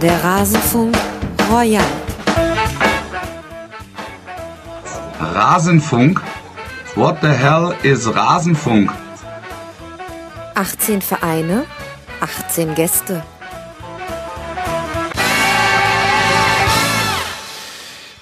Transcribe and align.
Der 0.00 0.22
Rasenfunk 0.22 0.96
Royal. 1.50 1.82
Rasenfunk? 5.20 6.22
What 6.94 7.20
the 7.20 7.32
hell 7.32 7.74
is 7.82 8.06
Rasenfunk? 8.06 8.90
18 10.54 11.02
Vereine, 11.02 11.64
18 12.20 12.76
Gäste. 12.76 13.24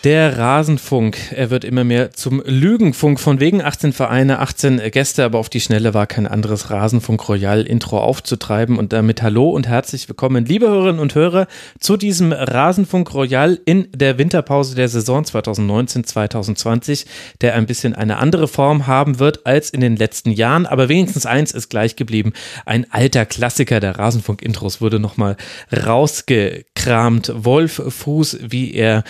Der 0.07 0.39
Rasenfunk, 0.39 1.33
er 1.33 1.51
wird 1.51 1.65
immer 1.65 1.83
mehr 1.83 2.13
zum 2.13 2.41
Lügenfunk. 2.47 3.19
Von 3.19 3.41
wegen 3.41 3.61
18 3.61 3.93
Vereine, 3.93 4.39
18 4.39 4.81
Gäste, 4.93 5.25
aber 5.25 5.41
auf 5.41 5.49
die 5.49 5.61
Schnelle 5.61 5.95
war 5.95 6.07
kein 6.07 6.29
anderes 6.29 6.71
Rasenfunk 6.71 7.29
Royal 7.29 7.63
Intro 7.63 7.99
aufzutreiben. 7.99 8.79
Und 8.79 8.93
damit 8.93 9.21
hallo 9.21 9.51
und 9.51 9.67
herzlich 9.67 10.09
willkommen, 10.09 10.45
liebe 10.45 10.69
Hörerinnen 10.69 11.01
und 11.01 11.17
Hörer, 11.17 11.49
zu 11.81 11.97
diesem 11.97 12.31
Rasenfunk 12.31 13.13
Royal 13.15 13.59
in 13.65 13.89
der 13.97 14.17
Winterpause 14.17 14.77
der 14.77 14.89
Saison 14.89 15.25
2019-2020, 15.25 17.07
der 17.41 17.57
ein 17.57 17.67
bisschen 17.67 17.97
eine 17.97 18.19
andere 18.19 18.47
Form 18.47 18.87
haben 18.87 19.19
wird 19.19 19.45
als 19.45 19.71
in 19.71 19.81
den 19.81 19.97
letzten 19.97 20.31
Jahren. 20.31 20.67
Aber 20.67 20.89
wenigstens 20.89 21.27
eins 21.27 21.51
ist 21.51 21.69
gleich 21.69 21.97
geblieben. 21.97 22.33
Ein 22.65 22.87
alter 22.93 23.27
Klassiker 23.27 23.81
der 23.81 23.99
Rasenfunk-Intros 23.99 24.81
wurde 24.81 25.01
nochmal 25.01 25.37
rausgekramt. 25.73 27.33
Wolf 27.35 27.83
Fuß, 27.89 28.39
wie 28.49 28.73
er 28.73 29.03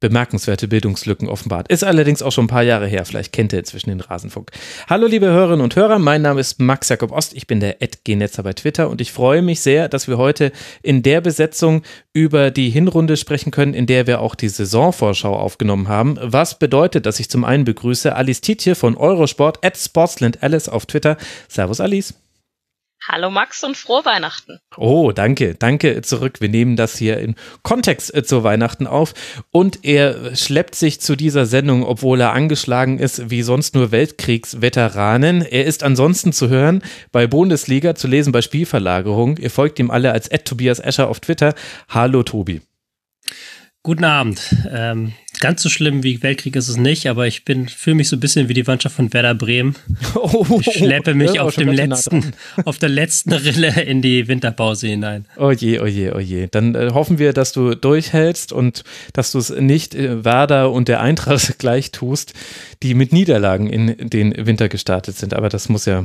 bemerkenswerte 0.00 0.66
Bildungslücken 0.66 1.28
offenbart. 1.28 1.68
Ist 1.68 1.84
allerdings 1.84 2.22
auch 2.22 2.32
schon 2.32 2.46
ein 2.46 2.48
paar 2.48 2.62
Jahre 2.62 2.86
her. 2.86 3.04
Vielleicht 3.04 3.32
kennt 3.32 3.52
ihr 3.52 3.58
inzwischen 3.60 3.90
den 3.90 4.00
Rasenfunk. 4.00 4.50
Hallo, 4.88 5.06
liebe 5.06 5.26
Hörerinnen 5.26 5.62
und 5.62 5.76
Hörer. 5.76 5.98
Mein 5.98 6.22
Name 6.22 6.40
ist 6.40 6.58
Max 6.58 6.88
Jakob 6.88 7.12
Ost. 7.12 7.34
Ich 7.34 7.46
bin 7.46 7.60
der 7.60 7.82
Ed-Genetzer 7.82 8.42
bei 8.42 8.54
Twitter 8.54 8.88
und 8.88 9.00
ich 9.00 9.12
freue 9.12 9.42
mich 9.42 9.60
sehr, 9.60 9.88
dass 9.88 10.08
wir 10.08 10.18
heute 10.18 10.52
in 10.82 11.02
der 11.02 11.20
Besetzung 11.20 11.82
über 12.12 12.50
die 12.50 12.70
Hinrunde 12.70 13.16
sprechen 13.16 13.50
können, 13.50 13.74
in 13.74 13.86
der 13.86 14.06
wir 14.06 14.20
auch 14.20 14.34
die 14.34 14.48
Saisonvorschau 14.48 15.36
aufgenommen 15.36 15.88
haben. 15.88 16.18
Was 16.20 16.58
bedeutet, 16.58 17.06
dass 17.06 17.20
ich 17.20 17.30
zum 17.30 17.44
einen 17.44 17.64
begrüße 17.64 18.14
Alice 18.16 18.40
Tietje 18.40 18.74
von 18.74 18.96
Eurosport 18.96 19.64
at 19.64 19.76
Sportsland 19.76 20.42
Alice 20.42 20.68
auf 20.68 20.86
Twitter. 20.86 21.16
Servus, 21.48 21.80
Alice. 21.80 22.14
Hallo 23.12 23.28
Max 23.28 23.64
und 23.64 23.76
frohe 23.76 24.04
Weihnachten. 24.04 24.60
Oh, 24.76 25.10
danke, 25.10 25.56
danke 25.56 26.00
zurück. 26.02 26.40
Wir 26.40 26.48
nehmen 26.48 26.76
das 26.76 26.96
hier 26.96 27.18
im 27.18 27.34
Kontext 27.64 28.14
äh, 28.14 28.22
zu 28.22 28.44
Weihnachten 28.44 28.86
auf. 28.86 29.14
Und 29.50 29.84
er 29.84 30.36
schleppt 30.36 30.76
sich 30.76 31.00
zu 31.00 31.16
dieser 31.16 31.44
Sendung, 31.44 31.82
obwohl 31.82 32.20
er 32.20 32.34
angeschlagen 32.34 33.00
ist 33.00 33.28
wie 33.28 33.42
sonst 33.42 33.74
nur 33.74 33.90
Weltkriegsveteranen. 33.90 35.42
Er 35.42 35.64
ist 35.64 35.82
ansonsten 35.82 36.32
zu 36.32 36.50
hören 36.50 36.84
bei 37.10 37.26
Bundesliga, 37.26 37.96
zu 37.96 38.06
lesen 38.06 38.30
bei 38.30 38.42
Spielverlagerung. 38.42 39.38
Ihr 39.38 39.50
folgt 39.50 39.80
ihm 39.80 39.90
alle 39.90 40.12
als 40.12 40.28
Ed 40.28 40.44
Tobias 40.44 40.78
Escher 40.78 41.08
auf 41.08 41.18
Twitter. 41.18 41.54
Hallo 41.88 42.22
Tobi. 42.22 42.60
Guten 43.82 44.04
Abend. 44.04 44.54
Ähm, 44.70 45.14
ganz 45.40 45.62
so 45.62 45.68
schlimm 45.68 46.02
wie 46.02 46.22
Weltkrieg 46.22 46.54
ist 46.56 46.68
es 46.68 46.76
nicht, 46.76 47.06
aber 47.08 47.26
ich 47.26 47.44
bin 47.44 47.68
fühle 47.68 47.96
mich 47.96 48.08
so 48.08 48.16
ein 48.16 48.20
bisschen 48.20 48.48
wie 48.48 48.54
die 48.54 48.62
Mannschaft 48.62 48.96
von 48.96 49.12
Werder 49.12 49.34
Bremen. 49.34 49.74
Oh, 50.14 50.60
ich 50.60 50.72
schleppe 50.72 51.14
mich 51.14 51.40
auf 51.40 51.54
dem 51.54 51.70
letzten, 51.70 52.32
auf 52.64 52.78
der 52.78 52.88
letzten 52.88 53.32
Rille 53.32 53.82
in 53.82 54.02
die 54.02 54.28
Winterpause 54.28 54.88
hinein. 54.88 55.24
Oh 55.36 55.50
je, 55.50 55.80
oh 55.80 55.86
je, 55.86 56.12
oh 56.12 56.18
je. 56.18 56.46
Dann 56.50 56.74
äh, 56.74 56.90
hoffen 56.92 57.18
wir, 57.18 57.32
dass 57.32 57.52
du 57.52 57.74
durchhältst 57.74 58.52
und 58.52 58.84
dass 59.12 59.32
du 59.32 59.38
es 59.38 59.50
nicht 59.50 59.94
äh, 59.94 60.24
Werder 60.24 60.70
und 60.70 60.88
der 60.88 61.00
Eintracht 61.00 61.30
gleich 61.58 61.90
tust, 61.90 62.34
die 62.82 62.94
mit 62.94 63.12
Niederlagen 63.12 63.68
in 63.68 64.10
den 64.10 64.34
Winter 64.46 64.68
gestartet 64.68 65.16
sind. 65.16 65.34
Aber 65.34 65.48
das 65.48 65.68
muss 65.68 65.86
ja 65.86 66.04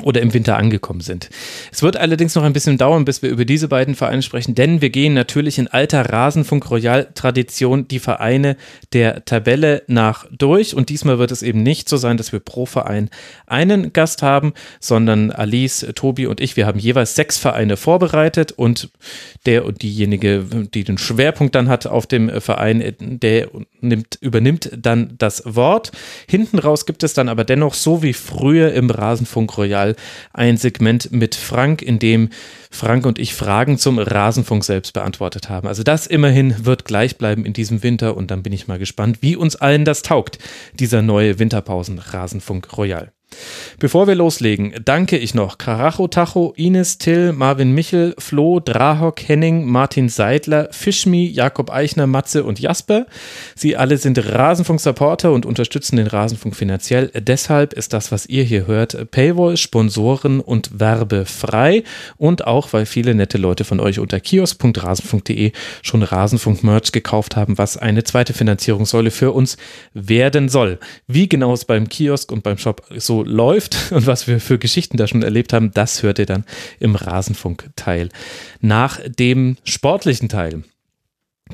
oder 0.00 0.20
im 0.20 0.34
Winter 0.34 0.56
angekommen 0.56 1.00
sind. 1.00 1.30
Es 1.72 1.82
wird 1.82 1.96
allerdings 1.96 2.34
noch 2.34 2.42
ein 2.42 2.52
bisschen 2.52 2.78
dauern, 2.78 3.04
bis 3.04 3.22
wir 3.22 3.30
über 3.30 3.44
diese 3.44 3.68
beiden 3.68 3.94
Vereine 3.94 4.22
sprechen, 4.22 4.54
denn 4.54 4.80
wir 4.80 4.90
gehen 4.90 5.14
natürlich 5.14 5.58
in 5.58 5.68
alter 5.68 6.10
Rasenfunk 6.10 6.70
Royal 6.70 7.08
Tradition 7.14 7.88
die 7.88 7.98
Vereine 7.98 8.56
der 8.92 9.24
Tabelle 9.24 9.82
nach 9.86 10.26
durch 10.30 10.74
und 10.74 10.88
diesmal 10.88 11.18
wird 11.18 11.30
es 11.30 11.42
eben 11.42 11.62
nicht 11.62 11.88
so 11.88 11.96
sein, 11.96 12.16
dass 12.16 12.32
wir 12.32 12.40
pro 12.40 12.66
Verein 12.66 13.10
einen 13.46 13.92
Gast 13.92 14.22
haben, 14.22 14.54
sondern 14.80 15.30
Alice, 15.30 15.86
Tobi 15.94 16.26
und 16.26 16.40
ich, 16.40 16.56
wir 16.56 16.66
haben 16.66 16.78
jeweils 16.78 17.14
sechs 17.14 17.38
Vereine 17.38 17.76
vorbereitet 17.76 18.52
und 18.52 18.90
der 19.46 19.64
und 19.64 19.82
diejenige, 19.82 20.44
die 20.74 20.84
den 20.84 20.98
Schwerpunkt 20.98 21.54
dann 21.54 21.68
hat 21.68 21.86
auf 21.86 22.06
dem 22.06 22.40
Verein, 22.40 22.94
der 22.98 23.48
nimmt, 23.80 24.18
übernimmt 24.20 24.70
dann 24.76 25.14
das 25.18 25.42
Wort. 25.46 25.92
Hinten 26.28 26.58
raus 26.58 26.86
gibt 26.86 27.02
es 27.02 27.14
dann 27.14 27.28
aber 27.28 27.44
dennoch 27.44 27.74
so 27.74 28.02
wie 28.02 28.12
früher 28.12 28.72
im 28.72 28.90
Rasenfunk 28.90 29.56
Royal 29.56 29.89
ein 30.32 30.56
Segment 30.56 31.12
mit 31.12 31.34
Frank, 31.34 31.82
in 31.82 31.98
dem 31.98 32.30
Frank 32.70 33.06
und 33.06 33.18
ich 33.18 33.34
Fragen 33.34 33.78
zum 33.78 33.98
Rasenfunk 33.98 34.64
selbst 34.64 34.92
beantwortet 34.92 35.48
haben. 35.48 35.68
Also 35.68 35.82
das 35.82 36.06
immerhin 36.06 36.66
wird 36.66 36.84
gleich 36.84 37.18
bleiben 37.18 37.44
in 37.44 37.52
diesem 37.52 37.82
Winter 37.82 38.16
und 38.16 38.30
dann 38.30 38.42
bin 38.42 38.52
ich 38.52 38.68
mal 38.68 38.78
gespannt, 38.78 39.18
wie 39.20 39.36
uns 39.36 39.56
allen 39.56 39.84
das 39.84 40.02
taugt, 40.02 40.38
dieser 40.74 41.02
neue 41.02 41.38
Winterpausen-Rasenfunk 41.38 42.76
Royal. 42.76 43.12
Bevor 43.78 44.06
wir 44.06 44.14
loslegen, 44.14 44.74
danke 44.84 45.16
ich 45.16 45.34
noch 45.34 45.56
Karacho 45.56 46.08
Tacho, 46.08 46.52
Ines 46.56 46.98
Till, 46.98 47.32
Marvin 47.32 47.72
Michel, 47.72 48.14
Flo, 48.18 48.60
Drahok, 48.60 49.20
Henning, 49.26 49.64
Martin 49.66 50.08
Seidler, 50.08 50.68
Fischmi, 50.70 51.26
Jakob 51.26 51.70
Eichner, 51.70 52.06
Matze 52.06 52.44
und 52.44 52.60
Jasper. 52.60 53.06
Sie 53.54 53.76
alle 53.76 53.96
sind 53.96 54.18
Rasenfunk-Supporter 54.18 55.32
und 55.32 55.46
unterstützen 55.46 55.96
den 55.96 56.08
Rasenfunk 56.08 56.56
finanziell. 56.56 57.10
Deshalb 57.14 57.72
ist 57.72 57.92
das, 57.92 58.12
was 58.12 58.26
ihr 58.26 58.44
hier 58.44 58.66
hört, 58.66 59.10
Paywall, 59.10 59.56
Sponsoren 59.56 60.40
und 60.40 60.78
werbefrei. 60.78 61.84
Und 62.18 62.46
auch, 62.46 62.72
weil 62.72 62.84
viele 62.84 63.14
nette 63.14 63.38
Leute 63.38 63.64
von 63.64 63.80
euch 63.80 63.98
unter 63.98 64.20
kiosk.rasenfunk.de 64.20 65.52
schon 65.82 66.02
Rasenfunk-Merch 66.02 66.92
gekauft 66.92 67.36
haben, 67.36 67.56
was 67.56 67.76
eine 67.76 68.04
zweite 68.04 68.34
Finanzierungssäule 68.34 69.10
für 69.10 69.32
uns 69.32 69.56
werden 69.94 70.48
soll. 70.48 70.78
Wie 71.06 71.28
genau 71.28 71.54
es 71.54 71.64
beim 71.64 71.88
Kiosk 71.88 72.30
und 72.32 72.42
beim 72.42 72.58
Shop 72.58 72.82
so 72.96 73.19
läuft 73.24 73.76
und 73.92 74.06
was 74.06 74.26
wir 74.26 74.40
für 74.40 74.58
Geschichten 74.58 74.96
da 74.96 75.06
schon 75.06 75.22
erlebt 75.22 75.52
haben, 75.52 75.72
das 75.72 76.02
hört 76.02 76.18
ihr 76.18 76.26
dann 76.26 76.44
im 76.78 76.94
Rasenfunk-Teil. 76.94 78.08
Nach 78.60 79.00
dem 79.06 79.56
sportlichen 79.64 80.28
Teil 80.28 80.62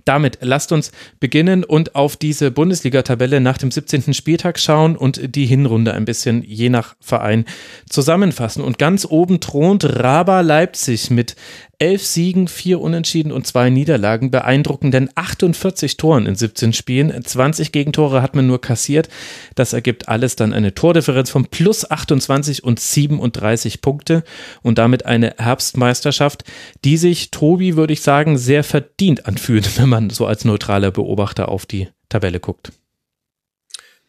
damit 0.04 0.38
lasst 0.40 0.72
uns 0.72 0.92
beginnen 1.20 1.64
und 1.64 1.94
auf 1.94 2.16
diese 2.16 2.50
Bundesliga-Tabelle 2.50 3.40
nach 3.40 3.58
dem 3.58 3.70
17. 3.70 4.14
Spieltag 4.14 4.58
schauen 4.58 4.96
und 4.96 5.34
die 5.34 5.46
Hinrunde 5.46 5.94
ein 5.94 6.04
bisschen 6.04 6.42
je 6.42 6.68
nach 6.68 6.96
Verein 7.00 7.44
zusammenfassen. 7.88 8.62
Und 8.62 8.78
ganz 8.78 9.06
oben 9.08 9.40
thront 9.40 9.84
Raba 9.84 10.40
Leipzig 10.42 11.10
mit 11.10 11.36
elf 11.78 12.04
Siegen, 12.04 12.48
vier 12.48 12.80
Unentschieden 12.80 13.32
und 13.32 13.46
zwei 13.46 13.70
Niederlagen, 13.70 14.30
beeindruckenden 14.30 15.10
48 15.14 15.96
Toren 15.96 16.26
in 16.26 16.34
17 16.34 16.72
Spielen. 16.72 17.24
20 17.24 17.72
Gegentore 17.72 18.22
hat 18.22 18.34
man 18.34 18.46
nur 18.46 18.60
kassiert. 18.60 19.08
Das 19.54 19.72
ergibt 19.72 20.08
alles 20.08 20.36
dann 20.36 20.52
eine 20.52 20.74
Tordifferenz 20.74 21.30
von 21.30 21.46
plus 21.46 21.90
28 21.90 22.64
und 22.64 22.80
37 22.80 23.82
Punkte 23.82 24.24
und 24.62 24.78
damit 24.78 25.06
eine 25.06 25.34
Herbstmeisterschaft, 25.38 26.44
die 26.84 26.96
sich, 26.96 27.30
Tobi, 27.30 27.76
würde 27.76 27.92
ich 27.92 28.02
sagen, 28.02 28.38
sehr 28.38 28.64
verdient 28.64 29.26
anfühlt, 29.26 29.78
wenn 29.78 29.88
man 29.88 30.10
so 30.10 30.26
als 30.26 30.44
neutraler 30.44 30.90
Beobachter 30.90 31.48
auf 31.48 31.66
die 31.66 31.88
Tabelle 32.08 32.40
guckt. 32.40 32.72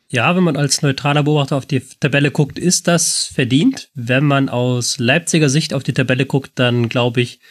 Ja, 0.09 0.33
wenn 0.37 0.43
man 0.43 0.55
als 0.55 0.81
neutraler 0.81 1.23
Beobachter 1.23 1.57
auf 1.57 1.65
die 1.65 1.81
Tabelle 1.81 2.31
guckt, 2.31 2.57
ist 2.57 2.87
das 2.87 3.25
verdient. 3.25 3.89
Wenn 3.93 4.23
man 4.23 4.47
aus 4.47 4.99
Leipziger 4.99 5.49
Sicht 5.49 5.73
auf 5.73 5.83
die 5.83 5.93
Tabelle 5.93 6.25
guckt, 6.25 6.51
dann 6.55 6.87
glaube 6.87 7.19
ich, 7.19 7.41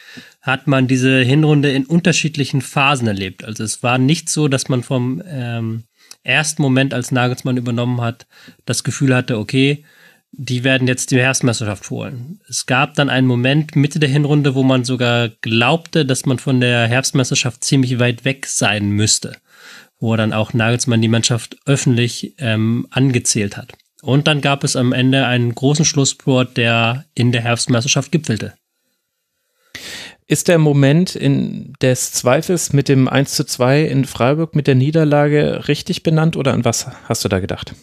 hat 0.41 0.65
man 0.65 0.87
diese 0.87 1.21
Hinrunde 1.21 1.71
in 1.71 1.85
unterschiedlichen 1.85 2.61
Phasen 2.61 3.07
erlebt. 3.07 3.45
Also 3.45 3.63
es 3.63 3.83
war 3.83 3.99
nicht 3.99 4.29
so, 4.29 4.47
dass 4.47 4.69
man 4.69 4.81
vom 4.81 5.21
ähm, 5.27 5.83
ersten 6.23 6.63
Moment, 6.63 6.95
als 6.95 7.11
Nagelsmann 7.11 7.57
übernommen 7.57 8.01
hat, 8.01 8.25
das 8.65 8.83
Gefühl 8.83 9.13
hatte, 9.13 9.37
okay, 9.37 9.83
die 10.31 10.63
werden 10.63 10.87
jetzt 10.87 11.11
die 11.11 11.19
Herbstmeisterschaft 11.19 11.87
holen. 11.91 12.39
Es 12.49 12.65
gab 12.65 12.95
dann 12.95 13.09
einen 13.09 13.27
Moment 13.27 13.75
Mitte 13.75 13.99
der 13.99 14.09
Hinrunde, 14.09 14.55
wo 14.55 14.63
man 14.63 14.83
sogar 14.83 15.29
glaubte, 15.41 16.07
dass 16.07 16.25
man 16.25 16.39
von 16.39 16.59
der 16.59 16.87
Herbstmeisterschaft 16.87 17.63
ziemlich 17.63 17.99
weit 17.99 18.25
weg 18.25 18.47
sein 18.47 18.89
müsste 18.89 19.37
wo 19.99 20.15
dann 20.15 20.33
auch 20.33 20.53
Nagelsmann 20.53 21.01
die 21.01 21.07
Mannschaft 21.07 21.57
öffentlich 21.65 22.35
ähm, 22.37 22.87
angezählt 22.91 23.57
hat. 23.57 23.73
Und 24.01 24.27
dann 24.27 24.41
gab 24.41 24.63
es 24.63 24.75
am 24.75 24.93
Ende 24.93 25.25
einen 25.25 25.53
großen 25.55 25.85
Schlussspurt, 25.85 26.55
der 26.55 27.05
in 27.15 27.31
der 27.31 27.41
Herbstmeisterschaft 27.41 28.11
gipfelte. 28.11 28.53
Ist 30.27 30.49
der 30.49 30.57
Moment 30.57 31.15
in 31.15 31.73
des 31.81 32.11
Zweifels 32.11 32.73
mit 32.73 32.89
dem 32.89 33.07
1 33.07 33.33
zu 33.33 33.45
2 33.45 33.83
in 33.83 34.05
Freiburg 34.05 34.55
mit 34.55 34.67
der 34.67 34.75
Niederlage 34.75 35.67
richtig 35.67 36.03
benannt 36.03 36.35
oder 36.35 36.53
an 36.53 36.65
was 36.65 36.87
hast 37.07 37.23
du 37.23 37.29
da 37.29 37.39
gedacht? 37.39 37.73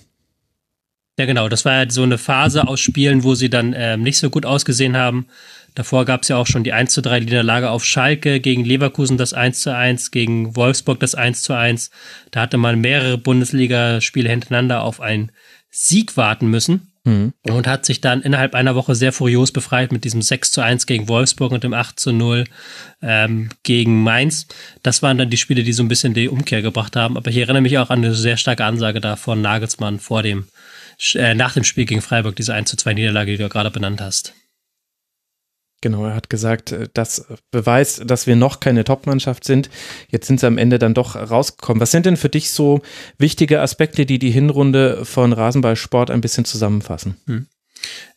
Ja, 1.18 1.26
genau. 1.26 1.48
Das 1.48 1.64
war 1.64 1.84
ja 1.84 1.90
so 1.90 2.02
eine 2.02 2.18
Phase 2.18 2.66
aus 2.66 2.80
Spielen, 2.80 3.22
wo 3.22 3.34
sie 3.34 3.48
dann 3.48 3.74
ähm, 3.76 4.02
nicht 4.02 4.18
so 4.18 4.30
gut 4.30 4.44
ausgesehen 4.44 4.96
haben. 4.96 5.26
Davor 5.74 6.04
gab 6.04 6.22
es 6.22 6.28
ja 6.28 6.36
auch 6.36 6.46
schon 6.46 6.64
die 6.64 6.72
1 6.72 6.92
zu 6.92 7.02
3 7.02 7.20
Niederlage 7.20 7.70
auf 7.70 7.84
Schalke, 7.84 8.40
gegen 8.40 8.64
Leverkusen 8.64 9.16
das 9.16 9.32
1 9.32 9.60
zu 9.60 9.74
1, 9.74 10.12
gegen 10.12 10.54
Wolfsburg 10.54 11.00
das 11.00 11.14
1 11.14 11.42
zu 11.42 11.52
1. 11.52 11.90
Da 12.30 12.42
hatte 12.42 12.58
man 12.58 12.80
mehrere 12.80 13.18
Bundesligaspiele 13.18 14.28
hintereinander 14.28 14.82
auf 14.82 15.00
einen 15.00 15.32
Sieg 15.70 16.16
warten 16.16 16.48
müssen. 16.48 16.92
Mhm. 17.06 17.34
Und 17.42 17.66
hat 17.66 17.84
sich 17.84 18.00
dann 18.00 18.22
innerhalb 18.22 18.54
einer 18.54 18.74
Woche 18.74 18.94
sehr 18.94 19.12
furios 19.12 19.52
befreit 19.52 19.92
mit 19.92 20.04
diesem 20.04 20.22
6 20.22 20.52
zu 20.52 20.62
1 20.62 20.86
gegen 20.86 21.06
Wolfsburg 21.06 21.52
und 21.52 21.62
dem 21.62 21.74
8 21.74 22.00
zu 22.00 22.12
0 22.12 22.44
ähm, 23.02 23.50
gegen 23.62 24.02
Mainz. 24.02 24.46
Das 24.82 25.02
waren 25.02 25.18
dann 25.18 25.28
die 25.28 25.36
Spiele, 25.36 25.64
die 25.64 25.74
so 25.74 25.82
ein 25.82 25.88
bisschen 25.88 26.14
die 26.14 26.30
Umkehr 26.30 26.62
gebracht 26.62 26.96
haben. 26.96 27.18
Aber 27.18 27.28
ich 27.28 27.36
erinnere 27.36 27.60
mich 27.60 27.76
auch 27.76 27.90
an 27.90 27.98
eine 27.98 28.14
sehr 28.14 28.38
starke 28.38 28.64
Ansage 28.64 29.02
da 29.02 29.16
von 29.16 29.42
Nagelsmann 29.42 29.98
vor 29.98 30.22
dem, 30.22 30.46
äh, 31.12 31.34
nach 31.34 31.52
dem 31.52 31.64
Spiel 31.64 31.84
gegen 31.84 32.00
Freiburg, 32.00 32.36
diese 32.36 32.54
1 32.54 32.70
zu 32.70 32.78
2 32.78 32.94
Niederlage, 32.94 33.32
die 33.32 33.38
du 33.38 33.50
gerade 33.50 33.70
benannt 33.70 34.00
hast. 34.00 34.32
Genau, 35.84 36.06
er 36.06 36.14
hat 36.14 36.30
gesagt, 36.30 36.72
äh, 36.72 36.88
das 36.94 37.26
beweist, 37.50 38.10
dass 38.10 38.26
wir 38.26 38.36
noch 38.36 38.58
keine 38.58 38.84
Top-Mannschaft 38.84 39.44
sind. 39.44 39.68
Jetzt 40.08 40.26
sind 40.26 40.40
sie 40.40 40.46
am 40.46 40.56
Ende 40.56 40.78
dann 40.78 40.94
doch 40.94 41.14
rausgekommen. 41.14 41.78
Was 41.78 41.90
sind 41.90 42.06
denn 42.06 42.16
für 42.16 42.30
dich 42.30 42.52
so 42.52 42.80
wichtige 43.18 43.60
Aspekte, 43.60 44.06
die 44.06 44.18
die 44.18 44.30
Hinrunde 44.30 45.04
von 45.04 45.34
Rasenballsport 45.34 46.10
ein 46.10 46.22
bisschen 46.22 46.46
zusammenfassen? 46.46 47.18
Hm. 47.26 47.48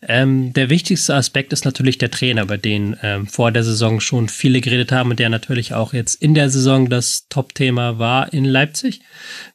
Ähm, 0.01 0.53
der 0.53 0.69
wichtigste 0.69 1.13
Aspekt 1.13 1.51
ist 1.51 1.65
natürlich 1.65 1.97
der 1.97 2.09
Trainer, 2.09 2.45
bei 2.45 2.55
dem 2.55 2.95
ähm, 3.03 3.27
vor 3.27 3.51
der 3.51 3.65
Saison 3.65 3.99
schon 3.99 4.29
viele 4.29 4.61
geredet 4.61 4.93
haben 4.93 5.09
und 5.09 5.19
der 5.19 5.27
natürlich 5.27 5.73
auch 5.73 5.91
jetzt 5.91 6.21
in 6.21 6.35
der 6.35 6.49
Saison 6.49 6.87
das 6.87 7.27
Top-Thema 7.27 7.99
war 7.99 8.31
in 8.31 8.45
Leipzig. 8.45 9.01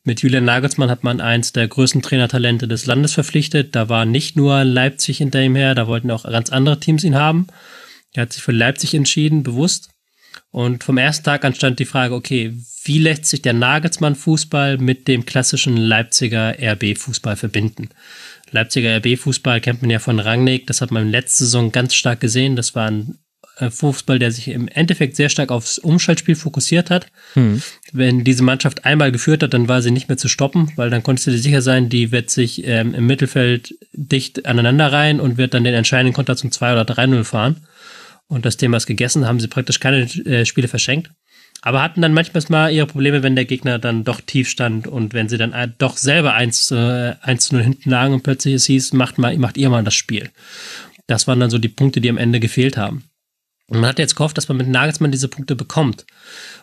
Mit 0.05 0.21
Julian 0.21 0.45
Nagelsmann 0.45 0.91
hat 0.91 1.03
man 1.03 1.23
eins 1.23 1.55
der 1.55 1.67
größten 1.67 2.03
Trainertalente 2.03 2.69
des 2.69 2.85
Landes 2.85 3.15
verpflichtet. 3.15 3.75
Da 3.75 3.89
war 3.89 4.05
nicht 4.05 4.37
nur 4.37 4.65
Leipzig 4.65 5.17
hinter 5.17 5.41
ihm 5.41 5.57
her, 5.57 5.75
da 5.75 5.87
wollten 5.87 6.11
auch 6.11 6.25
ganz 6.25 6.51
andere 6.51 6.79
Teams 6.79 7.05
ihn 7.05 7.15
haben. 7.15 7.47
Er 8.13 8.23
hat 8.23 8.33
sich 8.33 8.43
für 8.43 8.53
Leipzig 8.53 8.95
entschieden, 8.95 9.43
bewusst. 9.43 9.89
Und 10.51 10.85
vom 10.85 10.99
ersten 10.99 11.25
Tag 11.25 11.45
an 11.45 11.55
stand 11.55 11.79
die 11.79 11.87
Frage, 11.87 12.15
okay, 12.15 12.55
wie 12.85 12.99
lässt 12.99 13.27
sich 13.27 13.43
der 13.43 13.55
Nagelsmann-Fußball 13.55 14.79
mit 14.79 15.09
dem 15.09 15.25
klassischen 15.25 15.77
Leipziger 15.77 16.55
RB-Fußball 16.59 17.37
verbinden? 17.37 17.89
Leipziger 18.51 18.97
RB-Fußball 18.97 19.61
kennt 19.61 19.81
man 19.81 19.91
ja 19.91 19.99
von 19.99 20.21
Rangnick, 20.21 20.67
das 20.67 20.81
hat 20.81 20.91
man 20.91 21.11
letzte 21.11 21.45
Saison 21.45 21.73
ganz 21.73 21.95
stark 21.95 22.21
gesehen. 22.21 22.55
Das 22.55 22.75
war 22.75 22.91
ein 22.91 23.19
äh, 23.57 23.71
Fußball, 23.71 24.19
der 24.19 24.31
sich 24.31 24.49
im 24.49 24.69
Endeffekt 24.69 25.17
sehr 25.17 25.31
stark 25.31 25.51
aufs 25.51 25.79
Umschaltspiel 25.79 26.35
fokussiert 26.35 26.91
hat. 26.91 27.07
Hm. 27.33 27.63
Wenn 27.93 28.25
diese 28.25 28.43
Mannschaft 28.43 28.85
einmal 28.85 29.11
geführt 29.11 29.43
hat, 29.43 29.55
dann 29.55 29.69
war 29.69 29.81
sie 29.81 29.91
nicht 29.91 30.09
mehr 30.09 30.19
zu 30.19 30.29
stoppen, 30.29 30.73
weil 30.77 30.91
dann 30.91 31.03
konntest 31.03 31.29
du 31.29 31.31
dir 31.31 31.39
sicher 31.39 31.63
sein, 31.63 31.89
die 31.89 32.13
wird 32.13 32.29
sich 32.29 32.67
ähm, 32.67 32.93
im 32.93 33.07
Mittelfeld 33.07 33.75
dicht 33.93 34.45
aneinander 34.45 34.93
rein 34.93 35.19
und 35.19 35.39
wird 35.39 35.55
dann 35.55 35.65
den 35.65 35.75
entscheidenden 35.75 36.15
Konter 36.15 36.37
zum 36.37 36.53
2 36.53 36.73
oder 36.73 36.83
3-0 36.83 37.25
fahren 37.25 37.67
und 38.33 38.47
das 38.47 38.57
Thema 38.57 38.79
ist 38.79 38.87
gegessen, 38.87 39.27
haben 39.27 39.41
sie 39.41 39.49
praktisch 39.49 39.79
keine 39.79 40.05
äh, 40.25 40.47
Spiele 40.47 40.67
verschenkt. 40.67 41.11
Aber 41.61 41.83
hatten 41.83 42.01
dann 42.01 42.15
manchmal 42.15 42.43
mal 42.49 42.73
ihre 42.73 42.87
Probleme, 42.87 43.23
wenn 43.23 43.37
der 43.37 43.45
Gegner 43.45 43.79
dann 43.79 44.05
doch 44.05 44.21
tief 44.21 44.49
stand 44.49 44.89
und 44.89 45.13
wenn 45.13 45.29
sie 45.29 45.37
dann 45.37 45.53
äh, 45.53 45.69
doch 45.79 45.99
selber 45.99 46.33
1, 46.33 46.71
äh, 46.73 47.15
1 47.21 47.47
zu 47.49 47.55
0 47.55 47.63
hinten 47.63 47.91
lagen 47.91 48.15
und 48.15 48.23
plötzlich 48.23 48.55
es 48.55 48.65
hieß, 48.65 48.95
macht, 48.95 49.19
mal, 49.19 49.37
macht 49.37 49.59
ihr 49.59 49.69
mal 49.69 49.85
das 49.85 49.95
Spiel. 49.95 50.31
Das 51.07 51.29
waren 51.29 51.41
dann 51.41 51.51
so 51.51 51.59
die 51.59 51.69
Punkte, 51.69 52.01
die 52.01 52.09
am 52.09 52.17
Ende 52.17 52.41
gefehlt 52.41 52.77
haben. 52.79 53.05
Und 53.69 53.81
man 53.81 53.89
hat 53.89 53.99
jetzt 53.99 54.17
gehofft, 54.17 54.37
dass 54.37 54.49
man 54.49 54.59
mit 54.59 54.69
Nagelsmann 54.69 55.13
diese 55.13 55.29
Punkte 55.29 55.57
bekommt. 55.57 56.05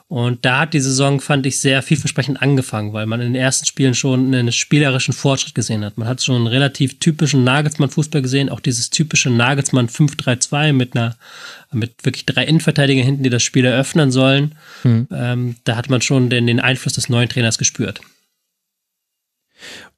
Und 0.08 0.44
da 0.46 0.62
hat 0.62 0.74
die 0.74 0.80
Saison, 0.80 1.22
fand 1.22 1.46
ich, 1.46 1.60
sehr 1.60 1.82
vielversprechend 1.82 2.42
angefangen, 2.42 2.94
weil 2.94 3.06
man 3.06 3.22
in 3.22 3.34
den 3.34 3.42
ersten 3.42 3.66
Spielen 3.66 3.96
schon 3.96 4.28
einen 4.28 4.52
spielerischen 4.52 5.14
Fortschritt 5.14 5.56
gesehen 5.56 5.86
hat. 5.86 5.98
Man 5.98 6.08
hat 6.08 6.22
schon 6.22 6.36
einen 6.36 6.48
relativ 6.48 7.00
typischen 7.00 7.44
Nagelsmann-Fußball 7.44 8.22
gesehen, 8.22 8.50
auch 8.50 8.60
dieses 8.60 8.90
typische 8.90 9.30
Nagelsmann 9.30 9.88
5-3-2 9.88 10.74
mit 10.74 10.96
einer, 10.96 11.16
mit 11.72 11.94
wirklich 12.04 12.26
drei 12.26 12.44
Innenverteidiger 12.46 13.04
hinten, 13.04 13.24
die 13.24 13.30
das 13.30 13.44
Spiel 13.44 13.66
eröffnen 13.66 14.12
sollen. 14.12 14.56
Mhm. 14.84 15.08
Ähm, 15.12 15.56
da 15.64 15.76
hat 15.76 15.90
man 15.90 16.02
schon 16.02 16.30
den, 16.30 16.48
den 16.48 16.60
Einfluss 16.60 16.94
des 16.94 17.10
neuen 17.10 17.30
Trainers 17.30 17.58
gespürt. 17.58 18.02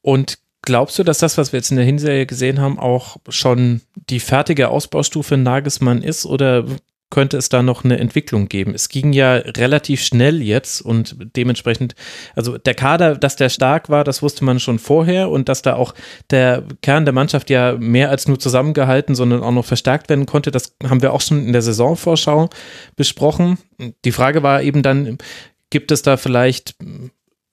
Und 0.01 0.37
Glaubst 0.63 0.99
du, 0.99 1.03
dass 1.03 1.17
das, 1.17 1.39
was 1.39 1.51
wir 1.51 1.57
jetzt 1.57 1.71
in 1.71 1.77
der 1.77 1.85
Hinserie 1.87 2.27
gesehen 2.27 2.59
haben, 2.59 2.77
auch 2.77 3.17
schon 3.29 3.81
die 3.95 4.19
fertige 4.19 4.69
Ausbaustufe 4.69 5.35
Nagelsmann 5.35 6.03
ist? 6.03 6.27
Oder 6.27 6.65
könnte 7.11 7.37
es 7.37 7.49
da 7.49 7.61
noch 7.61 7.83
eine 7.83 7.99
Entwicklung 7.99 8.47
geben. 8.49 8.73
Es 8.73 8.89
ging 8.89 9.13
ja 9.13 9.35
relativ 9.35 10.01
schnell 10.01 10.41
jetzt 10.41 10.81
und 10.81 11.15
dementsprechend, 11.35 11.93
also 12.35 12.57
der 12.57 12.73
Kader, 12.73 13.15
dass 13.15 13.35
der 13.35 13.49
stark 13.49 13.89
war, 13.89 14.03
das 14.03 14.23
wusste 14.23 14.43
man 14.43 14.59
schon 14.59 14.79
vorher 14.79 15.29
und 15.29 15.47
dass 15.47 15.61
da 15.61 15.75
auch 15.75 15.93
der 16.31 16.63
Kern 16.81 17.05
der 17.05 17.13
Mannschaft 17.13 17.49
ja 17.51 17.73
mehr 17.73 18.09
als 18.09 18.27
nur 18.27 18.39
zusammengehalten, 18.39 19.13
sondern 19.13 19.43
auch 19.43 19.51
noch 19.51 19.65
verstärkt 19.65 20.09
werden 20.09 20.25
konnte, 20.25 20.49
das 20.49 20.75
haben 20.83 21.03
wir 21.03 21.13
auch 21.13 21.21
schon 21.21 21.45
in 21.45 21.53
der 21.53 21.61
Saisonvorschau 21.61 22.49
besprochen. 22.95 23.59
Die 24.05 24.11
Frage 24.11 24.41
war 24.41 24.63
eben 24.63 24.81
dann, 24.81 25.17
gibt 25.69 25.91
es 25.91 26.01
da 26.01 26.17
vielleicht 26.17 26.75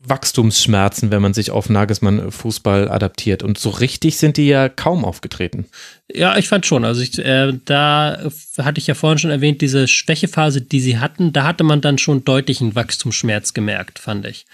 Wachstumsschmerzen, 0.01 1.11
wenn 1.11 1.21
man 1.21 1.35
sich 1.35 1.51
auf 1.51 1.69
Nagelsmann 1.69 2.31
Fußball 2.31 2.89
adaptiert. 2.89 3.43
Und 3.43 3.59
so 3.59 3.71
richtig 3.71 4.17
sind 4.17 4.37
die 4.37 4.47
ja 4.47 4.69
kaum 4.69 5.05
aufgetreten. 5.05 5.67
Ja, 6.13 6.39
ich 6.39 6.49
fand 6.49 6.67
schon. 6.67 6.85
Also 6.85 7.01
ich, 7.01 7.19
äh, 7.19 7.53
da 7.65 8.31
hatte 8.59 8.79
ich 8.79 8.87
ja 8.87 8.95
vorhin 8.95 9.19
schon 9.19 9.33
erwähnt, 9.33 9.61
diese 9.61 9.89
Schwächephase, 9.89 10.63
die 10.63 10.81
sie 10.81 10.99
hatten, 10.99 11.33
da 11.33 11.45
hatte 11.45 11.65
man 11.65 11.81
dann 11.81 11.99
schon 11.99 12.25
deutlichen 12.25 12.77
Wachstumsschmerz 12.77 13.55
gemerkt, 13.55 13.99
fand 13.99 14.27
ich. 14.27 14.47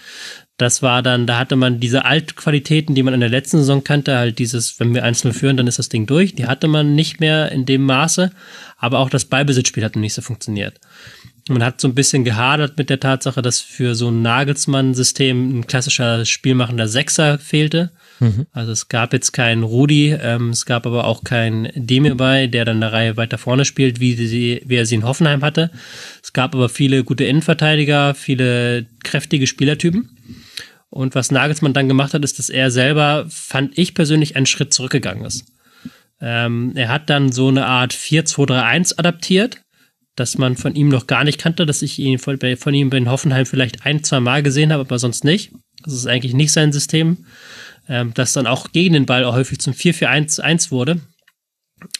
Das 0.57 0.81
war 0.81 1.03
dann, 1.03 1.27
da 1.27 1.37
hatte 1.37 1.57
man 1.57 1.79
diese 1.79 2.05
Altqualitäten, 2.05 2.95
die 2.95 3.03
man 3.03 3.13
in 3.13 3.19
der 3.19 3.29
letzten 3.29 3.57
Saison 3.57 3.83
kannte, 3.83 4.17
halt 4.17 4.39
dieses, 4.39 4.79
wenn 4.79 4.95
wir 4.95 5.03
einzeln 5.03 5.33
führen, 5.33 5.57
dann 5.57 5.67
ist 5.67 5.79
das 5.79 5.89
Ding 5.89 6.07
durch. 6.07 6.33
Die 6.33 6.47
hatte 6.47 6.67
man 6.67 6.95
nicht 6.95 7.19
mehr 7.19 7.51
in 7.51 7.65
dem 7.65 7.83
Maße, 7.83 8.31
aber 8.77 8.99
auch 8.99 9.09
das 9.09 9.25
Ballbesitzspiel 9.25 9.83
hat 9.83 9.95
nicht 9.95 10.13
so 10.13 10.21
funktioniert. 10.21 10.79
Man 11.47 11.63
hat 11.63 11.79
so 11.79 11.87
ein 11.87 11.93
bisschen 11.93 12.23
gehadert 12.23 12.75
mit 12.77 12.89
der 12.89 12.99
Tatsache, 12.99 13.43
dass 13.43 13.59
für 13.59 13.93
so 13.93 14.09
ein 14.09 14.23
Nagelsmann-System 14.23 15.59
ein 15.59 15.67
klassischer 15.67 16.25
spielmachender 16.25 16.87
Sechser 16.87 17.37
fehlte. 17.37 17.91
Mhm. 18.19 18.47
Also 18.51 18.71
es 18.71 18.87
gab 18.87 19.13
jetzt 19.13 19.31
keinen 19.31 19.61
Rudi, 19.61 20.09
ähm, 20.19 20.49
es 20.49 20.65
gab 20.65 20.87
aber 20.87 21.05
auch 21.05 21.23
keinen 21.23 21.69
Demirbay, 21.75 22.47
der 22.47 22.65
dann 22.65 22.81
eine 22.81 22.91
Reihe 22.91 23.17
weiter 23.17 23.37
vorne 23.37 23.63
spielt, 23.63 23.99
wie, 23.99 24.15
sie, 24.15 24.63
wie 24.65 24.75
er 24.75 24.87
sie 24.87 24.95
in 24.95 25.05
Hoffenheim 25.05 25.43
hatte. 25.43 25.69
Es 26.23 26.33
gab 26.33 26.55
aber 26.55 26.67
viele 26.67 27.03
gute 27.03 27.25
Innenverteidiger, 27.25 28.15
viele 28.15 28.87
kräftige 29.03 29.45
Spielertypen. 29.45 30.09
Und 30.89 31.13
was 31.13 31.29
Nagelsmann 31.29 31.73
dann 31.73 31.87
gemacht 31.87 32.15
hat, 32.15 32.23
ist, 32.23 32.39
dass 32.39 32.49
er 32.49 32.71
selber, 32.71 33.27
fand 33.29 33.77
ich 33.77 33.93
persönlich, 33.93 34.35
einen 34.35 34.47
Schritt 34.47 34.73
zurückgegangen 34.73 35.25
ist. 35.25 35.45
Ähm, 36.21 36.71
er 36.75 36.89
hat 36.89 37.09
dann 37.11 37.31
so 37.31 37.49
eine 37.49 37.67
Art 37.67 37.93
4-2-3-1 37.93 38.97
adaptiert 38.97 39.59
das 40.15 40.37
man 40.37 40.55
von 40.55 40.75
ihm 40.75 40.89
noch 40.89 41.07
gar 41.07 41.23
nicht 41.23 41.39
kannte, 41.39 41.65
dass 41.65 41.81
ich 41.81 41.99
ihn 41.99 42.19
von, 42.19 42.39
von 42.57 42.73
ihm 42.73 42.91
in 42.91 43.09
Hoffenheim 43.09 43.45
vielleicht 43.45 43.85
ein, 43.85 44.03
zwei 44.03 44.19
Mal 44.19 44.43
gesehen 44.43 44.71
habe, 44.71 44.81
aber 44.81 44.99
sonst 44.99 45.23
nicht. 45.23 45.51
Das 45.83 45.93
ist 45.93 46.07
eigentlich 46.07 46.33
nicht 46.33 46.51
sein 46.51 46.71
System, 46.71 47.25
ähm, 47.87 48.13
das 48.13 48.33
dann 48.33 48.47
auch 48.47 48.71
gegen 48.71 48.93
den 48.93 49.05
Ball 49.05 49.25
auch 49.25 49.35
häufig 49.35 49.59
zum 49.59 49.73
4-4-1-1 49.73 50.71
wurde. 50.71 51.01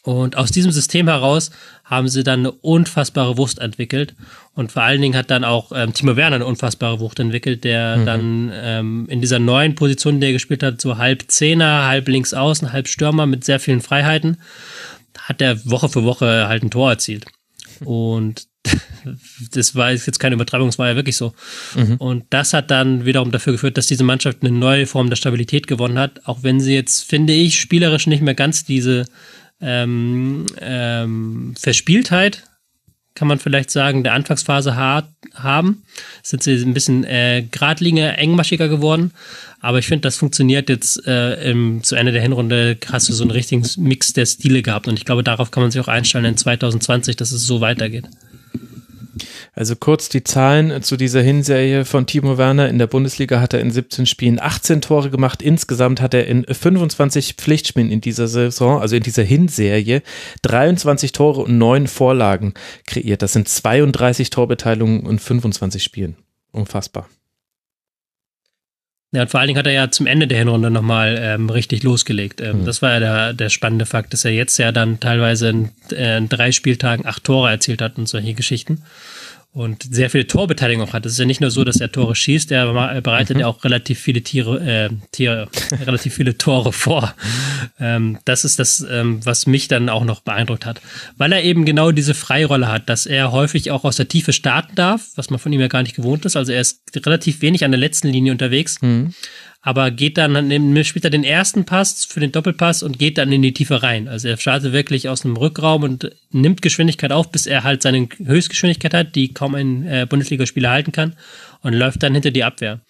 Und 0.04 0.38
aus 0.38 0.52
diesem 0.52 0.72
System 0.72 1.08
heraus 1.08 1.52
haben 1.84 2.08
sie 2.08 2.24
dann 2.24 2.40
eine 2.40 2.52
unfassbare 2.52 3.38
Wucht 3.38 3.60
entwickelt. 3.60 4.16
Und 4.54 4.72
vor 4.72 4.84
allen 4.84 5.02
Dingen 5.02 5.18
hat 5.18 5.30
dann 5.30 5.44
auch 5.44 5.72
ähm, 5.76 5.94
Timo 5.94 6.16
Werner 6.16 6.38
eine 6.38 6.46
unfassbare 6.46 7.00
Wucht 7.00 7.20
entwickelt, 7.20 7.64
der 7.64 7.98
mhm. 7.98 8.06
dann 8.06 8.52
ähm, 8.54 9.06
in 9.10 9.22
dieser 9.22 9.40
neuen 9.40 9.76
Position, 9.76 10.22
die 10.22 10.28
er 10.28 10.34
gespielt 10.34 10.64
hat, 10.64 10.80
so 10.80 10.98
halb 10.98 11.26
Zehner, 11.28 11.86
halb 11.88 12.08
links 12.08 12.34
außen, 12.34 12.72
halb 12.72 12.88
Stürmer 12.88 13.26
mit 13.26 13.44
sehr 13.44 13.60
vielen 13.60 13.82
Freiheiten, 13.82 14.38
hat 15.20 15.42
er 15.42 15.70
Woche 15.70 15.90
für 15.90 16.04
Woche 16.04 16.48
halt 16.48 16.64
ein 16.64 16.72
Tor 16.72 16.92
erzielt. 16.92 17.26
Und 17.84 18.48
das 19.52 19.76
war 19.76 19.92
jetzt 19.92 20.20
keine 20.20 20.36
Übertreibung, 20.36 20.70
es 20.70 20.80
war 20.80 20.90
ja 20.90 20.96
wirklich 20.96 21.18
so. 21.18 21.34
Mhm. 21.76 21.98
Und 21.98 22.26
das 22.30 22.54
hat 22.54 22.72
dann 22.72 23.06
wiederum 23.06 23.32
dafür 23.32 23.54
geführt, 23.54 23.78
dass 23.78 23.88
diese 23.88 24.04
Mannschaft 24.04 24.40
eine 24.42 24.52
neue 24.52 24.88
Form 24.88 25.10
der 25.10 25.16
Stabilität 25.16 25.68
gewonnen 25.68 26.00
hat, 26.00 26.22
auch 26.26 26.44
wenn 26.44 26.60
sie 26.60 26.74
jetzt, 26.74 27.04
finde 27.04 27.34
ich, 27.34 27.60
spielerisch 27.60 28.08
nicht 28.08 28.22
mehr 28.22 28.36
ganz 28.36 28.64
diese 28.64 29.06
ähm, 29.62 30.46
ähm, 30.60 31.54
Verspieltheit 31.58 32.44
kann 33.16 33.30
man 33.30 33.40
vielleicht 33.40 33.72
sagen, 33.72 34.04
der 34.04 34.14
Anfangsphase 34.14 34.76
hart 34.76 35.08
haben. 35.34 35.84
Sind 36.22 36.44
sie 36.44 36.56
ein 36.56 36.74
bisschen 36.74 37.06
äh, 37.06 37.46
geradliniger, 37.50 38.18
engmaschiger 38.18 38.68
geworden. 38.68 39.12
Aber 39.62 39.80
ich 39.80 39.88
finde, 39.88 40.02
das 40.02 40.18
funktioniert 40.18 40.70
jetzt 40.70 41.08
äh, 41.08 41.50
im, 41.50 41.82
zu 41.82 41.96
Ende 41.96 42.12
der 42.12 42.22
Hinrunde. 42.22 42.78
Hast 42.92 43.10
du 43.10 43.14
so 43.14 43.24
einen 43.24 43.32
richtigen 43.32 43.66
Mix 43.78 44.14
der 44.14 44.26
Stile 44.26 44.62
gehabt. 44.62 44.88
Und 44.88 45.00
ich 45.00 45.06
glaube, 45.06 45.24
darauf 45.24 45.50
kann 45.50 45.64
man 45.64 45.72
sich 45.72 45.82
auch 45.82 45.88
einstellen 45.88 46.26
in 46.26 46.38
2020, 46.38 47.16
dass 47.16 47.32
es 47.32 47.48
so 47.48 47.62
weitergeht. 47.62 48.06
Also 49.58 49.78
kurz 49.78 50.10
die 50.10 50.24
Zahlen 50.26 50.84
zu 50.84 50.98
dieser 50.98 51.22
Hinserie 51.22 51.86
von 51.86 52.06
Timo 52.06 52.38
Werner. 52.38 52.68
In 52.68 52.78
der 52.78 52.88
Bundesliga 52.88 53.40
hat 53.40 53.54
er 53.54 53.62
in 53.62 53.72
17 53.72 54.06
Spielen 54.06 54.38
18 54.38 54.82
Tore 54.82 55.10
gemacht. 55.10 55.42
Insgesamt 55.42 56.02
hat 56.02 56.14
er 56.14 56.28
in 56.28 56.44
25 56.44 57.36
Pflichtspielen 57.36 57.90
in 57.90 58.02
dieser 58.02 58.28
Saison, 58.28 58.82
also 58.82 58.98
in 58.98 59.04
dieser 59.04 59.24
Hinserie, 59.24 60.02
23 60.42 61.14
Tore 61.14 61.42
und 61.44 61.58
9 61.58 61.88
Vorlagen 61.88 62.54
kreiert. 62.86 63.22
Das 63.22 63.32
sind 63.32 63.48
32 63.48 64.30
Torbeteiligungen 64.30 65.06
und 65.06 65.22
25 65.22 65.82
Spielen. 65.82 66.18
Unfassbar. 66.52 67.08
Ja, 69.14 69.22
und 69.22 69.32
vor 69.32 69.40
allen 69.40 69.48
Dingen 69.48 69.60
hat 69.60 69.68
er 69.68 69.72
ja 69.72 69.90
zum 69.90 70.08
Ende 70.08 70.28
der 70.28 70.40
Hinrunde 70.40 70.70
nochmal 70.70 71.18
ähm, 71.18 71.50
richtig 71.50 71.84
losgelegt. 71.84 72.42
Ähm, 72.42 72.62
mhm. 72.62 72.66
Das 72.66 72.82
war 72.82 72.92
ja 72.92 73.00
der, 73.00 73.34
der 73.34 73.50
spannende 73.50 73.86
Fakt, 73.86 74.12
dass 74.12 74.26
er 74.26 74.32
jetzt 74.32 74.58
ja 74.58 74.74
dann 74.74 75.00
teilweise 75.00 75.48
in, 75.48 75.70
äh, 75.94 76.18
in 76.18 76.28
drei 76.28 76.52
Spieltagen 76.52 77.06
acht 77.06 77.24
Tore 77.24 77.50
erzielt 77.50 77.82
hat 77.82 77.98
und 77.98 78.10
solche 78.10 78.34
Geschichten. 78.34 78.84
Und 79.56 79.88
sehr 79.90 80.10
viele 80.10 80.28
Torbeteiligung 80.28 80.92
hat. 80.92 81.06
Es 81.06 81.14
ist 81.14 81.20
ja 81.20 81.24
nicht 81.24 81.40
nur 81.40 81.50
so, 81.50 81.64
dass 81.64 81.80
er 81.80 81.90
Tore 81.90 82.14
schießt, 82.14 82.52
er 82.52 82.74
bereitet 83.02 83.38
mhm. 83.38 83.42
ja 83.42 83.48
auch 83.48 83.64
relativ 83.64 84.02
viele 84.02 84.22
Tiere, 84.22 84.60
äh, 84.60 84.90
Tiere, 85.14 85.48
relativ 85.86 86.16
viele 86.16 86.38
Tore 86.38 86.74
vor. 86.74 87.16
Ähm, 87.80 88.18
das 88.26 88.44
ist 88.44 88.60
das, 88.60 88.86
ähm, 88.92 89.26
was 89.26 89.48
mich 89.48 89.70
dann 89.70 89.88
auch 89.88 90.04
noch 90.04 90.20
beeindruckt 90.20 90.66
hat, 90.66 90.82
weil 91.16 91.32
er 91.32 91.42
eben 91.42 91.64
genau 91.64 91.92
diese 91.92 92.14
Freirolle 92.14 92.68
hat, 92.68 92.90
dass 92.90 93.06
er 93.06 93.32
häufig 93.32 93.72
auch 93.72 93.86
aus 93.86 93.96
der 93.96 94.10
Tiefe 94.10 94.34
starten 94.34 94.76
darf, 94.76 95.08
was 95.16 95.30
man 95.30 95.40
von 95.40 95.54
ihm 95.54 95.62
ja 95.62 95.70
gar 95.70 95.84
nicht 95.84 95.96
gewohnt 95.96 96.26
ist. 96.26 96.36
Also 96.36 96.52
er 96.52 96.60
ist 96.60 96.82
relativ 96.94 97.42
wenig 97.42 97.64
an 97.64 97.72
der 97.72 97.80
letzten 97.80 98.10
Linie 98.10 98.34
unterwegs. 98.34 98.82
Mhm 98.82 99.14
aber 99.66 99.90
geht 99.90 100.20
dann, 100.20 100.36
spielt 100.84 101.06
er 101.06 101.10
den 101.10 101.24
ersten 101.24 101.66
Pass 101.66 102.06
für 102.06 102.20
den 102.20 102.32
Doppelpass 102.32 102.84
und 102.84 103.00
geht 103.00 103.18
dann 103.18 103.32
in 103.32 103.42
die 103.42 103.52
Tiefe 103.52 103.82
rein. 103.82 104.08
Also 104.08 104.28
er 104.28 104.38
startet 104.38 104.74
wirklich 104.74 105.10
aus 105.10 105.26
einem 105.26 105.38
Rückraum 105.38 105.82
und 105.82 106.12
nimmt 106.30 106.62
Geschwindigkeit 106.62 107.12
auf, 107.12 107.32
bis 107.32 107.48
er 107.48 107.64
halt 107.64 107.82
seine 107.82 108.08
Höchstgeschwindigkeit 108.24 108.94
hat, 108.94 109.16
die 109.16 109.34
kaum 109.34 109.56
ein 109.56 109.88
äh, 109.88 110.06
Bundesligaspieler 110.08 110.70
halten 110.70 110.92
kann 110.92 111.16
und 111.62 111.74
läuft 111.74 112.04
dann 112.04 112.14
hinter 112.14 112.30
die 112.30 112.44
Abwehr. 112.44 112.82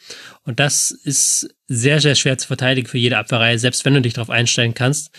Und 0.44 0.60
das 0.60 0.92
ist 0.92 1.48
sehr, 1.70 2.02
sehr 2.02 2.16
schwer 2.16 2.38
zu 2.38 2.48
verteidigen 2.48 2.90
für 2.90 2.98
jede 2.98 3.20
Abwehrreihe, 3.20 3.58
selbst 3.58 3.86
wenn 3.86 3.94
du 3.94 4.02
dich 4.02 4.14
darauf 4.14 4.30
einstellen 4.30 4.74
kannst. 4.74 5.12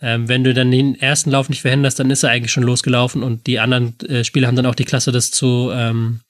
Ähm, 0.00 0.28
wenn 0.28 0.44
du 0.44 0.54
dann 0.54 0.70
den 0.70 0.94
ersten 0.94 1.32
Lauf 1.32 1.48
nicht 1.48 1.62
verhinderst, 1.62 1.98
dann 1.98 2.12
ist 2.12 2.22
er 2.22 2.30
eigentlich 2.30 2.52
schon 2.52 2.62
losgelaufen 2.62 3.24
und 3.24 3.48
die 3.48 3.58
anderen 3.58 3.98
äh, 4.08 4.22
Spieler 4.22 4.46
haben 4.46 4.54
dann 4.54 4.66
auch 4.66 4.76
die 4.76 4.84
Klasse, 4.84 5.10
das 5.10 5.32
zu 5.32 5.72
ähm, 5.74 6.20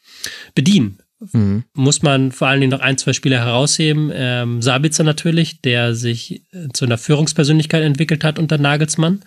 bedienen. 0.54 1.00
Mhm. 1.32 1.64
Muss 1.74 2.02
man 2.02 2.32
vor 2.32 2.48
allen 2.48 2.60
Dingen 2.60 2.72
noch 2.72 2.80
ein, 2.80 2.98
zwei 2.98 3.12
Spieler 3.12 3.38
herausheben. 3.38 4.10
Ähm, 4.12 4.62
Sabitzer 4.62 5.04
natürlich, 5.04 5.60
der 5.60 5.94
sich 5.94 6.42
äh, 6.52 6.68
zu 6.72 6.86
einer 6.86 6.98
Führungspersönlichkeit 6.98 7.82
entwickelt 7.82 8.24
hat 8.24 8.38
unter 8.38 8.58
Nagelsmann, 8.58 9.22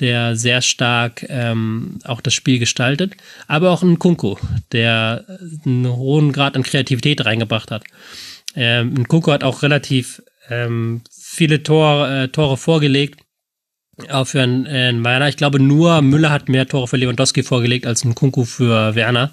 der 0.00 0.34
sehr 0.34 0.60
stark 0.60 1.24
ähm, 1.28 1.98
auch 2.04 2.20
das 2.20 2.34
Spiel 2.34 2.58
gestaltet. 2.58 3.14
Aber 3.46 3.70
auch 3.70 3.82
ein 3.82 3.98
Kunku, 3.98 4.36
der 4.72 5.24
einen 5.64 5.88
hohen 5.88 6.32
Grad 6.32 6.56
an 6.56 6.62
Kreativität 6.62 7.24
reingebracht 7.24 7.70
hat. 7.70 7.84
Ähm, 8.56 8.94
ein 8.96 9.08
Kunku 9.08 9.30
hat 9.30 9.44
auch 9.44 9.62
relativ 9.62 10.22
ähm, 10.48 11.02
viele 11.10 11.62
Tor, 11.62 12.08
äh, 12.08 12.28
Tore 12.28 12.56
vorgelegt 12.56 13.20
auch 14.10 14.26
für 14.26 14.42
einen, 14.42 14.66
einen 14.66 15.04
Werner. 15.04 15.28
Ich 15.28 15.36
glaube, 15.36 15.60
nur 15.60 16.02
Müller 16.02 16.30
hat 16.30 16.48
mehr 16.48 16.66
Tore 16.66 16.88
für 16.88 16.96
Lewandowski 16.96 17.42
vorgelegt 17.42 17.86
als 17.86 18.04
ein 18.04 18.14
Kunku 18.14 18.44
für 18.44 18.94
Werner. 18.94 19.30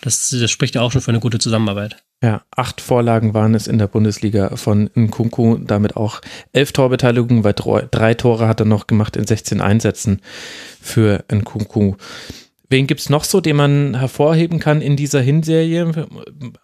Das, 0.00 0.28
das 0.30 0.50
spricht 0.50 0.74
ja 0.74 0.82
auch 0.82 0.92
schon 0.92 1.00
für 1.00 1.10
eine 1.10 1.20
gute 1.20 1.38
Zusammenarbeit. 1.38 1.96
Ja, 2.22 2.42
acht 2.54 2.80
Vorlagen 2.80 3.34
waren 3.34 3.54
es 3.54 3.66
in 3.66 3.78
der 3.78 3.88
Bundesliga 3.88 4.56
von 4.56 4.88
Nkunku, 4.96 5.58
damit 5.58 5.96
auch 5.96 6.20
elf 6.52 6.70
Torbeteiligungen, 6.70 7.42
weil 7.42 7.54
drei 7.54 8.14
Tore 8.14 8.46
hat 8.46 8.60
er 8.60 8.66
noch 8.66 8.86
gemacht 8.86 9.16
in 9.16 9.26
16 9.26 9.60
Einsätzen 9.60 10.20
für 10.80 11.24
Nkunku. 11.32 11.96
Wen 12.72 12.86
gibt 12.86 13.00
es 13.00 13.10
noch 13.10 13.24
so, 13.24 13.40
den 13.42 13.56
man 13.56 13.98
hervorheben 13.98 14.58
kann 14.58 14.80
in 14.80 14.96
dieser 14.96 15.20
Hinserie? 15.20 16.06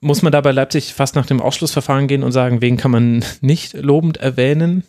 Muss 0.00 0.22
man 0.22 0.32
da 0.32 0.40
bei 0.40 0.52
Leipzig 0.52 0.94
fast 0.94 1.16
nach 1.16 1.26
dem 1.26 1.42
Ausschlussverfahren 1.42 2.06
gehen 2.06 2.22
und 2.22 2.32
sagen, 2.32 2.62
wen 2.62 2.76
kann 2.76 2.92
man 2.92 3.24
nicht 3.40 3.74
lobend 3.74 4.16
erwähnen? 4.16 4.84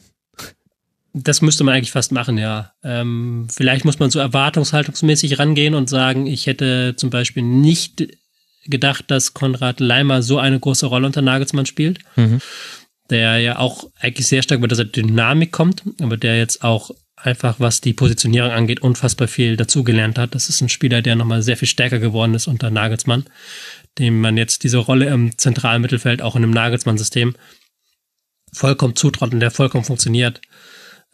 Das 1.14 1.42
müsste 1.42 1.64
man 1.64 1.76
eigentlich 1.76 1.92
fast 1.92 2.12
machen, 2.12 2.38
ja. 2.38 2.72
Ähm, 2.84 3.48
vielleicht 3.52 3.84
muss 3.84 4.00
man 4.00 4.12
so 4.12 4.20
erwartungshaltungsmäßig 4.20 5.40
rangehen 5.40 5.74
und 5.74 5.90
sagen, 5.90 6.28
ich 6.28 6.46
hätte 6.46 6.94
zum 6.96 7.10
Beispiel 7.10 7.44
nicht 7.44 8.08
gedacht, 8.66 9.06
dass 9.10 9.34
Konrad 9.34 9.80
Leimer 9.80 10.22
so 10.22 10.38
eine 10.38 10.60
große 10.60 10.86
Rolle 10.86 11.08
unter 11.08 11.22
Nagelsmann 11.22 11.66
spielt. 11.66 12.00
Mhm. 12.16 12.40
Der 13.10 13.40
ja 13.40 13.58
auch 13.58 13.90
eigentlich 14.00 14.28
sehr 14.28 14.44
stark 14.44 14.62
mit 14.62 14.70
dieser 14.70 14.86
Dynamik 14.86 15.52
kommt, 15.52 15.82
aber 16.00 16.16
der 16.16 16.38
jetzt 16.38 16.64
auch 16.64 16.92
einfach, 17.16 17.60
was 17.60 17.82
die 17.82 17.94
Positionierung 17.94 18.52
angeht, 18.52 18.82
unfassbar 18.82 19.28
viel 19.28 19.58
dazugelernt 19.58 20.18
hat. 20.18 20.36
Das 20.36 20.48
ist 20.48 20.62
ein 20.62 20.70
Spieler, 20.70 21.02
der 21.02 21.16
nochmal 21.16 21.42
sehr 21.42 21.58
viel 21.58 21.68
stärker 21.68 22.00
geworden 22.00 22.34
ist 22.34 22.48
unter 22.48 22.70
Nagelsmann, 22.70 23.26
dem 23.98 24.22
man 24.22 24.38
jetzt 24.38 24.64
diese 24.64 24.78
Rolle 24.78 25.08
im 25.08 25.38
zentralen 25.38 25.82
Mittelfeld 25.82 26.22
auch 26.22 26.36
in 26.36 26.44
einem 26.44 26.54
Nagelsmann-System 26.54 27.36
vollkommen 28.54 28.96
zutraut 28.96 29.34
und 29.34 29.40
der 29.40 29.52
vollkommen 29.52 29.84
funktioniert. 29.84 30.42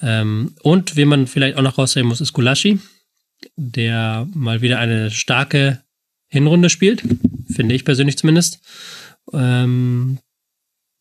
Ähm, 0.01 0.55
und 0.61 0.95
wie 0.95 1.05
man 1.05 1.27
vielleicht 1.27 1.57
auch 1.57 1.61
noch 1.61 1.77
rausheben 1.77 2.09
muss, 2.09 2.21
ist 2.21 2.33
Gulaschi, 2.33 2.79
der 3.55 4.27
mal 4.33 4.61
wieder 4.61 4.79
eine 4.79 5.11
starke 5.11 5.81
Hinrunde 6.27 6.69
spielt, 6.69 7.03
finde 7.53 7.75
ich 7.75 7.85
persönlich 7.85 8.17
zumindest. 8.17 8.59
Ähm, 9.31 10.19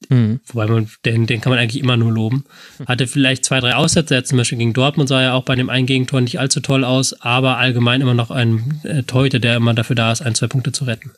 mhm. 0.09 0.41
Wobei 0.47 0.67
man, 0.67 0.89
den, 1.05 1.27
den 1.27 1.41
kann 1.41 1.51
man 1.51 1.59
eigentlich 1.59 1.83
immer 1.83 1.97
nur 1.97 2.13
loben. 2.13 2.45
Hatte 2.87 3.07
vielleicht 3.07 3.45
zwei, 3.45 3.61
drei 3.61 3.75
Aussätze, 3.75 4.23
zum 4.23 4.39
Beispiel 4.39 4.59
gegen 4.59 4.73
Dortmund 4.75 5.09
sah 5.09 5.21
er 5.21 5.35
auch 5.35 5.45
bei 5.45 5.57
dem 5.57 5.71
einen 5.71 5.87
Gegentor 5.87 6.21
nicht 6.21 6.39
allzu 6.39 6.61
toll 6.61 6.85
aus, 6.85 7.21
aber 7.21 7.59
allgemein 7.59 8.01
immer 8.01 8.15
noch 8.15 8.31
ein 8.31 8.81
äh, 8.85 9.03
Torhüter, 9.03 9.41
der 9.41 9.57
immer 9.57 9.75
dafür 9.75 9.97
da 9.97 10.13
ist, 10.13 10.23
ein, 10.23 10.35
zwei 10.35 10.47
Punkte 10.47 10.73
zu 10.73 10.85
retten. 10.85 11.13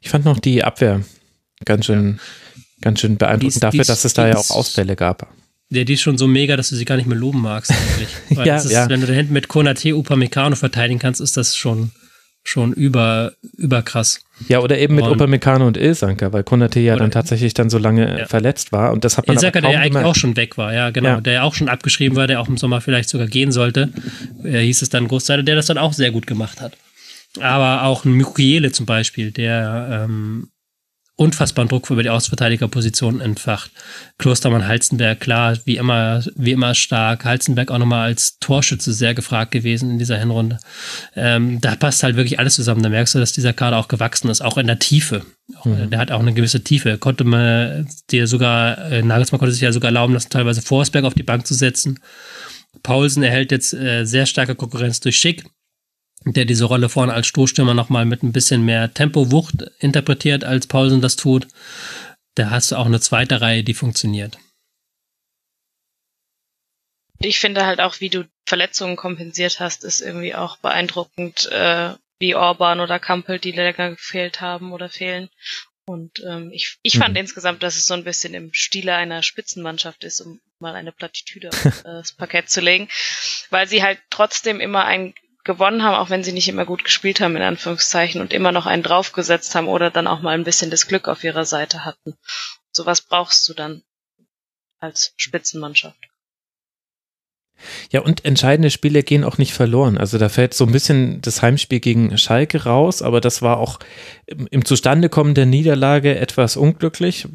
Ich 0.00 0.10
fand 0.10 0.24
noch 0.24 0.38
die 0.38 0.62
Abwehr 0.62 1.02
ganz 1.64 1.86
schön, 1.86 2.20
ganz 2.80 3.00
schön 3.00 3.16
beeindruckend 3.16 3.54
dies, 3.54 3.60
dafür, 3.60 3.80
dies, 3.80 3.86
dass 3.86 4.04
es 4.04 4.14
da 4.14 4.28
ja 4.28 4.36
auch 4.36 4.50
Ausfälle 4.50 4.96
gab. 4.96 5.32
Ja, 5.72 5.84
die 5.84 5.94
ist 5.94 6.02
schon 6.02 6.18
so 6.18 6.26
mega, 6.26 6.56
dass 6.56 6.68
du 6.68 6.76
sie 6.76 6.84
gar 6.84 6.96
nicht 6.96 7.06
mehr 7.06 7.16
loben 7.16 7.40
magst 7.40 7.70
eigentlich. 7.70 8.08
Weil 8.36 8.46
ja, 8.46 8.56
ist, 8.56 8.70
ja. 8.70 8.88
Wenn 8.88 9.00
du 9.00 9.06
da 9.06 9.14
hinten 9.14 9.32
mit 9.32 9.48
Konate 9.48 9.96
Upamecano 9.96 10.54
verteidigen 10.54 10.98
kannst, 10.98 11.20
ist 11.20 11.36
das 11.36 11.56
schon 11.56 11.90
schon 12.44 12.72
über 12.72 13.32
überkrass. 13.56 14.20
Ja, 14.48 14.58
oder 14.58 14.76
eben 14.76 14.96
mit 14.96 15.04
Upamecano 15.04 15.66
und 15.66 15.76
Ilsanker, 15.76 16.32
weil 16.32 16.42
Konate 16.42 16.80
ja 16.80 16.96
dann 16.96 17.12
tatsächlich 17.12 17.54
dann 17.54 17.70
so 17.70 17.78
lange 17.78 18.18
ja. 18.18 18.26
verletzt 18.26 18.72
war 18.72 18.92
und 18.92 19.04
das 19.04 19.16
hat 19.16 19.28
man 19.28 19.36
Ilsanker, 19.36 19.60
der 19.60 19.70
ja 19.70 19.80
eigentlich 19.80 20.04
auch 20.04 20.16
schon 20.16 20.36
weg 20.36 20.58
war, 20.58 20.74
ja, 20.74 20.90
genau, 20.90 21.08
ja. 21.08 21.20
der 21.20 21.32
ja 21.34 21.42
auch 21.44 21.54
schon 21.54 21.68
abgeschrieben 21.68 22.16
war, 22.16 22.26
der 22.26 22.40
auch 22.40 22.48
im 22.48 22.56
Sommer 22.56 22.80
vielleicht 22.80 23.08
sogar 23.08 23.28
gehen 23.28 23.52
sollte, 23.52 23.90
äh, 24.42 24.58
hieß 24.58 24.82
es 24.82 24.88
dann 24.88 25.06
Großteil, 25.06 25.44
der 25.44 25.54
das 25.54 25.66
dann 25.66 25.78
auch 25.78 25.92
sehr 25.92 26.10
gut 26.10 26.26
gemacht 26.26 26.60
hat. 26.60 26.76
Aber 27.40 27.84
auch 27.84 28.04
ein 28.04 28.12
Mukiele 28.12 28.72
zum 28.72 28.86
Beispiel, 28.86 29.30
der 29.30 30.04
ähm, 30.04 30.48
unfassbaren 31.22 31.68
Druck 31.68 31.88
über 31.90 32.02
die 32.02 32.10
Außenverteidigerposition 32.10 33.20
entfacht. 33.20 33.70
Klostermann 34.18 34.66
Halzenberg, 34.66 35.20
klar, 35.20 35.56
wie 35.64 35.76
immer, 35.76 36.22
wie 36.34 36.52
immer 36.52 36.74
stark. 36.74 37.24
Halzenberg 37.24 37.70
auch 37.70 37.78
nochmal 37.78 38.08
als 38.08 38.38
Torschütze 38.38 38.92
sehr 38.92 39.14
gefragt 39.14 39.52
gewesen 39.52 39.92
in 39.92 39.98
dieser 39.98 40.18
Hinrunde. 40.18 40.58
Ähm, 41.14 41.60
da 41.60 41.76
passt 41.76 42.02
halt 42.02 42.16
wirklich 42.16 42.38
alles 42.38 42.54
zusammen. 42.54 42.82
Da 42.82 42.88
merkst 42.88 43.14
du, 43.14 43.18
dass 43.18 43.32
dieser 43.32 43.52
Kader 43.52 43.78
auch 43.78 43.88
gewachsen 43.88 44.28
ist, 44.28 44.42
auch 44.42 44.58
in 44.58 44.66
der 44.66 44.78
Tiefe. 44.78 45.24
Mhm. 45.64 45.90
Der 45.90 45.98
hat 45.98 46.10
auch 46.10 46.20
eine 46.20 46.34
gewisse 46.34 46.64
Tiefe. 46.64 46.98
Konnte 46.98 47.24
man 47.24 47.88
dir 48.10 48.26
sogar, 48.26 48.78
äh, 48.90 49.02
Nagelsmann 49.02 49.38
konnte 49.38 49.52
sich 49.52 49.62
ja 49.62 49.72
sogar 49.72 49.88
erlauben 49.88 50.14
lassen, 50.14 50.30
teilweise 50.30 50.62
Forsberg 50.62 51.04
auf 51.04 51.14
die 51.14 51.22
Bank 51.22 51.46
zu 51.46 51.54
setzen. 51.54 52.00
Paulsen 52.82 53.22
erhält 53.22 53.52
jetzt 53.52 53.74
äh, 53.74 54.04
sehr 54.04 54.26
starke 54.26 54.54
Konkurrenz 54.54 55.00
durch 55.00 55.16
Schick 55.16 55.44
der 56.24 56.44
diese 56.44 56.64
Rolle 56.64 56.88
vorne 56.88 57.12
als 57.12 57.26
Stoßstürmer 57.26 57.74
nochmal 57.74 58.04
mit 58.04 58.22
ein 58.22 58.32
bisschen 58.32 58.64
mehr 58.64 58.92
Tempowucht 58.92 59.62
interpretiert, 59.78 60.44
als 60.44 60.66
Paulsen 60.66 61.00
das 61.00 61.16
tut. 61.16 61.48
Da 62.34 62.50
hast 62.50 62.72
du 62.72 62.76
auch 62.76 62.86
eine 62.86 63.00
zweite 63.00 63.40
Reihe, 63.40 63.64
die 63.64 63.74
funktioniert. 63.74 64.38
Ich 67.18 67.38
finde 67.38 67.66
halt 67.66 67.80
auch, 67.80 68.00
wie 68.00 68.08
du 68.08 68.28
Verletzungen 68.46 68.96
kompensiert 68.96 69.60
hast, 69.60 69.84
ist 69.84 70.00
irgendwie 70.00 70.34
auch 70.34 70.56
beeindruckend, 70.56 71.46
äh, 71.52 71.94
wie 72.18 72.34
Orban 72.34 72.80
oder 72.80 72.98
Kampel, 72.98 73.38
die 73.38 73.52
länger 73.52 73.90
gefehlt 73.90 74.40
haben 74.40 74.72
oder 74.72 74.88
fehlen. 74.88 75.28
Und 75.84 76.22
ähm, 76.26 76.50
ich, 76.52 76.78
ich 76.82 76.96
fand 76.96 77.14
mhm. 77.14 77.20
insgesamt, 77.20 77.62
dass 77.62 77.76
es 77.76 77.86
so 77.86 77.94
ein 77.94 78.04
bisschen 78.04 78.34
im 78.34 78.52
Stile 78.52 78.94
einer 78.94 79.22
Spitzenmannschaft 79.22 80.04
ist, 80.04 80.20
um 80.20 80.40
mal 80.58 80.74
eine 80.74 80.92
Plattitüde 80.92 81.50
aufs 81.84 82.12
Parkett 82.12 82.48
zu 82.48 82.60
legen, 82.60 82.88
weil 83.50 83.66
sie 83.66 83.82
halt 83.82 84.00
trotzdem 84.10 84.60
immer 84.60 84.84
ein 84.84 85.14
gewonnen 85.44 85.82
haben, 85.82 85.96
auch 85.96 86.10
wenn 86.10 86.24
sie 86.24 86.32
nicht 86.32 86.48
immer 86.48 86.64
gut 86.64 86.84
gespielt 86.84 87.20
haben, 87.20 87.36
in 87.36 87.42
Anführungszeichen, 87.42 88.20
und 88.20 88.32
immer 88.32 88.52
noch 88.52 88.66
einen 88.66 88.82
draufgesetzt 88.82 89.54
haben 89.54 89.68
oder 89.68 89.90
dann 89.90 90.06
auch 90.06 90.20
mal 90.20 90.34
ein 90.34 90.44
bisschen 90.44 90.70
das 90.70 90.86
Glück 90.86 91.08
auf 91.08 91.24
ihrer 91.24 91.44
Seite 91.44 91.84
hatten. 91.84 92.14
Sowas 92.72 93.00
brauchst 93.00 93.48
du 93.48 93.54
dann 93.54 93.82
als 94.78 95.14
Spitzenmannschaft. 95.16 95.98
Ja, 97.90 98.00
und 98.00 98.24
entscheidende 98.24 98.70
Spiele 98.70 99.02
gehen 99.02 99.24
auch 99.24 99.38
nicht 99.38 99.52
verloren. 99.52 99.98
Also 99.98 100.18
da 100.18 100.28
fällt 100.28 100.54
so 100.54 100.64
ein 100.64 100.72
bisschen 100.72 101.20
das 101.22 101.42
Heimspiel 101.42 101.80
gegen 101.80 102.16
Schalke 102.18 102.64
raus, 102.64 103.02
aber 103.02 103.20
das 103.20 103.42
war 103.42 103.58
auch 103.58 103.78
im 104.26 104.64
Zustandekommen 104.64 105.34
der 105.34 105.46
Niederlage 105.46 106.18
etwas 106.18 106.56
unglücklich. 106.56 107.28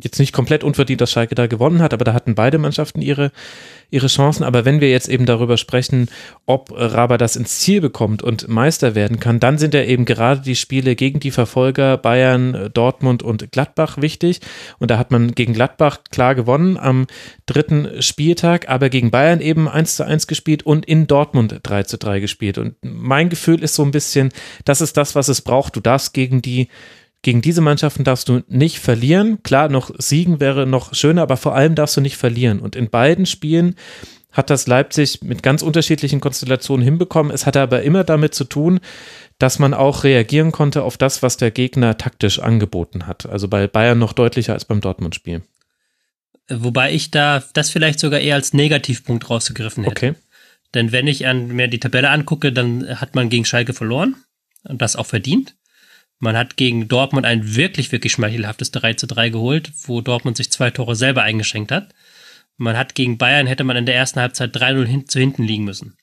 Jetzt 0.00 0.18
nicht 0.18 0.32
komplett 0.32 0.64
unverdient, 0.64 1.00
dass 1.00 1.12
Schalke 1.12 1.34
da 1.34 1.46
gewonnen 1.46 1.80
hat, 1.80 1.94
aber 1.94 2.04
da 2.04 2.12
hatten 2.12 2.34
beide 2.34 2.58
Mannschaften 2.58 3.00
ihre 3.00 3.32
ihre 3.90 4.06
Chancen. 4.06 4.44
Aber 4.44 4.64
wenn 4.64 4.80
wir 4.80 4.90
jetzt 4.90 5.08
eben 5.08 5.26
darüber 5.26 5.56
sprechen, 5.56 6.08
ob 6.46 6.70
Raber 6.72 7.18
das 7.18 7.36
ins 7.36 7.58
Ziel 7.60 7.80
bekommt 7.80 8.22
und 8.22 8.48
Meister 8.48 8.94
werden 8.94 9.20
kann, 9.20 9.40
dann 9.40 9.58
sind 9.58 9.74
ja 9.74 9.82
eben 9.82 10.04
gerade 10.04 10.40
die 10.40 10.56
Spiele 10.56 10.96
gegen 10.96 11.20
die 11.20 11.30
Verfolger 11.30 11.96
Bayern, 11.96 12.70
Dortmund 12.74 13.22
und 13.22 13.50
Gladbach 13.52 13.98
wichtig. 14.00 14.40
Und 14.78 14.90
da 14.90 14.98
hat 14.98 15.10
man 15.10 15.34
gegen 15.34 15.52
Gladbach 15.52 15.98
klar 16.10 16.34
gewonnen 16.34 16.76
am 16.76 17.06
dritten 17.46 18.02
Spieltag, 18.02 18.68
aber 18.68 18.88
gegen 18.88 19.10
Bayern 19.10 19.40
eben 19.40 19.68
1 19.68 19.96
zu 19.96 20.04
1 20.04 20.26
gespielt 20.26 20.64
und 20.64 20.86
in 20.86 21.06
Dortmund 21.06 21.60
3 21.62 21.84
zu 21.84 21.98
3 21.98 22.20
gespielt. 22.20 22.58
Und 22.58 22.76
mein 22.82 23.28
Gefühl 23.28 23.62
ist 23.62 23.74
so 23.74 23.82
ein 23.82 23.90
bisschen, 23.90 24.30
das 24.64 24.80
ist 24.80 24.96
das, 24.96 25.14
was 25.14 25.28
es 25.28 25.42
braucht. 25.42 25.76
Du 25.76 25.80
darfst 25.80 26.14
gegen 26.14 26.42
die 26.42 26.68
gegen 27.24 27.42
diese 27.42 27.60
Mannschaften 27.62 28.04
darfst 28.04 28.28
du 28.28 28.42
nicht 28.48 28.78
verlieren. 28.78 29.42
Klar, 29.42 29.68
noch 29.68 29.90
siegen 29.98 30.38
wäre 30.38 30.66
noch 30.66 30.94
schöner, 30.94 31.22
aber 31.22 31.36
vor 31.36 31.56
allem 31.56 31.74
darfst 31.74 31.96
du 31.96 32.00
nicht 32.00 32.16
verlieren. 32.16 32.60
Und 32.60 32.76
in 32.76 32.90
beiden 32.90 33.26
Spielen 33.26 33.74
hat 34.30 34.50
das 34.50 34.66
Leipzig 34.66 35.22
mit 35.22 35.42
ganz 35.42 35.62
unterschiedlichen 35.62 36.20
Konstellationen 36.20 36.84
hinbekommen. 36.84 37.32
Es 37.32 37.46
hatte 37.46 37.60
aber 37.60 37.82
immer 37.82 38.04
damit 38.04 38.34
zu 38.34 38.44
tun, 38.44 38.80
dass 39.38 39.58
man 39.58 39.74
auch 39.74 40.04
reagieren 40.04 40.52
konnte 40.52 40.82
auf 40.82 40.96
das, 40.96 41.22
was 41.22 41.36
der 41.36 41.50
Gegner 41.50 41.96
taktisch 41.96 42.38
angeboten 42.40 43.06
hat. 43.06 43.26
Also 43.26 43.48
bei 43.48 43.66
Bayern 43.66 43.98
noch 43.98 44.12
deutlicher 44.12 44.52
als 44.52 44.66
beim 44.66 44.80
Dortmund-Spiel. 44.80 45.42
Wobei 46.50 46.92
ich 46.92 47.10
da 47.10 47.42
das 47.54 47.70
vielleicht 47.70 48.00
sogar 48.00 48.20
eher 48.20 48.34
als 48.34 48.52
Negativpunkt 48.52 49.30
rausgegriffen 49.30 49.84
hätte. 49.84 50.08
Okay. 50.08 50.14
Denn 50.74 50.92
wenn 50.92 51.06
ich 51.06 51.26
an, 51.26 51.48
mir 51.48 51.68
die 51.68 51.80
Tabelle 51.80 52.10
angucke, 52.10 52.52
dann 52.52 53.00
hat 53.00 53.14
man 53.14 53.30
gegen 53.30 53.44
Schalke 53.44 53.72
verloren 53.72 54.16
und 54.64 54.82
das 54.82 54.96
auch 54.96 55.06
verdient. 55.06 55.54
Man 56.24 56.38
hat 56.38 56.56
gegen 56.56 56.88
Dortmund 56.88 57.26
ein 57.26 57.54
wirklich, 57.54 57.92
wirklich 57.92 58.14
schmeichelhaftes 58.14 58.70
3 58.70 58.94
zu 58.94 59.06
3 59.06 59.28
geholt, 59.28 59.70
wo 59.82 60.00
Dortmund 60.00 60.38
sich 60.38 60.50
zwei 60.50 60.70
Tore 60.70 60.96
selber 60.96 61.22
eingeschenkt 61.22 61.70
hat. 61.70 61.94
Man 62.56 62.78
hat 62.78 62.94
gegen 62.94 63.18
Bayern, 63.18 63.46
hätte 63.46 63.62
man 63.62 63.76
in 63.76 63.84
der 63.84 63.94
ersten 63.94 64.20
Halbzeit 64.20 64.56
3-0 64.56 64.86
hin, 64.86 65.06
zu 65.06 65.20
hinten 65.20 65.42
liegen 65.42 65.64
müssen. 65.64 65.98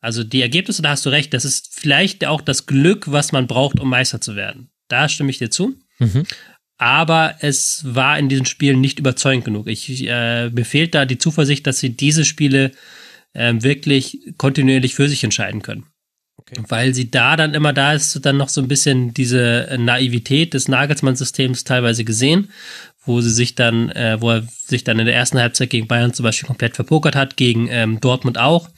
Also 0.00 0.24
die 0.24 0.42
Ergebnisse, 0.42 0.82
da 0.82 0.90
hast 0.90 1.06
du 1.06 1.10
recht, 1.10 1.32
das 1.34 1.44
ist 1.44 1.72
vielleicht 1.72 2.24
auch 2.24 2.40
das 2.40 2.66
Glück, 2.66 3.12
was 3.12 3.30
man 3.30 3.46
braucht, 3.46 3.78
um 3.78 3.88
Meister 3.88 4.20
zu 4.20 4.34
werden. 4.34 4.70
Da 4.88 5.08
stimme 5.08 5.30
ich 5.30 5.38
dir 5.38 5.50
zu. 5.50 5.76
Mhm. 6.00 6.24
Aber 6.76 7.36
es 7.38 7.84
war 7.86 8.18
in 8.18 8.28
diesen 8.28 8.46
Spielen 8.46 8.80
nicht 8.80 8.98
überzeugend 8.98 9.44
genug. 9.44 9.68
Ich 9.68 10.04
äh, 10.04 10.50
mir 10.50 10.64
fehlt 10.64 10.96
da 10.96 11.04
die 11.04 11.18
Zuversicht, 11.18 11.64
dass 11.68 11.78
sie 11.78 11.90
diese 11.90 12.24
Spiele 12.24 12.72
äh, 13.34 13.54
wirklich 13.58 14.18
kontinuierlich 14.36 14.96
für 14.96 15.08
sich 15.08 15.22
entscheiden 15.22 15.62
können. 15.62 15.86
Okay. 16.52 16.62
Weil 16.68 16.94
sie 16.94 17.10
da 17.10 17.36
dann 17.36 17.54
immer, 17.54 17.72
da 17.72 17.92
ist 17.92 18.24
dann 18.24 18.36
noch 18.36 18.48
so 18.48 18.60
ein 18.60 18.68
bisschen 18.68 19.14
diese 19.14 19.68
Naivität 19.78 20.54
des 20.54 20.68
Nagelsmann-Systems 20.68 21.64
teilweise 21.64 22.04
gesehen, 22.04 22.50
wo 23.06 23.20
sie 23.20 23.30
sich 23.30 23.54
dann, 23.54 23.90
äh, 23.90 24.20
wo 24.20 24.30
er 24.30 24.46
sich 24.66 24.84
dann 24.84 24.98
in 24.98 25.06
der 25.06 25.14
ersten 25.14 25.38
Halbzeit 25.38 25.70
gegen 25.70 25.86
Bayern 25.86 26.12
zum 26.12 26.24
Beispiel 26.24 26.46
komplett 26.46 26.76
verpokert 26.76 27.16
hat, 27.16 27.36
gegen 27.36 27.68
ähm, 27.70 28.00
Dortmund 28.00 28.38
auch 28.38 28.68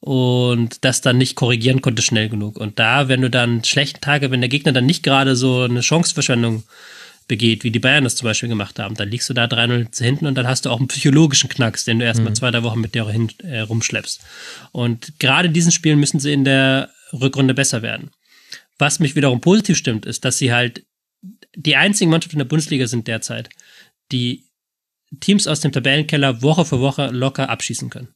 und 0.00 0.84
das 0.84 1.00
dann 1.00 1.18
nicht 1.18 1.34
korrigieren 1.34 1.82
konnte 1.82 2.02
schnell 2.02 2.28
genug. 2.28 2.56
Und 2.56 2.78
da, 2.78 3.08
wenn 3.08 3.20
du 3.20 3.30
dann 3.30 3.64
schlechten 3.64 4.00
Tage, 4.00 4.30
wenn 4.30 4.40
der 4.40 4.48
Gegner 4.48 4.72
dann 4.72 4.86
nicht 4.86 5.02
gerade 5.02 5.34
so 5.34 5.62
eine 5.62 5.82
Chanceverschwendung 5.82 6.62
begeht, 7.26 7.62
wie 7.62 7.70
die 7.70 7.78
Bayern 7.78 8.04
das 8.04 8.16
zum 8.16 8.26
Beispiel 8.26 8.48
gemacht 8.48 8.78
haben, 8.78 8.94
dann 8.94 9.10
liegst 9.10 9.28
du 9.28 9.34
da 9.34 9.44
3-0 9.44 10.02
hinten 10.02 10.26
und 10.26 10.34
dann 10.36 10.48
hast 10.48 10.64
du 10.64 10.70
auch 10.70 10.78
einen 10.78 10.88
psychologischen 10.88 11.50
Knacks, 11.50 11.84
den 11.84 11.98
du 11.98 12.04
erstmal 12.04 12.30
mhm. 12.30 12.36
zwei, 12.36 12.50
drei 12.50 12.62
Wochen 12.62 12.80
mit 12.80 12.94
dir 12.94 13.08
hin, 13.08 13.30
äh, 13.42 13.60
rumschleppst. 13.60 14.20
Und 14.72 15.18
gerade 15.18 15.48
in 15.48 15.54
diesen 15.54 15.72
Spielen 15.72 16.00
müssen 16.00 16.20
sie 16.20 16.32
in 16.32 16.44
der 16.44 16.90
Rückrunde 17.12 17.54
besser 17.54 17.82
werden. 17.82 18.10
Was 18.78 19.00
mich 19.00 19.16
wiederum 19.16 19.40
positiv 19.40 19.76
stimmt, 19.76 20.06
ist, 20.06 20.24
dass 20.24 20.38
sie 20.38 20.52
halt 20.52 20.84
die 21.56 21.76
einzigen 21.76 22.10
Mannschaften 22.10 22.36
in 22.36 22.40
der 22.40 22.46
Bundesliga 22.46 22.86
sind 22.86 23.08
derzeit, 23.08 23.50
die 24.12 24.44
Teams 25.20 25.46
aus 25.46 25.60
dem 25.60 25.72
Tabellenkeller 25.72 26.42
Woche 26.42 26.64
für 26.64 26.80
Woche 26.80 27.08
locker 27.08 27.48
abschießen 27.48 27.90
können. 27.90 28.08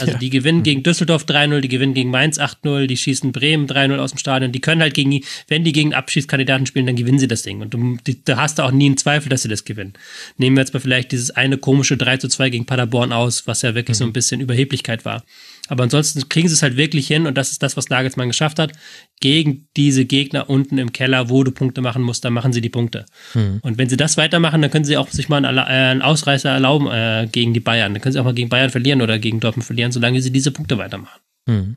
Also 0.00 0.12
ja. 0.12 0.18
die 0.18 0.30
gewinnen 0.30 0.62
gegen 0.62 0.82
Düsseldorf 0.82 1.24
3-0, 1.24 1.60
die 1.60 1.68
gewinnen 1.68 1.94
gegen 1.94 2.10
Mainz 2.10 2.38
8-0, 2.38 2.86
die 2.86 2.96
schießen 2.96 3.32
Bremen 3.32 3.66
3-0 3.66 3.96
aus 3.98 4.10
dem 4.10 4.18
Stadion. 4.18 4.52
Die 4.52 4.60
können 4.60 4.82
halt 4.82 4.94
gegen, 4.94 5.20
wenn 5.48 5.64
die 5.64 5.72
gegen 5.72 5.94
Abschießkandidaten 5.94 6.66
spielen, 6.66 6.86
dann 6.86 6.96
gewinnen 6.96 7.18
sie 7.18 7.28
das 7.28 7.42
Ding. 7.42 7.60
Und 7.60 7.74
du, 7.74 7.96
die, 8.06 8.22
da 8.22 8.36
hast 8.36 8.58
du 8.58 8.62
auch 8.64 8.70
nie 8.70 8.86
einen 8.86 8.96
Zweifel, 8.96 9.28
dass 9.28 9.42
sie 9.42 9.48
das 9.48 9.64
gewinnen. 9.64 9.94
Nehmen 10.36 10.56
wir 10.56 10.62
jetzt 10.62 10.74
mal 10.74 10.80
vielleicht 10.80 11.12
dieses 11.12 11.30
eine 11.30 11.58
komische 11.58 11.94
3-2 11.94 12.50
gegen 12.50 12.66
Paderborn 12.66 13.12
aus, 13.12 13.46
was 13.46 13.62
ja 13.62 13.74
wirklich 13.74 13.96
mhm. 13.96 13.98
so 13.98 14.04
ein 14.04 14.12
bisschen 14.12 14.40
Überheblichkeit 14.40 15.04
war. 15.04 15.24
Aber 15.68 15.84
ansonsten 15.84 16.28
kriegen 16.28 16.48
sie 16.48 16.54
es 16.54 16.62
halt 16.62 16.76
wirklich 16.76 17.06
hin 17.06 17.26
und 17.26 17.36
das 17.36 17.52
ist 17.52 17.62
das, 17.62 17.76
was 17.76 17.90
Nagelsmann 17.90 18.28
geschafft 18.28 18.58
hat. 18.58 18.72
Gegen 19.20 19.68
diese 19.76 20.04
Gegner 20.04 20.48
unten 20.48 20.78
im 20.78 20.92
Keller, 20.92 21.28
wo 21.28 21.44
du 21.44 21.50
Punkte 21.50 21.80
machen 21.80 22.02
musst, 22.02 22.24
dann 22.24 22.32
machen 22.32 22.52
sie 22.52 22.60
die 22.60 22.68
Punkte. 22.68 23.04
Mhm. 23.34 23.60
Und 23.62 23.78
wenn 23.78 23.88
sie 23.88 23.96
das 23.96 24.16
weitermachen, 24.16 24.62
dann 24.62 24.70
können 24.70 24.84
sie 24.84 24.96
auch 24.96 25.08
sich 25.08 25.28
mal 25.28 25.44
einen, 25.44 25.58
äh, 25.58 25.60
einen 25.60 26.02
Ausreißer 26.02 26.50
erlauben 26.50 26.88
äh, 26.88 27.28
gegen 27.30 27.54
die 27.54 27.60
Bayern. 27.60 27.92
Dann 27.92 28.02
können 28.02 28.12
sie 28.12 28.18
auch 28.18 28.24
mal 28.24 28.34
gegen 28.34 28.48
Bayern 28.48 28.70
verlieren 28.70 29.02
oder 29.02 29.18
gegen 29.18 29.40
Dortmund 29.40 29.64
verlieren, 29.64 29.92
solange 29.92 30.22
sie 30.22 30.32
diese 30.32 30.50
Punkte 30.50 30.78
weitermachen. 30.78 31.20
Mhm. 31.46 31.76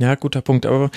Ja, 0.00 0.14
guter 0.14 0.42
Punkt. 0.42 0.64
Aber 0.64 0.90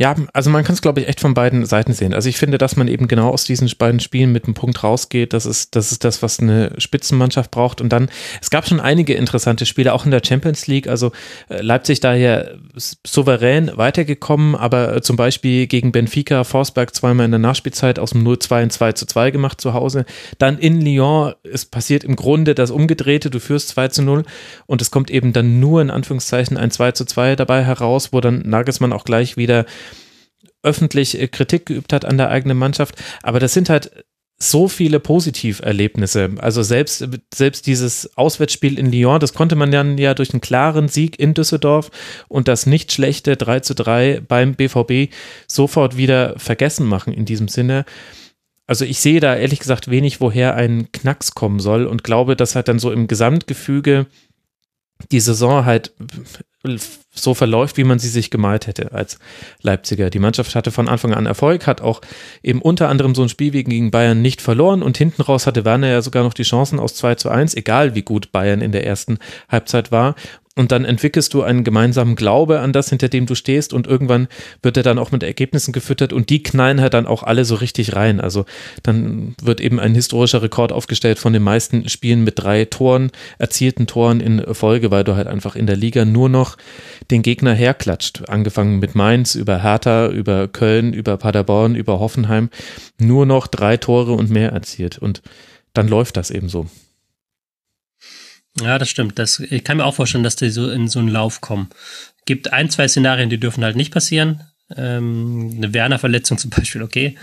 ja, 0.00 0.14
also 0.32 0.48
man 0.48 0.62
kann 0.62 0.74
es, 0.74 0.80
glaube 0.80 1.00
ich, 1.00 1.08
echt 1.08 1.18
von 1.18 1.34
beiden 1.34 1.66
Seiten 1.66 1.92
sehen. 1.92 2.14
Also 2.14 2.28
ich 2.28 2.38
finde, 2.38 2.56
dass 2.56 2.76
man 2.76 2.86
eben 2.86 3.08
genau 3.08 3.30
aus 3.30 3.42
diesen 3.42 3.68
beiden 3.78 3.98
Spielen 3.98 4.30
mit 4.30 4.44
einem 4.44 4.54
Punkt 4.54 4.84
rausgeht, 4.84 5.32
das 5.32 5.44
ist, 5.44 5.74
das 5.74 5.90
ist 5.90 6.04
das, 6.04 6.22
was 6.22 6.38
eine 6.38 6.72
Spitzenmannschaft 6.78 7.50
braucht. 7.50 7.80
Und 7.80 7.88
dann, 7.88 8.08
es 8.40 8.50
gab 8.50 8.68
schon 8.68 8.78
einige 8.78 9.14
interessante 9.14 9.66
Spiele, 9.66 9.92
auch 9.92 10.04
in 10.04 10.12
der 10.12 10.22
Champions 10.24 10.68
League. 10.68 10.86
Also 10.86 11.10
äh, 11.48 11.62
Leipzig 11.62 11.98
daher 11.98 12.58
souverän 13.04 13.72
weitergekommen, 13.74 14.54
aber 14.54 14.94
äh, 14.94 15.02
zum 15.02 15.16
Beispiel 15.16 15.66
gegen 15.66 15.90
Benfica, 15.90 16.44
Forsberg 16.44 16.94
zweimal 16.94 17.24
in 17.24 17.32
der 17.32 17.40
Nachspielzeit 17.40 17.98
aus 17.98 18.10
dem 18.10 18.24
0-2 18.24 18.54
ein 18.54 18.70
2 18.70 18.92
2 18.92 19.30
gemacht 19.32 19.60
zu 19.60 19.74
Hause. 19.74 20.04
Dann 20.38 20.58
in 20.58 20.80
Lyon, 20.80 21.34
es 21.42 21.64
passiert 21.64 22.04
im 22.04 22.14
Grunde 22.14 22.54
das 22.54 22.70
Umgedrehte, 22.70 23.30
du 23.30 23.40
führst 23.40 23.70
2 23.70 23.88
zu 23.88 24.02
0 24.02 24.22
und 24.66 24.80
es 24.80 24.92
kommt 24.92 25.10
eben 25.10 25.32
dann 25.32 25.58
nur 25.58 25.82
in 25.82 25.90
Anführungszeichen 25.90 26.56
ein 26.56 26.70
2 26.70 26.92
zu 26.92 27.04
2 27.04 27.34
dabei 27.34 27.64
heraus, 27.64 28.12
wo 28.12 28.20
dann 28.20 28.42
Nagelsmann 28.44 28.92
auch 28.92 29.04
gleich 29.04 29.36
wieder 29.36 29.66
öffentlich 30.62 31.20
äh, 31.20 31.28
Kritik 31.28 31.66
geübt 31.66 31.92
hat 31.92 32.04
an 32.04 32.18
der 32.18 32.30
eigenen 32.30 32.58
Mannschaft. 32.58 32.96
Aber 33.22 33.40
das 33.40 33.54
sind 33.54 33.68
halt 33.68 33.90
so 34.40 34.68
viele 34.68 35.00
Positiverlebnisse. 35.00 36.30
Also 36.38 36.62
selbst, 36.62 37.08
selbst 37.34 37.66
dieses 37.66 38.16
Auswärtsspiel 38.16 38.78
in 38.78 38.90
Lyon, 38.90 39.18
das 39.18 39.34
konnte 39.34 39.56
man 39.56 39.72
dann 39.72 39.98
ja 39.98 40.14
durch 40.14 40.32
einen 40.32 40.40
klaren 40.40 40.86
Sieg 40.88 41.18
in 41.18 41.34
Düsseldorf 41.34 41.90
und 42.28 42.46
das 42.46 42.64
nicht 42.64 42.92
schlechte 42.92 43.36
3 43.36 43.60
zu 43.60 43.74
3 43.74 44.22
beim 44.26 44.54
BVB 44.54 45.12
sofort 45.48 45.96
wieder 45.96 46.38
vergessen 46.38 46.86
machen 46.86 47.12
in 47.12 47.24
diesem 47.24 47.48
Sinne. 47.48 47.84
Also 48.68 48.84
ich 48.84 49.00
sehe 49.00 49.18
da 49.18 49.34
ehrlich 49.34 49.58
gesagt 49.58 49.90
wenig, 49.90 50.20
woher 50.20 50.54
ein 50.54 50.92
Knacks 50.92 51.32
kommen 51.34 51.58
soll 51.58 51.86
und 51.86 52.04
glaube, 52.04 52.36
dass 52.36 52.54
halt 52.54 52.68
dann 52.68 52.78
so 52.78 52.92
im 52.92 53.08
Gesamtgefüge 53.08 54.06
die 55.10 55.20
Saison 55.20 55.64
halt 55.64 55.92
so 57.12 57.34
verläuft, 57.34 57.76
wie 57.76 57.84
man 57.84 57.98
sie 57.98 58.08
sich 58.08 58.30
gemalt 58.30 58.66
hätte 58.66 58.92
als 58.92 59.18
Leipziger. 59.62 60.10
Die 60.10 60.18
Mannschaft 60.18 60.54
hatte 60.54 60.70
von 60.72 60.88
Anfang 60.88 61.14
an 61.14 61.26
Erfolg, 61.26 61.66
hat 61.66 61.80
auch 61.80 62.00
eben 62.42 62.60
unter 62.60 62.88
anderem 62.88 63.14
so 63.14 63.22
ein 63.22 63.28
Spiel 63.28 63.50
gegen 63.50 63.90
Bayern 63.90 64.20
nicht 64.20 64.42
verloren 64.42 64.82
und 64.82 64.98
hinten 64.98 65.22
raus 65.22 65.46
hatte 65.46 65.64
Werner 65.64 65.88
ja 65.88 66.02
sogar 66.02 66.24
noch 66.24 66.34
die 66.34 66.42
Chancen 66.42 66.80
aus 66.80 66.94
2 66.96 67.14
zu 67.14 67.28
1, 67.30 67.54
egal 67.54 67.94
wie 67.94 68.02
gut 68.02 68.32
Bayern 68.32 68.60
in 68.60 68.72
der 68.72 68.86
ersten 68.86 69.18
Halbzeit 69.48 69.92
war 69.92 70.16
und 70.58 70.72
dann 70.72 70.84
entwickelst 70.84 71.32
du 71.34 71.42
einen 71.44 71.62
gemeinsamen 71.62 72.16
Glaube 72.16 72.58
an 72.58 72.72
das, 72.72 72.88
hinter 72.88 73.08
dem 73.08 73.26
du 73.26 73.36
stehst 73.36 73.72
und 73.72 73.86
irgendwann 73.86 74.26
wird 74.60 74.76
er 74.76 74.82
dann 74.82 74.98
auch 74.98 75.12
mit 75.12 75.22
Ergebnissen 75.22 75.72
gefüttert 75.72 76.12
und 76.12 76.30
die 76.30 76.42
knallen 76.42 76.80
halt 76.80 76.94
dann 76.94 77.06
auch 77.06 77.22
alle 77.22 77.44
so 77.44 77.54
richtig 77.54 77.94
rein. 77.94 78.20
Also 78.20 78.44
dann 78.82 79.36
wird 79.40 79.60
eben 79.60 79.78
ein 79.78 79.94
historischer 79.94 80.42
Rekord 80.42 80.72
aufgestellt 80.72 81.20
von 81.20 81.32
den 81.32 81.44
meisten 81.44 81.88
Spielen 81.88 82.24
mit 82.24 82.40
drei 82.40 82.64
Toren, 82.64 83.12
erzielten 83.38 83.86
Toren 83.86 84.18
in 84.18 84.52
Folge, 84.52 84.90
weil 84.90 85.04
du 85.04 85.14
halt 85.14 85.28
einfach 85.28 85.54
in 85.54 85.68
der 85.68 85.76
Liga 85.76 86.04
nur 86.04 86.28
noch 86.28 86.56
den 87.12 87.22
Gegner 87.22 87.54
herklatscht. 87.54 88.28
Angefangen 88.28 88.80
mit 88.80 88.96
Mainz, 88.96 89.36
über 89.36 89.62
Hertha, 89.62 90.08
über 90.08 90.48
Köln, 90.48 90.92
über 90.92 91.18
Paderborn, 91.18 91.76
über 91.76 92.00
Hoffenheim. 92.00 92.50
Nur 92.98 93.26
noch 93.26 93.46
drei 93.46 93.76
Tore 93.76 94.14
und 94.14 94.28
mehr 94.28 94.50
erzielt. 94.50 94.98
Und 94.98 95.22
dann 95.72 95.86
läuft 95.86 96.16
das 96.16 96.32
eben 96.32 96.48
so. 96.48 96.66
Ja, 98.60 98.78
das 98.78 98.88
stimmt. 98.88 99.18
Das, 99.18 99.40
ich 99.40 99.64
kann 99.64 99.76
mir 99.76 99.84
auch 99.84 99.94
vorstellen, 99.94 100.24
dass 100.24 100.36
die 100.36 100.50
so 100.50 100.70
in 100.70 100.88
so 100.88 100.98
einen 100.98 101.08
Lauf 101.08 101.40
kommen. 101.40 101.68
Gibt 102.26 102.52
ein, 102.52 102.70
zwei 102.70 102.88
Szenarien, 102.88 103.30
die 103.30 103.38
dürfen 103.40 103.64
halt 103.64 103.76
nicht 103.76 103.92
passieren. 103.92 104.42
Ähm, 104.76 105.54
eine 105.56 105.72
Werner-Verletzung 105.72 106.38
zum 106.38 106.50
Beispiel, 106.50 106.82
okay. 106.82 107.16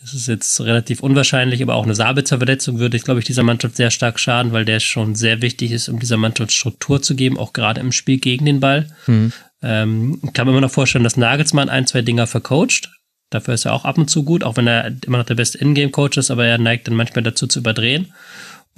Das 0.00 0.14
ist 0.14 0.28
jetzt 0.28 0.60
relativ 0.60 1.02
unwahrscheinlich, 1.02 1.62
aber 1.62 1.74
auch 1.74 1.84
eine 1.84 1.94
Sabitzer-Verletzung 1.94 2.78
würde 2.78 2.96
ich, 2.96 3.04
glaube 3.04 3.20
ich, 3.20 3.26
dieser 3.26 3.42
Mannschaft 3.42 3.76
sehr 3.76 3.90
stark 3.90 4.18
schaden, 4.18 4.52
weil 4.52 4.64
der 4.64 4.80
schon 4.80 5.14
sehr 5.14 5.42
wichtig 5.42 5.72
ist, 5.72 5.88
um 5.88 5.98
dieser 5.98 6.16
Mannschaft 6.16 6.52
Struktur 6.52 7.02
zu 7.02 7.14
geben, 7.14 7.38
auch 7.38 7.52
gerade 7.52 7.80
im 7.80 7.92
Spiel 7.92 8.18
gegen 8.18 8.46
den 8.46 8.60
Ball. 8.60 8.88
Mhm. 9.06 9.32
Ähm, 9.60 10.20
kann 10.34 10.46
man 10.46 10.54
immer 10.54 10.60
noch 10.60 10.70
vorstellen, 10.70 11.04
dass 11.04 11.16
Nagelsmann 11.16 11.68
ein, 11.68 11.86
zwei 11.86 12.02
Dinger 12.02 12.26
vercoacht. 12.26 12.90
Dafür 13.30 13.54
ist 13.54 13.66
er 13.66 13.74
auch 13.74 13.84
ab 13.84 13.98
und 13.98 14.08
zu 14.08 14.24
gut, 14.24 14.44
auch 14.44 14.56
wenn 14.56 14.66
er 14.66 14.92
immer 15.04 15.18
noch 15.18 15.26
der 15.26 15.34
beste 15.34 15.58
Ingame-Coach 15.58 16.16
ist, 16.16 16.30
aber 16.30 16.46
er 16.46 16.58
neigt 16.58 16.88
dann 16.88 16.94
manchmal 16.94 17.24
dazu 17.24 17.46
zu 17.46 17.58
überdrehen. 17.58 18.12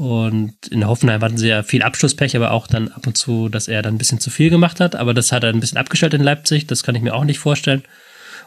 Und 0.01 0.55
in 0.71 0.87
Hoffenheim 0.87 1.21
hatten 1.21 1.37
sie 1.37 1.49
ja 1.49 1.63
viel 1.63 1.83
Abschlusspech, 1.83 2.35
aber 2.35 2.53
auch 2.53 2.67
dann 2.67 2.89
ab 2.89 3.07
und 3.07 3.19
zu, 3.19 3.51
dass 3.51 3.69
er 3.69 3.83
dann 3.83 3.97
ein 3.97 3.99
bisschen 3.99 4.19
zu 4.19 4.31
viel 4.31 4.49
gemacht 4.49 4.81
hat. 4.81 4.97
Aber 4.97 5.13
das 5.13 5.31
hat 5.31 5.45
er 5.45 5.51
ein 5.51 5.61
bisschen 5.61 5.77
abgestellt 5.77 6.15
in 6.15 6.23
Leipzig. 6.23 6.67
Das 6.67 6.83
kann 6.83 6.95
ich 6.95 7.03
mir 7.03 7.15
auch 7.15 7.25
nicht 7.25 7.39
vorstellen. 7.39 7.83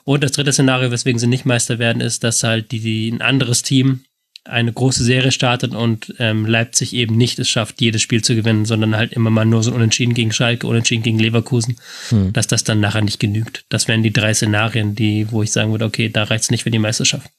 Und 0.03 0.23
das 0.23 0.31
dritte 0.31 0.51
Szenario, 0.51 0.89
weswegen 0.89 1.19
sie 1.19 1.27
nicht 1.27 1.45
Meister 1.45 1.77
werden, 1.77 2.01
ist, 2.01 2.23
dass 2.23 2.41
halt 2.41 2.71
die, 2.71 2.79
die 2.79 3.07
ein 3.11 3.21
anderes 3.21 3.61
Team 3.61 3.99
eine 4.45 4.73
große 4.73 5.03
Serie 5.03 5.31
startet 5.31 5.75
und 5.75 6.15
ähm, 6.17 6.47
Leipzig 6.47 6.91
eben 6.95 7.17
nicht 7.17 7.37
es 7.37 7.49
schafft, 7.49 7.81
jedes 7.81 8.01
Spiel 8.01 8.23
zu 8.23 8.33
gewinnen, 8.33 8.65
sondern 8.65 8.97
halt 8.97 9.13
immer 9.13 9.29
mal 9.29 9.45
nur 9.45 9.61
so 9.61 9.69
ein 9.69 9.75
Unentschieden 9.75 10.15
gegen 10.15 10.31
Schalke, 10.31 10.65
Unentschieden 10.65 11.03
gegen 11.03 11.19
Leverkusen, 11.19 11.77
hm. 12.09 12.33
dass 12.33 12.47
das 12.47 12.63
dann 12.63 12.79
nachher 12.79 13.03
nicht 13.03 13.19
genügt. 13.19 13.63
Das 13.69 13.87
wären 13.87 14.01
die 14.01 14.11
drei 14.11 14.33
Szenarien, 14.33 14.95
die, 14.95 15.31
wo 15.31 15.43
ich 15.43 15.51
sagen 15.51 15.69
würde, 15.69 15.85
okay, 15.85 16.09
da 16.09 16.23
reicht 16.23 16.45
es 16.45 16.51
nicht 16.51 16.63
für 16.63 16.71
die 16.71 16.79
Meisterschaft. 16.79 17.29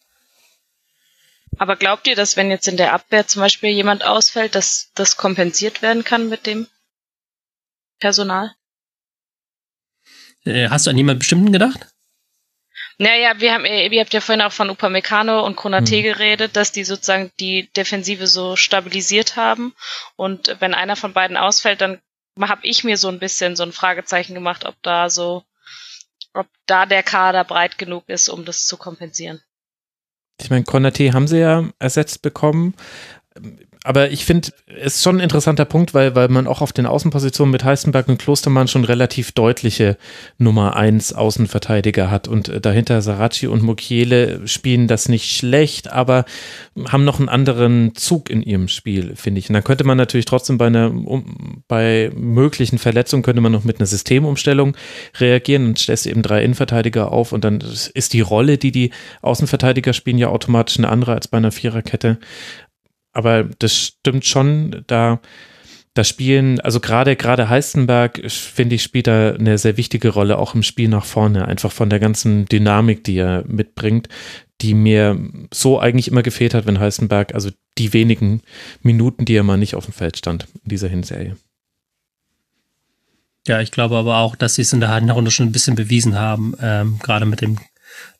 Aber 1.58 1.76
glaubt 1.76 2.06
ihr, 2.06 2.16
dass 2.16 2.36
wenn 2.36 2.50
jetzt 2.50 2.68
in 2.68 2.76
der 2.76 2.92
Abwehr 2.92 3.26
zum 3.26 3.40
Beispiel 3.40 3.70
jemand 3.70 4.04
ausfällt, 4.04 4.54
dass 4.54 4.90
das 4.94 5.16
kompensiert 5.16 5.82
werden 5.82 6.04
kann 6.04 6.28
mit 6.28 6.46
dem 6.46 6.66
Personal? 7.98 8.54
Äh, 10.44 10.68
hast 10.68 10.86
du 10.86 10.90
an 10.90 10.96
jemanden 10.96 11.20
bestimmten 11.20 11.52
gedacht? 11.52 11.88
Naja, 12.98 13.40
wir 13.40 13.54
haben, 13.54 13.64
ihr 13.64 14.00
habt 14.00 14.14
ja 14.14 14.20
vorhin 14.20 14.42
auch 14.42 14.52
von 14.52 14.70
Upamecano 14.70 15.44
und 15.44 15.56
Konate 15.56 15.96
hm. 15.96 16.02
geredet, 16.02 16.56
dass 16.56 16.70
die 16.70 16.84
sozusagen 16.84 17.32
die 17.40 17.68
Defensive 17.76 18.26
so 18.26 18.54
stabilisiert 18.54 19.36
haben. 19.36 19.74
Und 20.16 20.56
wenn 20.60 20.74
einer 20.74 20.94
von 20.94 21.12
beiden 21.12 21.36
ausfällt, 21.36 21.80
dann 21.80 22.00
habe 22.40 22.66
ich 22.66 22.84
mir 22.84 22.96
so 22.96 23.08
ein 23.08 23.18
bisschen 23.18 23.56
so 23.56 23.64
ein 23.64 23.72
Fragezeichen 23.72 24.34
gemacht, 24.34 24.64
ob 24.64 24.80
da 24.82 25.10
so 25.10 25.44
ob 26.34 26.48
da 26.66 26.84
der 26.84 27.04
Kader 27.04 27.44
breit 27.44 27.78
genug 27.78 28.08
ist, 28.08 28.28
um 28.28 28.44
das 28.44 28.66
zu 28.66 28.76
kompensieren. 28.76 29.40
Ich 30.40 30.50
meine, 30.50 30.64
Konaté 30.64 31.12
haben 31.12 31.28
sie 31.28 31.38
ja 31.38 31.68
ersetzt 31.78 32.22
bekommen 32.22 32.74
aber 33.86 34.10
ich 34.10 34.24
finde, 34.24 34.48
es 34.66 34.96
ist 34.96 35.02
schon 35.02 35.16
ein 35.16 35.20
interessanter 35.20 35.66
Punkt, 35.66 35.92
weil, 35.92 36.14
weil 36.14 36.28
man 36.28 36.46
auch 36.46 36.62
auf 36.62 36.72
den 36.72 36.86
Außenpositionen 36.86 37.52
mit 37.52 37.64
Heißenberg 37.64 38.08
und 38.08 38.16
Klostermann 38.16 38.66
schon 38.66 38.84
relativ 38.84 39.32
deutliche 39.32 39.98
Nummer 40.38 40.74
1 40.74 41.12
Außenverteidiger 41.12 42.10
hat 42.10 42.26
und 42.26 42.48
äh, 42.48 42.62
dahinter 42.62 43.02
Saracchi 43.02 43.46
und 43.46 43.62
Mukiele 43.62 44.40
spielen 44.48 44.88
das 44.88 45.10
nicht 45.10 45.36
schlecht, 45.36 45.92
aber 45.92 46.24
haben 46.88 47.04
noch 47.04 47.18
einen 47.18 47.28
anderen 47.28 47.94
Zug 47.94 48.30
in 48.30 48.42
ihrem 48.42 48.68
Spiel, 48.68 49.16
finde 49.16 49.40
ich. 49.40 49.50
Und 49.50 49.52
dann 49.52 49.64
könnte 49.64 49.84
man 49.84 49.98
natürlich 49.98 50.24
trotzdem 50.24 50.56
bei 50.56 50.68
einer, 50.68 50.86
um, 50.86 51.62
bei 51.68 52.10
möglichen 52.16 52.78
Verletzungen 52.78 53.22
könnte 53.22 53.42
man 53.42 53.52
noch 53.52 53.64
mit 53.64 53.80
einer 53.80 53.86
Systemumstellung 53.86 54.78
reagieren 55.18 55.66
und 55.66 55.78
stellst 55.78 56.06
eben 56.06 56.22
drei 56.22 56.42
Innenverteidiger 56.42 57.12
auf 57.12 57.32
und 57.32 57.44
dann 57.44 57.62
ist 57.92 58.14
die 58.14 58.22
Rolle, 58.22 58.56
die 58.56 58.72
die 58.72 58.92
Außenverteidiger 59.20 59.92
spielen, 59.92 60.16
ja 60.16 60.28
automatisch 60.28 60.78
eine 60.78 60.88
andere 60.88 61.12
als 61.12 61.28
bei 61.28 61.36
einer 61.36 61.52
Viererkette 61.52 62.18
aber 63.14 63.44
das 63.44 63.76
stimmt 63.76 64.24
schon, 64.26 64.84
da 64.86 65.20
da 65.94 66.02
spielen, 66.02 66.58
also 66.60 66.80
gerade 66.80 67.14
gerade 67.14 67.48
Heistenberg, 67.48 68.20
finde 68.28 68.74
ich, 68.74 68.82
spielt 68.82 69.06
da 69.06 69.32
eine 69.32 69.58
sehr 69.58 69.76
wichtige 69.76 70.08
Rolle, 70.08 70.38
auch 70.38 70.54
im 70.54 70.64
Spiel 70.64 70.88
nach 70.88 71.04
vorne, 71.04 71.46
einfach 71.46 71.70
von 71.70 71.88
der 71.88 72.00
ganzen 72.00 72.46
Dynamik, 72.46 73.04
die 73.04 73.16
er 73.16 73.44
mitbringt, 73.46 74.08
die 74.60 74.74
mir 74.74 75.16
so 75.52 75.78
eigentlich 75.78 76.08
immer 76.08 76.22
gefehlt 76.24 76.52
hat, 76.52 76.66
wenn 76.66 76.80
Heistenberg, 76.80 77.32
also 77.32 77.50
die 77.78 77.92
wenigen 77.92 78.42
Minuten, 78.82 79.24
die 79.24 79.36
er 79.36 79.44
mal 79.44 79.56
nicht 79.56 79.76
auf 79.76 79.84
dem 79.84 79.94
Feld 79.94 80.18
stand 80.18 80.48
in 80.64 80.68
dieser 80.68 80.88
Hinserie. 80.88 81.36
Ja, 83.46 83.60
ich 83.60 83.70
glaube 83.70 83.96
aber 83.96 84.18
auch, 84.18 84.34
dass 84.34 84.56
sie 84.56 84.62
es 84.62 84.72
in 84.72 84.80
der 84.80 84.90
Runde 85.12 85.30
schon 85.30 85.46
ein 85.46 85.52
bisschen 85.52 85.76
bewiesen 85.76 86.18
haben, 86.18 86.54
ähm, 86.60 86.98
gerade 87.02 87.26
mit 87.26 87.40
dem 87.40 87.58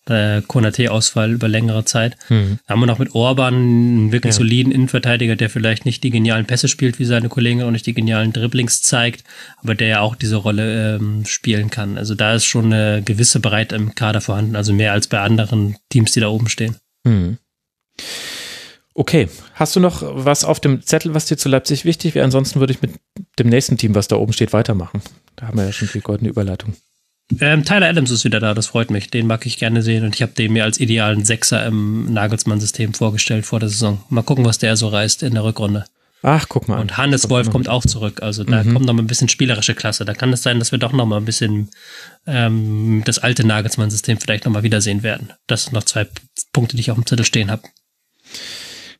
äh, 0.08 0.42
Konate-Ausfall 0.42 1.32
über 1.32 1.48
längere 1.48 1.84
Zeit. 1.84 2.16
Mhm. 2.28 2.58
Da 2.66 2.72
haben 2.72 2.80
wir 2.80 2.86
noch 2.86 2.98
mit 2.98 3.14
Orban 3.14 3.54
einen 3.54 4.12
wirklich 4.12 4.34
ja. 4.34 4.38
soliden 4.38 4.72
Innenverteidiger, 4.72 5.36
der 5.36 5.50
vielleicht 5.50 5.86
nicht 5.86 6.02
die 6.02 6.10
genialen 6.10 6.46
Pässe 6.46 6.68
spielt 6.68 6.98
wie 6.98 7.04
seine 7.04 7.28
Kollegen 7.28 7.62
und 7.62 7.72
nicht 7.72 7.86
die 7.86 7.94
genialen 7.94 8.32
Dribblings 8.32 8.82
zeigt, 8.82 9.24
aber 9.58 9.74
der 9.74 9.88
ja 9.88 10.00
auch 10.00 10.16
diese 10.16 10.36
Rolle 10.36 10.96
ähm, 10.96 11.24
spielen 11.24 11.70
kann. 11.70 11.98
Also 11.98 12.14
da 12.14 12.34
ist 12.34 12.44
schon 12.44 12.72
eine 12.72 13.02
gewisse 13.02 13.40
Breite 13.40 13.76
im 13.76 13.94
Kader 13.94 14.20
vorhanden, 14.20 14.56
also 14.56 14.72
mehr 14.72 14.92
als 14.92 15.08
bei 15.08 15.20
anderen 15.20 15.76
Teams, 15.90 16.12
die 16.12 16.20
da 16.20 16.28
oben 16.28 16.48
stehen. 16.48 16.76
Mhm. 17.04 17.38
Okay, 18.96 19.28
hast 19.54 19.74
du 19.74 19.80
noch 19.80 20.02
was 20.02 20.44
auf 20.44 20.60
dem 20.60 20.82
Zettel, 20.82 21.14
was 21.14 21.26
dir 21.26 21.36
zu 21.36 21.48
Leipzig 21.48 21.84
wichtig 21.84 22.14
wäre? 22.14 22.24
Ansonsten 22.24 22.60
würde 22.60 22.72
ich 22.72 22.80
mit 22.80 22.92
dem 23.40 23.48
nächsten 23.48 23.76
Team, 23.76 23.96
was 23.96 24.06
da 24.06 24.16
oben 24.16 24.32
steht, 24.32 24.52
weitermachen. 24.52 25.02
Da 25.34 25.48
haben 25.48 25.58
wir 25.58 25.64
ja 25.64 25.72
schon 25.72 25.88
die 25.92 26.00
goldene 26.00 26.30
Überleitung. 26.30 26.76
Ähm, 27.40 27.64
Tyler 27.64 27.88
Adams 27.88 28.10
ist 28.10 28.24
wieder 28.24 28.38
da, 28.38 28.52
das 28.54 28.66
freut 28.66 28.90
mich. 28.90 29.10
Den 29.10 29.26
mag 29.26 29.46
ich 29.46 29.58
gerne 29.58 29.82
sehen 29.82 30.04
und 30.04 30.14
ich 30.14 30.22
habe 30.22 30.32
den 30.32 30.52
mir 30.52 30.64
als 30.64 30.78
idealen 30.78 31.24
Sechser 31.24 31.64
im 31.64 32.12
Nagelsmann-System 32.12 32.94
vorgestellt 32.94 33.46
vor 33.46 33.60
der 33.60 33.70
Saison. 33.70 34.02
Mal 34.10 34.22
gucken, 34.22 34.44
was 34.44 34.58
der 34.58 34.76
so 34.76 34.88
reißt 34.88 35.22
in 35.22 35.34
der 35.34 35.44
Rückrunde. 35.44 35.84
Ach, 36.26 36.46
guck 36.48 36.68
mal. 36.68 36.80
Und 36.80 36.96
Hannes 36.96 37.28
Wolf 37.28 37.50
kommt 37.50 37.68
auch 37.68 37.84
zurück. 37.84 38.22
Also 38.22 38.44
da 38.44 38.62
mhm. 38.62 38.72
kommt 38.72 38.86
noch 38.86 38.94
mal 38.94 39.02
ein 39.02 39.06
bisschen 39.06 39.28
spielerische 39.28 39.74
Klasse. 39.74 40.06
Da 40.06 40.14
kann 40.14 40.32
es 40.32 40.42
sein, 40.42 40.58
dass 40.58 40.72
wir 40.72 40.78
doch 40.78 40.92
noch 40.92 41.04
mal 41.04 41.18
ein 41.18 41.26
bisschen 41.26 41.68
ähm, 42.26 43.02
das 43.04 43.18
alte 43.18 43.46
Nagelsmann-System 43.46 44.18
vielleicht 44.18 44.46
noch 44.46 44.52
mal 44.52 44.62
wiedersehen 44.62 45.02
werden. 45.02 45.34
Das 45.46 45.64
sind 45.64 45.74
noch 45.74 45.84
zwei 45.84 46.06
Punkte, 46.52 46.76
die 46.76 46.80
ich 46.80 46.90
auf 46.90 46.96
dem 46.96 47.04
Zettel 47.04 47.26
stehen 47.26 47.50
habe. 47.50 47.62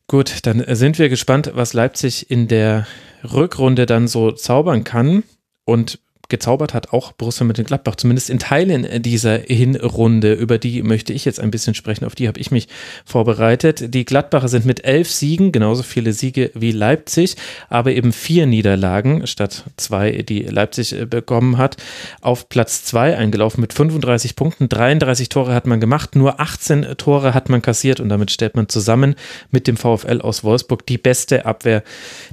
Gut, 0.06 0.40
dann 0.42 0.62
sind 0.74 0.98
wir 0.98 1.08
gespannt, 1.08 1.50
was 1.54 1.72
Leipzig 1.72 2.30
in 2.30 2.46
der 2.46 2.87
Rückrunde 3.24 3.87
dann 3.87 4.06
so 4.06 4.30
zaubern 4.30 4.84
kann. 4.84 5.22
Und 5.64 5.98
gezaubert 6.28 6.74
hat 6.74 6.92
auch 6.92 7.12
Borussia 7.12 7.44
Mönchengladbach, 7.44 7.96
zumindest 7.96 8.30
in 8.30 8.38
Teilen 8.38 9.02
dieser 9.02 9.38
Hinrunde. 9.38 10.32
Über 10.32 10.58
die 10.58 10.82
möchte 10.82 11.12
ich 11.12 11.24
jetzt 11.24 11.40
ein 11.40 11.50
bisschen 11.50 11.74
sprechen, 11.74 12.04
auf 12.04 12.14
die 12.14 12.28
habe 12.28 12.40
ich 12.40 12.50
mich 12.50 12.68
vorbereitet. 13.04 13.94
Die 13.94 14.04
Gladbacher 14.04 14.48
sind 14.48 14.66
mit 14.66 14.84
elf 14.84 15.10
Siegen, 15.10 15.52
genauso 15.52 15.82
viele 15.82 16.12
Siege 16.12 16.50
wie 16.54 16.72
Leipzig, 16.72 17.37
aber 17.68 17.92
eben 17.92 18.12
vier 18.12 18.46
Niederlagen 18.46 19.26
statt 19.26 19.64
zwei, 19.76 20.22
die 20.22 20.42
Leipzig 20.42 20.98
äh, 20.98 21.06
bekommen 21.06 21.58
hat, 21.58 21.76
auf 22.20 22.48
Platz 22.48 22.84
zwei 22.84 23.16
eingelaufen 23.16 23.60
mit 23.60 23.72
35 23.72 24.37
Punkten. 24.37 24.68
33 24.68 25.28
Tore 25.28 25.54
hat 25.54 25.66
man 25.66 25.80
gemacht, 25.80 26.16
nur 26.16 26.40
18 26.40 26.96
Tore 26.96 27.34
hat 27.34 27.48
man 27.48 27.62
kassiert 27.62 28.00
und 28.00 28.08
damit 28.08 28.30
stellt 28.30 28.56
man 28.56 28.68
zusammen 28.68 29.14
mit 29.50 29.66
dem 29.66 29.76
VfL 29.76 30.20
aus 30.20 30.44
Wolfsburg 30.44 30.87
die 30.87 30.98
beste 30.98 31.46
Abwehr 31.46 31.82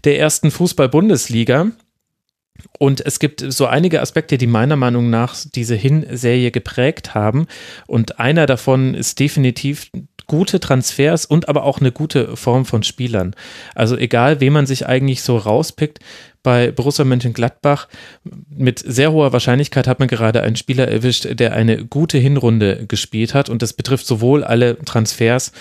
der 0.04 0.20
ersten 0.20 0.52
Fußball-Bundesliga. 0.52 1.72
Und 2.80 3.06
es 3.06 3.20
gibt 3.20 3.44
so 3.48 3.68
einige 3.68 4.02
Aspekte, 4.02 4.38
die 4.38 4.48
meiner 4.48 4.76
Meinung 4.76 5.10
nach 5.10 5.36
diese 5.54 5.76
Hinserie 5.76 6.52
geprägt 6.52 7.14
haben. 7.14 7.48
Und 7.88 8.20
einer 8.20 8.46
davon 8.46 8.94
ist 8.94 9.20
definitiv 9.20 9.90
gute 10.28 10.62
Transfers 10.62 11.26
und 11.26 11.50
aber 11.50 11.64
auch 11.64 11.82
eine 11.82 11.92
gute 11.92 12.38
Form 12.38 12.66
von 12.66 12.84
Spielern. 12.84 13.36
Also 13.76 13.98
egal, 13.98 14.40
wen 14.40 14.54
man 14.54 14.66
sich 14.66 14.88
eigentlich 14.88 15.24
so 15.24 15.38
rauspickt, 15.38 16.00
bei 16.44 16.72
Borussia 16.72 17.06
Mönchengladbach 17.06 17.88
mit 18.50 18.80
sehr 18.80 19.12
hoher 19.12 19.34
Wahrscheinlichkeit 19.34 19.88
hat 19.88 20.00
man 20.00 20.08
gerade 20.08 20.42
einen 20.42 20.56
Spieler 20.56 20.88
erwischt, 20.88 21.28
der 21.40 21.54
eine 21.54 21.86
gute 21.86 22.18
Hinrunde 22.18 22.86
gespielt 22.88 23.34
hat 23.34 23.50
und 23.50 23.62
das 23.62 23.74
betrifft 23.74 24.08
sowohl 24.08 24.44
alle 24.44 24.80
Transfers 24.80 25.52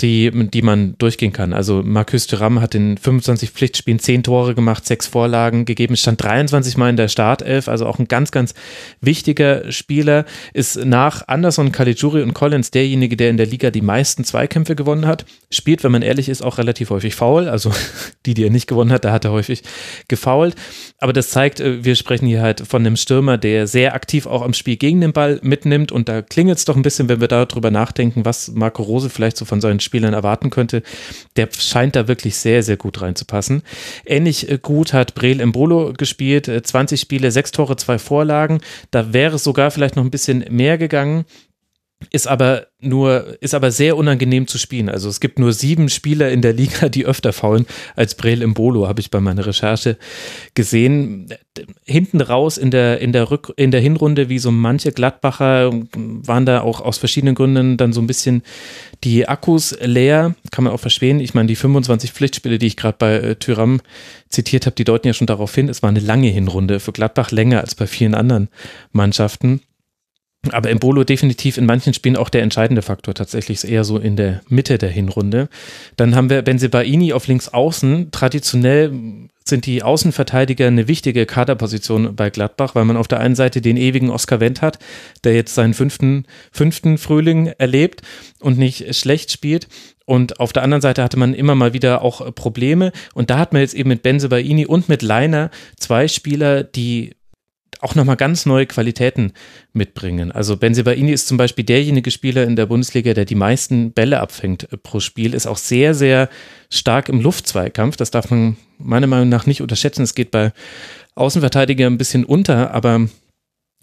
die, 0.00 0.30
die 0.30 0.62
man 0.62 0.94
durchgehen 0.98 1.32
kann. 1.32 1.52
Also 1.52 1.82
Marcus 1.84 2.26
Thuram 2.26 2.60
hat 2.60 2.74
in 2.74 2.96
25 2.96 3.50
Pflichtspielen 3.50 3.98
10 3.98 4.22
Tore 4.24 4.54
gemacht, 4.54 4.86
6 4.86 5.06
Vorlagen 5.06 5.64
gegeben, 5.64 5.96
stand 5.96 6.22
23 6.22 6.76
Mal 6.76 6.90
in 6.90 6.96
der 6.96 7.08
Startelf, 7.08 7.68
also 7.68 7.86
auch 7.86 7.98
ein 7.98 8.08
ganz, 8.08 8.30
ganz 8.30 8.54
wichtiger 9.00 9.70
Spieler, 9.70 10.24
ist 10.52 10.84
nach 10.84 11.28
Anderson, 11.28 11.72
Caligiuri 11.72 12.22
und 12.22 12.34
Collins 12.34 12.70
derjenige, 12.70 13.16
der 13.16 13.30
in 13.30 13.36
der 13.36 13.46
Liga 13.46 13.70
die 13.70 13.82
meisten 13.82 14.24
Zweikämpfe 14.24 14.76
gewonnen 14.76 15.06
hat, 15.06 15.24
spielt, 15.50 15.84
wenn 15.84 15.92
man 15.92 16.02
ehrlich 16.02 16.28
ist, 16.28 16.42
auch 16.42 16.58
relativ 16.58 16.90
häufig 16.90 17.14
faul, 17.14 17.48
also 17.48 17.72
die, 18.26 18.34
die 18.34 18.44
er 18.44 18.50
nicht 18.50 18.66
gewonnen 18.66 18.92
hat, 18.92 19.04
da 19.04 19.12
hat 19.12 19.24
er 19.24 19.32
häufig 19.32 19.62
gefault, 20.08 20.54
aber 20.98 21.12
das 21.12 21.30
zeigt, 21.30 21.60
äh, 21.60 21.84
wir 21.84 21.96
sprechen 21.96 22.26
hier 22.26 22.42
halt 22.42 22.66
von 22.66 22.82
einem 22.82 22.96
Stürmer, 22.96 23.38
der 23.38 23.66
sehr 23.66 23.94
aktiv 23.94 24.26
auch 24.26 24.42
am 24.42 24.52
Spiel 24.52 24.76
gegen 24.76 25.00
den 25.00 25.12
Ball 25.12 25.40
mitnimmt. 25.42 25.92
Und 25.92 26.08
da 26.08 26.22
klingelt 26.22 26.58
es 26.58 26.64
doch 26.64 26.76
ein 26.76 26.82
bisschen, 26.82 27.08
wenn 27.08 27.20
wir 27.20 27.28
darüber 27.28 27.70
nachdenken, 27.70 28.24
was 28.24 28.50
Marco 28.52 28.82
Rose 28.82 29.10
vielleicht 29.10 29.36
so 29.36 29.44
von 29.44 29.60
seinen 29.60 29.80
Spielern 29.90 30.14
erwarten 30.14 30.50
könnte, 30.50 30.82
der 31.34 31.48
scheint 31.52 31.96
da 31.96 32.06
wirklich 32.06 32.36
sehr, 32.36 32.62
sehr 32.62 32.76
gut 32.76 33.02
reinzupassen. 33.02 33.62
Ähnlich 34.06 34.48
äh, 34.48 34.58
gut 34.62 34.92
hat 34.92 35.16
Breel 35.16 35.40
Embolo 35.40 35.92
gespielt, 35.92 36.46
20 36.46 36.98
äh, 36.98 37.02
Spiele, 37.02 37.30
6 37.32 37.50
Tore, 37.50 37.76
2 37.76 37.98
Vorlagen. 37.98 38.60
Da 38.92 39.12
wäre 39.12 39.36
es 39.36 39.44
sogar 39.44 39.72
vielleicht 39.72 39.96
noch 39.96 40.04
ein 40.04 40.10
bisschen 40.12 40.44
mehr 40.48 40.78
gegangen 40.78 41.24
ist 42.10 42.26
aber 42.26 42.66
nur, 42.80 43.36
ist 43.42 43.54
aber 43.54 43.70
sehr 43.70 43.96
unangenehm 43.96 44.46
zu 44.46 44.56
spielen. 44.56 44.88
Also 44.88 45.08
es 45.08 45.20
gibt 45.20 45.38
nur 45.38 45.52
sieben 45.52 45.90
Spieler 45.90 46.30
in 46.30 46.40
der 46.40 46.52
Liga, 46.54 46.88
die 46.88 47.04
öfter 47.04 47.32
faulen 47.32 47.66
als 47.94 48.14
Breel 48.14 48.42
Imbolo, 48.42 48.88
habe 48.88 49.00
ich 49.00 49.10
bei 49.10 49.20
meiner 49.20 49.46
Recherche 49.46 49.98
gesehen. 50.54 51.28
Hinten 51.84 52.20
raus 52.22 52.56
in 52.56 52.70
der, 52.70 53.00
in 53.00 53.12
der 53.12 53.30
Rück, 53.30 53.52
in 53.56 53.70
der 53.70 53.80
Hinrunde, 53.80 54.28
wie 54.30 54.38
so 54.38 54.50
manche 54.50 54.92
Gladbacher, 54.92 55.72
waren 55.94 56.46
da 56.46 56.62
auch 56.62 56.80
aus 56.80 56.96
verschiedenen 56.96 57.34
Gründen 57.34 57.76
dann 57.76 57.92
so 57.92 58.00
ein 58.00 58.06
bisschen 58.06 58.42
die 59.04 59.28
Akkus 59.28 59.76
leer. 59.80 60.34
Kann 60.50 60.64
man 60.64 60.72
auch 60.72 60.80
verstehen. 60.80 61.20
Ich 61.20 61.34
meine, 61.34 61.48
die 61.48 61.56
25 61.56 62.12
Pflichtspiele, 62.12 62.58
die 62.58 62.66
ich 62.66 62.76
gerade 62.76 62.96
bei 62.98 63.14
äh, 63.16 63.36
Tyram 63.36 63.80
zitiert 64.30 64.64
habe, 64.64 64.76
die 64.76 64.84
deuten 64.84 65.06
ja 65.06 65.12
schon 65.12 65.26
darauf 65.26 65.54
hin, 65.54 65.68
es 65.68 65.82
war 65.82 65.90
eine 65.90 66.00
lange 66.00 66.28
Hinrunde 66.28 66.80
für 66.80 66.92
Gladbach 66.92 67.30
länger 67.30 67.60
als 67.60 67.74
bei 67.74 67.86
vielen 67.86 68.14
anderen 68.14 68.48
Mannschaften. 68.92 69.60
Aber 70.52 70.70
Embolo 70.70 71.04
definitiv 71.04 71.58
in 71.58 71.66
manchen 71.66 71.92
Spielen 71.92 72.16
auch 72.16 72.30
der 72.30 72.42
entscheidende 72.42 72.80
Faktor, 72.80 73.12
tatsächlich 73.12 73.62
eher 73.68 73.84
so 73.84 73.98
in 73.98 74.16
der 74.16 74.40
Mitte 74.48 74.78
der 74.78 74.88
Hinrunde. 74.88 75.50
Dann 75.96 76.14
haben 76.14 76.30
wir 76.30 76.40
Benzebaini 76.40 77.12
auf 77.12 77.26
links 77.26 77.48
außen. 77.48 78.10
Traditionell 78.10 78.90
sind 79.44 79.66
die 79.66 79.82
Außenverteidiger 79.82 80.66
eine 80.66 80.88
wichtige 80.88 81.26
Kaderposition 81.26 82.16
bei 82.16 82.30
Gladbach, 82.30 82.74
weil 82.74 82.86
man 82.86 82.96
auf 82.96 83.08
der 83.08 83.20
einen 83.20 83.34
Seite 83.34 83.60
den 83.60 83.76
ewigen 83.76 84.08
Oscar 84.08 84.40
Wendt 84.40 84.62
hat, 84.62 84.78
der 85.24 85.34
jetzt 85.34 85.54
seinen 85.54 85.74
fünften, 85.74 86.24
fünften 86.52 86.96
Frühling 86.96 87.48
erlebt 87.58 88.00
und 88.40 88.56
nicht 88.56 88.94
schlecht 88.96 89.30
spielt. 89.30 89.68
Und 90.06 90.40
auf 90.40 90.54
der 90.54 90.62
anderen 90.62 90.80
Seite 90.80 91.02
hatte 91.02 91.18
man 91.18 91.34
immer 91.34 91.54
mal 91.54 91.74
wieder 91.74 92.00
auch 92.00 92.34
Probleme. 92.34 92.92
Und 93.12 93.28
da 93.28 93.38
hat 93.38 93.52
man 93.52 93.60
jetzt 93.60 93.74
eben 93.74 93.90
mit 93.90 94.02
Benzebaini 94.02 94.64
und 94.64 94.88
mit 94.88 95.02
Leiner 95.02 95.50
zwei 95.76 96.08
Spieler, 96.08 96.64
die 96.64 97.12
auch 97.80 97.94
nochmal 97.94 98.16
ganz 98.16 98.46
neue 98.46 98.66
Qualitäten 98.66 99.32
mitbringen. 99.72 100.32
Also 100.32 100.56
Benzebaini 100.56 101.12
ist 101.12 101.28
zum 101.28 101.36
Beispiel 101.36 101.64
derjenige 101.64 102.10
Spieler 102.10 102.44
in 102.44 102.56
der 102.56 102.66
Bundesliga, 102.66 103.14
der 103.14 103.24
die 103.24 103.34
meisten 103.34 103.92
Bälle 103.92 104.20
abfängt 104.20 104.72
äh, 104.72 104.76
pro 104.76 105.00
Spiel, 105.00 105.34
ist 105.34 105.46
auch 105.46 105.56
sehr, 105.56 105.94
sehr 105.94 106.28
stark 106.70 107.08
im 107.08 107.20
Luftzweikampf. 107.20 107.96
Das 107.96 108.10
darf 108.10 108.30
man 108.30 108.56
meiner 108.78 109.06
Meinung 109.06 109.28
nach 109.28 109.46
nicht 109.46 109.62
unterschätzen. 109.62 110.02
Es 110.02 110.14
geht 110.14 110.30
bei 110.30 110.52
Außenverteidigern 111.14 111.94
ein 111.94 111.98
bisschen 111.98 112.24
unter, 112.24 112.72
aber 112.72 113.08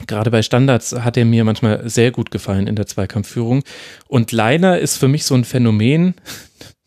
Gerade 0.05 0.29
bei 0.29 0.43
Standards 0.43 0.93
hat 0.93 1.17
er 1.17 1.25
mir 1.25 1.43
manchmal 1.43 1.89
sehr 1.89 2.11
gut 2.11 2.29
gefallen 2.29 2.67
in 2.67 2.75
der 2.75 2.85
Zweikampfführung. 2.85 3.63
Und 4.07 4.31
Leiner 4.31 4.77
ist 4.77 4.97
für 4.97 5.07
mich 5.07 5.25
so 5.25 5.33
ein 5.33 5.43
Phänomen, 5.43 6.13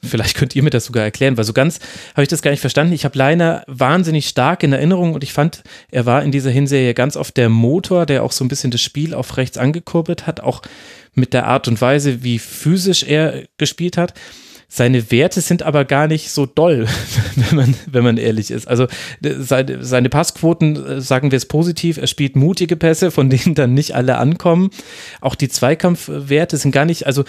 Vielleicht 0.03 0.37
könnt 0.37 0.57
ihr 0.57 0.63
mir 0.63 0.71
das 0.71 0.87
sogar 0.87 1.05
erklären, 1.05 1.37
weil 1.37 1.45
so 1.45 1.53
ganz 1.53 1.79
habe 2.13 2.23
ich 2.23 2.29
das 2.29 2.41
gar 2.41 2.51
nicht 2.51 2.61
verstanden. 2.61 2.95
Ich 2.95 3.05
habe 3.05 3.19
Leiner 3.19 3.65
wahnsinnig 3.67 4.29
stark 4.29 4.63
in 4.63 4.73
Erinnerung 4.73 5.13
und 5.13 5.23
ich 5.23 5.33
fand, 5.33 5.63
er 5.91 6.07
war 6.07 6.23
in 6.23 6.33
dieser 6.33 6.51
Hinserie 6.51 6.95
ganz 6.95 7.17
oft 7.17 7.37
der 7.37 7.51
Motor, 7.51 8.07
der 8.07 8.23
auch 8.23 8.33
so 8.33 8.43
ein 8.43 8.49
bisschen 8.49 8.71
das 8.71 8.81
Spiel 8.81 9.13
auf 9.13 9.37
rechts 9.37 9.59
angekurbelt 9.59 10.27
hat, 10.27 10.41
auch 10.41 10.63
mit 11.15 11.35
der 11.35 11.47
Art 11.47 11.69
und 11.69 11.81
Weise, 11.81 12.23
wie 12.23 12.39
physisch 12.39 13.03
er 13.03 13.43
gespielt 13.59 13.99
hat. 13.99 14.15
Seine 14.73 15.11
Werte 15.11 15.41
sind 15.41 15.65
aber 15.65 15.85
gar 15.85 16.07
nicht 16.07 16.31
so 16.31 16.47
doll, 16.47 16.87
wenn 17.35 17.57
man, 17.57 17.75
wenn 17.91 18.05
man 18.05 18.17
ehrlich 18.19 18.53
ist. 18.53 18.69
Also 18.69 18.87
seine, 19.21 19.83
seine 19.85 20.09
Passquoten, 20.09 20.77
äh, 20.77 21.01
sagen 21.01 21.33
wir 21.33 21.37
es 21.37 21.47
positiv, 21.47 21.97
er 21.97 22.07
spielt 22.07 22.37
mutige 22.37 22.77
Pässe, 22.77 23.11
von 23.11 23.29
denen 23.31 23.57
dann 23.57 23.75
nicht 23.75 23.97
alle 23.97 24.17
ankommen. 24.19 24.71
Auch 25.21 25.35
die 25.35 25.49
Zweikampfwerte 25.49 26.57
sind 26.57 26.71
gar 26.71 26.85
nicht, 26.85 27.05
also 27.05 27.25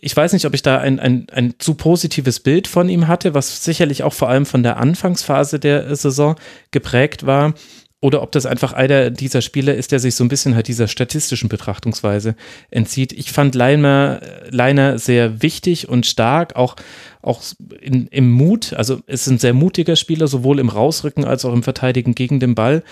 ich 0.00 0.16
weiß 0.16 0.32
nicht, 0.32 0.46
ob 0.46 0.54
ich 0.54 0.62
da 0.62 0.78
ein, 0.78 0.98
ein, 0.98 1.26
ein 1.30 1.54
zu 1.58 1.74
positives 1.74 2.40
Bild 2.40 2.66
von 2.66 2.88
ihm 2.88 3.06
hatte, 3.06 3.34
was 3.34 3.62
sicherlich 3.62 4.02
auch 4.02 4.14
vor 4.14 4.30
allem 4.30 4.46
von 4.46 4.62
der 4.62 4.78
Anfangsphase 4.78 5.60
der 5.60 5.94
Saison 5.94 6.36
geprägt 6.70 7.26
war 7.26 7.52
oder 8.00 8.22
ob 8.22 8.30
das 8.30 8.46
einfach 8.46 8.72
einer 8.72 9.10
dieser 9.10 9.42
Spieler 9.42 9.74
ist, 9.74 9.90
der 9.90 9.98
sich 9.98 10.14
so 10.14 10.22
ein 10.22 10.28
bisschen 10.28 10.54
halt 10.54 10.68
dieser 10.68 10.86
statistischen 10.86 11.48
Betrachtungsweise 11.48 12.36
entzieht. 12.70 13.12
Ich 13.12 13.32
fand 13.32 13.56
Leiner, 13.56 14.20
Leiner 14.50 14.98
sehr 14.98 15.42
wichtig 15.42 15.88
und 15.88 16.06
stark, 16.06 16.54
auch, 16.54 16.76
auch 17.22 17.42
in, 17.80 18.06
im 18.08 18.30
Mut. 18.30 18.72
Also 18.72 19.00
ist 19.06 19.26
ein 19.26 19.38
sehr 19.38 19.52
mutiger 19.52 19.96
Spieler, 19.96 20.28
sowohl 20.28 20.60
im 20.60 20.68
Rausrücken 20.68 21.24
als 21.24 21.44
auch 21.44 21.52
im 21.52 21.64
Verteidigen 21.64 22.14
gegen 22.14 22.38
den 22.38 22.54
Ball. 22.54 22.84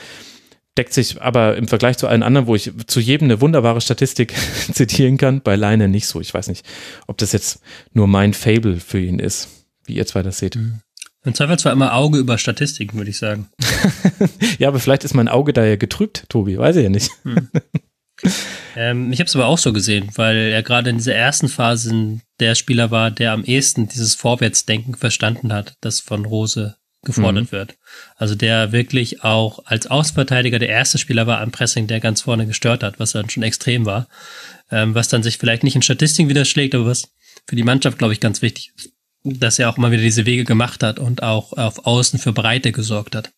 Deckt 0.77 0.93
sich 0.93 1.23
aber 1.23 1.57
im 1.57 1.69
Vergleich 1.69 1.99
zu 1.99 2.09
allen 2.09 2.25
anderen, 2.25 2.49
wo 2.49 2.57
ich 2.57 2.73
zu 2.87 2.99
jedem 2.99 3.27
eine 3.27 3.41
wunderbare 3.41 3.81
Statistik 3.81 4.35
zitieren 4.73 5.19
kann, 5.19 5.41
bei 5.41 5.55
Leiner 5.55 5.87
nicht 5.87 6.09
so. 6.09 6.21
Ich 6.21 6.35
weiß 6.35 6.49
nicht, 6.49 6.67
ob 7.07 7.17
das 7.19 7.31
jetzt 7.31 7.61
nur 7.93 8.09
mein 8.09 8.35
Fable 8.35 8.81
für 8.81 8.99
ihn 8.99 9.21
ist, 9.21 9.49
wie 9.85 9.95
ihr 9.95 10.07
zwei 10.07 10.23
das 10.23 10.39
seht. 10.39 10.57
Mhm. 10.57 10.81
Im 11.27 11.35
Zweifel 11.35 11.59
zwar 11.59 11.73
immer 11.73 11.93
Auge 11.93 12.19
über 12.19 12.39
Statistiken, 12.39 12.97
würde 12.97 13.11
ich 13.11 13.19
sagen. 13.19 13.49
ja, 14.59 14.69
aber 14.69 14.79
vielleicht 14.79 15.03
ist 15.03 15.13
mein 15.13 15.29
Auge 15.29 15.53
da 15.53 15.65
ja 15.65 15.75
getrübt, 15.75 16.25
Tobi, 16.29 16.57
weiß 16.57 16.77
ich 16.77 16.85
ja 16.85 16.89
nicht. 16.89 17.11
Hm. 17.25 17.49
ähm, 18.77 19.13
ich 19.13 19.19
habe 19.19 19.27
es 19.27 19.35
aber 19.35 19.47
auch 19.47 19.59
so 19.59 19.73
gesehen, 19.73 20.09
weil 20.15 20.37
er 20.37 20.63
gerade 20.63 20.89
in 20.89 20.99
dieser 20.99 21.17
ersten 21.17 21.49
Phase 21.49 22.21
der 22.39 22.55
Spieler 22.55 22.93
war, 22.93 23.11
der 23.11 23.33
am 23.33 23.45
ehesten 23.45 23.89
dieses 23.89 24.15
Vorwärtsdenken 24.15 24.95
verstanden 24.95 25.53
hat, 25.53 25.75
das 25.81 25.99
von 25.99 26.25
Rose 26.25 26.77
gefordert 27.03 27.47
mhm. 27.47 27.53
wird. 27.53 27.77
Also 28.17 28.37
der 28.37 28.71
wirklich 28.71 29.25
auch 29.25 29.67
als 29.67 29.89
Außenverteidiger 29.89 30.61
der 30.61 30.69
erste 30.69 30.99
Spieler 30.99 31.27
war 31.27 31.41
am 31.41 31.51
Pressing, 31.51 31.89
der 31.89 31.99
ganz 31.99 32.23
vorne 32.23 32.47
gestört 32.47 32.85
hat, 32.85 33.01
was 33.01 33.13
dann 33.13 33.31
schon 33.31 33.43
extrem 33.43 33.85
war. 33.85 34.07
Ähm, 34.71 34.95
was 34.95 35.09
dann 35.09 35.25
sich 35.25 35.39
vielleicht 35.39 35.65
nicht 35.65 35.77
in 35.77 35.83
Statistiken 35.83 36.29
widerschlägt, 36.29 36.75
aber 36.75 36.87
was 36.87 37.09
für 37.49 37.57
die 37.57 37.63
Mannschaft, 37.65 37.99
glaube 37.99 38.13
ich, 38.13 38.21
ganz 38.21 38.43
wichtig 38.43 38.73
ist 38.77 38.96
dass 39.27 39.59
er 39.59 39.69
auch 39.69 39.77
immer 39.77 39.91
wieder 39.91 40.03
diese 40.03 40.27
Wege 40.27 40.45
gemacht 40.45 40.83
hat 40.83 40.99
und 40.99 41.23
auch 41.23 41.53
auf 41.53 41.87
Außen 41.87 42.19
für 42.19 42.33
Breite 42.33 42.73
gesorgt 42.73 43.15
hat. 43.15 43.33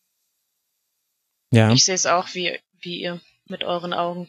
Ja. 1.51 1.73
Ich 1.73 1.85
sehe 1.85 1.95
es 1.95 2.07
auch 2.07 2.29
wie, 2.35 2.59
wie 2.81 3.01
ihr 3.01 3.21
mit 3.47 3.65
euren 3.65 3.95
Augen. 3.95 4.29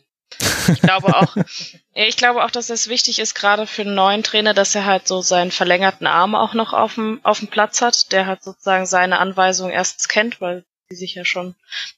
Ich 0.71 0.81
glaube 0.81 1.15
auch, 1.15 1.35
ich 1.93 2.15
glaube 2.15 2.45
auch, 2.45 2.51
dass 2.51 2.69
es 2.69 2.87
wichtig 2.87 3.19
ist, 3.19 3.33
gerade 3.33 3.67
für 3.67 3.81
einen 3.81 3.95
neuen 3.95 4.23
Trainer, 4.23 4.53
dass 4.53 4.75
er 4.75 4.85
halt 4.85 5.07
so 5.07 5.21
seinen 5.21 5.51
verlängerten 5.51 6.07
Arm 6.07 6.35
auch 6.35 6.53
noch 6.53 6.73
auf 6.73 6.95
dem, 6.95 7.19
auf 7.23 7.39
dem 7.39 7.47
Platz 7.47 7.81
hat, 7.81 8.11
der 8.11 8.25
halt 8.25 8.43
sozusagen 8.43 8.85
seine 8.85 9.19
Anweisungen 9.19 9.73
erstens 9.73 10.07
kennt, 10.07 10.39
weil 10.39 10.63
die 10.91 10.95
sich 10.95 11.15
ja 11.15 11.25
schon 11.25 11.55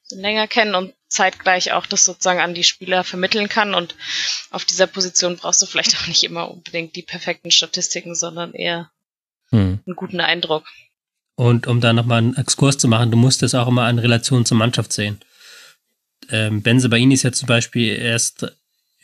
länger 0.09 0.47
kennen 0.47 0.75
und 0.75 0.93
zeitgleich 1.07 1.71
auch 1.73 1.85
das 1.85 2.03
sozusagen 2.03 2.39
an 2.39 2.53
die 2.53 2.63
Spieler 2.63 3.03
vermitteln 3.03 3.47
kann. 3.47 3.73
Und 3.73 3.95
auf 4.49 4.65
dieser 4.65 4.87
Position 4.87 5.37
brauchst 5.37 5.61
du 5.61 5.65
vielleicht 5.65 5.95
auch 5.97 6.07
nicht 6.07 6.23
immer 6.23 6.49
unbedingt 6.49 6.95
die 6.95 7.03
perfekten 7.03 7.51
Statistiken, 7.51 8.15
sondern 8.15 8.53
eher 8.53 8.91
hm. 9.51 9.79
einen 9.85 9.95
guten 9.95 10.19
Eindruck. 10.19 10.65
Und 11.35 11.67
um 11.67 11.81
da 11.81 11.93
nochmal 11.93 12.19
einen 12.19 12.35
Exkurs 12.35 12.77
zu 12.77 12.87
machen, 12.87 13.11
du 13.11 13.17
musst 13.17 13.41
es 13.43 13.55
auch 13.55 13.67
immer 13.67 13.89
in 13.89 13.99
Relation 13.99 14.45
zur 14.45 14.57
Mannschaft 14.57 14.93
sehen. 14.93 15.19
Ähm, 16.29 16.61
Benze 16.61 16.89
Baini 16.89 17.13
ist 17.13 17.23
ja 17.23 17.31
zum 17.31 17.47
Beispiel 17.47 17.95
erst, 17.95 18.53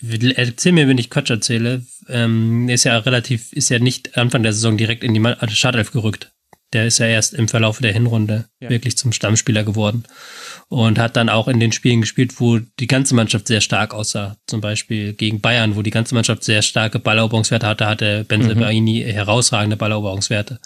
erzähl 0.01 0.71
mir, 0.71 0.88
wenn 0.88 0.97
ich 0.97 1.10
Quatsch 1.10 1.29
erzähle, 1.29 1.83
ähm, 2.07 2.69
ist 2.69 2.83
ja 2.83 2.97
relativ, 2.97 3.51
ist 3.53 3.69
ja 3.69 3.79
nicht 3.79 4.17
Anfang 4.17 4.43
der 4.43 4.53
Saison 4.53 4.77
direkt 4.77 5.03
in 5.03 5.13
die 5.13 5.55
Startelf 5.55 5.91
gerückt. 5.91 6.31
Der 6.73 6.86
ist 6.86 6.97
ja 6.97 7.08
erst 7.08 7.34
im 7.34 7.47
Verlauf 7.47 7.80
der 7.80 7.93
Hinrunde 7.93 8.45
ja. 8.60 8.69
wirklich 8.69 8.97
zum 8.97 9.13
Stammspieler 9.13 9.63
geworden 9.63 10.03
und 10.67 10.99
hat 10.99 11.15
dann 11.15 11.30
auch 11.30 11.47
in 11.47 11.60
den 11.60 11.71
Spielen 11.71 12.01
gespielt, 12.01 12.39
wo 12.39 12.60
die 12.60 12.88
ganze 12.88 13.15
Mannschaft 13.15 13.47
sehr 13.47 13.62
stark 13.62 13.93
aussah. 13.93 14.36
Zum 14.47 14.60
Beispiel 14.60 15.13
gegen 15.13 15.39
Bayern, 15.39 15.75
wo 15.75 15.82
die 15.82 15.91
ganze 15.91 16.13
Mannschaft 16.13 16.43
sehr 16.43 16.62
starke 16.62 16.99
Balleroberungswerte 16.99 17.65
hatte, 17.65 17.86
hatte 17.88 18.25
Benzebaini 18.25 19.03
mhm. 19.06 19.12
herausragende 19.12 19.77
Balleroberungswerte. 19.77 20.60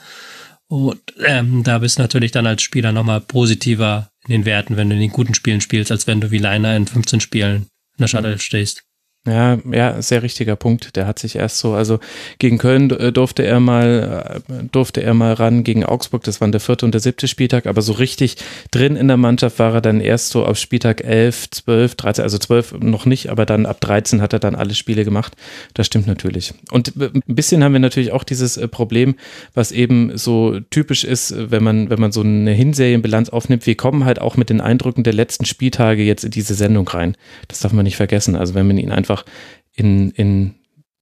Und 0.67 1.01
ähm, 1.25 1.63
da 1.63 1.79
bist 1.79 1.97
du 1.97 2.01
natürlich 2.01 2.31
dann 2.31 2.47
als 2.47 2.61
Spieler 2.61 2.93
nochmal 2.93 3.21
positiver 3.21 4.09
in 4.25 4.31
den 4.31 4.45
Werten, 4.45 4.77
wenn 4.77 4.89
du 4.89 4.95
in 4.95 5.01
den 5.01 5.11
guten 5.11 5.33
Spielen 5.33 5.61
spielst, 5.61 5.91
als 5.91 6.07
wenn 6.07 6.21
du 6.21 6.31
wie 6.31 6.37
Leiner 6.37 6.75
in 6.75 6.87
15 6.87 7.19
Spielen 7.19 7.67
in 7.97 7.99
der 7.99 8.07
Shuttle 8.07 8.39
stehst. 8.39 8.83
Ja, 9.27 9.59
ja, 9.71 10.01
sehr 10.01 10.23
richtiger 10.23 10.55
Punkt. 10.55 10.95
Der 10.95 11.05
hat 11.05 11.19
sich 11.19 11.35
erst 11.35 11.59
so, 11.59 11.73
also 11.73 11.99
gegen 12.39 12.57
Köln 12.57 12.89
äh, 12.89 13.11
durfte 13.11 13.43
er 13.43 13.59
mal, 13.59 14.41
äh, 14.49 14.63
durfte 14.71 15.03
er 15.03 15.13
mal 15.13 15.33
ran, 15.33 15.63
gegen 15.63 15.85
Augsburg, 15.85 16.23
das 16.23 16.41
waren 16.41 16.51
der 16.51 16.59
vierte 16.59 16.87
und 16.87 16.93
der 16.93 17.01
siebte 17.01 17.27
Spieltag, 17.27 17.67
aber 17.67 17.83
so 17.83 17.93
richtig 17.93 18.37
drin 18.71 18.95
in 18.95 19.07
der 19.07 19.17
Mannschaft 19.17 19.59
war 19.59 19.75
er 19.75 19.81
dann 19.81 20.01
erst 20.01 20.29
so 20.29 20.43
auf 20.43 20.57
Spieltag 20.57 21.03
11, 21.03 21.51
12, 21.51 21.95
13, 21.95 22.23
also 22.23 22.39
12 22.39 22.79
noch 22.79 23.05
nicht, 23.05 23.29
aber 23.29 23.45
dann 23.45 23.67
ab 23.67 23.79
13 23.79 24.23
hat 24.23 24.33
er 24.33 24.39
dann 24.39 24.55
alle 24.55 24.73
Spiele 24.73 25.05
gemacht. 25.05 25.33
Das 25.75 25.85
stimmt 25.85 26.07
natürlich. 26.07 26.55
Und 26.71 26.93
ein 26.97 27.21
bisschen 27.27 27.63
haben 27.63 27.73
wir 27.73 27.79
natürlich 27.79 28.13
auch 28.13 28.23
dieses 28.23 28.57
äh, 28.57 28.67
Problem, 28.67 29.13
was 29.53 29.71
eben 29.71 30.17
so 30.17 30.59
typisch 30.71 31.03
ist, 31.03 31.35
wenn 31.37 31.63
man, 31.63 31.91
wenn 31.91 31.99
man 31.99 32.11
so 32.11 32.21
eine 32.21 32.53
Hinserienbilanz 32.53 33.29
aufnimmt. 33.29 33.67
Wir 33.67 33.75
kommen 33.75 34.03
halt 34.03 34.19
auch 34.19 34.35
mit 34.35 34.49
den 34.49 34.61
Eindrücken 34.61 35.03
der 35.03 35.13
letzten 35.13 35.45
Spieltage 35.45 36.01
jetzt 36.01 36.23
in 36.23 36.31
diese 36.31 36.55
Sendung 36.55 36.87
rein. 36.87 37.15
Das 37.49 37.59
darf 37.59 37.71
man 37.71 37.83
nicht 37.83 37.97
vergessen. 37.97 38.35
Also 38.35 38.55
wenn 38.55 38.65
man 38.65 38.79
ihn 38.79 38.91
einfach 38.91 39.10
einfach 39.11 39.25
in, 39.73 40.11
in 40.11 40.55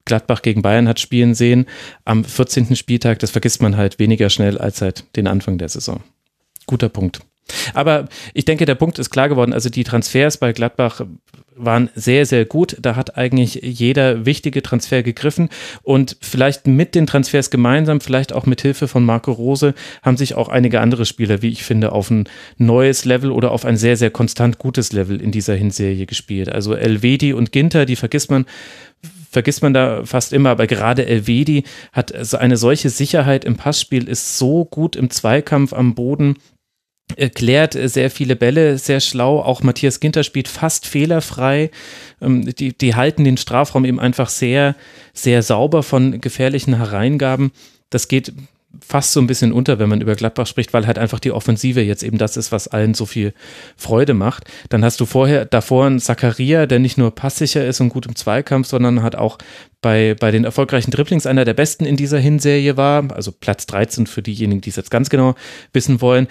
Gladbach 0.06 0.42
gegen 0.42 0.62
Bayern 0.62 0.88
hat 0.88 1.00
spielen 1.00 1.36
sehen 1.36 1.66
am 2.06 2.24
14. 2.24 2.76
Spieltag, 2.76 3.20
das 3.20 3.32
vergisst 3.32 3.62
man 3.62 3.78
halt 3.78 4.00
weniger 4.00 4.30
schnell 4.30 4.58
als 4.58 4.80
seit 4.80 5.16
den 5.16 5.28
Anfang 5.28 5.58
der 5.58 5.70
Saison. 5.70 6.02
Guter 6.66 6.90
Punkt. 6.90 7.22
Aber 7.74 8.08
ich 8.34 8.46
denke, 8.46 8.66
der 8.66 8.76
Punkt 8.76 9.00
ist 9.00 9.10
klar 9.10 9.30
geworden. 9.30 9.54
Also 9.54 9.70
die 9.70 9.84
Transfers 9.84 10.38
bei 10.38 10.54
Gladbach 10.54 11.02
waren 11.60 11.90
sehr, 11.94 12.26
sehr 12.26 12.46
gut. 12.46 12.78
Da 12.82 12.96
hat 12.96 13.18
eigentlich 13.18 13.60
jeder 13.62 14.26
wichtige 14.26 14.64
Transfer 14.64 15.04
gegriffen 15.04 15.50
und 15.84 16.18
vielleicht 16.22 16.68
mit 16.68 16.96
den 16.96 17.06
Transfers 17.06 17.50
gemeinsam, 17.52 18.02
vielleicht 18.02 18.34
auch 18.34 18.46
mit 18.46 18.62
Hilfe 18.62 18.88
von 18.88 19.04
Marco 19.04 19.32
Rose, 19.32 19.74
haben 20.02 20.18
sich 20.18 20.36
auch 20.36 20.50
einige 20.50 20.80
andere 20.80 21.06
Spieler, 21.06 21.42
wie 21.42 21.50
ich 21.50 21.64
finde, 21.64 21.92
auf 21.92 22.10
ein 22.10 22.30
neues 22.58 23.06
Level 23.06 23.32
oder 23.32 23.52
auf 23.52 23.66
ein 23.66 23.78
sehr, 23.78 23.98
sehr 23.98 24.10
konstant 24.10 24.58
gutes 24.58 24.94
Level 24.94 25.22
in 25.22 25.32
dieser 25.32 25.56
Hinserie 25.56 26.06
gespielt. 26.06 26.50
Also 26.50 26.74
Elvedi 26.74 27.34
und 27.34 27.52
Ginter, 27.52 27.86
die 27.86 27.98
vergisst 27.98 28.32
man 28.32 28.46
vergisst 29.32 29.62
man 29.62 29.76
da 29.76 30.06
fast 30.06 30.34
immer, 30.34 30.50
aber 30.50 30.66
gerade 30.66 31.06
Elvedi 31.06 31.64
hat 31.94 32.34
eine 32.34 32.58
solche 32.58 32.90
Sicherheit 32.90 33.46
im 33.46 33.58
Passspiel, 33.58 34.08
ist 34.10 34.40
so 34.40 34.66
gut 34.66 34.96
im 34.96 35.12
Zweikampf 35.12 35.72
am 35.72 35.94
Boden 35.94 36.38
klärt 37.36 37.74
sehr 37.74 38.12
viele 38.12 38.36
Bälle, 38.36 38.78
sehr 38.78 39.00
schlau. 39.00 39.42
Auch 39.42 39.64
Matthias 39.64 40.00
Ginter 40.00 40.24
spielt 40.24 40.48
fast 40.48 40.86
fehlerfrei. 40.86 41.72
Ähm, 42.22 42.54
die, 42.56 42.78
die 42.78 42.96
halten 42.96 43.24
den 43.24 43.38
Strafraum 43.38 43.86
eben 43.86 44.00
einfach 44.00 44.30
sehr, 44.30 44.76
sehr 45.14 45.44
sauber 45.44 45.84
von 45.84 46.22
gefährlichen 46.22 46.78
Hereingaben. 46.78 47.52
Das 47.90 48.08
geht 48.08 48.34
fast 48.86 49.14
so 49.14 49.20
ein 49.20 49.28
bisschen 49.28 49.52
unter, 49.52 49.80
wenn 49.80 49.90
man 49.90 50.02
über 50.02 50.16
Gladbach 50.16 50.46
spricht, 50.46 50.74
weil 50.74 50.86
halt 50.86 51.00
einfach 51.00 51.20
die 51.20 51.32
Offensive 51.32 51.82
jetzt 51.82 52.04
eben 52.04 52.18
das 52.18 52.38
ist, 52.38 52.52
was 52.52 52.68
allen 52.68 52.94
so 52.94 53.06
viel 53.06 53.34
Freude 53.76 54.14
macht. 54.14 54.44
Dann 54.70 54.86
hast 54.86 55.00
du 55.00 55.06
vorher 55.06 55.46
davor 55.46 55.88
einen 55.88 56.00
Zakaria, 56.00 56.66
der 56.66 56.80
nicht 56.80 56.98
nur 56.98 57.14
passsicher 57.14 57.66
ist 57.66 57.82
und 57.82 57.90
gut 57.90 58.06
im 58.06 58.16
Zweikampf, 58.16 58.68
sondern 58.68 59.02
hat 59.02 59.16
auch 59.16 59.38
bei, 59.82 60.16
bei 60.20 60.32
den 60.32 60.46
erfolgreichen 60.46 60.92
Dribblings 60.92 61.26
einer 61.26 61.46
der 61.46 61.54
besten 61.54 61.86
in 61.86 61.96
dieser 61.96 62.20
Hinserie 62.20 62.78
war, 62.78 63.12
also 63.12 63.32
Platz 63.32 63.66
13 63.66 64.08
für 64.08 64.22
diejenigen, 64.22 64.62
die 64.62 64.70
es 64.70 64.76
jetzt 64.76 64.92
ganz 64.92 65.10
genau 65.10 65.36
wissen 65.74 66.02
wollen 66.02 66.28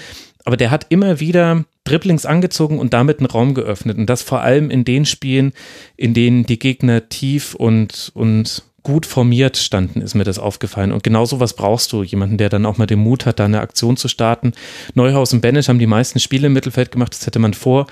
aber 0.49 0.57
der 0.57 0.71
hat 0.71 0.87
immer 0.89 1.21
wieder 1.21 1.67
Dribblings 1.85 2.25
angezogen 2.25 2.79
und 2.79 2.95
damit 2.95 3.19
einen 3.19 3.27
Raum 3.27 3.53
geöffnet. 3.53 3.99
Und 3.99 4.07
das 4.07 4.23
vor 4.23 4.41
allem 4.41 4.71
in 4.71 4.83
den 4.83 5.05
Spielen, 5.05 5.53
in 5.99 6.15
denen 6.15 6.47
die 6.47 6.59
Gegner 6.59 7.11
tief 7.11 7.55
und, 7.55 8.11
und 8.15 8.63
gut 8.83 9.05
formiert 9.05 9.59
standen, 9.59 10.01
ist 10.01 10.15
mir 10.15 10.25
das 10.25 10.39
aufgefallen. 10.39 10.93
Und 10.93 11.03
genau 11.03 11.27
sowas 11.27 11.53
brauchst 11.53 11.93
du. 11.93 12.03
Jemanden, 12.03 12.39
der 12.39 12.49
dann 12.49 12.65
auch 12.65 12.79
mal 12.79 12.87
den 12.87 12.99
Mut 12.99 13.27
hat, 13.27 13.41
da 13.41 13.45
eine 13.45 13.61
Aktion 13.61 13.99
zu 13.99 14.09
starten. 14.09 14.53
Neuhaus 14.95 15.35
und 15.35 15.43
Benisch 15.43 15.69
haben 15.69 15.79
die 15.79 15.87
meisten 15.87 16.19
Spiele 16.19 16.47
im 16.47 16.55
Mittelfeld 16.55 16.93
gemacht. 16.93 17.13
Das 17.13 17.27
hätte 17.27 17.41
man 17.41 17.53
vor 17.53 17.87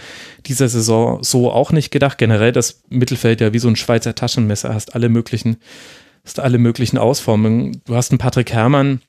dieser 0.46 0.70
Saison 0.70 1.22
so 1.22 1.52
auch 1.52 1.72
nicht 1.72 1.90
gedacht. 1.90 2.16
Generell 2.16 2.52
das 2.52 2.80
Mittelfeld 2.88 3.42
ja 3.42 3.52
wie 3.52 3.58
so 3.58 3.68
ein 3.68 3.76
Schweizer 3.76 4.14
Taschenmesser. 4.14 4.72
Hast 4.72 4.94
alle 4.94 5.10
möglichen, 5.10 5.58
hast 6.24 6.40
alle 6.40 6.56
möglichen 6.56 6.96
Ausformungen. 6.96 7.82
Du 7.84 7.94
hast 7.94 8.12
einen 8.12 8.18
Patrick 8.18 8.50
Herrmann, 8.50 9.02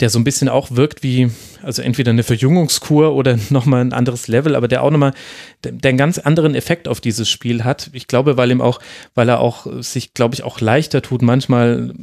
der 0.00 0.10
so 0.10 0.18
ein 0.18 0.24
bisschen 0.24 0.48
auch 0.48 0.70
wirkt 0.72 1.02
wie, 1.02 1.30
also 1.62 1.82
entweder 1.82 2.10
eine 2.10 2.22
Verjüngungskur 2.22 3.14
oder 3.14 3.38
nochmal 3.50 3.80
ein 3.80 3.92
anderes 3.92 4.28
Level, 4.28 4.54
aber 4.54 4.68
der 4.68 4.82
auch 4.82 4.90
nochmal, 4.90 5.14
der, 5.64 5.72
der 5.72 5.90
einen 5.90 5.98
ganz 5.98 6.18
anderen 6.18 6.54
Effekt 6.54 6.88
auf 6.88 7.00
dieses 7.00 7.28
Spiel 7.28 7.64
hat. 7.64 7.90
Ich 7.92 8.06
glaube, 8.06 8.36
weil 8.36 8.50
ihm 8.50 8.60
auch, 8.60 8.80
weil 9.14 9.28
er 9.28 9.40
auch 9.40 9.66
sich, 9.80 10.14
glaube 10.14 10.34
ich, 10.34 10.42
auch 10.42 10.60
leichter 10.60 11.02
tut, 11.02 11.22
manchmal 11.22 11.94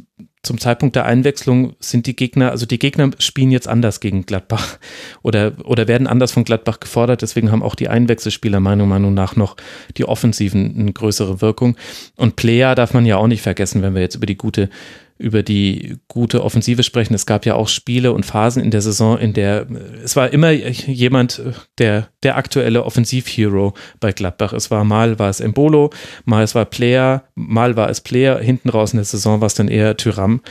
zum 0.46 0.58
Zeitpunkt 0.58 0.94
der 0.94 1.04
Einwechslung 1.04 1.74
sind 1.80 2.06
die 2.06 2.14
Gegner, 2.14 2.52
also 2.52 2.66
die 2.66 2.78
Gegner 2.78 3.10
spielen 3.18 3.50
jetzt 3.50 3.66
anders 3.66 4.00
gegen 4.00 4.24
Gladbach 4.26 4.78
oder, 5.22 5.52
oder 5.64 5.88
werden 5.88 6.06
anders 6.06 6.32
von 6.32 6.44
Gladbach 6.44 6.80
gefordert. 6.80 7.22
Deswegen 7.22 7.50
haben 7.50 7.62
auch 7.62 7.74
die 7.74 7.88
Einwechselspieler 7.88 8.60
meiner 8.60 8.86
Meinung 8.86 9.12
nach 9.12 9.36
noch 9.36 9.56
die 9.96 10.04
Offensiven 10.04 10.76
eine 10.78 10.92
größere 10.92 11.40
Wirkung. 11.40 11.76
Und 12.16 12.36
Player 12.36 12.74
darf 12.74 12.94
man 12.94 13.04
ja 13.04 13.16
auch 13.16 13.26
nicht 13.26 13.42
vergessen, 13.42 13.82
wenn 13.82 13.94
wir 13.94 14.02
jetzt 14.02 14.14
über 14.14 14.26
die 14.26 14.36
gute 14.36 14.70
über 15.18 15.42
die 15.42 15.96
gute 16.08 16.44
Offensive 16.44 16.82
sprechen. 16.82 17.14
Es 17.14 17.26
gab 17.26 17.46
ja 17.46 17.54
auch 17.54 17.68
Spiele 17.68 18.12
und 18.12 18.26
Phasen 18.26 18.62
in 18.62 18.70
der 18.70 18.82
Saison, 18.82 19.18
in 19.18 19.32
der 19.32 19.66
es 20.04 20.16
war 20.16 20.32
immer 20.32 20.50
jemand, 20.50 21.40
der, 21.78 22.08
der 22.22 22.36
aktuelle 22.36 22.84
Offensivhero 22.84 23.74
bei 24.00 24.12
Gladbach. 24.12 24.52
Es 24.52 24.70
war 24.70 24.84
mal 24.84 25.18
war 25.18 25.30
es 25.30 25.40
Embolo, 25.40 25.90
mal 26.24 26.42
es 26.42 26.54
war 26.54 26.66
Player, 26.66 27.24
mal 27.34 27.76
war 27.76 27.88
es 27.88 28.00
Player, 28.00 28.38
hinten 28.38 28.68
raus 28.68 28.92
in 28.92 28.98
der 28.98 29.04
Saison 29.04 29.40
war 29.40 29.46
es 29.46 29.54
dann 29.54 29.68
eher 29.68 29.96
Tyram. 29.96 30.42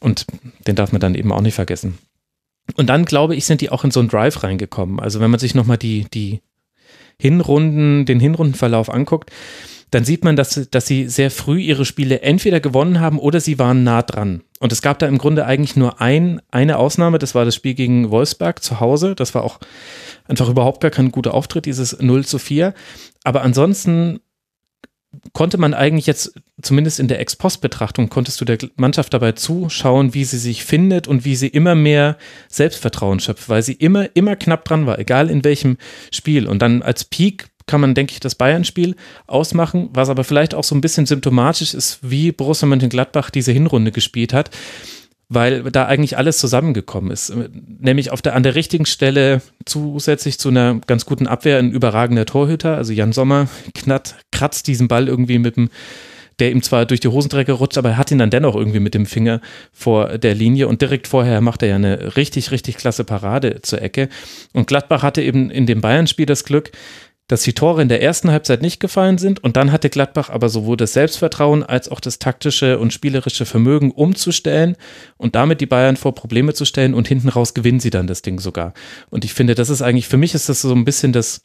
Und 0.00 0.26
den 0.66 0.76
darf 0.76 0.92
man 0.92 1.00
dann 1.00 1.14
eben 1.14 1.30
auch 1.30 1.42
nicht 1.42 1.54
vergessen. 1.54 1.98
Und 2.76 2.88
dann, 2.88 3.04
glaube 3.04 3.34
ich, 3.36 3.44
sind 3.44 3.60
die 3.60 3.70
auch 3.70 3.84
in 3.84 3.90
so 3.90 4.00
einen 4.00 4.08
Drive 4.08 4.42
reingekommen. 4.42 5.00
Also 5.00 5.20
wenn 5.20 5.30
man 5.30 5.40
sich 5.40 5.54
nochmal 5.54 5.76
die, 5.76 6.06
die 6.12 6.40
Hinrunden, 7.18 8.06
den 8.06 8.20
Hinrundenverlauf 8.20 8.90
anguckt, 8.90 9.30
dann 9.90 10.04
sieht 10.04 10.24
man, 10.24 10.36
dass, 10.36 10.68
dass 10.70 10.86
sie 10.86 11.08
sehr 11.08 11.30
früh 11.30 11.60
ihre 11.60 11.84
Spiele 11.84 12.22
entweder 12.22 12.60
gewonnen 12.60 13.00
haben 13.00 13.18
oder 13.18 13.40
sie 13.40 13.58
waren 13.58 13.82
nah 13.82 14.02
dran. 14.02 14.42
Und 14.60 14.72
es 14.72 14.82
gab 14.82 14.98
da 14.98 15.06
im 15.06 15.18
Grunde 15.18 15.46
eigentlich 15.46 15.76
nur 15.76 16.00
ein, 16.00 16.40
eine 16.50 16.78
Ausnahme, 16.78 17.18
das 17.18 17.34
war 17.34 17.44
das 17.44 17.54
Spiel 17.54 17.74
gegen 17.74 18.10
Wolfsberg 18.10 18.62
zu 18.62 18.78
Hause. 18.80 19.14
Das 19.14 19.34
war 19.34 19.42
auch 19.42 19.58
einfach 20.28 20.48
überhaupt 20.48 20.80
gar 20.80 20.90
kein 20.90 21.10
guter 21.10 21.34
Auftritt, 21.34 21.66
dieses 21.66 22.00
0 22.00 22.24
zu 22.24 22.38
4. 22.38 22.74
Aber 23.24 23.42
ansonsten 23.42 24.20
konnte 25.32 25.58
man 25.58 25.74
eigentlich 25.74 26.06
jetzt, 26.06 26.34
zumindest 26.62 27.00
in 27.00 27.08
der 27.08 27.20
Ex-Post-Betrachtung, 27.20 28.08
konntest 28.10 28.40
du 28.40 28.44
der 28.44 28.58
Mannschaft 28.76 29.12
dabei 29.12 29.32
zuschauen, 29.32 30.14
wie 30.14 30.24
sie 30.24 30.38
sich 30.38 30.64
findet 30.64 31.08
und 31.08 31.24
wie 31.24 31.34
sie 31.34 31.48
immer 31.48 31.74
mehr 31.74 32.16
Selbstvertrauen 32.48 33.18
schöpft, 33.18 33.48
weil 33.48 33.62
sie 33.62 33.72
immer, 33.72 34.14
immer 34.14 34.36
knapp 34.36 34.64
dran 34.64 34.86
war, 34.86 34.98
egal 34.98 35.28
in 35.28 35.42
welchem 35.42 35.78
Spiel. 36.12 36.46
Und 36.46 36.62
dann 36.62 36.82
als 36.82 37.04
Peak 37.04 37.49
kann 37.70 37.80
man, 37.80 37.94
denke 37.94 38.12
ich, 38.12 38.18
das 38.18 38.34
Bayern-Spiel 38.34 38.96
ausmachen, 39.28 39.90
was 39.92 40.08
aber 40.08 40.24
vielleicht 40.24 40.56
auch 40.56 40.64
so 40.64 40.74
ein 40.74 40.80
bisschen 40.80 41.06
symptomatisch 41.06 41.72
ist, 41.72 42.00
wie 42.02 42.32
Borussia 42.32 42.66
Mönchengladbach 42.66 43.30
diese 43.30 43.52
Hinrunde 43.52 43.92
gespielt 43.92 44.32
hat, 44.32 44.50
weil 45.28 45.62
da 45.70 45.86
eigentlich 45.86 46.18
alles 46.18 46.38
zusammengekommen 46.38 47.12
ist. 47.12 47.32
Nämlich 47.78 48.10
auf 48.10 48.22
der, 48.22 48.34
an 48.34 48.42
der 48.42 48.56
richtigen 48.56 48.86
Stelle 48.86 49.40
zusätzlich 49.66 50.40
zu 50.40 50.48
einer 50.48 50.80
ganz 50.88 51.06
guten 51.06 51.28
Abwehr 51.28 51.60
ein 51.60 51.70
überragender 51.70 52.26
Torhüter, 52.26 52.76
also 52.76 52.92
Jan 52.92 53.12
Sommer 53.12 53.46
knatt, 53.72 54.16
kratzt 54.32 54.66
diesen 54.66 54.88
Ball 54.88 55.06
irgendwie 55.06 55.38
mit 55.38 55.56
dem 55.56 55.70
der 56.40 56.50
ihm 56.50 56.62
zwar 56.62 56.86
durch 56.86 57.00
die 57.00 57.08
Hosenträger 57.08 57.52
rutscht, 57.52 57.78
aber 57.78 57.90
er 57.90 57.96
hat 57.98 58.10
ihn 58.10 58.18
dann 58.18 58.30
dennoch 58.30 58.56
irgendwie 58.56 58.80
mit 58.80 58.94
dem 58.94 59.06
Finger 59.06 59.40
vor 59.72 60.18
der 60.18 60.34
Linie 60.34 60.68
und 60.68 60.80
direkt 60.80 61.06
vorher 61.06 61.40
macht 61.40 61.62
er 61.62 61.68
ja 61.68 61.74
eine 61.76 62.16
richtig, 62.16 62.50
richtig 62.50 62.78
klasse 62.78 63.04
Parade 63.04 63.60
zur 63.62 63.82
Ecke. 63.82 64.08
Und 64.52 64.66
Gladbach 64.66 65.02
hatte 65.02 65.22
eben 65.22 65.50
in 65.50 65.66
dem 65.66 65.80
Bayern-Spiel 65.80 66.26
das 66.26 66.44
Glück, 66.44 66.72
dass 67.30 67.42
die 67.42 67.52
Tore 67.52 67.80
in 67.80 67.88
der 67.88 68.02
ersten 68.02 68.32
Halbzeit 68.32 68.60
nicht 68.60 68.80
gefallen 68.80 69.16
sind 69.16 69.44
und 69.44 69.56
dann 69.56 69.70
hatte 69.70 69.88
Gladbach 69.88 70.30
aber 70.30 70.48
sowohl 70.48 70.76
das 70.76 70.94
Selbstvertrauen 70.94 71.62
als 71.62 71.88
auch 71.88 72.00
das 72.00 72.18
taktische 72.18 72.80
und 72.80 72.92
spielerische 72.92 73.46
Vermögen 73.46 73.92
umzustellen 73.92 74.76
und 75.16 75.36
damit 75.36 75.60
die 75.60 75.66
Bayern 75.66 75.96
vor 75.96 76.12
Probleme 76.12 76.54
zu 76.54 76.64
stellen 76.64 76.92
und 76.92 77.06
hinten 77.06 77.28
raus 77.28 77.54
gewinnen 77.54 77.78
sie 77.78 77.90
dann 77.90 78.08
das 78.08 78.22
Ding 78.22 78.40
sogar. 78.40 78.74
Und 79.10 79.24
ich 79.24 79.32
finde, 79.32 79.54
das 79.54 79.70
ist 79.70 79.80
eigentlich, 79.80 80.08
für 80.08 80.16
mich 80.16 80.34
ist 80.34 80.48
das 80.48 80.60
so 80.60 80.74
ein 80.74 80.84
bisschen 80.84 81.12
das, 81.12 81.42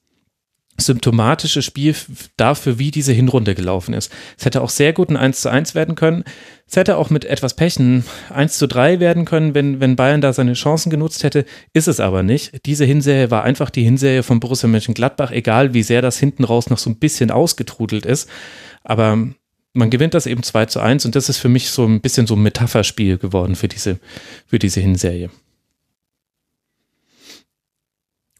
symptomatische 0.77 1.61
Spiel 1.61 1.95
dafür, 2.35 2.79
wie 2.79 2.91
diese 2.91 3.13
Hinrunde 3.13 3.55
gelaufen 3.55 3.93
ist. 3.93 4.11
Es 4.37 4.45
hätte 4.45 4.61
auch 4.61 4.69
sehr 4.69 4.91
gut 4.93 5.09
ein 5.09 5.17
1 5.17 5.41
zu 5.41 5.49
1 5.49 5.73
werden 5.73 5.95
können. 5.95 6.23
Es 6.67 6.75
hätte 6.75 6.97
auch 6.97 7.09
mit 7.09 7.23
etwas 7.23 7.53
Pechen 7.53 8.03
1 8.29 8.57
zu 8.57 8.67
3 8.67 8.99
werden 8.99 9.23
können, 9.25 9.55
wenn, 9.55 9.79
wenn 9.79 9.95
Bayern 9.95 10.21
da 10.21 10.33
seine 10.33 10.53
Chancen 10.53 10.89
genutzt 10.89 11.23
hätte. 11.23 11.45
Ist 11.73 11.87
es 11.87 11.99
aber 11.99 12.23
nicht. 12.23 12.65
Diese 12.65 12.83
Hinserie 12.85 13.31
war 13.31 13.43
einfach 13.43 13.69
die 13.69 13.83
Hinserie 13.83 14.23
von 14.23 14.39
Borussia 14.39 14.67
Mönchengladbach, 14.67 15.31
egal 15.31 15.73
wie 15.73 15.83
sehr 15.83 16.01
das 16.01 16.19
hinten 16.19 16.43
raus 16.43 16.69
noch 16.69 16.79
so 16.79 16.89
ein 16.89 16.97
bisschen 16.97 17.31
ausgetrudelt 17.31 18.05
ist. 18.05 18.29
Aber 18.83 19.17
man 19.73 19.89
gewinnt 19.89 20.13
das 20.13 20.25
eben 20.25 20.43
2 20.43 20.65
zu 20.65 20.79
1 20.81 21.05
und 21.05 21.15
das 21.15 21.29
ist 21.29 21.37
für 21.37 21.49
mich 21.49 21.69
so 21.69 21.85
ein 21.85 22.01
bisschen 22.01 22.27
so 22.27 22.35
ein 22.35 22.41
Metapherspiel 22.41 23.17
geworden 23.17 23.55
für 23.55 23.67
diese, 23.67 23.99
für 24.47 24.59
diese 24.59 24.81
Hinserie. 24.81 25.29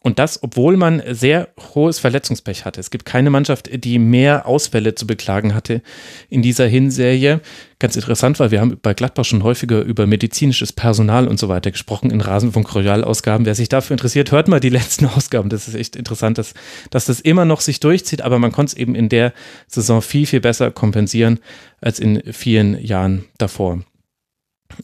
Und 0.06 0.20
das, 0.20 0.40
obwohl 0.40 0.76
man 0.76 1.02
sehr 1.10 1.48
hohes 1.74 1.98
Verletzungspech 1.98 2.64
hatte. 2.64 2.78
Es 2.78 2.92
gibt 2.92 3.06
keine 3.06 3.28
Mannschaft, 3.28 3.68
die 3.72 3.98
mehr 3.98 4.46
Ausfälle 4.46 4.94
zu 4.94 5.04
beklagen 5.04 5.52
hatte 5.52 5.82
in 6.30 6.42
dieser 6.42 6.68
Hinserie. 6.68 7.40
Ganz 7.80 7.96
interessant, 7.96 8.38
weil 8.38 8.52
wir 8.52 8.60
haben 8.60 8.78
bei 8.80 8.94
Gladbach 8.94 9.24
schon 9.24 9.42
häufiger 9.42 9.80
über 9.80 10.06
medizinisches 10.06 10.72
Personal 10.72 11.26
und 11.26 11.40
so 11.40 11.48
weiter 11.48 11.72
gesprochen 11.72 12.12
in 12.12 12.20
Rasenfunk 12.20 12.72
Royal-Ausgaben. 12.72 13.46
Wer 13.46 13.56
sich 13.56 13.68
dafür 13.68 13.94
interessiert, 13.94 14.30
hört 14.30 14.46
mal 14.46 14.60
die 14.60 14.68
letzten 14.78 15.06
Ausgaben. 15.06 15.48
Das 15.48 15.66
ist 15.66 15.74
echt 15.74 15.96
interessant, 15.96 16.38
dass, 16.38 16.54
dass 16.90 17.06
das 17.06 17.18
immer 17.18 17.44
noch 17.44 17.60
sich 17.60 17.80
durchzieht, 17.80 18.22
aber 18.22 18.38
man 18.38 18.52
konnte 18.52 18.74
es 18.74 18.78
eben 18.78 18.94
in 18.94 19.08
der 19.08 19.32
Saison 19.66 20.02
viel, 20.02 20.26
viel 20.26 20.40
besser 20.40 20.70
kompensieren 20.70 21.40
als 21.80 21.98
in 21.98 22.22
vielen 22.32 22.80
Jahren 22.80 23.24
davor. 23.38 23.80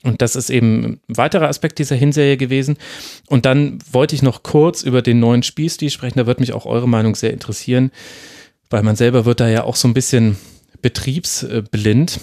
Und 0.02 0.22
das 0.22 0.36
ist 0.36 0.50
eben 0.50 0.84
ein 0.84 1.00
weiterer 1.08 1.48
Aspekt 1.48 1.78
dieser 1.78 1.96
Hinserie 1.96 2.36
gewesen. 2.36 2.76
Und 3.26 3.46
dann 3.46 3.78
wollte 3.90 4.14
ich 4.14 4.22
noch 4.22 4.42
kurz 4.42 4.82
über 4.82 5.02
den 5.02 5.20
neuen 5.20 5.42
Spielstil 5.42 5.90
sprechen. 5.90 6.18
Da 6.18 6.26
wird 6.26 6.40
mich 6.40 6.52
auch 6.52 6.66
eure 6.66 6.88
Meinung 6.88 7.14
sehr 7.14 7.32
interessieren, 7.32 7.90
weil 8.70 8.82
man 8.82 8.96
selber 8.96 9.24
wird 9.24 9.40
da 9.40 9.48
ja 9.48 9.64
auch 9.64 9.76
so 9.76 9.88
ein 9.88 9.94
bisschen 9.94 10.36
betriebsblind. 10.80 12.20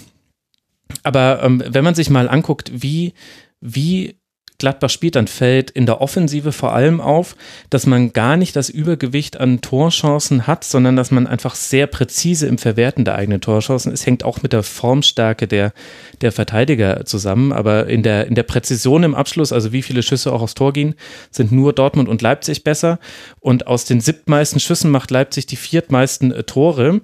Aber 1.04 1.42
ähm, 1.44 1.64
wenn 1.68 1.84
man 1.84 1.96
sich 1.96 2.10
mal 2.10 2.30
anguckt, 2.30 2.72
wie, 2.74 3.14
wie 3.62 4.19
Gladbach 4.60 4.90
spielt, 4.90 5.16
dann 5.16 5.28
fällt 5.28 5.72
in 5.72 5.86
der 5.86 6.02
Offensive 6.02 6.52
vor 6.52 6.74
allem 6.74 7.00
auf, 7.00 7.36
dass 7.70 7.86
man 7.86 8.14
gar 8.14 8.38
nicht 8.38 8.56
das 8.56 8.70
Übergewicht 8.70 9.40
an 9.40 9.62
Torchancen 9.62 10.48
hat, 10.48 10.66
sondern 10.66 10.98
dass 10.98 11.12
man 11.12 11.28
einfach 11.28 11.56
sehr 11.56 11.88
präzise 11.88 12.46
im 12.46 12.58
Verwerten 12.58 13.06
der 13.06 13.16
eigenen 13.16 13.42
Torchancen 13.42 13.92
ist. 13.92 14.06
Hängt 14.06 14.24
auch 14.24 14.44
mit 14.44 14.54
der 14.54 14.64
Formstärke 14.64 15.48
der, 15.48 15.74
der 16.22 16.34
Verteidiger 16.34 17.06
zusammen. 17.06 17.54
Aber 17.54 17.88
in 17.88 18.04
der, 18.04 18.28
in 18.28 18.36
der 18.36 18.44
Präzision 18.44 19.04
im 19.04 19.16
Abschluss, 19.16 19.54
also 19.54 19.72
wie 19.72 19.82
viele 19.82 20.04
Schüsse 20.04 20.32
auch 20.34 20.42
aufs 20.42 20.56
Tor 20.56 20.74
gehen, 20.74 20.96
sind 21.32 21.52
nur 21.52 21.72
Dortmund 21.72 22.10
und 22.10 22.22
Leipzig 22.22 22.64
besser. 22.66 23.00
Und 23.40 23.66
aus 23.66 23.86
den 23.86 24.02
siebtmeisten 24.02 24.60
Schüssen 24.60 24.92
macht 24.92 25.10
Leipzig 25.10 25.46
die 25.46 25.56
viertmeisten 25.56 26.34
äh, 26.34 26.44
Tore. 26.44 27.02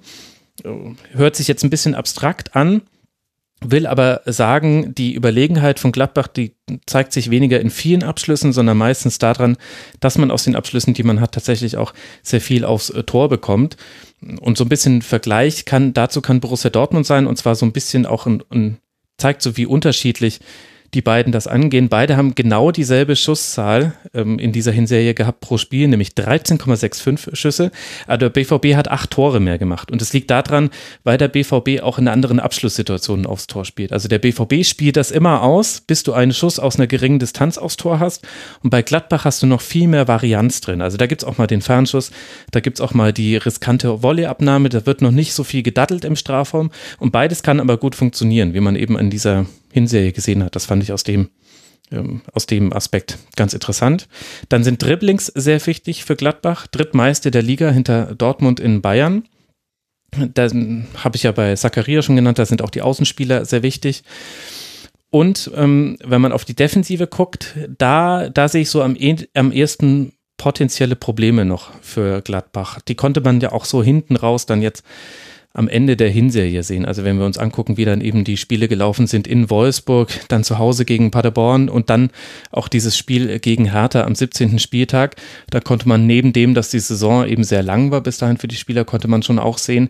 Hört 1.12 1.36
sich 1.36 1.48
jetzt 1.48 1.64
ein 1.64 1.70
bisschen 1.70 1.94
abstrakt 1.94 2.54
an 2.54 2.82
will 3.64 3.86
aber 3.86 4.20
sagen, 4.26 4.94
die 4.94 5.14
Überlegenheit 5.14 5.80
von 5.80 5.92
Gladbach, 5.92 6.28
die 6.28 6.54
zeigt 6.84 7.12
sich 7.12 7.30
weniger 7.30 7.58
in 7.60 7.70
vielen 7.70 8.02
Abschlüssen, 8.02 8.52
sondern 8.52 8.76
meistens 8.76 9.18
daran, 9.18 9.56
dass 10.00 10.18
man 10.18 10.30
aus 10.30 10.44
den 10.44 10.56
Abschlüssen, 10.56 10.94
die 10.94 11.02
man 11.02 11.20
hat, 11.20 11.32
tatsächlich 11.32 11.76
auch 11.76 11.94
sehr 12.22 12.40
viel 12.40 12.64
aufs 12.64 12.90
äh, 12.90 13.02
Tor 13.04 13.28
bekommt. 13.28 13.76
Und 14.40 14.58
so 14.58 14.64
ein 14.64 14.68
bisschen 14.68 15.02
Vergleich 15.02 15.64
kann, 15.64 15.94
dazu 15.94 16.20
kann 16.20 16.40
Borussia 16.40 16.70
Dortmund 16.70 17.06
sein, 17.06 17.26
und 17.26 17.36
zwar 17.36 17.54
so 17.54 17.66
ein 17.66 17.72
bisschen 17.72 18.06
auch 18.06 18.26
ein, 18.26 18.42
ein 18.50 18.78
zeigt 19.18 19.42
so, 19.42 19.56
wie 19.56 19.66
unterschiedlich 19.66 20.40
die 20.96 21.02
beiden 21.02 21.30
das 21.30 21.46
angehen. 21.46 21.90
Beide 21.90 22.16
haben 22.16 22.34
genau 22.34 22.70
dieselbe 22.70 23.16
Schusszahl 23.16 23.92
ähm, 24.14 24.38
in 24.38 24.52
dieser 24.52 24.72
Hinserie 24.72 25.12
gehabt 25.12 25.40
pro 25.40 25.58
Spiel, 25.58 25.86
nämlich 25.88 26.12
13,65 26.12 27.36
Schüsse. 27.36 27.70
Aber 28.06 28.16
der 28.16 28.30
BVB 28.30 28.74
hat 28.74 28.88
acht 28.88 29.10
Tore 29.10 29.38
mehr 29.38 29.58
gemacht. 29.58 29.90
Und 29.92 30.00
es 30.00 30.14
liegt 30.14 30.30
daran, 30.30 30.70
weil 31.04 31.18
der 31.18 31.28
BVB 31.28 31.82
auch 31.82 31.98
in 31.98 32.08
anderen 32.08 32.40
Abschlusssituationen 32.40 33.26
aufs 33.26 33.46
Tor 33.46 33.66
spielt. 33.66 33.92
Also 33.92 34.08
der 34.08 34.18
BVB 34.18 34.64
spielt 34.64 34.96
das 34.96 35.10
immer 35.10 35.42
aus, 35.42 35.82
bis 35.86 36.02
du 36.02 36.14
einen 36.14 36.32
Schuss 36.32 36.58
aus 36.58 36.76
einer 36.76 36.86
geringen 36.86 37.18
Distanz 37.18 37.58
aufs 37.58 37.76
Tor 37.76 38.00
hast. 38.00 38.26
Und 38.62 38.70
bei 38.70 38.80
Gladbach 38.80 39.26
hast 39.26 39.42
du 39.42 39.46
noch 39.46 39.60
viel 39.60 39.88
mehr 39.88 40.08
Varianz 40.08 40.62
drin. 40.62 40.80
Also 40.80 40.96
da 40.96 41.06
gibt 41.06 41.22
es 41.22 41.28
auch 41.28 41.36
mal 41.36 41.46
den 41.46 41.60
Fernschuss, 41.60 42.10
da 42.52 42.60
gibt 42.60 42.78
es 42.78 42.80
auch 42.80 42.94
mal 42.94 43.12
die 43.12 43.36
riskante 43.36 44.02
Volleyabnahme, 44.02 44.70
da 44.70 44.86
wird 44.86 45.02
noch 45.02 45.10
nicht 45.10 45.34
so 45.34 45.44
viel 45.44 45.62
gedattelt 45.62 46.06
im 46.06 46.16
Strafraum. 46.16 46.70
Und 46.98 47.12
beides 47.12 47.42
kann 47.42 47.60
aber 47.60 47.76
gut 47.76 47.94
funktionieren, 47.94 48.54
wie 48.54 48.60
man 48.60 48.76
eben 48.76 48.98
in 48.98 49.10
dieser 49.10 49.44
Hinserie 49.76 50.12
gesehen 50.12 50.42
hat. 50.42 50.56
Das 50.56 50.64
fand 50.64 50.82
ich 50.82 50.92
aus 50.92 51.04
dem, 51.04 51.28
ähm, 51.92 52.22
aus 52.32 52.46
dem 52.46 52.72
Aspekt 52.72 53.18
ganz 53.36 53.52
interessant. 53.52 54.08
Dann 54.48 54.64
sind 54.64 54.82
Dribblings 54.82 55.26
sehr 55.26 55.64
wichtig 55.66 56.04
für 56.04 56.16
Gladbach. 56.16 56.66
Drittmeister 56.66 57.30
der 57.30 57.42
Liga 57.42 57.70
hinter 57.70 58.14
Dortmund 58.14 58.58
in 58.58 58.80
Bayern. 58.80 59.24
Da 60.32 60.48
habe 60.48 61.16
ich 61.16 61.24
ja 61.24 61.32
bei 61.32 61.54
Zakaria 61.56 62.00
schon 62.00 62.16
genannt, 62.16 62.38
da 62.38 62.46
sind 62.46 62.62
auch 62.62 62.70
die 62.70 62.80
Außenspieler 62.80 63.44
sehr 63.44 63.62
wichtig. 63.62 64.02
Und 65.10 65.50
ähm, 65.54 65.98
wenn 66.02 66.22
man 66.22 66.32
auf 66.32 66.46
die 66.46 66.56
Defensive 66.56 67.06
guckt, 67.06 67.54
da, 67.76 68.30
da 68.30 68.48
sehe 68.48 68.62
ich 68.62 68.70
so 68.70 68.82
am, 68.82 68.96
e 68.96 69.16
am 69.34 69.52
ersten 69.52 70.12
potenzielle 70.38 70.96
Probleme 70.96 71.44
noch 71.44 71.72
für 71.82 72.22
Gladbach. 72.22 72.80
Die 72.88 72.94
konnte 72.94 73.20
man 73.20 73.40
ja 73.40 73.52
auch 73.52 73.64
so 73.64 73.82
hinten 73.82 74.16
raus 74.16 74.46
dann 74.46 74.62
jetzt 74.62 74.84
am 75.56 75.68
Ende 75.68 75.96
der 75.96 76.10
Hinserie 76.10 76.62
sehen. 76.62 76.84
Also 76.84 77.02
wenn 77.02 77.18
wir 77.18 77.24
uns 77.24 77.38
angucken, 77.38 77.78
wie 77.78 77.86
dann 77.86 78.02
eben 78.02 78.24
die 78.24 78.36
Spiele 78.36 78.68
gelaufen 78.68 79.06
sind 79.06 79.26
in 79.26 79.48
Wolfsburg, 79.48 80.10
dann 80.28 80.44
zu 80.44 80.58
Hause 80.58 80.84
gegen 80.84 81.10
Paderborn 81.10 81.70
und 81.70 81.88
dann 81.88 82.10
auch 82.50 82.68
dieses 82.68 82.96
Spiel 82.98 83.38
gegen 83.38 83.72
Hertha 83.72 84.04
am 84.04 84.14
17. 84.14 84.58
Spieltag, 84.58 85.16
da 85.48 85.60
konnte 85.60 85.88
man 85.88 86.06
neben 86.06 86.34
dem, 86.34 86.52
dass 86.52 86.68
die 86.68 86.78
Saison 86.78 87.26
eben 87.26 87.42
sehr 87.42 87.62
lang 87.62 87.90
war 87.90 88.02
bis 88.02 88.18
dahin 88.18 88.36
für 88.36 88.48
die 88.48 88.56
Spieler, 88.56 88.84
konnte 88.84 89.08
man 89.08 89.22
schon 89.22 89.38
auch 89.38 89.56
sehen, 89.56 89.88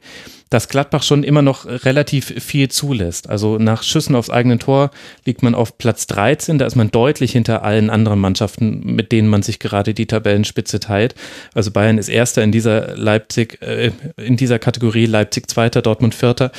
dass 0.51 0.69
Gladbach 0.69 1.03
schon 1.03 1.25
immer 1.25 1.43
noch 1.43 1.67
relativ 1.67 2.27
viel 2.43 2.69
zulässt. 2.69 3.29
Also 3.29 3.59
nach 3.59 3.83
Schüssen 3.83 4.15
aufs 4.15 4.31
eigene 4.31 4.59
Tor 4.59 4.91
liegt 5.25 5.43
man 5.43 5.55
auf 5.55 5.77
Platz 5.77 6.07
13, 6.07 6.59
da 6.59 6.67
ist 6.67 6.77
man 6.77 6.91
deutlich 6.91 7.33
hinter 7.33 7.63
allen 7.65 7.91
anderen 7.91 8.21
Mannschaften, 8.21 8.95
mit 8.95 9.11
denen 9.11 9.29
man 9.29 9.43
sich 9.43 9.59
gerade 9.59 9.93
die 9.93 10.07
Tabellenspitze 10.07 10.79
teilt. 10.79 11.15
Also 11.55 11.73
Bayern 11.73 11.99
ist 11.99 12.09
erster 12.09 12.45
in 12.45 12.53
dieser 12.53 12.97
Leipzig, 12.97 13.61
äh, 13.63 13.91
in 14.17 14.37
dieser 14.37 14.59
Kategorie, 14.59 15.07
Leipzig 15.07 15.51
zweiter, 15.51 15.83
Dortmund 15.83 16.15
vierter 16.15 16.53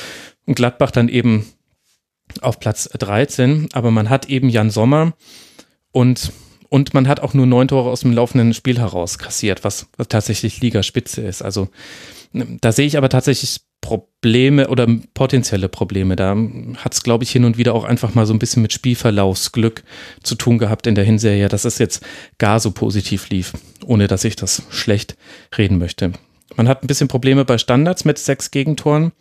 und 0.44 0.54
Gladbach 0.54 0.90
dann 0.90 1.08
eben 1.08 1.46
auf 2.42 2.60
Platz 2.60 2.90
13. 2.98 3.68
Aber 3.72 3.90
man 3.90 4.10
hat 4.10 4.28
eben 4.28 4.50
Jan 4.50 4.70
Sommer 4.70 5.14
und 5.92 6.32
und 6.70 6.92
man 6.92 7.08
hat 7.08 7.20
auch 7.20 7.32
nur 7.32 7.46
neun 7.46 7.68
Tore 7.68 7.88
aus 7.88 8.00
dem 8.00 8.12
laufenden 8.12 8.52
Spiel 8.52 8.78
heraus 8.78 9.18
kassiert, 9.18 9.64
was, 9.64 9.86
was 9.96 10.08
tatsächlich 10.08 10.60
Ligaspitze 10.60 11.22
ist. 11.22 11.40
Also 11.40 11.68
da 12.32 12.72
sehe 12.72 12.86
ich 12.86 12.98
aber 12.98 13.08
tatsächlich 13.08 13.60
Probleme 13.80 14.68
oder 14.68 14.86
potenzielle 15.14 15.68
Probleme. 15.68 16.16
Da 16.16 16.36
hat 16.78 16.94
es, 16.94 17.02
glaube 17.02 17.24
ich, 17.24 17.30
hin 17.30 17.44
und 17.44 17.58
wieder 17.58 17.74
auch 17.74 17.84
einfach 17.84 18.14
mal 18.14 18.26
so 18.26 18.34
ein 18.34 18.38
bisschen 18.38 18.62
mit 18.62 18.72
Spielverlaufsglück 18.72 19.82
zu 20.22 20.34
tun 20.34 20.58
gehabt 20.58 20.86
in 20.86 20.94
der 20.94 21.04
Hinserie, 21.04 21.48
dass 21.48 21.64
es 21.64 21.78
jetzt 21.78 22.04
gar 22.38 22.60
so 22.60 22.72
positiv 22.72 23.28
lief, 23.30 23.52
ohne 23.84 24.08
dass 24.08 24.24
ich 24.24 24.36
das 24.36 24.62
schlecht 24.70 25.16
reden 25.56 25.78
möchte. 25.78 26.12
Man 26.56 26.68
hat 26.68 26.82
ein 26.82 26.88
bisschen 26.88 27.08
Probleme 27.08 27.44
bei 27.44 27.58
Standards 27.58 28.04
mit 28.04 28.18
sechs 28.18 28.50
Gegentoren. 28.50 29.12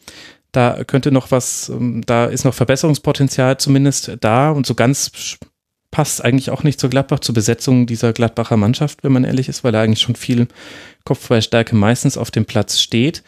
Da 0.51 0.83
könnte 0.85 1.11
noch 1.11 1.29
was, 1.29 1.69
ähm, 1.69 2.01
da 2.05 2.25
ist 2.25 2.45
noch 2.45 2.53
Verbesserungspotenzial 2.53 3.57
zumindest 3.57 4.17
da 4.21 4.49
und 4.49 4.65
so 4.65 4.73
ganz 4.73 5.37
passt 5.91 6.23
eigentlich 6.23 6.49
auch 6.49 6.63
nicht 6.63 6.79
zur 6.79 6.89
Gladbach, 6.89 7.19
zur 7.19 7.35
Besetzung 7.35 7.85
dieser 7.85 8.13
Gladbacher 8.13 8.57
Mannschaft, 8.57 9.03
wenn 9.03 9.11
man 9.11 9.23
ehrlich 9.23 9.49
ist, 9.49 9.63
weil 9.63 9.71
da 9.71 9.81
eigentlich 9.81 10.01
schon 10.01 10.15
viel 10.15 10.47
Kopfballstärke 11.05 11.75
meistens 11.75 12.17
auf 12.17 12.31
dem 12.31 12.45
Platz 12.45 12.79
steht. 12.79 13.23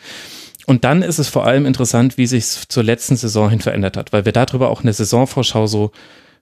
Und 0.70 0.84
dann 0.84 1.02
ist 1.02 1.18
es 1.18 1.30
vor 1.30 1.48
allem 1.48 1.66
interessant, 1.66 2.20
wie 2.20 2.28
sich 2.28 2.44
es 2.44 2.68
zur 2.68 2.84
letzten 2.84 3.16
Saison 3.16 3.50
hin 3.50 3.60
verändert 3.60 3.98
hat, 3.98 4.14
weil 4.14 4.26
wir 4.26 4.34
darüber 4.34 4.70
auch 4.70 4.82
in 4.82 4.86
der 4.86 4.94
Saisonvorschau 4.94 5.66
so 5.66 5.90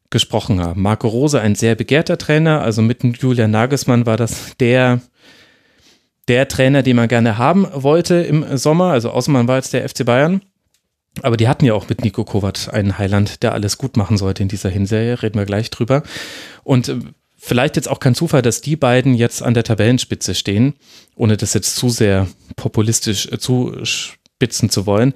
gesprochen 0.09 0.61
haben. 0.61 0.81
Marco 0.81 1.07
Rose, 1.07 1.39
ein 1.39 1.55
sehr 1.55 1.75
begehrter 1.75 2.17
Trainer, 2.17 2.61
also 2.61 2.81
mit 2.81 3.01
Julian 3.21 3.51
Nagelsmann 3.51 4.05
war 4.05 4.17
das 4.17 4.57
der, 4.59 4.99
der 6.27 6.49
Trainer, 6.49 6.83
den 6.83 6.97
man 6.97 7.07
gerne 7.07 7.37
haben 7.37 7.67
wollte 7.71 8.15
im 8.15 8.57
Sommer. 8.57 8.91
Also 8.91 9.11
Außenmann 9.11 9.47
war 9.47 9.55
jetzt 9.55 9.71
der 9.71 9.87
FC 9.87 10.05
Bayern. 10.05 10.41
Aber 11.21 11.37
die 11.37 11.47
hatten 11.47 11.63
ja 11.63 11.73
auch 11.73 11.87
mit 11.87 12.03
Nico 12.03 12.25
Kovac 12.25 12.73
einen 12.73 12.97
Heiland, 12.97 13.43
der 13.43 13.53
alles 13.53 13.77
gut 13.77 13.95
machen 13.95 14.17
sollte 14.17 14.43
in 14.43 14.49
dieser 14.49 14.69
Hinserie. 14.69 15.23
Reden 15.23 15.39
wir 15.39 15.45
gleich 15.45 15.69
drüber. 15.69 16.03
Und 16.65 16.89
äh, 16.89 16.99
vielleicht 17.37 17.75
jetzt 17.77 17.87
auch 17.87 17.99
kein 17.99 18.15
Zufall, 18.15 18.41
dass 18.41 18.61
die 18.61 18.75
beiden 18.75 19.13
jetzt 19.13 19.41
an 19.41 19.53
der 19.53 19.63
Tabellenspitze 19.63 20.35
stehen, 20.35 20.73
ohne 21.15 21.37
das 21.37 21.53
jetzt 21.53 21.77
zu 21.77 21.89
sehr 21.89 22.27
populistisch 22.55 23.31
äh, 23.31 23.39
zu 23.39 23.73
spitzen 24.37 24.69
zu 24.69 24.85
wollen. 24.85 25.13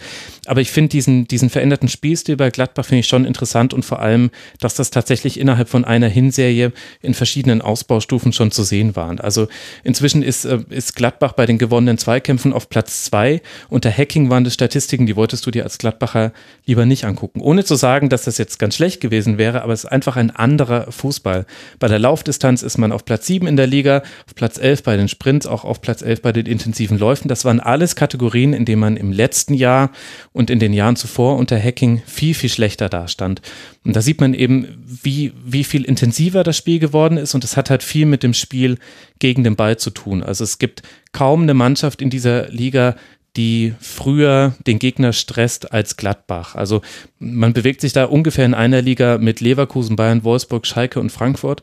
Aber 0.48 0.62
ich 0.62 0.72
finde 0.72 0.90
diesen, 0.90 1.28
diesen 1.28 1.52
veränderten 1.52 1.88
Spielstil 1.88 2.38
bei 2.38 2.50
Gladbach 2.50 2.86
finde 2.86 3.02
ich 3.02 3.08
schon 3.08 3.26
interessant 3.26 3.72
und 3.72 3.86
vor 3.86 4.00
allem, 4.00 4.32
dass 4.60 4.74
das 4.74 4.90
tatsächlich 4.90 5.40
innerhalb 5.40 5.70
von 5.70 5.86
einer 5.86 6.08
Hinserie 6.08 6.72
in 7.02 7.14
verschiedenen 7.14 7.62
Ausbaustufen 7.62 8.34
schon 8.34 8.50
zu 8.50 8.64
sehen 8.64 8.96
war. 8.96 9.12
Also 9.24 9.48
inzwischen 9.84 10.24
ist, 10.24 10.46
äh, 10.46 10.60
ist 10.70 10.96
Gladbach 10.96 11.34
bei 11.34 11.46
den 11.46 11.60
gewonnenen 11.60 12.00
Zweikämpfen 12.00 12.52
auf 12.52 12.68
Platz 12.68 13.04
zwei. 13.04 13.42
Unter 13.70 13.96
Hacking 13.96 14.32
waren 14.32 14.44
das 14.44 14.56
Statistiken, 14.56 15.06
die 15.06 15.16
wolltest 15.16 15.46
du 15.46 15.52
dir 15.52 15.66
als 15.66 15.78
Gladbacher 15.78 16.32
lieber 16.66 16.88
nicht 16.88 17.06
angucken. 17.06 17.42
Ohne 17.42 17.64
zu 17.64 17.76
sagen, 17.76 18.10
dass 18.10 18.24
das 18.24 18.40
jetzt 18.40 18.58
ganz 18.58 18.76
schlecht 18.76 19.02
gewesen 19.02 19.38
wäre, 19.38 19.62
aber 19.62 19.74
es 19.74 19.84
ist 19.84 19.92
einfach 19.92 20.16
ein 20.16 20.32
anderer 20.32 20.92
Fußball. 20.92 21.46
Bei 21.78 21.88
der 21.88 22.00
Laufdistanz 22.00 22.64
ist 22.64 22.80
man 22.80 22.92
auf 22.92 23.06
Platz 23.06 23.28
sieben 23.28 23.46
in 23.46 23.56
der 23.56 23.68
Liga, 23.68 24.02
auf 24.26 24.34
Platz 24.34 24.58
elf 24.58 24.82
bei 24.82 24.98
den 24.98 25.10
Sprints, 25.10 25.46
auch 25.46 25.64
auf 25.64 25.82
Platz 25.82 26.02
elf 26.02 26.24
bei 26.24 26.32
den 26.32 26.48
intensiven 26.48 26.98
Läufen. 26.98 27.28
Das 27.28 27.46
waren 27.46 27.60
alles 27.60 27.96
Kategorien, 27.96 28.54
in 28.54 28.66
denen 28.66 28.80
man 28.82 28.98
im 28.98 29.11
letzten 29.14 29.54
Jahr 29.54 29.92
und 30.32 30.50
in 30.50 30.60
den 30.60 30.74
Jahren 30.74 30.96
zuvor 30.96 31.38
unter 31.38 31.62
Hacking 31.62 32.02
viel, 32.06 32.34
viel 32.34 32.50
schlechter 32.50 32.90
dastand. 32.90 33.42
Und 33.84 33.96
da 33.96 34.02
sieht 34.02 34.22
man 34.22 34.34
eben, 34.34 34.84
wie, 34.86 35.34
wie 35.46 35.64
viel 35.64 35.84
intensiver 35.84 36.44
das 36.44 36.58
Spiel 36.58 36.80
geworden 36.80 37.18
ist 37.18 37.34
und 37.34 37.44
es 37.44 37.58
hat 37.58 37.70
halt 37.70 37.84
viel 37.84 38.06
mit 38.06 38.24
dem 38.24 38.34
Spiel 38.34 38.78
gegen 39.20 39.44
den 39.44 39.56
Ball 39.56 39.78
zu 39.78 39.90
tun. 39.90 40.24
Also 40.24 40.44
es 40.44 40.60
gibt 40.60 40.84
kaum 41.12 41.44
eine 41.44 41.54
Mannschaft 41.54 42.02
in 42.02 42.10
dieser 42.10 42.50
Liga, 42.50 42.96
die 43.38 43.74
früher 43.80 44.56
den 44.68 44.78
Gegner 44.78 45.14
stresst 45.14 45.72
als 45.72 45.96
Gladbach. 45.96 46.56
Also 46.56 46.82
man 47.18 47.54
bewegt 47.54 47.80
sich 47.80 47.94
da 47.94 48.06
ungefähr 48.06 48.46
in 48.46 48.54
einer 48.54 48.82
Liga 48.82 49.18
mit 49.20 49.40
Leverkusen, 49.40 49.96
Bayern, 49.96 50.26
Wolfsburg, 50.26 50.68
Schalke 50.68 51.00
und 51.00 51.12
Frankfurt. 51.12 51.62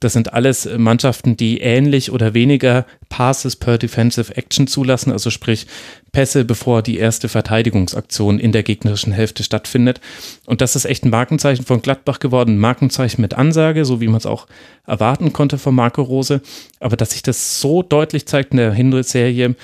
Das 0.00 0.14
sind 0.14 0.32
alles 0.32 0.66
Mannschaften, 0.78 1.36
die 1.36 1.60
ähnlich 1.60 2.10
oder 2.10 2.32
weniger 2.32 2.86
Passes 3.10 3.54
per 3.56 3.76
Defensive 3.76 4.34
Action 4.34 4.66
zulassen, 4.66 5.12
also 5.12 5.28
sprich 5.28 5.66
Pässe, 6.10 6.46
bevor 6.46 6.80
die 6.80 6.96
erste 6.96 7.28
Verteidigungsaktion 7.28 8.38
in 8.38 8.52
der 8.52 8.62
gegnerischen 8.62 9.12
Hälfte 9.12 9.42
stattfindet. 9.42 10.00
Und 10.46 10.62
das 10.62 10.74
ist 10.74 10.86
echt 10.86 11.04
ein 11.04 11.10
Markenzeichen 11.10 11.66
von 11.66 11.82
Gladbach 11.82 12.18
geworden, 12.18 12.54
ein 12.54 12.58
Markenzeichen 12.58 13.20
mit 13.20 13.34
Ansage, 13.34 13.84
so 13.84 14.00
wie 14.00 14.08
man 14.08 14.16
es 14.16 14.24
auch 14.24 14.46
erwarten 14.86 15.34
konnte 15.34 15.58
von 15.58 15.74
Marco 15.74 16.00
Rose. 16.00 16.40
Aber 16.78 16.96
dass 16.96 17.10
sich 17.10 17.22
das 17.22 17.60
so 17.60 17.82
deutlich 17.82 18.24
zeigt 18.24 18.52
in 18.52 18.56
der 18.56 18.72
Hinrich-Serie, 18.72 19.54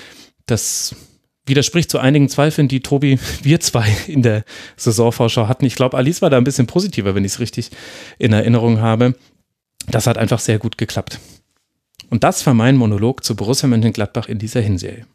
das 0.45 0.95
widerspricht 1.47 1.89
zu 1.89 1.99
einigen 1.99 2.29
Zweifeln, 2.29 2.67
die 2.67 2.81
Tobi, 2.81 3.19
wir 3.41 3.59
zwei 3.59 3.87
in 4.07 4.21
der 4.21 4.43
Saisonvorschau 4.75 5.47
hatten. 5.47 5.65
Ich 5.65 5.75
glaube, 5.75 5.97
Alice 5.97 6.21
war 6.21 6.29
da 6.29 6.37
ein 6.37 6.43
bisschen 6.43 6.67
positiver, 6.67 7.15
wenn 7.15 7.25
ich 7.25 7.33
es 7.33 7.39
richtig 7.39 7.71
in 8.17 8.33
Erinnerung 8.33 8.79
habe. 8.79 9.15
Das 9.87 10.07
hat 10.07 10.17
einfach 10.17 10.39
sehr 10.39 10.59
gut 10.59 10.77
geklappt. 10.77 11.19
Und 12.09 12.23
das 12.23 12.45
war 12.45 12.53
mein 12.53 12.77
Monolog 12.77 13.23
zu 13.23 13.35
Borussia 13.35 13.67
Mönchengladbach 13.67 14.29
in 14.29 14.39
dieser 14.39 14.61
Hinserie. 14.61 15.05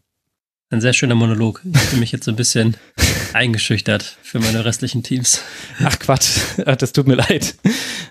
Ein 0.71 0.81
sehr 0.81 0.95
schöner 0.95 1.15
Monolog. 1.15 1.61
Ich 1.65 1.87
habe 1.89 1.97
mich 1.99 2.13
jetzt 2.13 2.25
so 2.25 2.31
ein 2.31 2.37
bisschen 2.37 2.79
eingeschüchtert 3.35 4.17
für 4.23 4.41
meine 4.41 4.65
restlichen 4.65 5.03
Teams. 5.03 5.43
Ach 5.85 5.99
Quatsch, 5.99 6.39
das 6.79 6.95
tut 6.95 7.07
mir 7.07 7.17
leid. 7.17 7.55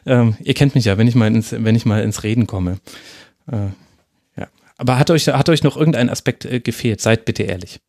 Ähm, 0.05 0.36
ihr 0.43 0.53
kennt 0.53 0.76
mich 0.76 0.86
ja, 0.86 0.97
wenn 0.97 1.07
ich 1.07 1.15
mal 1.15 1.28
ins, 1.28 1.51
wenn 1.51 1.76
ich 1.76 1.86
mal 1.86 2.03
ins 2.03 2.22
Reden 2.22 2.45
komme. 2.45 2.78
Äh, 3.51 3.69
ja. 4.38 4.47
Aber 4.78 4.99
hat 4.99 5.09
euch, 5.09 5.28
hat 5.28 5.49
euch 5.49 5.63
noch 5.63 5.76
irgendein 5.76 6.09
Aspekt 6.09 6.45
äh, 6.45 6.59
gefehlt? 6.59 7.01
Seid 7.01 7.26
bitte 7.26 7.43
ehrlich. 7.43 7.80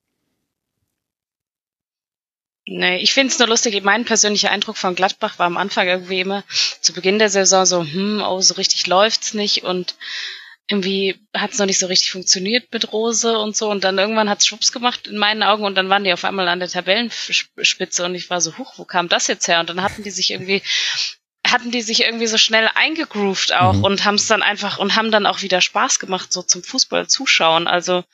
Nee, 2.64 2.98
ich 2.98 3.12
finde 3.12 3.32
es 3.32 3.38
nur 3.38 3.48
lustig. 3.48 3.82
Mein 3.82 4.04
persönlicher 4.04 4.50
Eindruck 4.50 4.76
von 4.76 4.94
Gladbach 4.94 5.38
war 5.38 5.46
am 5.46 5.56
Anfang 5.56 5.88
irgendwie 5.88 6.20
immer 6.20 6.44
zu 6.80 6.92
Beginn 6.92 7.18
der 7.18 7.28
Saison 7.28 7.66
so, 7.66 7.82
hm, 7.82 8.22
oh, 8.24 8.40
so 8.40 8.54
richtig 8.54 8.86
läuft's 8.86 9.34
nicht 9.34 9.64
und 9.64 9.96
irgendwie 10.68 11.20
hat 11.34 11.50
es 11.52 11.58
noch 11.58 11.66
nicht 11.66 11.80
so 11.80 11.86
richtig 11.86 12.12
funktioniert 12.12 12.72
mit 12.72 12.92
Rose 12.92 13.36
und 13.36 13.56
so. 13.56 13.68
Und 13.68 13.82
dann 13.82 13.98
irgendwann 13.98 14.30
hat 14.30 14.38
es 14.38 14.46
Schwupps 14.46 14.70
gemacht 14.70 15.08
in 15.08 15.18
meinen 15.18 15.42
Augen 15.42 15.64
und 15.64 15.74
dann 15.74 15.88
waren 15.88 16.04
die 16.04 16.12
auf 16.12 16.24
einmal 16.24 16.46
an 16.48 16.60
der 16.60 16.68
Tabellenspitze 16.68 18.04
und 18.04 18.14
ich 18.14 18.30
war 18.30 18.40
so, 18.40 18.56
huch, 18.56 18.74
wo 18.78 18.84
kam 18.84 19.08
das 19.08 19.26
jetzt 19.26 19.48
her? 19.48 19.58
Und 19.60 19.68
dann 19.68 19.82
hatten 19.82 20.04
die 20.04 20.10
sich 20.10 20.30
irgendwie 20.30 20.62
hatten 21.44 21.72
die 21.72 21.82
sich 21.82 22.04
irgendwie 22.04 22.28
so 22.28 22.38
schnell 22.38 22.70
eingegroovt 22.74 23.52
auch 23.52 23.74
mhm. 23.74 23.84
und 23.84 24.04
haben 24.04 24.14
es 24.14 24.28
dann 24.28 24.42
einfach 24.42 24.78
und 24.78 24.94
haben 24.94 25.10
dann 25.10 25.26
auch 25.26 25.42
wieder 25.42 25.60
Spaß 25.60 25.98
gemacht 25.98 26.32
so 26.32 26.42
zum 26.42 26.62
Fußball 26.62 27.08
zuschauen. 27.08 27.66
Also 27.66 28.04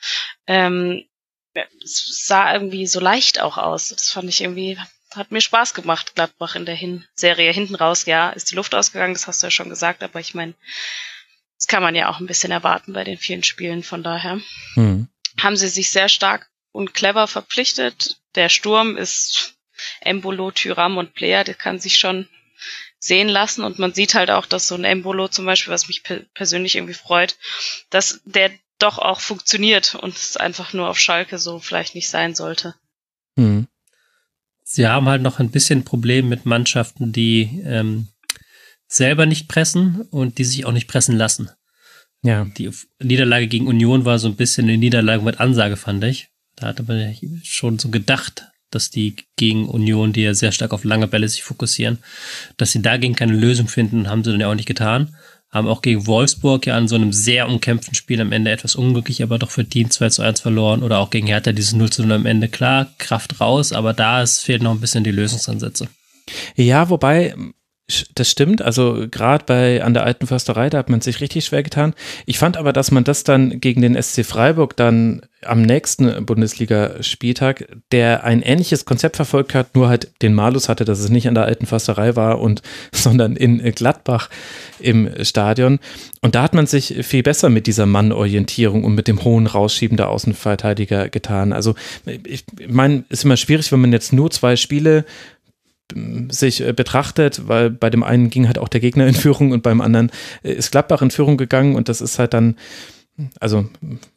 ähm, 0.47 1.05
es 1.53 2.25
sah 2.25 2.53
irgendwie 2.53 2.87
so 2.87 2.99
leicht 2.99 3.39
auch 3.39 3.57
aus. 3.57 3.89
Das 3.89 4.09
fand 4.09 4.29
ich 4.29 4.41
irgendwie, 4.41 4.77
hat 5.13 5.31
mir 5.31 5.41
Spaß 5.41 5.73
gemacht, 5.73 6.15
Gladbach 6.15 6.55
in 6.55 6.65
der 6.65 6.75
Hin 6.75 7.05
Serie. 7.15 7.51
Hinten 7.51 7.75
raus, 7.75 8.05
ja, 8.05 8.29
ist 8.29 8.51
die 8.51 8.55
Luft 8.55 8.75
ausgegangen, 8.75 9.13
das 9.13 9.27
hast 9.27 9.41
du 9.41 9.47
ja 9.47 9.51
schon 9.51 9.69
gesagt, 9.69 10.03
aber 10.03 10.19
ich 10.19 10.33
meine, 10.33 10.53
das 11.57 11.67
kann 11.67 11.83
man 11.83 11.95
ja 11.95 12.09
auch 12.09 12.19
ein 12.19 12.27
bisschen 12.27 12.51
erwarten 12.51 12.93
bei 12.93 13.03
den 13.03 13.17
vielen 13.17 13.43
Spielen, 13.43 13.83
von 13.83 14.03
daher. 14.03 14.39
Mhm. 14.75 15.07
Haben 15.39 15.57
sie 15.57 15.67
sich 15.67 15.89
sehr 15.89 16.09
stark 16.09 16.49
und 16.71 16.93
clever 16.93 17.27
verpflichtet. 17.27 18.17
Der 18.35 18.49
Sturm 18.49 18.95
ist 18.95 19.55
Embolo, 20.01 20.51
Tyram 20.51 20.97
und 20.97 21.13
Player, 21.13 21.43
der 21.43 21.55
kann 21.55 21.79
sich 21.79 21.97
schon 21.97 22.27
sehen 22.99 23.29
lassen 23.29 23.63
und 23.63 23.79
man 23.79 23.93
sieht 23.93 24.13
halt 24.13 24.29
auch, 24.29 24.45
dass 24.45 24.67
so 24.67 24.75
ein 24.75 24.83
Embolo 24.83 25.29
zum 25.29 25.45
Beispiel, 25.45 25.73
was 25.73 25.87
mich 25.87 26.03
persönlich 26.33 26.75
irgendwie 26.75 26.93
freut, 26.93 27.37
dass 27.89 28.21
der 28.25 28.51
doch 28.79 28.97
auch 28.97 29.19
funktioniert 29.19 29.95
und 29.95 30.15
es 30.15 30.37
einfach 30.37 30.73
nur 30.73 30.89
auf 30.89 30.99
Schalke 30.99 31.37
so 31.37 31.59
vielleicht 31.59 31.95
nicht 31.95 32.09
sein 32.09 32.35
sollte. 32.35 32.75
Hm. 33.37 33.67
Sie 34.63 34.87
haben 34.87 35.07
halt 35.07 35.21
noch 35.21 35.39
ein 35.39 35.51
bisschen 35.51 35.83
Problem 35.83 36.29
mit 36.29 36.45
Mannschaften, 36.45 37.11
die 37.11 37.61
ähm, 37.65 38.07
selber 38.87 39.25
nicht 39.25 39.47
pressen 39.47 40.01
und 40.11 40.37
die 40.37 40.43
sich 40.43 40.65
auch 40.65 40.71
nicht 40.71 40.87
pressen 40.87 41.15
lassen. 41.17 41.49
Ja. 42.21 42.45
Die 42.57 42.69
Niederlage 43.01 43.47
gegen 43.47 43.67
Union 43.67 44.05
war 44.05 44.19
so 44.19 44.27
ein 44.27 44.35
bisschen 44.35 44.67
eine 44.67 44.77
Niederlage 44.77 45.23
mit 45.23 45.39
Ansage, 45.39 45.77
fand 45.77 46.03
ich. 46.03 46.29
Da 46.55 46.67
hatte 46.67 46.83
man 46.83 47.15
schon 47.43 47.79
so 47.79 47.89
gedacht, 47.89 48.47
dass 48.71 48.89
die 48.89 49.15
gegen 49.35 49.67
Union, 49.67 50.13
die 50.13 50.21
ja 50.21 50.33
sehr 50.33 50.51
stark 50.51 50.73
auf 50.73 50.83
lange 50.83 51.07
Bälle 51.07 51.27
sich 51.27 51.43
fokussieren, 51.43 51.99
dass 52.57 52.71
sie 52.71 52.81
dagegen 52.81 53.15
keine 53.15 53.33
Lösung 53.33 53.67
finden, 53.67 54.09
haben 54.09 54.23
sie 54.23 54.31
dann 54.31 54.41
ja 54.41 54.49
auch 54.49 54.55
nicht 54.55 54.67
getan. 54.67 55.15
Haben 55.51 55.67
auch 55.67 55.81
gegen 55.81 56.05
Wolfsburg 56.05 56.67
ja 56.67 56.77
an 56.77 56.87
so 56.87 56.95
einem 56.95 57.11
sehr 57.11 57.49
umkämpften 57.49 57.95
Spiel 57.95 58.21
am 58.21 58.31
Ende 58.31 58.51
etwas 58.51 58.75
unglücklich, 58.75 59.23
aber 59.23 59.39
doch 59.39 59.49
verdient 59.49 59.91
2 59.91 60.09
zu 60.09 60.21
1 60.21 60.41
verloren. 60.41 60.83
Oder 60.83 60.99
auch 60.99 61.09
gegen 61.09 61.27
Hertha 61.27 61.51
dieses 61.51 61.73
0 61.73 61.89
zu 61.89 62.03
0 62.03 62.11
am 62.11 62.25
Ende. 62.27 62.47
Klar, 62.49 62.87
Kraft 62.99 63.41
raus, 63.41 63.73
aber 63.73 63.93
da 63.93 64.21
ist, 64.21 64.41
fehlt 64.41 64.61
noch 64.61 64.71
ein 64.71 64.79
bisschen 64.79 65.03
die 65.03 65.11
Lösungsansätze. 65.11 65.87
Ja, 66.55 66.89
wobei 66.89 67.35
das 68.15 68.29
stimmt, 68.29 68.61
also 68.61 69.05
gerade 69.09 69.45
bei 69.45 69.83
an 69.83 69.93
der 69.93 70.03
alten 70.03 70.27
Försterei, 70.27 70.69
da 70.69 70.77
hat 70.77 70.89
man 70.89 71.01
sich 71.01 71.21
richtig 71.21 71.45
schwer 71.45 71.63
getan. 71.63 71.93
Ich 72.25 72.37
fand 72.37 72.57
aber, 72.57 72.71
dass 72.73 72.91
man 72.91 73.03
das 73.03 73.23
dann 73.23 73.59
gegen 73.59 73.81
den 73.81 74.01
SC 74.01 74.25
Freiburg 74.25 74.75
dann 74.75 75.21
am 75.41 75.61
nächsten 75.61 76.25
Bundesligaspieltag, 76.25 77.67
der 77.91 78.25
ein 78.25 78.41
ähnliches 78.41 78.85
Konzept 78.85 79.15
verfolgt 79.15 79.55
hat, 79.55 79.73
nur 79.73 79.87
halt 79.87 80.11
den 80.21 80.33
Malus 80.33 80.67
hatte, 80.67 80.83
dass 80.83 80.99
es 80.99 81.09
nicht 81.09 81.27
an 81.27 81.35
der 81.35 81.45
alten 81.45 81.65
Försterei 81.65 82.15
war 82.15 82.39
und 82.39 82.61
sondern 82.91 83.35
in 83.35 83.59
Gladbach 83.73 84.29
im 84.79 85.09
Stadion. 85.23 85.79
Und 86.21 86.35
da 86.35 86.43
hat 86.43 86.53
man 86.53 86.67
sich 86.67 86.95
viel 87.01 87.23
besser 87.23 87.49
mit 87.49 87.67
dieser 87.67 87.85
Mannorientierung 87.85 88.83
und 88.83 88.95
mit 88.95 89.07
dem 89.07 89.23
hohen 89.23 89.47
Rausschieben 89.47 89.97
der 89.97 90.09
Außenverteidiger 90.09 91.09
getan. 91.09 91.53
Also 91.53 91.75
ich 92.05 92.43
meine, 92.67 93.03
ist 93.09 93.23
immer 93.23 93.37
schwierig, 93.37 93.71
wenn 93.71 93.81
man 93.81 93.93
jetzt 93.93 94.13
nur 94.13 94.29
zwei 94.31 94.57
Spiele 94.57 95.05
sich 96.29 96.61
äh, 96.61 96.73
betrachtet, 96.73 97.47
weil 97.47 97.69
bei 97.69 97.89
dem 97.89 98.03
einen 98.03 98.29
ging 98.29 98.47
halt 98.47 98.59
auch 98.59 98.67
der 98.67 98.79
Gegner 98.79 99.07
in 99.07 99.15
Führung 99.15 99.51
und 99.51 99.63
beim 99.63 99.81
anderen 99.81 100.11
äh, 100.43 100.53
ist 100.53 100.71
Gladbach 100.71 101.01
in 101.01 101.11
Führung 101.11 101.37
gegangen 101.37 101.75
und 101.75 101.89
das 101.89 102.01
ist 102.01 102.19
halt 102.19 102.33
dann 102.33 102.55
also 103.39 103.65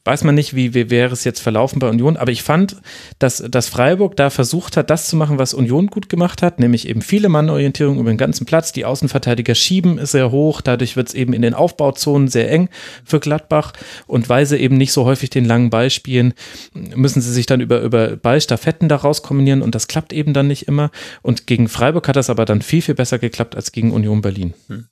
weiß 0.05 0.25
man 0.25 0.35
nicht, 0.35 0.55
wie, 0.55 0.75
wie 0.75 0.91
wäre 0.91 1.13
es 1.13 1.25
jetzt 1.25 1.41
verlaufen 1.41 1.79
bei 1.79 1.89
Union, 1.89 2.17
aber 2.17 2.31
ich 2.31 2.43
fand, 2.43 2.77
dass, 3.19 3.39
dass 3.39 3.69
Freiburg 3.69 4.17
da 4.17 4.31
versucht 4.31 4.77
hat, 4.77 4.91
das 4.91 5.09
zu 5.09 5.17
machen, 5.17 5.39
was 5.39 5.55
Union 5.55 5.89
gut 5.89 6.09
gemacht 6.09 6.43
hat, 6.43 6.61
nämlich 6.61 6.89
eben 6.89 7.03
viele 7.03 7.29
Mannorientierung 7.29 7.99
über 7.99 8.11
den 8.11 8.19
ganzen 8.19 8.47
Platz. 8.47 8.73
Die 8.73 8.85
Außenverteidiger 8.85 9.55
schieben 9.55 10.05
sehr 10.05 10.31
hoch, 10.31 10.61
dadurch 10.61 10.97
wird 10.97 11.09
es 11.09 11.15
eben 11.15 11.33
in 11.33 11.43
den 11.43 11.55
Aufbauzonen 11.55 12.29
sehr 12.29 12.51
eng 12.51 12.69
für 13.05 13.21
Gladbach 13.21 13.73
und 14.07 14.29
weil 14.29 14.47
sie 14.47 14.59
eben 14.59 14.77
nicht 14.77 14.93
so 14.93 15.05
häufig 15.05 15.31
den 15.31 15.45
langen 15.45 15.71
Ball 15.71 15.91
spielen, 15.91 16.35
müssen 16.75 17.21
sie 17.21 17.33
sich 17.33 17.47
dann 17.47 17.61
über, 17.61 17.81
über 17.81 18.17
Ballstaffetten 18.17 18.89
daraus 18.89 19.23
kombinieren 19.23 19.63
und 19.63 19.75
das 19.75 19.89
klappt 19.89 20.13
eben 20.13 20.33
dann 20.33 20.49
nicht 20.49 20.69
immer. 20.69 20.91
Und 21.23 21.47
gegen 21.47 21.69
Freiburg 21.69 22.09
hat 22.09 22.17
das 22.17 22.31
aber 22.31 22.45
dann 22.45 22.63
viel, 22.63 22.83
viel 22.83 22.95
besser 22.95 23.19
geklappt 23.19 23.57
als 23.57 23.73
gegen 23.73 23.93
Union 23.93 24.21
Berlin. 24.21 24.55
Hm. 24.69 24.87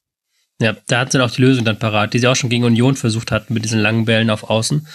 Ja, 0.60 0.76
da 0.88 1.00
hat 1.00 1.12
sie 1.12 1.24
auch 1.24 1.30
die 1.30 1.40
Lösung 1.40 1.64
dann 1.64 1.78
parat, 1.78 2.12
die 2.12 2.18
sie 2.18 2.26
auch 2.26 2.36
schon 2.36 2.50
gegen 2.50 2.64
Union 2.64 2.94
versucht 2.94 3.32
hatten 3.32 3.54
mit 3.54 3.64
diesen 3.64 3.80
langen 3.80 4.04
Bällen 4.04 4.28
auf 4.28 4.50
Außen, 4.50 4.86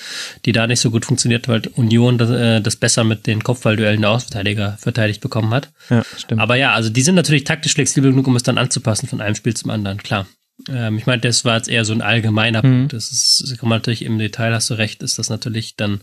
die 0.46 0.52
da 0.52 0.68
nicht 0.68 0.80
so 0.80 0.92
gut 0.92 1.06
funktioniert, 1.06 1.48
weil 1.48 1.64
Union 1.74 2.20
das, 2.20 2.30
äh, 2.30 2.62
das 2.62 2.76
besser 2.76 3.04
mit 3.04 3.26
den 3.26 3.44
Kopfballduellen 3.44 4.02
der 4.02 4.12
Außenverteidiger 4.12 4.78
verteidigt 4.80 5.22
bekommen 5.22 5.52
hat. 5.54 5.70
Ja, 5.90 6.04
stimmt. 6.18 6.40
Aber 6.40 6.56
ja, 6.56 6.74
also 6.74 6.92
die 6.92 7.02
sind 7.02 7.16
natürlich 7.16 7.46
taktisch 7.46 7.74
flexibel 7.74 8.12
genug, 8.12 8.28
um 8.28 8.36
es 8.36 8.44
dann 8.44 8.60
anzupassen 8.60 9.08
von 9.08 9.22
einem 9.22 9.34
Spiel 9.34 9.56
zum 9.56 9.72
anderen, 9.72 9.98
klar. 9.98 10.28
Ähm, 10.70 10.98
ich 10.98 11.06
meine, 11.06 11.22
das 11.22 11.44
war 11.44 11.58
jetzt 11.58 11.68
eher 11.68 11.84
so 11.84 11.94
ein 11.94 12.02
allgemeiner 12.02 12.66
mhm. 12.66 12.72
Punkt. 12.72 12.94
Das 12.94 13.12
ist, 13.12 13.58
kann 13.60 13.70
man 13.70 13.80
natürlich 13.80 14.04
im 14.04 14.18
Detail, 14.18 14.54
hast 14.54 14.70
du 14.70 14.76
recht, 14.76 15.04
ist 15.04 15.20
das 15.20 15.30
natürlich 15.30 15.76
dann, 15.76 16.02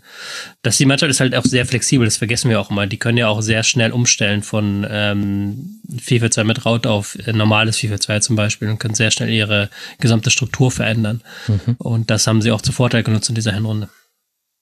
dass 0.62 0.76
die 0.76 0.84
Mannschaft 0.84 1.10
ist 1.10 1.20
halt 1.20 1.34
auch 1.34 1.44
sehr 1.44 1.66
flexibel, 1.66 2.04
das 2.04 2.18
vergessen 2.18 2.50
wir 2.50 2.60
auch 2.60 2.70
immer. 2.70 2.86
Die 2.86 2.98
können 2.98 3.18
ja 3.18 3.28
auch 3.28 3.40
sehr 3.40 3.62
schnell 3.62 3.92
umstellen 3.92 4.42
von 4.42 4.86
ähm, 4.88 5.80
4-4-2 5.90 6.44
mit 6.44 6.66
Raut 6.66 6.86
auf 6.86 7.16
äh, 7.26 7.32
normales 7.32 7.78
4-4-2 7.78 8.20
zum 8.20 8.36
Beispiel 8.36 8.68
und 8.68 8.78
können 8.78 8.94
sehr 8.94 9.10
schnell 9.10 9.30
ihre 9.30 9.70
gesamte 10.00 10.30
Struktur 10.30 10.70
verändern. 10.70 11.22
Mhm. 11.48 11.76
Und 11.78 12.10
das 12.10 12.26
haben 12.26 12.42
sie 12.42 12.50
auch 12.50 12.60
zu 12.60 12.72
Vorteil 12.72 13.02
genutzt 13.02 13.30
in 13.30 13.34
dieser 13.34 13.52
Hinrunde. 13.52 13.88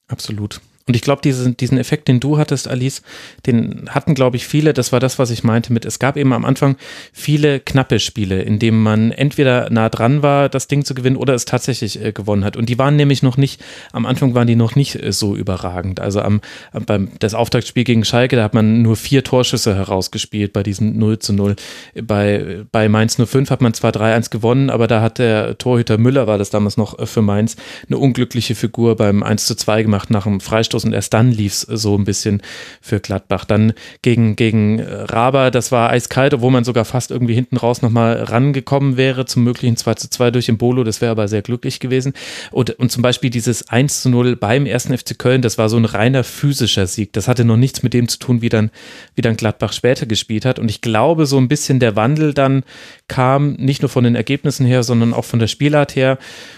Absolut. 0.07 0.61
Und 0.87 0.95
ich 0.95 1.01
glaube, 1.01 1.21
diesen, 1.21 1.55
diesen 1.57 1.77
Effekt, 1.77 2.07
den 2.07 2.19
du 2.19 2.37
hattest, 2.37 2.67
Alice, 2.67 3.01
den 3.45 3.89
hatten, 3.89 4.15
glaube 4.15 4.37
ich, 4.37 4.47
viele. 4.47 4.73
Das 4.73 4.91
war 4.91 4.99
das, 4.99 5.19
was 5.19 5.29
ich 5.29 5.43
meinte 5.43 5.71
mit, 5.71 5.85
es 5.85 5.99
gab 5.99 6.17
eben 6.17 6.33
am 6.33 6.45
Anfang 6.45 6.75
viele 7.13 7.59
knappe 7.59 7.99
Spiele, 7.99 8.41
in 8.41 8.59
denen 8.59 8.81
man 8.81 9.11
entweder 9.11 9.69
nah 9.69 9.89
dran 9.89 10.23
war, 10.23 10.49
das 10.49 10.67
Ding 10.67 10.83
zu 10.83 10.93
gewinnen 10.93 11.15
oder 11.15 11.33
es 11.33 11.45
tatsächlich 11.45 12.03
äh, 12.03 12.11
gewonnen 12.11 12.43
hat. 12.43 12.57
Und 12.57 12.69
die 12.69 12.79
waren 12.79 12.95
nämlich 12.95 13.23
noch 13.23 13.37
nicht, 13.37 13.61
am 13.91 14.05
Anfang 14.05 14.33
waren 14.33 14.47
die 14.47 14.55
noch 14.55 14.75
nicht 14.75 15.01
äh, 15.01 15.11
so 15.11 15.35
überragend. 15.35 15.99
Also 15.99 16.21
am, 16.21 16.41
beim 16.73 17.09
das 17.19 17.33
Auftaktspiel 17.33 17.83
gegen 17.83 18.03
Schalke, 18.03 18.35
da 18.35 18.43
hat 18.43 18.53
man 18.53 18.81
nur 18.81 18.95
vier 18.95 19.23
Torschüsse 19.23 19.75
herausgespielt 19.75 20.53
bei 20.53 20.63
diesem 20.63 20.97
0 20.97 21.19
zu 21.19 21.33
0. 21.33 21.55
Bei, 22.03 22.65
bei 22.71 22.89
Mainz 22.89 23.15
05 23.15 23.49
hat 23.49 23.61
man 23.61 23.73
zwar 23.73 23.91
3-1 23.91 24.29
gewonnen, 24.29 24.69
aber 24.69 24.87
da 24.87 25.01
hat 25.01 25.19
der 25.19 25.57
Torhüter 25.57 25.97
Müller, 25.97 26.27
war 26.27 26.37
das 26.37 26.49
damals 26.49 26.77
noch 26.77 26.97
äh, 26.99 27.05
für 27.05 27.21
Mainz, 27.21 27.55
eine 27.87 27.97
unglückliche 27.97 28.55
Figur 28.55 28.95
beim 28.95 29.23
1 29.23 29.45
zu 29.45 29.55
2 29.55 29.83
gemacht 29.83 30.09
nach 30.09 30.25
einem 30.25 30.39
Freistoß 30.39 30.70
Freistoß 30.71 30.85
und 30.85 30.93
erst 30.93 31.13
dann 31.13 31.31
lief 31.31 31.53
es 31.53 31.61
so 31.61 31.97
ein 31.97 32.05
bisschen 32.05 32.41
für 32.81 32.99
Gladbach. 32.99 33.45
Dann 33.45 33.73
gegen, 34.01 34.35
gegen 34.35 34.79
äh, 34.79 34.85
Raber, 34.85 35.51
das 35.51 35.71
war 35.71 35.89
eiskalt, 35.89 36.33
obwohl 36.33 36.51
man 36.51 36.63
sogar 36.63 36.85
fast 36.85 37.11
irgendwie 37.11 37.33
hinten 37.33 37.57
raus 37.57 37.81
nochmal 37.81 38.23
rangekommen 38.23 38.97
wäre 38.97 39.25
zum 39.25 39.43
möglichen 39.43 39.77
2 39.77 39.93
zu 39.95 40.09
2 40.09 40.31
durch 40.31 40.45
den 40.45 40.57
Bolo, 40.57 40.83
das 40.83 41.01
wäre 41.01 41.11
aber 41.11 41.27
sehr 41.27 41.41
glücklich 41.41 41.79
gewesen. 41.79 42.13
Und, 42.51 42.71
und 42.71 42.91
zum 42.91 43.01
Beispiel 43.01 43.29
dieses 43.29 43.69
1 43.69 44.01
zu 44.01 44.09
0 44.09 44.35
beim 44.35 44.65
ersten 44.65 44.97
FC 44.97 45.17
Köln, 45.17 45.41
das 45.41 45.57
war 45.57 45.69
so 45.69 45.77
ein 45.77 45.85
reiner 45.85 46.23
physischer 46.23 46.87
Sieg. 46.87 47.13
Das 47.13 47.27
hatte 47.27 47.45
noch 47.45 47.57
nichts 47.57 47.83
mit 47.83 47.93
dem 47.93 48.07
zu 48.07 48.17
tun, 48.17 48.41
wie 48.41 48.49
dann, 48.49 48.71
wie 49.15 49.21
dann 49.21 49.35
Gladbach 49.35 49.73
später 49.73 50.05
gespielt 50.05 50.45
hat. 50.45 50.59
Und 50.59 50.69
ich 50.69 50.81
glaube, 50.81 51.25
so 51.25 51.37
ein 51.37 51.47
bisschen 51.47 51.79
der 51.79 51.95
Wandel 51.95 52.33
dann 52.33 52.63
kam, 53.07 53.53
nicht 53.53 53.81
nur 53.81 53.89
von 53.89 54.03
den 54.03 54.15
Ergebnissen 54.15 54.65
her, 54.65 54.83
sondern 54.83 55.13
auch 55.13 55.25
von 55.25 55.39
der 55.39 55.47
Spielart 55.47 55.95
her, 55.95 56.17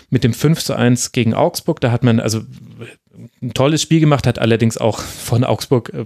mit 0.10 0.24
dem 0.24 0.34
5 0.34 0.64
zu 0.64 0.76
1 0.76 1.12
gegen 1.12 1.34
Augsburg. 1.34 1.82
Da 1.82 1.92
hat 1.92 2.04
man, 2.04 2.20
also 2.20 2.42
ein 3.44 3.54
tolles 3.54 3.82
Spiel 3.82 4.00
gemacht, 4.00 4.26
hat 4.26 4.40
allerdings 4.40 4.78
auch 4.78 5.00
von 5.00 5.44
Augsburg, 5.44 5.92
äh, 5.94 6.06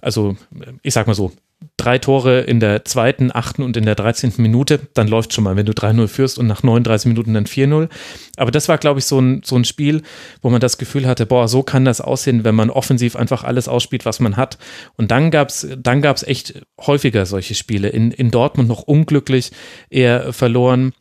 also 0.00 0.36
ich 0.82 0.94
sag 0.94 1.06
mal 1.06 1.14
so, 1.14 1.32
drei 1.76 1.98
Tore 1.98 2.40
in 2.40 2.60
der 2.60 2.84
zweiten, 2.84 3.30
achten 3.32 3.62
und 3.62 3.76
in 3.76 3.84
der 3.84 3.94
13. 3.94 4.34
Minute, 4.38 4.80
dann 4.94 5.08
läuft 5.08 5.32
schon 5.32 5.44
mal, 5.44 5.56
wenn 5.56 5.66
du 5.66 5.72
3-0 5.72 6.06
führst 6.06 6.38
und 6.38 6.46
nach 6.46 6.62
39 6.62 7.08
Minuten 7.08 7.34
dann 7.34 7.46
4-0. 7.46 7.88
Aber 8.36 8.50
das 8.50 8.68
war, 8.68 8.78
glaube 8.78 9.00
ich, 9.00 9.06
so 9.06 9.20
ein, 9.20 9.42
so 9.44 9.56
ein 9.56 9.64
Spiel, 9.64 10.02
wo 10.40 10.50
man 10.50 10.60
das 10.60 10.78
Gefühl 10.78 11.06
hatte, 11.06 11.26
boah, 11.26 11.48
so 11.48 11.62
kann 11.62 11.84
das 11.84 12.00
aussehen, 12.00 12.44
wenn 12.44 12.54
man 12.54 12.70
offensiv 12.70 13.16
einfach 13.16 13.42
alles 13.44 13.68
ausspielt, 13.68 14.04
was 14.04 14.20
man 14.20 14.36
hat. 14.36 14.58
Und 14.96 15.10
dann 15.10 15.30
gab 15.30 15.48
es 15.48 15.66
dann 15.76 16.02
gab's 16.02 16.22
echt 16.22 16.62
häufiger 16.80 17.26
solche 17.26 17.54
Spiele. 17.54 17.88
In, 17.88 18.12
in 18.12 18.30
Dortmund 18.30 18.68
noch 18.68 18.82
unglücklich 18.82 19.50
eher 19.90 20.32
verloren 20.32 20.92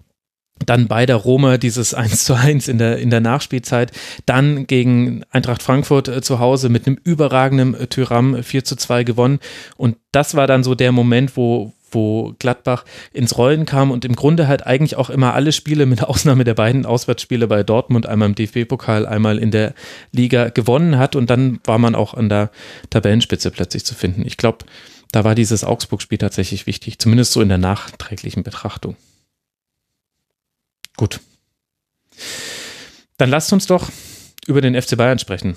dann 0.66 0.88
bei 0.88 1.05
der 1.05 1.16
Roma 1.16 1.58
dieses 1.58 1.93
1 1.93 2.26
zu 2.26 2.34
1 2.34 2.68
in 2.68 2.78
der, 2.78 2.99
in 2.99 3.10
der 3.10 3.22
Nachspielzeit, 3.22 3.91
dann 4.26 4.68
gegen 4.68 5.24
Eintracht 5.32 5.64
Frankfurt 5.64 6.08
äh, 6.08 6.22
zu 6.22 6.39
Hause 6.39 6.70
mit 6.70 6.88
einem 6.88 6.97
überragenden 7.03 7.76
äh, 7.76 7.88
Tyram 7.88 8.41
4 8.43 8.64
zu 8.64 8.76
2 8.76 9.03
gewonnen. 9.03 9.39
Und 9.78 9.97
das 10.12 10.36
war 10.36 10.47
dann 10.47 10.64
so 10.64 10.76
der 10.76 10.91
Moment, 10.91 11.38
wo, 11.38 11.74
wo 11.91 12.34
Gladbach 12.39 12.86
ins 13.14 13.38
Rollen 13.38 13.66
kam 13.66 13.91
und 13.91 14.05
im 14.05 14.16
Grunde 14.16 14.47
halt 14.47 14.66
eigentlich 14.66 14.95
auch 14.95 15.10
immer 15.10 15.34
alle 15.34 15.51
Spiele, 15.51 15.86
mit 15.86 16.03
Ausnahme 16.05 16.43
der 16.43 16.55
beiden 16.55 16.86
Auswärtsspiele 16.86 17.47
bei 17.47 17.64
Dortmund, 17.64 18.05
einmal 18.05 18.30
im 18.30 18.36
DFB-Pokal, 18.36 19.05
einmal 19.05 19.38
in 19.38 19.51
der 19.51 19.74
Liga 20.12 20.49
gewonnen 20.49 20.97
hat. 20.97 21.16
Und 21.16 21.30
dann 21.30 21.60
war 21.64 21.78
man 21.78 21.95
auch 21.95 22.14
an 22.14 22.30
der 22.30 22.51
Tabellenspitze 22.89 23.51
plötzlich 23.51 23.86
zu 23.86 23.95
finden. 23.95 24.24
Ich 24.26 24.38
glaube, 24.38 24.66
da 25.12 25.24
war 25.24 25.36
dieses 25.36 25.64
Augsburg-Spiel 25.64 26.18
tatsächlich 26.18 26.68
wichtig, 26.68 26.99
zumindest 26.99 27.32
so 27.32 27.41
in 27.41 27.49
der 27.49 27.58
nachträglichen 27.58 28.43
Betrachtung. 28.43 28.97
Gut. 30.98 31.22
Dann 33.18 33.30
lasst 33.30 33.54
uns 33.54 33.68
doch 33.68 33.89
über 34.45 34.62
den 34.62 34.80
FC 34.80 34.98
Bayern 34.98 35.20
sprechen. 35.20 35.56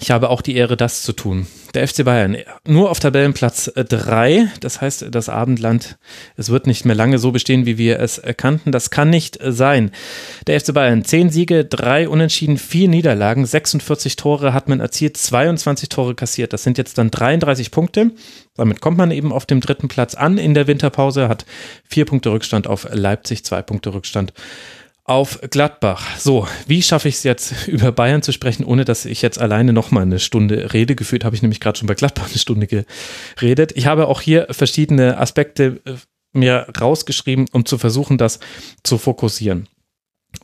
Ich 0.00 0.10
habe 0.10 0.30
auch 0.30 0.42
die 0.42 0.56
Ehre, 0.56 0.76
das 0.76 1.02
zu 1.02 1.12
tun. 1.12 1.46
Der 1.74 1.86
FC 1.86 2.04
Bayern 2.04 2.36
nur 2.66 2.90
auf 2.90 2.98
Tabellenplatz 2.98 3.70
3. 3.74 4.48
Das 4.60 4.80
heißt, 4.80 5.06
das 5.10 5.28
Abendland, 5.28 5.98
es 6.36 6.48
wird 6.48 6.66
nicht 6.66 6.84
mehr 6.84 6.94
lange 6.94 7.18
so 7.18 7.30
bestehen, 7.30 7.66
wie 7.66 7.78
wir 7.78 8.00
es 8.00 8.22
kannten. 8.36 8.72
Das 8.72 8.90
kann 8.90 9.10
nicht 9.10 9.38
sein. 9.42 9.90
Der 10.46 10.58
FC 10.58 10.72
Bayern, 10.72 11.04
10 11.04 11.30
Siege, 11.30 11.64
3 11.64 12.08
Unentschieden, 12.08 12.56
4 12.56 12.88
Niederlagen, 12.88 13.44
46 13.44 14.16
Tore 14.16 14.54
hat 14.54 14.68
man 14.68 14.80
erzielt, 14.80 15.16
22 15.16 15.88
Tore 15.88 16.14
kassiert. 16.14 16.52
Das 16.52 16.62
sind 16.62 16.78
jetzt 16.78 16.96
dann 16.96 17.10
33 17.10 17.70
Punkte. 17.70 18.12
Damit 18.56 18.80
kommt 18.80 18.98
man 18.98 19.10
eben 19.10 19.32
auf 19.32 19.46
dem 19.46 19.60
dritten 19.60 19.88
Platz 19.88 20.14
an 20.14 20.38
in 20.38 20.54
der 20.54 20.66
Winterpause, 20.66 21.28
hat 21.28 21.44
4 21.88 22.06
Punkte 22.06 22.32
Rückstand 22.32 22.66
auf 22.66 22.88
Leipzig, 22.90 23.44
2 23.44 23.62
Punkte 23.62 23.94
Rückstand 23.94 24.32
Gladbach. 25.50 26.18
So, 26.18 26.46
wie 26.66 26.82
schaffe 26.82 27.08
ich 27.08 27.16
es 27.16 27.22
jetzt, 27.22 27.54
über 27.68 27.92
Bayern 27.92 28.22
zu 28.22 28.32
sprechen, 28.32 28.64
ohne 28.64 28.84
dass 28.84 29.04
ich 29.06 29.22
jetzt 29.22 29.40
alleine 29.40 29.72
nochmal 29.72 30.02
eine 30.02 30.18
Stunde 30.18 30.72
rede? 30.72 30.94
Gefühlt 30.94 31.24
habe 31.24 31.34
ich 31.34 31.42
nämlich 31.42 31.60
gerade 31.60 31.78
schon 31.78 31.88
bei 31.88 31.94
Gladbach 31.94 32.28
eine 32.28 32.38
Stunde 32.38 32.66
geredet. 32.66 33.72
Ich 33.74 33.86
habe 33.86 34.06
auch 34.06 34.20
hier 34.20 34.46
verschiedene 34.50 35.18
Aspekte 35.18 35.80
äh, 35.84 35.94
mir 36.32 36.66
rausgeschrieben, 36.78 37.46
um 37.52 37.64
zu 37.64 37.78
versuchen, 37.78 38.18
das 38.18 38.38
zu 38.84 38.98
fokussieren. 38.98 39.66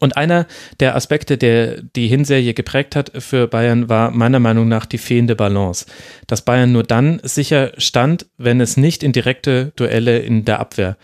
Und 0.01 0.17
einer 0.17 0.47
der 0.81 0.97
Aspekte, 0.97 1.37
der 1.37 1.83
die 1.83 2.09
Hinserie 2.09 2.55
geprägt 2.55 2.97
hat 2.97 3.13
für 3.19 3.47
Bayern, 3.47 3.91
war 3.91 4.11
meiner 4.11 4.41
Meinung 4.41 4.67
nach 4.67 4.87
die 4.87 4.99
fehlende 4.99 5.37
Balance. 5.37 5.85
Dass 6.27 6.43
Bayern 6.43 6.73
nur 6.73 6.85
dann 6.85 7.21
sicher 7.23 7.73
stand, 7.77 8.27
wenn 8.39 8.63
es 8.63 8.79
nicht 8.79 9.03
in 9.03 9.13
direkte 9.13 9.73
Duelle 9.77 10.21
in 10.21 10.47
der 10.47 10.59
Abwehr 10.59 10.97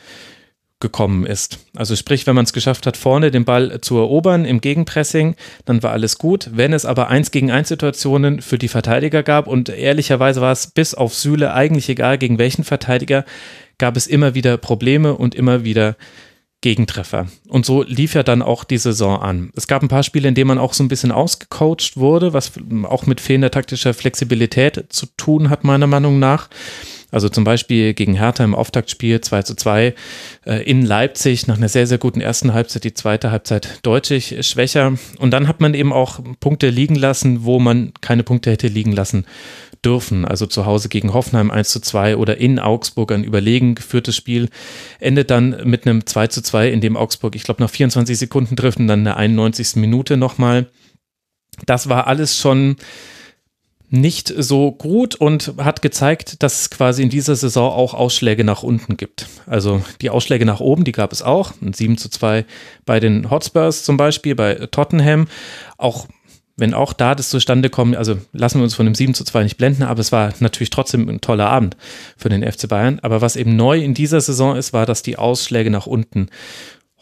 gekommen 0.81 1.27
ist. 1.27 1.59
Also 1.77 1.95
sprich, 1.95 2.27
wenn 2.27 2.35
man 2.35 2.45
es 2.45 2.53
geschafft 2.53 2.87
hat, 2.87 2.97
vorne 2.97 3.31
den 3.31 3.45
Ball 3.45 3.81
zu 3.83 3.99
erobern 3.99 4.45
im 4.45 4.61
Gegenpressing, 4.61 5.37
dann 5.67 5.83
war 5.83 5.93
alles 5.93 6.19
gut. 6.19 6.51
Wenn 6.53 6.73
es 6.73 6.87
aber 6.87 7.09
eins 7.09 7.31
gegen 7.31 7.51
eins 7.51 7.69
Situationen 7.69 8.41
für 8.41 8.59
die 8.59 8.69
Verteidiger 8.69 9.23
gab 9.23 9.47
und 9.47 9.69
ehrlicherweise 9.69 10.41
war 10.41 10.53
es 10.53 10.69
bis 10.69 10.95
auf 10.95 11.15
Süle 11.15 11.53
eigentlich 11.53 11.89
egal, 11.89 12.19
gegen 12.19 12.39
welchen 12.39 12.65
Verteidiger, 12.65 13.25
gab 13.79 13.97
es 13.97 14.07
immer 14.07 14.35
wieder 14.35 14.57
Probleme 14.57 15.15
und 15.15 15.35
immer 15.35 15.65
wieder 15.65 15.97
Gegentreffer. 16.63 17.27
Und 17.49 17.65
so 17.65 17.83
lief 17.83 18.15
ja 18.15 18.23
dann 18.23 18.43
auch 18.43 18.65
die 18.65 18.77
Saison 18.77 19.21
an. 19.21 19.51
Es 19.57 19.67
gab 19.67 19.83
ein 19.83 19.89
paar 19.89 20.03
Spiele, 20.03 20.29
in 20.29 20.35
denen 20.35 20.49
man 20.49 20.59
auch 20.59 20.75
so 20.75 20.85
ein 20.85 20.89
bisschen 20.89 21.11
ausgecoacht 21.11 21.97
wurde, 21.97 22.35
was 22.35 22.53
auch 22.85 23.07
mit 23.07 23.21
fehlender 23.23 23.51
taktischer 23.51 23.95
Flexibilität 23.95 24.87
zu 24.91 25.07
tun 25.17 25.49
hat, 25.49 25.65
meiner 25.65 25.87
Meinung 25.87 26.19
nach. 26.19 26.51
Also 27.11 27.29
zum 27.29 27.45
Beispiel 27.45 27.95
gegen 27.95 28.15
Hertha 28.15 28.45
im 28.45 28.55
Auftaktspiel 28.55 29.21
2 29.21 29.43
zu 29.43 29.55
2 29.55 29.95
äh, 30.47 30.63
in 30.63 30.83
Leipzig 30.83 31.47
nach 31.47 31.57
einer 31.57 31.69
sehr, 31.69 31.87
sehr 31.87 31.99
guten 31.99 32.21
ersten 32.21 32.53
Halbzeit, 32.53 32.85
die 32.85 32.95
zweite 32.95 33.31
Halbzeit 33.31 33.81
deutlich 33.83 34.37
schwächer. 34.47 34.95
Und 35.19 35.31
dann 35.31 35.49
hat 35.49 35.61
man 35.61 35.75
eben 35.75 35.93
auch 35.93 36.21
Punkte 36.41 36.71
liegen 36.71 36.95
lassen, 36.95 37.45
wo 37.45 37.59
man 37.59 37.93
keine 38.01 38.23
Punkte 38.23 38.51
hätte 38.51 38.69
liegen 38.69 38.93
lassen 38.93 39.27
dürfen. 39.85 40.25
Also 40.25 40.47
zu 40.47 40.67
Hause 40.67 40.89
gegen 40.89 41.13
Hoffenheim 41.13 41.51
1 41.51 41.71
zu 41.71 41.81
2 41.81 42.17
oder 42.17 42.37
in 42.37 42.59
Augsburg 42.59 43.13
ein 43.13 43.25
überlegen 43.25 43.75
geführtes 43.75 44.17
Spiel 44.17 44.49
endet 44.99 45.31
dann 45.31 45.57
mit 45.65 45.87
einem 45.87 46.07
2 46.07 46.27
zu 46.29 46.43
2, 46.43 46.71
in 46.71 46.81
dem 46.81 46.97
Augsburg, 46.97 47.35
ich 47.35 47.43
glaube, 47.43 47.63
nach 47.63 47.71
24 47.71 48.19
Sekunden 48.19 48.57
trifft 48.57 48.79
und 48.79 48.89
dann 48.89 49.01
in 49.01 49.05
der 49.07 49.17
91. 49.17 49.77
Minute 49.77 50.17
nochmal. 50.17 50.69
Das 51.67 51.89
war 51.89 52.07
alles 52.07 52.39
schon 52.39 52.77
nicht 53.91 54.33
so 54.37 54.71
gut 54.71 55.17
und 55.17 55.55
hat 55.59 55.83
gezeigt, 55.83 56.43
dass 56.43 56.61
es 56.61 56.71
quasi 56.71 57.03
in 57.03 57.11
dieser 57.11 57.35
Saison 57.35 57.73
auch 57.73 57.93
Ausschläge 57.93 58.45
nach 58.45 58.63
unten 58.63 58.97
gibt. 58.97 59.27
Also 59.47 59.83
die 60.01 60.11
Ausschläge 60.11 60.47
nach 60.47 60.61
oben, 60.61 60.85
die 60.85 60.93
gab 60.93 61.13
es 61.13 61.23
auch. 61.23 61.53
Ein 61.61 61.73
7 61.73 61.99
zu 61.99 62.09
2 62.09 62.45
bei 62.87 63.01
den 63.01 63.31
Hotspurs 63.31 63.85
zum 63.85 63.97
Beispiel, 63.97 64.37
bei 64.37 64.55
Tottenham. 64.71 65.27
Auch 65.77 66.07
wenn 66.57 66.73
auch 66.73 66.93
da 66.93 67.15
das 67.15 67.31
zustande 67.31 67.69
kommt, 67.69 67.97
also 67.97 68.19
lassen 68.33 68.59
wir 68.59 68.65
uns 68.65 68.75
von 68.75 68.87
dem 68.87 68.95
7 68.95 69.15
zu 69.15 69.25
2 69.25 69.43
nicht 69.43 69.57
blenden, 69.57 69.83
aber 69.83 70.01
es 70.01 70.13
war 70.13 70.33
natürlich 70.39 70.71
trotzdem 70.71 71.09
ein 71.09 71.21
toller 71.21 71.49
Abend 71.49 71.77
für 72.17 72.29
den 72.29 72.49
FC 72.49 72.69
Bayern. 72.69 73.01
Aber 73.03 73.21
was 73.21 73.35
eben 73.35 73.57
neu 73.57 73.81
in 73.81 73.95
dieser 73.95 74.21
Saison 74.21 74.57
ist, 74.57 74.73
war, 74.73 74.87
dass 74.87 75.03
die 75.03 75.19
Ausschläge 75.19 75.71
nach 75.71 75.87
unten 75.87 76.29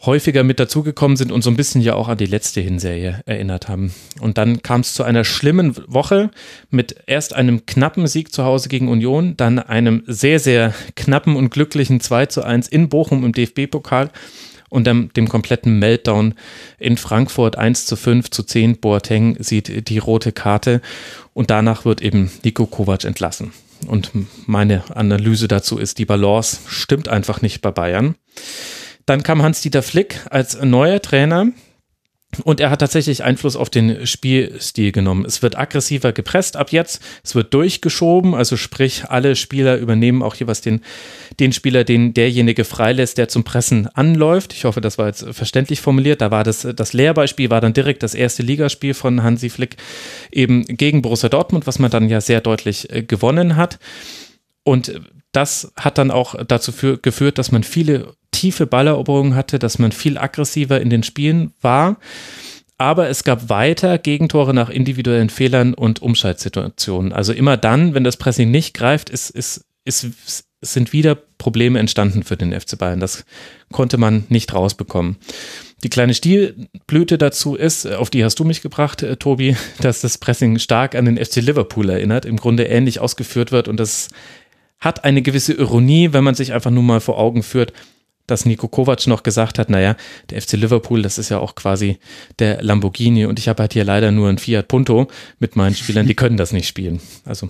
häufiger 0.05 0.43
mit 0.43 0.59
dazugekommen 0.59 1.17
sind 1.17 1.31
und 1.31 1.43
so 1.43 1.49
ein 1.49 1.57
bisschen 1.57 1.81
ja 1.81 1.95
auch 1.95 2.07
an 2.07 2.17
die 2.17 2.25
letzte 2.25 2.61
Hinserie 2.61 3.21
erinnert 3.25 3.67
haben. 3.67 3.93
Und 4.21 4.37
dann 4.37 4.61
kam 4.61 4.81
es 4.81 4.93
zu 4.93 5.03
einer 5.03 5.25
schlimmen 5.25 5.75
Woche 5.87 6.31
mit 6.69 6.95
erst 7.05 7.35
einem 7.35 7.65
knappen 7.65 8.07
Sieg 8.07 8.33
zu 8.33 8.45
Hause 8.45 8.69
gegen 8.69 8.87
Union, 8.87 9.35
dann 9.35 9.59
einem 9.59 10.03
sehr, 10.07 10.39
sehr 10.39 10.73
knappen 10.95 11.35
und 11.35 11.49
glücklichen 11.49 11.99
2 11.99 12.27
zu 12.27 12.43
1 12.43 12.69
in 12.69 12.87
Bochum 12.87 13.25
im 13.25 13.33
DFB-Pokal 13.33 14.09
und 14.69 14.87
dann 14.87 15.09
dem 15.15 15.27
kompletten 15.27 15.79
Meltdown 15.79 16.35
in 16.77 16.95
Frankfurt 16.95 17.57
1 17.57 17.85
zu 17.85 17.95
5 17.95 18.29
zu 18.29 18.43
10. 18.43 18.77
Boateng 18.79 19.35
sieht 19.39 19.89
die 19.89 19.97
rote 19.97 20.31
Karte 20.31 20.81
und 21.33 21.49
danach 21.49 21.83
wird 21.83 22.01
eben 22.01 22.31
Nico 22.43 22.65
Kovac 22.65 23.03
entlassen. 23.03 23.51
Und 23.87 24.11
meine 24.45 24.83
Analyse 24.95 25.47
dazu 25.47 25.77
ist, 25.77 25.97
die 25.97 26.05
Balance 26.05 26.59
stimmt 26.67 27.07
einfach 27.07 27.41
nicht 27.41 27.61
bei 27.61 27.71
Bayern. 27.71 28.15
Dann 29.09 29.23
kam 29.23 29.41
Hans-Dieter 29.41 29.81
Flick 29.81 30.27
als 30.29 30.61
neuer 30.61 31.01
Trainer. 31.01 31.47
Und 32.43 32.59
er 32.59 32.69
hat 32.69 32.77
tatsächlich 32.77 33.23
Einfluss 33.23 33.55
auf 33.55 33.71
den 33.71 34.05
Spielstil 34.05 34.91
genommen. 34.91 35.25
Es 35.25 35.41
wird 35.41 35.57
aggressiver 35.57 36.11
gepresst 36.11 36.55
ab 36.55 36.71
jetzt. 36.71 37.01
Es 37.23 37.33
wird 37.33 37.51
durchgeschoben. 37.55 38.35
Also 38.35 38.55
sprich, 38.55 39.05
alle 39.09 39.35
Spieler 39.35 39.77
übernehmen 39.77 40.21
auch 40.21 40.35
jeweils 40.35 40.61
den, 40.61 40.81
den 41.39 41.53
Spieler, 41.53 41.85
den 41.85 42.13
derjenige 42.13 42.65
freilässt, 42.65 43.17
der 43.17 43.29
zum 43.29 43.43
Pressen 43.43 43.87
anläuft. 43.87 44.53
Ich 44.53 44.65
hoffe, 44.65 44.79
das 44.79 44.99
war 44.99 45.07
jetzt 45.07 45.25
verständlich 45.31 45.81
formuliert. 45.81 46.21
Da 46.21 46.29
war 46.29 46.43
das, 46.43 46.67
das 46.75 46.93
Lehrbeispiel 46.93 47.49
war 47.49 47.61
dann 47.61 47.73
direkt 47.73 48.03
das 48.03 48.13
erste 48.13 48.43
Ligaspiel 48.43 48.93
von 48.93 49.23
Hansi 49.23 49.49
Flick 49.49 49.77
eben 50.31 50.65
gegen 50.65 51.01
Borussia 51.01 51.29
Dortmund, 51.29 51.65
was 51.65 51.79
man 51.79 51.89
dann 51.89 52.09
ja 52.09 52.21
sehr 52.21 52.41
deutlich 52.41 52.93
äh, 52.93 53.01
gewonnen 53.01 53.55
hat. 53.55 53.79
Und 54.61 55.01
das 55.31 55.71
hat 55.75 55.97
dann 55.97 56.11
auch 56.11 56.35
dazu 56.45 56.71
für, 56.71 56.97
geführt, 56.97 57.37
dass 57.37 57.51
man 57.51 57.63
viele 57.63 58.13
tiefe 58.31 58.65
Balleroberungen 58.65 59.35
hatte, 59.35 59.59
dass 59.59 59.79
man 59.79 59.91
viel 59.91 60.17
aggressiver 60.17 60.81
in 60.81 60.89
den 60.89 61.03
Spielen 61.03 61.53
war. 61.61 61.97
Aber 62.77 63.09
es 63.09 63.25
gab 63.25 63.49
weiter 63.49 63.97
Gegentore 63.97 64.53
nach 64.53 64.69
individuellen 64.69 65.29
Fehlern 65.29 65.73
und 65.73 66.01
Umschaltsituationen. 66.01 67.11
Also 67.11 67.33
immer 67.33 67.57
dann, 67.57 67.93
wenn 67.93 68.05
das 68.05 68.17
Pressing 68.17 68.49
nicht 68.51 68.73
greift, 68.73 69.09
ist, 69.09 69.29
ist, 69.29 69.65
ist, 69.83 70.45
sind 70.61 70.93
wieder 70.93 71.15
Probleme 71.15 71.79
entstanden 71.79 72.23
für 72.23 72.37
den 72.37 72.57
FC 72.57 72.77
Bayern. 72.77 73.01
Das 73.01 73.25
konnte 73.71 73.97
man 73.97 74.25
nicht 74.29 74.53
rausbekommen. 74.53 75.17
Die 75.83 75.89
kleine 75.89 76.13
Stilblüte 76.13 77.17
dazu 77.17 77.55
ist, 77.55 77.85
auf 77.85 78.09
die 78.09 78.23
hast 78.23 78.39
du 78.39 78.43
mich 78.45 78.61
gebracht, 78.61 79.03
äh, 79.03 79.17
Tobi, 79.17 79.57
dass 79.81 80.01
das 80.01 80.17
Pressing 80.17 80.57
stark 80.59 80.95
an 80.95 81.05
den 81.05 81.17
FC 81.17 81.37
Liverpool 81.37 81.89
erinnert, 81.89 82.25
im 82.25 82.37
Grunde 82.37 82.63
ähnlich 82.63 82.99
ausgeführt 82.99 83.51
wird 83.51 83.67
und 83.67 83.77
das 83.77 84.09
hat 84.79 85.03
eine 85.03 85.21
gewisse 85.21 85.53
Ironie, 85.53 86.13
wenn 86.13 86.23
man 86.23 86.35
sich 86.35 86.53
einfach 86.53 86.71
nur 86.71 86.83
mal 86.83 86.99
vor 86.99 87.17
Augen 87.17 87.43
führt, 87.43 87.73
dass 88.29 88.45
Nico 88.45 88.67
Kovac 88.67 89.07
noch 89.07 89.23
gesagt 89.23 89.59
hat, 89.59 89.69
naja, 89.69 89.95
der 90.29 90.41
FC 90.41 90.53
Liverpool, 90.53 91.01
das 91.01 91.17
ist 91.17 91.29
ja 91.29 91.39
auch 91.39 91.55
quasi 91.55 91.97
der 92.37 92.61
Lamborghini 92.61 93.25
und 93.25 93.39
ich 93.39 93.49
habe 93.49 93.63
halt 93.63 93.73
hier 93.73 93.83
leider 93.83 94.11
nur 94.11 94.29
ein 94.29 94.37
Fiat 94.37 94.67
Punto 94.67 95.07
mit 95.39 95.55
meinen 95.55 95.75
Spielern, 95.75 96.05
die 96.05 96.15
können 96.15 96.37
das 96.37 96.51
nicht 96.51 96.67
spielen. 96.67 97.01
Also 97.25 97.49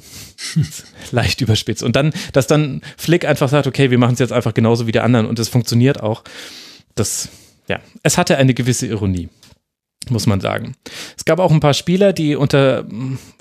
leicht 1.12 1.42
überspitzt. 1.42 1.84
Und 1.84 1.96
dann, 1.96 2.14
dass 2.34 2.48
dann 2.48 2.82
Flick 2.98 3.26
einfach 3.26 3.50
sagt, 3.50 3.68
okay, 3.68 3.92
wir 3.92 3.98
machen 3.98 4.14
es 4.14 4.20
jetzt 4.20 4.32
einfach 4.32 4.54
genauso 4.54 4.88
wie 4.88 4.92
die 4.92 5.02
anderen 5.02 5.26
und 5.26 5.38
es 5.38 5.50
funktioniert 5.50 6.02
auch. 6.02 6.24
Das, 6.96 7.30
ja, 7.68 7.80
es 8.04 8.18
hatte 8.18 8.38
eine 8.38 8.54
gewisse 8.54 8.88
Ironie 8.88 9.30
muss 10.08 10.28
man 10.28 10.40
sagen. 10.40 10.76
Es 11.18 11.26
gab 11.26 11.40
auch 11.40 11.52
ein 11.52 11.60
paar 11.60 11.74
Spieler, 11.74 12.14
die 12.14 12.36
unter 12.36 12.86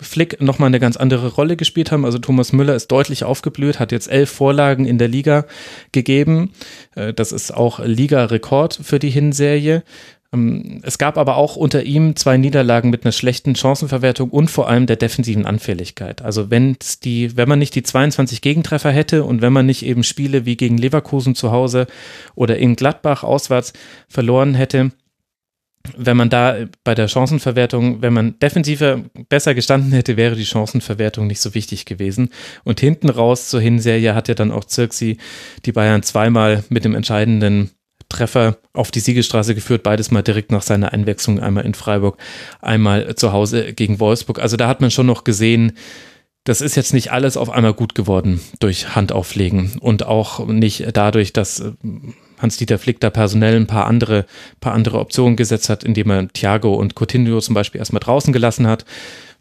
Flick 0.00 0.40
nochmal 0.42 0.66
eine 0.66 0.80
ganz 0.80 0.96
andere 0.96 1.28
Rolle 1.28 1.56
gespielt 1.56 1.92
haben. 1.92 2.04
Also 2.04 2.18
Thomas 2.18 2.52
Müller 2.52 2.74
ist 2.74 2.88
deutlich 2.88 3.24
aufgeblüht, 3.24 3.78
hat 3.78 3.92
jetzt 3.92 4.10
elf 4.10 4.30
Vorlagen 4.30 4.84
in 4.84 4.98
der 4.98 5.08
Liga 5.08 5.46
gegeben. 5.92 6.52
Äh, 6.94 7.14
das 7.14 7.32
ist 7.32 7.52
auch 7.52 7.78
Liga-Rekord 7.78 8.80
für 8.82 8.98
die 8.98 9.10
Hinserie. 9.10 9.82
Ähm, 10.32 10.80
es 10.82 10.98
gab 10.98 11.16
aber 11.16 11.36
auch 11.36 11.56
unter 11.56 11.84
ihm 11.84 12.16
zwei 12.16 12.36
Niederlagen 12.36 12.90
mit 12.90 13.04
einer 13.04 13.12
schlechten 13.12 13.54
Chancenverwertung 13.54 14.30
und 14.30 14.50
vor 14.50 14.68
allem 14.68 14.86
der 14.86 14.96
defensiven 14.96 15.46
Anfälligkeit. 15.46 16.22
Also 16.22 16.50
wenn 16.50 16.76
die, 17.04 17.36
wenn 17.36 17.48
man 17.48 17.58
nicht 17.58 17.74
die 17.74 17.82
22 17.82 18.42
Gegentreffer 18.42 18.90
hätte 18.90 19.24
und 19.24 19.40
wenn 19.40 19.52
man 19.52 19.66
nicht 19.66 19.84
eben 19.84 20.02
Spiele 20.02 20.44
wie 20.44 20.56
gegen 20.56 20.76
Leverkusen 20.76 21.34
zu 21.34 21.50
Hause 21.50 21.86
oder 22.34 22.58
in 22.58 22.76
Gladbach 22.76 23.24
auswärts 23.24 23.72
verloren 24.08 24.54
hätte, 24.54 24.90
wenn 25.96 26.16
man 26.16 26.30
da 26.30 26.56
bei 26.84 26.94
der 26.94 27.08
Chancenverwertung, 27.08 28.02
wenn 28.02 28.12
man 28.12 28.38
defensiver 28.38 29.02
besser 29.28 29.54
gestanden 29.54 29.92
hätte, 29.92 30.16
wäre 30.16 30.36
die 30.36 30.46
Chancenverwertung 30.46 31.26
nicht 31.26 31.40
so 31.40 31.54
wichtig 31.54 31.84
gewesen. 31.84 32.30
Und 32.64 32.80
hinten 32.80 33.08
raus 33.08 33.48
zur 33.48 33.60
Hinserie 33.60 34.14
hat 34.14 34.28
ja 34.28 34.34
dann 34.34 34.52
auch 34.52 34.64
Zirksi 34.64 35.18
die 35.64 35.72
Bayern 35.72 36.02
zweimal 36.02 36.64
mit 36.68 36.84
dem 36.84 36.94
entscheidenden 36.94 37.70
Treffer 38.08 38.58
auf 38.72 38.90
die 38.90 39.00
Siegestraße 39.00 39.54
geführt, 39.54 39.82
beides 39.82 40.10
mal 40.10 40.22
direkt 40.22 40.50
nach 40.50 40.62
seiner 40.62 40.92
Einwechslung, 40.92 41.40
einmal 41.40 41.66
in 41.66 41.74
Freiburg, 41.74 42.16
einmal 42.60 43.14
zu 43.16 43.32
Hause 43.32 43.74
gegen 43.74 44.00
Wolfsburg. 44.00 44.38
Also 44.38 44.56
da 44.56 44.66
hat 44.66 44.80
man 44.80 44.90
schon 44.90 45.06
noch 45.06 45.24
gesehen, 45.24 45.72
das 46.44 46.62
ist 46.62 46.76
jetzt 46.76 46.94
nicht 46.94 47.12
alles 47.12 47.36
auf 47.36 47.50
einmal 47.50 47.74
gut 47.74 47.94
geworden 47.94 48.40
durch 48.60 48.94
Handauflegen 48.94 49.72
und 49.80 50.06
auch 50.06 50.46
nicht 50.46 50.86
dadurch, 50.94 51.34
dass 51.34 51.62
Hans-Dieter 52.38 52.78
Flick 52.78 53.00
da 53.00 53.10
personell 53.10 53.56
ein 53.56 53.66
paar 53.66 53.86
andere, 53.86 54.26
paar 54.60 54.74
andere 54.74 54.98
Optionen 54.98 55.36
gesetzt 55.36 55.68
hat, 55.68 55.84
indem 55.84 56.10
er 56.10 56.28
Thiago 56.28 56.74
und 56.74 56.94
Coutinho 56.94 57.40
zum 57.40 57.54
Beispiel 57.54 57.80
erstmal 57.80 58.00
draußen 58.00 58.32
gelassen 58.32 58.66
hat, 58.66 58.84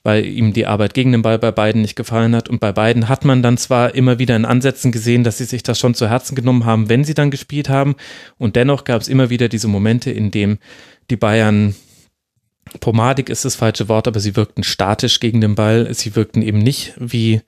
weil 0.03 0.25
ihm 0.25 0.53
die 0.53 0.65
Arbeit 0.65 0.93
gegen 0.93 1.11
den 1.11 1.21
Ball 1.21 1.39
bei 1.39 1.51
beiden 1.51 1.81
nicht 1.81 1.95
gefallen 1.95 2.35
hat. 2.35 2.49
Und 2.49 2.59
bei 2.59 2.71
beiden 2.71 3.09
hat 3.09 3.25
man 3.25 3.43
dann 3.43 3.57
zwar 3.57 3.93
immer 3.95 4.19
wieder 4.19 4.35
in 4.35 4.45
Ansätzen 4.45 4.91
gesehen, 4.91 5.23
dass 5.23 5.37
sie 5.37 5.45
sich 5.45 5.63
das 5.63 5.79
schon 5.79 5.93
zu 5.95 6.09
Herzen 6.09 6.35
genommen 6.35 6.65
haben, 6.65 6.89
wenn 6.89 7.03
sie 7.03 7.13
dann 7.13 7.31
gespielt 7.31 7.69
haben. 7.69 7.95
Und 8.37 8.55
dennoch 8.55 8.83
gab 8.83 9.01
es 9.01 9.07
immer 9.07 9.29
wieder 9.29 9.49
diese 9.49 9.67
Momente, 9.67 10.11
in 10.11 10.31
dem 10.31 10.59
die 11.09 11.17
Bayern 11.17 11.75
Pomadig 12.79 13.29
ist 13.29 13.45
das 13.45 13.55
falsche 13.55 13.87
Wort, 13.87 14.07
aber 14.07 14.19
sie 14.19 14.35
wirkten 14.35 14.63
statisch 14.63 15.19
gegen 15.19 15.41
den 15.41 15.55
Ball. 15.55 15.93
Sie 15.93 16.15
wirkten 16.15 16.41
eben 16.41 16.59
nicht 16.59 16.93
wie, 16.97 17.41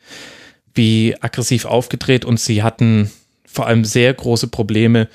wie 0.74 1.16
aggressiv 1.20 1.66
aufgedreht 1.66 2.26
und 2.26 2.40
sie 2.40 2.64
hatten 2.64 3.12
vor 3.46 3.68
allem 3.68 3.84
sehr 3.84 4.14
große 4.14 4.48
Probleme, 4.48 5.08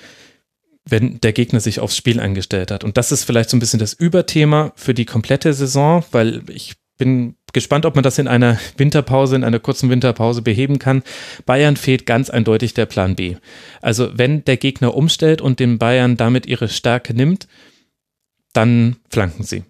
wenn 0.88 1.20
der 1.20 1.32
Gegner 1.32 1.60
sich 1.60 1.80
aufs 1.80 1.96
Spiel 1.96 2.20
eingestellt 2.20 2.70
hat. 2.70 2.84
Und 2.84 2.96
das 2.96 3.12
ist 3.12 3.24
vielleicht 3.24 3.50
so 3.50 3.56
ein 3.56 3.60
bisschen 3.60 3.78
das 3.78 3.94
Überthema 3.94 4.72
für 4.76 4.94
die 4.94 5.06
komplette 5.06 5.52
Saison, 5.54 6.04
weil 6.12 6.42
ich 6.50 6.74
bin 6.98 7.36
gespannt, 7.52 7.86
ob 7.86 7.94
man 7.94 8.04
das 8.04 8.18
in 8.18 8.28
einer 8.28 8.58
Winterpause, 8.76 9.36
in 9.36 9.44
einer 9.44 9.60
kurzen 9.60 9.90
Winterpause 9.90 10.42
beheben 10.42 10.78
kann. 10.78 11.02
Bayern 11.46 11.76
fehlt 11.76 12.06
ganz 12.06 12.30
eindeutig 12.30 12.74
der 12.74 12.86
Plan 12.86 13.16
B. 13.16 13.36
Also 13.80 14.10
wenn 14.16 14.44
der 14.44 14.56
Gegner 14.56 14.94
umstellt 14.94 15.40
und 15.40 15.60
den 15.60 15.78
Bayern 15.78 16.16
damit 16.16 16.46
ihre 16.46 16.68
Stärke 16.68 17.14
nimmt, 17.14 17.48
dann 18.52 18.96
flanken 19.08 19.44
sie. 19.44 19.64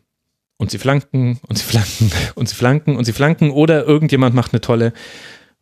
Und 0.56 0.70
sie 0.70 0.78
flanken 0.78 1.40
und 1.48 1.58
sie 1.58 1.64
flanken 1.64 2.10
und 2.34 2.48
sie 2.48 2.54
flanken 2.54 2.96
und 2.96 3.04
sie 3.04 3.12
flanken 3.12 3.50
oder 3.50 3.84
irgendjemand 3.84 4.34
macht 4.34 4.52
eine 4.52 4.60
tolle 4.60 4.92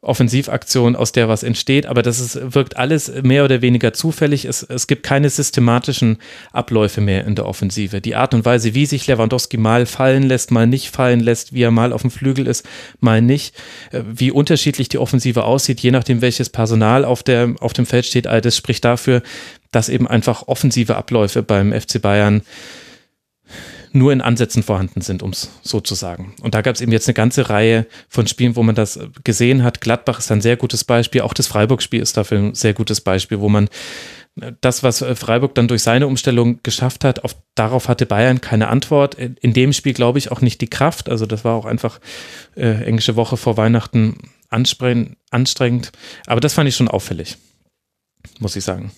Offensivaktion, 0.04 0.96
aus 0.96 1.12
der 1.12 1.28
was 1.28 1.44
entsteht, 1.44 1.86
aber 1.86 2.02
das 2.02 2.18
ist, 2.18 2.54
wirkt 2.54 2.76
alles 2.76 3.22
mehr 3.22 3.44
oder 3.44 3.62
weniger 3.62 3.92
zufällig. 3.92 4.44
Es, 4.46 4.64
es 4.64 4.88
gibt 4.88 5.04
keine 5.04 5.30
systematischen 5.30 6.18
Abläufe 6.50 7.00
mehr 7.00 7.24
in 7.24 7.36
der 7.36 7.46
Offensive. 7.46 8.00
Die 8.00 8.16
Art 8.16 8.34
und 8.34 8.44
Weise, 8.44 8.74
wie 8.74 8.84
sich 8.84 9.06
Lewandowski 9.06 9.58
mal 9.58 9.86
fallen 9.86 10.24
lässt, 10.24 10.50
mal 10.50 10.66
nicht 10.66 10.88
fallen 10.88 11.20
lässt, 11.20 11.54
wie 11.54 11.62
er 11.62 11.70
mal 11.70 11.92
auf 11.92 12.02
dem 12.02 12.10
Flügel 12.10 12.48
ist, 12.48 12.66
mal 12.98 13.22
nicht, 13.22 13.54
äh, 13.92 14.02
wie 14.04 14.32
unterschiedlich 14.32 14.88
die 14.88 14.98
Offensive 14.98 15.44
aussieht, 15.44 15.78
je 15.78 15.92
nachdem, 15.92 16.20
welches 16.20 16.50
Personal 16.50 17.04
auf, 17.04 17.22
der, 17.22 17.54
auf 17.60 17.72
dem 17.72 17.86
Feld 17.86 18.04
steht, 18.04 18.26
all 18.26 18.40
das 18.40 18.56
spricht 18.56 18.84
dafür, 18.84 19.22
dass 19.70 19.88
eben 19.88 20.08
einfach 20.08 20.48
offensive 20.48 20.96
Abläufe 20.96 21.44
beim 21.44 21.72
FC 21.72 22.02
Bayern 22.02 22.42
nur 23.94 24.12
in 24.12 24.20
Ansätzen 24.20 24.62
vorhanden 24.62 25.00
sind, 25.00 25.22
um 25.22 25.30
es 25.30 25.50
so 25.62 25.80
zu 25.80 25.94
sagen. 25.94 26.34
Und 26.42 26.54
da 26.54 26.62
gab 26.62 26.74
es 26.74 26.80
eben 26.80 26.92
jetzt 26.92 27.08
eine 27.08 27.14
ganze 27.14 27.50
Reihe 27.50 27.86
von 28.08 28.26
Spielen, 28.26 28.56
wo 28.56 28.62
man 28.62 28.74
das 28.74 28.98
gesehen 29.24 29.62
hat. 29.62 29.80
Gladbach 29.80 30.18
ist 30.18 30.32
ein 30.32 30.40
sehr 30.40 30.56
gutes 30.56 30.84
Beispiel, 30.84 31.22
auch 31.22 31.34
das 31.34 31.46
Freiburg-Spiel 31.46 32.00
ist 32.00 32.16
dafür 32.16 32.38
ein 32.38 32.54
sehr 32.54 32.74
gutes 32.74 33.00
Beispiel, 33.00 33.40
wo 33.40 33.48
man 33.48 33.68
das, 34.60 34.82
was 34.82 35.04
Freiburg 35.14 35.54
dann 35.54 35.68
durch 35.68 35.82
seine 35.82 36.06
Umstellung 36.06 36.60
geschafft 36.62 37.04
hat, 37.04 37.22
auf, 37.24 37.36
darauf 37.54 37.88
hatte 37.88 38.06
Bayern 38.06 38.40
keine 38.40 38.68
Antwort. 38.68 39.14
In 39.14 39.52
dem 39.52 39.72
Spiel 39.72 39.92
glaube 39.92 40.18
ich 40.18 40.32
auch 40.32 40.40
nicht 40.40 40.60
die 40.60 40.70
Kraft. 40.70 41.10
Also 41.10 41.26
das 41.26 41.44
war 41.44 41.54
auch 41.54 41.66
einfach 41.66 42.00
äh, 42.56 42.82
englische 42.84 43.16
Woche 43.16 43.36
vor 43.36 43.56
Weihnachten 43.56 44.16
anstrengend. 44.48 45.92
Aber 46.26 46.40
das 46.40 46.54
fand 46.54 46.68
ich 46.68 46.76
schon 46.76 46.88
auffällig, 46.88 47.36
muss 48.38 48.56
ich 48.56 48.64
sagen. 48.64 48.92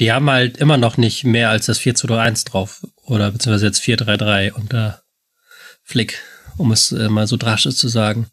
Die 0.00 0.12
haben 0.12 0.30
halt 0.30 0.58
immer 0.58 0.76
noch 0.76 0.96
nicht 0.96 1.24
mehr 1.24 1.50
als 1.50 1.66
das 1.66 1.78
4 1.78 1.94
zu 1.94 2.12
1 2.12 2.44
drauf. 2.44 2.86
Oder 3.04 3.30
beziehungsweise 3.32 3.66
jetzt 3.66 3.82
4-3-3 3.82 4.52
unter 4.52 5.02
Flick, 5.82 6.20
um 6.56 6.70
es 6.72 6.92
äh, 6.92 7.08
mal 7.08 7.26
so 7.26 7.36
drastisch 7.36 7.76
zu 7.76 7.88
sagen. 7.88 8.30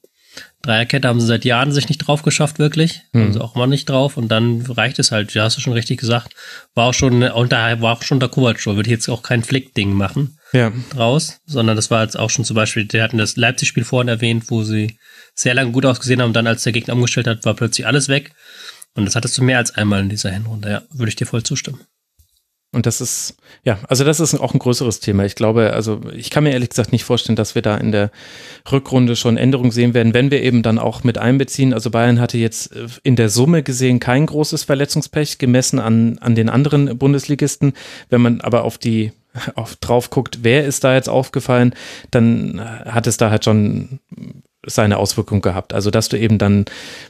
Dreierkette 0.62 1.08
haben 1.08 1.22
sie 1.22 1.28
seit 1.28 1.46
Jahren 1.46 1.72
sich 1.72 1.90
nicht 1.90 2.00
drauf 2.00 2.24
geschafft, 2.24 2.60
wirklich. 2.60 3.02
Hm. 3.14 3.22
Haben 3.22 3.34
sie 3.34 3.42
auch 3.42 3.56
immer 3.56 3.68
nicht 3.68 3.88
drauf. 3.88 4.18
Und 4.18 4.30
dann 4.30 4.62
reicht 4.66 5.00
es 5.00 5.12
halt, 5.12 5.34
ja, 5.34 5.44
hast 5.44 5.58
du 5.58 5.62
schon 5.62 5.74
richtig 5.74 6.00
gesagt. 6.00 6.34
War 6.74 6.88
auch 6.88 6.94
schon, 6.94 7.22
da 7.22 7.82
war 7.82 7.94
auch 7.94 8.02
schon 8.04 8.20
der 8.20 8.30
Kovac, 8.30 8.66
würde 8.66 8.90
jetzt 8.90 9.08
auch 9.08 9.22
kein 9.22 9.44
Flick-Ding 9.44 9.94
machen. 9.94 10.38
Ja. 10.54 10.72
Draus, 10.90 11.40
sondern 11.46 11.76
das 11.76 11.92
war 11.92 12.04
jetzt 12.04 12.18
auch 12.18 12.30
schon 12.30 12.46
zum 12.46 12.56
Beispiel, 12.56 12.86
der 12.86 13.04
hatten 13.04 13.18
das 13.18 13.36
Leipzig-Spiel 13.36 13.84
vorhin 13.84 14.08
erwähnt, 14.08 14.46
wo 14.48 14.64
sie 14.64 14.98
sehr 15.34 15.54
lange 15.54 15.72
gut 15.72 15.86
ausgesehen 15.86 16.22
haben. 16.22 16.30
Und 16.30 16.36
dann, 16.36 16.48
als 16.48 16.64
der 16.64 16.74
Gegner 16.74 16.96
umgestellt 16.96 17.28
hat, 17.28 17.46
war 17.46 17.54
plötzlich 17.54 17.86
alles 17.86 18.10
weg. 18.10 18.34
Und 18.96 19.06
das 19.06 19.16
hattest 19.16 19.38
du 19.38 19.44
mehr 19.44 19.58
als 19.58 19.76
einmal 19.76 20.02
in 20.02 20.10
dieser 20.10 20.32
Hinrunde, 20.32 20.70
ja, 20.70 20.82
würde 20.92 21.10
ich 21.10 21.16
dir 21.16 21.28
voll 21.28 21.44
zustimmen. 21.44 21.82
Und 22.76 22.86
das 22.86 23.00
ist, 23.00 23.38
ja, 23.64 23.80
also 23.88 24.04
das 24.04 24.20
ist 24.20 24.36
auch 24.36 24.54
ein 24.54 24.60
größeres 24.60 25.00
Thema. 25.00 25.24
Ich 25.24 25.36
glaube, 25.36 25.72
also 25.72 26.02
ich 26.14 26.30
kann 26.30 26.44
mir 26.44 26.52
ehrlich 26.52 26.70
gesagt 26.70 26.92
nicht 26.92 27.06
vorstellen, 27.06 27.38
dass 27.38 27.56
wir 27.56 27.62
da 27.62 27.78
in 27.78 27.94
der 27.94 28.12
Rückrunde 28.70 29.16
schon 29.16 29.38
Änderungen 29.38 29.72
sehen 29.72 29.94
werden, 29.94 30.14
wenn 30.14 30.30
wir 30.30 30.44
eben 30.44 30.62
dann 30.62 30.78
auch 30.78 31.06
mit 31.06 31.18
einbeziehen. 31.18 31.74
Also 31.74 31.90
Bayern 31.90 32.20
hatte 32.20 32.38
jetzt 32.38 32.76
äh, 32.76 32.88
in 33.04 33.16
der 33.16 33.30
Summe 33.30 33.64
gesehen 33.64 34.02
kein 34.02 34.26
großes 34.26 34.66
Verletzungspech 34.66 35.38
gemessen 35.38 35.80
an, 35.80 36.18
an 36.20 36.36
den 36.36 36.50
anderen 36.50 36.98
Bundesligisten. 36.98 37.74
Wenn 38.10 38.22
man 38.22 38.42
aber 38.42 38.66
auf 38.66 38.78
die 38.78 39.14
auf 39.56 39.78
drauf 39.78 40.10
guckt, 40.10 40.40
wer 40.42 40.66
ist 40.66 40.84
da 40.84 40.96
jetzt 40.96 41.10
aufgefallen, 41.10 41.74
dann 42.12 42.60
äh, 42.60 42.90
hat 42.90 43.08
es 43.08 43.16
da 43.16 43.30
halt 43.30 43.46
schon 43.46 44.00
seine 44.66 44.98
Auswirkung 44.98 45.42
gehabt. 45.42 45.74
Also, 45.74 45.92
dass 45.92 46.10
du 46.10 46.18
eben 46.18 46.38
dann 46.38 46.66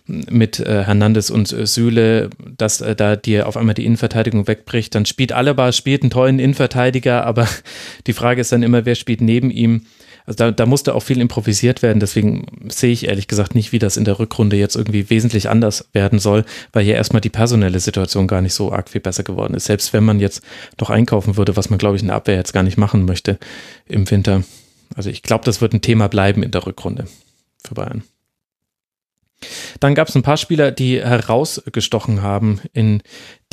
mit 0.07 0.59
äh, 0.59 0.83
Hernandez 0.83 1.29
und 1.29 1.51
äh, 1.51 1.65
Süle, 1.65 2.29
dass 2.57 2.81
äh, 2.81 2.95
da 2.95 3.15
dir 3.15 3.47
auf 3.47 3.57
einmal 3.57 3.75
die 3.75 3.85
Innenverteidigung 3.85 4.47
wegbricht, 4.47 4.95
dann 4.95 5.05
spielt 5.05 5.31
Alaba, 5.31 5.71
spielt 5.71 6.03
einen 6.03 6.11
tollen 6.11 6.39
Innenverteidiger, 6.39 7.25
aber 7.25 7.47
die 8.07 8.13
Frage 8.13 8.41
ist 8.41 8.51
dann 8.51 8.63
immer, 8.63 8.85
wer 8.85 8.95
spielt 8.95 9.21
neben 9.21 9.51
ihm? 9.51 9.85
Also 10.27 10.37
da, 10.37 10.51
da 10.51 10.65
musste 10.65 10.95
auch 10.95 11.03
viel 11.03 11.21
improvisiert 11.21 11.83
werden, 11.83 11.99
deswegen 11.99 12.47
sehe 12.67 12.91
ich 12.91 13.07
ehrlich 13.07 13.27
gesagt 13.27 13.53
nicht, 13.53 13.71
wie 13.71 13.79
das 13.79 13.95
in 13.95 14.05
der 14.05 14.17
Rückrunde 14.17 14.55
jetzt 14.55 14.75
irgendwie 14.75 15.09
wesentlich 15.09 15.49
anders 15.49 15.87
werden 15.93 16.17
soll, 16.17 16.45
weil 16.73 16.85
ja 16.85 16.95
erstmal 16.95 17.21
die 17.21 17.29
personelle 17.29 17.79
Situation 17.79 18.27
gar 18.27 18.41
nicht 18.41 18.55
so 18.55 18.71
arg 18.71 18.89
viel 18.89 19.01
besser 19.01 19.23
geworden 19.23 19.53
ist. 19.53 19.65
Selbst 19.65 19.93
wenn 19.93 20.03
man 20.03 20.19
jetzt 20.19 20.41
noch 20.79 20.89
einkaufen 20.89 21.37
würde, 21.37 21.55
was 21.55 21.69
man 21.69 21.77
glaube 21.77 21.95
ich 21.95 22.01
in 22.01 22.07
der 22.07 22.15
Abwehr 22.15 22.37
jetzt 22.37 22.53
gar 22.53 22.63
nicht 22.63 22.77
machen 22.77 23.05
möchte 23.05 23.37
im 23.87 24.09
Winter. 24.09 24.43
Also 24.95 25.11
ich 25.11 25.21
glaube, 25.21 25.45
das 25.45 25.61
wird 25.61 25.73
ein 25.73 25.81
Thema 25.81 26.07
bleiben 26.07 26.41
in 26.41 26.51
der 26.51 26.65
Rückrunde 26.65 27.05
für 27.67 27.75
Bayern. 27.75 28.03
Dann 29.79 29.95
gab 29.95 30.07
es 30.07 30.15
ein 30.15 30.23
paar 30.23 30.37
Spieler, 30.37 30.71
die 30.71 31.01
herausgestochen 31.01 32.21
haben 32.21 32.61
in 32.73 33.03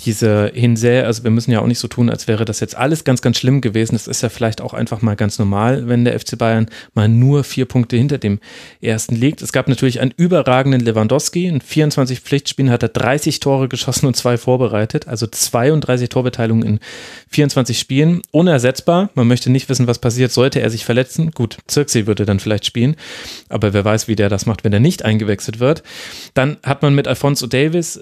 diese 0.01 0.51
Hinserie. 0.53 1.05
Also 1.05 1.23
wir 1.25 1.31
müssen 1.31 1.53
ja 1.53 1.61
auch 1.61 1.67
nicht 1.67 1.79
so 1.79 1.89
tun, 1.89 2.11
als 2.11 2.27
wäre 2.27 2.45
das 2.45 2.61
jetzt 2.61 2.77
alles 2.77 3.05
ganz, 3.05 3.23
ganz 3.23 3.39
schlimm 3.39 3.61
gewesen. 3.61 3.95
Das 3.95 4.09
ist 4.09 4.23
ja 4.23 4.29
vielleicht 4.29 4.61
auch 4.61 4.75
einfach 4.75 5.01
mal 5.03 5.17
ganz 5.17 5.39
normal, 5.39 5.89
wenn 5.89 6.05
der 6.05 6.19
FC 6.19 6.37
Bayern 6.37 6.67
mal 6.95 7.09
nur 7.09 7.45
vier 7.45 7.67
Punkte 7.67 7.97
hinter 7.97 8.19
dem 8.19 8.41
ersten 8.81 9.15
liegt. 9.15 9.43
Es 9.43 9.53
gab 9.53 9.69
natürlich 9.69 10.01
einen 10.01 10.13
überragenden 10.17 10.81
Lewandowski. 10.81 11.47
In 11.47 11.61
24 11.61 12.21
Pflichtspielen 12.21 12.71
hat 12.71 12.83
er 12.83 12.89
30 12.89 13.41
Tore 13.41 13.69
geschossen 13.69 14.07
und 14.07 14.17
zwei 14.17 14.37
vorbereitet. 14.37 15.07
Also 15.07 15.27
32 15.27 16.09
Torbeteiligungen 16.09 16.67
in 16.67 16.81
24 17.29 17.79
Spielen. 17.79 18.23
Unersetzbar. 18.33 19.11
Man 19.15 19.29
möchte 19.29 19.51
nicht 19.51 19.69
wissen, 19.69 19.87
was 19.87 19.99
passiert, 19.99 20.33
sollte 20.33 20.61
er 20.61 20.71
sich 20.71 20.85
verletzen. 20.85 21.31
Gut, 21.31 21.59
Zirkzee 21.69 22.07
würde 22.07 22.27
dann 22.27 22.41
vielleicht 22.41 22.67
spielen. 22.67 22.97
Aber 23.49 23.73
wer 23.73 23.85
weiß, 23.85 24.09
wie 24.09 24.17
der 24.17 24.29
das 24.29 24.47
macht, 24.47 24.65
wenn 24.65 24.73
er 24.73 24.81
nicht 24.81 25.05
eingewechselt 25.05 25.61
wird. 25.61 25.83
Dann 26.35 26.57
hat 26.65 26.83
man 26.83 26.95
mit 26.95 27.07
Alfonso 27.07 27.47
Davis 27.47 28.01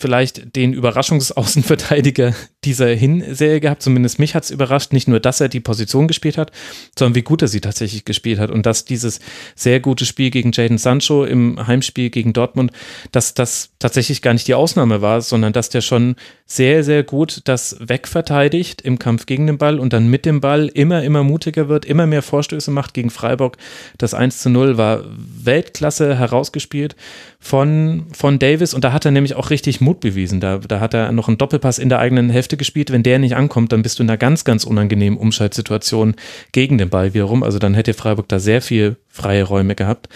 vielleicht 0.00 0.56
den 0.56 0.72
Überraschungsaußenverteidiger 0.72 2.34
dieser 2.64 2.88
Hinserie 2.88 3.60
gehabt. 3.60 3.82
Zumindest 3.82 4.18
mich 4.18 4.34
hat 4.34 4.44
es 4.44 4.50
überrascht, 4.50 4.92
nicht 4.92 5.08
nur, 5.08 5.20
dass 5.20 5.40
er 5.40 5.48
die 5.48 5.60
Position 5.60 6.08
gespielt 6.08 6.36
hat, 6.36 6.52
sondern 6.98 7.14
wie 7.14 7.22
gut 7.22 7.42
er 7.42 7.48
sie 7.48 7.60
tatsächlich 7.60 8.04
gespielt 8.04 8.38
hat. 8.38 8.50
Und 8.50 8.66
dass 8.66 8.84
dieses 8.84 9.20
sehr 9.54 9.80
gute 9.80 10.04
Spiel 10.04 10.30
gegen 10.30 10.52
Jaden 10.52 10.78
Sancho 10.78 11.24
im 11.24 11.66
Heimspiel 11.66 12.10
gegen 12.10 12.32
Dortmund, 12.32 12.72
dass 13.12 13.34
das 13.34 13.70
tatsächlich 13.78 14.22
gar 14.22 14.34
nicht 14.34 14.46
die 14.48 14.54
Ausnahme 14.54 15.00
war, 15.00 15.22
sondern 15.22 15.52
dass 15.52 15.70
der 15.70 15.80
schon 15.80 16.16
sehr, 16.46 16.82
sehr 16.82 17.04
gut 17.04 17.42
das 17.44 17.76
wegverteidigt 17.80 18.82
im 18.82 18.98
Kampf 18.98 19.26
gegen 19.26 19.46
den 19.46 19.56
Ball 19.56 19.78
und 19.78 19.92
dann 19.92 20.08
mit 20.08 20.26
dem 20.26 20.40
Ball 20.40 20.66
immer, 20.66 21.02
immer 21.04 21.22
mutiger 21.22 21.68
wird, 21.68 21.84
immer 21.84 22.06
mehr 22.06 22.22
Vorstöße 22.22 22.72
macht 22.72 22.92
gegen 22.92 23.10
Freiburg. 23.10 23.56
Das 23.98 24.14
1 24.14 24.40
zu 24.40 24.50
0 24.50 24.76
war 24.76 25.04
Weltklasse 25.16 26.18
herausgespielt 26.18 26.96
von, 27.38 28.06
von 28.12 28.38
Davis 28.38 28.74
und 28.74 28.82
da 28.82 28.92
hat 28.92 29.04
er 29.04 29.12
nämlich 29.12 29.34
auch 29.36 29.50
richtig 29.50 29.80
Mut 29.80 30.00
bewiesen. 30.00 30.40
Da, 30.40 30.58
da 30.58 30.80
hat 30.80 30.92
er 30.92 31.12
noch 31.12 31.28
einen 31.28 31.38
Doppelpass 31.38 31.78
in 31.78 31.88
der 31.88 32.00
eigenen 32.00 32.30
Hälfte 32.30 32.49
gespielt. 32.56 32.90
Wenn 32.92 33.02
der 33.02 33.18
nicht 33.18 33.36
ankommt, 33.36 33.72
dann 33.72 33.82
bist 33.82 33.98
du 33.98 34.02
in 34.02 34.10
einer 34.10 34.16
ganz, 34.16 34.44
ganz 34.44 34.64
unangenehmen 34.64 35.18
Umschaltsituation 35.18 36.14
gegen 36.52 36.78
den 36.78 36.90
Ball 36.90 37.14
wiederum. 37.14 37.42
Also 37.42 37.58
dann 37.58 37.74
hätte 37.74 37.94
Freiburg 37.94 38.28
da 38.28 38.38
sehr 38.38 38.62
viel 38.62 38.96
freie 39.08 39.44
Räume 39.44 39.74
gehabt. 39.74 40.08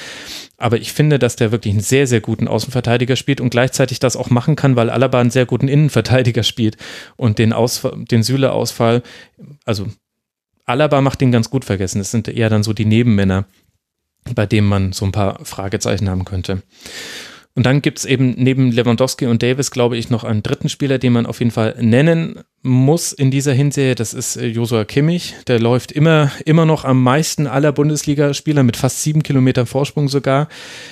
Aber 0.57 0.77
ich 0.79 0.93
finde, 0.93 1.19
dass 1.19 1.37
der 1.37 1.53
wirklich 1.53 1.75
einen 1.75 1.83
sehr, 1.83 2.07
sehr 2.07 2.21
guten 2.21 2.49
Außenverteidiger 2.49 3.17
spielt 3.17 3.41
und 3.41 3.51
gleichzeitig 3.51 3.99
das 3.99 4.17
auch 4.17 4.31
machen 4.31 4.57
kann, 4.57 4.77
weil 4.77 4.91
Alaba 4.91 5.21
einen 5.21 5.31
sehr 5.31 5.47
guten 5.47 5.69
Innenverteidiger 5.69 6.43
spielt 6.43 6.77
und 7.17 7.39
den, 7.39 7.53
Ausfall, 7.53 8.05
den 8.11 8.23
Süle-Ausfall, 8.23 9.03
also 9.65 9.87
Alaba 10.65 11.01
macht 11.01 11.21
den 11.21 11.33
ganz 11.33 11.51
gut 11.51 11.65
vergessen. 11.65 11.99
Das 11.99 12.11
sind 12.11 12.29
eher 12.29 12.49
dann 12.49 12.63
so 12.63 12.73
die 12.73 12.87
Nebenmänner, 12.87 13.47
bei 14.35 14.47
dem 14.47 14.67
man 14.67 14.93
so 14.93 15.05
ein 15.05 15.13
paar 15.13 15.45
Fragezeichen 15.45 16.09
haben 16.09 16.25
könnte. 16.25 16.63
Und 17.57 17.67
dann 17.67 17.83
gibt 17.83 18.01
es 18.01 18.05
eben 18.05 18.35
neben 18.37 18.73
Lewandowski 18.73 19.27
und 19.27 19.43
Davis, 19.43 19.71
glaube 19.71 19.97
ich, 19.97 20.11
noch 20.11 20.25
einen 20.25 20.43
dritten 20.43 20.69
Spieler, 20.69 20.99
den 20.99 21.13
man 21.13 21.25
auf 21.25 21.39
jeden 21.39 21.53
Fall 21.53 21.77
nennen 21.81 22.41
muss 22.63 23.13
in 23.13 23.31
dieser 23.31 23.53
Hinserie. 23.53 23.95
Das 23.95 24.13
ist 24.13 24.37
äh, 24.37 24.47
Josua 24.47 24.85
Kimmich. 24.85 25.35
Der 25.47 25.61
läuft 25.61 25.93
immer, 25.93 26.33
immer 26.47 26.65
noch 26.65 26.85
am 26.85 27.01
meisten 27.01 27.47
aller 27.47 27.71
Bundesligaspieler 27.71 28.65
mit 28.65 28.77
fast 28.77 29.03
sieben 29.03 29.23
Kilometern 29.23 29.67
Vorsprung 29.67 30.09
sogar. 30.09 30.49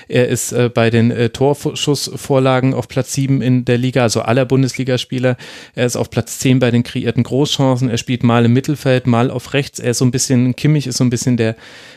Er 0.06 0.28
ist 0.28 0.52
äh, 0.52 0.70
bei 0.72 0.90
den 0.90 1.10
äh, 1.10 1.30
Torschussvorlagen 1.30 2.74
auf 2.74 2.86
Platz 2.86 3.12
sieben 3.12 3.42
in 3.42 3.64
der 3.64 3.78
Liga, 3.78 4.02
also 4.02 4.20
aller 4.20 4.44
Bundesligaspieler. 4.44 5.36
Er 5.74 5.86
ist 5.86 5.96
auf 5.96 6.10
Platz 6.10 6.38
zehn 6.38 6.60
bei 6.60 6.70
den 6.70 6.84
kreierten 6.84 7.24
Großchancen. 7.24 7.88
Er 7.88 7.98
spielt 7.98 8.22
mal 8.22 8.44
im 8.44 8.52
Mittelfeld, 8.52 9.08
mal 9.08 9.30
auf 9.30 9.54
rechts. 9.54 9.80
Er 9.80 9.92
ist 9.92 9.98
so 9.98 10.04
ein 10.04 10.12
bisschen, 10.12 10.54
Kimmich 10.54 10.86
ist 10.86 10.98
so 10.98 11.04
ein 11.04 11.10
bisschen 11.10 11.38
der, 11.38 11.56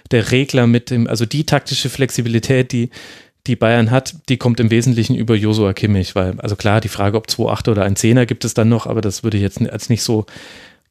der 0.09 0.31
Regler 0.31 0.65
mit 0.65 0.89
dem, 0.89 1.05
also 1.05 1.25
die 1.25 1.45
taktische 1.45 1.89
Flexibilität, 1.89 2.71
die 2.71 2.89
die 3.47 3.55
Bayern 3.55 3.91
hat, 3.91 4.15
die 4.29 4.37
kommt 4.37 4.59
im 4.59 4.71
Wesentlichen 4.71 5.15
über 5.15 5.35
Josua 5.35 5.73
Kimmich, 5.73 6.15
weil, 6.15 6.39
also 6.39 6.55
klar, 6.55 6.81
die 6.81 6.89
Frage, 6.89 7.17
ob 7.17 7.27
2-8 7.27 7.69
oder 7.71 7.83
ein 7.83 7.95
Zehner 7.95 8.25
gibt 8.25 8.45
es 8.45 8.53
dann 8.53 8.69
noch, 8.69 8.87
aber 8.87 9.01
das 9.01 9.23
würde 9.23 9.37
ich 9.37 9.43
jetzt 9.43 9.61
als 9.69 9.89
nicht 9.89 10.01
so 10.03 10.25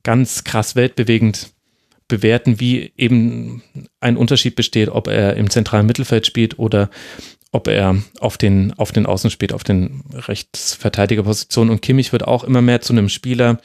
ganz 0.03 0.45
krass 0.45 0.77
weltbewegend 0.77 1.51
bewerten, 2.07 2.61
wie 2.61 2.93
eben 2.97 3.63
ein 4.01 4.17
Unterschied 4.17 4.57
besteht, 4.57 4.89
ob 4.89 5.09
er 5.09 5.37
im 5.37 5.51
zentralen 5.51 5.87
Mittelfeld 5.87 6.27
spielt 6.27 6.59
oder 6.59 6.91
ob 7.51 7.69
er 7.69 7.97
auf 8.21 8.37
den, 8.37 8.73
auf 8.75 8.93
den 8.93 9.07
Außen 9.07 9.31
spielt, 9.31 9.53
auf 9.53 9.65
den 9.65 10.03
Rechtsverteidigerpositionen. 10.13 11.71
Und 11.71 11.83
Kimmich 11.83 12.13
wird 12.13 12.25
auch 12.27 12.45
immer 12.45 12.63
mehr 12.63 12.81
zu 12.81 12.93
einem 12.93 13.09
Spieler, 13.09 13.59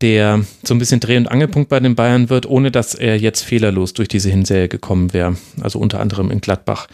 der 0.00 0.44
so 0.62 0.74
ein 0.74 0.78
bisschen 0.78 1.00
Dreh- 1.00 1.16
und 1.16 1.30
Angelpunkt 1.30 1.68
bei 1.68 1.80
den 1.80 1.94
Bayern 1.94 2.30
wird, 2.30 2.46
ohne 2.46 2.70
dass 2.70 2.94
er 2.94 3.18
jetzt 3.18 3.42
fehlerlos 3.42 3.94
durch 3.94 4.08
diese 4.08 4.30
Hinserie 4.30 4.68
gekommen 4.68 5.12
wäre. 5.12 5.36
Also 5.60 5.78
unter 5.78 6.00
anderem 6.00 6.30
in 6.30 6.40
Gladbach 6.40 6.88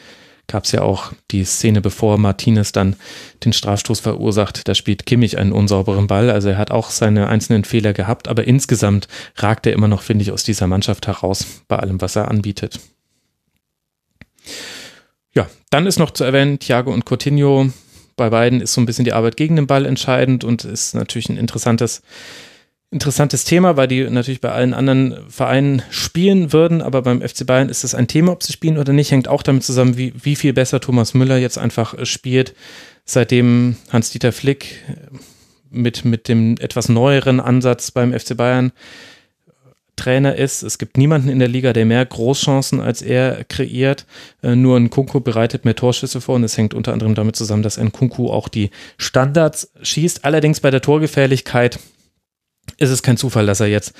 gab 0.48 0.64
es 0.64 0.72
ja 0.72 0.82
auch 0.82 1.12
die 1.30 1.44
Szene, 1.44 1.80
bevor 1.80 2.18
Martinez 2.18 2.72
dann 2.72 2.96
den 3.44 3.52
Strafstoß 3.52 4.00
verursacht. 4.00 4.68
Da 4.68 4.74
spielt 4.74 5.06
Kimmich 5.06 5.38
einen 5.38 5.52
unsauberen 5.52 6.06
Ball. 6.06 6.30
Also 6.30 6.50
er 6.50 6.58
hat 6.58 6.70
auch 6.70 6.90
seine 6.90 7.28
einzelnen 7.28 7.64
Fehler 7.64 7.92
gehabt, 7.92 8.28
aber 8.28 8.44
insgesamt 8.44 9.08
ragt 9.36 9.66
er 9.66 9.72
immer 9.72 9.88
noch, 9.88 10.02
finde 10.02 10.22
ich, 10.22 10.32
aus 10.32 10.44
dieser 10.44 10.66
Mannschaft 10.66 11.06
heraus 11.06 11.62
bei 11.68 11.76
allem, 11.76 12.00
was 12.00 12.16
er 12.16 12.28
anbietet. 12.28 12.80
Ja, 15.34 15.48
dann 15.70 15.86
ist 15.86 15.98
noch 15.98 16.12
zu 16.12 16.24
erwähnen, 16.24 16.58
Thiago 16.58 16.92
und 16.92 17.04
Coutinho. 17.04 17.70
Bei 18.16 18.30
beiden 18.30 18.60
ist 18.60 18.72
so 18.72 18.80
ein 18.80 18.86
bisschen 18.86 19.04
die 19.04 19.12
Arbeit 19.12 19.36
gegen 19.36 19.56
den 19.56 19.66
Ball 19.66 19.84
entscheidend 19.84 20.44
und 20.44 20.64
ist 20.64 20.94
natürlich 20.94 21.28
ein 21.28 21.36
interessantes 21.36 22.02
interessantes 22.90 23.44
Thema, 23.44 23.76
weil 23.76 23.88
die 23.88 24.08
natürlich 24.08 24.40
bei 24.40 24.52
allen 24.52 24.72
anderen 24.72 25.16
Vereinen 25.28 25.82
spielen 25.90 26.52
würden, 26.52 26.82
aber 26.82 27.02
beim 27.02 27.20
FC 27.20 27.44
Bayern 27.46 27.68
ist 27.68 27.84
es 27.84 27.94
ein 27.94 28.06
Thema, 28.06 28.32
ob 28.32 28.42
sie 28.42 28.52
spielen 28.52 28.78
oder 28.78 28.92
nicht, 28.92 29.10
hängt 29.10 29.28
auch 29.28 29.42
damit 29.42 29.64
zusammen, 29.64 29.96
wie, 29.96 30.12
wie 30.22 30.36
viel 30.36 30.52
besser 30.52 30.80
Thomas 30.80 31.12
Müller 31.12 31.36
jetzt 31.36 31.58
einfach 31.58 31.94
äh, 31.94 32.06
spielt, 32.06 32.54
seitdem 33.04 33.76
Hans-Dieter 33.90 34.32
Flick 34.32 34.82
äh, 34.88 35.16
mit, 35.70 36.04
mit 36.04 36.28
dem 36.28 36.56
etwas 36.58 36.88
neueren 36.88 37.40
Ansatz 37.40 37.90
beim 37.90 38.18
FC 38.18 38.36
Bayern 38.36 38.72
Trainer 39.96 40.36
ist. 40.36 40.62
Es 40.62 40.78
gibt 40.78 40.98
niemanden 40.98 41.30
in 41.30 41.38
der 41.38 41.48
Liga, 41.48 41.72
der 41.72 41.86
mehr 41.86 42.04
Großchancen 42.04 42.80
als 42.80 43.02
er 43.02 43.44
kreiert. 43.44 44.06
Äh, 44.42 44.54
nur 44.54 44.76
ein 44.76 44.90
Kunku 44.90 45.20
bereitet 45.20 45.64
mehr 45.64 45.74
Torschüsse 45.74 46.20
vor 46.20 46.36
und 46.36 46.44
es 46.44 46.56
hängt 46.56 46.74
unter 46.74 46.92
anderem 46.92 47.14
damit 47.14 47.34
zusammen, 47.34 47.62
dass 47.62 47.78
ein 47.78 47.90
Kunku 47.92 48.28
auch 48.28 48.48
die 48.48 48.70
Standards 48.98 49.72
schießt. 49.82 50.24
Allerdings 50.24 50.60
bei 50.60 50.70
der 50.70 50.82
Torgefährlichkeit 50.82 51.80
ist 52.78 52.90
es 52.90 53.02
kein 53.02 53.16
Zufall, 53.16 53.46
dass 53.46 53.60
er 53.60 53.66
jetzt 53.66 53.94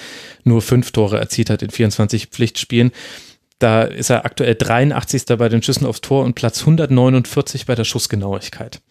nur 0.44 0.62
fünf 0.62 0.92
Tore 0.92 1.18
erzielt 1.18 1.50
hat 1.50 1.62
in 1.62 1.70
24 1.70 2.26
Pflichtspielen. 2.26 2.92
Da 3.58 3.82
ist 3.82 4.10
er 4.10 4.24
aktuell 4.24 4.54
83. 4.54 5.24
bei 5.38 5.48
den 5.48 5.62
Schüssen 5.62 5.86
aufs 5.86 6.02
Tor 6.02 6.24
und 6.24 6.34
Platz 6.34 6.60
149 6.60 7.66
bei 7.66 7.74
der 7.74 7.84
Schussgenauigkeit. 7.84 8.82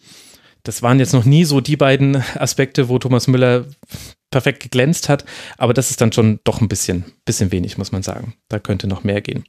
Das 0.64 0.82
waren 0.82 0.98
jetzt 0.98 1.12
noch 1.12 1.24
nie 1.24 1.44
so 1.44 1.60
die 1.60 1.76
beiden 1.76 2.16
Aspekte, 2.34 2.88
wo 2.88 2.98
Thomas 2.98 3.28
Müller 3.28 3.66
perfekt 4.32 4.60
geglänzt 4.60 5.08
hat, 5.08 5.24
aber 5.56 5.72
das 5.72 5.90
ist 5.90 6.00
dann 6.00 6.12
schon 6.12 6.40
doch 6.42 6.60
ein 6.60 6.68
bisschen, 6.68 7.04
bisschen 7.24 7.52
wenig, 7.52 7.78
muss 7.78 7.92
man 7.92 8.02
sagen. 8.02 8.34
Da 8.48 8.58
könnte 8.58 8.88
noch 8.88 9.04
mehr 9.04 9.20
gehen. 9.20 9.44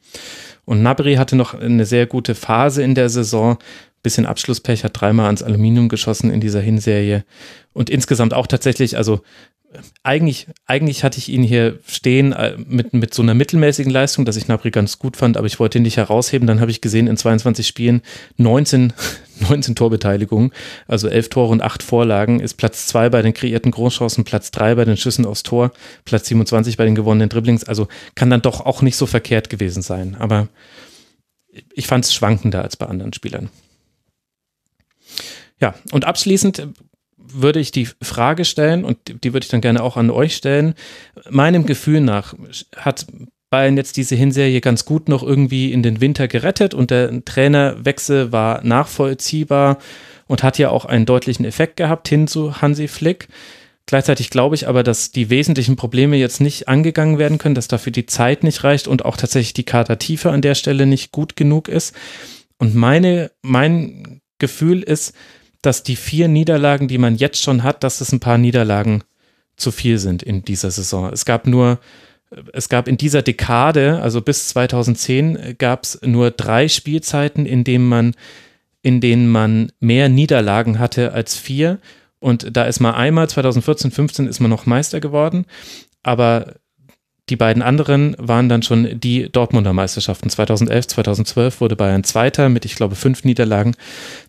Und 0.65 0.84
Nabri 0.84 1.15
hatte 1.15 1.36
noch 1.36 1.55
eine 1.55 1.86
sehr 1.86 2.05
gute 2.05 2.36
Phase 2.36 2.84
in 2.84 2.93
der 2.93 3.09
Saison, 3.09 3.57
bisschen 4.03 4.28
Abschlusspech, 4.28 4.84
hat 4.84 5.01
dreimal 5.01 5.25
ans 5.25 5.41
Aluminium 5.41 5.89
geschossen 5.89 6.30
in 6.30 6.39
dieser 6.39 6.61
Hinserie 6.61 7.25
und 7.73 7.89
insgesamt 7.89 8.34
auch 8.34 8.45
tatsächlich, 8.47 8.95
also 8.95 9.21
eigentlich, 10.03 10.47
eigentlich 10.65 11.03
hatte 11.03 11.18
ich 11.18 11.30
ihn 11.30 11.43
hier 11.43 11.80
stehen 11.86 12.32
äh, 12.32 12.55
mit, 12.57 12.93
mit 12.93 13.13
so 13.13 13.22
einer 13.22 13.34
mittelmäßigen 13.34 13.91
Leistung, 13.91 14.24
dass 14.24 14.38
ich 14.38 14.47
Nabri 14.47 14.72
ganz 14.72 14.97
gut 14.97 15.18
fand, 15.18 15.36
aber 15.36 15.47
ich 15.47 15.59
wollte 15.59 15.78
ihn 15.78 15.84
nicht 15.84 15.97
herausheben. 15.97 16.47
Dann 16.47 16.61
habe 16.61 16.72
ich 16.72 16.82
gesehen, 16.82 17.07
in 17.07 17.18
22 17.18 17.68
Spielen 17.68 18.01
19, 18.38 18.93
19 19.41 19.76
Torbeteiligungen, 19.76 20.51
also 20.88 21.09
11 21.09 21.30
Tore 21.30 21.51
und 21.51 21.61
8 21.61 21.84
Vorlagen, 21.84 22.39
ist 22.39 22.55
Platz 22.55 22.88
2 22.88 23.09
bei 23.09 23.22
den 23.22 23.34
kreierten 23.34 23.72
Großchancen, 23.72 24.24
Platz 24.24 24.51
3 24.51 24.76
bei 24.76 24.86
den 24.86 24.97
Schüssen 24.97 25.26
aufs 25.26 25.43
Tor, 25.43 25.72
Platz 26.05 26.28
27 26.28 26.78
bei 26.78 26.86
den 26.86 26.95
gewonnenen 26.95 27.30
Dribblings. 27.30 27.65
Also 27.65 27.88
kann 28.15 28.30
dann 28.30 28.41
doch 28.41 28.61
auch 28.61 28.82
nicht 28.82 28.95
so 28.95 29.05
verkehrt 29.05 29.49
gewesen 29.49 29.82
sein. 29.82 30.15
Aber 30.18 30.47
ich 31.74 31.88
fand 31.88 32.05
es 32.05 32.13
schwankender 32.13 32.61
als 32.63 32.78
bei 32.78 32.86
anderen 32.86 33.13
Spielern. 33.13 33.49
Ja, 35.59 35.74
und 35.91 36.05
abschließend 36.05 36.68
würde 37.34 37.59
ich 37.59 37.71
die 37.71 37.88
Frage 38.01 38.45
stellen, 38.45 38.84
und 38.84 38.97
die 39.23 39.34
würde 39.34 39.45
ich 39.45 39.49
dann 39.49 39.61
gerne 39.61 39.84
auch 39.84 39.97
an 39.97 40.09
euch 40.09 40.36
stellen. 40.36 40.73
Meinem 41.30 41.65
Gefühl 41.65 42.01
nach 42.01 42.34
hat 42.75 43.07
Bayern 43.49 43.78
jetzt 43.78 43.97
diese 43.97 44.15
Hinserie 44.15 44.59
ganz 44.59 44.86
gut 44.86 45.07
noch 45.07 45.23
irgendwie 45.23 45.71
in 45.71 45.82
den 45.82 46.01
Winter 46.01 46.28
gerettet 46.28 46.73
und 46.73 46.91
der 46.91 47.23
Trainerwechsel 47.23 48.32
war 48.32 48.63
nachvollziehbar 48.63 49.78
und 50.28 50.43
hat 50.43 50.57
ja 50.57 50.69
auch 50.69 50.86
einen 50.86 51.05
deutlichen 51.05 51.45
Effekt 51.45 51.78
gehabt 51.78 52.09
hin 52.09 52.28
zu 52.28 52.61
Hansi 52.61 52.88
Flick. 52.88 53.30
Gleichzeitig 53.86 54.30
glaube 54.30 54.55
ich 54.55 54.67
aber, 54.67 54.84
dass 54.84 55.11
die 55.11 55.30
wesentlichen 55.30 55.78
Probleme 55.78 56.17
jetzt 56.17 56.41
nicht 56.41 56.67
angegangen 56.67 57.19
werden 57.19 57.38
können, 57.38 57.55
dass 57.55 57.69
dafür 57.69 57.93
die 57.93 58.05
Zeit 58.05 58.43
nicht 58.43 58.65
reicht 58.65 58.89
und 58.89 59.05
auch 59.05 59.15
tatsächlich 59.15 59.53
die 59.53 59.63
Kadertiefe 59.63 60.30
an 60.30 60.41
der 60.41 60.55
Stelle 60.55 60.86
nicht 60.86 61.13
gut 61.13 61.38
genug 61.38 61.69
ist. 61.69 61.95
Und 62.57 62.75
meine, 62.75 63.32
mein 63.41 64.19
Gefühl 64.39 64.84
ist, 64.84 65.15
dass 65.61 65.83
die 65.83 65.95
vier 65.95 66.27
Niederlagen, 66.27 66.87
die 66.87 66.97
man 66.97 67.15
jetzt 67.15 67.41
schon 67.41 67.63
hat, 67.63 67.83
dass 67.83 68.01
es 68.01 68.11
ein 68.11 68.19
paar 68.19 68.37
Niederlagen 68.37 69.03
zu 69.55 69.71
viel 69.71 69.97
sind 69.97 70.23
in 70.23 70.43
dieser 70.43 70.71
Saison. 70.71 71.11
Es 71.11 71.25
gab 71.25 71.47
nur, 71.47 71.79
es 72.53 72.69
gab 72.69 72.87
in 72.87 72.97
dieser 72.97 73.21
Dekade, 73.21 74.01
also 74.01 74.21
bis 74.21 74.49
2010, 74.49 75.55
gab 75.57 75.83
es 75.83 75.99
nur 76.03 76.31
drei 76.31 76.67
Spielzeiten, 76.67 77.45
in 77.45 77.63
denen 77.63 77.87
man, 77.87 78.13
in 78.81 79.01
denen 79.01 79.27
man 79.27 79.71
mehr 79.79 80.09
Niederlagen 80.09 80.79
hatte 80.79 81.13
als 81.13 81.35
vier. 81.35 81.79
Und 82.19 82.55
da 82.55 82.65
ist 82.65 82.79
mal 82.79 82.93
einmal, 82.93 83.29
2014, 83.29 83.91
15 83.91 84.27
ist 84.27 84.39
man 84.39 84.49
noch 84.49 84.65
Meister 84.65 84.99
geworden. 84.99 85.45
Aber 86.03 86.53
die 87.30 87.36
beiden 87.36 87.61
anderen 87.61 88.15
waren 88.19 88.47
dann 88.47 88.63
schon 88.63 88.99
die 88.99 89.30
Dortmunder 89.30 89.73
Meisterschaften. 89.73 90.30
2011, 90.30 90.88
2012 90.88 91.59
wurde 91.59 91.75
Bayern 91.75 92.05
Zweiter 92.05 92.47
mit, 92.47 92.63
ich 92.63 92.75
glaube, 92.75 92.95
fünf 92.95 93.25
Niederlagen. 93.25 93.75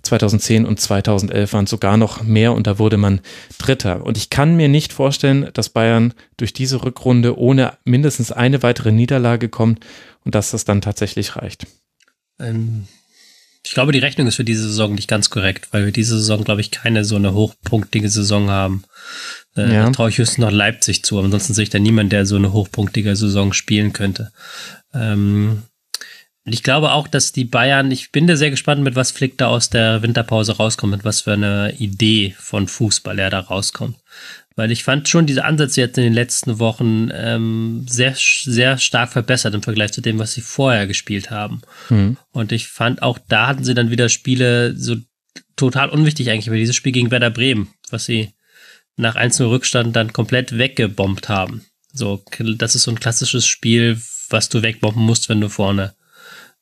2010 0.03 0.67
und 0.67 0.81
2011 0.81 1.53
waren 1.53 1.67
sogar 1.69 1.97
noch 1.97 2.23
mehr 2.25 2.53
und 2.55 2.67
da 2.67 2.79
wurde 2.81 2.97
man 2.97 3.21
Dritter. 3.59 4.05
Und 4.05 4.17
ich 4.17 4.31
kann 4.31 4.57
mir 4.57 4.69
nicht 4.69 4.93
vorstellen, 4.93 5.49
dass 5.53 5.69
Bayern 5.69 6.13
durch 6.37 6.53
diese 6.53 6.83
Rückrunde 6.83 7.39
ohne 7.39 7.79
mindestens 7.85 8.33
eine 8.33 8.65
weitere 8.65 8.91
Niederlage 8.91 9.49
kommt 9.49 9.85
und 10.25 10.35
dass 10.35 10.51
das 10.51 10.65
dann 10.65 10.81
tatsächlich 10.81 11.37
reicht. 11.37 11.69
Ähm, 12.41 12.89
ich 13.65 13.75
glaube, 13.75 13.93
die 13.93 13.99
Rechnung 13.99 14.27
ist 14.27 14.37
für 14.37 14.45
diese 14.45 14.63
Saison 14.63 14.95
nicht 14.95 15.09
ganz 15.09 15.31
korrekt, 15.31 15.69
weil 15.73 15.85
wir 15.85 15.93
diese 15.93 16.19
Saison, 16.19 16.43
glaube 16.43 16.63
ich, 16.63 16.71
keine 16.71 17.05
so 17.05 17.17
eine 17.17 17.35
hochpunktige 17.35 18.09
Saison 18.09 18.49
haben. 18.49 18.85
Äh, 19.57 19.75
ja. 19.75 19.91
Traue 19.91 20.11
ich 20.11 20.19
höchstens 20.19 20.39
noch 20.39 20.51
Leipzig 20.51 21.05
zu, 21.05 21.17
aber 21.17 21.27
ansonsten 21.27 21.55
sehe 21.55 21.65
ich 21.65 21.71
da 21.71 21.79
niemand, 21.79 22.13
der 22.13 22.27
so 22.27 22.37
eine 22.37 22.53
hochpunktige 22.53 23.17
Saison 23.17 23.53
spielen 23.53 23.93
könnte. 23.93 24.33
Ähm, 24.95 25.63
ich 26.53 26.63
glaube 26.63 26.93
auch, 26.93 27.09
dass 27.09 27.33
die 27.33 27.45
Bayern, 27.45 27.91
ich 27.91 28.13
bin 28.13 28.27
da 28.27 28.37
sehr 28.37 28.51
gespannt, 28.51 28.83
mit 28.83 28.97
was 28.97 29.11
Flick 29.11 29.39
da 29.39 29.49
aus 29.49 29.71
der 29.71 30.03
Winterpause 30.03 30.57
rauskommt, 30.57 30.93
mit 30.93 31.05
was 31.05 31.23
für 31.23 31.33
eine 31.33 31.75
Idee 31.79 32.35
von 32.39 32.69
Fußball 32.69 33.19
er 33.19 33.31
da 33.31 33.41
rauskommt. 33.41 33.97
Weil 34.57 34.73
ich 34.73 34.83
fand 34.83 35.09
schon 35.09 35.27
diese 35.27 35.45
Ansätze 35.45 35.81
jetzt 35.81 35.99
in 35.99 36.05
den 36.05 36.13
letzten 36.13 36.59
Wochen 36.59 37.11
ähm, 37.13 37.87
sehr, 37.89 38.15
sehr 38.17 38.79
stark 38.79 39.13
verbessert 39.13 39.55
im 39.55 39.63
Vergleich 39.63 39.93
zu 39.93 40.01
dem, 40.01 40.19
was 40.19 40.33
sie 40.33 40.41
vorher 40.41 40.87
gespielt 40.87 41.31
haben. 41.31 41.63
Mhm. 41.91 42.17
Und 42.33 42.51
ich 42.51 42.67
fand 42.67 43.03
auch 43.03 43.19
da 43.29 43.47
hatten 43.47 43.65
sie 43.65 43.75
dann 43.75 43.91
wieder 43.91 44.09
Spiele 44.09 44.75
so 44.77 44.97
total 45.55 45.91
unwichtig 45.91 46.31
eigentlich, 46.31 46.51
wie 46.51 46.59
dieses 46.59 46.77
Spiel 46.77 46.93
gegen 46.93 47.11
Werder 47.11 47.31
Bremen, 47.31 47.69
was 47.91 48.05
sie 48.05 48.31
nach 48.99 49.17
1-0 49.17 49.49
Rückstand 49.49 49.97
dann 49.97 50.13
komplett 50.13 50.59
weggebombt 50.59 51.29
haben. 51.29 51.65
So, 51.93 52.23
das 52.39 52.75
ist 52.75 52.85
so 52.85 52.91
ein 52.91 53.01
klassisches 53.01 53.47
Spiel, 53.47 54.01
was 54.29 54.49
du 54.49 54.63
wegbomben 54.63 55.03
musst, 55.03 55.29
wenn 55.29 55.41
du 55.41 55.49
vorne 55.49 55.95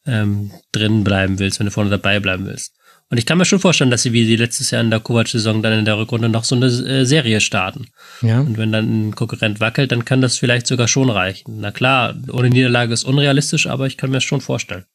ähm, 0.06 0.52
drin 0.72 1.04
bleiben 1.04 1.38
willst, 1.38 1.58
wenn 1.58 1.66
du 1.66 1.72
vorne 1.72 1.90
dabei 1.90 2.20
bleiben 2.20 2.46
willst. 2.46 2.74
Und 3.08 3.18
ich 3.18 3.26
kann 3.26 3.38
mir 3.38 3.44
schon 3.44 3.60
vorstellen, 3.60 3.90
dass 3.90 4.02
sie 4.02 4.12
wie 4.12 4.26
die 4.26 4.36
letztes 4.36 4.72
Jahr 4.72 4.82
in 4.82 4.90
der 4.90 4.98
Kovac-Saison 4.98 5.62
dann 5.62 5.78
in 5.78 5.84
der 5.84 5.96
Rückrunde 5.96 6.28
noch 6.28 6.42
so 6.42 6.56
eine 6.56 6.66
äh, 6.66 7.04
Serie 7.04 7.40
starten. 7.40 7.88
Ja. 8.20 8.40
Und 8.40 8.58
wenn 8.58 8.72
dann 8.72 9.08
ein 9.08 9.14
Konkurrent 9.14 9.60
wackelt, 9.60 9.92
dann 9.92 10.04
kann 10.04 10.20
das 10.20 10.38
vielleicht 10.38 10.66
sogar 10.66 10.88
schon 10.88 11.08
reichen. 11.08 11.60
Na 11.60 11.70
klar, 11.70 12.16
ohne 12.32 12.50
Niederlage 12.50 12.92
ist 12.92 13.04
unrealistisch, 13.04 13.68
aber 13.68 13.86
ich 13.86 13.96
kann 13.96 14.10
mir 14.10 14.16
das 14.16 14.24
schon 14.24 14.40
vorstellen. 14.40 14.86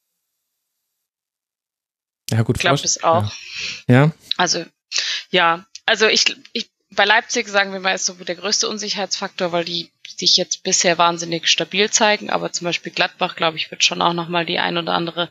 Ja, 2.30 2.42
gut. 2.42 2.56
Ich 2.56 2.60
glaube 2.60 2.82
es 2.82 3.02
auch. 3.02 3.32
Ja. 3.88 3.94
ja. 3.94 4.12
Also, 4.36 4.64
ja, 5.30 5.66
also 5.86 6.06
ich, 6.06 6.36
ich 6.52 6.70
bei 6.94 7.04
Leipzig, 7.04 7.48
sagen 7.48 7.72
wir 7.72 7.80
mal, 7.80 7.94
ist 7.94 8.06
so 8.06 8.14
der 8.14 8.34
größte 8.34 8.68
Unsicherheitsfaktor, 8.68 9.52
weil 9.52 9.64
die 9.64 9.90
sich 10.16 10.36
jetzt 10.36 10.62
bisher 10.62 10.98
wahnsinnig 10.98 11.48
stabil 11.48 11.90
zeigen. 11.90 12.30
Aber 12.30 12.52
zum 12.52 12.66
Beispiel 12.66 12.92
Gladbach, 12.92 13.36
glaube 13.36 13.56
ich, 13.56 13.70
wird 13.70 13.84
schon 13.84 14.02
auch 14.02 14.12
nochmal 14.12 14.44
die 14.44 14.58
ein 14.58 14.76
oder 14.76 14.92
andere 14.92 15.30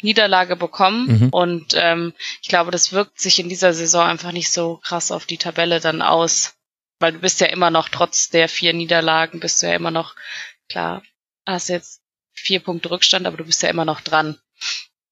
Niederlage 0.00 0.56
bekommen. 0.56 1.06
Mhm. 1.06 1.28
Und 1.30 1.74
ähm, 1.74 2.12
ich 2.42 2.48
glaube, 2.48 2.70
das 2.70 2.92
wirkt 2.92 3.20
sich 3.20 3.38
in 3.38 3.48
dieser 3.48 3.72
Saison 3.72 4.06
einfach 4.06 4.32
nicht 4.32 4.52
so 4.52 4.78
krass 4.82 5.10
auf 5.10 5.26
die 5.26 5.38
Tabelle 5.38 5.80
dann 5.80 6.02
aus. 6.02 6.54
Weil 7.00 7.12
du 7.12 7.18
bist 7.18 7.40
ja 7.40 7.46
immer 7.46 7.70
noch, 7.70 7.88
trotz 7.88 8.28
der 8.28 8.48
vier 8.48 8.72
Niederlagen, 8.72 9.40
bist 9.40 9.62
du 9.62 9.66
ja 9.66 9.74
immer 9.74 9.90
noch, 9.90 10.14
klar, 10.68 11.02
hast 11.46 11.68
jetzt 11.68 12.02
vier 12.32 12.60
Punkte 12.60 12.90
Rückstand, 12.90 13.26
aber 13.26 13.38
du 13.38 13.44
bist 13.44 13.62
ja 13.62 13.70
immer 13.70 13.84
noch 13.84 14.00
dran. 14.00 14.38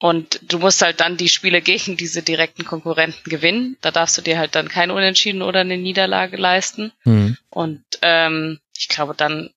Und 0.01 0.41
du 0.43 0.61
musst 0.61 0.81
halt 0.81 1.01
dann 1.01 1.17
die 1.17 1.29
Spiele 1.29 1.61
gegen 1.61 1.97
diese 1.97 2.23
direkten 2.23 2.65
Konkurrenten 2.65 3.29
gewinnen. 3.29 3.77
Da 3.81 3.91
darfst 3.91 4.17
du 4.17 4.23
dir 4.23 4.39
halt 4.39 4.55
dann 4.55 4.69
kein 4.69 4.93
Unentschieden 4.93 5.43
oder 5.43 5.61
eine 5.61 5.77
Niederlage 5.77 6.37
leisten. 6.37 6.93
Mhm. 7.05 7.37
Und 7.51 7.83
ähm, 8.03 8.61
ich 8.77 8.89
glaube, 8.89 9.15
dann 9.17 9.51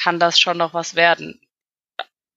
kann 0.00 0.18
das 0.18 0.40
schon 0.40 0.56
noch 0.56 0.72
was 0.72 0.94
werden. 0.94 1.40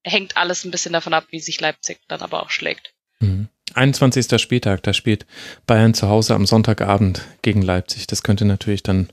Hängt 0.03 0.35
alles 0.35 0.65
ein 0.65 0.71
bisschen 0.71 0.93
davon 0.93 1.13
ab, 1.13 1.27
wie 1.29 1.39
sich 1.39 1.61
Leipzig 1.61 1.99
dann 2.07 2.21
aber 2.21 2.43
auch 2.43 2.49
schlägt. 2.49 2.93
Mhm. 3.19 3.47
21. 3.73 4.41
Spieltag, 4.41 4.83
da 4.83 4.91
spielt 4.91 5.25
Bayern 5.65 5.93
zu 5.93 6.09
Hause 6.09 6.35
am 6.35 6.45
Sonntagabend 6.45 7.21
gegen 7.41 7.61
Leipzig. 7.61 8.07
Das 8.07 8.23
könnte 8.23 8.43
natürlich 8.43 8.83
dann 8.83 9.09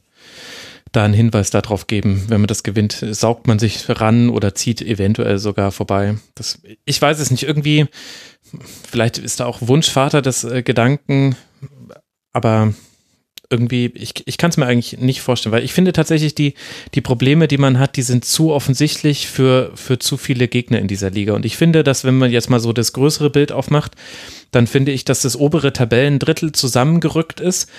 da 0.92 1.04
einen 1.04 1.14
Hinweis 1.14 1.50
darauf 1.50 1.86
geben. 1.86 2.24
Wenn 2.28 2.40
man 2.40 2.48
das 2.48 2.62
gewinnt, 2.62 3.04
saugt 3.10 3.46
man 3.46 3.58
sich 3.58 3.84
ran 3.88 4.30
oder 4.30 4.54
zieht 4.54 4.82
eventuell 4.82 5.38
sogar 5.38 5.72
vorbei. 5.72 6.16
Das, 6.34 6.60
ich 6.84 7.00
weiß 7.00 7.18
es 7.18 7.30
nicht. 7.30 7.44
Irgendwie, 7.44 7.86
vielleicht 8.88 9.18
ist 9.18 9.40
da 9.40 9.46
auch 9.46 9.58
Wunschvater 9.60 10.22
des 10.22 10.44
äh, 10.44 10.62
Gedanken, 10.62 11.36
aber 12.32 12.72
irgendwie, 13.50 13.86
ich, 13.94 14.26
ich 14.26 14.36
kann 14.36 14.50
es 14.50 14.58
mir 14.58 14.66
eigentlich 14.66 14.98
nicht 14.98 15.22
vorstellen, 15.22 15.54
weil 15.54 15.64
ich 15.64 15.72
finde 15.72 15.92
tatsächlich, 15.92 16.34
die, 16.34 16.54
die 16.94 17.00
Probleme, 17.00 17.48
die 17.48 17.56
man 17.56 17.78
hat, 17.78 17.96
die 17.96 18.02
sind 18.02 18.24
zu 18.24 18.52
offensichtlich 18.52 19.26
für, 19.26 19.72
für 19.74 19.98
zu 19.98 20.18
viele 20.18 20.48
Gegner 20.48 20.78
in 20.78 20.88
dieser 20.88 21.10
Liga. 21.10 21.32
Und 21.32 21.46
ich 21.46 21.56
finde, 21.56 21.82
dass 21.82 22.04
wenn 22.04 22.18
man 22.18 22.30
jetzt 22.30 22.50
mal 22.50 22.60
so 22.60 22.72
das 22.72 22.92
größere 22.92 23.30
Bild 23.30 23.50
aufmacht, 23.50 23.92
dann 24.50 24.66
finde 24.66 24.92
ich, 24.92 25.04
dass 25.04 25.22
das 25.22 25.36
obere 25.36 25.72
Tabellendrittel 25.72 26.52
zusammengerückt 26.52 27.40
ist 27.40 27.70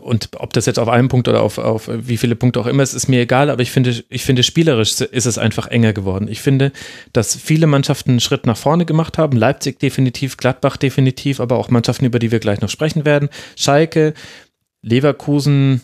und 0.00 0.28
ob 0.36 0.52
das 0.52 0.66
jetzt 0.66 0.78
auf 0.78 0.88
einen 0.88 1.08
Punkt 1.08 1.28
oder 1.28 1.42
auf, 1.42 1.58
auf 1.58 1.88
wie 1.92 2.16
viele 2.16 2.36
Punkte 2.36 2.60
auch 2.60 2.66
immer 2.66 2.82
ist, 2.82 2.94
ist 2.94 3.08
mir 3.08 3.20
egal, 3.20 3.50
aber 3.50 3.62
ich 3.62 3.70
finde, 3.70 4.04
ich 4.08 4.24
finde, 4.24 4.42
spielerisch 4.42 5.00
ist 5.00 5.26
es 5.26 5.38
einfach 5.38 5.66
enger 5.66 5.92
geworden. 5.92 6.28
Ich 6.28 6.40
finde, 6.40 6.72
dass 7.12 7.36
viele 7.36 7.66
Mannschaften 7.66 8.10
einen 8.10 8.20
Schritt 8.20 8.46
nach 8.46 8.56
vorne 8.56 8.84
gemacht 8.84 9.18
haben. 9.18 9.36
Leipzig 9.36 9.78
definitiv, 9.78 10.36
Gladbach 10.36 10.76
definitiv, 10.76 11.40
aber 11.40 11.56
auch 11.56 11.70
Mannschaften, 11.70 12.04
über 12.04 12.18
die 12.18 12.30
wir 12.30 12.40
gleich 12.40 12.60
noch 12.60 12.70
sprechen 12.70 13.04
werden. 13.04 13.28
Schalke, 13.56 14.14
Leverkusen 14.82 15.82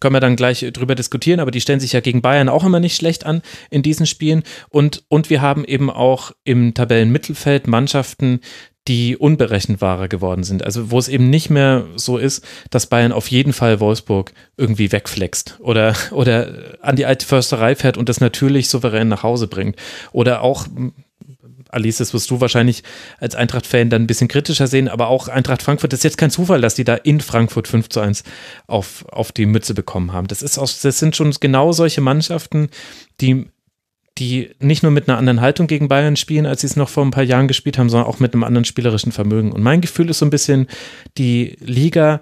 können 0.00 0.14
wir 0.14 0.20
dann 0.20 0.36
gleich 0.36 0.66
drüber 0.72 0.94
diskutieren, 0.94 1.40
aber 1.40 1.50
die 1.50 1.60
stellen 1.60 1.80
sich 1.80 1.92
ja 1.92 2.00
gegen 2.00 2.22
Bayern 2.22 2.48
auch 2.48 2.64
immer 2.64 2.80
nicht 2.80 2.96
schlecht 2.96 3.24
an 3.24 3.42
in 3.70 3.82
diesen 3.82 4.06
Spielen. 4.06 4.42
Und, 4.68 5.04
und 5.08 5.30
wir 5.30 5.40
haben 5.40 5.64
eben 5.64 5.90
auch 5.90 6.32
im 6.44 6.74
Tabellenmittelfeld 6.74 7.66
Mannschaften, 7.66 8.40
die 8.88 9.16
unberechenbarer 9.16 10.08
geworden 10.08 10.44
sind. 10.44 10.64
Also 10.64 10.90
wo 10.90 10.98
es 10.98 11.08
eben 11.08 11.28
nicht 11.30 11.50
mehr 11.50 11.86
so 11.96 12.18
ist, 12.18 12.44
dass 12.70 12.86
Bayern 12.86 13.12
auf 13.12 13.28
jeden 13.28 13.52
Fall 13.52 13.80
Wolfsburg 13.80 14.32
irgendwie 14.56 14.92
wegflext 14.92 15.58
oder, 15.60 15.94
oder 16.12 16.78
an 16.80 16.96
die 16.96 17.06
alte 17.06 17.26
Försterei 17.26 17.74
fährt 17.74 17.96
und 17.96 18.08
das 18.08 18.20
natürlich 18.20 18.68
souverän 18.68 19.08
nach 19.08 19.22
Hause 19.22 19.48
bringt. 19.48 19.76
Oder 20.12 20.42
auch 20.42 20.66
Alice, 21.70 21.98
das 21.98 22.14
wirst 22.14 22.30
du 22.30 22.40
wahrscheinlich 22.40 22.82
als 23.18 23.34
Eintracht-Fan 23.34 23.90
dann 23.90 24.02
ein 24.02 24.06
bisschen 24.06 24.28
kritischer 24.28 24.66
sehen, 24.66 24.88
aber 24.88 25.08
auch 25.08 25.28
Eintracht 25.28 25.62
Frankfurt, 25.62 25.92
das 25.92 26.00
ist 26.00 26.04
jetzt 26.04 26.18
kein 26.18 26.30
Zufall, 26.30 26.60
dass 26.60 26.74
die 26.74 26.84
da 26.84 26.94
in 26.94 27.20
Frankfurt 27.20 27.68
5 27.68 27.88
zu 27.88 28.00
1 28.00 28.22
auf, 28.66 29.04
auf 29.08 29.32
die 29.32 29.46
Mütze 29.46 29.74
bekommen 29.74 30.12
haben. 30.12 30.28
Das, 30.28 30.42
ist 30.42 30.58
auch, 30.58 30.70
das 30.70 30.98
sind 30.98 31.16
schon 31.16 31.32
genau 31.40 31.72
solche 31.72 32.00
Mannschaften, 32.00 32.70
die, 33.20 33.46
die 34.18 34.50
nicht 34.60 34.82
nur 34.82 34.92
mit 34.92 35.08
einer 35.08 35.18
anderen 35.18 35.40
Haltung 35.40 35.66
gegen 35.66 35.88
Bayern 35.88 36.16
spielen, 36.16 36.46
als 36.46 36.62
sie 36.62 36.66
es 36.66 36.76
noch 36.76 36.88
vor 36.88 37.04
ein 37.04 37.10
paar 37.10 37.22
Jahren 37.22 37.48
gespielt 37.48 37.78
haben, 37.78 37.90
sondern 37.90 38.08
auch 38.08 38.20
mit 38.20 38.32
einem 38.32 38.44
anderen 38.44 38.64
spielerischen 38.64 39.12
Vermögen. 39.12 39.52
Und 39.52 39.62
mein 39.62 39.80
Gefühl 39.80 40.10
ist 40.10 40.18
so 40.18 40.26
ein 40.26 40.30
bisschen, 40.30 40.68
die 41.16 41.56
Liga 41.60 42.20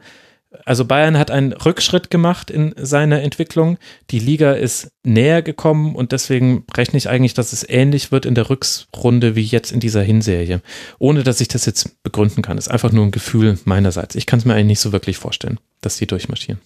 also 0.64 0.84
Bayern 0.84 1.18
hat 1.18 1.30
einen 1.30 1.52
Rückschritt 1.52 2.10
gemacht 2.10 2.50
in 2.50 2.74
seiner 2.76 3.22
Entwicklung. 3.22 3.78
Die 4.10 4.18
Liga 4.18 4.52
ist 4.52 4.92
näher 5.02 5.42
gekommen 5.42 5.96
und 5.96 6.12
deswegen 6.12 6.64
rechne 6.76 6.96
ich 6.96 7.08
eigentlich, 7.08 7.34
dass 7.34 7.52
es 7.52 7.68
ähnlich 7.68 8.12
wird 8.12 8.26
in 8.26 8.34
der 8.34 8.48
Rückrunde 8.50 9.34
wie 9.34 9.42
jetzt 9.42 9.72
in 9.72 9.80
dieser 9.80 10.02
Hinserie. 10.02 10.62
Ohne 10.98 11.24
dass 11.24 11.40
ich 11.40 11.48
das 11.48 11.66
jetzt 11.66 12.02
begründen 12.02 12.42
kann. 12.42 12.58
Ist 12.58 12.70
einfach 12.70 12.92
nur 12.92 13.04
ein 13.04 13.10
Gefühl 13.10 13.58
meinerseits. 13.64 14.14
Ich 14.14 14.26
kann 14.26 14.38
es 14.38 14.44
mir 14.44 14.54
eigentlich 14.54 14.66
nicht 14.66 14.80
so 14.80 14.92
wirklich 14.92 15.16
vorstellen, 15.16 15.58
dass 15.80 15.96
die 15.96 16.06
durchmarschieren. 16.06 16.60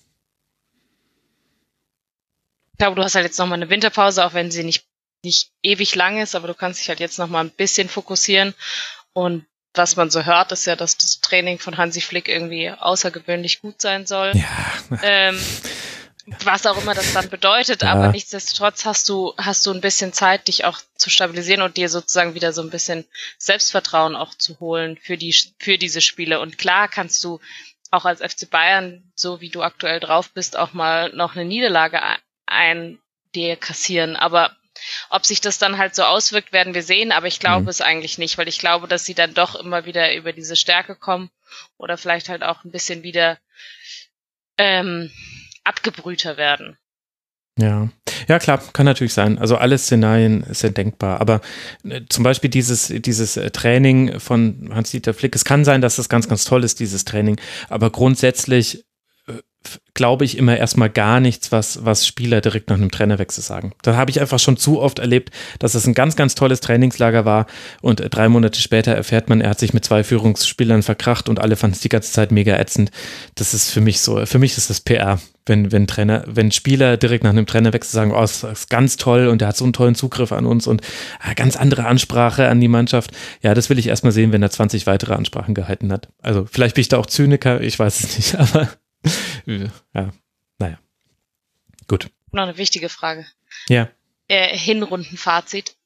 Ich 2.73 2.79
glaube, 2.79 2.97
du 2.97 3.03
hast 3.03 3.15
halt 3.15 3.25
jetzt 3.25 3.39
nochmal 3.39 3.61
eine 3.61 3.71
Winterpause, 3.71 4.25
auch 4.25 4.35
wenn 4.35 4.51
sie 4.51 4.63
nicht, 4.63 4.87
nicht 5.23 5.51
ewig 5.63 5.95
lang 5.95 6.21
ist, 6.21 6.35
aber 6.35 6.49
du 6.49 6.55
kannst 6.55 6.81
dich 6.81 6.89
halt 6.89 7.01
jetzt 7.01 7.19
nochmal 7.19 7.45
ein 7.45 7.51
bisschen 7.51 7.89
fokussieren 7.89 8.55
und 9.13 9.45
was 9.75 9.97
man 9.97 10.11
so 10.11 10.25
hört, 10.25 10.51
ist 10.53 10.67
ja, 10.67 10.77
dass 10.77 10.97
das 10.97 11.21
Training 11.21 11.59
von 11.59 11.77
Hansi 11.77 12.01
Flick 12.01 12.29
irgendwie 12.29 12.71
außergewöhnlich 12.71 13.61
gut 13.61 13.81
sein 13.81 14.07
soll. 14.07 14.33
Ja. 14.35 14.99
Ähm, 15.03 15.41
was 16.45 16.67
auch 16.67 16.81
immer 16.81 16.95
das 16.95 17.13
dann 17.15 17.31
bedeutet, 17.31 17.83
ja. 17.83 17.93
aber 17.93 18.09
nichtsdestotrotz 18.09 18.85
hast 18.85 19.09
du, 19.09 19.35
hast 19.39 19.65
du 19.67 19.73
ein 19.73 19.81
bisschen 19.81 20.13
Zeit, 20.13 20.49
dich 20.49 20.65
auch 20.65 20.79
zu 20.97 21.11
stabilisieren 21.11 21.63
und 21.63 21.77
dir 21.77 21.89
sozusagen 21.89 22.35
wieder 22.35 22.53
so 22.53 22.63
ein 22.63 22.71
bisschen 22.71 23.07
Selbstvertrauen 23.39 24.15
auch 24.15 24.35
zu 24.35 24.59
holen 24.61 24.99
für 25.01 25.17
die, 25.17 25.35
für 25.59 25.79
diese 25.79 26.01
Spiele. 26.01 26.41
Und 26.41 26.59
klar 26.59 26.89
kannst 26.89 27.23
du 27.25 27.41
auch 27.91 28.05
als 28.05 28.21
FC 28.21 28.51
Bayern, 28.51 29.11
so 29.15 29.41
wie 29.41 29.49
du 29.49 29.63
aktuell 29.63 30.01
drauf 30.01 30.31
bist, 30.31 30.57
auch 30.57 30.75
mal 30.75 31.11
noch 31.15 31.35
eine 31.35 31.45
Niederlage 31.45 32.01
ein, 32.47 32.99
dir 33.35 33.57
kassieren. 33.57 34.17
Aber 34.17 34.55
ob 35.11 35.27
sich 35.27 35.41
das 35.41 35.59
dann 35.59 35.79
halt 35.79 35.95
so 35.95 36.03
auswirkt, 36.05 36.53
werden 36.53 36.75
wir 36.75 36.83
sehen, 36.83 37.13
aber 37.13 37.27
ich 37.27 37.41
glaube 37.41 37.63
mhm. 37.63 37.69
es 37.69 37.81
eigentlich 37.81 38.19
nicht, 38.19 38.39
weil 38.39 38.49
ich 38.49 38.59
glaube, 38.59 38.89
dass 38.89 39.05
sie 39.05 39.15
dann 39.15 39.35
doch 39.35 39.55
immer 39.55 39.85
wieder 39.85 40.15
über 40.15 40.33
diese 40.33 40.57
Stärke 40.57 40.95
kommen 40.95 41.31
oder 41.77 41.97
vielleicht 41.97 42.29
halt 42.29 42.43
auch 42.43 42.65
ein 42.65 42.71
bisschen 42.71 43.03
wieder 43.03 43.39
ähm, 44.57 45.11
abgebrühter 45.65 46.37
werden. 46.37 46.79
Ja, 47.59 47.89
ja 48.29 48.39
klar, 48.39 48.63
kann 48.73 48.87
natürlich 48.87 49.13
sein. 49.13 49.39
Also 49.39 49.57
alle 49.57 49.77
Szenarien 49.79 50.45
sind 50.51 50.77
denkbar. 50.77 51.21
Aber 51.21 51.41
äh, 51.83 52.03
zum 52.09 52.23
Beispiel 52.23 52.51
dieses, 52.51 52.87
dieses 52.89 53.37
äh, 53.37 53.51
Training 53.51 54.21
von 54.21 54.71
Hans-Dieter 54.73 55.13
Flick, 55.13 55.35
es 55.35 55.45
kann 55.45 55.65
sein, 55.65 55.81
dass 55.81 55.97
das 55.97 56.09
ganz, 56.09 56.29
ganz 56.29 56.45
toll 56.45 56.63
ist, 56.63 56.79
dieses 56.79 57.05
Training. 57.05 57.41
Aber 57.69 57.91
grundsätzlich 57.91 58.85
glaube 59.99 60.25
ich, 60.25 60.39
immer 60.39 60.57
erstmal 60.57 60.91
gar 60.91 61.19
nichts, 61.19 61.51
was, 61.51 61.85
was 61.85 62.07
Spieler 62.07 62.41
direkt 62.41 62.71
nach 62.71 62.77
einem 62.77 62.93
Trainerwechsel 62.93 63.43
sagen. 63.43 63.73
Da 63.83 63.97
habe 63.97 64.13
ich 64.13 64.21
einfach 64.21 64.39
schon 64.39 64.57
zu 64.57 64.81
oft 64.81 65.01
erlebt, 65.01 65.31
dass 65.59 65.75
es 65.75 65.89
ein 65.89 65.95
ganz, 65.95 66.15
ganz 66.15 66.37
tolles 66.37 66.61
Trainingslager 66.61 67.25
war 67.25 67.47
und 67.83 68.01
drei 68.11 68.29
Monate 68.29 68.61
später 68.61 68.93
erfährt 68.93 69.29
man, 69.29 69.41
er 69.41 69.51
hat 69.51 69.59
sich 69.59 69.75
mit 69.75 69.85
zwei 69.85 70.05
Führungsspielern 70.05 70.85
verkracht 70.85 71.29
und 71.29 71.41
alle 71.41 71.57
fanden 71.57 71.75
es 71.75 71.81
die 71.81 71.89
ganze 71.89 72.13
Zeit 72.13 72.31
mega 72.31 72.57
ätzend. 72.57 72.93
Das 73.35 73.55
ist 73.55 73.71
für 73.71 73.81
mich 73.81 74.01
so, 74.01 74.25
für 74.25 74.39
mich 74.39 74.57
ist 74.57 74.71
das 74.71 74.81
PR. 74.81 75.19
Wenn, 75.47 75.73
wenn 75.73 75.87
Trainer, 75.87 76.25
wenn 76.27 76.53
Spieler 76.53 76.97
direkt 76.99 77.25
nach 77.25 77.31
einem 77.31 77.47
Trainerwechsel 77.47 77.93
sagen, 77.93 78.13
oh, 78.13 78.21
das 78.21 78.45
ist 78.45 78.69
ganz 78.69 78.99
toll 78.99 79.29
und 79.29 79.41
der 79.41 79.49
hat 79.49 79.57
so 79.57 79.65
einen 79.65 79.73
tollen 79.73 79.95
Zugriff 79.95 80.31
an 80.31 80.45
uns 80.45 80.67
und 80.67 80.83
ah, 81.21 81.33
ganz 81.33 81.57
andere 81.57 81.87
Ansprache 81.87 82.49
an 82.49 82.61
die 82.61 82.69
Mannschaft. 82.69 83.11
Ja, 83.43 83.55
das 83.55 83.71
will 83.71 83.79
ich 83.79 83.89
erstmal 83.89 84.13
sehen, 84.13 84.31
wenn 84.31 84.43
er 84.43 84.51
20 84.51 84.87
weitere 84.87 85.15
Ansprachen 85.15 85.55
gehalten 85.55 85.91
hat. 85.91 86.09
Also 86.23 86.47
vielleicht 86.49 86.75
bin 86.75 86.83
ich 86.83 86.89
da 86.89 86.99
auch 86.99 87.07
Zyniker, 87.07 87.63
ich 87.63 87.79
weiß 87.79 88.05
es 88.05 88.17
nicht, 88.17 88.35
aber 88.39 88.69
ja, 89.47 90.11
naja. 90.59 90.79
Gut. 91.87 92.11
Noch 92.33 92.43
eine 92.43 92.57
wichtige 92.57 92.89
Frage. 92.89 93.27
Ja. 93.69 93.89
Äh, 94.29 94.57
Hinrundenfazit. 94.57 95.77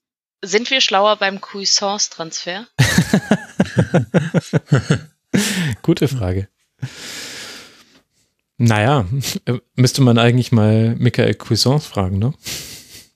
Sind 0.42 0.70
wir 0.70 0.80
schlauer 0.80 1.16
beim 1.16 1.40
Cuisance-Transfer? 1.40 2.66
Gute 5.82 6.08
Frage. 6.08 6.48
Naja, 8.58 9.06
müsste 9.76 10.02
man 10.02 10.18
eigentlich 10.18 10.52
mal 10.52 10.94
Michael 10.96 11.34
Cuisance 11.34 11.88
fragen, 11.88 12.18
ne? 12.18 12.34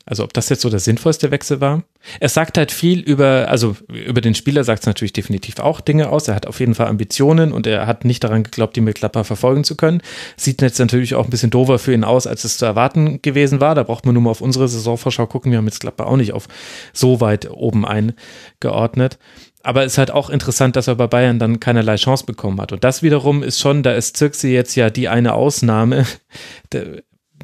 Also 0.09 0.23
ob 0.23 0.33
das 0.33 0.49
jetzt 0.49 0.63
so 0.63 0.71
der 0.71 0.79
sinnvollste 0.79 1.33
Wechsel 1.33 1.61
war. 1.61 1.83
Er 2.21 2.29
sagt 2.29 2.59
halt 2.59 2.71
viel 2.71 3.01
über, 3.01 3.49
also 3.49 3.77
über 3.89 4.21
den 4.21 4.37
Spieler 4.37 4.63
sagt 4.63 4.81
es 4.83 4.87
natürlich 4.87 5.13
definitiv 5.13 5.59
auch 5.59 5.81
Dinge 5.81 6.11
aus. 6.11 6.29
Er 6.29 6.37
hat 6.37 6.47
auf 6.47 6.61
jeden 6.61 6.77
Fall 6.77 6.87
Ambitionen 6.87 7.53
und 7.53 7.67
er 7.67 7.89
hat 7.89 8.05
nicht 8.05 8.23
daran 8.23 8.45
geglaubt, 8.45 8.77
die 8.77 8.81
mit 8.81 8.95
Klapper 8.95 9.25
verfolgen 9.25 9.65
zu 9.65 9.77
können. 9.77 10.01
Sieht 10.37 10.63
jetzt 10.63 10.79
natürlich 10.79 11.17
auch 11.17 11.25
ein 11.25 11.31
bisschen 11.31 11.51
doofer 11.51 11.81
für 11.81 11.93
ihn 11.93 12.05
aus, 12.05 12.29
als 12.29 12.45
es 12.45 12.57
zu 12.57 12.65
erwarten 12.65 13.21
gewesen 13.21 13.61
war. 13.61 13.75
Da 13.75 13.83
braucht 13.83 14.07
man 14.07 14.15
nur 14.15 14.23
mal 14.23 14.31
auf 14.31 14.41
unsere 14.41 14.69
Saisonvorschau 14.69 15.27
gucken. 15.27 15.51
Wir 15.51 15.59
haben 15.59 15.67
jetzt 15.67 15.81
Klapper 15.81 16.07
auch 16.07 16.17
nicht 16.17 16.33
auf 16.33 16.47
so 16.93 17.21
weit 17.21 17.51
oben 17.51 17.85
eingeordnet. 17.85 19.19
Aber 19.65 19.85
es 19.85 19.95
ist 19.95 19.99
halt 19.99 20.13
auch 20.13 20.31
interessant, 20.31 20.77
dass 20.77 20.87
er 20.87 20.95
bei 20.95 21.09
Bayern 21.09 21.41
dann 21.41 21.59
keinerlei 21.59 21.97
Chance 21.97 22.27
bekommen 22.27 22.61
hat. 22.61 22.71
Und 22.71 22.85
das 22.85 23.03
wiederum 23.03 23.43
ist 23.43 23.59
schon, 23.59 23.83
da 23.83 23.93
ist 23.93 24.17
Zirkse 24.17 24.47
jetzt 24.47 24.77
ja 24.77 24.89
die 24.89 25.09
eine 25.09 25.35
Ausnahme 25.35 26.07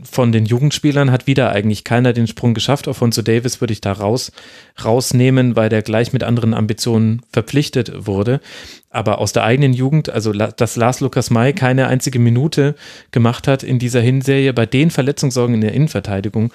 von 0.03 0.33
den 0.33 0.45
Jugendspielern 0.45 1.11
hat 1.11 1.27
wieder 1.27 1.51
eigentlich 1.51 1.85
keiner 1.85 2.13
den 2.13 2.27
Sprung 2.27 2.55
geschafft. 2.55 2.89
Alfonso 2.89 3.23
Davis 3.23 3.61
würde 3.61 3.73
ich 3.73 3.81
da 3.81 3.93
raus, 3.93 4.33
rausnehmen, 4.85 5.57
weil 5.57 5.69
der 5.69 5.83
gleich 5.83 6.13
mit 6.13 6.25
anderen 6.25 6.55
Ambitionen 6.55 7.23
verpflichtet 7.33 8.07
wurde. 8.07 8.41
Aber 8.91 9.19
aus 9.19 9.33
der 9.33 9.45
eigenen 9.45 9.73
Jugend, 9.73 10.11
also 10.11 10.33
dass 10.33 10.77
Lars 10.77 11.01
Lukas 11.01 11.31
May 11.31 11.53
keine 11.53 11.87
einzige 11.87 12.19
Minute 12.19 12.75
gemacht 13.11 13.49
hat 13.49 13.63
in 13.63 13.79
dieser 13.79 14.01
Hinserie, 14.01 14.53
bei 14.53 14.67
den 14.67 14.91
Verletzungssorgen 14.91 15.55
in 15.55 15.61
der 15.61 15.73
Innenverteidigung, 15.73 16.53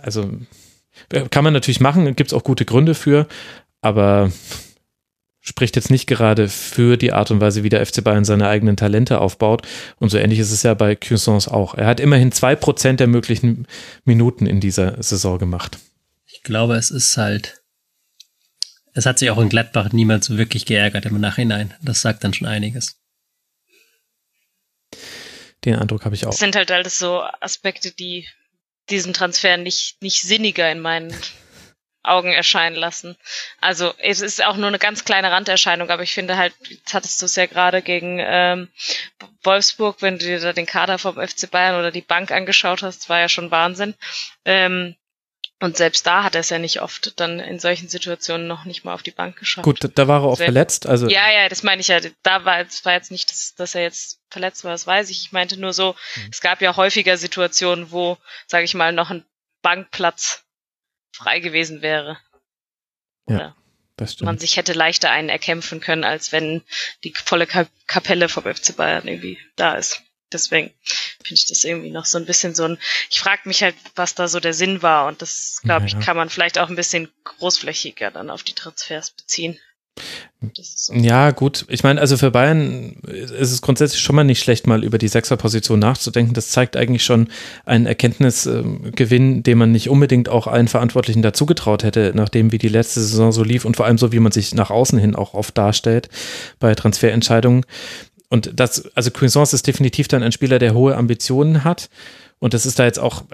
also 0.00 0.30
kann 1.30 1.44
man 1.44 1.52
natürlich 1.52 1.80
machen, 1.80 2.04
gibt 2.16 2.30
es 2.30 2.34
auch 2.34 2.44
gute 2.44 2.64
Gründe 2.64 2.94
für, 2.94 3.26
aber 3.80 4.30
spricht 5.44 5.76
jetzt 5.76 5.90
nicht 5.90 6.06
gerade 6.06 6.48
für 6.48 6.96
die 6.96 7.12
Art 7.12 7.30
und 7.30 7.40
Weise, 7.40 7.62
wie 7.62 7.68
der 7.68 7.84
FC 7.84 8.02
Bayern 8.02 8.24
seine 8.24 8.48
eigenen 8.48 8.78
Talente 8.78 9.20
aufbaut. 9.20 9.66
Und 9.98 10.08
so 10.08 10.16
ähnlich 10.16 10.38
ist 10.38 10.50
es 10.50 10.62
ja 10.62 10.72
bei 10.72 10.96
Cuisance 10.96 11.52
auch. 11.52 11.74
Er 11.74 11.86
hat 11.86 12.00
immerhin 12.00 12.32
zwei 12.32 12.56
Prozent 12.56 12.98
der 12.98 13.08
möglichen 13.08 13.68
Minuten 14.04 14.46
in 14.46 14.60
dieser 14.60 15.00
Saison 15.02 15.38
gemacht. 15.38 15.78
Ich 16.24 16.42
glaube, 16.42 16.76
es 16.76 16.90
ist 16.90 17.18
halt, 17.18 17.62
es 18.94 19.04
hat 19.04 19.18
sich 19.18 19.30
auch 19.30 19.38
in 19.38 19.50
Gladbach 19.50 19.92
niemand 19.92 20.24
so 20.24 20.38
wirklich 20.38 20.64
geärgert 20.64 21.04
im 21.04 21.20
Nachhinein. 21.20 21.74
Das 21.82 22.00
sagt 22.00 22.24
dann 22.24 22.32
schon 22.32 22.48
einiges. 22.48 22.96
Den 25.66 25.76
Eindruck 25.76 26.06
habe 26.06 26.14
ich 26.14 26.24
auch. 26.24 26.30
Das 26.30 26.38
sind 26.38 26.56
halt 26.56 26.70
alles 26.70 26.98
so 26.98 27.22
Aspekte, 27.40 27.92
die 27.92 28.26
diesen 28.88 29.12
Transfer 29.12 29.58
nicht, 29.58 30.00
nicht 30.00 30.22
sinniger 30.22 30.72
in 30.72 30.80
meinen 30.80 31.14
Augen 32.04 32.32
erscheinen 32.32 32.76
lassen. 32.76 33.16
Also 33.60 33.94
es 33.98 34.20
ist 34.20 34.44
auch 34.44 34.56
nur 34.56 34.68
eine 34.68 34.78
ganz 34.78 35.04
kleine 35.04 35.30
Randerscheinung, 35.30 35.90
aber 35.90 36.02
ich 36.02 36.12
finde 36.12 36.36
halt, 36.36 36.54
jetzt 36.68 36.94
hattest 36.94 37.20
du 37.20 37.26
es 37.26 37.36
ja 37.36 37.46
gerade 37.46 37.82
gegen 37.82 38.18
ähm, 38.20 38.68
Wolfsburg, 39.42 39.96
wenn 40.00 40.18
du 40.18 40.26
dir 40.26 40.38
da 40.38 40.52
den 40.52 40.66
Kader 40.66 40.98
vom 40.98 41.16
FC 41.16 41.50
Bayern 41.50 41.78
oder 41.78 41.90
die 41.90 42.02
Bank 42.02 42.30
angeschaut 42.30 42.82
hast, 42.82 43.08
war 43.08 43.20
ja 43.20 43.28
schon 43.28 43.50
Wahnsinn. 43.50 43.94
Ähm, 44.44 44.96
und 45.60 45.78
selbst 45.78 46.06
da 46.06 46.24
hat 46.24 46.34
er 46.34 46.42
es 46.42 46.50
ja 46.50 46.58
nicht 46.58 46.82
oft 46.82 47.18
dann 47.20 47.40
in 47.40 47.58
solchen 47.58 47.88
Situationen 47.88 48.46
noch 48.46 48.66
nicht 48.66 48.84
mal 48.84 48.92
auf 48.92 49.02
die 49.02 49.12
Bank 49.12 49.38
geschafft. 49.38 49.64
Gut, 49.64 49.80
da 49.94 50.08
war 50.08 50.20
er 50.20 50.24
auch 50.24 50.36
verletzt. 50.36 50.86
Also 50.86 51.08
ja, 51.08 51.30
ja, 51.30 51.48
das 51.48 51.62
meine 51.62 51.80
ich 51.80 51.88
ja. 51.88 52.00
Da 52.22 52.44
war, 52.44 52.60
es 52.60 52.84
war 52.84 52.92
jetzt 52.92 53.10
nicht, 53.10 53.30
dass, 53.30 53.54
dass 53.54 53.74
er 53.74 53.82
jetzt 53.82 54.20
verletzt 54.28 54.64
war, 54.64 54.72
das 54.72 54.86
weiß 54.86 55.08
ich. 55.08 55.22
Ich 55.22 55.32
meinte 55.32 55.58
nur 55.58 55.72
so, 55.72 55.94
mhm. 56.16 56.28
es 56.30 56.42
gab 56.42 56.60
ja 56.60 56.76
häufiger 56.76 57.16
Situationen, 57.16 57.92
wo, 57.92 58.18
sage 58.46 58.64
ich 58.64 58.74
mal, 58.74 58.92
noch 58.92 59.10
ein 59.10 59.24
Bankplatz 59.62 60.43
frei 61.14 61.40
gewesen 61.40 61.80
wäre. 61.80 62.18
Oder 63.26 63.38
ja, 63.38 63.56
das 63.96 64.14
stimmt. 64.14 64.26
man 64.26 64.38
sich 64.38 64.56
hätte 64.56 64.72
leichter 64.72 65.10
einen 65.10 65.28
erkämpfen 65.28 65.80
können, 65.80 66.04
als 66.04 66.32
wenn 66.32 66.62
die 67.04 67.14
volle 67.14 67.46
Kapelle 67.86 68.28
vom 68.28 68.44
FC 68.44 68.76
Bayern 68.76 69.06
irgendwie 69.06 69.38
da 69.56 69.74
ist. 69.76 70.02
Deswegen 70.32 70.74
finde 71.22 71.34
ich 71.34 71.46
das 71.46 71.62
irgendwie 71.62 71.90
noch 71.90 72.06
so 72.06 72.18
ein 72.18 72.26
bisschen 72.26 72.56
so 72.56 72.64
ein. 72.64 72.78
Ich 73.08 73.20
frage 73.20 73.42
mich 73.44 73.62
halt, 73.62 73.76
was 73.94 74.16
da 74.16 74.26
so 74.26 74.40
der 74.40 74.54
Sinn 74.54 74.82
war. 74.82 75.06
Und 75.06 75.22
das, 75.22 75.60
glaube 75.62 75.86
ja. 75.86 75.96
ich, 75.96 76.04
kann 76.04 76.16
man 76.16 76.28
vielleicht 76.28 76.58
auch 76.58 76.68
ein 76.68 76.76
bisschen 76.76 77.08
großflächiger 77.22 78.10
dann 78.10 78.30
auf 78.30 78.42
die 78.42 78.54
Transfers 78.54 79.12
beziehen. 79.12 79.60
So. 80.52 80.92
Ja, 80.94 81.30
gut. 81.30 81.64
Ich 81.68 81.84
meine, 81.84 82.00
also 82.00 82.16
für 82.16 82.30
Bayern 82.30 82.96
ist 83.04 83.52
es 83.52 83.62
grundsätzlich 83.62 84.02
schon 84.02 84.16
mal 84.16 84.24
nicht 84.24 84.42
schlecht, 84.42 84.66
mal 84.66 84.84
über 84.84 84.98
die 84.98 85.08
Sechserposition 85.08 85.78
nachzudenken. 85.78 86.34
Das 86.34 86.50
zeigt 86.50 86.76
eigentlich 86.76 87.04
schon 87.04 87.28
einen 87.64 87.86
Erkenntnisgewinn, 87.86 89.42
den 89.42 89.58
man 89.58 89.72
nicht 89.72 89.88
unbedingt 89.88 90.28
auch 90.28 90.46
allen 90.46 90.68
Verantwortlichen 90.68 91.22
dazugetraut 91.22 91.84
hätte, 91.84 92.12
nachdem 92.14 92.52
wie 92.52 92.58
die 92.58 92.68
letzte 92.68 93.00
Saison 93.00 93.32
so 93.32 93.42
lief 93.42 93.64
und 93.64 93.76
vor 93.76 93.86
allem 93.86 93.98
so, 93.98 94.12
wie 94.12 94.20
man 94.20 94.32
sich 94.32 94.54
nach 94.54 94.70
außen 94.70 94.98
hin 94.98 95.14
auch 95.14 95.34
oft 95.34 95.56
darstellt 95.56 96.08
bei 96.58 96.74
Transferentscheidungen. 96.74 97.64
Und 98.28 98.52
das, 98.54 98.94
also 98.96 99.10
Cuisance 99.10 99.54
ist 99.54 99.66
definitiv 99.66 100.08
dann 100.08 100.22
ein 100.22 100.32
Spieler, 100.32 100.58
der 100.58 100.74
hohe 100.74 100.96
Ambitionen 100.96 101.64
hat. 101.64 101.88
Und 102.40 102.52
das 102.52 102.66
ist 102.66 102.78
da 102.78 102.84
jetzt 102.84 102.98
auch, 102.98 103.24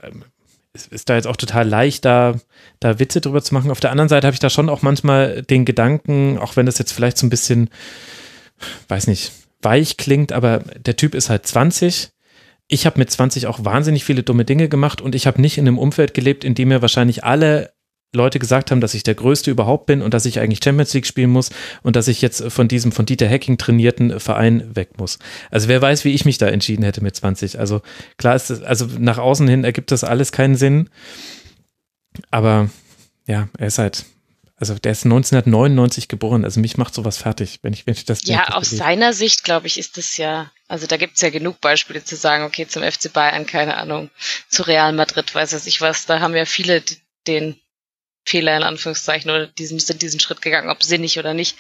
ist 0.73 1.09
da 1.09 1.17
jetzt 1.17 1.27
auch 1.27 1.37
total 1.37 1.69
leicht, 1.69 2.05
da, 2.05 2.35
da 2.79 2.99
Witze 2.99 3.21
drüber 3.21 3.43
zu 3.43 3.55
machen. 3.55 3.71
Auf 3.71 3.81
der 3.81 3.91
anderen 3.91 4.09
Seite 4.09 4.27
habe 4.27 4.35
ich 4.35 4.41
da 4.41 4.51
schon 4.51 4.69
auch 4.69 4.83
manchmal 4.83 5.43
den 5.43 5.65
Gedanken, 5.65 6.39
auch 6.39 6.57
wenn 6.57 6.67
das 6.67 6.79
jetzt 6.79 6.93
vielleicht 6.93 7.19
so 7.19 7.27
ein 7.27 7.31
bisschen, 7.31 7.71
weiß 8.89 9.09
nicht, 9.09 9.33
weich 9.63 9.97
klingt, 9.97 10.33
aber 10.33 10.59
der 10.59 10.97
Typ 10.97 11.15
ist 11.15 11.29
halt 11.29 11.47
20. 11.47 12.11
Ich 12.69 12.87
habe 12.87 12.99
mit 12.99 13.11
20 13.11 13.47
auch 13.49 13.65
wahnsinnig 13.65 14.05
viele 14.05 14.23
dumme 14.23 14.45
Dinge 14.45 14.69
gemacht 14.69 15.01
und 15.01 15.15
ich 15.15 15.27
habe 15.27 15.41
nicht 15.41 15.59
in 15.59 15.67
einem 15.67 15.79
Umfeld 15.79 16.15
gelebt, 16.15 16.45
in 16.45 16.55
dem 16.55 16.69
mir 16.69 16.83
wahrscheinlich 16.83 17.25
alle 17.25 17.73
Leute 18.13 18.41
gesagt 18.41 18.71
haben, 18.71 18.81
dass 18.81 18.95
ich 18.95 19.05
der 19.05 19.15
Größte 19.15 19.51
überhaupt 19.51 19.87
bin 19.87 20.03
und 20.03 20.15
dass 20.15 20.25
ich 20.25 20.41
eigentlich 20.41 20.61
Champions 20.63 20.93
League 20.95 21.07
spielen 21.07 21.31
muss 21.31 21.51
und 21.83 21.95
dass 21.95 22.09
ich 22.09 22.21
jetzt 22.21 22.43
von 22.53 22.67
diesem 22.67 22.91
von 22.91 23.07
Dieter 23.07 23.29
Hacking 23.29 23.57
trainierten 23.57 24.19
Verein 24.19 24.75
weg 24.75 24.99
muss. 24.99 25.19
Also 25.51 25.69
wer 25.69 25.81
weiß, 25.81 26.05
wie 26.05 26.13
ich 26.13 26.25
mich 26.25 26.39
da 26.39 26.49
entschieden 26.49 26.83
hätte 26.83 27.03
mit 27.03 27.15
20. 27.15 27.59
Also 27.59 27.83
klar 28.17 28.35
ist 28.35 28.51
das, 28.51 28.63
also 28.63 28.87
nach 28.99 29.19
außen 29.19 29.47
hin 29.47 29.63
ergibt 29.63 29.93
das 29.93 30.03
alles 30.03 30.33
keinen 30.33 30.57
Sinn. 30.57 30.91
Aber 32.33 32.69
ja, 33.27 33.49
er 33.57 33.67
ist 33.69 33.79
halt, 33.79 34.05
also 34.57 34.75
der 34.75 34.91
ist 34.91 35.05
1999 35.05 36.09
geboren, 36.09 36.45
also 36.45 36.59
mich 36.59 36.77
macht 36.77 36.95
sowas 36.95 37.17
fertig, 37.17 37.61
wenn 37.63 37.73
ich, 37.73 37.87
wenn 37.87 37.95
ich 37.95 38.05
das 38.05 38.25
Ja, 38.25 38.49
aus 38.57 38.71
seiner 38.71 39.13
Sicht, 39.13 39.45
glaube 39.45 39.69
ich, 39.69 39.79
ist 39.79 39.97
das 39.97 40.17
ja, 40.17 40.51
also 40.67 40.89
da 40.89 40.97
gibt's 40.97 41.21
ja 41.21 41.31
genug 41.31 41.61
Beispiele 41.61 42.03
zu 42.03 42.17
sagen, 42.17 42.43
okay, 42.43 42.67
zum 42.67 42.83
FC 42.83 43.13
Bayern, 43.13 43.47
keine 43.47 43.77
Ahnung, 43.77 44.11
zu 44.49 44.65
Real 44.65 44.93
Madrid, 44.93 45.33
weiß 45.33 45.53
es 45.53 45.69
ich 45.69 45.81
was, 45.81 46.07
da 46.07 46.19
haben 46.19 46.35
ja 46.35 46.45
viele 46.45 46.83
den 47.29 47.55
Fehler 48.25 48.57
in 48.57 48.63
Anführungszeichen 48.63 49.31
oder 49.31 49.47
diesen, 49.47 49.79
sind 49.79 50.03
diesen 50.03 50.21
Schritt 50.21 50.43
gegangen, 50.43 50.71
ob 50.71 50.83
sinnig 50.83 51.19
oder 51.19 51.35
nicht. 51.35 51.57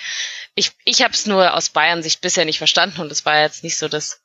Ich, 0.54 0.72
ich 0.84 1.02
habe 1.02 1.14
es 1.14 1.26
nur 1.26 1.54
aus 1.54 1.70
Bayern 1.70 2.02
Sicht 2.02 2.20
bisher 2.20 2.44
nicht 2.44 2.58
verstanden 2.58 3.00
und 3.00 3.11
es 3.11 3.24
war 3.24 3.40
jetzt 3.40 3.64
nicht 3.64 3.78
so, 3.78 3.88
dass 3.88 4.22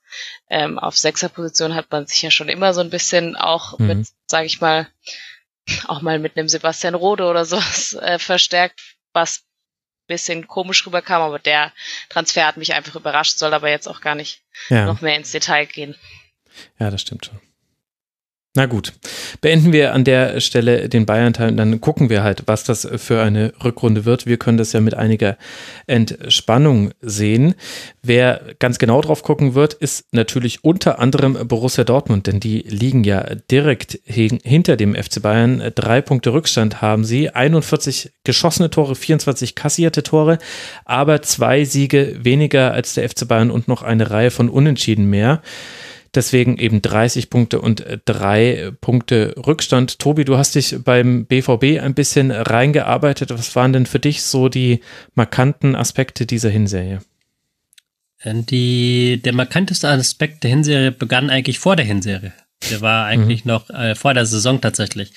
ähm, 0.50 0.78
auf 0.78 0.98
Sechserposition 0.98 1.76
hat 1.76 1.92
man 1.92 2.08
sich 2.08 2.22
ja 2.22 2.32
schon 2.32 2.50
immer 2.50 2.74
so 2.74 2.82
ein 2.82 2.90
bisschen 2.90 3.36
auch 3.36 3.80
mhm. 3.80 3.88
mit, 3.88 4.08
sage 4.28 4.46
ich 4.46 4.62
mal, 4.62 4.88
auch 5.88 6.02
mal 6.02 6.20
mit 6.20 6.38
einem 6.38 6.50
Sebastian 6.50 6.96
Rode 6.96 7.26
oder 7.26 7.46
sowas 7.46 7.94
äh, 7.94 8.20
verstärkt, 8.20 8.82
was 9.14 9.44
bisschen 10.08 10.48
komisch 10.48 10.86
rüberkam, 10.86 11.24
aber 11.24 11.40
der 11.40 11.72
Transfer 12.10 12.46
hat 12.46 12.58
mich 12.58 12.74
einfach 12.74 12.96
überrascht, 12.96 13.40
soll 13.40 13.54
aber 13.56 13.70
jetzt 13.70 13.88
auch 13.88 14.02
gar 14.02 14.14
nicht 14.14 14.44
ja. 14.70 14.86
noch 14.86 15.02
mehr 15.02 15.16
ins 15.16 15.32
Detail 15.32 15.66
gehen. 15.66 15.96
Ja, 16.80 16.92
das 16.92 17.02
stimmt 17.02 17.26
schon. 17.26 17.40
Na 18.58 18.68
gut, 18.68 18.94
beenden 19.42 19.74
wir 19.74 19.94
an 19.94 20.06
der 20.06 20.40
Stelle 20.40 20.88
den 20.88 21.06
Bayern-Teil 21.06 21.50
und 21.50 21.58
dann 21.58 21.82
gucken 21.82 22.10
wir 22.10 22.24
halt, 22.24 22.44
was 22.46 22.64
das 22.64 22.88
für 22.96 23.22
eine 23.22 23.52
Rückrunde 23.62 24.06
wird. 24.06 24.28
Wir 24.28 24.38
können 24.38 24.58
das 24.58 24.72
ja 24.72 24.80
mit 24.80 24.94
einiger 24.94 25.36
Entspannung 25.88 26.92
sehen. 27.02 27.56
Wer 28.02 28.40
ganz 28.60 28.78
genau 28.78 29.02
drauf 29.02 29.24
gucken 29.24 29.56
wird, 29.56 29.74
ist 29.74 30.06
natürlich 30.14 30.64
unter 30.64 31.00
anderem 31.00 31.50
Borussia 31.50 31.84
Dortmund, 31.84 32.28
denn 32.28 32.40
die 32.40 32.60
liegen 32.60 33.04
ja 33.04 33.36
direkt 33.52 34.00
hinter 34.06 34.78
dem 34.78 34.96
FC 34.96 35.22
Bayern. 35.22 35.62
Drei 35.76 36.00
Punkte 36.00 36.32
Rückstand 36.32 36.82
haben 36.82 37.04
sie, 37.04 37.32
41 37.32 38.14
geschossene 38.24 38.70
Tore, 38.70 38.96
24 38.96 39.56
kassierte 39.56 40.02
Tore, 40.02 40.38
aber 40.86 41.22
zwei 41.24 41.66
Siege 41.66 42.16
weniger 42.22 42.72
als 42.72 42.94
der 42.94 43.10
FC 43.10 43.28
Bayern 43.28 43.52
und 43.52 43.68
noch 43.68 43.84
eine 43.84 44.12
Reihe 44.12 44.32
von 44.32 44.48
Unentschieden 44.48 45.10
mehr. 45.10 45.42
Deswegen 46.16 46.58
eben 46.58 46.82
30 46.82 47.30
Punkte 47.30 47.60
und 47.60 47.82
äh, 47.82 48.00
drei 48.06 48.72
Punkte 48.80 49.36
Rückstand. 49.46 50.00
Tobi, 50.00 50.24
du 50.24 50.38
hast 50.38 50.56
dich 50.56 50.78
beim 50.84 51.26
BVB 51.26 51.82
ein 51.82 51.94
bisschen 51.94 52.32
reingearbeitet. 52.32 53.32
Was 53.32 53.56
waren 53.56 53.74
denn 53.74 53.86
für 53.86 54.00
dich 54.00 54.24
so 54.24 54.48
die 54.48 54.80
markanten 55.14 55.76
Aspekte 55.76 56.26
dieser 56.26 56.50
Hinserie? 56.50 57.02
Äh, 58.20 58.34
die, 58.44 59.22
der 59.24 59.34
markanteste 59.34 59.90
Aspekt 59.90 60.44
der 60.44 60.52
Hinserie 60.52 60.92
begann 60.92 61.30
eigentlich 61.30 61.60
vor 61.60 61.76
der 61.76 61.86
Hinserie. 61.86 62.34
Der 62.72 62.82
war 62.82 63.06
eigentlich 63.06 63.46
mhm. 63.46 63.52
noch 63.52 63.70
äh, 63.70 63.96
vor 63.96 64.14
der 64.14 64.26
Saison 64.26 64.62
tatsächlich. 64.62 65.12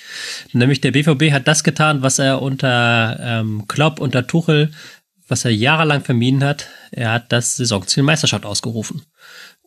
Nämlich 0.51 0.81
der 0.81 0.91
BVB 0.91 1.31
hat 1.31 1.47
das 1.47 1.63
getan, 1.63 2.01
was 2.01 2.19
er 2.19 2.41
unter 2.41 3.17
ähm, 3.21 3.63
Klopp, 3.67 3.99
unter 3.99 4.27
Tuchel, 4.27 4.71
was 5.27 5.45
er 5.45 5.51
jahrelang 5.51 6.03
vermieden 6.03 6.43
hat. 6.43 6.67
Er 6.91 7.11
hat 7.13 7.31
das 7.31 7.55
Saisonziel 7.55 8.03
Meisterschaft 8.03 8.45
ausgerufen. 8.45 9.03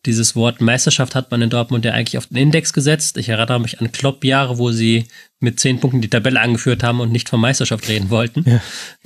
Dieses 0.05 0.35
Wort 0.35 0.61
Meisterschaft 0.61 1.15
hat 1.15 1.31
man 1.31 1.43
in 1.43 1.51
Dortmund 1.51 1.85
ja 1.85 1.93
eigentlich 1.93 2.19
auf 2.19 2.27
den 2.27 2.37
Index 2.37 2.73
gesetzt. 2.73 3.17
Ich 3.19 3.29
erinnere 3.29 3.61
mich 3.61 3.81
an 3.81 3.93
Klopp-Jahre, 3.93 4.59
wo 4.59 4.73
sie 4.73 5.07
mit 5.39 5.61
zehn 5.61 5.79
Punkten 5.79 6.01
die 6.01 6.11
Tabelle 6.11 6.41
angeführt 6.41 6.83
haben 6.83 7.01
und 7.01 7.13
nicht 7.13 7.29
von 7.29 7.41
Meisterschaft 7.41 7.89
reden 7.89 8.11
wollten. 8.11 8.45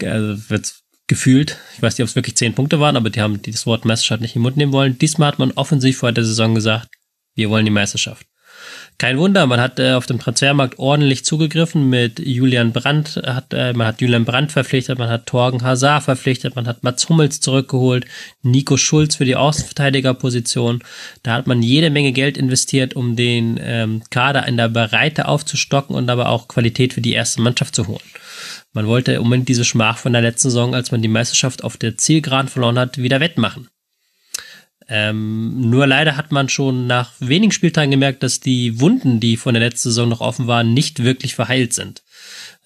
Ja. 0.01 0.13
Also 0.13 0.49
wird 0.49 0.75
gefühlt. 1.07 1.59
Ich 1.75 1.83
weiß 1.83 1.97
nicht, 1.97 2.03
ob 2.03 2.09
es 2.09 2.17
wirklich 2.17 2.37
zehn 2.37 2.55
Punkte 2.55 2.81
waren, 2.81 2.97
aber 2.97 3.11
die 3.11 3.21
haben 3.21 3.41
das 3.43 3.67
Wort 3.67 3.85
Meisterschaft 3.85 4.23
nicht 4.23 4.35
in 4.35 4.41
den 4.41 4.45
Mund 4.45 4.57
nehmen 4.57 4.73
wollen. 4.73 4.99
Diesmal 4.99 5.29
hat 5.29 5.39
man 5.39 5.53
offensiv 5.53 5.99
vor 5.99 6.13
der 6.13 6.25
Saison 6.25 6.55
gesagt, 6.55 6.89
wir 7.35 7.51
wollen 7.51 7.67
die 7.67 7.71
Meisterschaft. 7.71 8.27
Kein 8.99 9.19
Wunder, 9.19 9.47
man 9.47 9.61
hat 9.61 9.79
äh, 9.79 9.93
auf 9.93 10.07
dem 10.07 10.19
Transfermarkt 10.19 10.79
ordentlich 10.79 11.23
zugegriffen 11.23 11.91
mit 11.91 12.19
Julian 12.19 12.73
Brandt, 12.73 13.21
hat, 13.27 13.53
äh, 13.53 13.75
man 13.75 13.89
hat 13.89 14.01
Julian 14.01 14.25
Brandt 14.25 14.53
verpflichtet, 14.53 14.99
man 14.99 15.11
hat 15.11 15.27
Torgen 15.27 15.63
Hazard 15.63 16.05
verpflichtet, 16.05 16.57
man 16.57 16.67
hat 16.67 16.83
Mats 16.83 17.07
Hummels 17.11 17.41
zurückgeholt, 17.41 18.07
Nico 18.43 18.79
Schulz 18.79 19.17
für 19.17 19.27
die 19.27 19.37
Außenverteidigerposition. 19.37 20.83
Da 21.23 21.35
hat 21.35 21.47
man 21.47 21.63
jede 21.63 21.91
Menge 21.91 22.13
Geld 22.13 22.39
investiert, 22.39 22.97
um 22.97 23.17
den 23.17 23.61
ähm, 23.63 24.03
Kader 24.09 24.49
in 24.49 24.57
der 24.57 24.71
Breite 24.71 25.29
aufzustocken 25.29 25.95
und 25.95 26.09
aber 26.09 26.31
auch 26.31 26.49
Qualität 26.49 26.95
für 26.95 27.03
die 27.03 27.13
erste 27.13 27.43
Mannschaft 27.43 27.75
zu 27.75 27.89
holen. 27.89 28.01
Man 28.73 28.87
wollte 28.87 29.21
unbedingt 29.21 29.49
diese 29.49 29.65
Schmach 29.67 29.99
von 29.99 30.15
der 30.15 30.23
letzten 30.23 30.49
Saison, 30.49 30.75
als 30.75 30.91
man 30.91 31.03
die 31.03 31.09
Meisterschaft 31.09 31.65
auf 31.65 31.77
der 31.77 31.99
Zielgeraden 31.99 32.49
verloren 32.49 32.79
hat, 32.79 32.97
wieder 32.97 33.21
wettmachen. 33.21 33.69
Ähm, 34.89 35.69
nur 35.69 35.87
leider 35.87 36.17
hat 36.17 36.31
man 36.31 36.49
schon 36.49 36.87
nach 36.87 37.13
wenigen 37.19 37.53
Spieltagen 37.53 37.91
gemerkt, 37.91 38.23
dass 38.23 38.39
die 38.39 38.81
Wunden, 38.81 39.19
die 39.19 39.37
von 39.37 39.55
der 39.55 39.63
letzten 39.63 39.89
Saison 39.89 40.09
noch 40.09 40.21
offen 40.21 40.47
waren, 40.47 40.75
nicht 40.75 41.03
wirklich 41.03 41.35
verheilt 41.35 41.73
sind. 41.73 42.03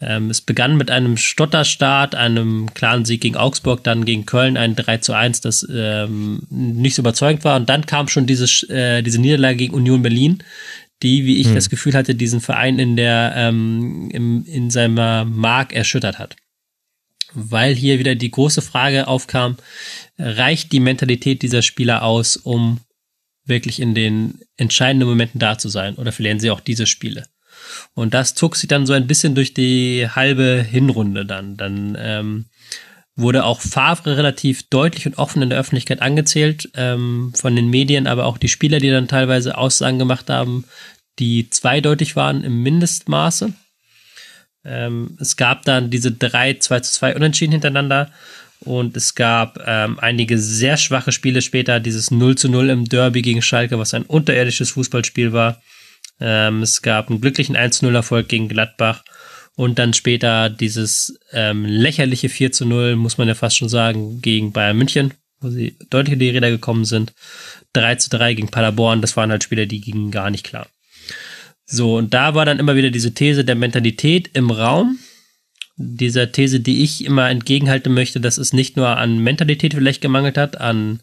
Ähm, 0.03 0.29
es 0.31 0.41
begann 0.41 0.77
mit 0.77 0.91
einem 0.91 1.17
Stotterstart, 1.17 2.15
einem 2.15 2.73
klaren 2.75 3.05
Sieg 3.05 3.23
gegen 3.23 3.37
Augsburg, 3.37 3.85
dann 3.85 4.05
gegen 4.05 4.27
Köln 4.27 4.57
ein 4.57 4.77
3 4.77 4.99
zu 4.99 5.15
1, 5.15 5.41
das 5.41 5.67
ähm, 5.73 6.43
nicht 6.51 6.95
so 6.95 7.03
überzeugend 7.03 7.45
war. 7.45 7.57
Und 7.57 7.69
dann 7.69 7.87
kam 7.87 8.09
schon 8.09 8.27
diese, 8.27 8.47
äh, 8.69 9.03
diese 9.03 9.21
Niederlage 9.21 9.57
gegen 9.57 9.75
Union 9.75 10.03
Berlin, 10.03 10.43
die, 11.03 11.25
wie 11.25 11.39
ich 11.41 11.49
hm. 11.49 11.55
das 11.55 11.71
Gefühl 11.71 11.95
hatte, 11.95 12.15
diesen 12.15 12.43
Verein 12.43 12.79
in 12.79 12.97
der 12.97 13.33
ähm, 13.35 14.11
im, 14.13 14.45
in 14.45 14.71
seiner 14.71 15.25
Mark 15.25 15.73
erschüttert 15.73 16.19
hat 16.19 16.37
weil 17.35 17.75
hier 17.75 17.99
wieder 17.99 18.15
die 18.15 18.31
große 18.31 18.63
Frage 18.63 19.09
aufkam, 19.09 19.57
reicht 20.19 20.73
die 20.73 20.81
Mentalität 20.81 21.43
dieser 21.43 21.63
Spieler 21.63 22.03
aus, 22.03 22.37
um 22.37 22.81
wirklich 23.45 23.81
in 23.81 23.95
den 23.95 24.41
entscheidenden 24.57 25.09
Momenten 25.09 25.39
da 25.39 25.59
zu 25.59 25.69
sein 25.69 25.97
oder 25.97 26.13
verlieren 26.13 26.41
sie 26.41 26.51
auch 26.51 26.61
diese 26.61 26.87
Spiele? 26.87 27.27
Und 27.95 28.15
das 28.15 28.35
zog 28.35 28.57
sich 28.57 28.69
dann 28.69 28.87
so 28.87 28.93
ein 28.93 29.07
bisschen 29.07 29.35
durch 29.35 29.55
die 29.55 30.09
halbe 30.09 30.65
Hinrunde 30.69 31.27
dann. 31.27 31.57
Dann 31.57 31.97
ähm, 32.01 32.47
wurde 33.17 33.45
auch 33.45 33.61
Favre 33.61 34.17
relativ 34.17 34.69
deutlich 34.69 35.07
und 35.07 35.19
offen 35.19 35.43
in 35.43 35.51
der 35.51 35.59
Öffentlichkeit 35.59 36.03
angezählt 36.03 36.71
ähm, 36.75 37.33
von 37.35 37.55
den 37.55 37.69
Medien, 37.69 38.07
aber 38.07 38.27
auch 38.27 38.39
die 38.39 38.49
Spieler, 38.49 38.79
die 38.79 38.91
dann 38.91 39.09
teilweise 39.09 39.59
Aussagen 39.59 39.99
gemacht 39.99 40.31
haben, 40.31 40.65
die 41.19 41.51
zweideutig 41.51 42.17
waren 42.17 42.45
im 42.45 42.63
Mindestmaße. 42.63 43.53
Ähm, 44.65 45.17
es 45.21 45.37
gab 45.37 45.65
dann 45.65 45.91
diese 45.91 46.13
drei 46.13 46.55
2 46.55 46.81
zu 46.81 46.93
2 46.93 47.17
Unentschieden 47.17 47.53
hintereinander 47.53 48.11
und 48.61 48.97
es 48.97 49.15
gab 49.15 49.59
ähm, 49.67 49.99
einige 50.01 50.39
sehr 50.39 50.77
schwache 50.77 51.13
Spiele 51.13 51.41
später, 51.41 51.81
dieses 51.81 52.11
0 52.11 52.37
zu 52.37 52.49
0 52.49 52.71
im 52.71 52.85
Derby 52.85 53.23
gegen 53.23 53.41
Schalke, 53.41 53.79
was 53.79 53.95
ein 53.95 54.03
unterirdisches 54.03 54.71
Fußballspiel 54.71 55.33
war. 55.33 55.63
Ähm, 56.21 56.63
es 56.63 56.83
gab 56.83 57.09
einen 57.09 57.23
glücklichen 57.23 57.57
1 57.57 57.79
zu 57.79 57.87
0 57.87 57.95
Erfolg 57.95 58.29
gegen 58.29 58.49
Gladbach 58.49 59.03
und 59.57 59.79
dann 59.79 59.95
später 59.95 60.51
dieses 60.51 61.19
ähm, 61.33 61.65
lächerliche 61.65 62.29
4 62.29 62.53
zu 62.53 62.67
0, 62.67 62.97
muss 62.97 63.17
man 63.17 63.29
ja 63.29 63.35
fast 63.35 63.57
schon 63.57 63.71
sagen, 63.71 64.21
gegen 64.21 64.53
Bayern 64.53 64.77
München, 64.77 65.15
wo 65.41 65.49
sie 65.49 65.77
deutlich 65.89 66.15
in 66.15 66.19
die 66.19 66.31
Räder 66.31 66.51
gekommen 66.51 66.85
sind. 66.85 67.15
3 67.73 67.95
zu 67.95 68.11
3 68.11 68.35
gegen 68.35 68.49
Paderborn, 68.49 69.01
das 69.01 69.17
waren 69.17 69.31
halt 69.31 69.43
Spiele, 69.43 69.67
die 69.67 69.81
gingen 69.81 70.11
gar 70.11 70.31
nicht 70.31 70.45
klar. 70.45 70.67
So, 71.71 71.97
und 71.97 72.13
da 72.13 72.35
war 72.35 72.45
dann 72.45 72.59
immer 72.59 72.75
wieder 72.75 72.91
diese 72.91 73.15
These 73.15 73.45
der 73.45 73.55
Mentalität 73.55 74.31
im 74.35 74.51
Raum. 74.51 74.99
Dieser 75.77 76.33
These, 76.33 76.61
die 76.61 76.83
ich 76.83 77.05
immer 77.05 77.31
entgegenhalten 77.31 77.95
möchte, 77.95 78.21
dass 78.21 78.39
es 78.39 78.53
nicht 78.53 78.77
nur 78.77 78.97
an 78.97 79.21
Mentalität 79.21 79.75
vielleicht 79.75 80.01
gemangelt 80.01 80.37
hat, 80.37 80.61
an 80.61 81.01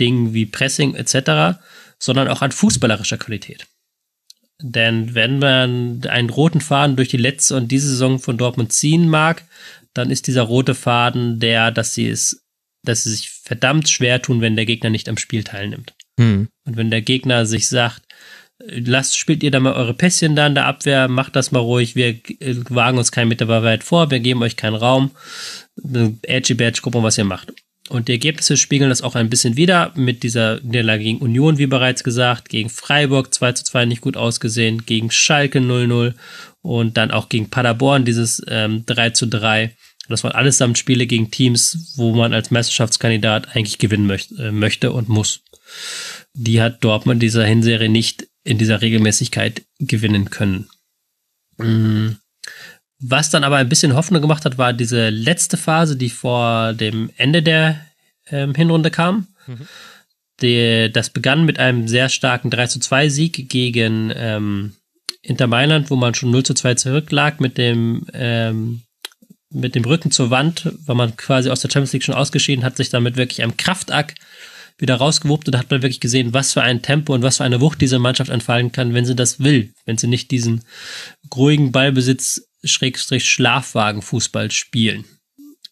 Dingen 0.00 0.34
wie 0.34 0.46
Pressing 0.46 0.94
etc., 0.94 1.60
sondern 1.98 2.28
auch 2.28 2.42
an 2.42 2.50
fußballerischer 2.50 3.18
Qualität. 3.18 3.66
Denn 4.60 5.14
wenn 5.14 5.38
man 5.38 6.02
einen 6.08 6.28
roten 6.28 6.60
Faden 6.60 6.96
durch 6.96 7.08
die 7.08 7.16
letzte 7.16 7.56
und 7.56 7.70
diese 7.70 7.88
Saison 7.88 8.18
von 8.18 8.36
Dortmund 8.36 8.72
ziehen 8.72 9.08
mag, 9.08 9.44
dann 9.94 10.10
ist 10.10 10.26
dieser 10.26 10.42
rote 10.42 10.74
Faden 10.74 11.38
der, 11.38 11.70
dass 11.70 11.94
sie 11.94 12.08
es 12.08 12.42
dass 12.82 13.04
sie 13.04 13.10
sich 13.10 13.30
verdammt 13.30 13.88
schwer 13.88 14.22
tun, 14.22 14.40
wenn 14.40 14.56
der 14.56 14.64
Gegner 14.64 14.90
nicht 14.90 15.08
am 15.08 15.18
Spiel 15.18 15.44
teilnimmt. 15.44 15.92
Hm. 16.18 16.48
Und 16.64 16.76
wenn 16.76 16.90
der 16.90 17.02
Gegner 17.02 17.44
sich 17.44 17.68
sagt, 17.68 18.02
lasst, 18.66 19.16
spielt 19.16 19.42
ihr 19.42 19.50
da 19.50 19.60
mal 19.60 19.74
eure 19.74 19.94
Pässchen 19.94 20.36
da 20.36 20.46
in 20.46 20.54
der 20.54 20.66
Abwehr, 20.66 21.08
macht 21.08 21.36
das 21.36 21.52
mal 21.52 21.60
ruhig, 21.60 21.96
wir 21.96 22.08
äh, 22.08 22.56
wagen 22.68 22.98
uns 22.98 23.12
keinen 23.12 23.28
Meter 23.28 23.48
weit 23.48 23.84
vor, 23.84 24.10
wir 24.10 24.20
geben 24.20 24.42
euch 24.42 24.56
keinen 24.56 24.76
Raum, 24.76 25.10
edgy 26.22 26.54
badge, 26.54 26.80
gucken, 26.82 27.02
was 27.02 27.18
ihr 27.18 27.24
macht. 27.24 27.52
Und 27.88 28.06
die 28.06 28.12
Ergebnisse 28.12 28.56
spiegeln 28.56 28.88
das 28.88 29.02
auch 29.02 29.16
ein 29.16 29.30
bisschen 29.30 29.56
wieder 29.56 29.92
mit 29.96 30.22
dieser 30.22 30.60
Niederlage 30.60 31.02
gegen 31.02 31.18
Union, 31.18 31.58
wie 31.58 31.66
bereits 31.66 32.04
gesagt, 32.04 32.48
gegen 32.48 32.68
Freiburg 32.68 33.34
2 33.34 33.52
zu 33.52 33.64
2 33.64 33.84
nicht 33.86 34.00
gut 34.00 34.16
ausgesehen, 34.16 34.86
gegen 34.86 35.10
Schalke 35.10 35.58
0-0 35.58 36.14
und 36.62 36.96
dann 36.96 37.10
auch 37.10 37.28
gegen 37.28 37.50
Paderborn 37.50 38.04
dieses 38.04 38.42
ähm, 38.46 38.84
3 38.86 39.10
zu 39.10 39.26
3. 39.26 39.74
Das 40.08 40.22
waren 40.22 40.32
allesamt 40.32 40.78
Spiele 40.78 41.06
gegen 41.06 41.32
Teams, 41.32 41.94
wo 41.96 42.14
man 42.14 42.32
als 42.32 42.52
Meisterschaftskandidat 42.52 43.56
eigentlich 43.56 43.78
gewinnen 43.78 44.06
möcht 44.06 44.30
äh, 44.38 44.52
möchte 44.52 44.92
und 44.92 45.08
muss. 45.08 45.40
Die 46.34 46.62
hat 46.62 46.84
Dortmund 46.84 47.20
dieser 47.20 47.44
Hinserie 47.44 47.88
nicht 47.88 48.29
in 48.44 48.58
dieser 48.58 48.80
Regelmäßigkeit 48.80 49.62
gewinnen 49.78 50.30
können. 50.30 50.68
Mm. 51.58 52.16
Was 53.02 53.30
dann 53.30 53.44
aber 53.44 53.56
ein 53.56 53.68
bisschen 53.68 53.94
Hoffnung 53.94 54.20
gemacht 54.20 54.44
hat, 54.44 54.58
war 54.58 54.72
diese 54.72 55.08
letzte 55.08 55.56
Phase, 55.56 55.96
die 55.96 56.10
vor 56.10 56.74
dem 56.74 57.10
Ende 57.16 57.42
der 57.42 57.80
ähm, 58.28 58.54
Hinrunde 58.54 58.90
kam. 58.90 59.26
Mhm. 59.46 59.66
Die, 60.42 60.90
das 60.92 61.10
begann 61.10 61.44
mit 61.44 61.58
einem 61.58 61.88
sehr 61.88 62.10
starken 62.10 62.50
3 62.50 62.66
zu 62.66 62.78
2 62.78 63.08
Sieg 63.08 63.48
gegen 63.48 64.12
ähm, 64.14 64.74
Inter 65.22 65.46
Mailand, 65.46 65.90
wo 65.90 65.96
man 65.96 66.14
schon 66.14 66.30
0 66.30 66.42
zu 66.44 66.54
2 66.54 66.74
zurücklag 66.74 67.40
mit 67.40 67.56
dem 67.58 68.06
ähm, 68.12 68.82
mit 69.52 69.74
dem 69.74 69.84
Rücken 69.84 70.10
zur 70.10 70.30
Wand, 70.30 70.70
weil 70.86 70.94
man 70.94 71.16
quasi 71.16 71.50
aus 71.50 71.60
der 71.60 71.70
Champions 71.70 71.92
League 71.92 72.04
schon 72.04 72.14
ausgeschieden 72.14 72.64
hat, 72.64 72.76
sich 72.76 72.88
damit 72.88 73.16
wirklich 73.16 73.42
einem 73.42 73.56
Kraftakt 73.56 74.18
wieder 74.80 74.96
rausgewuppt 74.96 75.46
und 75.46 75.54
da 75.54 75.58
hat 75.58 75.70
man 75.70 75.82
wirklich 75.82 76.00
gesehen, 76.00 76.32
was 76.34 76.52
für 76.52 76.62
ein 76.62 76.82
Tempo 76.82 77.14
und 77.14 77.22
was 77.22 77.38
für 77.38 77.44
eine 77.44 77.60
Wucht 77.60 77.80
diese 77.80 77.98
Mannschaft 77.98 78.30
entfalten 78.30 78.72
kann, 78.72 78.94
wenn 78.94 79.04
sie 79.04 79.16
das 79.16 79.40
will, 79.40 79.72
wenn 79.84 79.98
sie 79.98 80.06
nicht 80.06 80.30
diesen 80.30 80.62
ruhigen 81.34 81.72
Ballbesitz 81.72 82.48
Schrägstrich 82.64 83.24
Schlafwagen 83.24 84.02
Fußball 84.02 84.50
spielen. 84.50 85.04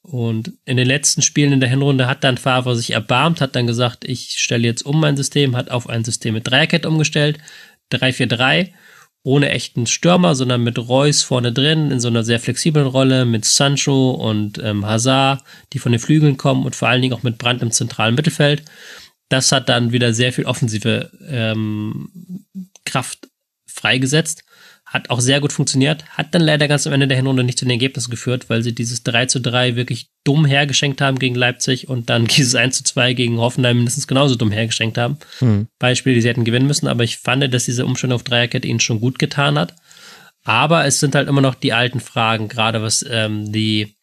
Und 0.02 0.52
in 0.64 0.78
den 0.78 0.86
letzten 0.86 1.20
Spielen 1.20 1.52
in 1.52 1.60
der 1.60 1.68
Hinrunde 1.68 2.06
hat 2.06 2.24
dann 2.24 2.38
Favre 2.38 2.74
sich 2.74 2.92
erbarmt, 2.92 3.42
hat 3.42 3.54
dann 3.54 3.66
gesagt, 3.66 4.06
ich 4.06 4.36
stelle 4.38 4.66
jetzt 4.66 4.86
um 4.86 5.00
mein 5.00 5.18
System, 5.18 5.54
hat 5.54 5.70
auf 5.70 5.88
ein 5.88 6.04
System 6.04 6.34
mit 6.34 6.46
Dreierkette 6.46 6.88
umgestellt, 6.88 7.38
3-4-3, 7.92 8.72
ohne 9.28 9.50
echten 9.50 9.86
Stürmer, 9.86 10.34
sondern 10.34 10.64
mit 10.64 10.78
Reus 10.78 11.22
vorne 11.22 11.52
drin, 11.52 11.90
in 11.90 12.00
so 12.00 12.08
einer 12.08 12.24
sehr 12.24 12.40
flexiblen 12.40 12.86
Rolle, 12.86 13.26
mit 13.26 13.44
Sancho 13.44 14.12
und 14.12 14.58
ähm, 14.64 14.86
Hazard, 14.86 15.44
die 15.74 15.78
von 15.78 15.92
den 15.92 16.00
Flügeln 16.00 16.38
kommen 16.38 16.64
und 16.64 16.74
vor 16.74 16.88
allen 16.88 17.02
Dingen 17.02 17.12
auch 17.12 17.22
mit 17.22 17.36
Brand 17.36 17.60
im 17.60 17.70
zentralen 17.70 18.14
Mittelfeld. 18.14 18.62
Das 19.28 19.52
hat 19.52 19.68
dann 19.68 19.92
wieder 19.92 20.14
sehr 20.14 20.32
viel 20.32 20.46
offensive 20.46 21.10
ähm, 21.28 22.46
Kraft 22.86 23.28
freigesetzt. 23.66 24.44
Hat 24.88 25.10
auch 25.10 25.20
sehr 25.20 25.40
gut 25.40 25.52
funktioniert, 25.52 26.04
hat 26.10 26.34
dann 26.34 26.40
leider 26.40 26.66
ganz 26.66 26.86
am 26.86 26.94
Ende 26.94 27.06
der 27.06 27.18
Hinrunde 27.18 27.44
nicht 27.44 27.58
zu 27.58 27.66
den 27.66 27.72
Ergebnissen 27.72 28.10
geführt, 28.10 28.48
weil 28.48 28.62
sie 28.62 28.74
dieses 28.74 29.02
3 29.02 29.26
zu 29.26 29.38
3 29.38 29.76
wirklich 29.76 30.08
dumm 30.24 30.46
hergeschenkt 30.46 31.02
haben 31.02 31.18
gegen 31.18 31.34
Leipzig 31.34 31.88
und 31.88 32.08
dann 32.08 32.24
dieses 32.36 32.54
1 32.54 32.78
zu 32.78 32.84
2 32.84 33.12
gegen 33.12 33.38
Hoffenheim 33.38 33.76
mindestens 33.76 34.06
genauso 34.06 34.34
dumm 34.34 34.50
hergeschenkt 34.50 34.96
haben. 34.96 35.18
Hm. 35.40 35.66
Beispiele, 35.78 36.14
die 36.14 36.22
sie 36.22 36.28
hätten 36.28 36.44
gewinnen 36.44 36.66
müssen, 36.66 36.88
aber 36.88 37.04
ich 37.04 37.18
fand, 37.18 37.52
dass 37.52 37.66
diese 37.66 37.84
Umstellung 37.84 38.16
auf 38.16 38.24
Dreierkette 38.24 38.66
ihnen 38.66 38.80
schon 38.80 39.00
gut 39.00 39.18
getan 39.18 39.58
hat. 39.58 39.74
Aber 40.44 40.86
es 40.86 41.00
sind 41.00 41.14
halt 41.14 41.28
immer 41.28 41.42
noch 41.42 41.54
die 41.54 41.74
alten 41.74 42.00
Fragen, 42.00 42.48
gerade 42.48 42.80
was 42.80 43.04
ähm, 43.08 43.52
die 43.52 43.98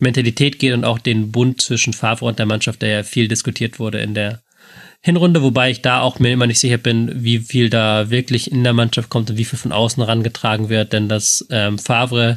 Mentalität 0.00 0.58
geht 0.58 0.74
und 0.74 0.84
auch 0.84 0.98
den 0.98 1.30
Bund 1.30 1.60
zwischen 1.60 1.92
Favre 1.92 2.26
und 2.26 2.40
der 2.40 2.46
Mannschaft, 2.46 2.82
der 2.82 2.88
ja 2.88 3.02
viel 3.04 3.28
diskutiert 3.28 3.78
wurde 3.78 4.00
in 4.00 4.14
der 4.14 4.42
Hinrunde, 5.04 5.42
wobei 5.42 5.70
ich 5.70 5.82
da 5.82 6.00
auch 6.00 6.20
mir 6.20 6.32
immer 6.32 6.46
nicht 6.46 6.60
sicher 6.60 6.78
bin, 6.78 7.24
wie 7.24 7.40
viel 7.40 7.70
da 7.70 8.08
wirklich 8.10 8.52
in 8.52 8.62
der 8.62 8.72
Mannschaft 8.72 9.08
kommt 9.10 9.30
und 9.30 9.36
wie 9.36 9.44
viel 9.44 9.58
von 9.58 9.72
außen 9.72 10.02
herangetragen 10.02 10.68
wird, 10.68 10.92
denn 10.92 11.08
dass 11.08 11.44
ähm, 11.50 11.78
Favre 11.78 12.36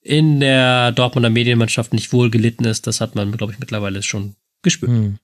in 0.00 0.40
der 0.40 0.92
Dortmunder 0.92 1.28
Medienmannschaft 1.28 1.92
nicht 1.92 2.12
wohl 2.12 2.30
gelitten 2.30 2.64
ist, 2.64 2.86
das 2.86 3.00
hat 3.00 3.14
man, 3.14 3.36
glaube 3.36 3.52
ich, 3.52 3.58
mittlerweile 3.58 4.02
schon 4.02 4.34
gespürt. 4.62 4.92
Hm. 4.92 5.18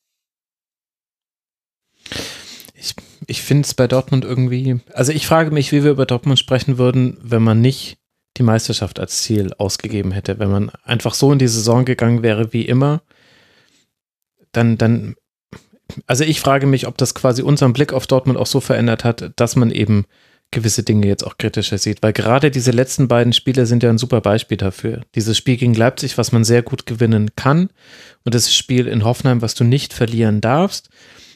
Ich, 2.75 2.95
ich 3.27 3.43
finde 3.43 3.65
es 3.65 3.75
bei 3.75 3.87
Dortmund 3.87 4.25
irgendwie, 4.25 4.81
also 4.93 5.13
ich 5.13 5.27
frage 5.27 5.51
mich, 5.51 5.73
wie 5.73 5.85
wir 5.85 5.93
über 5.93 6.05
Dortmund 6.05 6.39
sprechen 6.39 6.77
würden, 6.77 7.17
wenn 7.23 7.43
man 7.43 7.61
nicht 7.61 7.97
die 8.37 8.43
Meisterschaft 8.43 8.99
als 8.99 9.23
Ziel 9.23 9.55
ausgegeben 9.55 10.13
hätte. 10.13 10.39
Wenn 10.39 10.51
man 10.51 10.71
einfach 10.85 11.15
so 11.15 11.33
in 11.33 11.39
die 11.39 11.49
Saison 11.49 11.85
gegangen 11.85 12.23
wäre 12.23 12.53
wie 12.53 12.63
immer, 12.67 13.03
dann, 14.53 14.79
dann, 14.79 15.15
also 16.07 16.25
ich 16.25 16.41
frage 16.41 16.67
mich, 16.67 16.87
ob 16.87 16.99
das 16.99 17.15
quasi 17.15 17.43
unseren 17.43 17.73
Blick 17.73 17.93
auf 17.93 18.07
Dortmund 18.07 18.39
auch 18.39 18.47
so 18.47 18.61
verändert 18.61 19.05
hat, 19.05 19.33
dass 19.37 19.57
man 19.57 19.71
eben 19.71 20.07
gewisse 20.53 20.83
Dinge 20.83 21.07
jetzt 21.07 21.25
auch 21.25 21.39
kritischer 21.39 21.79
sieht. 21.79 22.03
Weil 22.03 22.13
gerade 22.13 22.51
diese 22.51 22.71
letzten 22.71 23.09
beiden 23.09 23.33
Spiele 23.33 23.67
sind 23.67 23.83
ja 23.83 23.91
ein 23.91 23.99
super 23.99 24.21
Beispiel 24.21 24.59
dafür. 24.59 25.01
Dieses 25.15 25.37
Spiel 25.37 25.57
gegen 25.57 25.75
Leipzig, 25.75 26.19
was 26.19 26.31
man 26.31 26.45
sehr 26.45 26.63
gut 26.63 26.87
gewinnen 26.87 27.31
kann, 27.35 27.71
und 28.25 28.35
das 28.35 28.55
Spiel 28.55 28.87
in 28.87 29.05
Hoffenheim, 29.05 29.43
was 29.43 29.55
du 29.55 29.65
nicht 29.65 29.93
verlieren 29.93 30.41
darfst. 30.41 30.91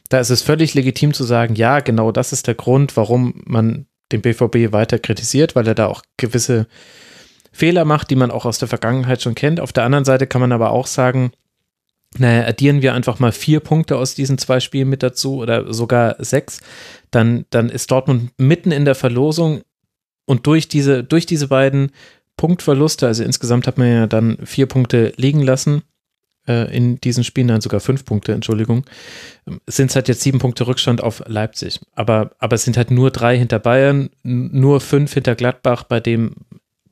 Da 0.09 0.20
ist 0.20 0.31
es 0.31 0.43
völlig 0.43 0.74
legitim 0.74 1.15
zu 1.15 1.24
sagen, 1.24 1.57
ja, 1.57 1.81
genau 1.81 2.12
das 2.12 2.33
ist 2.33 2.47
der 2.47 2.55
Grund, 2.55 2.97
warum 2.97 3.43
man 3.45 3.87
den 4.12 4.23
BVB 4.23 4.73
weiter 4.73 5.01
kritisiert, 5.01 5.57
weil 5.57 5.66
er 5.66 5.74
da 5.74 5.87
auch 5.87 6.03
gewisse 6.16 6.66
Fehler 7.51 7.85
macht, 7.85 8.11
die 8.11 8.16
man 8.16 8.31
auch 8.31 8.45
aus 8.45 8.59
der 8.59 8.69
Vergangenheit 8.69 9.23
schon 9.23 9.35
kennt. 9.35 9.59
Auf 9.61 9.73
der 9.73 9.85
anderen 9.85 10.05
Seite 10.05 10.27
kann 10.27 10.43
man 10.43 10.53
aber 10.53 10.70
auch 10.70 10.87
sagen, 10.87 11.33
naja, 12.19 12.47
addieren 12.47 12.83
wir 12.83 12.95
einfach 12.95 13.19
mal 13.19 13.33
vier 13.33 13.61
Punkte 13.61 13.97
aus 13.97 14.15
diesen 14.15 14.39
zwei 14.39 14.61
Spielen 14.61 14.89
mit 14.89 15.03
dazu 15.03 15.37
oder 15.37 15.73
sogar 15.73 16.16
sechs, 16.19 16.61
dann, 17.11 17.47
dann 17.51 17.69
ist 17.69 17.91
Dortmund 17.91 18.31
mitten 18.39 18.73
in 18.73 18.85
der 18.85 18.95
Verlosung 18.95 19.62
und 20.27 20.47
durch 20.47 20.69
diese, 20.69 21.05
durch 21.05 21.27
diese 21.27 21.49
beiden 21.49 21.93
Punktverluste, 22.37 23.07
also 23.07 23.23
insgesamt 23.23 23.66
hat 23.66 23.78
man 23.78 23.89
ja 23.89 24.07
dann 24.07 24.39
vier 24.45 24.66
Punkte 24.66 25.12
liegen 25.16 25.41
lassen 25.41 25.83
äh, 26.47 26.74
in 26.74 27.01
diesen 27.01 27.24
Spielen, 27.24 27.47
nein, 27.47 27.61
sogar 27.61 27.81
fünf 27.81 28.05
Punkte, 28.05 28.33
Entschuldigung, 28.33 28.85
sind 29.66 29.91
es 29.91 29.97
halt 29.97 30.09
jetzt 30.09 30.20
sieben 30.20 30.39
Punkte 30.39 30.66
Rückstand 30.66 31.03
auf 31.03 31.23
Leipzig. 31.27 31.81
Aber, 31.95 32.33
aber 32.39 32.57
es 32.57 32.65
sind 32.65 32.77
halt 32.77 32.91
nur 32.91 33.11
drei 33.11 33.39
hinter 33.39 33.59
Bayern, 33.59 34.11
nur 34.23 34.81
fünf 34.81 35.15
hinter 35.15 35.35
Gladbach, 35.35 35.85
bei 35.85 36.01
dem 36.01 36.35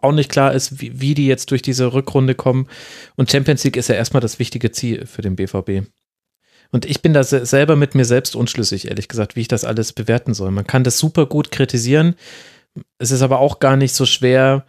auch 0.05 0.13
nicht 0.13 0.31
klar 0.31 0.53
ist, 0.53 0.81
wie, 0.81 1.01
wie 1.01 1.15
die 1.15 1.27
jetzt 1.27 1.51
durch 1.51 1.63
diese 1.63 1.93
Rückrunde 1.93 2.35
kommen. 2.35 2.69
Und 3.17 3.31
Champions 3.31 3.65
League 3.65 3.77
ist 3.77 3.89
ja 3.89 3.95
erstmal 3.95 4.21
das 4.21 4.39
wichtige 4.39 4.71
Ziel 4.71 5.07
für 5.07 5.23
den 5.23 5.37
BVB. 5.37 5.89
Und 6.71 6.87
ich 6.87 7.03
bin 7.03 7.13
da 7.13 7.23
selber 7.23 7.77
mit 7.77 7.95
mir 7.95 8.05
selbst 8.05 8.35
unschlüssig, 8.35 8.89
ehrlich 8.89 9.09
gesagt, 9.09 9.37
wie 9.37 9.43
ich 9.43 9.49
das 9.49 9.65
alles 9.65 9.93
bewerten 9.93 10.35
soll. 10.35 10.51
Man 10.51 10.67
kann 10.67 10.85
das 10.85 10.99
super 10.99 11.27
gut 11.27 11.51
kritisieren. 11.51 12.17
Es 12.99 13.11
ist 13.11 13.23
aber 13.23 13.39
auch 13.39 13.61
gar 13.61 13.77
nicht 13.77 13.95
so 13.95 14.07
schwer, 14.07 14.65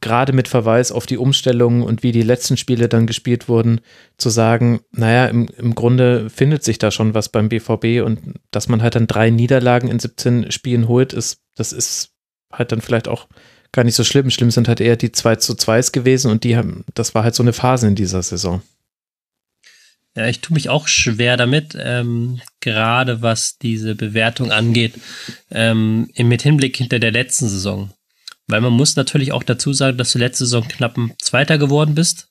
gerade 0.00 0.32
mit 0.32 0.46
Verweis 0.46 0.92
auf 0.92 1.06
die 1.06 1.16
Umstellungen 1.16 1.82
und 1.82 2.02
wie 2.02 2.12
die 2.12 2.22
letzten 2.22 2.56
Spiele 2.56 2.88
dann 2.88 3.06
gespielt 3.06 3.48
wurden, 3.48 3.80
zu 4.18 4.28
sagen, 4.28 4.80
naja, 4.92 5.26
im, 5.26 5.48
im 5.56 5.74
Grunde 5.74 6.28
findet 6.28 6.62
sich 6.62 6.78
da 6.78 6.90
schon 6.90 7.14
was 7.14 7.30
beim 7.30 7.48
BVB 7.48 8.04
und 8.04 8.34
dass 8.50 8.68
man 8.68 8.82
halt 8.82 8.94
dann 8.94 9.06
drei 9.06 9.30
Niederlagen 9.30 9.88
in 9.88 9.98
17 9.98 10.50
Spielen 10.50 10.86
holt, 10.86 11.12
ist, 11.12 11.40
das 11.56 11.72
ist 11.72 12.10
halt 12.52 12.72
dann 12.72 12.82
vielleicht 12.82 13.08
auch 13.08 13.26
gar 13.72 13.84
nicht 13.84 13.94
so 13.94 14.04
schlimm. 14.04 14.30
Schlimm 14.30 14.50
sind 14.50 14.68
halt 14.68 14.80
eher 14.80 14.96
die 14.96 15.12
2 15.12 15.36
zu 15.36 15.54
2 15.54 15.80
gewesen 15.92 16.30
und 16.30 16.44
die 16.44 16.56
haben, 16.56 16.84
das 16.94 17.14
war 17.14 17.24
halt 17.24 17.34
so 17.34 17.42
eine 17.42 17.52
Phase 17.52 17.86
in 17.86 17.94
dieser 17.94 18.22
Saison. 18.22 18.62
Ja, 20.16 20.26
ich 20.26 20.40
tue 20.40 20.54
mich 20.54 20.68
auch 20.68 20.88
schwer 20.88 21.36
damit, 21.36 21.76
ähm, 21.78 22.40
gerade 22.60 23.22
was 23.22 23.58
diese 23.58 23.94
Bewertung 23.94 24.50
angeht, 24.50 24.94
ähm, 25.52 26.10
mit 26.16 26.42
Hinblick 26.42 26.76
hinter 26.76 26.98
der 26.98 27.12
letzten 27.12 27.48
Saison. 27.48 27.92
Weil 28.48 28.60
man 28.60 28.72
muss 28.72 28.96
natürlich 28.96 29.30
auch 29.30 29.44
dazu 29.44 29.72
sagen, 29.72 29.96
dass 29.98 30.12
du 30.12 30.18
letzte 30.18 30.44
Saison 30.44 30.66
knapp 30.66 30.96
ein 30.96 31.14
Zweiter 31.22 31.58
geworden 31.58 31.94
bist, 31.94 32.28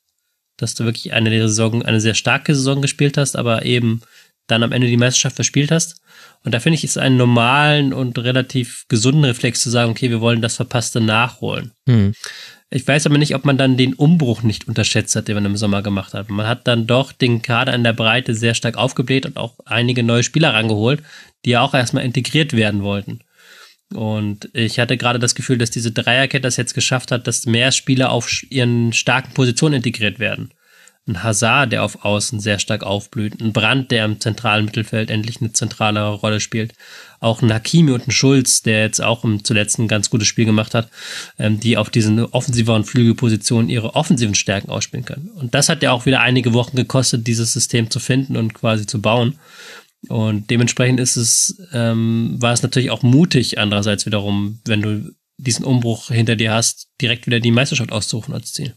dass 0.58 0.74
du 0.74 0.84
wirklich 0.84 1.14
eine 1.14 1.30
Saison, 1.48 1.82
eine 1.82 2.02
sehr 2.02 2.14
starke 2.14 2.54
Saison 2.54 2.82
gespielt 2.82 3.16
hast, 3.16 3.34
aber 3.34 3.64
eben 3.64 4.02
dann 4.46 4.62
am 4.62 4.72
Ende 4.72 4.86
die 4.86 4.98
Meisterschaft 4.98 5.36
verspielt 5.36 5.70
hast. 5.70 6.02
Und 6.44 6.52
da 6.52 6.60
finde 6.60 6.76
ich, 6.76 6.84
ist 6.84 6.96
einen 6.96 7.18
normalen 7.18 7.92
und 7.92 8.18
relativ 8.18 8.86
gesunden 8.88 9.24
Reflex 9.24 9.60
zu 9.60 9.70
sagen, 9.70 9.90
okay, 9.90 10.10
wir 10.10 10.20
wollen 10.20 10.40
das 10.40 10.56
Verpasste 10.56 11.00
nachholen. 11.00 11.72
Hm. 11.86 12.14
Ich 12.70 12.86
weiß 12.86 13.06
aber 13.06 13.18
nicht, 13.18 13.34
ob 13.34 13.44
man 13.44 13.58
dann 13.58 13.76
den 13.76 13.94
Umbruch 13.94 14.42
nicht 14.42 14.68
unterschätzt 14.68 15.16
hat, 15.16 15.26
den 15.26 15.34
man 15.34 15.44
im 15.44 15.56
Sommer 15.56 15.82
gemacht 15.82 16.14
hat. 16.14 16.30
Man 16.30 16.46
hat 16.46 16.68
dann 16.68 16.86
doch 16.86 17.10
den 17.10 17.42
Kader 17.42 17.74
in 17.74 17.82
der 17.82 17.92
Breite 17.92 18.34
sehr 18.34 18.54
stark 18.54 18.76
aufgebläht 18.76 19.26
und 19.26 19.36
auch 19.36 19.58
einige 19.66 20.04
neue 20.04 20.22
Spieler 20.22 20.54
rangeholt, 20.54 21.02
die 21.44 21.50
ja 21.50 21.62
auch 21.62 21.74
erstmal 21.74 22.04
integriert 22.04 22.52
werden 22.52 22.82
wollten. 22.82 23.20
Und 23.92 24.48
ich 24.52 24.78
hatte 24.78 24.96
gerade 24.96 25.18
das 25.18 25.34
Gefühl, 25.34 25.58
dass 25.58 25.72
diese 25.72 25.90
Dreierkette 25.90 26.42
das 26.42 26.56
jetzt 26.56 26.74
geschafft 26.74 27.10
hat, 27.10 27.26
dass 27.26 27.44
mehr 27.44 27.72
Spieler 27.72 28.12
auf 28.12 28.44
ihren 28.48 28.92
starken 28.92 29.34
Positionen 29.34 29.76
integriert 29.76 30.20
werden. 30.20 30.52
Ein 31.08 31.22
Hazard, 31.22 31.72
der 31.72 31.82
auf 31.82 32.04
Außen 32.04 32.40
sehr 32.40 32.58
stark 32.58 32.82
aufblüht, 32.82 33.40
ein 33.40 33.52
Brand, 33.52 33.90
der 33.90 34.04
im 34.04 34.20
zentralen 34.20 34.64
Mittelfeld 34.64 35.10
endlich 35.10 35.40
eine 35.40 35.52
zentrale 35.52 36.06
Rolle 36.08 36.40
spielt, 36.40 36.72
auch 37.20 37.42
ein 37.42 37.52
Hakimi 37.52 37.92
und 37.92 38.06
ein 38.06 38.12
Schulz, 38.12 38.62
der 38.62 38.82
jetzt 38.82 39.02
auch 39.02 39.24
im 39.24 39.42
zuletzt 39.44 39.78
ein 39.78 39.88
ganz 39.88 40.10
gutes 40.10 40.28
Spiel 40.28 40.44
gemacht 40.44 40.74
hat, 40.74 40.88
ähm, 41.38 41.58
die 41.58 41.76
auf 41.76 41.90
diesen 41.90 42.24
offensiveren 42.24 42.84
Flügelpositionen 42.84 43.68
ihre 43.70 43.94
offensiven 43.94 44.34
Stärken 44.34 44.70
ausspielen 44.70 45.04
können. 45.04 45.30
Und 45.34 45.54
das 45.54 45.68
hat 45.68 45.82
ja 45.82 45.92
auch 45.92 46.06
wieder 46.06 46.20
einige 46.20 46.52
Wochen 46.52 46.76
gekostet, 46.76 47.26
dieses 47.26 47.52
System 47.52 47.90
zu 47.90 47.98
finden 47.98 48.36
und 48.36 48.54
quasi 48.54 48.86
zu 48.86 49.00
bauen. 49.00 49.38
Und 50.08 50.50
dementsprechend 50.50 51.00
ist 51.00 51.16
es, 51.16 51.62
ähm, 51.72 52.36
war 52.40 52.52
es 52.52 52.62
natürlich 52.62 52.90
auch 52.90 53.02
mutig, 53.02 53.58
andererseits 53.58 54.06
wiederum, 54.06 54.60
wenn 54.64 54.80
du 54.80 55.10
diesen 55.36 55.64
Umbruch 55.64 56.08
hinter 56.08 56.36
dir 56.36 56.52
hast, 56.52 56.88
direkt 57.00 57.26
wieder 57.26 57.40
die 57.40 57.50
Meisterschaft 57.50 57.92
auszurufen 57.92 58.34
als 58.34 58.52
Ziel. 58.52 58.74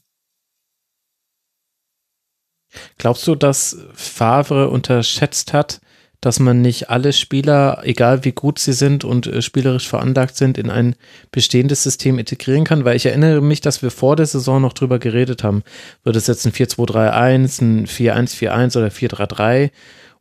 Glaubst 2.98 3.28
du, 3.28 3.36
dass 3.36 3.78
Favre 3.94 4.70
unterschätzt 4.70 5.54
hat, 5.54 5.82
dass 6.22 6.40
man 6.40 6.62
nicht 6.62 6.90
alle 6.90 7.12
Spieler, 7.12 7.82
egal 7.84 8.24
wie 8.24 8.32
gut 8.32 8.58
sie 8.58 8.72
sind 8.72 9.04
und 9.04 9.28
äh, 9.28 9.42
spielerisch 9.42 9.88
veranlagt 9.88 10.38
sind, 10.38 10.58
in 10.58 10.70
ein 10.70 10.96
bestehendes 11.32 11.84
System 11.84 12.18
integrieren 12.18 12.64
kann? 12.64 12.86
Weil 12.86 12.96
ich 12.96 13.06
erinnere 13.06 13.42
mich, 13.42 13.60
dass 13.60 13.82
wir 13.82 13.92
vor 13.92 14.16
der 14.16 14.26
Saison 14.26 14.62
noch 14.62 14.72
drüber 14.72 15.00
geredet 15.00 15.44
haben. 15.44 15.64
Wird 16.06 16.16
es 16.16 16.28
jetzt 16.28 16.46
ein 16.46 16.54
4-2-3-1, 16.54 17.62
ein 17.62 17.88
4-1-4-1 17.88 18.78
oder 18.78 18.88
4-3-3? 18.88 19.72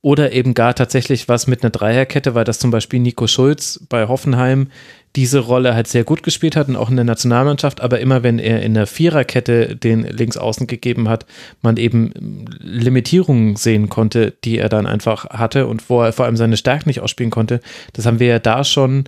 Oder 0.01 0.33
eben 0.33 0.55
gar 0.55 0.75
tatsächlich 0.75 1.29
was 1.29 1.47
mit 1.47 1.63
einer 1.63 1.71
Dreierkette, 1.71 2.35
weil 2.35 2.43
das 2.45 2.59
zum 2.59 2.73
Beispiel 2.73 2.99
Nico 2.99 3.29
Schulz 3.29 3.81
bei 3.89 4.09
Hoffenheim 4.09 4.69
diese 5.17 5.41
Rolle 5.41 5.75
halt 5.75 5.89
sehr 5.89 6.05
gut 6.05 6.23
gespielt 6.23 6.57
hat 6.57 6.69
und 6.69 6.77
auch 6.77 6.89
in 6.89 6.97
der 6.97 7.05
Nationalmannschaft, 7.05 7.81
aber 7.81 8.01
immer 8.01 8.23
wenn 8.23 8.39
er 8.39 8.63
in 8.63 8.75
der 8.75 8.87
Viererkette 8.87 9.77
den 9.77 10.05
Linksaußen 10.05 10.67
gegeben 10.67 11.09
hat, 11.09 11.27
man 11.61 11.77
eben 11.77 12.47
Limitierungen 12.61 13.57
sehen 13.57 13.89
konnte, 13.89 14.33
die 14.45 14.59
er 14.59 14.69
dann 14.69 14.87
einfach 14.87 15.27
hatte 15.27 15.67
und 15.67 15.89
wo 15.91 16.03
er 16.03 16.13
vor 16.13 16.25
allem 16.25 16.37
seine 16.37 16.57
Stärken 16.57 16.89
nicht 16.89 17.01
ausspielen 17.01 17.31
konnte. 17.31 17.61
Das 17.93 18.07
haben 18.07 18.21
wir 18.21 18.29
ja 18.29 18.39
da 18.39 18.65
schon 18.65 19.05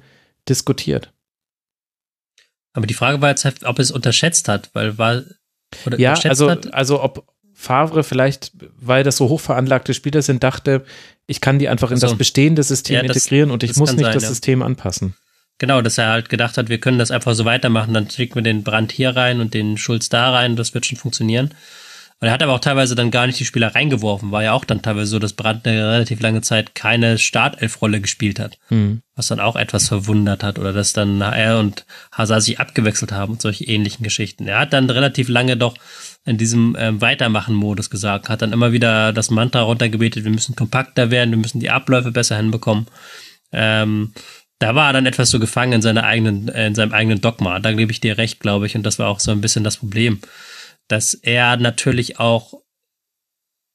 diskutiert. 0.49 1.11
Aber 2.75 2.87
die 2.87 2.95
Frage 2.95 3.23
war 3.23 3.31
jetzt, 3.31 3.45
halt, 3.45 3.65
ob 3.65 3.79
es 3.79 3.91
unterschätzt 3.91 4.49
hat, 4.49 4.71
weil 4.75 4.99
war 4.99 5.23
oder 5.87 5.99
ja, 5.99 6.15
also, 6.25 6.51
hat. 6.51 6.75
also 6.75 7.03
ob 7.03 7.27
Favre 7.55 8.05
vielleicht, 8.05 8.53
weil 8.79 9.05
das 9.05 9.17
so 9.17 9.29
hochveranlagte 9.29 9.95
Spieler 9.95 10.23
sind, 10.23 10.43
dachte, 10.43 10.85
ich 11.27 11.41
kann 11.41 11.59
die 11.59 11.69
einfach 11.69 11.91
in 11.91 11.95
also, 11.95 12.09
das 12.09 12.19
bestehende 12.19 12.63
System 12.63 12.97
ja, 12.97 13.03
das, 13.03 13.17
integrieren 13.17 13.51
und 13.51 13.63
ich 13.63 13.77
muss 13.77 13.93
nicht 13.93 14.05
sein, 14.05 14.13
das 14.13 14.25
ja. 14.25 14.29
System 14.29 14.61
anpassen. 14.61 15.15
Genau, 15.59 15.83
dass 15.83 15.99
er 15.99 16.09
halt 16.09 16.29
gedacht 16.29 16.59
hat, 16.59 16.69
wir 16.69 16.79
können 16.79 16.99
das 16.99 17.11
einfach 17.11 17.35
so 17.35 17.45
weitermachen, 17.45 17.95
dann 17.95 18.11
schicken 18.11 18.35
wir 18.35 18.43
den 18.43 18.65
Brand 18.65 18.91
hier 18.91 19.15
rein 19.15 19.41
und 19.41 19.55
den 19.55 19.79
Schulz 19.79 20.09
da 20.09 20.33
rein, 20.33 20.57
das 20.57 20.75
wird 20.75 20.87
schon 20.87 20.99
funktionieren. 20.99 21.51
Und 22.21 22.29
er 22.29 22.33
hat 22.33 22.43
aber 22.43 22.55
auch 22.55 22.61
teilweise 22.61 22.95
dann 22.95 23.11
gar 23.11 23.27
nicht 23.27 23.39
die 23.39 23.45
Spieler 23.45 23.75
reingeworfen, 23.75 24.31
war 24.31 24.43
ja 24.43 24.53
auch 24.53 24.65
dann 24.65 24.83
teilweise 24.83 25.07
so, 25.07 25.19
dass 25.19 25.35
Brandt 25.35 25.67
eine 25.67 25.93
relativ 25.93 26.21
lange 26.21 26.41
Zeit 26.41 26.75
keine 26.75 27.19
Startelf-Rolle 27.19 28.01
gespielt 28.01 28.41
hat. 28.41 28.57
Mhm. 28.71 29.03
Was 29.15 29.27
dann 29.27 29.41
auch 29.41 29.57
etwas 29.57 29.89
verwundert 29.89 30.43
hat 30.43 30.59
oder 30.59 30.73
dass 30.73 30.93
dann 30.93 31.21
er 31.21 31.59
und 31.59 31.85
Hazard 32.13 32.43
sich 32.43 32.59
abgewechselt 32.59 33.13
haben 33.13 33.33
und 33.33 33.43
solche 33.43 33.65
ähnlichen 33.65 34.05
Geschichten. 34.05 34.47
Er 34.47 34.61
hat 34.61 34.73
dann 34.73 34.89
relativ 34.89 35.29
lange 35.29 35.57
doch 35.57 35.77
in 36.25 36.39
diesem 36.39 36.77
ähm, 36.79 37.01
Weitermachen-Modus 37.01 37.91
gesagt, 37.91 38.29
hat 38.29 38.43
dann 38.43 38.53
immer 38.53 38.73
wieder 38.73 39.13
das 39.13 39.31
Mantra 39.31 39.61
runtergebetet, 39.61 40.25
wir 40.25 40.31
müssen 40.31 40.57
kompakter 40.57 41.11
werden, 41.11 41.31
wir 41.31 41.39
müssen 41.39 41.61
die 41.61 41.71
Abläufe 41.71 42.11
besser 42.11 42.37
hinbekommen. 42.37 42.87
Ähm, 43.53 44.15
da 44.65 44.75
war 44.75 44.89
er 44.89 44.93
dann 44.95 45.05
etwas 45.05 45.29
so 45.29 45.39
gefangen 45.39 45.75
in 45.75 45.83
seiner 45.83 46.05
eigenen, 46.05 46.49
äh, 46.49 46.67
in 46.67 46.75
seinem 46.75 46.95
eigenen 46.95 47.21
Dogma. 47.21 47.61
Da 47.61 47.73
gebe 47.73 47.93
ich 47.93 48.01
dir 48.01 48.17
recht, 48.17 48.41
glaube 48.41 48.65
ich. 48.65 48.75
Und 48.75 48.83
das 48.83 48.99
war 48.99 49.09
auch 49.09 49.21
so 49.21 49.31
ein 49.31 49.43
bisschen 49.43 49.63
das 49.63 49.77
Problem, 49.77 50.21
dass 50.89 51.13
er 51.13 51.59
natürlich 51.59 52.19
auch, 52.19 52.55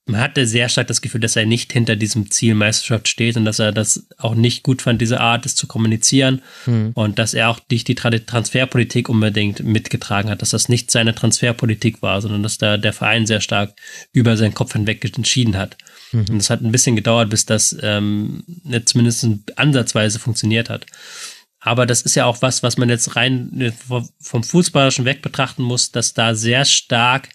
man 0.07 0.19
hatte 0.19 0.47
sehr 0.47 0.67
stark 0.67 0.87
das 0.87 1.01
Gefühl, 1.01 1.21
dass 1.21 1.35
er 1.35 1.45
nicht 1.45 1.71
hinter 1.73 1.95
diesem 1.95 2.31
Ziel 2.31 2.55
Meisterschaft 2.55 3.07
steht 3.07 3.37
und 3.37 3.45
dass 3.45 3.59
er 3.59 3.71
das 3.71 4.07
auch 4.17 4.33
nicht 4.33 4.63
gut 4.63 4.81
fand, 4.81 4.99
diese 4.99 5.19
Art, 5.19 5.45
es 5.45 5.53
zu 5.53 5.67
kommunizieren 5.67 6.41
hm. 6.65 6.93
und 6.95 7.19
dass 7.19 7.35
er 7.35 7.49
auch 7.49 7.59
nicht 7.69 7.87
die 7.87 7.93
Transferpolitik 7.93 9.09
unbedingt 9.09 9.63
mitgetragen 9.63 10.31
hat, 10.31 10.41
dass 10.41 10.49
das 10.49 10.69
nicht 10.69 10.89
seine 10.89 11.13
Transferpolitik 11.13 12.01
war, 12.01 12.19
sondern 12.19 12.41
dass 12.41 12.57
da 12.57 12.77
der 12.77 12.93
Verein 12.93 13.27
sehr 13.27 13.41
stark 13.41 13.75
über 14.11 14.37
seinen 14.37 14.55
Kopf 14.55 14.73
hinweg 14.73 15.05
entschieden 15.05 15.55
hat. 15.55 15.77
Mhm. 16.11 16.25
Und 16.29 16.37
es 16.37 16.49
hat 16.49 16.61
ein 16.61 16.71
bisschen 16.71 16.95
gedauert, 16.95 17.29
bis 17.29 17.45
das 17.45 17.75
ähm, 17.81 18.43
zumindest 18.85 19.27
ansatzweise 19.55 20.19
funktioniert 20.19 20.69
hat. 20.69 20.85
Aber 21.59 21.85
das 21.85 22.01
ist 22.01 22.15
ja 22.15 22.25
auch 22.25 22.41
was, 22.41 22.63
was 22.63 22.77
man 22.77 22.89
jetzt 22.89 23.15
rein 23.15 23.59
äh, 23.59 23.71
vom 24.19 24.43
Fußballerischen 24.43 25.05
weg 25.05 25.21
betrachten 25.21 25.63
muss, 25.63 25.91
dass 25.91 26.13
da 26.13 26.35
sehr 26.35 26.65
stark 26.65 27.29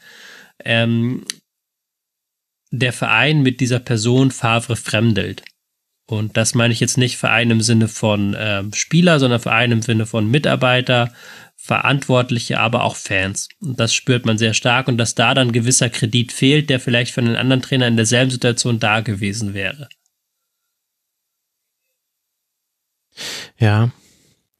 ähm, 0.64 1.24
der 2.70 2.92
Verein 2.92 3.42
mit 3.42 3.60
dieser 3.60 3.80
Person 3.80 4.30
Favre 4.30 4.76
fremdelt. 4.76 5.42
Und 6.06 6.36
das 6.36 6.54
meine 6.54 6.72
ich 6.72 6.80
jetzt 6.80 6.98
nicht 6.98 7.16
Verein 7.16 7.50
im 7.50 7.60
Sinne 7.60 7.88
von 7.88 8.36
ähm, 8.38 8.72
Spieler, 8.74 9.18
sondern 9.18 9.40
Verein 9.40 9.72
im 9.72 9.82
Sinne 9.82 10.04
von 10.04 10.30
Mitarbeiter, 10.30 11.12
Verantwortliche, 11.64 12.60
aber 12.60 12.84
auch 12.84 12.94
Fans. 12.94 13.48
Und 13.58 13.80
das 13.80 13.94
spürt 13.94 14.26
man 14.26 14.36
sehr 14.36 14.52
stark 14.52 14.86
und 14.86 14.98
dass 14.98 15.14
da 15.14 15.32
dann 15.32 15.50
gewisser 15.50 15.88
Kredit 15.88 16.30
fehlt, 16.30 16.68
der 16.68 16.78
vielleicht 16.78 17.14
für 17.14 17.22
einen 17.22 17.36
anderen 17.36 17.62
Trainer 17.62 17.88
in 17.88 17.96
derselben 17.96 18.30
Situation 18.30 18.78
da 18.78 19.00
gewesen 19.00 19.54
wäre. 19.54 19.88
Ja, 23.58 23.90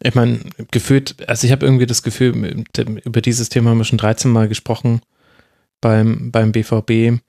ich 0.03 0.15
meine, 0.15 0.41
gefühlt, 0.71 1.29
also 1.29 1.47
ich 1.47 1.53
habe 1.53 1.67
irgendwie 1.67 1.85
das 1.85 2.03
Gefühl, 2.03 2.65
über 3.05 3.21
dieses 3.21 3.51
Thema 3.51 3.69
haben 3.69 3.79
wir 3.79 3.85
schon 3.85 3.99
13 3.99 4.31
Mal 4.31 4.49
gesprochen 4.49 5.03
beim, 5.83 6.31
beim 6.33 6.53
BVB. 6.53 7.21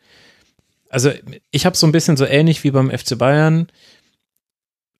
Also 0.87 1.11
ich 1.51 1.65
habe 1.65 1.75
so 1.75 1.85
ein 1.85 1.91
bisschen 1.91 2.15
so 2.15 2.23
ähnlich 2.23 2.63
wie 2.63 2.71
beim 2.71 2.97
FC 2.97 3.17
Bayern, 3.17 3.67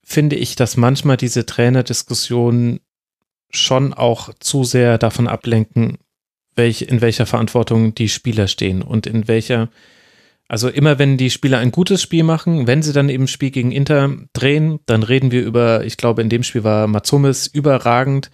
finde 0.04 0.36
ich, 0.36 0.58
dass 0.58 0.76
manchmal 0.76 1.16
diese 1.16 1.46
Trainerdiskussionen 1.46 2.82
schon 3.56 3.94
auch 3.94 4.30
zu 4.40 4.64
sehr 4.64 4.98
davon 4.98 5.28
ablenken, 5.28 5.98
welch, 6.56 6.84
in 6.84 7.02
welcher 7.02 7.26
Verantwortung 7.26 7.96
die 7.96 8.10
Spieler 8.10 8.48
stehen 8.48 8.82
und 8.82 9.08
in 9.08 9.28
welcher, 9.28 9.70
also 10.48 10.70
immer 10.70 11.00
wenn 11.00 11.18
die 11.18 11.30
Spieler 11.30 11.60
ein 11.60 11.72
gutes 11.72 12.02
Spiel 12.02 12.24
machen, 12.24 12.68
wenn 12.68 12.82
sie 12.82 12.94
dann 12.94 13.10
eben 13.10 13.28
Spiel 13.28 13.52
gegen 13.52 13.72
Inter 13.72 14.12
drehen, 14.34 14.80
dann 14.86 15.04
reden 15.04 15.32
wir 15.32 15.44
über, 15.44 15.84
ich 15.86 15.98
glaube, 15.98 16.22
in 16.22 16.30
dem 16.30 16.44
Spiel 16.44 16.64
war 16.64 16.88
Matsumis 16.88 17.48
überragend 17.48 18.32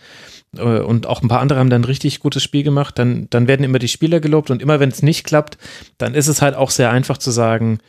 äh, 0.58 0.80
und 0.80 1.08
auch 1.08 1.22
ein 1.22 1.28
paar 1.28 1.40
andere 1.40 1.60
haben 1.60 1.70
dann 1.70 1.82
ein 1.82 1.86
richtig 1.86 2.20
gutes 2.20 2.44
Spiel 2.44 2.64
gemacht, 2.64 3.00
dann, 3.00 3.28
dann 3.30 3.48
werden 3.48 3.64
immer 3.64 3.80
die 3.80 3.88
Spieler 3.88 4.20
gelobt 4.20 4.52
und 4.52 4.62
immer 4.62 4.80
wenn 4.80 4.90
es 4.90 5.02
nicht 5.02 5.26
klappt, 5.26 5.58
dann 5.98 6.14
ist 6.14 6.28
es 6.28 6.42
halt 6.42 6.56
auch 6.56 6.70
sehr 6.70 6.92
einfach 6.92 7.18
zu 7.18 7.32
sagen, 7.32 7.80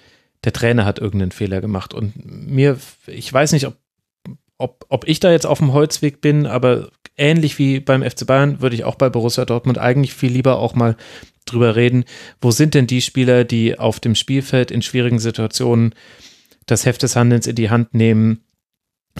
der 0.45 0.53
Trainer 0.53 0.85
hat 0.85 0.99
irgendeinen 0.99 1.33
Fehler 1.33 1.61
gemacht. 1.61 1.95
Und 1.95 2.13
mir, 2.25 2.79
ich 3.07 3.33
weiß 3.33 3.53
nicht, 3.53 3.67
ob, 3.67 3.77
ob, 4.63 4.87
ob 4.89 5.09
ich 5.09 5.21
da 5.21 5.31
jetzt 5.31 5.47
auf 5.47 5.59
dem 5.59 5.73
Holzweg 5.73 6.21
bin, 6.21 6.47
aber 6.47 6.89
ähnlich 7.17 7.59
wie 7.59 7.81
beim 7.81 8.03
FC 8.03 8.27
Bayern 8.27 8.61
würde 8.61 8.77
ich 8.77 8.85
auch 8.85 8.95
bei 8.95 9.11
Borussia 9.11 9.45
Dortmund 9.45 9.79
eigentlich 9.79 10.15
viel 10.15 10.33
lieber 10.33 10.59
auch 10.59 10.75
mal 10.75 10.97
drüber 11.45 11.77
reden, 11.77 12.05
wo 12.41 12.51
sind 12.51 12.75
denn 12.75 12.87
die 12.87 13.03
Spieler, 13.03 13.45
die 13.45 13.79
auf 13.79 14.01
dem 14.01 14.15
Spielfeld 14.15 14.71
in 14.71 14.83
schwierigen 14.83 15.19
Situationen 15.19 15.95
das 16.67 16.87
Heft 16.87 17.03
des 17.03 17.17
Handelns 17.17 17.47
in 17.47 17.57
die 17.57 17.71
Hand 17.71 17.95
nehmen, 17.95 18.45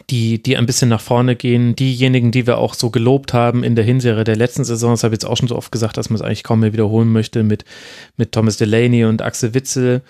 die, 0.09 0.43
die 0.43 0.57
ein 0.57 0.67
bisschen 0.67 0.89
nach 0.89 1.01
vorne 1.01 1.37
gehen, 1.37 1.77
diejenigen, 1.77 2.31
die 2.31 2.47
wir 2.47 2.59
auch 2.59 2.75
so 2.75 2.91
gelobt 2.91 3.35
haben 3.35 3.63
in 3.63 3.75
der 3.75 3.85
Hinserie 3.85 4.25
der 4.25 4.37
letzten 4.37 4.65
Saison, 4.65 4.93
das 4.93 5.05
habe 5.05 5.15
ich 5.15 5.21
jetzt 5.21 5.29
auch 5.29 5.37
schon 5.37 5.49
so 5.49 5.57
oft 5.57 5.73
gesagt, 5.73 5.97
dass 5.97 6.09
man 6.09 6.17
es 6.17 6.23
eigentlich 6.23 6.45
kaum 6.45 6.61
mehr 6.61 6.73
wiederholen 6.73 7.13
möchte 7.13 7.43
mit, 7.43 7.65
mit 8.17 8.33
Thomas 8.33 8.57
Delaney 8.57 9.05
und 9.05 9.21
Axel 9.21 9.53
Witzel. 9.53 10.03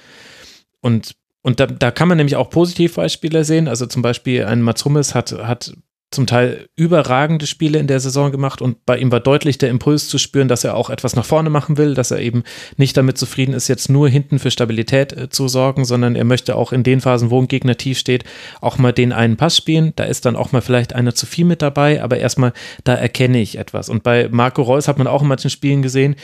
Und 0.81 1.15
und 1.43 1.61
da, 1.61 1.67
da 1.67 1.91
kann 1.91 2.09
man 2.09 2.17
nämlich 2.17 2.37
auch 2.37 2.51
Positivbeispiele 2.51 3.45
sehen. 3.45 3.69
Also 3.69 3.87
zum 3.87 4.03
Beispiel 4.03 4.45
ein 4.45 4.63
Mats 4.63 4.85
Hummels 4.85 5.15
hat, 5.15 5.33
hat 5.33 5.75
zum 6.13 6.27
Teil 6.27 6.69
überragende 6.77 7.47
Spiele 7.47 7.79
in 7.79 7.87
der 7.87 7.99
Saison 7.99 8.31
gemacht 8.31 8.61
und 8.61 8.85
bei 8.85 8.99
ihm 8.99 9.11
war 9.11 9.21
deutlich 9.21 9.59
der 9.59 9.71
Impuls 9.71 10.09
zu 10.09 10.19
spüren, 10.19 10.47
dass 10.47 10.63
er 10.63 10.77
auch 10.77 10.91
etwas 10.91 11.17
nach 11.17 11.25
vorne 11.25 11.51
machen 11.51 11.79
will, 11.79 11.95
dass 11.95 12.11
er 12.11 12.21
eben 12.21 12.45
nicht 12.77 12.97
damit 12.97 13.19
zufrieden 13.19 13.55
ist, 13.55 13.69
jetzt 13.69 13.89
nur 13.89 14.09
hinten 14.09 14.39
für 14.39 14.51
Stabilität 14.51 15.13
äh, 15.15 15.31
zu 15.31 15.49
sorgen, 15.49 15.85
sondern 15.85 16.15
er 16.15 16.25
möchte 16.25 16.55
auch 16.55 16.73
in 16.73 16.83
den 16.83 17.01
Phasen, 17.01 17.31
wo 17.31 17.41
ein 17.41 17.49
Gegner 17.49 17.77
tief 17.77 17.99
steht, 17.99 18.25
auch 18.61 18.79
mal 18.79 18.93
den 18.93 19.13
einen 19.13 19.37
Pass 19.37 19.57
spielen. 19.57 19.95
Da 19.97 20.05
ist 20.05 20.27
dann 20.27 20.37
auch 20.37 20.53
mal 20.53 20.61
vielleicht 20.61 20.95
einer 20.95 21.15
zu 21.15 21.27
viel 21.27 21.47
mit 21.47 21.63
dabei, 21.63 22.03
aber 22.03 22.19
erstmal, 22.19 22.53
da 22.85 22.95
erkenne 22.95 23.41
ich 23.41 23.59
etwas. 23.59 23.89
Und 23.89 24.03
bei 24.03 24.29
Marco 24.31 24.63
Reus 24.63 24.89
hat 24.89 24.99
man 24.99 25.07
auch 25.07 25.23
in 25.23 25.29
manchen 25.29 25.51
Spielen 25.51 25.83
gesehen, 25.83 26.17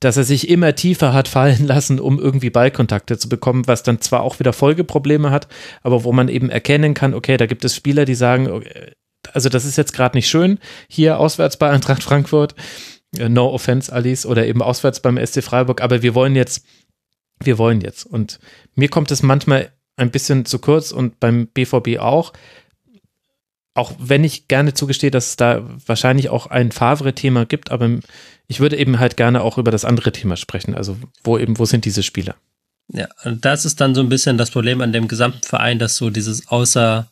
dass 0.00 0.16
er 0.16 0.24
sich 0.24 0.48
immer 0.48 0.74
tiefer 0.74 1.12
hat 1.12 1.28
fallen 1.28 1.64
lassen, 1.66 2.00
um 2.00 2.18
irgendwie 2.18 2.50
Ballkontakte 2.50 3.18
zu 3.18 3.28
bekommen, 3.28 3.66
was 3.66 3.82
dann 3.82 4.00
zwar 4.00 4.22
auch 4.22 4.38
wieder 4.38 4.52
Folgeprobleme 4.52 5.30
hat, 5.30 5.48
aber 5.82 6.04
wo 6.04 6.12
man 6.12 6.28
eben 6.28 6.50
erkennen 6.50 6.94
kann, 6.94 7.14
okay, 7.14 7.36
da 7.36 7.46
gibt 7.46 7.64
es 7.64 7.74
Spieler, 7.74 8.04
die 8.04 8.14
sagen, 8.14 8.64
also 9.32 9.48
das 9.48 9.64
ist 9.64 9.76
jetzt 9.76 9.92
gerade 9.92 10.16
nicht 10.16 10.28
schön, 10.28 10.58
hier 10.88 11.18
auswärts 11.18 11.56
bei 11.56 11.70
Eintracht 11.70 12.02
Frankfurt, 12.02 12.54
äh, 13.18 13.28
no 13.28 13.48
offense 13.48 13.92
Alice, 13.92 14.26
oder 14.26 14.46
eben 14.46 14.62
auswärts 14.62 15.00
beim 15.00 15.18
SC 15.24 15.42
Freiburg, 15.42 15.80
aber 15.80 16.02
wir 16.02 16.14
wollen 16.14 16.36
jetzt, 16.36 16.64
wir 17.40 17.58
wollen 17.58 17.80
jetzt. 17.80 18.04
Und 18.06 18.38
mir 18.74 18.88
kommt 18.88 19.10
es 19.10 19.22
manchmal 19.22 19.72
ein 19.96 20.10
bisschen 20.10 20.44
zu 20.44 20.58
kurz 20.58 20.92
und 20.92 21.20
beim 21.20 21.48
BVB 21.48 21.98
auch. 21.98 22.32
auch 23.74 23.92
wenn 23.98 24.24
ich 24.24 24.48
gerne 24.48 24.72
zugestehe, 24.72 25.10
dass 25.10 25.28
es 25.28 25.36
da 25.36 25.62
wahrscheinlich 25.86 26.30
auch 26.30 26.46
ein 26.46 26.72
Favre-Thema 26.72 27.44
gibt, 27.44 27.70
aber 27.70 27.90
ich 28.48 28.60
würde 28.60 28.76
eben 28.76 28.98
halt 28.98 29.16
gerne 29.16 29.42
auch 29.42 29.58
über 29.58 29.70
das 29.70 29.84
andere 29.84 30.12
Thema 30.12 30.36
sprechen. 30.36 30.74
Also 30.74 30.96
wo 31.22 31.38
eben, 31.38 31.58
wo 31.58 31.64
sind 31.64 31.84
diese 31.84 32.02
Spieler? 32.02 32.36
Ja, 32.88 33.08
und 33.24 33.44
das 33.44 33.64
ist 33.64 33.80
dann 33.80 33.94
so 33.94 34.00
ein 34.00 34.08
bisschen 34.08 34.38
das 34.38 34.50
Problem 34.50 34.80
an 34.80 34.92
dem 34.92 35.08
gesamten 35.08 35.42
Verein, 35.42 35.78
dass 35.78 35.96
so 35.96 36.10
dieses 36.10 36.48
außer 36.48 37.10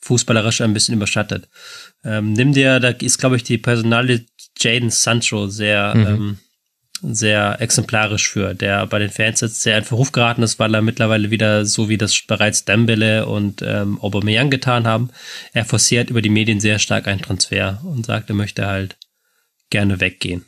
fußballerisch 0.00 0.62
ein 0.62 0.72
bisschen 0.72 0.94
überschattet. 0.94 1.48
Ähm, 2.04 2.32
nimm 2.32 2.54
dir, 2.54 2.80
da 2.80 2.88
ist 2.88 3.18
glaube 3.18 3.36
ich 3.36 3.42
die 3.42 3.58
Personalie 3.58 4.24
Jaden 4.58 4.90
Sancho 4.90 5.48
sehr 5.48 5.94
mhm. 5.94 6.06
ähm, 6.06 6.38
sehr 7.02 7.60
exemplarisch 7.60 8.28
für, 8.28 8.54
der 8.54 8.86
bei 8.86 8.98
den 8.98 9.10
Fans 9.10 9.40
jetzt 9.40 9.62
sehr 9.62 9.78
in 9.78 9.84
Verruf 9.84 10.12
geraten 10.12 10.42
ist, 10.42 10.58
weil 10.58 10.74
er 10.74 10.82
mittlerweile 10.82 11.30
wieder, 11.30 11.64
so 11.64 11.88
wie 11.88 11.96
das 11.96 12.22
bereits 12.26 12.64
Dembele 12.64 13.26
und 13.26 13.62
ähm, 13.62 13.98
Aubameyang 14.00 14.50
getan 14.50 14.86
haben, 14.86 15.10
er 15.52 15.64
forciert 15.64 16.10
über 16.10 16.22
die 16.22 16.28
Medien 16.28 16.60
sehr 16.60 16.78
stark 16.78 17.08
einen 17.08 17.22
Transfer 17.22 17.80
und 17.84 18.06
sagt, 18.06 18.28
er 18.28 18.36
möchte 18.36 18.66
halt 18.66 18.96
gerne 19.70 20.00
weggehen. 20.00 20.44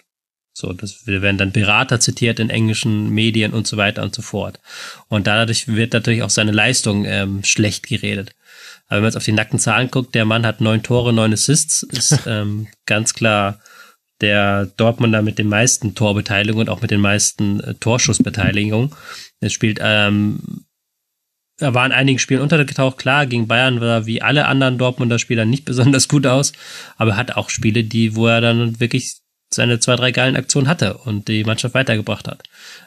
So, 0.55 0.73
das 0.73 1.07
werden 1.07 1.39
dann 1.39 1.53
Berater 1.53 1.99
zitiert 1.99 2.39
in 2.39 2.51
englischen 2.51 3.11
Medien 3.11 3.55
und 3.55 3.67
so 3.67 3.77
weiter 3.77 4.03
und 4.03 4.15
so 4.15 4.21
fort. 4.21 4.61
Und 5.09 5.27
dadurch 5.27 5.69
wird 5.69 5.95
natürlich 5.95 6.23
auch 6.23 6.31
seine 6.31 6.53
Leistung 6.53 7.05
ähm, 7.07 7.43
schlecht 7.43 7.87
geredet. 7.87 8.35
Aber 8.87 8.97
wenn 8.97 9.03
man 9.05 9.09
jetzt 9.09 9.17
auf 9.17 9.25
die 9.25 9.33
nackten 9.33 9.59
Zahlen 9.59 9.91
guckt, 9.91 10.15
der 10.15 10.27
Mann 10.27 10.45
hat 10.45 10.61
neun 10.61 10.83
Tore, 10.83 11.15
neun 11.15 11.33
Assists, 11.33 11.83
ist 11.83 12.21
ähm, 12.27 12.69
ganz 12.85 13.15
klar 13.15 13.61
der 14.21 14.67
Dortmunder 14.77 15.23
mit 15.23 15.39
den 15.39 15.49
meisten 15.49 15.95
Torbeteiligungen 15.95 16.69
und 16.69 16.73
auch 16.73 16.83
mit 16.83 16.91
den 16.91 17.01
meisten 17.01 17.61
äh, 17.61 17.75
Torschussbeteiligungen. 17.75 18.95
Er 19.41 19.51
spielt, 19.51 19.79
ähm, 19.83 20.65
er 21.59 21.75
war 21.75 21.87
in 21.87 21.93
einigen 21.93 22.19
Spielen 22.19 22.43
untergetaucht, 22.43 22.99
klar, 22.99 23.27
gegen 23.27 23.49
Bayern 23.49 23.81
war 23.81 23.89
er 23.89 24.07
wie 24.07 24.21
alle 24.21 24.47
anderen 24.47 24.79
Dortmunder 24.79 25.19
Spieler 25.19 25.47
nicht 25.47 25.65
besonders 25.65 26.09
gut 26.09 26.27
aus, 26.27 26.53
aber 26.97 27.13
er 27.13 27.17
hat 27.17 27.37
auch 27.37 27.51
Spiele, 27.51 27.85
die, 27.85 28.15
wo 28.15 28.27
er 28.27 28.41
dann 28.41 28.79
wirklich 28.79 29.22
seine 29.55 29.81
zwei, 29.81 29.97
drei 29.97 30.13
geilen 30.13 30.37
Aktionen 30.37 30.69
hatte 30.69 30.99
und 30.99 31.29
die 31.29 31.45
Mannschaft 31.45 31.75
weitergebracht 31.75 32.29
hat. 32.29 32.43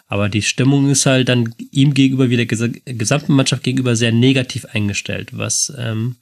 Aber 0.07 0.29
die 0.29 0.41
Stimmung 0.41 0.89
ist 0.89 1.05
halt 1.05 1.29
dann 1.29 1.55
ihm 1.71 1.93
gegenüber, 1.93 2.29
wie 2.29 2.37
der 2.37 2.45
gesamten 2.45 3.33
Mannschaft 3.33 3.63
gegenüber 3.63 3.95
sehr 3.95 4.11
negativ 4.11 4.65
eingestellt, 4.65 5.29
was 5.31 5.73
ähm, 5.77 6.17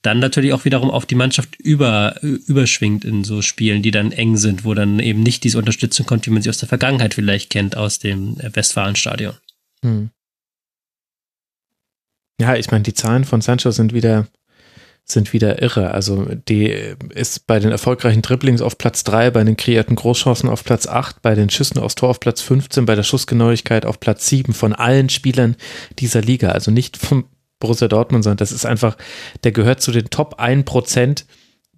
dann 0.00 0.18
natürlich 0.18 0.52
auch 0.52 0.64
wiederum 0.64 0.90
auf 0.90 1.06
die 1.06 1.14
Mannschaft 1.14 1.56
über, 1.56 2.16
überschwingt 2.22 3.04
in 3.04 3.24
so 3.24 3.42
Spielen, 3.42 3.82
die 3.82 3.90
dann 3.90 4.12
eng 4.12 4.36
sind, 4.36 4.64
wo 4.64 4.74
dann 4.74 4.98
eben 4.98 5.22
nicht 5.22 5.44
diese 5.44 5.58
Unterstützung 5.58 6.06
kommt, 6.06 6.26
wie 6.26 6.30
man 6.30 6.42
sie 6.42 6.50
aus 6.50 6.58
der 6.58 6.68
Vergangenheit 6.68 7.14
vielleicht 7.14 7.50
kennt, 7.50 7.76
aus 7.76 7.98
dem 7.98 8.36
Westfalenstadion. 8.38 9.34
Hm. 9.82 10.10
Ja, 12.40 12.56
ich 12.56 12.70
meine, 12.70 12.82
die 12.82 12.94
Zahlen 12.94 13.24
von 13.24 13.40
Sancho 13.40 13.70
sind 13.70 13.92
wieder 13.92 14.26
sind 15.04 15.32
wieder 15.32 15.60
irre. 15.60 15.90
Also 15.90 16.26
die 16.48 16.66
ist 17.14 17.46
bei 17.46 17.58
den 17.58 17.70
erfolgreichen 17.70 18.22
Dribblings 18.22 18.62
auf 18.62 18.78
Platz 18.78 19.04
3, 19.04 19.30
bei 19.30 19.44
den 19.44 19.56
kreierten 19.56 19.96
Großchancen 19.96 20.48
auf 20.48 20.64
Platz 20.64 20.86
8, 20.86 21.22
bei 21.22 21.34
den 21.34 21.50
Schüssen 21.50 21.78
aufs 21.78 21.94
Tor 21.94 22.10
auf 22.10 22.20
Platz 22.20 22.40
15, 22.40 22.86
bei 22.86 22.94
der 22.94 23.02
Schussgenauigkeit 23.02 23.84
auf 23.84 24.00
Platz 24.00 24.28
7 24.28 24.54
von 24.54 24.72
allen 24.72 25.08
Spielern 25.08 25.56
dieser 25.98 26.22
Liga. 26.22 26.50
Also 26.50 26.70
nicht 26.70 26.96
vom 26.96 27.24
Borussia 27.60 27.88
Dortmund, 27.88 28.24
sondern 28.24 28.38
das 28.38 28.52
ist 28.52 28.64
einfach, 28.66 28.96
der 29.44 29.52
gehört 29.52 29.80
zu 29.80 29.92
den 29.92 30.10
Top 30.10 30.40
1% 30.40 31.24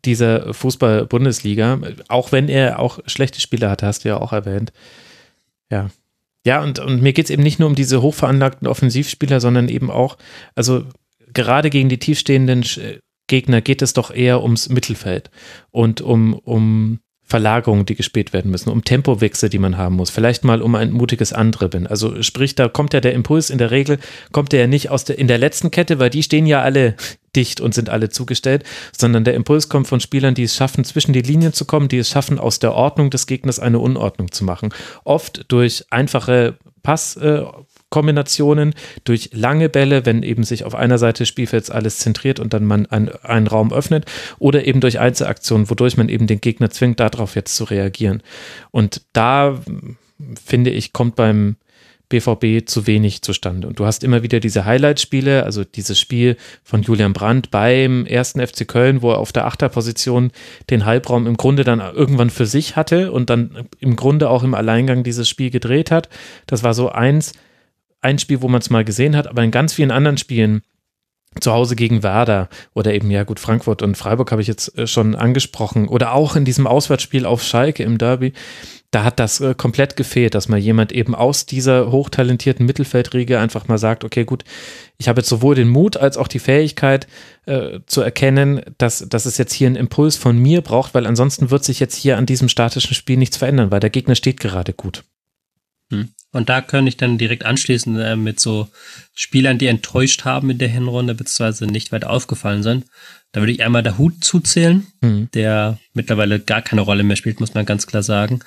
dieser 0.05 0.53
Fußball-Bundesliga, 0.53 1.81
auch 2.09 2.33
wenn 2.33 2.49
er 2.49 2.79
auch 2.79 3.01
schlechte 3.07 3.41
Spieler 3.41 3.71
hatte, 3.71 3.87
hast 3.87 4.05
du 4.05 4.09
ja 4.09 4.21
auch 4.21 4.33
erwähnt. 4.33 4.73
Ja. 5.71 5.91
Ja, 6.47 6.63
und, 6.63 6.79
und 6.79 7.01
mir 7.01 7.15
geht 7.15 7.25
es 7.25 7.31
eben 7.31 7.43
nicht 7.43 7.59
nur 7.59 7.69
um 7.69 7.75
diese 7.75 8.03
hochveranlagten 8.03 8.69
Offensivspieler, 8.69 9.41
sondern 9.41 9.71
eben 9.71 9.91
auch, 9.91 10.19
also 10.55 10.85
gerade 11.33 11.71
gegen 11.71 11.89
die 11.89 11.99
tiefstehenden 11.99 12.65
Gegner 13.35 13.61
geht 13.61 13.83
es 13.83 13.95
doch 13.95 14.15
eher 14.15 14.45
ums 14.45 14.69
Mittelfeld 14.69 15.29
und 15.73 16.01
um, 16.01 16.35
um 16.35 17.01
Verlagerungen, 17.25 17.85
die 17.85 17.97
gespielt 17.97 18.33
werden 18.33 18.49
müssen, 18.49 18.71
um 18.71 18.85
Tempowechsel, 18.85 19.49
die 19.49 19.59
man 19.59 19.77
haben 19.77 19.97
muss, 19.97 20.11
vielleicht 20.11 20.45
mal 20.45 20.63
um 20.63 20.77
ein 20.77 20.93
mutiges 20.93 21.33
Andribbeln. 21.33 21.89
Also 21.89 22.23
sprich, 22.23 22.55
da 22.55 22.69
kommt 22.69 22.95
ja 22.95 23.01
der 23.01 23.13
Impuls 23.13 23.51
in 23.51 23.59
der 23.59 23.73
Regel, 23.73 23.99
kommt 24.31 24.53
der 24.53 24.61
ja 24.61 24.67
nicht 24.69 24.91
aus 24.91 25.05
der, 25.05 25.19
in 25.19 25.27
der 25.27 25.39
letzten 25.39 25.73
Kette, 25.73 25.99
weil 25.99 26.11
die 26.11 26.23
stehen 26.23 26.47
ja 26.47 26.63
alle 26.63 26.95
dicht 27.35 27.61
und 27.61 27.75
sind 27.75 27.91
alle 27.91 28.09
zugestellt, 28.09 28.63
sondern 28.97 29.25
der 29.25 29.35
Impuls 29.35 29.69
kommt 29.69 29.89
von 29.89 29.99
Spielern, 29.99 30.37
die 30.37 30.45
es 30.45 30.55
schaffen, 30.55 30.85
zwischen 30.85 31.13
die 31.13 31.23
Linien 31.23 31.53
zu 31.53 31.65
kommen, 31.65 31.89
die 31.89 31.99
es 31.99 32.09
schaffen, 32.09 32.39
aus 32.39 32.61
der 32.61 32.75
Ordnung 32.75 33.11
des 33.11 33.27
Gegners 33.27 33.59
eine 33.59 33.81
Unordnung 33.81 34.31
zu 34.31 34.45
machen. 34.45 34.73
Oft 35.03 35.47
durch 35.49 35.87
einfache 35.91 36.57
Pass, 36.85 37.17
äh, 37.17 37.43
Kombinationen, 37.95 38.75
durch 39.05 39.31
lange 39.33 39.69
Bälle, 39.69 40.05
wenn 40.05 40.25
eben 40.25 40.43
sich 40.43 40.65
auf 40.65 40.75
einer 40.75 40.99
Seite 40.99 41.19
des 41.19 41.29
Spielfelds 41.29 41.71
alles 41.71 42.01
zentriert 42.01 42.41
und 42.41 42.53
dann 42.53 42.65
man 42.65 42.87
ein, 42.87 43.09
einen 43.23 43.47
Raum 43.47 43.73
öffnet, 43.73 44.05
oder 44.41 44.67
eben 44.67 44.81
durch 44.81 44.99
Einzelaktionen, 44.99 45.71
wodurch 45.71 45.97
man 45.97 46.09
eben 46.09 46.27
den 46.27 46.41
Gegner 46.41 46.71
zwingt, 46.71 46.99
darauf 46.99 47.37
jetzt 47.37 47.55
zu 47.55 47.63
reagieren. 47.63 48.21
Und 48.73 49.03
da 49.13 49.61
finde 50.45 50.71
ich, 50.71 50.93
kommt 50.93 51.15
beim 51.15 51.55
BVB 52.09 52.67
zu 52.69 52.89
wenig 52.89 53.23
zustande. 53.23 53.69
Und 53.69 53.79
du 53.79 53.87
hast 53.87 54.03
immer 54.03 54.25
wieder 54.25 54.41
diese 54.41 54.65
Highlight-Spiele, 54.65 55.45
also 55.45 55.63
dieses 55.63 56.01
Spiel 56.01 56.37
von 56.65 56.83
Julian 56.83 57.13
Brandt 57.13 57.53
beim 57.53 58.07
ersten 58.07 58.45
FC 58.45 58.67
Köln, 58.67 59.03
wo 59.03 59.13
er 59.13 59.19
auf 59.19 59.31
der 59.31 59.47
Achterposition 59.47 60.33
den 60.69 60.85
Halbraum 60.85 61.29
im 61.29 61.37
Grunde 61.37 61.63
dann 61.63 61.79
irgendwann 61.79 62.31
für 62.31 62.47
sich 62.47 62.75
hatte 62.75 63.13
und 63.13 63.31
dann 63.31 63.69
im 63.79 63.95
Grunde 63.95 64.31
auch 64.31 64.43
im 64.43 64.55
Alleingang 64.55 65.05
dieses 65.05 65.29
Spiel 65.29 65.51
gedreht 65.51 65.93
hat. 65.93 66.09
Das 66.49 66.65
war 66.65 66.75
so 66.75 66.89
eins 66.89 67.35
ein 68.05 68.19
Spiel, 68.19 68.43
wo 68.43 68.49
man 68.49 68.61
es 68.61 68.71
mal 68.71 68.85
gesehen 68.85 69.17
hat, 69.17 69.27
aber 69.27 69.43
in 69.43 69.51
ganz 69.51 69.73
vielen 69.73 69.91
anderen 69.91 70.19
Spielen, 70.19 70.63
zu 71.41 71.53
Hause 71.53 71.75
gegen 71.75 72.03
Werder 72.03 72.49
oder 72.75 72.95
eben, 72.95 73.11
ja 73.11 73.25
gut, 73.25 73.41
Frankfurt 73.41 73.83
und 73.83 73.97
Freiburg 73.97 74.31
habe 74.31 74.43
ich 74.43 74.49
jetzt 74.49 74.77
äh, 74.79 74.87
schon 74.87 75.15
angesprochen 75.15 75.89
oder 75.89 76.13
auch 76.13 76.37
in 76.37 76.45
diesem 76.45 76.67
Auswärtsspiel 76.67 77.27
auf 77.27 77.43
Schalke 77.43 77.83
im 77.83 77.99
Derby, 77.99 78.33
da 78.91 79.03
hat 79.03 79.19
das 79.19 79.41
äh, 79.41 79.55
komplett 79.57 79.97
gefehlt, 79.97 80.35
dass 80.35 80.49
mal 80.49 80.59
jemand 80.59 80.93
eben 80.93 81.15
aus 81.15 81.47
dieser 81.47 81.91
hochtalentierten 81.91 82.65
Mittelfeldriege 82.65 83.41
einfach 83.41 83.67
mal 83.67 83.79
sagt, 83.79 84.05
okay, 84.05 84.25
gut, 84.25 84.45
ich 84.99 85.09
habe 85.09 85.21
jetzt 85.21 85.29
sowohl 85.29 85.57
den 85.57 85.69
Mut 85.69 85.97
als 85.97 86.17
auch 86.17 86.29
die 86.29 86.39
Fähigkeit 86.39 87.09
äh, 87.47 87.81
zu 87.87 88.03
erkennen, 88.03 88.63
dass, 88.79 89.05
dass 89.09 89.27
es 89.27 89.37
jetzt 89.37 89.53
hier 89.53 89.67
einen 89.67 89.77
Impuls 89.77 90.17
von 90.17 90.39
mir 90.39 90.61
braucht, 90.61 90.95
weil 90.95 91.07
ansonsten 91.07 91.51
wird 91.51 91.65
sich 91.65 91.81
jetzt 91.81 91.97
hier 91.97 92.17
an 92.17 92.27
diesem 92.27 92.49
statischen 92.49 92.95
Spiel 92.95 93.17
nichts 93.17 93.37
verändern, 93.37 93.73
weil 93.73 93.81
der 93.81 93.91
Gegner 93.91 94.15
steht 94.15 94.39
gerade 94.39 94.73
gut. 94.73 95.03
Hm. 95.91 96.11
Und 96.35 96.49
da 96.49 96.61
könnte 96.61 96.89
ich 96.89 96.97
dann 96.97 97.17
direkt 97.17 97.45
anschließen 97.45 97.97
äh, 98.01 98.17
mit 98.17 98.41
so 98.41 98.69
Spielern, 99.15 99.57
die 99.57 99.69
enttäuscht 99.69 100.25
haben 100.25 100.51
in 100.51 100.59
der 100.59 100.69
Hinrunde, 100.69 101.15
beziehungsweise 101.15 101.67
nicht 101.67 101.93
weiter 101.93 102.11
aufgefallen 102.11 102.65
sind. 102.65 102.87
Da 103.31 103.41
würde 103.41 103.53
ich 103.53 103.63
einmal 103.63 103.85
der 103.85 103.99
Hut 103.99 104.25
zuzählen, 104.25 104.85
mhm. 105.01 105.29
der 105.33 105.79
mittlerweile 105.93 106.41
gar 106.41 106.61
keine 106.61 106.81
Rolle 106.81 107.05
mehr 107.05 107.15
spielt, 107.15 107.39
muss 107.39 107.55
man 107.55 107.67
ganz 107.67 107.87
klar 107.87 108.03
sagen. 108.03 108.41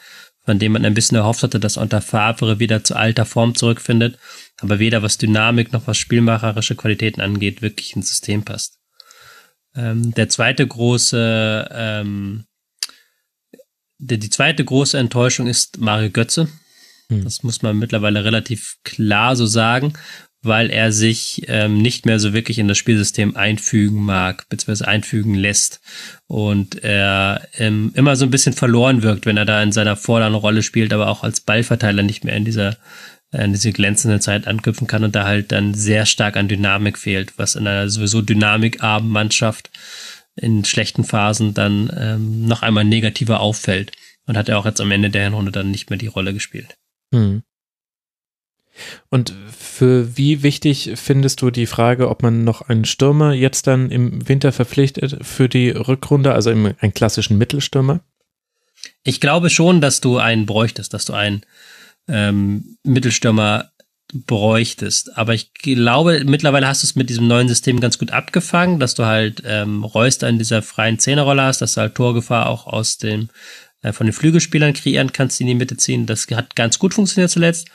Von 0.44 0.60
dem 0.60 0.74
man 0.74 0.86
ein 0.86 0.94
bisschen 0.94 1.16
erhofft 1.16 1.44
hatte, 1.44 1.62
dass 1.62 1.78
unter 1.78 2.02
Favre 2.02 2.60
wieder 2.60 2.84
zu 2.84 2.96
alter 2.96 3.26
Form 3.26 3.56
zurückfindet, 3.56 4.18
aber 4.60 4.80
weder 4.80 5.02
was 5.02 5.18
Dynamik 5.18 5.72
noch 5.72 5.88
was 5.88 5.98
spielmacherische 5.98 6.76
Qualitäten 6.76 7.22
angeht, 7.22 7.62
wirklich 7.62 7.96
ins 7.96 8.10
System 8.10 8.44
passt. 8.44 8.80
Ähm, 9.76 10.14
der 10.14 10.28
zweite 10.28 10.68
große, 10.68 11.70
ähm, 11.72 12.46
die, 13.98 14.20
die 14.20 14.30
zweite 14.30 14.66
große 14.66 14.98
Enttäuschung 14.98 15.48
ist 15.48 15.78
Mario 15.78 16.10
Götze, 16.10 16.50
hm. 17.10 17.24
Das 17.24 17.44
muss 17.44 17.62
man 17.62 17.78
mittlerweile 17.78 18.26
relativ 18.26 18.78
klar 18.84 19.36
so 19.36 19.46
sagen, 19.46 19.94
weil 20.42 20.70
er 20.70 20.92
sich 20.92 21.44
ähm, 21.48 21.82
nicht 21.82 22.06
mehr 22.06 22.20
so 22.20 22.34
wirklich 22.34 22.60
in 22.60 22.68
das 22.68 22.78
Spielsystem 22.78 23.36
einfügen 23.36 24.04
mag, 24.04 24.48
beziehungsweise 24.50 24.88
einfügen 24.88 25.34
lässt. 25.34 25.80
Und 26.28 26.84
er 26.84 27.48
ähm, 27.58 27.92
immer 27.96 28.16
so 28.16 28.26
ein 28.26 28.32
bisschen 28.32 28.54
verloren 28.54 29.04
wirkt, 29.04 29.26
wenn 29.26 29.38
er 29.38 29.46
da 29.46 29.62
in 29.64 29.72
seiner 29.72 29.96
vordernden 29.96 30.40
Rolle 30.40 30.64
spielt, 30.64 30.94
aber 30.94 31.08
auch 31.08 31.24
als 31.24 31.42
Ballverteiler 31.42 32.04
nicht 32.04 32.24
mehr 32.24 32.36
in 32.36 32.46
dieser 32.46 32.78
in 33.34 33.52
diese 33.52 33.74
glänzende 33.74 34.22
Zeit 34.22 34.48
anknüpfen 34.48 34.88
kann 34.88 35.04
und 35.04 35.14
da 35.14 35.26
halt 35.26 35.52
dann 35.52 35.74
sehr 35.74 36.06
stark 36.06 36.38
an 36.38 36.48
Dynamik 36.48 36.98
fehlt, 36.98 37.38
was 37.38 37.56
in 37.56 37.68
einer 37.68 37.90
sowieso 37.90 38.22
dynamikarmen 38.22 39.12
Mannschaft 39.12 39.70
in 40.38 40.64
schlechten 40.64 41.04
Phasen 41.04 41.54
dann 41.54 41.92
ähm, 42.00 42.48
noch 42.48 42.62
einmal 42.62 42.86
negativer 42.86 43.42
auffällt. 43.42 43.92
Und 44.28 44.38
hat 44.38 44.48
er 44.48 44.58
auch 44.58 44.66
jetzt 44.66 44.80
am 44.80 44.92
Ende 44.92 45.10
der 45.10 45.26
Hinrunde 45.26 45.52
dann 45.52 45.72
nicht 45.72 45.90
mehr 45.90 46.00
die 46.00 46.08
Rolle 46.08 46.34
gespielt. 46.34 46.78
Hm. 47.14 47.44
Und 49.10 49.34
für 49.50 50.18
wie 50.18 50.44
wichtig 50.44 50.92
findest 50.96 51.42
du 51.42 51.50
die 51.50 51.66
Frage, 51.66 52.10
ob 52.10 52.22
man 52.22 52.44
noch 52.44 52.62
einen 52.62 52.86
Stürmer 52.86 53.34
jetzt 53.34 53.68
dann 53.68 53.90
im 53.90 54.28
Winter 54.28 54.52
verpflichtet 54.52 55.18
für 55.26 55.50
die 55.50 55.70
Rückrunde, 55.70 56.34
also 56.34 56.52
einen 56.52 56.94
klassischen 56.94 57.38
Mittelstürmer? 57.38 58.02
Ich 59.04 59.20
glaube 59.20 59.50
schon, 59.50 59.82
dass 59.82 60.02
du 60.02 60.18
einen 60.18 60.46
bräuchtest, 60.46 60.94
dass 60.94 61.06
du 61.06 61.14
einen 61.14 61.42
ähm, 62.08 62.78
Mittelstürmer 62.84 63.72
bräuchtest. 64.14 65.18
Aber 65.18 65.34
ich 65.34 65.54
glaube, 65.54 66.24
mittlerweile 66.26 66.68
hast 66.68 66.84
du 66.84 66.88
es 66.88 66.96
mit 66.96 67.10
diesem 67.10 67.28
neuen 67.28 67.50
System 67.50 67.80
ganz 67.80 67.98
gut 67.98 68.12
abgefangen, 68.12 68.80
dass 68.80 68.96
du 68.96 69.06
halt 69.06 69.44
ähm, 69.46 69.84
Reus 69.84 70.18
in 70.18 70.38
dieser 70.38 70.62
freien 70.62 71.00
Zehnerrolle 71.00 71.44
hast, 71.44 71.62
dass 71.62 71.74
du 71.74 71.82
halt 71.82 71.96
Torgefahr 71.96 72.48
auch 72.48 72.68
aus 72.68 72.98
dem 72.98 73.30
von 73.92 74.08
den 74.08 74.14
Flügelspielern 74.14 74.74
kreieren 74.74 75.14
kannst, 75.14 75.40
die 75.40 75.44
in 75.44 75.48
die 75.48 75.56
Mitte 75.56 75.78
ziehen. 75.78 76.06
Das 76.06 76.28
hat 76.32 76.56
ganz 76.56 76.80
gut 76.80 76.94
funktioniert 76.94 77.32
zuletzt. 77.32 77.68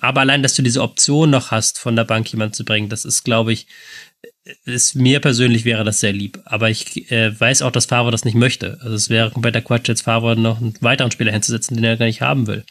Aber 0.00 0.20
allein, 0.20 0.42
dass 0.42 0.54
du 0.54 0.62
diese 0.62 0.82
Option 0.82 1.30
noch 1.30 1.50
hast, 1.50 1.78
von 1.78 1.96
der 1.96 2.04
Bank 2.04 2.30
jemand 2.32 2.56
zu 2.56 2.64
bringen, 2.64 2.88
das 2.88 3.04
ist, 3.04 3.24
glaube 3.24 3.52
ich, 3.52 3.66
ist 4.64 4.94
mir 4.94 5.20
persönlich 5.20 5.64
wäre 5.64 5.84
das 5.84 6.00
sehr 6.00 6.12
lieb. 6.12 6.40
Aber 6.44 6.70
ich 6.70 7.10
äh, 7.10 7.38
weiß 7.38 7.62
auch, 7.62 7.70
dass 7.70 7.86
Favre 7.86 8.10
das 8.10 8.24
nicht 8.24 8.34
möchte. 8.34 8.78
Also 8.80 8.94
es 8.94 9.10
wäre 9.10 9.30
kompletter 9.30 9.60
Quatsch, 9.60 9.88
jetzt 9.88 10.02
Favre 10.02 10.36
noch 10.36 10.60
einen 10.60 10.74
weiteren 10.80 11.10
Spieler 11.10 11.32
hinzusetzen, 11.32 11.76
den 11.76 11.84
er 11.84 11.96
gar 11.96 12.06
nicht 12.06 12.22
haben 12.22 12.46
will. 12.46 12.64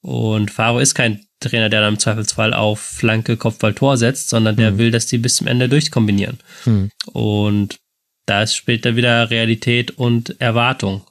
Und 0.00 0.50
Favre 0.50 0.82
ist 0.82 0.94
kein 0.94 1.24
Trainer, 1.40 1.68
der 1.68 1.80
dann 1.80 1.94
im 1.94 1.98
Zweifelsfall 1.98 2.54
auf 2.54 2.80
Flanke, 2.80 3.36
Kopfball, 3.36 3.74
Tor 3.74 3.96
setzt, 3.96 4.28
sondern 4.28 4.56
der 4.56 4.72
mhm. 4.72 4.78
will, 4.78 4.90
dass 4.90 5.06
die 5.06 5.18
bis 5.18 5.36
zum 5.36 5.46
Ende 5.46 5.68
durchkombinieren. 5.68 6.38
Mhm. 6.64 6.90
Und 7.12 7.78
da 8.26 8.46
spielt 8.46 8.84
dann 8.84 8.96
wieder 8.96 9.30
Realität 9.30 9.92
und 9.92 10.40
Erwartung 10.40 11.02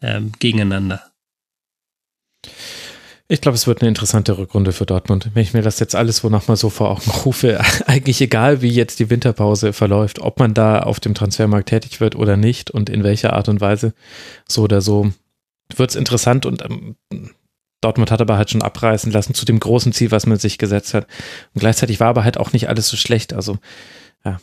ähm, 0.00 0.32
gegeneinander. 0.38 1.02
Ich 3.28 3.40
glaube, 3.40 3.54
es 3.54 3.68
wird 3.68 3.80
eine 3.80 3.88
interessante 3.88 4.36
Rückrunde 4.38 4.72
für 4.72 4.86
Dortmund. 4.86 5.30
Wenn 5.34 5.42
ich 5.44 5.54
mir 5.54 5.62
das 5.62 5.78
jetzt 5.78 5.94
alles 5.94 6.24
wo 6.24 6.28
nochmal 6.28 6.56
so 6.56 6.68
vor 6.68 6.90
Augen 6.90 7.10
rufe, 7.24 7.60
eigentlich 7.86 8.20
egal, 8.20 8.60
wie 8.60 8.70
jetzt 8.70 8.98
die 8.98 9.08
Winterpause 9.08 9.72
verläuft, 9.72 10.18
ob 10.18 10.40
man 10.40 10.52
da 10.52 10.80
auf 10.80 10.98
dem 10.98 11.14
Transfermarkt 11.14 11.68
tätig 11.68 12.00
wird 12.00 12.16
oder 12.16 12.36
nicht 12.36 12.72
und 12.72 12.90
in 12.90 13.04
welcher 13.04 13.34
Art 13.34 13.48
und 13.48 13.60
Weise, 13.60 13.94
so 14.48 14.62
oder 14.62 14.80
so, 14.80 15.12
wird 15.76 15.90
es 15.90 15.96
interessant 15.96 16.44
und 16.44 16.64
ähm, 16.64 16.96
Dortmund 17.80 18.10
hat 18.10 18.20
aber 18.20 18.36
halt 18.36 18.50
schon 18.50 18.62
abreißen 18.62 19.12
lassen 19.12 19.34
zu 19.34 19.44
dem 19.44 19.60
großen 19.60 19.92
Ziel, 19.92 20.10
was 20.10 20.26
man 20.26 20.38
sich 20.38 20.58
gesetzt 20.58 20.92
hat. 20.92 21.06
Und 21.54 21.60
gleichzeitig 21.60 22.00
war 22.00 22.08
aber 22.08 22.24
halt 22.24 22.36
auch 22.36 22.52
nicht 22.52 22.68
alles 22.68 22.88
so 22.88 22.96
schlecht. 22.96 23.32
Also, 23.32 23.58
ja, 24.24 24.40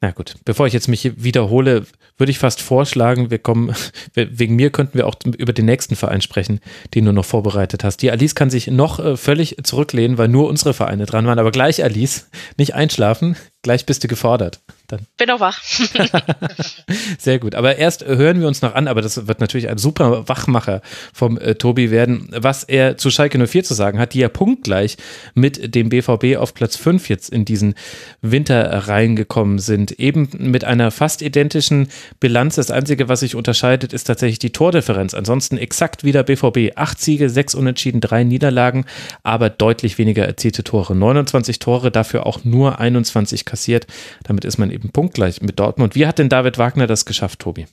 na 0.00 0.12
gut, 0.12 0.36
bevor 0.44 0.66
ich 0.66 0.72
jetzt 0.72 0.88
mich 0.88 1.22
wiederhole, 1.22 1.84
würde 2.18 2.30
ich 2.30 2.38
fast 2.38 2.62
vorschlagen, 2.62 3.30
wir 3.30 3.38
kommen, 3.38 3.74
wegen 4.14 4.54
mir 4.54 4.70
könnten 4.70 4.96
wir 4.96 5.06
auch 5.06 5.16
über 5.36 5.52
den 5.52 5.66
nächsten 5.66 5.96
Verein 5.96 6.20
sprechen, 6.20 6.60
den 6.94 7.04
du 7.04 7.12
noch 7.12 7.24
vorbereitet 7.24 7.82
hast. 7.82 8.02
Die 8.02 8.10
Alice 8.10 8.36
kann 8.36 8.50
sich 8.50 8.68
noch 8.68 9.00
äh, 9.00 9.16
völlig 9.16 9.56
zurücklehnen, 9.64 10.16
weil 10.16 10.28
nur 10.28 10.48
unsere 10.48 10.72
Vereine 10.72 11.06
dran 11.06 11.26
waren. 11.26 11.38
Aber 11.38 11.50
gleich, 11.50 11.82
Alice, 11.82 12.28
nicht 12.56 12.74
einschlafen, 12.74 13.36
gleich 13.62 13.86
bist 13.86 14.04
du 14.04 14.08
gefordert. 14.08 14.60
Dann. 14.88 15.00
Bin 15.18 15.30
auch 15.30 15.40
wach. 15.40 15.62
Sehr 17.18 17.38
gut. 17.38 17.54
Aber 17.54 17.76
erst 17.76 18.06
hören 18.06 18.40
wir 18.40 18.48
uns 18.48 18.62
noch 18.62 18.74
an, 18.74 18.88
aber 18.88 19.02
das 19.02 19.26
wird 19.26 19.38
natürlich 19.38 19.68
ein 19.68 19.76
super 19.76 20.26
Wachmacher 20.28 20.80
vom 21.12 21.38
äh, 21.38 21.56
Tobi 21.56 21.90
werden, 21.90 22.30
was 22.34 22.64
er 22.64 22.96
zu 22.96 23.10
Schalke 23.10 23.38
04 23.46 23.64
zu 23.64 23.74
sagen 23.74 23.98
hat, 23.98 24.14
die 24.14 24.20
ja 24.20 24.30
punktgleich 24.30 24.96
mit 25.34 25.74
dem 25.74 25.90
BVB 25.90 26.38
auf 26.38 26.54
Platz 26.54 26.76
5 26.76 27.10
jetzt 27.10 27.28
in 27.28 27.44
diesen 27.44 27.74
Winter 28.22 28.88
reingekommen 28.88 29.58
sind. 29.58 29.92
Eben 29.92 30.30
mit 30.38 30.64
einer 30.64 30.90
fast 30.90 31.20
identischen 31.20 31.88
Bilanz. 32.18 32.54
Das 32.54 32.70
Einzige, 32.70 33.10
was 33.10 33.20
sich 33.20 33.34
unterscheidet, 33.34 33.92
ist 33.92 34.04
tatsächlich 34.04 34.38
die 34.38 34.52
Tordifferenz. 34.52 35.12
Ansonsten 35.12 35.58
exakt 35.58 36.02
wieder 36.02 36.22
BVB. 36.22 36.76
Acht 36.76 36.98
Siege, 36.98 37.28
sechs 37.28 37.54
Unentschieden, 37.54 38.00
drei 38.00 38.24
Niederlagen, 38.24 38.86
aber 39.22 39.50
deutlich 39.50 39.98
weniger 39.98 40.24
erzielte 40.24 40.64
Tore. 40.64 40.96
29 40.96 41.58
Tore, 41.58 41.90
dafür 41.90 42.24
auch 42.24 42.44
nur 42.44 42.78
21 42.78 43.44
kassiert. 43.44 43.86
Damit 44.24 44.46
ist 44.46 44.56
man 44.56 44.70
eben 44.70 44.77
punktgleich 44.78 45.40
mit 45.42 45.58
Dortmund. 45.58 45.94
Wie 45.94 46.06
hat 46.06 46.18
denn 46.18 46.28
David 46.28 46.58
Wagner 46.58 46.86
das 46.86 47.04
geschafft, 47.04 47.40
Tobi? 47.40 47.66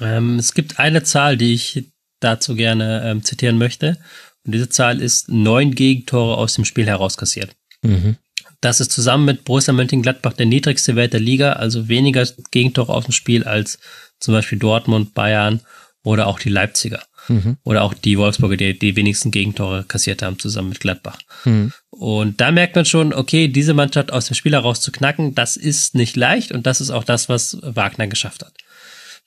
Ähm, 0.00 0.38
es 0.38 0.54
gibt 0.54 0.78
eine 0.78 1.02
Zahl, 1.02 1.36
die 1.36 1.54
ich 1.54 1.90
dazu 2.20 2.54
gerne 2.54 3.02
ähm, 3.04 3.22
zitieren 3.22 3.58
möchte. 3.58 3.98
Und 4.44 4.52
diese 4.52 4.68
Zahl 4.68 5.00
ist 5.00 5.28
neun 5.28 5.74
Gegentore 5.74 6.36
aus 6.36 6.54
dem 6.54 6.64
Spiel 6.64 6.86
herauskassiert. 6.86 7.54
Mhm. 7.82 8.16
Das 8.60 8.80
ist 8.80 8.92
zusammen 8.92 9.26
mit 9.26 9.44
Borussia 9.44 9.74
Mönchengladbach 9.74 10.32
der 10.32 10.46
niedrigste 10.46 10.96
Wert 10.96 11.12
der 11.12 11.20
Liga, 11.20 11.54
also 11.54 11.88
weniger 11.88 12.26
Gegentore 12.50 12.92
aus 12.92 13.04
dem 13.04 13.12
Spiel 13.12 13.44
als 13.44 13.78
zum 14.20 14.32
Beispiel 14.32 14.58
Dortmund, 14.58 15.12
Bayern 15.12 15.60
oder 16.02 16.26
auch 16.26 16.38
die 16.38 16.48
Leipziger. 16.48 17.02
Mhm. 17.28 17.56
Oder 17.62 17.82
auch 17.82 17.94
die 17.94 18.18
Wolfsburger, 18.18 18.56
die 18.56 18.78
die 18.78 18.96
wenigsten 18.96 19.30
Gegentore 19.30 19.84
kassiert 19.84 20.22
haben, 20.22 20.38
zusammen 20.38 20.70
mit 20.70 20.80
Gladbach. 20.80 21.18
Mhm. 21.44 21.72
Und 21.90 22.40
da 22.40 22.50
merkt 22.50 22.76
man 22.76 22.84
schon, 22.84 23.12
okay, 23.12 23.48
diese 23.48 23.74
Mannschaft 23.74 24.12
aus 24.12 24.26
dem 24.26 24.34
Spiel 24.34 24.52
heraus 24.52 24.80
zu 24.80 24.92
knacken, 24.92 25.34
das 25.34 25.56
ist 25.56 25.94
nicht 25.94 26.16
leicht 26.16 26.52
und 26.52 26.66
das 26.66 26.80
ist 26.80 26.90
auch 26.90 27.04
das, 27.04 27.28
was 27.28 27.58
Wagner 27.62 28.06
geschafft 28.06 28.44
hat. 28.44 28.52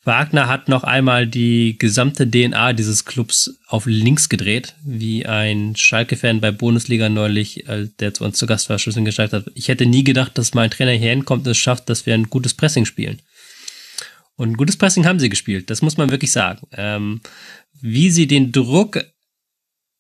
Wagner 0.07 0.47
hat 0.47 0.69
noch 0.69 0.85
einmal 0.85 1.27
die 1.27 1.77
gesamte 1.77 2.29
DNA 2.29 2.71
dieses 2.73 3.03
Clubs 3.03 3.59
auf 3.67 3.85
links 3.85 4.29
gedreht, 4.29 4.73
wie 4.83 5.25
ein 5.25 5.75
Schalke-Fan 5.75 6.39
bei 6.39 6.51
Bundesliga 6.51 7.09
neulich, 7.09 7.67
äh, 7.67 7.89
der 7.99 8.13
zu 8.13 8.23
uns 8.23 8.37
zu 8.37 8.47
Gast 8.47 8.69
war, 8.69 8.79
schon 8.79 9.03
gesagt 9.03 9.33
hat. 9.33 9.45
Ich 9.53 9.67
hätte 9.67 9.85
nie 9.85 10.05
gedacht, 10.05 10.37
dass 10.37 10.53
mein 10.53 10.71
Trainer 10.71 10.93
hier 10.93 11.09
hinkommt 11.09 11.45
und 11.45 11.51
es 11.51 11.57
schafft, 11.57 11.89
dass 11.89 12.05
wir 12.05 12.13
ein 12.13 12.29
gutes 12.29 12.53
Pressing 12.53 12.85
spielen. 12.85 13.21
Und 14.37 14.57
gutes 14.57 14.77
Pressing 14.77 15.05
haben 15.05 15.19
sie 15.19 15.29
gespielt, 15.29 15.69
das 15.69 15.81
muss 15.81 15.97
man 15.97 16.11
wirklich 16.11 16.31
sagen. 16.31 16.67
Ähm, 16.71 17.21
wie 17.81 18.09
sie 18.11 18.27
den 18.27 18.51
Druck 18.51 19.03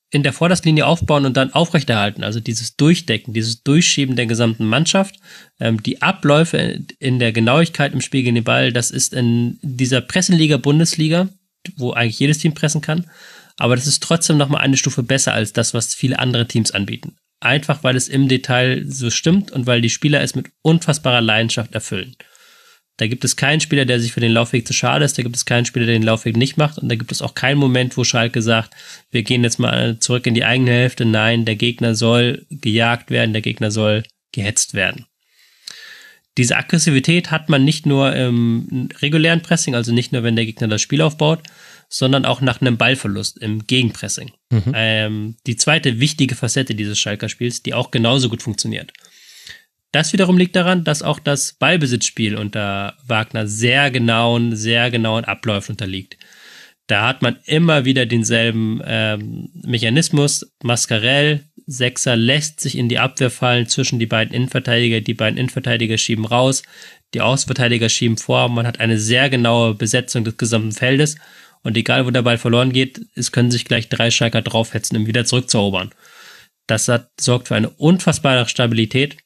in 0.09 0.23
der 0.23 0.31
Vorderlinie 0.31 0.85
aufbauen 0.85 1.25
und 1.25 1.35
dann 1.35 1.53
aufrechterhalten. 1.53 2.23
Also 2.23 2.39
dieses 2.39 2.77
Durchdecken, 2.77 3.33
dieses 3.33 3.63
Durchschieben 3.63 4.15
der 4.15 4.25
gesamten 4.25 4.65
Mannschaft, 4.65 5.15
ähm, 5.59 5.83
die 5.83 6.01
Abläufe 6.01 6.85
in 6.99 7.19
der 7.19 7.33
Genauigkeit 7.33 7.93
im 7.93 8.01
Spiel 8.01 8.23
gegen 8.23 8.35
den 8.35 8.43
Ball, 8.43 8.71
das 8.71 8.91
ist 8.91 9.13
in 9.13 9.59
dieser 9.61 9.99
Pressenliga 9.99 10.57
Bundesliga, 10.57 11.27
wo 11.75 11.91
eigentlich 11.91 12.19
jedes 12.19 12.37
Team 12.37 12.53
pressen 12.53 12.79
kann, 12.79 13.09
aber 13.57 13.75
das 13.75 13.87
ist 13.87 14.01
trotzdem 14.01 14.37
nochmal 14.37 14.61
eine 14.61 14.77
Stufe 14.77 15.03
besser 15.03 15.33
als 15.33 15.51
das, 15.51 15.73
was 15.73 15.93
viele 15.93 16.19
andere 16.19 16.47
Teams 16.47 16.71
anbieten. 16.71 17.17
Einfach 17.41 17.83
weil 17.83 17.95
es 17.95 18.07
im 18.07 18.29
Detail 18.29 18.85
so 18.87 19.09
stimmt 19.09 19.51
und 19.51 19.67
weil 19.67 19.81
die 19.81 19.89
Spieler 19.89 20.21
es 20.21 20.35
mit 20.35 20.47
unfassbarer 20.61 21.21
Leidenschaft 21.21 21.73
erfüllen. 21.73 22.15
Da 22.97 23.05
gibt 23.05 23.23
es 23.23 23.35
keinen 23.35 23.61
Spieler, 23.61 23.85
der 23.85 23.99
sich 23.99 24.11
für 24.11 24.19
den 24.19 24.31
Laufweg 24.31 24.67
zu 24.67 24.73
schade 24.73 25.05
ist. 25.05 25.17
Da 25.17 25.23
gibt 25.23 25.35
es 25.35 25.45
keinen 25.45 25.65
Spieler, 25.65 25.85
der 25.85 25.95
den 25.95 26.03
Laufweg 26.03 26.35
nicht 26.35 26.57
macht. 26.57 26.79
Und 26.79 26.89
da 26.89 26.95
gibt 26.95 27.11
es 27.11 27.21
auch 27.21 27.35
keinen 27.35 27.59
Moment, 27.59 27.95
wo 27.95 28.03
Schalke 28.03 28.41
sagt, 28.41 28.73
wir 29.11 29.21
gehen 29.21 29.43
jetzt 29.43 29.59
mal 29.59 29.99
zurück 29.99 30.25
in 30.25 30.33
die 30.33 30.43
eigene 30.43 30.71
Hälfte. 30.71 31.05
Nein, 31.05 31.45
der 31.45 31.55
Gegner 31.55 31.93
soll 31.93 32.45
gejagt 32.49 33.11
werden, 33.11 33.33
der 33.33 33.43
Gegner 33.43 33.69
soll 33.69 34.03
gehetzt 34.31 34.73
werden. 34.73 35.05
Diese 36.37 36.57
Aggressivität 36.57 37.31
hat 37.31 37.49
man 37.49 37.65
nicht 37.65 37.85
nur 37.85 38.15
im 38.15 38.89
regulären 39.01 39.41
Pressing, 39.41 39.73
also 39.73 39.91
nicht 39.91 40.11
nur, 40.11 40.23
wenn 40.23 40.35
der 40.35 40.45
Gegner 40.45 40.67
das 40.67 40.81
Spiel 40.81 41.01
aufbaut, 41.01 41.41
sondern 41.89 42.25
auch 42.25 42.41
nach 42.41 42.61
einem 42.61 42.77
Ballverlust 42.77 43.37
im 43.39 43.65
Gegenpressing. 43.65 44.31
Mhm. 44.51 44.71
Ähm, 44.73 45.35
die 45.47 45.55
zweite 45.55 45.99
wichtige 45.99 46.35
Facette 46.35 46.75
dieses 46.75 46.99
Schalker 46.99 47.29
Spiels, 47.29 47.63
die 47.63 47.73
auch 47.73 47.91
genauso 47.91 48.29
gut 48.29 48.43
funktioniert. 48.43 48.91
Das 49.91 50.13
wiederum 50.13 50.37
liegt 50.37 50.55
daran, 50.55 50.83
dass 50.83 51.01
auch 51.01 51.19
das 51.19 51.53
Ballbesitzspiel 51.53 52.35
unter 52.35 52.95
Wagner 53.05 53.47
sehr 53.47 53.89
genauen, 53.89 54.55
sehr 54.55 54.91
genauen 54.91 55.25
Abläufen 55.25 55.73
unterliegt. 55.73 56.17
Da 56.87 57.05
hat 57.05 57.21
man 57.21 57.37
immer 57.45 57.83
wieder 57.83 58.05
denselben 58.05 58.81
ähm, 58.85 59.49
Mechanismus. 59.53 60.53
Mascarell, 60.63 61.43
Sechser 61.65 62.15
lässt 62.15 62.61
sich 62.61 62.77
in 62.77 62.87
die 62.87 62.99
Abwehr 62.99 63.29
fallen 63.29 63.67
zwischen 63.67 63.99
die 63.99 64.05
beiden 64.05 64.33
Innenverteidiger. 64.33 65.01
Die 65.01 65.13
beiden 65.13 65.37
Innenverteidiger 65.37 65.97
schieben 65.97 66.25
raus, 66.25 66.63
die 67.13 67.19
Außenverteidiger 67.19 67.89
schieben 67.89 68.17
vor. 68.17 68.47
Man 68.47 68.65
hat 68.65 68.79
eine 68.79 68.97
sehr 68.97 69.29
genaue 69.29 69.73
Besetzung 69.73 70.23
des 70.23 70.37
gesamten 70.37 70.71
Feldes. 70.71 71.17
Und 71.63 71.75
egal, 71.75 72.05
wo 72.05 72.11
der 72.11 72.21
Ball 72.21 72.37
verloren 72.37 72.71
geht, 72.71 73.01
es 73.15 73.33
können 73.33 73.51
sich 73.51 73.65
gleich 73.65 73.89
drei 73.89 74.09
Schalker 74.09 74.41
draufhetzen, 74.41 74.95
um 74.95 75.07
wieder 75.07 75.25
zurückzuerobern. 75.25 75.91
Das 76.67 76.87
hat, 76.87 77.09
sorgt 77.19 77.49
für 77.49 77.55
eine 77.55 77.69
unfassbare 77.69 78.47
Stabilität 78.47 79.17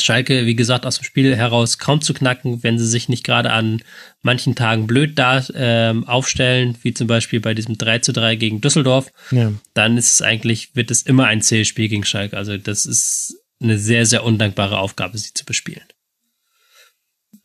Schalke, 0.00 0.46
wie 0.46 0.54
gesagt, 0.54 0.86
aus 0.86 0.96
dem 0.96 1.04
Spiel 1.04 1.36
heraus 1.36 1.78
kaum 1.78 2.00
zu 2.00 2.14
knacken, 2.14 2.62
wenn 2.62 2.78
sie 2.78 2.86
sich 2.86 3.08
nicht 3.08 3.24
gerade 3.24 3.50
an 3.50 3.82
manchen 4.22 4.54
Tagen 4.54 4.86
blöd 4.86 5.18
da 5.18 5.44
ähm, 5.54 6.06
aufstellen, 6.08 6.78
wie 6.82 6.94
zum 6.94 7.06
Beispiel 7.06 7.40
bei 7.40 7.54
diesem 7.54 7.76
3 7.76 7.98
zu 7.98 8.12
3 8.12 8.36
gegen 8.36 8.60
Düsseldorf, 8.60 9.12
ja. 9.30 9.52
dann 9.74 9.98
ist 9.98 10.14
es 10.14 10.22
eigentlich, 10.22 10.74
wird 10.74 10.90
es 10.90 11.02
immer 11.02 11.26
ein 11.26 11.42
zähes 11.42 11.68
Spiel 11.68 11.88
gegen 11.88 12.04
Schalke. 12.04 12.36
Also 12.36 12.56
das 12.56 12.86
ist 12.86 13.36
eine 13.60 13.78
sehr, 13.78 14.06
sehr 14.06 14.24
undankbare 14.24 14.78
Aufgabe, 14.78 15.18
sie 15.18 15.34
zu 15.34 15.44
bespielen. 15.44 15.84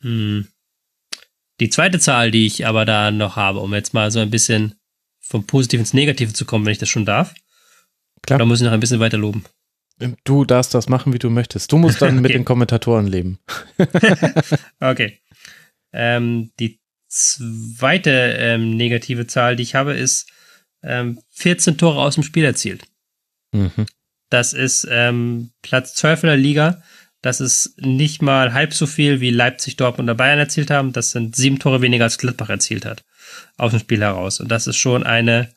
Hm. 0.00 0.48
Die 1.60 1.70
zweite 1.70 1.98
Zahl, 1.98 2.30
die 2.30 2.46
ich 2.46 2.66
aber 2.66 2.84
da 2.84 3.10
noch 3.10 3.36
habe, 3.36 3.58
um 3.60 3.74
jetzt 3.74 3.94
mal 3.94 4.10
so 4.10 4.20
ein 4.20 4.30
bisschen 4.30 4.74
vom 5.20 5.44
Positiven 5.44 5.82
ins 5.82 5.92
Negative 5.92 6.32
zu 6.32 6.44
kommen, 6.44 6.64
wenn 6.64 6.72
ich 6.72 6.78
das 6.78 6.88
schon 6.88 7.04
darf. 7.04 7.34
Klar. 8.22 8.38
Da 8.38 8.44
muss 8.44 8.60
ich 8.60 8.64
noch 8.64 8.72
ein 8.72 8.80
bisschen 8.80 9.00
weiter 9.00 9.18
loben. 9.18 9.44
Du 10.24 10.44
darfst 10.44 10.74
das 10.74 10.88
machen, 10.88 11.12
wie 11.12 11.18
du 11.18 11.30
möchtest. 11.30 11.72
Du 11.72 11.78
musst 11.78 12.00
dann 12.00 12.10
okay. 12.12 12.20
mit 12.20 12.34
den 12.34 12.44
Kommentatoren 12.44 13.06
leben. 13.06 13.38
okay. 14.80 15.18
Ähm, 15.92 16.52
die 16.60 16.80
zweite 17.08 18.10
ähm, 18.38 18.76
negative 18.76 19.26
Zahl, 19.26 19.56
die 19.56 19.62
ich 19.62 19.74
habe, 19.74 19.94
ist 19.94 20.30
ähm, 20.82 21.20
14 21.30 21.78
Tore 21.78 22.00
aus 22.00 22.14
dem 22.14 22.22
Spiel 22.22 22.44
erzielt. 22.44 22.84
Mhm. 23.52 23.86
Das 24.30 24.52
ist 24.52 24.86
ähm, 24.90 25.50
Platz 25.62 25.94
12 25.94 26.24
in 26.24 26.28
der 26.28 26.36
Liga. 26.36 26.82
Das 27.22 27.40
ist 27.40 27.80
nicht 27.80 28.22
mal 28.22 28.52
halb 28.52 28.74
so 28.74 28.86
viel, 28.86 29.20
wie 29.20 29.30
Leipzig, 29.30 29.76
Dortmund 29.76 30.06
oder 30.08 30.14
Bayern 30.14 30.38
erzielt 30.38 30.70
haben. 30.70 30.92
Das 30.92 31.10
sind 31.10 31.34
sieben 31.34 31.58
Tore 31.58 31.82
weniger, 31.82 32.04
als 32.04 32.18
Gladbach 32.18 32.50
erzielt 32.50 32.84
hat. 32.84 33.04
Aus 33.56 33.72
dem 33.72 33.80
Spiel 33.80 34.00
heraus. 34.00 34.38
Und 34.38 34.48
das 34.48 34.66
ist 34.66 34.76
schon 34.76 35.02
eine 35.02 35.52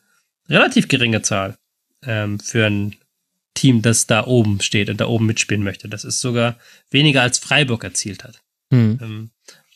relativ 0.48 0.88
geringe 0.88 1.22
Zahl 1.22 1.56
ähm, 2.04 2.40
für 2.40 2.66
ein 2.66 2.96
Team, 3.54 3.82
das 3.82 4.06
da 4.06 4.26
oben 4.26 4.60
steht 4.60 4.88
und 4.90 5.00
da 5.00 5.06
oben 5.06 5.26
mitspielen 5.26 5.62
möchte. 5.62 5.88
Das 5.88 6.04
ist 6.04 6.20
sogar 6.20 6.58
weniger 6.90 7.22
als 7.22 7.38
Freiburg 7.38 7.84
erzielt 7.84 8.24
hat. 8.24 8.42
Hm. 8.70 9.30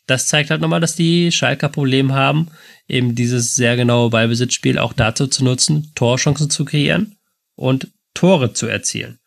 Das 0.07 0.28
zeigt 0.28 0.51
halt 0.51 0.61
nochmal, 0.61 0.81
dass 0.81 0.94
die 0.94 1.32
Schalker 1.32 1.69
Problem 1.69 2.12
haben, 2.12 2.48
eben 2.89 3.15
dieses 3.15 3.57
sehr 3.57 3.77
genaue 3.77 4.11
Ballbesitzspiel 4.11 4.78
auch 4.78 4.93
dazu 4.93 5.27
zu 5.27 5.44
nutzen, 5.44 5.93
Torchancen 5.94 6.48
zu 6.48 6.65
kreieren 6.65 7.16
und 7.57 7.89
Tore 8.15 8.53
zu 8.53 8.66
erzielen. 8.66 9.19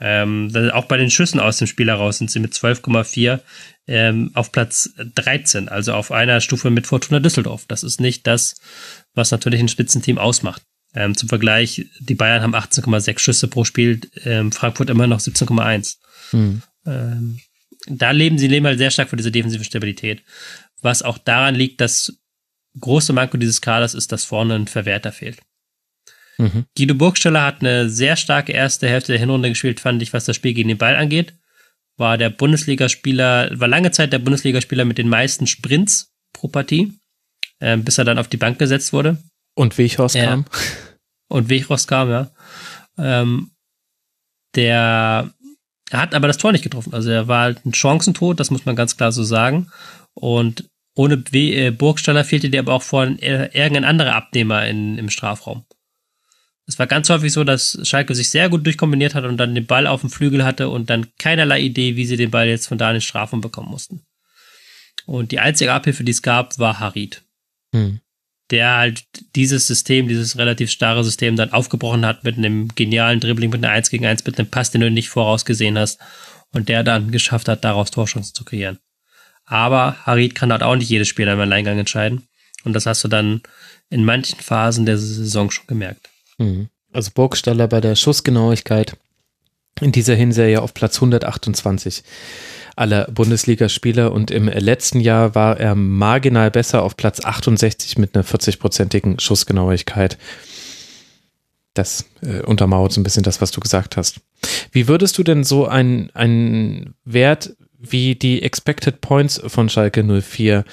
Ähm, 0.00 0.52
auch 0.72 0.84
bei 0.84 0.96
den 0.96 1.10
Schüssen 1.10 1.40
aus 1.40 1.58
dem 1.58 1.66
Spiel 1.66 1.88
heraus 1.88 2.18
sind 2.18 2.30
sie 2.30 2.38
mit 2.38 2.52
12,4 2.52 3.40
ähm, 3.88 4.30
auf 4.34 4.52
Platz 4.52 4.90
13, 4.96 5.68
also 5.68 5.92
auf 5.92 6.12
einer 6.12 6.40
Stufe 6.40 6.70
mit 6.70 6.86
Fortuna 6.86 7.18
Düsseldorf. 7.18 7.64
Das 7.66 7.82
ist 7.82 8.00
nicht 8.00 8.26
das, 8.26 8.60
was 9.14 9.32
natürlich 9.32 9.60
ein 9.60 9.68
Spitzenteam 9.68 10.18
ausmacht. 10.18 10.62
Ähm, 10.94 11.16
zum 11.16 11.28
Vergleich, 11.28 11.86
die 12.00 12.14
Bayern 12.14 12.42
haben 12.42 12.54
18,6 12.54 13.18
Schüsse 13.18 13.48
pro 13.48 13.64
Spiel, 13.64 14.00
ähm, 14.24 14.52
Frankfurt 14.52 14.90
immer 14.90 15.06
noch 15.06 15.20
17,1. 15.20 15.96
Mhm. 16.32 16.62
Ähm, 16.86 17.40
da 17.86 18.10
leben 18.10 18.38
sie 18.38 18.48
leben 18.48 18.66
halt 18.66 18.78
sehr 18.78 18.90
stark 18.90 19.10
für 19.10 19.16
diese 19.16 19.32
defensive 19.32 19.64
Stabilität. 19.64 20.22
Was 20.80 21.02
auch 21.02 21.18
daran 21.18 21.54
liegt, 21.54 21.80
dass 21.80 22.18
große 22.78 23.12
Manko 23.12 23.36
dieses 23.36 23.60
Kaders 23.60 23.94
ist, 23.94 24.12
dass 24.12 24.24
vorne 24.24 24.54
ein 24.54 24.66
Verwerter 24.66 25.12
fehlt. 25.12 25.38
Mhm. 26.38 26.66
Guido 26.76 26.94
Burgstaller 26.94 27.44
hat 27.44 27.60
eine 27.60 27.90
sehr 27.90 28.16
starke 28.16 28.52
erste 28.52 28.88
Hälfte 28.88 29.12
der 29.12 29.18
Hinrunde 29.18 29.48
gespielt, 29.48 29.80
fand 29.80 30.02
ich, 30.02 30.12
was 30.12 30.24
das 30.24 30.36
Spiel 30.36 30.54
gegen 30.54 30.68
den 30.68 30.78
Ball 30.78 30.96
angeht. 30.96 31.34
War 31.96 32.16
der 32.16 32.30
Bundesligaspieler, 32.30 33.58
war 33.58 33.68
lange 33.68 33.90
Zeit 33.90 34.12
der 34.12 34.20
Bundesligaspieler 34.20 34.84
mit 34.84 34.98
den 34.98 35.08
meisten 35.08 35.48
Sprints 35.48 36.14
pro 36.32 36.46
Partie, 36.46 36.92
äh, 37.58 37.76
bis 37.76 37.98
er 37.98 38.04
dann 38.04 38.18
auf 38.18 38.28
die 38.28 38.36
Bank 38.36 38.58
gesetzt 38.58 38.92
wurde. 38.92 39.18
Und 39.58 39.76
Weghorst 39.76 40.14
ja. 40.14 40.26
kam. 40.26 40.44
Und 41.28 41.48
Weghorst 41.48 41.88
kam, 41.88 42.10
ja. 42.10 42.30
Ähm, 42.96 43.50
der 44.54 45.32
hat 45.90 46.14
aber 46.14 46.28
das 46.28 46.38
Tor 46.38 46.52
nicht 46.52 46.62
getroffen. 46.62 46.94
Also 46.94 47.10
er 47.10 47.26
war 47.26 47.42
halt 47.42 47.66
ein 47.66 47.74
Chancentod, 47.74 48.38
das 48.38 48.52
muss 48.52 48.66
man 48.66 48.76
ganz 48.76 48.96
klar 48.96 49.10
so 49.10 49.24
sagen. 49.24 49.68
Und 50.14 50.70
ohne 50.94 51.24
äh, 51.32 51.70
Burgstaller 51.72 52.24
fehlte 52.24 52.50
dir 52.50 52.60
aber 52.60 52.72
auch 52.72 52.82
vorhin 52.82 53.18
irgendein 53.18 53.84
anderer 53.84 54.14
Abnehmer 54.14 54.64
in, 54.64 54.96
im 54.96 55.10
Strafraum. 55.10 55.64
Es 56.66 56.78
war 56.78 56.86
ganz 56.86 57.10
häufig 57.10 57.32
so, 57.32 57.42
dass 57.42 57.80
Schalke 57.82 58.14
sich 58.14 58.30
sehr 58.30 58.48
gut 58.48 58.64
durchkombiniert 58.64 59.16
hat 59.16 59.24
und 59.24 59.38
dann 59.38 59.56
den 59.56 59.66
Ball 59.66 59.88
auf 59.88 60.02
dem 60.02 60.10
Flügel 60.10 60.44
hatte 60.44 60.68
und 60.68 60.88
dann 60.88 61.08
keinerlei 61.18 61.62
Idee, 61.62 61.96
wie 61.96 62.06
sie 62.06 62.16
den 62.16 62.30
Ball 62.30 62.46
jetzt 62.46 62.68
von 62.68 62.78
da 62.78 62.90
in 62.90 62.94
den 62.94 63.00
Strafraum 63.00 63.40
bekommen 63.40 63.70
mussten. 63.70 64.06
Und 65.04 65.32
die 65.32 65.40
einzige 65.40 65.72
Abhilfe, 65.72 66.04
die 66.04 66.12
es 66.12 66.22
gab, 66.22 66.60
war 66.60 66.78
Harid. 66.78 67.24
Hm. 67.74 68.00
Der 68.50 68.76
halt 68.76 69.04
dieses 69.36 69.66
System, 69.66 70.08
dieses 70.08 70.38
relativ 70.38 70.70
starre 70.70 71.04
System 71.04 71.36
dann 71.36 71.52
aufgebrochen 71.52 72.06
hat 72.06 72.24
mit 72.24 72.38
einem 72.38 72.68
genialen 72.74 73.20
Dribbling, 73.20 73.50
mit 73.50 73.62
einer 73.62 73.72
1 73.72 73.90
gegen 73.90 74.06
1, 74.06 74.24
mit 74.24 74.38
einem 74.38 74.50
Pass, 74.50 74.70
den 74.70 74.80
du 74.80 74.90
nicht 74.90 75.10
vorausgesehen 75.10 75.78
hast. 75.78 76.00
Und 76.54 76.70
der 76.70 76.82
dann 76.82 77.10
geschafft 77.10 77.48
hat, 77.48 77.62
daraus 77.64 77.90
Torchancen 77.90 78.34
zu 78.34 78.44
kreieren. 78.44 78.78
Aber 79.44 79.96
Harid 80.06 80.34
kann 80.34 80.50
halt 80.50 80.62
auch 80.62 80.76
nicht 80.76 80.88
jedes 80.88 81.08
Spiel 81.08 81.28
im 81.28 81.40
Alleingang 81.40 81.78
entscheiden. 81.78 82.26
Und 82.64 82.72
das 82.72 82.86
hast 82.86 83.04
du 83.04 83.08
dann 83.08 83.42
in 83.90 84.04
manchen 84.04 84.40
Phasen 84.40 84.86
der 84.86 84.98
Saison 84.98 85.50
schon 85.50 85.66
gemerkt. 85.66 86.08
Mhm. 86.38 86.68
Also 86.92 87.10
Burgstaller 87.14 87.68
bei 87.68 87.80
der 87.80 87.96
Schussgenauigkeit 87.96 88.96
in 89.80 89.92
dieser 89.92 90.14
Hinserie 90.14 90.60
auf 90.60 90.74
Platz 90.74 90.96
128 90.96 92.02
aller 92.78 93.06
Bundesligaspieler 93.10 94.12
und 94.12 94.30
im 94.30 94.48
letzten 94.48 95.00
Jahr 95.00 95.34
war 95.34 95.58
er 95.58 95.74
marginal 95.74 96.50
besser 96.50 96.82
auf 96.82 96.96
Platz 96.96 97.24
68 97.24 97.98
mit 97.98 98.14
einer 98.14 98.24
40-prozentigen 98.24 99.20
Schussgenauigkeit. 99.20 100.18
Das 101.74 102.06
äh, 102.22 102.40
untermauert 102.40 102.92
so 102.92 103.00
ein 103.00 103.04
bisschen 103.04 103.22
das, 103.22 103.40
was 103.40 103.50
du 103.50 103.60
gesagt 103.60 103.96
hast. 103.96 104.20
Wie 104.72 104.88
würdest 104.88 105.18
du 105.18 105.22
denn 105.22 105.44
so 105.44 105.66
einen 105.66 106.94
Wert 107.04 107.56
wie 107.78 108.16
die 108.16 108.42
Expected 108.42 109.00
Points 109.00 109.40
von 109.46 109.68
Schalke 109.68 110.02
04 110.02 110.64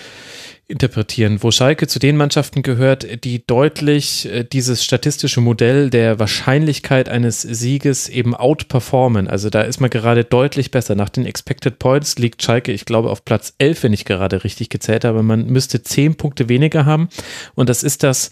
interpretieren, 0.68 1.44
wo 1.44 1.52
Schalke 1.52 1.88
zu 1.88 2.00
den 2.00 2.18
Mannschaften 2.18 2.64
gehört, 2.64 3.24
die 3.24 3.46
deutlich 3.46 4.32
äh, 4.32 4.44
dieses 4.44 4.84
statistische 4.84 5.40
Modell 5.40 5.90
der 5.90 6.18
Wahrscheinlichkeit 6.18 7.08
eines 7.08 7.42
Sieges 7.42 8.10
eben 8.10 8.34
outperformen. 8.36 9.28
Also 9.28 9.50
da 9.50 9.62
ist 9.62 9.80
man 9.80 9.90
gerade 9.90 10.24
deutlich 10.24 10.72
besser. 10.72 10.96
Nach 10.96 11.10
den 11.10 11.26
Expected 11.26 11.78
Points 11.78 12.18
liegt 12.18 12.42
Schalke, 12.42 12.72
ich 12.72 12.86
glaube, 12.86 13.12
auf 13.12 13.26
Platz 13.26 13.54
11, 13.60 13.84
wenn 13.84 13.94
ich 13.94 14.06
gerade 14.06 14.44
richtig 14.44 14.70
gezählt 14.70 15.06
habe. 15.06 15.22
Man 15.22 15.46
müsste 15.48 15.84
10 15.84 16.16
Punkte 16.16 16.50
weniger 16.50 16.86
haben. 16.86 17.10
Und 17.54 17.70
das 17.70 17.84
ist 17.84 18.02
das 18.02 18.32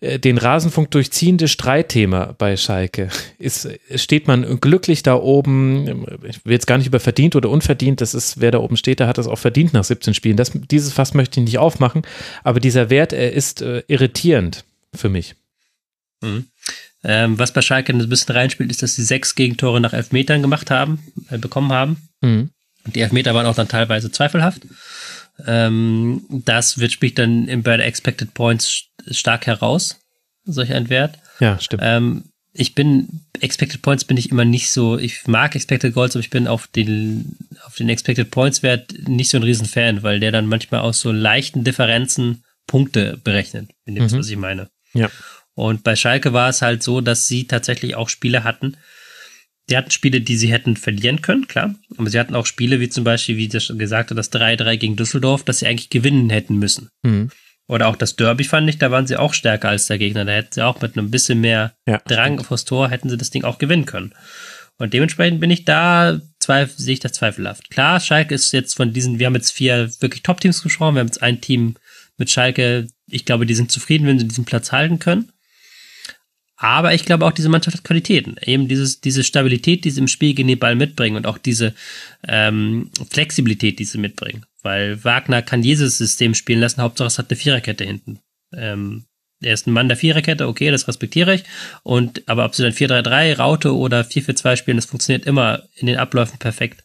den 0.00 0.38
Rasenfunk 0.38 0.92
durchziehende 0.92 1.48
Streitthema 1.48 2.34
bei 2.38 2.56
Schalke. 2.56 3.08
Ist, 3.38 3.68
steht 3.96 4.28
man 4.28 4.60
glücklich 4.60 5.02
da 5.02 5.16
oben, 5.16 6.06
ich 6.22 6.44
will 6.44 6.52
jetzt 6.52 6.68
gar 6.68 6.78
nicht 6.78 6.86
über 6.86 7.00
verdient 7.00 7.34
oder 7.34 7.50
unverdient, 7.50 8.00
das 8.00 8.14
ist, 8.14 8.40
wer 8.40 8.52
da 8.52 8.58
oben 8.58 8.76
steht, 8.76 9.00
der 9.00 9.08
hat 9.08 9.18
das 9.18 9.26
auch 9.26 9.38
verdient 9.38 9.72
nach 9.72 9.82
17 9.82 10.14
Spielen. 10.14 10.36
Das, 10.36 10.52
dieses 10.54 10.92
Fass 10.92 11.14
möchte 11.14 11.40
ich 11.40 11.46
nicht 11.46 11.58
aufmachen, 11.58 12.02
aber 12.44 12.60
dieser 12.60 12.90
Wert, 12.90 13.12
er 13.12 13.32
ist 13.32 13.60
äh, 13.60 13.82
irritierend 13.88 14.64
für 14.94 15.08
mich. 15.08 15.34
Mhm. 16.20 16.46
Ähm, 17.04 17.38
was 17.38 17.52
bei 17.52 17.62
Schalke 17.62 17.92
ein 17.92 18.08
bisschen 18.08 18.34
reinspielt, 18.34 18.70
ist, 18.70 18.82
dass 18.82 18.94
sie 18.94 19.04
sechs 19.04 19.34
Gegentore 19.34 19.80
nach 19.80 19.92
Elfmetern 19.92 20.42
gemacht 20.42 20.70
haben, 20.70 21.00
äh, 21.30 21.38
bekommen 21.38 21.72
haben. 21.72 22.08
Mhm. 22.20 22.50
Und 22.84 22.96
die 22.96 23.00
Elfmeter 23.00 23.34
waren 23.34 23.46
auch 23.46 23.54
dann 23.54 23.68
teilweise 23.68 24.10
zweifelhaft. 24.10 24.62
Ähm, 25.46 26.24
das 26.28 26.78
wird 26.78 26.92
spricht 26.92 27.18
dann 27.18 27.62
bei 27.62 27.76
der 27.76 27.86
Expected 27.86 28.34
Points 28.34 28.84
stark 29.10 29.46
heraus, 29.46 30.00
solch 30.44 30.72
ein 30.72 30.88
Wert. 30.88 31.18
Ja, 31.40 31.58
stimmt. 31.60 31.82
Ähm, 31.84 32.24
ich 32.52 32.74
bin, 32.74 33.20
Expected 33.40 33.82
Points 33.82 34.04
bin 34.04 34.16
ich 34.16 34.30
immer 34.30 34.44
nicht 34.44 34.70
so, 34.70 34.98
ich 34.98 35.26
mag 35.26 35.54
Expected 35.54 35.94
Goals, 35.94 36.16
aber 36.16 36.20
ich 36.20 36.30
bin 36.30 36.48
auf 36.48 36.66
den, 36.66 37.36
auf 37.64 37.76
den 37.76 37.88
Expected 37.88 38.30
Points 38.30 38.62
Wert 38.62 38.92
nicht 39.06 39.30
so 39.30 39.36
ein 39.36 39.44
Riesenfan, 39.44 40.02
weil 40.02 40.18
der 40.18 40.32
dann 40.32 40.46
manchmal 40.46 40.80
aus 40.80 41.00
so 41.00 41.12
leichten 41.12 41.62
Differenzen 41.62 42.42
Punkte 42.66 43.18
berechnet, 43.22 43.70
wenn 43.84 43.94
ihr 43.94 44.02
mhm. 44.02 44.06
wisst, 44.06 44.18
was 44.18 44.28
ich 44.30 44.36
meine. 44.36 44.70
Ja. 44.92 45.08
Und 45.54 45.84
bei 45.84 45.94
Schalke 45.96 46.32
war 46.32 46.48
es 46.48 46.62
halt 46.62 46.82
so, 46.82 47.00
dass 47.00 47.28
sie 47.28 47.46
tatsächlich 47.46 47.94
auch 47.94 48.08
Spiele 48.08 48.44
hatten, 48.44 48.76
die 49.68 49.76
hatten 49.76 49.90
Spiele, 49.90 50.20
die 50.20 50.36
sie 50.36 50.50
hätten 50.50 50.76
verlieren 50.76 51.22
können, 51.22 51.46
klar. 51.46 51.74
Aber 51.96 52.08
sie 52.08 52.18
hatten 52.18 52.34
auch 52.34 52.46
Spiele, 52.46 52.80
wie 52.80 52.88
zum 52.88 53.04
Beispiel, 53.04 53.36
wie 53.36 53.48
das 53.48 53.64
schon 53.64 53.78
gesagt 53.78 54.10
hat, 54.10 54.18
das 54.18 54.32
3-3 54.32 54.76
gegen 54.76 54.96
Düsseldorf, 54.96 55.44
dass 55.44 55.58
sie 55.58 55.66
eigentlich 55.66 55.90
gewinnen 55.90 56.30
hätten 56.30 56.56
müssen. 56.56 56.90
Mhm. 57.02 57.30
Oder 57.66 57.88
auch 57.88 57.96
das 57.96 58.16
Derby 58.16 58.44
fand 58.44 58.68
ich, 58.70 58.78
da 58.78 58.90
waren 58.90 59.06
sie 59.06 59.18
auch 59.18 59.34
stärker 59.34 59.68
als 59.68 59.86
der 59.86 59.98
Gegner. 59.98 60.24
Da 60.24 60.32
hätten 60.32 60.52
sie 60.52 60.64
auch 60.64 60.80
mit 60.80 60.96
einem 60.96 61.10
bisschen 61.10 61.40
mehr 61.40 61.74
ja, 61.86 61.98
Drang 62.06 62.38
aufs 62.38 62.64
Tor, 62.64 62.88
hätten 62.88 63.10
sie 63.10 63.18
das 63.18 63.30
Ding 63.30 63.44
auch 63.44 63.58
gewinnen 63.58 63.84
können. 63.84 64.14
Und 64.78 64.94
dementsprechend 64.94 65.40
bin 65.40 65.50
ich 65.50 65.64
da, 65.66 66.18
zweif 66.38 66.72
sehe 66.76 66.94
ich 66.94 67.00
das 67.00 67.12
zweifelhaft. 67.12 67.68
Klar, 67.68 68.00
Schalke 68.00 68.34
ist 68.34 68.52
jetzt 68.52 68.74
von 68.74 68.92
diesen, 68.92 69.18
wir 69.18 69.26
haben 69.26 69.34
jetzt 69.34 69.50
vier 69.50 69.90
wirklich 70.00 70.22
Top-Teams 70.22 70.62
gesprochen, 70.62 70.94
wir 70.94 71.00
haben 71.00 71.08
jetzt 71.08 71.22
ein 71.22 71.40
Team 71.40 71.74
mit 72.16 72.30
Schalke, 72.30 72.86
ich 73.06 73.24
glaube, 73.24 73.44
die 73.44 73.54
sind 73.54 73.70
zufrieden, 73.70 74.06
wenn 74.06 74.18
sie 74.18 74.28
diesen 74.28 74.44
Platz 74.44 74.72
halten 74.72 74.98
können. 74.98 75.30
Aber 76.60 76.92
ich 76.92 77.04
glaube 77.04 77.24
auch, 77.24 77.30
diese 77.30 77.48
Mannschaft 77.48 77.76
hat 77.76 77.84
Qualitäten. 77.84 78.36
Eben 78.42 78.66
dieses, 78.66 79.00
diese 79.00 79.22
Stabilität, 79.22 79.84
die 79.84 79.90
sie 79.90 80.00
im 80.00 80.08
Spiel 80.08 80.34
gegen 80.34 80.48
den 80.48 80.58
Ball 80.58 80.74
mitbringen 80.74 81.16
und 81.16 81.26
auch 81.26 81.38
diese 81.38 81.72
ähm, 82.26 82.90
Flexibilität, 83.10 83.78
die 83.78 83.84
sie 83.84 83.98
mitbringen. 83.98 84.44
Weil 84.62 85.02
Wagner 85.04 85.40
kann 85.40 85.62
jedes 85.62 85.98
System 85.98 86.34
spielen 86.34 86.58
lassen, 86.58 86.82
Hauptsache 86.82 87.06
es 87.06 87.18
hat 87.18 87.30
eine 87.30 87.36
Viererkette 87.36 87.84
hinten. 87.84 88.18
Ähm, 88.52 89.04
er 89.40 89.54
ist 89.54 89.68
ein 89.68 89.72
Mann 89.72 89.86
der 89.86 89.96
Viererkette, 89.96 90.48
okay, 90.48 90.72
das 90.72 90.88
respektiere 90.88 91.32
ich. 91.32 91.44
Und, 91.84 92.28
aber 92.28 92.44
ob 92.44 92.56
sie 92.56 92.64
dann 92.64 92.72
4-3-3, 92.72 93.36
Raute 93.36 93.76
oder 93.76 94.00
4-4-2 94.00 94.56
spielen, 94.56 94.78
das 94.78 94.86
funktioniert 94.86 95.26
immer 95.26 95.62
in 95.76 95.86
den 95.86 95.96
Abläufen 95.96 96.40
perfekt. 96.40 96.82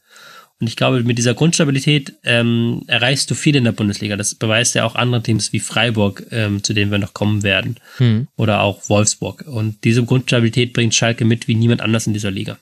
Und 0.64 0.70
ich 0.70 0.78
glaube, 0.78 1.04
mit 1.04 1.18
dieser 1.18 1.34
Grundstabilität 1.34 2.14
ähm, 2.24 2.84
erreichst 2.88 3.30
du 3.30 3.36
viel 3.36 3.58
in 3.58 3.66
der 3.66 3.74
Bundesliga. 3.74 4.16
Das 4.16 4.34
beweist 4.34 4.76
ja 4.76 4.86
auch 4.86 4.96
andere 4.96 5.22
Teams 5.22 5.52
wie 5.52 5.60
Freiburg, 5.60 6.26
ähm, 6.32 6.64
zu 6.64 6.74
denen 6.74 6.90
wir 6.90 7.00
noch 7.00 7.14
kommen 7.14 7.44
werden. 7.44 7.76
Hm. 7.98 8.30
Oder 8.38 8.62
auch 8.62 8.88
Wolfsburg. 8.88 9.44
Und 9.46 9.84
diese 9.84 10.06
Grundstabilität 10.06 10.72
bringt 10.72 10.96
Schalke 10.96 11.26
mit 11.26 11.50
wie 11.50 11.56
niemand 11.56 11.82
anders 11.82 12.08
in 12.08 12.14
dieser 12.14 12.32
Liga. 12.32 12.58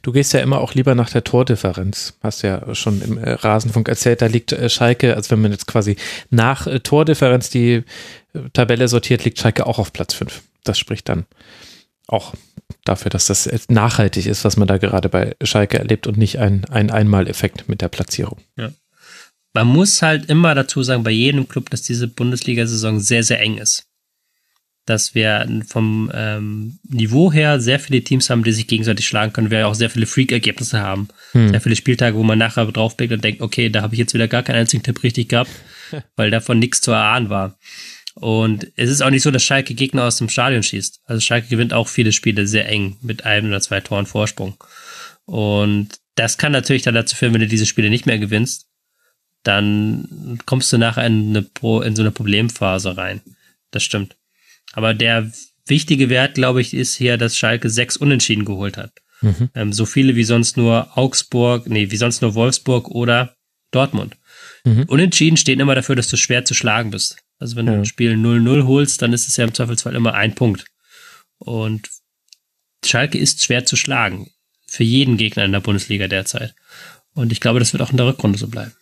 Du 0.00 0.12
gehst 0.12 0.32
ja 0.32 0.40
immer 0.40 0.62
auch 0.62 0.72
lieber 0.72 0.94
nach 0.94 1.10
der 1.10 1.22
Tordifferenz. 1.22 2.16
Hast 2.22 2.40
ja 2.40 2.74
schon 2.74 3.02
im 3.02 3.18
äh, 3.18 3.32
Rasenfunk 3.32 3.86
erzählt, 3.86 4.22
da 4.22 4.26
liegt 4.26 4.52
äh, 4.52 4.70
Schalke, 4.70 5.16
also 5.16 5.32
wenn 5.32 5.42
man 5.42 5.52
jetzt 5.52 5.66
quasi 5.66 5.96
nach 6.30 6.66
äh, 6.66 6.80
Tordifferenz 6.80 7.50
die 7.50 7.82
Tabelle 8.54 8.88
sortiert, 8.88 9.26
liegt 9.26 9.38
Schalke 9.38 9.66
auch 9.66 9.78
auf 9.78 9.92
Platz 9.92 10.14
5. 10.14 10.40
Das 10.64 10.78
spricht 10.78 11.10
dann 11.10 11.26
auch 12.12 12.34
dafür, 12.84 13.10
dass 13.10 13.26
das 13.26 13.48
nachhaltig 13.68 14.26
ist, 14.26 14.44
was 14.44 14.56
man 14.56 14.68
da 14.68 14.78
gerade 14.78 15.08
bei 15.08 15.36
Schalke 15.42 15.78
erlebt 15.78 16.06
und 16.06 16.16
nicht 16.16 16.38
ein, 16.38 16.64
ein 16.66 16.90
Einmaleffekt 16.90 17.68
mit 17.68 17.80
der 17.80 17.88
Platzierung. 17.88 18.38
Ja. 18.56 18.72
Man 19.52 19.66
muss 19.66 20.00
halt 20.02 20.26
immer 20.30 20.54
dazu 20.54 20.82
sagen, 20.82 21.02
bei 21.02 21.10
jedem 21.10 21.48
Club, 21.48 21.70
dass 21.70 21.82
diese 21.82 22.06
Bundesliga-Saison 22.06 23.00
sehr, 23.00 23.24
sehr 23.24 23.40
eng 23.40 23.58
ist. 23.58 23.86
Dass 24.86 25.14
wir 25.14 25.46
vom 25.66 26.10
ähm, 26.14 26.78
Niveau 26.88 27.32
her 27.32 27.60
sehr 27.60 27.80
viele 27.80 28.02
Teams 28.02 28.30
haben, 28.30 28.44
die 28.44 28.52
sich 28.52 28.66
gegenseitig 28.66 29.06
schlagen 29.06 29.32
können, 29.32 29.50
wir 29.50 29.66
auch 29.66 29.74
sehr 29.74 29.90
viele 29.90 30.06
Freak-Ergebnisse 30.06 30.80
haben. 30.80 31.08
Hm. 31.32 31.50
Sehr 31.50 31.60
viele 31.60 31.76
Spieltage, 31.76 32.16
wo 32.16 32.22
man 32.22 32.38
nachher 32.38 32.64
draufblickt 32.66 33.12
und 33.12 33.24
denkt, 33.24 33.42
okay, 33.42 33.70
da 33.70 33.82
habe 33.82 33.94
ich 33.94 33.98
jetzt 33.98 34.14
wieder 34.14 34.28
gar 34.28 34.42
keinen 34.42 34.60
einzigen 34.60 34.82
Tipp 34.82 35.02
richtig 35.02 35.28
gehabt, 35.28 35.50
weil 36.16 36.30
davon 36.30 36.58
nichts 36.58 36.80
zu 36.80 36.92
erahnen 36.92 37.28
war. 37.28 37.58
Und 38.14 38.72
es 38.76 38.90
ist 38.90 39.02
auch 39.02 39.10
nicht 39.10 39.22
so, 39.22 39.30
dass 39.30 39.44
Schalke 39.44 39.74
Gegner 39.74 40.04
aus 40.04 40.16
dem 40.16 40.28
Stadion 40.28 40.62
schießt. 40.62 41.00
Also 41.04 41.20
Schalke 41.20 41.48
gewinnt 41.48 41.72
auch 41.72 41.88
viele 41.88 42.12
Spiele 42.12 42.46
sehr 42.46 42.68
eng 42.68 42.96
mit 43.02 43.24
einem 43.24 43.48
oder 43.48 43.60
zwei 43.60 43.80
Toren 43.80 44.06
Vorsprung. 44.06 44.62
Und 45.24 46.00
das 46.16 46.38
kann 46.38 46.52
natürlich 46.52 46.82
dann 46.82 46.94
dazu 46.94 47.16
führen, 47.16 47.32
wenn 47.32 47.40
du 47.40 47.46
diese 47.46 47.66
Spiele 47.66 47.88
nicht 47.88 48.06
mehr 48.06 48.18
gewinnst, 48.18 48.66
dann 49.42 50.38
kommst 50.44 50.72
du 50.72 50.78
nachher 50.78 51.06
in, 51.06 51.30
eine 51.30 51.42
Pro, 51.42 51.80
in 51.80 51.96
so 51.96 52.02
eine 52.02 52.10
Problemphase 52.10 52.96
rein. 52.96 53.20
Das 53.70 53.82
stimmt. 53.82 54.16
Aber 54.72 54.92
der 54.92 55.30
wichtige 55.66 56.08
Wert, 56.10 56.34
glaube 56.34 56.60
ich, 56.60 56.74
ist 56.74 56.96
hier, 56.96 57.16
dass 57.16 57.38
Schalke 57.38 57.70
sechs 57.70 57.96
Unentschieden 57.96 58.44
geholt 58.44 58.76
hat. 58.76 58.92
Mhm. 59.22 59.50
Ähm, 59.54 59.72
so 59.72 59.86
viele 59.86 60.16
wie 60.16 60.24
sonst 60.24 60.56
nur 60.56 60.98
Augsburg, 60.98 61.68
nee, 61.68 61.90
wie 61.90 61.96
sonst 61.96 62.22
nur 62.22 62.34
Wolfsburg 62.34 62.88
oder 62.88 63.36
Dortmund. 63.70 64.16
Mhm. 64.64 64.84
Unentschieden 64.88 65.36
stehen 65.36 65.60
immer 65.60 65.74
dafür, 65.74 65.96
dass 65.96 66.08
du 66.08 66.16
schwer 66.16 66.44
zu 66.44 66.54
schlagen 66.54 66.90
bist. 66.90 67.16
Also 67.40 67.56
wenn 67.56 67.66
Ja. 67.66 67.72
du 67.72 67.78
ein 67.80 67.86
Spiel 67.86 68.12
0-0 68.16 68.66
holst, 68.66 69.02
dann 69.02 69.12
ist 69.12 69.26
es 69.26 69.36
ja 69.36 69.44
im 69.44 69.54
Zweifelsfall 69.54 69.96
immer 69.96 70.14
ein 70.14 70.34
Punkt. 70.36 70.66
Und 71.38 71.88
Schalke 72.84 73.18
ist 73.18 73.42
schwer 73.42 73.64
zu 73.64 73.76
schlagen. 73.76 74.30
Für 74.66 74.84
jeden 74.84 75.16
Gegner 75.16 75.44
in 75.44 75.52
der 75.52 75.60
Bundesliga 75.60 76.06
derzeit. 76.06 76.54
Und 77.14 77.32
ich 77.32 77.40
glaube, 77.40 77.58
das 77.58 77.72
wird 77.72 77.82
auch 77.82 77.90
in 77.90 77.96
der 77.96 78.06
Rückrunde 78.06 78.38
so 78.38 78.46
bleiben. 78.46 78.72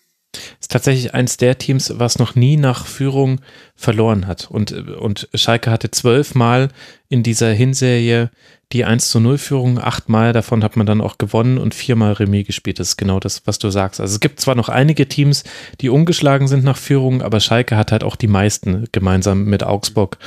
Ist 0.61 0.71
tatsächlich 0.71 1.15
eins 1.15 1.39
der 1.39 1.57
Teams, 1.57 1.95
was 1.97 2.19
noch 2.19 2.35
nie 2.35 2.57
nach 2.57 2.87
Führung 2.87 3.41
verloren 3.75 4.27
hat. 4.27 4.51
Und, 4.51 4.73
und 4.73 5.29
Schalke 5.35 5.71
hatte 5.71 5.91
zwölfmal 5.91 6.69
in 7.09 7.23
dieser 7.23 7.51
Hinserie 7.51 8.31
die 8.73 8.85
1 8.85 9.09
zu 9.09 9.21
0 9.21 9.39
Führung. 9.39 9.79
Achtmal 9.79 10.35
davon 10.35 10.63
hat 10.63 10.77
man 10.77 10.85
dann 10.85 11.01
auch 11.01 11.17
gewonnen 11.17 11.57
und 11.57 11.75
viermal 11.75 12.13
Remis 12.13 12.47
gespielt. 12.47 12.79
Das 12.79 12.91
ist 12.91 12.97
genau 12.99 13.19
das, 13.19 13.47
was 13.47 13.59
du 13.59 13.71
sagst. 13.71 14.01
Also 14.01 14.15
es 14.15 14.21
gibt 14.21 14.41
zwar 14.41 14.55
noch 14.55 14.69
einige 14.69 15.09
Teams, 15.09 15.45
die 15.81 15.89
ungeschlagen 15.89 16.49
sind 16.49 16.65
nach 16.65 16.77
Führung, 16.77 17.23
aber 17.23 17.41
Schalke 17.41 17.77
hat 17.77 17.93
halt 17.93 18.05
auch 18.05 18.17
die 18.17 18.27
meisten 18.27 18.87
gemeinsam 18.93 19.45
mit 19.45 19.63
Augsburg, 19.63 20.19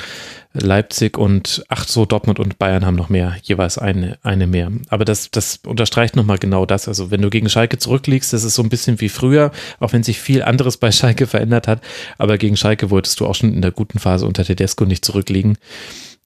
Leipzig 0.54 1.18
und 1.18 1.64
ach 1.70 1.88
so, 1.88 2.06
Dortmund 2.06 2.40
und 2.40 2.60
Bayern 2.60 2.86
haben 2.86 2.96
noch 2.96 3.10
mehr, 3.10 3.38
jeweils 3.42 3.78
eine, 3.78 4.18
eine 4.22 4.48
mehr. 4.48 4.72
Aber 4.90 5.06
das, 5.06 5.32
das 5.32 5.60
unterstreicht 5.66 6.16
nochmal 6.16 6.40
genau 6.40 6.66
das. 6.66 6.88
Also 6.88 7.10
wenn 7.10 7.22
du 7.22 7.30
gegen 7.30 7.50
Schalke 7.50 7.78
zurückliegst, 7.78 8.34
das 8.34 8.44
ist 8.44 8.56
so 8.56 8.64
ein 8.64 8.70
bisschen 8.70 9.00
wie 9.00 9.10
früher, 9.10 9.52
auch 9.80 9.94
wenn 9.94 10.04
sich 10.04 10.20
viel 10.20 10.44
anderes 10.44 10.78
bei 10.78 10.92
Schalke 10.92 11.26
verändert 11.26 11.68
hat. 11.68 11.82
Aber 12.18 12.38
gegen 12.38 12.58
Schalke 12.58 12.90
wolltest 12.90 13.20
du 13.20 13.28
auch 13.28 13.36
schon 13.36 13.54
in 13.54 13.62
der 13.62 13.72
guten 13.72 14.00
Phase 14.00 14.26
unter 14.26 14.44
Tedesco 14.44 14.86
nicht 14.86 15.06
zurückliegen. 15.06 15.58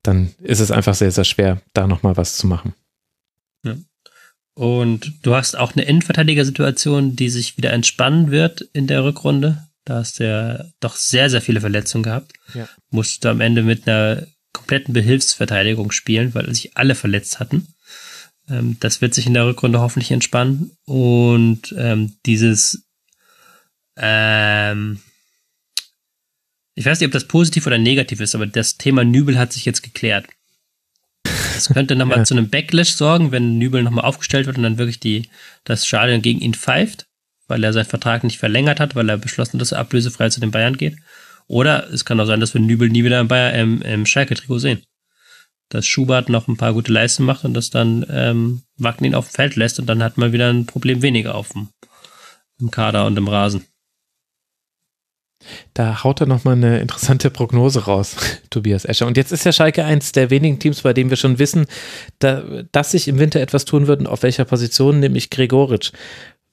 Dann 0.01 0.31
ist 0.41 0.59
es 0.59 0.71
einfach 0.71 0.95
sehr, 0.95 1.11
sehr 1.11 1.23
schwer, 1.23 1.61
da 1.73 1.85
nochmal 1.85 2.17
was 2.17 2.35
zu 2.35 2.47
machen. 2.47 2.73
Und 4.55 5.13
du 5.23 5.35
hast 5.35 5.57
auch 5.57 5.75
eine 5.75 5.83
Innenverteidigersituation, 5.83 7.15
die 7.15 7.29
sich 7.29 7.57
wieder 7.57 7.73
entspannen 7.73 8.31
wird 8.31 8.61
in 8.73 8.87
der 8.87 9.03
Rückrunde. 9.03 9.67
Da 9.85 9.95
hast 9.97 10.19
du 10.19 10.25
ja 10.27 10.65
doch 10.79 10.95
sehr, 10.95 11.29
sehr 11.29 11.41
viele 11.41 11.61
Verletzungen 11.61 12.03
gehabt. 12.03 12.33
Ja. 12.53 12.67
Musst 12.89 13.23
du 13.23 13.29
am 13.29 13.39
Ende 13.41 13.61
mit 13.63 13.87
einer 13.87 14.25
kompletten 14.51 14.93
Behilfsverteidigung 14.93 15.91
spielen, 15.91 16.33
weil 16.33 16.53
sich 16.53 16.75
alle 16.75 16.95
verletzt 16.95 17.39
hatten. 17.39 17.67
Ähm, 18.49 18.77
das 18.79 19.01
wird 19.01 19.13
sich 19.13 19.27
in 19.27 19.33
der 19.35 19.45
Rückrunde 19.45 19.79
hoffentlich 19.79 20.11
entspannen. 20.11 20.71
Und 20.85 21.73
ähm, 21.77 22.15
dieses 22.25 22.83
ähm, 23.97 25.01
ich 26.75 26.85
weiß 26.85 26.99
nicht, 26.99 27.07
ob 27.07 27.13
das 27.13 27.27
positiv 27.27 27.65
oder 27.67 27.77
negativ 27.77 28.19
ist, 28.19 28.35
aber 28.35 28.45
das 28.45 28.77
Thema 28.77 29.03
Nübel 29.05 29.37
hat 29.39 29.53
sich 29.53 29.63
jetzt 29.65 29.81
geklärt. 29.81 30.27
Das 31.23 31.69
könnte 31.69 31.95
nochmal 31.95 32.17
Ja. 32.19 32.23
zu 32.25 32.33
einem 32.33 32.49
Backlash 32.49 32.95
sorgen, 32.95 33.31
wenn 33.31 33.57
Nübel 33.57 33.81
nochmal 33.81 34.03
aufgestellt 34.03 34.45
wird 34.45 34.57
und 34.57 34.63
dann 34.63 34.77
wirklich 34.77 34.99
die, 34.99 35.29
das 35.63 35.87
Stadion 35.87 36.21
gegen 36.21 36.41
ihn 36.41 36.53
pfeift, 36.53 37.07
weil 37.47 37.63
er 37.63 37.73
seinen 37.73 37.85
Vertrag 37.85 38.23
nicht 38.23 38.39
verlängert 38.39 38.79
hat, 38.79 38.95
weil 38.95 39.09
er 39.09 39.17
beschlossen 39.17 39.53
hat, 39.53 39.61
dass 39.61 39.71
er 39.71 39.79
ablösefrei 39.79 40.29
zu 40.29 40.39
den 40.39 40.51
Bayern 40.51 40.77
geht. 40.77 40.97
Oder 41.47 41.91
es 41.91 42.05
kann 42.05 42.19
auch 42.19 42.25
sein, 42.25 42.39
dass 42.39 42.53
wir 42.53 42.61
Nübel 42.61 42.89
nie 42.89 43.03
wieder 43.03 43.19
im, 43.19 43.27
Bayer, 43.27 43.53
im, 43.53 43.81
im 43.81 44.05
Schalke-Trikot 44.05 44.59
sehen. 44.59 44.81
Dass 45.69 45.85
Schubert 45.85 46.29
noch 46.29 46.47
ein 46.47 46.57
paar 46.57 46.73
gute 46.73 46.91
Leistungen 46.91 47.27
macht 47.27 47.45
und 47.45 47.53
das 47.53 47.69
dann 47.69 48.05
ähm, 48.09 48.63
Wagner 48.77 49.07
ihn 49.07 49.15
auf 49.15 49.29
dem 49.29 49.35
Feld 49.35 49.55
lässt 49.55 49.79
und 49.79 49.87
dann 49.87 50.03
hat 50.03 50.17
man 50.17 50.31
wieder 50.31 50.49
ein 50.49 50.65
Problem 50.65 51.01
weniger 51.01 51.35
auf 51.35 51.49
dem 51.49 51.69
im 52.59 52.71
Kader 52.71 53.05
und 53.05 53.17
im 53.17 53.27
Rasen. 53.27 53.65
Da 55.73 56.03
haut 56.03 56.21
er 56.21 56.27
nochmal 56.27 56.55
eine 56.55 56.79
interessante 56.79 57.29
Prognose 57.29 57.85
raus, 57.85 58.15
Tobias 58.49 58.85
Escher. 58.85 59.05
Und 59.05 59.17
jetzt 59.17 59.31
ist 59.31 59.43
ja 59.43 59.51
Schalke 59.51 59.83
eins 59.83 60.11
der 60.11 60.29
wenigen 60.29 60.59
Teams, 60.59 60.81
bei 60.81 60.93
denen 60.93 61.09
wir 61.09 61.17
schon 61.17 61.37
wissen, 61.37 61.67
da, 62.19 62.41
dass 62.71 62.91
sich 62.91 63.07
im 63.07 63.19
Winter 63.19 63.41
etwas 63.41 63.65
tun 63.65 63.87
würden, 63.87 64.07
auf 64.07 64.23
welcher 64.23 64.45
Position, 64.45 64.99
nämlich 64.99 65.29
Gregoritsch 65.29 65.91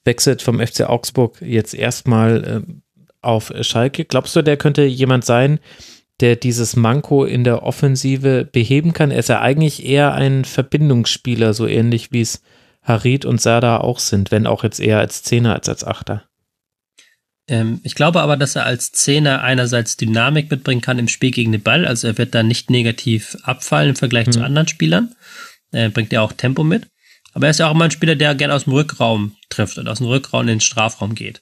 wechselt 0.05 0.41
vom 0.41 0.59
FC 0.59 0.81
Augsburg 0.81 1.41
jetzt 1.41 1.73
erstmal 1.73 2.63
ähm, 2.67 2.81
auf 3.21 3.53
Schalke. 3.61 4.05
Glaubst 4.05 4.35
du, 4.35 4.41
der 4.41 4.57
könnte 4.57 4.83
jemand 4.83 5.25
sein, 5.25 5.59
der 6.19 6.35
dieses 6.35 6.75
Manko 6.75 7.25
in 7.25 7.43
der 7.43 7.63
Offensive 7.63 8.45
beheben 8.51 8.93
kann? 8.93 9.11
Er 9.11 9.19
ist 9.19 9.29
ja 9.29 9.41
eigentlich 9.41 9.85
eher 9.85 10.13
ein 10.13 10.45
Verbindungsspieler, 10.45 11.53
so 11.53 11.67
ähnlich 11.67 12.11
wie 12.11 12.21
es 12.21 12.41
Harid 12.81 13.25
und 13.25 13.41
Sada 13.41 13.77
auch 13.77 13.99
sind, 13.99 14.31
wenn 14.31 14.45
auch 14.45 14.63
jetzt 14.63 14.79
eher 14.79 14.99
als 14.99 15.23
Zehner 15.23 15.53
als 15.53 15.69
als 15.69 15.83
Achter. 15.83 16.25
Ähm, 17.47 17.79
ich 17.83 17.95
glaube 17.95 18.21
aber, 18.21 18.37
dass 18.37 18.55
er 18.55 18.65
als 18.65 18.91
Zehner 18.91 19.41
einerseits 19.41 19.97
Dynamik 19.97 20.49
mitbringen 20.51 20.81
kann 20.81 20.99
im 20.99 21.07
Spiel 21.07 21.31
gegen 21.31 21.51
den 21.51 21.61
Ball. 21.61 21.85
Also 21.85 22.07
er 22.07 22.17
wird 22.17 22.35
da 22.35 22.43
nicht 22.43 22.69
negativ 22.69 23.37
abfallen 23.43 23.89
im 23.89 23.95
Vergleich 23.95 24.29
zu 24.31 24.39
Mhm. 24.39 24.45
anderen 24.45 24.67
Spielern. 24.67 25.15
Er 25.71 25.89
bringt 25.89 26.11
ja 26.13 26.21
auch 26.21 26.33
Tempo 26.33 26.63
mit. 26.63 26.87
Aber 27.33 27.47
er 27.47 27.51
ist 27.51 27.59
ja 27.59 27.67
auch 27.67 27.73
immer 27.73 27.85
ein 27.85 27.91
Spieler, 27.91 28.15
der 28.15 28.35
gerne 28.35 28.53
aus 28.53 28.65
dem 28.65 28.73
Rückraum 28.73 29.35
trifft 29.49 29.77
und 29.77 29.87
aus 29.87 29.97
dem 29.97 30.07
Rückraum 30.07 30.41
in 30.41 30.47
den 30.47 30.59
Strafraum 30.61 31.15
geht. 31.15 31.41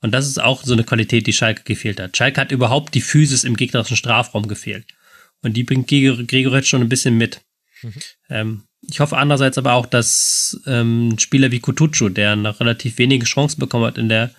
Und 0.00 0.12
das 0.12 0.26
ist 0.26 0.40
auch 0.40 0.64
so 0.64 0.72
eine 0.72 0.84
Qualität, 0.84 1.26
die 1.26 1.32
Schalke 1.32 1.62
gefehlt 1.64 2.00
hat. 2.00 2.16
Schalke 2.16 2.40
hat 2.40 2.52
überhaupt 2.52 2.94
die 2.94 3.00
Physis 3.00 3.44
im 3.44 3.56
gegnerischen 3.56 3.96
Strafraum 3.96 4.48
gefehlt. 4.48 4.86
Und 5.42 5.56
die 5.56 5.64
bringt 5.64 5.88
Gregor- 5.88 6.22
Gregoritsch 6.24 6.68
schon 6.68 6.82
ein 6.82 6.88
bisschen 6.88 7.16
mit. 7.16 7.40
Ähm, 8.28 8.62
ich 8.88 9.00
hoffe 9.00 9.16
andererseits 9.16 9.58
aber 9.58 9.74
auch, 9.74 9.86
dass 9.86 10.60
ähm, 10.66 11.10
ein 11.10 11.18
Spieler 11.18 11.50
wie 11.52 11.60
Kutucu, 11.60 12.08
der 12.08 12.34
noch 12.36 12.60
relativ 12.60 12.98
wenige 12.98 13.26
Chancen 13.26 13.60
bekommen 13.60 13.86
hat 13.86 13.98
in 13.98 14.08
der 14.08 14.30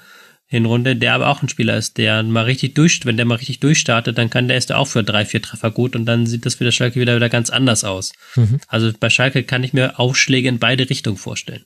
Hinrunde, 0.46 0.96
der 0.96 1.14
aber 1.14 1.30
auch 1.30 1.42
ein 1.42 1.50
Spieler 1.50 1.78
ist, 1.78 1.98
der 1.98 2.22
mal 2.24 2.44
richtig 2.46 2.76
durch, 2.76 3.06
wenn 3.06 3.18
der 3.18 3.26
mal 3.26 3.36
richtig 3.36 3.60
durchstartet, 3.60 4.18
dann 4.18 4.30
kann 4.30 4.48
der 4.48 4.58
ist 4.58 4.72
auch 4.72 4.88
für 4.88 5.04
drei, 5.04 5.26
vier 5.26 5.42
Treffer 5.42 5.72
gut 5.72 5.96
und 5.96 6.06
dann 6.06 6.28
sieht 6.28 6.46
das 6.46 6.56
für 6.56 6.64
der 6.64 6.72
Schalke 6.72 7.00
wieder, 7.00 7.16
wieder 7.16 7.30
ganz 7.30 7.50
anders 7.50 7.84
aus. 7.84 8.14
Mhm. 8.36 8.60
Also 8.68 8.92
bei 9.00 9.10
Schalke 9.10 9.44
kann 9.44 9.64
ich 9.64 9.74
mir 9.74 10.00
Aufschläge 10.00 10.50
in 10.50 10.60
beide 10.60 10.90
Richtungen 10.90 11.18
vorstellen. 11.18 11.66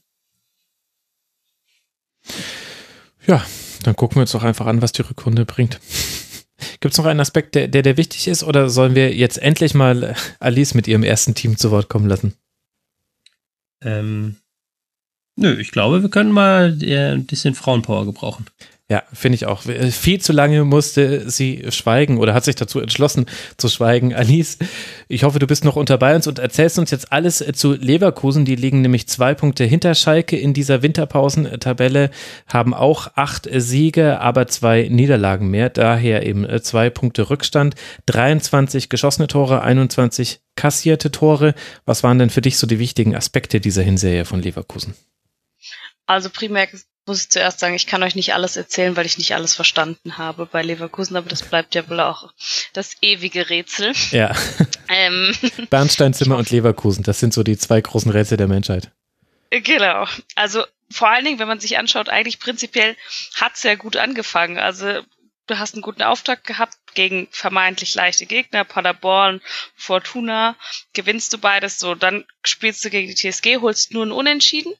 Ja, 3.25 3.45
dann 3.83 3.95
gucken 3.95 4.17
wir 4.17 4.21
uns 4.21 4.31
doch 4.31 4.43
einfach 4.43 4.65
an, 4.67 4.81
was 4.81 4.93
die 4.93 5.01
Rückrunde 5.01 5.45
bringt. 5.45 5.79
Gibt 6.79 6.93
es 6.93 6.97
noch 6.97 7.05
einen 7.05 7.19
Aspekt, 7.19 7.55
der, 7.55 7.67
der, 7.67 7.81
der 7.81 7.97
wichtig 7.97 8.27
ist, 8.27 8.43
oder 8.43 8.69
sollen 8.69 8.95
wir 8.95 9.13
jetzt 9.13 9.37
endlich 9.37 9.73
mal 9.73 10.03
äh, 10.03 10.13
Alice 10.39 10.73
mit 10.73 10.87
ihrem 10.87 11.03
ersten 11.03 11.35
Team 11.35 11.57
zu 11.57 11.71
Wort 11.71 11.89
kommen 11.89 12.07
lassen? 12.07 12.33
Ähm, 13.81 14.37
nö, 15.37 15.57
ich 15.59 15.71
glaube, 15.71 16.01
wir 16.01 16.09
können 16.09 16.31
mal 16.31 16.77
äh, 16.83 17.13
ein 17.13 17.25
bisschen 17.25 17.55
Frauenpower 17.55 18.05
gebrauchen. 18.05 18.45
Ja, 18.89 19.03
finde 19.11 19.35
ich 19.35 19.45
auch. 19.45 19.65
Äh, 19.65 19.91
Viel 19.91 20.21
zu 20.21 20.31
lange 20.31 20.63
musste 20.63 21.29
sie 21.29 21.65
schweigen 21.69 22.19
oder 22.19 22.33
hat 22.33 22.45
sich 22.45 22.55
dazu 22.55 22.79
entschlossen 22.79 23.25
zu 23.57 23.67
schweigen. 23.67 24.13
Alice, 24.15 24.59
ich 25.09 25.25
hoffe, 25.25 25.39
du 25.39 25.47
bist 25.47 25.65
noch 25.65 25.75
unter 25.75 25.97
bei 25.97 26.15
uns 26.15 26.25
und 26.25 26.39
erzählst 26.39 26.79
uns 26.79 26.89
jetzt 26.91 27.11
alles 27.11 27.41
äh, 27.41 27.51
zu 27.51 27.73
Leverkusen. 27.73 28.45
Die 28.45 28.55
liegen 28.55 28.81
nämlich 28.81 29.09
zwei 29.09 29.33
Punkte 29.33 29.65
hinter 29.65 29.93
Schalke 29.93 30.37
in 30.37 30.53
dieser 30.53 30.83
Winterpausentabelle, 30.83 32.11
haben 32.47 32.73
auch 32.73 33.09
acht 33.15 33.49
Siege, 33.51 34.21
aber 34.21 34.47
zwei 34.47 34.87
Niederlagen 34.89 35.49
mehr. 35.49 35.69
Daher 35.69 36.25
eben 36.25 36.47
zwei 36.61 36.89
Punkte 36.89 37.29
Rückstand, 37.29 37.75
23 38.05 38.87
geschossene 38.87 39.27
Tore, 39.27 39.63
21 39.63 40.39
kassierte 40.55 41.11
Tore. 41.11 41.55
Was 41.85 42.03
waren 42.03 42.19
denn 42.19 42.29
für 42.29 42.41
dich 42.41 42.57
so 42.57 42.65
die 42.65 42.79
wichtigen 42.79 43.17
Aspekte 43.17 43.59
dieser 43.59 43.83
Hinserie 43.83 44.23
von 44.23 44.41
Leverkusen? 44.41 44.95
Also 46.07 46.29
primär 46.29 46.67
muss 47.05 47.21
ich 47.21 47.29
zuerst 47.29 47.59
sagen, 47.59 47.75
ich 47.75 47.87
kann 47.87 48.03
euch 48.03 48.15
nicht 48.15 48.33
alles 48.33 48.57
erzählen, 48.57 48.97
weil 48.97 49.05
ich 49.05 49.17
nicht 49.17 49.33
alles 49.33 49.55
verstanden 49.55 50.17
habe 50.17 50.45
bei 50.45 50.61
Leverkusen, 50.61 51.15
aber 51.15 51.29
das 51.29 51.43
bleibt 51.43 51.73
ja 51.73 51.87
wohl 51.89 52.01
auch 52.01 52.33
das 52.73 52.97
ewige 53.01 53.49
Rätsel. 53.49 53.93
Ja, 54.11 54.35
Ähm, 54.89 55.35
Bernsteinzimmer 55.69 56.37
und 56.37 56.49
Leverkusen, 56.49 57.03
das 57.03 57.19
sind 57.19 57.33
so 57.33 57.43
die 57.43 57.57
zwei 57.57 57.81
großen 57.81 58.11
Rätsel 58.11 58.37
der 58.37 58.47
Menschheit. 58.47 58.91
genau. 59.49 60.07
Also 60.35 60.63
vor 60.89 61.09
allen 61.09 61.25
Dingen, 61.25 61.39
wenn 61.39 61.47
man 61.47 61.59
sich 61.59 61.77
anschaut, 61.77 62.09
eigentlich 62.09 62.39
prinzipiell 62.39 62.95
hat's 63.35 63.63
ja 63.63 63.75
gut 63.75 63.97
angefangen. 63.97 64.57
Also 64.57 65.01
du 65.47 65.59
hast 65.59 65.73
einen 65.73 65.81
guten 65.81 66.03
Auftakt 66.03 66.45
gehabt 66.45 66.77
gegen 66.93 67.27
vermeintlich 67.31 67.95
leichte 67.95 68.25
Gegner, 68.25 68.63
Paderborn, 68.63 69.41
Fortuna, 69.75 70.55
gewinnst 70.93 71.33
du 71.33 71.37
beides 71.37 71.79
so, 71.79 71.93
dann 71.93 72.25
spielst 72.43 72.83
du 72.83 72.89
gegen 72.89 73.07
die 73.07 73.15
TSG, 73.15 73.57
holst 73.57 73.91
nur 73.91 74.03
einen 74.03 74.11
Unentschieden. 74.11 74.73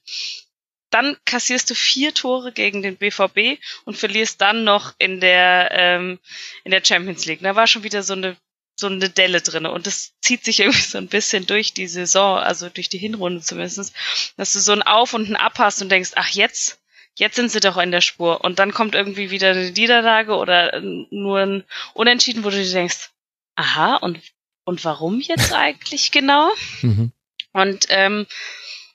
Dann 0.90 1.16
kassierst 1.24 1.68
du 1.70 1.74
vier 1.74 2.14
Tore 2.14 2.52
gegen 2.52 2.82
den 2.82 2.96
BVB 2.96 3.60
und 3.84 3.96
verlierst 3.96 4.40
dann 4.40 4.64
noch 4.64 4.94
in 4.98 5.20
der 5.20 5.70
ähm, 5.72 6.18
in 6.64 6.70
der 6.70 6.84
Champions 6.84 7.26
League. 7.26 7.40
Da 7.42 7.56
war 7.56 7.66
schon 7.66 7.82
wieder 7.82 8.02
so 8.02 8.14
eine 8.14 8.36
so 8.76 8.86
eine 8.86 9.10
Delle 9.10 9.40
drinne 9.40 9.72
und 9.72 9.86
das 9.86 10.12
zieht 10.20 10.44
sich 10.44 10.60
irgendwie 10.60 10.80
so 10.80 10.98
ein 10.98 11.08
bisschen 11.08 11.46
durch 11.46 11.74
die 11.74 11.88
Saison, 11.88 12.38
also 12.38 12.68
durch 12.68 12.88
die 12.88 12.98
Hinrunde 12.98 13.42
zumindest, 13.42 13.92
dass 14.36 14.52
du 14.52 14.60
so 14.60 14.72
ein 14.72 14.82
Auf 14.82 15.14
und 15.14 15.28
ein 15.28 15.36
Ab 15.36 15.58
hast 15.58 15.82
und 15.82 15.90
denkst, 15.90 16.12
ach 16.14 16.28
jetzt, 16.28 16.80
jetzt 17.16 17.34
sind 17.34 17.50
sie 17.50 17.58
doch 17.58 17.76
in 17.76 17.90
der 17.90 18.00
Spur 18.00 18.44
und 18.44 18.60
dann 18.60 18.72
kommt 18.72 18.94
irgendwie 18.94 19.30
wieder 19.30 19.50
eine 19.50 19.72
Niederlage 19.72 20.36
oder 20.36 20.80
nur 21.10 21.40
ein 21.40 21.64
Unentschieden, 21.94 22.44
wo 22.44 22.50
du 22.50 22.62
dir 22.62 22.72
denkst, 22.72 23.10
aha 23.56 23.96
und 23.96 24.20
und 24.64 24.84
warum 24.84 25.20
jetzt 25.20 25.52
eigentlich 25.54 26.12
genau? 26.12 26.50
Mhm. 26.82 27.10
Und 27.52 27.86
ähm, 27.88 28.26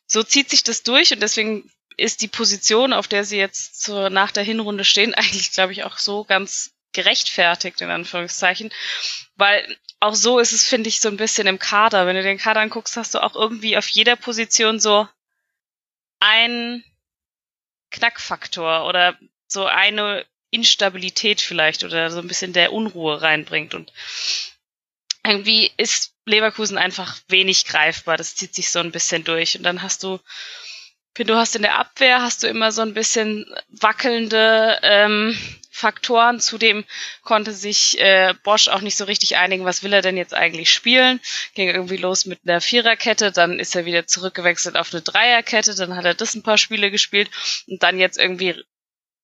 so 0.07 0.23
zieht 0.23 0.49
sich 0.49 0.63
das 0.63 0.83
durch 0.83 1.11
und 1.11 1.21
deswegen 1.21 1.69
ist 1.97 2.21
die 2.21 2.27
Position, 2.27 2.93
auf 2.93 3.07
der 3.07 3.23
sie 3.23 3.37
jetzt 3.37 3.81
zur, 3.81 4.09
nach 4.09 4.31
der 4.31 4.43
Hinrunde 4.43 4.85
stehen, 4.85 5.13
eigentlich, 5.13 5.51
glaube 5.51 5.73
ich, 5.73 5.83
auch 5.83 5.97
so 5.97 6.23
ganz 6.23 6.71
gerechtfertigt, 6.93 7.81
in 7.81 7.89
Anführungszeichen. 7.89 8.71
Weil 9.35 9.77
auch 9.99 10.15
so 10.15 10.39
ist 10.39 10.51
es, 10.51 10.67
finde 10.67 10.89
ich, 10.89 10.99
so 10.99 11.09
ein 11.09 11.17
bisschen 11.17 11.47
im 11.47 11.59
Kader. 11.59 12.05
Wenn 12.05 12.15
du 12.15 12.23
den 12.23 12.37
Kader 12.37 12.61
anguckst, 12.61 12.97
hast 12.97 13.15
du 13.15 13.19
auch 13.23 13.35
irgendwie 13.35 13.77
auf 13.77 13.87
jeder 13.87 14.15
Position 14.15 14.79
so 14.79 15.07
ein 16.19 16.83
Knackfaktor 17.89 18.85
oder 18.85 19.17
so 19.47 19.65
eine 19.65 20.25
Instabilität 20.51 21.41
vielleicht 21.41 21.83
oder 21.83 22.11
so 22.11 22.19
ein 22.19 22.27
bisschen 22.27 22.53
der 22.53 22.73
Unruhe 22.73 23.21
reinbringt. 23.21 23.73
Und 23.73 23.91
irgendwie 25.25 25.71
ist 25.77 26.13
Leverkusen 26.25 26.77
einfach 26.77 27.17
wenig 27.27 27.65
greifbar. 27.65 28.17
Das 28.17 28.35
zieht 28.35 28.53
sich 28.53 28.69
so 28.69 28.79
ein 28.79 28.91
bisschen 28.91 29.23
durch. 29.23 29.57
Und 29.57 29.63
dann 29.63 29.81
hast 29.81 30.03
du, 30.03 30.19
du 31.15 31.35
hast 31.35 31.55
in 31.55 31.61
der 31.61 31.77
Abwehr 31.77 32.21
hast 32.21 32.43
du 32.43 32.47
immer 32.47 32.71
so 32.71 32.81
ein 32.81 32.93
bisschen 32.93 33.45
wackelnde 33.69 34.79
ähm, 34.81 35.37
Faktoren. 35.69 36.39
Zudem 36.39 36.85
konnte 37.23 37.51
sich 37.51 37.99
äh, 37.99 38.33
Bosch 38.43 38.67
auch 38.67 38.81
nicht 38.81 38.95
so 38.95 39.05
richtig 39.05 39.37
einigen, 39.37 39.65
was 39.65 39.83
will 39.83 39.91
er 39.91 40.01
denn 40.01 40.17
jetzt 40.17 40.33
eigentlich 40.33 40.71
spielen. 40.71 41.19
Ging 41.55 41.67
irgendwie 41.67 41.97
los 41.97 42.25
mit 42.25 42.39
einer 42.45 42.61
Viererkette, 42.61 43.31
dann 43.31 43.59
ist 43.59 43.75
er 43.75 43.85
wieder 43.85 44.07
zurückgewechselt 44.07 44.77
auf 44.77 44.93
eine 44.93 45.01
Dreierkette, 45.01 45.75
dann 45.75 45.95
hat 45.95 46.05
er 46.05 46.13
das 46.13 46.35
ein 46.35 46.43
paar 46.43 46.57
Spiele 46.57 46.91
gespielt 46.91 47.29
und 47.67 47.81
dann 47.83 47.99
jetzt 47.99 48.17
irgendwie 48.19 48.63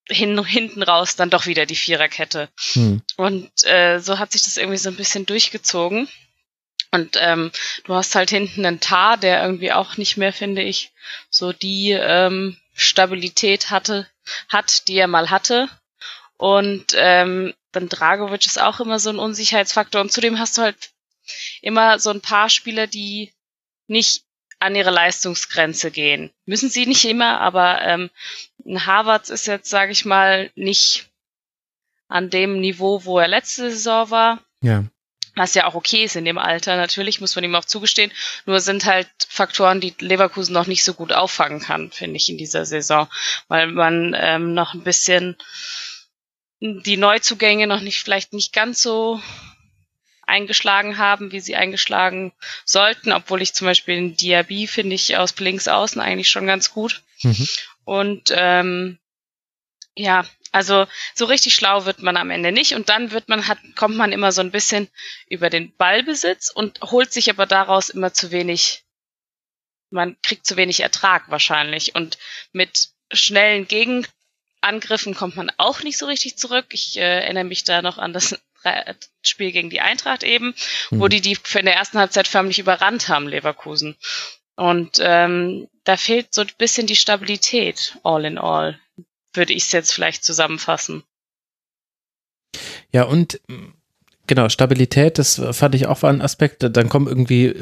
hin, 0.07 0.43
hinten 0.43 0.81
raus 0.81 1.15
dann 1.15 1.29
doch 1.29 1.45
wieder 1.45 1.65
die 1.65 1.75
Viererkette. 1.75 2.49
Hm. 2.73 3.01
Und 3.15 3.51
äh, 3.65 3.99
so 3.99 4.17
hat 4.17 4.31
sich 4.31 4.43
das 4.43 4.57
irgendwie 4.57 4.77
so 4.77 4.89
ein 4.89 4.95
bisschen 4.95 5.25
durchgezogen. 5.25 6.09
Und 6.91 7.17
ähm, 7.19 7.51
du 7.83 7.93
hast 7.93 8.15
halt 8.15 8.31
hinten 8.31 8.65
einen 8.65 8.79
Tar, 8.79 9.17
der 9.17 9.43
irgendwie 9.43 9.71
auch 9.71 9.97
nicht 9.97 10.17
mehr, 10.17 10.33
finde 10.33 10.63
ich, 10.63 10.91
so 11.29 11.53
die 11.53 11.91
ähm, 11.91 12.57
Stabilität 12.73 13.69
hatte, 13.69 14.07
hat, 14.47 14.87
die 14.87 14.95
er 14.95 15.07
mal 15.07 15.29
hatte. 15.29 15.69
Und 16.37 16.93
ähm, 16.95 17.53
dann 17.71 17.89
Dragovic 17.89 18.45
ist 18.45 18.59
auch 18.59 18.79
immer 18.79 18.99
so 18.99 19.09
ein 19.09 19.19
Unsicherheitsfaktor. 19.19 20.01
Und 20.01 20.11
zudem 20.11 20.39
hast 20.39 20.57
du 20.57 20.63
halt 20.63 20.91
immer 21.61 21.99
so 21.99 22.09
ein 22.09 22.21
paar 22.21 22.49
Spieler, 22.49 22.87
die 22.87 23.31
nicht 23.87 24.23
an 24.59 24.75
ihre 24.75 24.91
Leistungsgrenze 24.91 25.91
gehen. 25.91 26.31
Müssen 26.45 26.69
sie 26.69 26.85
nicht 26.85 27.05
immer, 27.05 27.39
aber 27.39 27.81
ähm, 27.81 28.09
ein 28.65 28.85
Harvards 28.85 29.29
ist 29.29 29.47
jetzt, 29.47 29.69
sage 29.69 29.91
ich 29.91 30.05
mal, 30.05 30.51
nicht 30.55 31.09
an 32.07 32.29
dem 32.29 32.59
Niveau, 32.59 33.05
wo 33.05 33.19
er 33.19 33.27
letzte 33.27 33.69
Saison 33.71 34.09
war. 34.09 34.43
Ja. 34.61 34.83
Was 35.35 35.53
ja 35.53 35.65
auch 35.65 35.75
okay 35.75 36.03
ist 36.03 36.15
in 36.15 36.25
dem 36.25 36.37
Alter, 36.37 36.75
natürlich, 36.75 37.21
muss 37.21 37.35
man 37.35 37.43
ihm 37.43 37.55
auch 37.55 37.65
zugestehen. 37.65 38.11
Nur 38.45 38.59
sind 38.59 38.85
halt 38.85 39.07
Faktoren, 39.27 39.79
die 39.79 39.93
Leverkusen 39.99 40.53
noch 40.53 40.67
nicht 40.67 40.83
so 40.83 40.93
gut 40.93 41.13
auffangen 41.13 41.61
kann, 41.61 41.91
finde 41.91 42.17
ich, 42.17 42.29
in 42.29 42.37
dieser 42.37 42.65
Saison. 42.65 43.07
Weil 43.47 43.67
man 43.67 44.15
ähm, 44.19 44.53
noch 44.53 44.73
ein 44.73 44.83
bisschen 44.83 45.37
die 46.59 46.97
Neuzugänge 46.97 47.67
noch 47.67 47.81
nicht, 47.81 47.99
vielleicht 47.99 48.33
nicht 48.33 48.53
ganz 48.53 48.81
so 48.81 49.21
eingeschlagen 50.29 50.97
haben, 50.97 51.31
wie 51.31 51.39
sie 51.39 51.55
eingeschlagen 51.55 52.31
sollten, 52.63 53.11
obwohl 53.11 53.41
ich 53.41 53.53
zum 53.53 53.65
Beispiel 53.65 53.95
den 53.95 54.15
Diaby 54.15 54.67
finde 54.67 54.95
ich 54.95 55.17
aus 55.17 55.37
links 55.39 55.67
außen 55.67 55.99
eigentlich 55.99 56.29
schon 56.29 56.45
ganz 56.45 56.71
gut. 56.71 57.01
Mhm. 57.23 57.47
Und 57.83 58.33
ähm, 58.35 58.99
ja, 59.95 60.25
also 60.51 60.87
so 61.15 61.25
richtig 61.25 61.55
schlau 61.55 61.85
wird 61.85 62.01
man 62.01 62.17
am 62.17 62.31
Ende 62.31 62.51
nicht 62.51 62.73
und 62.73 62.89
dann 62.89 63.11
wird 63.11 63.29
man 63.29 63.47
hat 63.47 63.59
kommt 63.75 63.95
man 63.95 64.11
immer 64.11 64.31
so 64.31 64.41
ein 64.41 64.51
bisschen 64.51 64.87
über 65.27 65.49
den 65.49 65.75
Ballbesitz 65.75 66.49
und 66.49 66.79
holt 66.81 67.13
sich 67.13 67.29
aber 67.29 67.45
daraus 67.45 67.89
immer 67.89 68.13
zu 68.13 68.31
wenig 68.31 68.83
man 69.89 70.17
kriegt 70.21 70.45
zu 70.45 70.55
wenig 70.55 70.81
Ertrag 70.81 71.29
wahrscheinlich 71.29 71.95
und 71.95 72.17
mit 72.51 72.89
schnellen 73.11 73.67
Gegenangriffen 73.67 75.15
kommt 75.15 75.35
man 75.35 75.51
auch 75.57 75.81
nicht 75.83 75.97
so 75.97 76.05
richtig 76.05 76.37
zurück. 76.37 76.67
Ich 76.71 76.97
äh, 76.97 77.01
erinnere 77.01 77.43
mich 77.43 77.63
da 77.63 77.81
noch 77.81 77.97
an 77.97 78.13
das 78.13 78.39
Spiel 79.23 79.51
gegen 79.51 79.69
die 79.69 79.81
Eintracht 79.81 80.23
eben, 80.23 80.53
mhm. 80.91 80.99
wo 80.99 81.07
die 81.07 81.21
die 81.21 81.37
in 81.55 81.65
der 81.65 81.75
ersten 81.75 81.99
Halbzeit 81.99 82.27
förmlich 82.27 82.59
überrannt 82.59 83.07
haben, 83.07 83.27
Leverkusen. 83.27 83.95
Und 84.55 84.97
ähm, 84.99 85.69
da 85.85 85.95
fehlt 85.95 86.33
so 86.33 86.41
ein 86.41 86.51
bisschen 86.57 86.85
die 86.85 86.97
Stabilität, 86.97 87.97
all 88.03 88.25
in 88.25 88.37
all, 88.37 88.77
würde 89.33 89.53
ich 89.53 89.63
es 89.63 89.71
jetzt 89.71 89.93
vielleicht 89.93 90.23
zusammenfassen. 90.23 91.03
Ja, 92.91 93.03
und 93.03 93.39
Genau, 94.29 94.47
Stabilität, 94.47 95.17
das 95.17 95.41
fand 95.53 95.73
ich 95.73 95.87
auch 95.87 96.03
war 96.03 96.11
ein 96.11 96.21
Aspekt. 96.21 96.63
Dann 96.63 96.87
kommen 96.87 97.07
irgendwie 97.07 97.55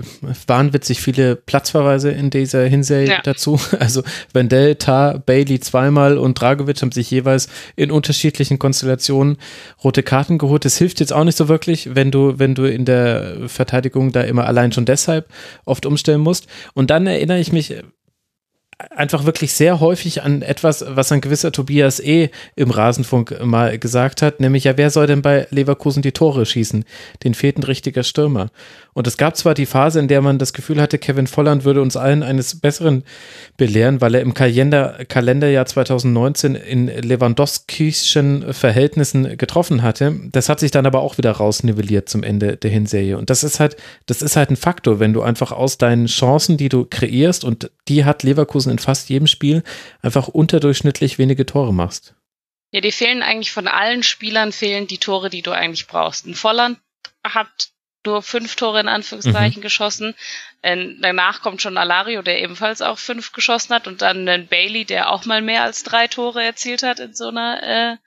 wahnwitzig 0.48 1.00
viele 1.00 1.38
Platzverweise 1.38 2.12
in 2.12 2.30
dieser 2.30 2.66
Hinserie 2.66 3.08
ja. 3.08 3.22
dazu. 3.24 3.58
Also 3.80 4.04
Wendell, 4.34 4.76
Tar, 4.76 5.18
Bailey 5.18 5.62
zweimal 5.62 6.18
und 6.18 6.42
Dragovic 6.42 6.82
haben 6.82 6.92
sich 6.92 7.10
jeweils 7.10 7.48
in 7.78 7.90
unterschiedlichen 7.90 8.60
Konstellationen 8.60 9.38
rote 9.82 10.04
Karten 10.04 10.40
geholt. 10.40 10.66
Das 10.66 10.78
hilft 10.78 11.00
jetzt 11.00 11.14
auch 11.14 11.24
nicht 11.24 11.38
so 11.38 11.48
wirklich, 11.48 11.96
wenn 11.96 12.12
du, 12.12 12.38
wenn 12.38 12.54
du 12.54 12.66
in 12.66 12.84
der 12.84 13.48
Verteidigung 13.48 14.12
da 14.12 14.24
immer 14.24 14.46
allein 14.46 14.74
schon 14.74 14.84
deshalb 14.84 15.30
oft 15.64 15.86
umstellen 15.86 16.20
musst. 16.20 16.48
Und 16.74 16.90
dann 16.90 17.08
erinnere 17.08 17.40
ich 17.40 17.54
mich 17.54 17.76
einfach 18.92 19.26
wirklich 19.26 19.54
sehr 19.54 19.80
häufig 19.80 20.22
an 20.22 20.44
etwas, 20.44 20.86
was 20.88 21.12
ein 21.12 21.22
gewisser 21.22 21.52
Tobias 21.52 22.00
E. 22.00 22.30
im 22.56 22.70
Rasenfunk 22.70 23.44
mal 23.44 23.80
gesagt 23.80 24.22
hat, 24.22 24.40
nämlich 24.40 24.66
ja, 24.66 24.78
wer 24.78 24.92
soll 24.92 25.08
denn 25.08 25.24
bei 25.24 25.48
Leverkusen 25.50 26.04
die 26.04 26.12
Tore 26.12 26.46
schießen? 26.46 26.86
Den 27.24 27.34
fehlt 27.34 27.58
ein 27.58 27.64
richtiger 27.64 28.04
Stürmer. 28.04 28.50
Und 28.94 29.08
es 29.08 29.18
gab 29.18 29.36
zwar 29.38 29.54
die 29.54 29.66
Phase, 29.66 30.00
in 30.00 30.08
der 30.08 30.22
man 30.22 30.40
das 30.40 30.54
Gefühl 30.54 30.82
hatte, 30.82 30.98
Kevin 30.98 31.28
Volland 31.28 31.66
würde 31.66 31.82
uns 31.82 31.96
allen 31.96 32.24
eines 32.24 32.60
Besseren 32.60 33.04
belehren, 33.56 34.02
weil 34.02 34.16
er 34.16 34.22
im 34.22 34.34
Kalender, 34.34 35.00
Kalenderjahr 35.08 35.66
2019 35.66 36.56
in 36.56 36.88
Lewandowskischen 36.88 38.54
Verhältnissen 38.54 39.38
getroffen 39.38 39.84
hatte. 39.84 40.16
Das 40.32 40.50
hat 40.50 40.60
sich 40.60 40.72
dann 40.72 40.86
aber 40.86 41.02
auch 41.02 41.18
wieder 41.18 41.32
rausnivelliert 41.32 42.10
zum 42.10 42.24
Ende 42.24 42.58
der 42.58 42.72
Hinserie. 42.72 43.18
Und 43.18 43.30
das 43.30 43.44
ist 43.44 43.60
halt, 43.60 43.76
das 44.08 44.24
ist 44.24 44.36
halt 44.36 44.50
ein 44.50 44.56
Faktor, 44.56 45.00
wenn 45.00 45.14
du 45.14 45.22
einfach 45.22 45.52
aus 45.52 45.78
deinen 45.78 46.08
Chancen, 46.08 46.58
die 46.58 46.70
du 46.70 46.86
kreierst, 46.90 47.44
und 47.44 47.70
die 47.88 48.04
hat 48.04 48.24
Leverkusen 48.24 48.67
in 48.70 48.80
fast 48.80 49.10
jedem 49.10 49.28
Spiel, 49.28 49.64
einfach 50.02 50.28
unterdurchschnittlich 50.28 51.18
wenige 51.18 51.46
Tore 51.46 51.74
machst. 51.74 52.16
Ja, 52.72 52.82
die 52.82 52.92
fehlen 52.92 53.24
eigentlich 53.24 53.52
von 53.52 53.68
allen 53.68 54.04
Spielern, 54.04 54.52
fehlen 54.52 54.88
die 54.88 54.98
Tore, 54.98 55.30
die 55.30 55.42
du 55.42 55.52
eigentlich 55.52 55.88
brauchst. 55.88 56.26
Ein 56.26 56.36
Volland 56.36 56.80
hat 57.24 57.70
nur 58.06 58.22
fünf 58.22 58.56
Tore 58.56 58.80
in 58.80 58.88
Anführungszeichen 58.88 59.60
mhm. 59.60 59.64
geschossen. 59.64 60.16
Ähm, 60.64 60.98
danach 61.02 61.42
kommt 61.42 61.62
schon 61.62 61.78
Alario, 61.78 62.22
der 62.22 62.42
ebenfalls 62.42 62.82
auch 62.82 62.98
fünf 62.98 63.32
geschossen 63.32 63.74
hat 63.74 63.88
und 63.88 64.02
dann 64.02 64.28
ein 64.28 64.48
Bailey, 64.48 64.86
der 64.86 65.12
auch 65.12 65.26
mal 65.26 65.42
mehr 65.42 65.64
als 65.64 65.84
drei 65.84 66.08
Tore 66.08 66.44
erzielt 66.44 66.84
hat 66.84 67.00
in 67.00 67.14
so 67.14 67.28
einer 67.28 67.64
äh, 67.64 67.98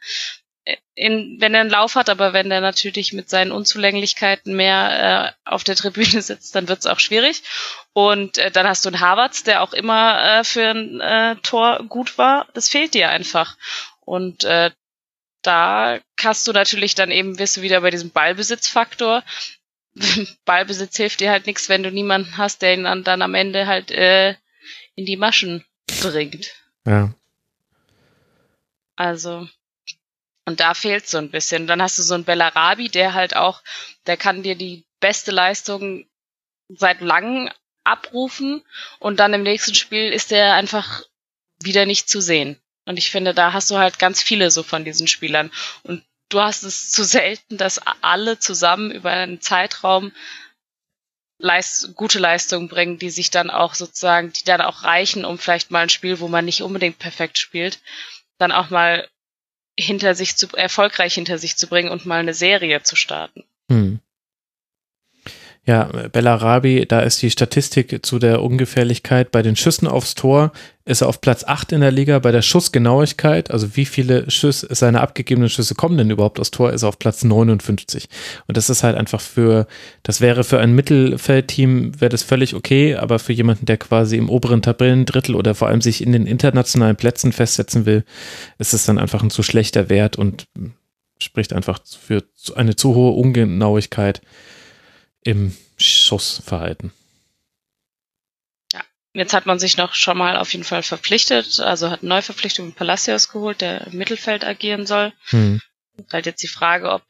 in, 0.95 1.37
wenn 1.41 1.55
er 1.55 1.63
einen 1.63 1.71
Lauf 1.71 1.95
hat, 1.95 2.11
aber 2.11 2.33
wenn 2.33 2.51
er 2.51 2.61
natürlich 2.61 3.13
mit 3.13 3.31
seinen 3.31 3.53
Unzulänglichkeiten 3.53 4.55
mehr 4.55 5.35
äh, 5.45 5.51
auf 5.51 5.65
der 5.65 5.77
Tribüne 5.77 6.23
sitzt, 6.23 6.55
dann 6.55 6.69
wird's 6.69 6.87
auch 6.87 7.01
schwierig. 7.01 7.43
Und 7.93 8.39
äh, 8.39 8.51
dann 8.51 8.67
hast 8.67 8.85
du 8.85 8.91
einen 8.91 9.01
Harvards, 9.01 9.43
der 9.43 9.63
auch 9.63 9.73
immer 9.73 10.41
äh, 10.41 10.45
für 10.45 10.71
ein 10.71 11.01
äh, 11.01 11.37
Tor 11.43 11.85
gut 11.89 12.19
war. 12.19 12.47
Das 12.55 12.69
fehlt 12.69 12.95
dir 12.95 13.09
einfach. 13.09 13.57
Und 14.01 14.45
äh, 14.45 14.71
da 15.43 15.99
hast 16.21 16.47
du 16.47 16.53
natürlich 16.53 16.95
dann 16.95 17.11
eben, 17.11 17.39
wirst 17.39 17.57
du 17.57 17.63
wieder 17.63 17.81
bei 17.81 17.91
diesem 17.91 18.11
Ballbesitzfaktor. 18.11 19.25
Ballbesitz 20.45 20.97
hilft 20.97 21.21
dir 21.21 21.31
halt 21.31 21.47
nichts, 21.47 21.69
wenn 21.69 21.83
du 21.83 21.91
niemanden 21.91 22.37
hast, 22.37 22.63
der 22.63 22.75
ihn 22.75 22.85
dann, 22.85 23.05
dann 23.05 23.23
am 23.23 23.35
Ende 23.35 23.67
halt 23.67 23.91
äh, 23.91 24.35
in 24.95 25.07
die 25.07 25.17
Maschen 25.17 25.65
bringt. 26.03 26.53
Ja. 26.85 27.15
Also, 28.97 29.49
und 30.51 30.59
da 30.59 30.75
fehlt 30.75 31.09
so 31.09 31.19
ein 31.19 31.31
bisschen. 31.31 31.69
Dann 31.69 31.81
hast 31.81 31.97
du 31.97 32.03
so 32.03 32.15
einen 32.15 32.25
Bellarabi, 32.25 32.89
der 32.89 33.15
halt 33.15 33.37
auch, 33.37 33.63
der 34.07 34.17
kann 34.17 34.43
dir 34.43 34.57
die 34.57 34.85
beste 34.99 35.31
Leistung 35.31 36.07
seit 36.69 37.01
langem 37.01 37.51
abrufen 37.85 38.65
und 38.99 39.21
dann 39.21 39.33
im 39.33 39.45
nächsten 39.45 39.77
Spiel 39.77 40.13
ist 40.13 40.33
der 40.33 40.55
einfach 40.55 41.03
wieder 41.63 41.87
nicht 41.87 42.09
zu 42.09 42.21
sehen. 42.21 42.61
Und 42.85 42.97
ich 42.97 43.13
finde, 43.13 43.33
da 43.33 43.53
hast 43.53 43.71
du 43.71 43.79
halt 43.79 44.01
ganz 44.01 44.23
viele 44.23 44.51
so 44.51 44.65
von 44.65 44.85
diesen 44.85 45.07
Spielern. 45.07 45.53
Und 45.85 46.05
du 46.31 46.41
hast 46.41 46.65
es 46.65 46.91
zu 46.91 47.05
selten, 47.05 47.57
dass 47.57 47.81
alle 48.01 48.41
zusammen 48.41 48.91
über 48.91 49.11
einen 49.11 49.41
Zeitraum 49.41 50.11
Leist 51.39 51.95
gute 51.95 52.19
Leistungen 52.19 52.69
bringen, 52.69 52.99
die 52.99 53.11
sich 53.11 53.31
dann 53.31 53.51
auch 53.51 53.75
sozusagen, 53.75 54.33
die 54.33 54.45
dann 54.45 54.61
auch 54.61 54.83
reichen, 54.83 55.25
um 55.25 55.39
vielleicht 55.39 55.71
mal 55.71 55.85
ein 55.85 55.89
Spiel, 55.89 56.19
wo 56.19 56.27
man 56.27 56.45
nicht 56.45 56.63
unbedingt 56.63 56.99
perfekt 56.99 57.39
spielt, 57.39 57.79
dann 58.39 58.51
auch 58.51 58.69
mal 58.71 59.09
hinter 59.79 60.15
sich 60.15 60.37
zu, 60.37 60.49
erfolgreich 60.55 61.15
hinter 61.15 61.39
sich 61.39 61.57
zu 61.57 61.67
bringen 61.67 61.91
und 61.91 62.07
mal 62.07 62.21
eine 62.21 62.35
Serie 62.35 62.83
zu 62.83 62.97
starten. 62.97 63.45
Hm. 63.71 64.01
Ja, 65.67 65.91
Bellarabi, 66.11 66.87
da 66.89 67.01
ist 67.01 67.21
die 67.21 67.31
Statistik 67.31 68.05
zu 68.05 68.19
der 68.19 68.43
Ungefährlichkeit 68.43 69.31
bei 69.31 69.43
den 69.43 69.57
Schüssen 69.57 69.87
aufs 69.87 70.15
Tor, 70.15 70.53
ist 70.87 71.03
er 71.03 71.09
auf 71.09 71.21
Platz 71.21 71.45
8 71.45 71.73
in 71.73 71.83
der 71.83 71.91
Liga. 71.91 72.19
Bei 72.19 72.33
der 72.33 72.41
Schussgenauigkeit, 72.41 73.51
also 73.51 73.77
wie 73.77 73.85
viele 73.85 74.31
Schüsse, 74.31 74.69
seine 74.71 75.03
abgegebenen 75.03 75.51
Schüsse 75.51 75.75
kommen 75.75 75.99
denn 75.99 76.11
überhaupt 76.11 76.41
aufs 76.41 76.51
Tor, 76.51 76.73
ist 76.73 76.83
er 76.83 76.89
auf 76.89 76.99
Platz 76.99 77.25
59. 77.25 78.09
Und 78.49 78.57
das 78.57 78.71
ist 78.71 78.83
halt 78.83 78.97
einfach 78.97 79.21
für, 79.21 79.67
das 80.03 80.23
wäre 80.23 80.45
für 80.45 80.59
ein 80.59 80.75
Mittelfeldteam, 80.75 82.01
wäre 82.01 82.09
das 82.09 82.23
völlig 82.23 82.55
okay, 82.55 82.97
aber 82.97 83.19
für 83.19 83.35
jemanden, 83.35 83.67
der 83.67 83.77
quasi 83.77 84.17
im 84.17 84.31
oberen 84.31 84.63
Tabellendrittel 84.63 85.35
oder 85.35 85.55
vor 85.55 85.69
allem 85.69 85.83
sich 85.83 86.03
in 86.03 86.13
den 86.13 86.27
internationalen 86.27 86.97
Plätzen 86.97 87.33
festsetzen 87.33 87.85
will, 87.85 88.05
ist 88.59 88.73
es 88.73 88.87
dann 88.87 88.99
einfach 88.99 89.23
ein 89.23 89.31
zu 89.31 89.43
schlechter 89.43 89.91
Wert 89.91 90.17
und 90.17 90.47
spricht 91.19 91.53
einfach 91.53 91.81
für 91.85 92.25
eine 92.57 92.77
zu 92.77 92.95
hohe 92.95 93.13
Ungenauigkeit 93.13 94.23
im 95.23 95.57
Schussverhalten. 95.77 96.93
Jetzt 99.13 99.35
hat 99.35 99.47
man 99.47 99.59
sich 99.59 99.77
noch 99.77 99.95
schon 99.95 100.17
mal 100.17 100.37
auf 100.37 100.53
jeden 100.53 100.65
Fall 100.65 100.85
verpflichtet, 100.85 101.59
also 101.59 101.91
hat 101.91 102.05
Neuverpflichtung 102.05 102.67
mit 102.67 102.77
Palacios 102.77 103.29
geholt, 103.29 103.61
der 103.61 103.89
im 103.89 103.99
Mittelfeld 103.99 104.45
agieren 104.45 104.87
soll. 104.87 105.13
Hm. 105.31 105.61
Halt 106.13 106.27
jetzt 106.27 106.43
die 106.45 106.49
Frage, 106.49 106.91
ob 106.93 107.03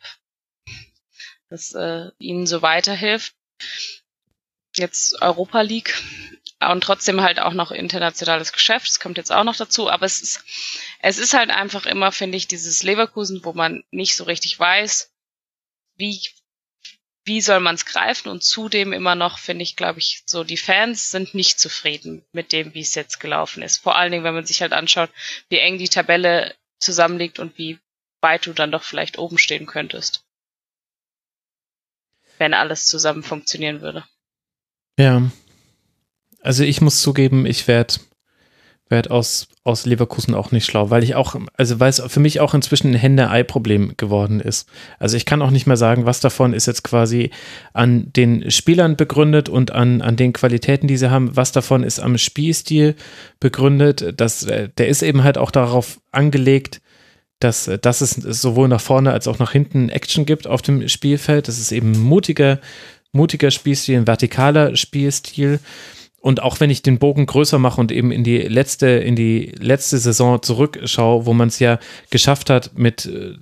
das 1.51 1.75
äh, 1.75 2.07
ihnen 2.19 2.47
so 2.47 2.63
weiterhilft. 2.63 3.35
Jetzt 4.77 5.21
Europa 5.21 5.61
League 5.61 5.95
und 6.61 6.83
trotzdem 6.83 7.21
halt 7.21 7.39
auch 7.39 7.53
noch 7.53 7.71
internationales 7.71 8.53
Geschäft. 8.53 8.89
Das 8.89 9.01
kommt 9.01 9.19
jetzt 9.19 9.33
auch 9.33 9.45
noch 9.45 9.57
dazu. 9.57 9.91
Aber 9.91 10.07
es 10.07 10.23
ist, 10.23 10.45
es 11.01 11.19
ist 11.19 11.35
halt 11.35 11.51
einfach 11.51 11.87
immer, 11.87 12.13
finde 12.13 12.39
ich, 12.39 12.49
dieses 12.49 12.83
Leverkusen, 12.83 13.45
wo 13.45 13.53
man 13.53 13.85
nicht 13.91 14.17
so 14.17 14.25
richtig 14.25 14.59
weiß, 14.59 15.13
wie 15.97 16.21
wie 17.31 17.41
soll 17.41 17.61
man 17.61 17.77
es 17.77 17.87
greifen? 17.87 18.29
Und 18.29 18.43
zudem 18.43 18.93
immer 18.93 19.15
noch, 19.15 19.39
finde 19.39 19.63
ich, 19.63 19.77
glaube 19.77 20.01
ich, 20.01 20.25
so 20.27 20.43
die 20.43 20.57
Fans 20.57 21.13
sind 21.13 21.33
nicht 21.33 21.61
zufrieden 21.61 22.25
mit 22.33 22.51
dem, 22.51 22.75
wie 22.75 22.81
es 22.81 22.97
jetzt 22.97 23.21
gelaufen 23.21 23.63
ist. 23.63 23.77
Vor 23.79 23.95
allen 23.95 24.11
Dingen, 24.11 24.25
wenn 24.25 24.35
man 24.35 24.47
sich 24.47 24.63
halt 24.63 24.73
anschaut, 24.73 25.11
wie 25.49 25.59
eng 25.61 25.79
die 25.79 25.89
Tabelle 25.89 26.57
zusammenliegt 26.81 27.39
und 27.39 27.57
wie 27.57 27.79
weit 28.21 28.47
du 28.47 28.53
dann 28.53 28.73
doch 28.73 28.83
vielleicht 28.83 29.17
oben 29.17 29.39
stehen 29.39 29.67
könntest. 29.67 30.25
Wenn 32.39 32.53
alles 32.53 32.89
zusammen 32.89 33.23
funktionieren 33.23 33.81
würde. 33.81 34.05
Ja. 34.99 35.31
Also 36.41 36.65
ich 36.65 36.81
muss 36.81 37.01
zugeben, 37.01 37.47
ich 37.47 37.69
werde 37.69 37.95
werd 38.91 39.11
aus 39.11 39.49
aus 39.63 39.85
Leverkusen 39.85 40.35
auch 40.35 40.53
nicht 40.53 40.65
schlau, 40.65 40.89
weil 40.89 41.05
ich 41.05 41.15
auch, 41.15 41.37
also 41.57 41.81
weil 41.81 41.91
es 41.91 42.03
für 42.07 42.21
mich 42.21 42.41
auch 42.41 42.55
inzwischen 42.55 42.93
ein 42.93 42.95
Hände-Ei-Problem 42.95 43.95
geworden 43.99 44.41
ist. 44.41 44.69
Also 44.99 45.19
ich 45.19 45.27
kann 45.27 45.43
auch 45.43 45.51
nicht 45.51 45.67
mehr 45.67 45.77
sagen, 45.77 46.07
was 46.07 46.21
davon 46.21 46.55
ist 46.55 46.67
jetzt 46.67 46.83
quasi 46.83 47.31
an 47.75 48.11
den 48.15 48.51
Spielern 48.51 48.97
begründet 48.97 49.51
und 49.51 49.71
an, 49.71 50.01
an 50.01 50.17
den 50.17 50.33
Qualitäten, 50.33 50.89
die 50.89 50.97
sie 50.97 51.11
haben, 51.11 51.37
was 51.37 51.53
davon 51.53 51.83
ist 51.83 52.01
am 52.01 52.17
Spielstil 52.17 52.95
begründet. 53.39 54.15
Das, 54.17 54.45
äh, 54.45 54.71
der 54.79 54.89
ist 54.89 55.03
eben 55.03 55.25
halt 55.25 55.37
auch 55.37 55.51
darauf 55.51 56.01
angelegt, 56.11 56.81
dass, 57.39 57.71
dass 57.83 58.01
es 58.01 58.13
sowohl 58.13 58.69
nach 58.69 58.81
vorne 58.81 59.13
als 59.13 59.29
auch 59.29 59.39
nach 59.39 59.53
hinten 59.53 59.89
Action 59.91 60.25
gibt 60.27 60.47
auf 60.47 60.63
dem 60.63 60.89
Spielfeld. 60.89 61.49
Das 61.49 61.59
ist 61.59 61.73
eben 61.73 61.99
mutiger, 61.99 62.61
mutiger 63.13 63.51
Spielstil, 63.51 63.99
ein 63.99 64.07
vertikaler 64.07 64.77
Spielstil. 64.77 65.61
Und 66.21 66.43
auch 66.43 66.61
wenn 66.61 66.71
ich 66.71 66.83
den 66.83 66.99
Bogen 66.99 67.27
größer 67.27 67.59
mache 67.59 67.81
und 67.81 67.91
eben 67.91 68.13
in 68.13 68.25
die 68.25 68.39
letzte, 68.39 68.89
in 68.89 69.17
die 69.17 69.53
letzte 69.59 69.99
Saison 69.99 70.43
zurückschaue, 70.43 71.25
wo 71.25 71.33
man 71.33 71.49
es 71.49 71.59
ja 71.59 71.79
geschafft 72.11 72.51
hat, 72.51 72.79
mit 72.79 73.07
äh, 73.07 73.37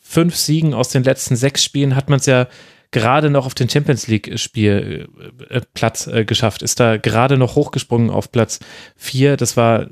fünf 0.00 0.36
Siegen 0.36 0.72
aus 0.72 0.90
den 0.90 1.02
letzten 1.02 1.36
sechs 1.36 1.64
Spielen 1.64 1.96
hat 1.96 2.08
man 2.08 2.20
es 2.20 2.26
ja 2.26 2.46
gerade 2.92 3.30
noch 3.30 3.46
auf 3.46 3.54
den 3.54 3.68
Champions 3.68 4.08
League 4.08 4.38
Spiel 4.38 5.08
äh, 5.48 5.60
äh, 5.60 6.20
äh, 6.20 6.24
geschafft, 6.24 6.62
ist 6.62 6.80
da 6.80 6.96
gerade 6.96 7.36
noch 7.36 7.54
hochgesprungen 7.54 8.10
auf 8.10 8.32
Platz 8.32 8.58
vier. 8.96 9.36
Das 9.36 9.56
war 9.56 9.86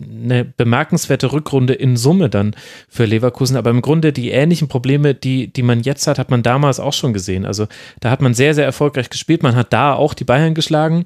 eine 0.00 0.44
bemerkenswerte 0.44 1.32
Rückrunde 1.32 1.74
in 1.74 1.96
Summe 1.96 2.28
dann 2.28 2.56
für 2.88 3.04
Leverkusen, 3.04 3.56
aber 3.56 3.70
im 3.70 3.82
Grunde 3.82 4.12
die 4.12 4.30
ähnlichen 4.30 4.68
Probleme, 4.68 5.14
die, 5.14 5.52
die 5.52 5.62
man 5.62 5.82
jetzt 5.82 6.06
hat, 6.06 6.18
hat 6.18 6.30
man 6.30 6.42
damals 6.42 6.80
auch 6.80 6.92
schon 6.92 7.12
gesehen. 7.12 7.44
Also 7.44 7.68
da 8.00 8.10
hat 8.10 8.20
man 8.20 8.34
sehr, 8.34 8.54
sehr 8.54 8.64
erfolgreich 8.64 9.10
gespielt. 9.10 9.42
Man 9.42 9.54
hat 9.54 9.72
da 9.72 9.94
auch 9.94 10.14
die 10.14 10.24
Bayern 10.24 10.54
geschlagen 10.54 11.04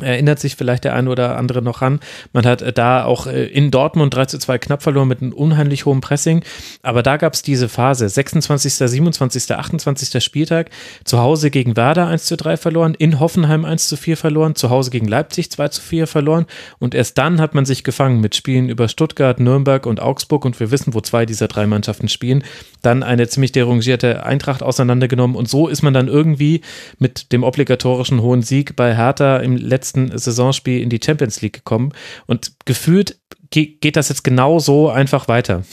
Erinnert 0.00 0.40
sich 0.40 0.56
vielleicht 0.56 0.84
der 0.84 0.94
eine 0.94 1.10
oder 1.10 1.36
andere 1.36 1.60
noch 1.60 1.82
an. 1.82 2.00
Man 2.32 2.46
hat 2.46 2.62
äh, 2.62 2.72
da 2.72 3.04
auch 3.04 3.26
äh, 3.26 3.44
in 3.44 3.70
Dortmund 3.70 4.14
3 4.14 4.24
zu 4.24 4.38
2 4.38 4.56
knapp 4.56 4.82
verloren 4.82 5.06
mit 5.06 5.20
einem 5.20 5.34
unheimlich 5.34 5.84
hohen 5.84 6.00
Pressing. 6.00 6.42
Aber 6.80 7.02
da 7.02 7.18
gab 7.18 7.34
es 7.34 7.42
diese 7.42 7.68
Phase. 7.68 8.08
26., 8.08 8.72
27., 8.72 9.54
28. 9.54 10.24
Spieltag. 10.24 10.70
Zu 11.04 11.18
Hause 11.18 11.50
gegen 11.50 11.76
Werder 11.76 12.06
1 12.06 12.24
zu 12.24 12.38
3 12.38 12.56
verloren. 12.56 12.94
In 12.94 13.20
Hoffenheim 13.20 13.66
1 13.66 13.88
zu 13.88 13.98
4 13.98 14.16
verloren. 14.16 14.54
Zu 14.54 14.70
Hause 14.70 14.90
gegen 14.90 15.06
Leipzig 15.08 15.50
2 15.50 15.68
zu 15.68 15.82
4 15.82 16.06
verloren. 16.06 16.46
Und 16.78 16.94
erst 16.94 17.18
dann 17.18 17.38
hat 17.38 17.54
man 17.54 17.66
sich 17.66 17.84
gefangen 17.84 18.22
mit 18.22 18.34
Spielen 18.34 18.70
über 18.70 18.88
Stuttgart, 18.88 19.40
Nürnberg 19.40 19.84
und 19.84 20.00
Augsburg. 20.00 20.46
Und 20.46 20.58
wir 20.58 20.70
wissen, 20.70 20.94
wo 20.94 21.02
zwei 21.02 21.26
dieser 21.26 21.48
drei 21.48 21.66
Mannschaften 21.66 22.08
spielen. 22.08 22.44
Dann 22.80 23.02
eine 23.02 23.28
ziemlich 23.28 23.52
derangierte 23.52 24.24
Eintracht 24.24 24.62
auseinandergenommen. 24.62 25.36
Und 25.36 25.50
so 25.50 25.68
ist 25.68 25.82
man 25.82 25.92
dann 25.92 26.08
irgendwie 26.08 26.62
mit 26.98 27.30
dem 27.30 27.42
obligatorischen 27.44 28.22
hohen 28.22 28.40
Sieg 28.40 28.74
bei 28.74 28.96
Hertha 28.96 29.36
im 29.36 29.58
letzten 29.58 29.81
letzten 29.82 30.16
Saisonspiel 30.16 30.80
in 30.80 30.90
die 30.90 31.00
Champions 31.04 31.40
League 31.42 31.54
gekommen. 31.54 31.92
Und 32.26 32.52
gefühlt 32.64 33.18
geht 33.50 33.96
das 33.96 34.08
jetzt 34.08 34.22
genau 34.22 34.60
so 34.60 34.88
einfach 34.88 35.26
weiter. 35.26 35.64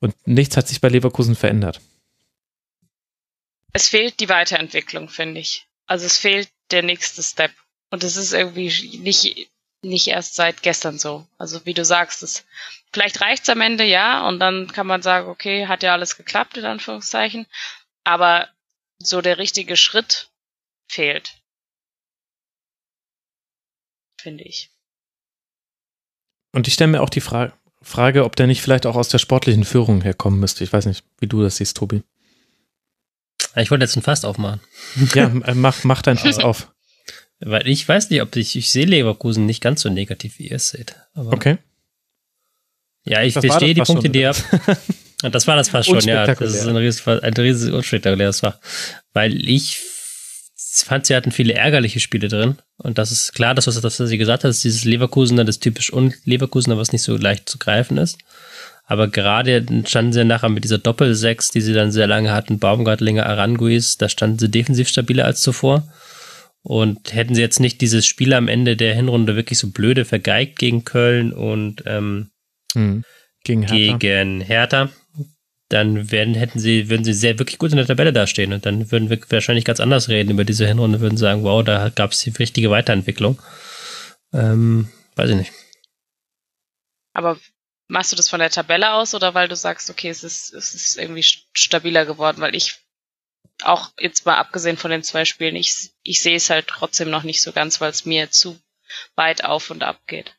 Und 0.00 0.14
nichts 0.24 0.56
hat 0.56 0.68
sich 0.68 0.80
bei 0.80 0.88
Leverkusen 0.88 1.34
verändert. 1.34 1.80
Es 3.72 3.88
fehlt 3.88 4.20
die 4.20 4.28
Weiterentwicklung, 4.28 5.08
finde 5.08 5.40
ich. 5.40 5.66
Also 5.86 6.06
es 6.06 6.16
fehlt 6.16 6.48
der 6.70 6.82
nächste 6.82 7.22
Step. 7.22 7.50
Und 7.90 8.04
es 8.04 8.16
ist 8.16 8.32
irgendwie 8.32 8.98
nicht, 8.98 9.50
nicht 9.82 10.06
erst 10.06 10.36
seit 10.36 10.62
gestern 10.62 10.98
so. 10.98 11.26
Also 11.38 11.66
wie 11.66 11.74
du 11.74 11.84
sagst, 11.84 12.22
es, 12.22 12.44
vielleicht 12.92 13.20
reicht's 13.20 13.48
am 13.48 13.60
Ende, 13.60 13.84
ja, 13.84 14.26
und 14.28 14.38
dann 14.38 14.68
kann 14.68 14.86
man 14.86 15.02
sagen, 15.02 15.28
okay, 15.28 15.66
hat 15.66 15.82
ja 15.82 15.92
alles 15.92 16.16
geklappt, 16.16 16.56
in 16.56 16.64
Anführungszeichen. 16.64 17.46
Aber 18.04 18.48
so 18.98 19.20
der 19.20 19.38
richtige 19.38 19.76
Schritt 19.76 20.30
fehlt 20.88 21.43
finde 24.24 24.42
ich. 24.42 24.70
Und 26.52 26.66
ich 26.66 26.74
stelle 26.74 26.90
mir 26.90 27.02
auch 27.02 27.10
die 27.10 27.20
Fra 27.20 27.52
Frage, 27.82 28.24
ob 28.24 28.34
der 28.34 28.46
nicht 28.46 28.62
vielleicht 28.62 28.86
auch 28.86 28.96
aus 28.96 29.10
der 29.10 29.18
sportlichen 29.18 29.64
Führung 29.64 30.00
herkommen 30.00 30.40
müsste. 30.40 30.64
Ich 30.64 30.72
weiß 30.72 30.86
nicht, 30.86 31.04
wie 31.20 31.26
du 31.26 31.42
das 31.42 31.58
siehst, 31.58 31.76
Tobi. 31.76 32.02
Ich 33.56 33.70
wollte 33.70 33.84
jetzt 33.84 33.96
ein 33.96 34.02
Fass 34.02 34.24
aufmachen. 34.24 34.60
Ja, 35.14 35.26
äh, 35.26 35.54
mach, 35.54 35.84
mach 35.84 36.00
dein 36.00 36.16
Fass 36.16 36.38
auf. 36.38 36.72
Weil 37.40 37.68
ich 37.68 37.86
weiß 37.86 38.08
nicht, 38.08 38.22
ob 38.22 38.34
ich, 38.36 38.56
ich 38.56 38.70
sehe 38.70 38.86
Leverkusen 38.86 39.44
nicht 39.44 39.60
ganz 39.60 39.82
so 39.82 39.90
negativ, 39.90 40.38
wie 40.38 40.48
ihr 40.48 40.56
es 40.56 40.70
seht. 40.70 40.96
okay. 41.14 41.58
Ja, 43.04 43.22
ich 43.22 43.34
das 43.34 43.44
verstehe 43.44 43.74
die 43.74 43.82
Punkte, 43.82 44.08
die 44.08 44.20
ihr 44.20 44.30
habt. 44.30 44.44
Das 45.32 45.46
war 45.46 45.56
das 45.56 45.70
fast 45.70 45.88
schon, 45.88 46.00
ja. 46.00 46.26
Das 46.26 46.54
ist 46.54 46.66
ein 46.66 46.76
riesiges, 46.76 47.08
ein 47.08 47.32
riesiges 47.32 47.72
unspektakuläres 47.72 48.40
Fach. 48.40 48.58
Weil 49.14 49.48
ich 49.48 49.78
fand, 50.82 51.06
sie 51.06 51.14
hatten 51.14 51.30
viele 51.30 51.54
ärgerliche 51.54 52.00
Spiele 52.00 52.28
drin. 52.28 52.56
Und 52.78 52.98
das 52.98 53.12
ist 53.12 53.34
klar, 53.34 53.54
das, 53.54 53.66
was, 53.66 53.80
das, 53.80 54.00
was 54.00 54.08
sie 54.08 54.18
gesagt 54.18 54.44
hat, 54.44 54.50
ist 54.50 54.64
dieses 54.64 54.84
Leverkusener, 54.84 55.44
das 55.44 55.60
typisch 55.60 55.92
Leverkusener, 56.24 56.76
was 56.76 56.92
nicht 56.92 57.02
so 57.02 57.16
leicht 57.16 57.48
zu 57.48 57.58
greifen 57.58 57.96
ist. 57.98 58.18
Aber 58.86 59.08
gerade 59.08 59.64
standen 59.86 60.12
sie 60.12 60.24
nachher 60.24 60.50
mit 60.50 60.64
dieser 60.64 60.78
Doppel-Sechs, 60.78 61.48
die 61.48 61.60
sie 61.60 61.72
dann 61.72 61.92
sehr 61.92 62.06
lange 62.06 62.32
hatten, 62.32 62.58
Baumgartlinger, 62.58 63.24
Aranguis, 63.24 63.96
da 63.96 64.08
standen 64.08 64.38
sie 64.38 64.50
defensiv 64.50 64.88
stabiler 64.88 65.24
als 65.24 65.40
zuvor. 65.40 65.88
Und 66.62 67.14
hätten 67.14 67.34
sie 67.34 67.42
jetzt 67.42 67.60
nicht 67.60 67.80
dieses 67.80 68.06
Spiel 68.06 68.32
am 68.32 68.48
Ende 68.48 68.76
der 68.76 68.94
Hinrunde 68.94 69.36
wirklich 69.36 69.58
so 69.58 69.70
blöde 69.70 70.04
vergeigt 70.04 70.58
gegen 70.58 70.84
Köln 70.84 71.32
und 71.32 71.82
ähm, 71.86 72.30
hm. 72.72 73.04
gegen, 73.44 73.62
Hertha. 73.62 73.96
gegen 73.98 74.40
Hertha, 74.40 74.88
dann 75.74 76.12
werden, 76.12 76.34
hätten 76.34 76.60
sie, 76.60 76.88
würden 76.88 77.04
sie 77.04 77.12
sehr 77.12 77.38
wirklich 77.38 77.58
gut 77.58 77.72
in 77.72 77.76
der 77.76 77.86
Tabelle 77.86 78.12
dastehen 78.12 78.52
und 78.52 78.64
dann 78.64 78.92
würden 78.92 79.10
wir 79.10 79.18
wahrscheinlich 79.28 79.64
ganz 79.64 79.80
anders 79.80 80.08
reden 80.08 80.30
über 80.30 80.44
diese 80.44 80.66
Hinrunde, 80.66 81.00
würden 81.00 81.18
sagen, 81.18 81.42
wow, 81.42 81.64
da 81.64 81.88
gab 81.88 82.12
es 82.12 82.20
die 82.20 82.30
richtige 82.30 82.70
Weiterentwicklung. 82.70 83.42
Ähm, 84.32 84.88
weiß 85.16 85.30
ich 85.30 85.36
nicht. 85.36 85.52
Aber 87.12 87.38
machst 87.88 88.12
du 88.12 88.16
das 88.16 88.28
von 88.28 88.38
der 88.40 88.50
Tabelle 88.50 88.92
aus 88.92 89.14
oder 89.14 89.34
weil 89.34 89.48
du 89.48 89.56
sagst, 89.56 89.90
okay, 89.90 90.08
es 90.08 90.22
ist, 90.22 90.54
es 90.54 90.74
ist 90.74 90.96
irgendwie 90.96 91.24
stabiler 91.24 92.06
geworden, 92.06 92.40
weil 92.40 92.54
ich 92.54 92.78
auch 93.62 93.92
jetzt 93.98 94.26
mal 94.26 94.38
abgesehen 94.38 94.76
von 94.76 94.92
den 94.92 95.02
zwei 95.02 95.24
Spielen, 95.24 95.56
ich, 95.56 95.92
ich 96.02 96.22
sehe 96.22 96.36
es 96.36 96.50
halt 96.50 96.68
trotzdem 96.68 97.10
noch 97.10 97.24
nicht 97.24 97.42
so 97.42 97.52
ganz, 97.52 97.80
weil 97.80 97.90
es 97.90 98.04
mir 98.04 98.30
zu 98.30 98.60
weit 99.16 99.44
auf 99.44 99.70
und 99.70 99.82
ab 99.82 100.00
geht. 100.06 100.36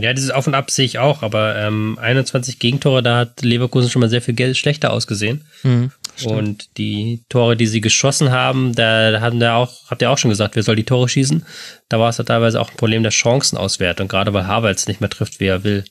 Ja, 0.00 0.12
dieses 0.12 0.30
Auf 0.30 0.46
und 0.46 0.54
Ab 0.54 0.70
sehe 0.70 0.84
ich 0.84 0.98
auch, 0.98 1.22
aber 1.22 1.56
ähm, 1.56 1.98
21 2.00 2.58
Gegentore, 2.58 3.02
da 3.02 3.18
hat 3.18 3.42
Leverkusen 3.42 3.90
schon 3.90 4.00
mal 4.00 4.08
sehr 4.08 4.22
viel 4.22 4.54
schlechter 4.54 4.92
ausgesehen. 4.92 5.46
Mhm, 5.62 5.92
und 6.24 6.78
die 6.78 7.24
Tore, 7.28 7.56
die 7.56 7.66
sie 7.66 7.80
geschossen 7.80 8.30
haben, 8.30 8.74
da 8.74 9.20
haben 9.20 9.40
wir 9.40 9.54
auch, 9.54 9.90
habt 9.90 10.02
ihr 10.02 10.10
auch 10.10 10.18
schon 10.18 10.30
gesagt, 10.30 10.56
wer 10.56 10.62
soll 10.62 10.76
die 10.76 10.84
Tore 10.84 11.08
schießen? 11.08 11.44
Da 11.88 11.98
war 11.98 12.08
es 12.08 12.18
ja 12.18 12.24
teilweise 12.24 12.60
auch 12.60 12.70
ein 12.70 12.76
Problem 12.76 13.02
der 13.02 13.12
Chancenauswertung, 13.12 14.08
gerade 14.08 14.32
weil 14.32 14.46
Havertz 14.46 14.86
nicht 14.86 15.00
mehr 15.00 15.10
trifft, 15.10 15.40
wie 15.40 15.46
er 15.46 15.64
will. 15.64 15.84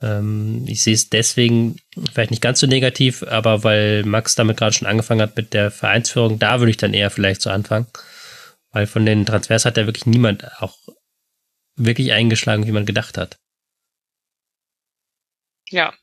Ähm, 0.00 0.64
ich 0.66 0.82
sehe 0.82 0.94
es 0.94 1.10
deswegen 1.10 1.76
vielleicht 2.12 2.30
nicht 2.30 2.42
ganz 2.42 2.60
so 2.60 2.66
negativ, 2.66 3.22
aber 3.22 3.62
weil 3.62 4.04
Max 4.04 4.34
damit 4.34 4.56
gerade 4.56 4.74
schon 4.74 4.88
angefangen 4.88 5.22
hat 5.22 5.36
mit 5.36 5.52
der 5.52 5.70
Vereinsführung, 5.70 6.38
da 6.38 6.60
würde 6.60 6.70
ich 6.70 6.76
dann 6.76 6.94
eher 6.94 7.10
vielleicht 7.10 7.42
so 7.42 7.50
anfangen. 7.50 7.86
Weil 8.72 8.86
von 8.86 9.04
den 9.04 9.26
Transfers 9.26 9.66
hat 9.66 9.76
ja 9.76 9.86
wirklich 9.86 10.06
niemand 10.06 10.44
auch 10.60 10.76
wirklich 11.86 12.12
eingeschlagen, 12.12 12.66
wie 12.66 12.72
man 12.72 12.86
gedacht 12.86 13.18
hat. 13.18 13.38
Ja. 15.68 15.94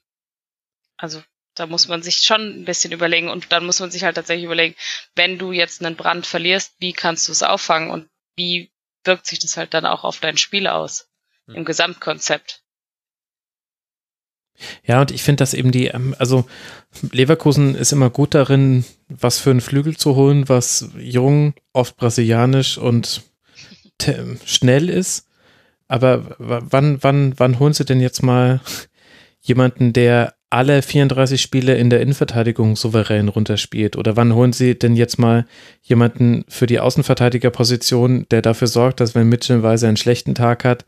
Also 0.98 1.24
da 1.56 1.66
muss 1.66 1.88
man 1.88 2.02
sich 2.02 2.18
schon 2.18 2.62
ein 2.62 2.66
bisschen 2.66 2.92
überlegen 2.92 3.30
und 3.30 3.52
dann 3.52 3.66
muss 3.66 3.80
man 3.80 3.92
sich 3.92 4.04
halt 4.04 4.16
tatsächlich 4.16 4.46
überlegen, 4.46 4.76
wenn 5.16 5.38
du 5.38 5.52
jetzt 5.52 5.84
einen 5.84 5.96
Brand 5.96 6.26
verlierst, 6.26 6.76
wie 6.80 6.94
kannst 6.94 7.28
du 7.28 7.32
es 7.32 7.44
auffangen 7.44 7.90
und 7.90 8.10
wie 8.36 8.72
wirkt 9.04 9.26
sich 9.26 9.40
das 9.40 9.58
halt 9.58 9.74
dann 9.74 9.86
auch 9.86 10.04
auf 10.04 10.20
dein 10.20 10.38
Spiel 10.38 10.68
aus 10.68 11.10
hm. 11.48 11.56
im 11.56 11.66
Gesamtkonzept. 11.66 12.64
Ja, 14.84 15.00
und 15.00 15.12
ich 15.12 15.24
finde, 15.24 15.42
dass 15.42 15.54
eben 15.54 15.72
die, 15.72 15.88
ähm, 15.88 16.16
also 16.20 16.48
Leverkusen 17.12 17.76
ist 17.76 17.94
immer 17.94 18.10
gut 18.10 18.34
darin, 18.34 18.84
was 19.08 19.40
für 19.40 19.52
einen 19.52 19.62
Flügel 19.62 19.96
zu 19.96 20.16
holen, 20.16 20.50
was 20.50 20.90
jung, 20.98 21.54
oft 21.72 21.96
brasilianisch 21.96 22.78
und 22.78 23.24
schnell 24.46 24.90
ist. 24.90 25.29
Aber 25.90 26.36
wann, 26.38 27.00
wann, 27.02 27.34
wann 27.38 27.60
holen 27.60 27.74
sie 27.74 27.84
denn 27.84 28.00
jetzt 28.00 28.24
mal 28.24 28.62
jemanden, 29.42 29.92
der 29.92 30.36
alle 30.52 30.82
34 30.82 31.42
Spiele 31.42 31.76
in 31.76 31.90
der 31.90 32.02
Innenverteidigung 32.02 32.76
souverän 32.76 33.28
runterspielt? 33.28 33.98
Oder 33.98 34.16
wann 34.16 34.34
holen 34.34 34.54
Sie 34.54 34.78
denn 34.78 34.96
jetzt 34.96 35.20
mal 35.20 35.46
jemanden 35.82 36.46
für 36.48 36.68
die 36.68 36.80
Außenverteidigerposition, 36.80 38.28
der 38.32 38.42
dafür 38.42 38.68
sorgt, 38.68 39.00
dass 39.00 39.16
wenn 39.16 39.30
Mitchell 39.30 39.66
einen 39.66 39.98
schlechten 39.98 40.36
Tag 40.36 40.64
hat, 40.64 40.86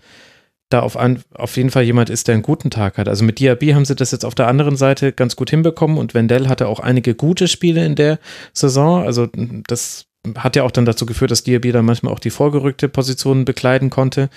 da 0.69 0.79
auf, 0.81 0.97
ein, 0.97 1.21
auf 1.33 1.57
jeden 1.57 1.69
Fall 1.69 1.83
jemand 1.83 2.09
ist, 2.09 2.27
der 2.27 2.35
einen 2.35 2.43
guten 2.43 2.69
Tag 2.69 2.97
hat. 2.97 3.07
Also 3.07 3.25
mit 3.25 3.39
Diaby 3.39 3.71
haben 3.71 3.85
sie 3.85 3.95
das 3.95 4.11
jetzt 4.11 4.23
auf 4.23 4.35
der 4.35 4.47
anderen 4.47 4.77
Seite 4.77 5.11
ganz 5.11 5.35
gut 5.35 5.49
hinbekommen 5.49 5.97
und 5.97 6.13
Wendell 6.13 6.47
hatte 6.47 6.67
auch 6.67 6.79
einige 6.79 7.13
gute 7.13 7.47
Spiele 7.47 7.85
in 7.85 7.95
der 7.95 8.19
Saison. 8.53 9.03
Also 9.03 9.27
das 9.67 10.05
hat 10.35 10.55
ja 10.55 10.63
auch 10.63 10.71
dann 10.71 10.85
dazu 10.85 11.05
geführt, 11.05 11.31
dass 11.31 11.43
Diaby 11.43 11.71
dann 11.71 11.85
manchmal 11.85 12.13
auch 12.13 12.19
die 12.19 12.29
vorgerückte 12.29 12.89
Position 12.89 13.45
bekleiden 13.45 13.89
konnte 13.89 14.29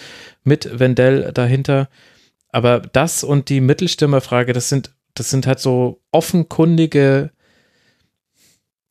mit 0.42 0.78
Wendell 0.78 1.32
dahinter. 1.32 1.88
Aber 2.48 2.80
das 2.80 3.24
und 3.24 3.48
die 3.48 3.60
Mittelstürmerfrage, 3.60 4.52
das 4.52 4.68
sind 4.68 4.90
das 5.14 5.30
sind 5.30 5.46
halt 5.46 5.60
so 5.60 6.00
offenkundige 6.10 7.30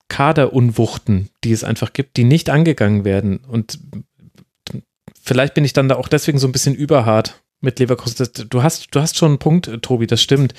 Kaderunwuchten, 0.07 1.30
die 1.44 1.52
es 1.52 1.64
einfach 1.64 1.94
gibt, 1.94 2.18
die 2.18 2.24
nicht 2.24 2.49
angegangen 2.49 3.03
werden. 3.03 3.38
Und 3.38 3.80
vielleicht 5.22 5.53
bin 5.53 5.65
ich 5.65 5.74
dann 5.74 5.90
da 5.90 5.95
auch 5.95 6.07
deswegen 6.07 6.40
so 6.40 6.48
ein 6.48 6.52
bisschen 6.52 6.76
überhart 6.76 7.41
mit 7.61 7.80
Leverkusen. 7.80 8.28
Du 8.49 8.64
hast, 8.64 8.94
du 8.94 8.99
hast 8.99 9.18
schon 9.18 9.32
einen 9.32 9.40
Punkt, 9.40 9.70
Tobi, 9.82 10.07
das 10.07 10.22
stimmt, 10.22 10.53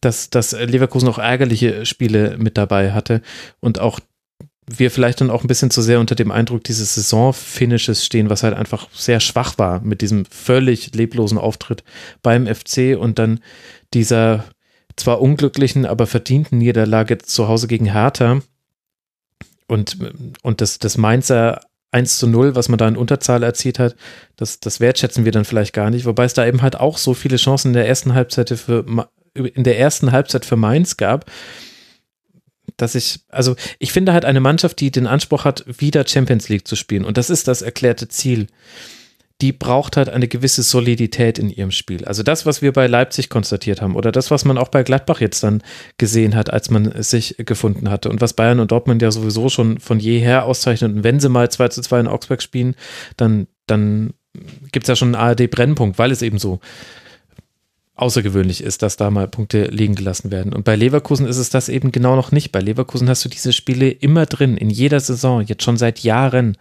dass, 0.00 0.30
dass 0.30 0.52
Leverkusen 0.52 1.08
auch 1.08 1.18
ärgerliche 1.18 1.86
Spiele 1.86 2.36
mit 2.38 2.56
dabei 2.56 2.92
hatte 2.92 3.22
und 3.60 3.78
auch 3.78 4.00
wir 4.66 4.90
vielleicht 4.90 5.20
dann 5.20 5.30
auch 5.30 5.42
ein 5.42 5.48
bisschen 5.48 5.70
zu 5.70 5.82
sehr 5.82 6.00
unter 6.00 6.14
dem 6.14 6.30
Eindruck 6.30 6.64
dieses 6.64 6.94
Saisonfinishes 6.94 8.04
stehen, 8.04 8.30
was 8.30 8.42
halt 8.42 8.54
einfach 8.54 8.88
sehr 8.92 9.20
schwach 9.20 9.58
war 9.58 9.80
mit 9.80 10.00
diesem 10.00 10.24
völlig 10.26 10.94
leblosen 10.94 11.38
Auftritt 11.38 11.82
beim 12.22 12.46
FC 12.46 12.96
und 12.98 13.18
dann 13.18 13.40
dieser 13.92 14.44
zwar 14.96 15.20
unglücklichen, 15.20 15.86
aber 15.86 16.06
verdienten 16.06 16.58
Niederlage 16.58 17.18
zu 17.18 17.48
Hause 17.48 17.66
gegen 17.66 17.86
Hertha 17.86 18.42
und, 19.66 19.96
und 20.42 20.60
das, 20.60 20.78
das 20.78 20.98
Mainzer 20.98 21.60
1 21.92 22.18
zu 22.18 22.26
0, 22.26 22.54
was 22.54 22.68
man 22.68 22.78
da 22.78 22.86
in 22.86 22.96
Unterzahl 22.96 23.42
erzielt 23.42 23.78
hat, 23.78 23.96
das, 24.36 24.60
das 24.60 24.78
wertschätzen 24.78 25.24
wir 25.24 25.32
dann 25.32 25.44
vielleicht 25.44 25.72
gar 25.72 25.90
nicht, 25.90 26.06
wobei 26.06 26.24
es 26.24 26.34
da 26.34 26.46
eben 26.46 26.62
halt 26.62 26.78
auch 26.78 26.98
so 26.98 27.14
viele 27.14 27.36
Chancen 27.36 27.68
in 27.68 27.74
der 27.74 27.88
ersten 27.88 28.14
Halbzeit 28.14 28.50
für 28.50 28.84
in 29.32 29.62
der 29.62 29.78
ersten 29.78 30.10
Halbzeit 30.10 30.44
für 30.44 30.56
Mainz 30.56 30.96
gab, 30.96 31.30
dass 32.82 32.94
ich, 32.94 33.20
also 33.28 33.56
ich 33.78 33.92
finde 33.92 34.12
halt 34.12 34.24
eine 34.24 34.40
Mannschaft, 34.40 34.80
die 34.80 34.90
den 34.90 35.06
Anspruch 35.06 35.44
hat, 35.44 35.64
wieder 35.66 36.06
Champions 36.06 36.48
League 36.48 36.66
zu 36.66 36.76
spielen 36.76 37.04
und 37.04 37.16
das 37.16 37.30
ist 37.30 37.48
das 37.48 37.62
erklärte 37.62 38.08
Ziel 38.08 38.46
die 39.40 39.52
braucht 39.52 39.96
halt 39.96 40.08
eine 40.08 40.28
gewisse 40.28 40.62
Solidität 40.62 41.38
in 41.38 41.48
ihrem 41.48 41.70
Spiel. 41.70 42.04
Also 42.04 42.22
das, 42.22 42.44
was 42.44 42.60
wir 42.60 42.72
bei 42.72 42.86
Leipzig 42.86 43.30
konstatiert 43.30 43.80
haben 43.80 43.96
oder 43.96 44.12
das, 44.12 44.30
was 44.30 44.44
man 44.44 44.58
auch 44.58 44.68
bei 44.68 44.82
Gladbach 44.82 45.20
jetzt 45.20 45.42
dann 45.42 45.62
gesehen 45.98 46.34
hat, 46.34 46.52
als 46.52 46.70
man 46.70 47.02
sich 47.02 47.36
gefunden 47.38 47.90
hatte 47.90 48.10
und 48.10 48.20
was 48.20 48.34
Bayern 48.34 48.60
und 48.60 48.70
Dortmund 48.70 49.00
ja 49.00 49.10
sowieso 49.10 49.48
schon 49.48 49.80
von 49.80 49.98
jeher 49.98 50.44
auszeichnet. 50.44 50.92
Und 50.92 51.04
wenn 51.04 51.20
sie 51.20 51.28
mal 51.28 51.50
2 51.50 51.68
zu 51.68 51.80
2 51.80 52.00
in 52.00 52.08
Augsburg 52.08 52.42
spielen, 52.42 52.74
dann, 53.16 53.46
dann 53.66 54.12
gibt 54.72 54.84
es 54.84 54.88
ja 54.88 54.96
schon 54.96 55.14
einen 55.14 55.22
ARD-Brennpunkt, 55.22 55.98
weil 55.98 56.10
es 56.12 56.22
eben 56.22 56.38
so 56.38 56.60
außergewöhnlich 58.00 58.62
ist, 58.62 58.82
dass 58.82 58.96
da 58.96 59.10
mal 59.10 59.28
Punkte 59.28 59.64
liegen 59.64 59.94
gelassen 59.94 60.30
werden. 60.30 60.52
Und 60.52 60.64
bei 60.64 60.76
Leverkusen 60.76 61.26
ist 61.26 61.38
es 61.38 61.50
das 61.50 61.68
eben 61.68 61.92
genau 61.92 62.16
noch 62.16 62.32
nicht. 62.32 62.52
Bei 62.52 62.60
Leverkusen 62.60 63.08
hast 63.08 63.24
du 63.24 63.28
diese 63.28 63.52
Spiele 63.52 63.90
immer 63.90 64.26
drin, 64.26 64.56
in 64.56 64.70
jeder 64.70 65.00
Saison, 65.00 65.42
jetzt 65.42 65.62
schon 65.62 65.76
seit 65.76 66.00
Jahren. 66.00 66.56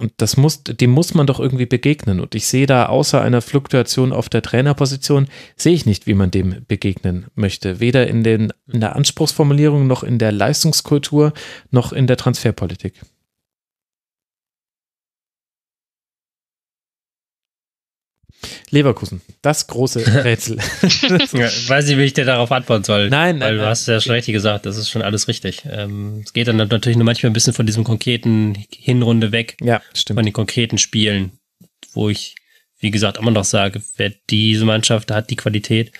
Und 0.00 0.12
das 0.18 0.36
muss, 0.36 0.62
dem 0.62 0.90
muss 0.90 1.14
man 1.14 1.26
doch 1.26 1.40
irgendwie 1.40 1.66
begegnen. 1.66 2.20
Und 2.20 2.34
ich 2.34 2.46
sehe 2.46 2.66
da 2.66 2.86
außer 2.86 3.20
einer 3.20 3.42
Fluktuation 3.42 4.12
auf 4.12 4.28
der 4.28 4.42
Trainerposition, 4.42 5.26
sehe 5.56 5.74
ich 5.74 5.86
nicht, 5.86 6.06
wie 6.06 6.14
man 6.14 6.30
dem 6.30 6.64
begegnen 6.68 7.26
möchte. 7.34 7.80
Weder 7.80 8.06
in, 8.06 8.22
den, 8.22 8.52
in 8.72 8.80
der 8.80 8.94
Anspruchsformulierung 8.94 9.86
noch 9.86 10.04
in 10.04 10.18
der 10.18 10.30
Leistungskultur 10.30 11.32
noch 11.70 11.92
in 11.92 12.06
der 12.06 12.16
Transferpolitik. 12.16 12.94
Leverkusen, 18.70 19.20
das 19.42 19.66
große 19.66 20.06
Rätsel. 20.24 20.58
ja, 20.58 21.48
weiß 21.68 21.86
nicht, 21.86 21.98
wie 21.98 22.04
ich 22.04 22.14
dir 22.14 22.24
darauf 22.24 22.52
antworten 22.52 22.84
soll. 22.84 23.08
Nein, 23.08 23.40
weil 23.40 23.52
nein, 23.52 23.58
du 23.58 23.66
hast 23.66 23.86
ja 23.88 24.00
schon 24.00 24.12
richtig 24.12 24.32
gesagt, 24.32 24.66
das 24.66 24.76
ist 24.76 24.90
schon 24.90 25.02
alles 25.02 25.28
richtig. 25.28 25.62
Ähm, 25.70 26.22
es 26.24 26.32
geht 26.32 26.48
dann 26.48 26.56
natürlich 26.56 26.96
nur 26.96 27.04
manchmal 27.04 27.30
ein 27.30 27.34
bisschen 27.34 27.52
von 27.52 27.66
diesem 27.66 27.84
konkreten 27.84 28.56
Hinrunde 28.70 29.32
weg. 29.32 29.56
Ja, 29.60 29.82
stimmt. 29.94 30.18
Von 30.18 30.24
den 30.24 30.32
konkreten 30.32 30.78
Spielen, 30.78 31.32
wo 31.92 32.08
ich, 32.08 32.34
wie 32.78 32.90
gesagt, 32.90 33.18
immer 33.18 33.30
noch 33.30 33.44
sage, 33.44 33.82
wer 33.96 34.12
diese 34.30 34.64
Mannschaft 34.64 35.10
hat 35.10 35.30
die 35.30 35.36
Qualität 35.36 35.92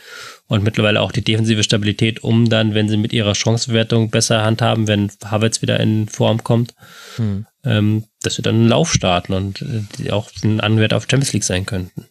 und 0.47 0.65
mittlerweile 0.65 1.01
auch 1.01 1.13
die 1.13 1.23
defensive 1.23 1.63
Stabilität, 1.63 2.25
um 2.25 2.49
dann, 2.49 2.75
wenn 2.75 2.89
sie 2.89 2.97
mit 2.97 3.13
ihrer 3.13 3.35
Chancenwertung 3.35 4.11
besser 4.11 4.43
handhaben, 4.43 4.89
wenn 4.89 5.11
Havertz 5.25 5.63
wieder 5.63 5.79
in 5.81 6.09
Form 6.09 6.43
kommt, 6.43 6.75
hm. 7.17 7.47
ähm, 7.65 8.05
dass 8.23 8.39
wir 8.39 8.43
dann 8.43 8.57
einen 8.57 8.69
Lauf 8.69 8.93
starten 8.93 9.33
und 9.33 9.63
äh, 9.63 10.11
auch 10.11 10.31
ein 10.43 10.61
Anwärter 10.61 10.97
auf 10.97 11.07
Champions 11.09 11.33
League 11.33 11.45
sein 11.45 11.67
könnten. 11.67 12.07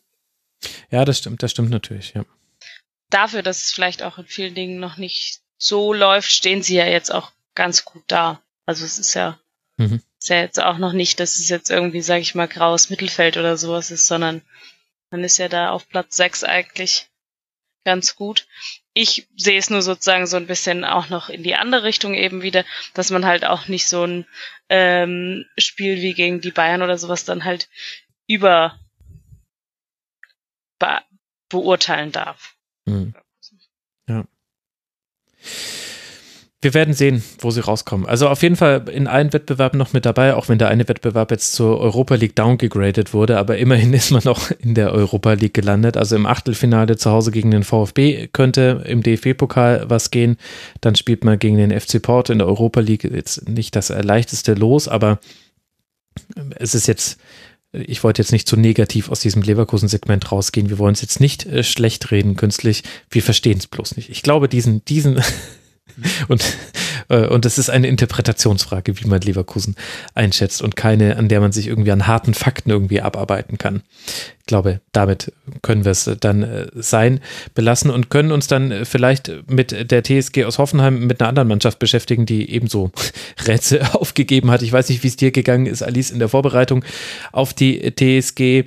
Ja, 0.89 1.05
das 1.05 1.19
stimmt, 1.19 1.43
das 1.43 1.51
stimmt 1.51 1.69
natürlich, 1.69 2.13
ja. 2.13 2.25
Dafür, 3.09 3.41
dass 3.41 3.63
es 3.63 3.71
vielleicht 3.71 4.03
auch 4.03 4.17
in 4.17 4.25
vielen 4.25 4.55
Dingen 4.55 4.79
noch 4.79 4.97
nicht 4.97 5.41
so 5.57 5.93
läuft, 5.93 6.31
stehen 6.31 6.61
sie 6.61 6.75
ja 6.75 6.85
jetzt 6.85 7.11
auch 7.11 7.31
ganz 7.55 7.85
gut 7.85 8.03
da. 8.07 8.41
Also 8.65 8.85
es 8.85 8.99
ist 8.99 9.13
ja, 9.13 9.39
mhm. 9.77 10.01
ist 10.19 10.29
ja 10.29 10.38
jetzt 10.38 10.61
auch 10.61 10.77
noch 10.77 10.93
nicht, 10.93 11.19
dass 11.19 11.38
es 11.38 11.49
jetzt 11.49 11.69
irgendwie, 11.69 12.01
sag 12.01 12.21
ich 12.21 12.35
mal, 12.35 12.47
graues 12.47 12.89
Mittelfeld 12.89 13.38
oder 13.38 13.57
sowas 13.57 13.91
ist, 13.91 14.07
sondern 14.07 14.41
man 15.09 15.23
ist 15.23 15.38
ja 15.38 15.47
da 15.47 15.71
auf 15.71 15.88
Platz 15.88 16.17
6 16.17 16.43
eigentlich 16.43 17.07
ganz 17.85 18.17
gut. 18.17 18.47
Ich 18.93 19.27
sehe 19.38 19.57
es 19.57 19.69
nur 19.69 19.81
sozusagen 19.81 20.27
so 20.27 20.35
ein 20.35 20.47
bisschen 20.47 20.84
auch 20.84 21.07
noch 21.07 21.29
in 21.29 21.43
die 21.43 21.55
andere 21.55 21.84
Richtung 21.84 22.13
eben 22.13 22.41
wieder, 22.41 22.65
dass 22.93 23.11
man 23.11 23.25
halt 23.25 23.45
auch 23.45 23.69
nicht 23.69 23.88
so 23.88 24.03
ein 24.03 24.25
ähm, 24.67 25.45
Spiel 25.57 26.01
wie 26.01 26.13
gegen 26.13 26.41
die 26.41 26.51
Bayern 26.51 26.81
oder 26.81 26.97
sowas 26.97 27.23
dann 27.23 27.45
halt 27.45 27.69
über 28.27 28.77
be 30.79 30.99
beurteilen 31.49 32.11
darf. 32.11 32.55
Mhm. 32.85 33.13
Ja. 34.07 34.25
Wir 36.59 36.73
werden 36.73 36.95
sehen, 36.95 37.23
wo 37.39 37.51
sie 37.51 37.59
rauskommen. 37.59 38.07
Also 38.07 38.27
auf 38.27 38.41
jeden 38.41 38.55
Fall 38.55 38.89
in 38.89 39.05
allen 39.05 39.31
Wettbewerben 39.31 39.77
noch 39.77 39.93
mit 39.93 40.07
dabei, 40.07 40.33
auch 40.33 40.49
wenn 40.49 40.57
der 40.57 40.69
eine 40.69 40.87
Wettbewerb 40.89 41.29
jetzt 41.29 41.53
zur 41.53 41.79
Europa 41.79 42.15
League 42.15 42.35
downgegradet 42.35 43.13
wurde, 43.13 43.37
aber 43.37 43.57
immerhin 43.57 43.93
ist 43.93 44.09
man 44.09 44.23
noch 44.25 44.49
in 44.51 44.73
der 44.73 44.91
Europa 44.91 45.33
League 45.33 45.53
gelandet. 45.53 45.97
Also 45.97 46.15
im 46.15 46.25
Achtelfinale 46.25 46.97
zu 46.97 47.11
Hause 47.11 47.29
gegen 47.29 47.51
den 47.51 47.63
VfB 47.63 48.27
könnte 48.33 48.83
im 48.87 49.03
DFB-Pokal 49.03 49.85
was 49.87 50.09
gehen. 50.09 50.37
Dann 50.81 50.95
spielt 50.95 51.23
man 51.23 51.37
gegen 51.37 51.57
den 51.57 51.79
FC 51.79 52.01
Porto 52.01 52.33
in 52.33 52.39
der 52.39 52.47
Europa 52.47 52.79
League. 52.79 53.03
Jetzt 53.03 53.47
nicht 53.47 53.75
das 53.75 53.89
leichteste 53.89 54.55
Los, 54.55 54.87
aber 54.87 55.19
es 56.57 56.73
ist 56.73 56.87
jetzt 56.87 57.19
ich 57.85 58.03
wollte 58.03 58.21
jetzt 58.21 58.31
nicht 58.31 58.47
zu 58.47 58.57
negativ 58.57 59.09
aus 59.09 59.19
diesem 59.19 59.41
Leverkusen-Segment 59.41 60.31
rausgehen. 60.31 60.69
Wir 60.69 60.77
wollen 60.77 60.93
es 60.93 61.01
jetzt 61.01 61.19
nicht 61.19 61.45
äh, 61.45 61.63
schlecht 61.63 62.11
reden 62.11 62.35
künstlich. 62.35 62.83
Wir 63.09 63.23
verstehen 63.23 63.57
es 63.57 63.67
bloß 63.67 63.95
nicht. 63.97 64.09
Ich 64.09 64.23
glaube, 64.23 64.49
diesen, 64.49 64.83
diesen 64.85 65.21
und, 66.27 66.43
und 67.15 67.45
es 67.45 67.57
ist 67.57 67.69
eine 67.69 67.88
Interpretationsfrage, 67.88 68.99
wie 68.99 69.07
man 69.07 69.21
Leverkusen 69.21 69.75
einschätzt 70.13 70.61
und 70.61 70.75
keine, 70.75 71.17
an 71.17 71.29
der 71.29 71.39
man 71.39 71.51
sich 71.51 71.67
irgendwie 71.67 71.91
an 71.91 72.07
harten 72.07 72.34
Fakten 72.34 72.69
irgendwie 72.69 73.01
abarbeiten 73.01 73.57
kann. 73.57 73.81
Ich 74.39 74.45
glaube, 74.45 74.79
damit 74.93 75.34
können 75.61 75.84
wir 75.84 75.91
es 75.91 76.09
dann 76.19 76.43
äh, 76.43 76.67
sein 76.73 77.19
belassen 77.53 77.91
und 77.91 78.09
können 78.09 78.31
uns 78.31 78.47
dann 78.47 78.71
äh, 78.71 78.85
vielleicht 78.85 79.31
mit 79.49 79.91
der 79.91 80.03
TSG 80.03 80.45
aus 80.45 80.57
Hoffenheim 80.57 81.05
mit 81.05 81.21
einer 81.21 81.29
anderen 81.29 81.47
Mannschaft 81.49 81.79
beschäftigen, 81.79 82.25
die 82.25 82.49
ebenso 82.51 82.91
Rätsel 83.47 83.81
aufgegeben 83.91 84.51
hat. 84.51 84.61
Ich 84.61 84.71
weiß 84.71 84.89
nicht, 84.89 85.03
wie 85.03 85.07
es 85.07 85.17
dir 85.17 85.31
gegangen 85.31 85.65
ist, 85.65 85.84
Alice, 85.84 86.11
in 86.11 86.19
der 86.19 86.29
Vorbereitung 86.29 86.85
auf 87.31 87.53
die 87.53 87.93
TSG 87.93 88.65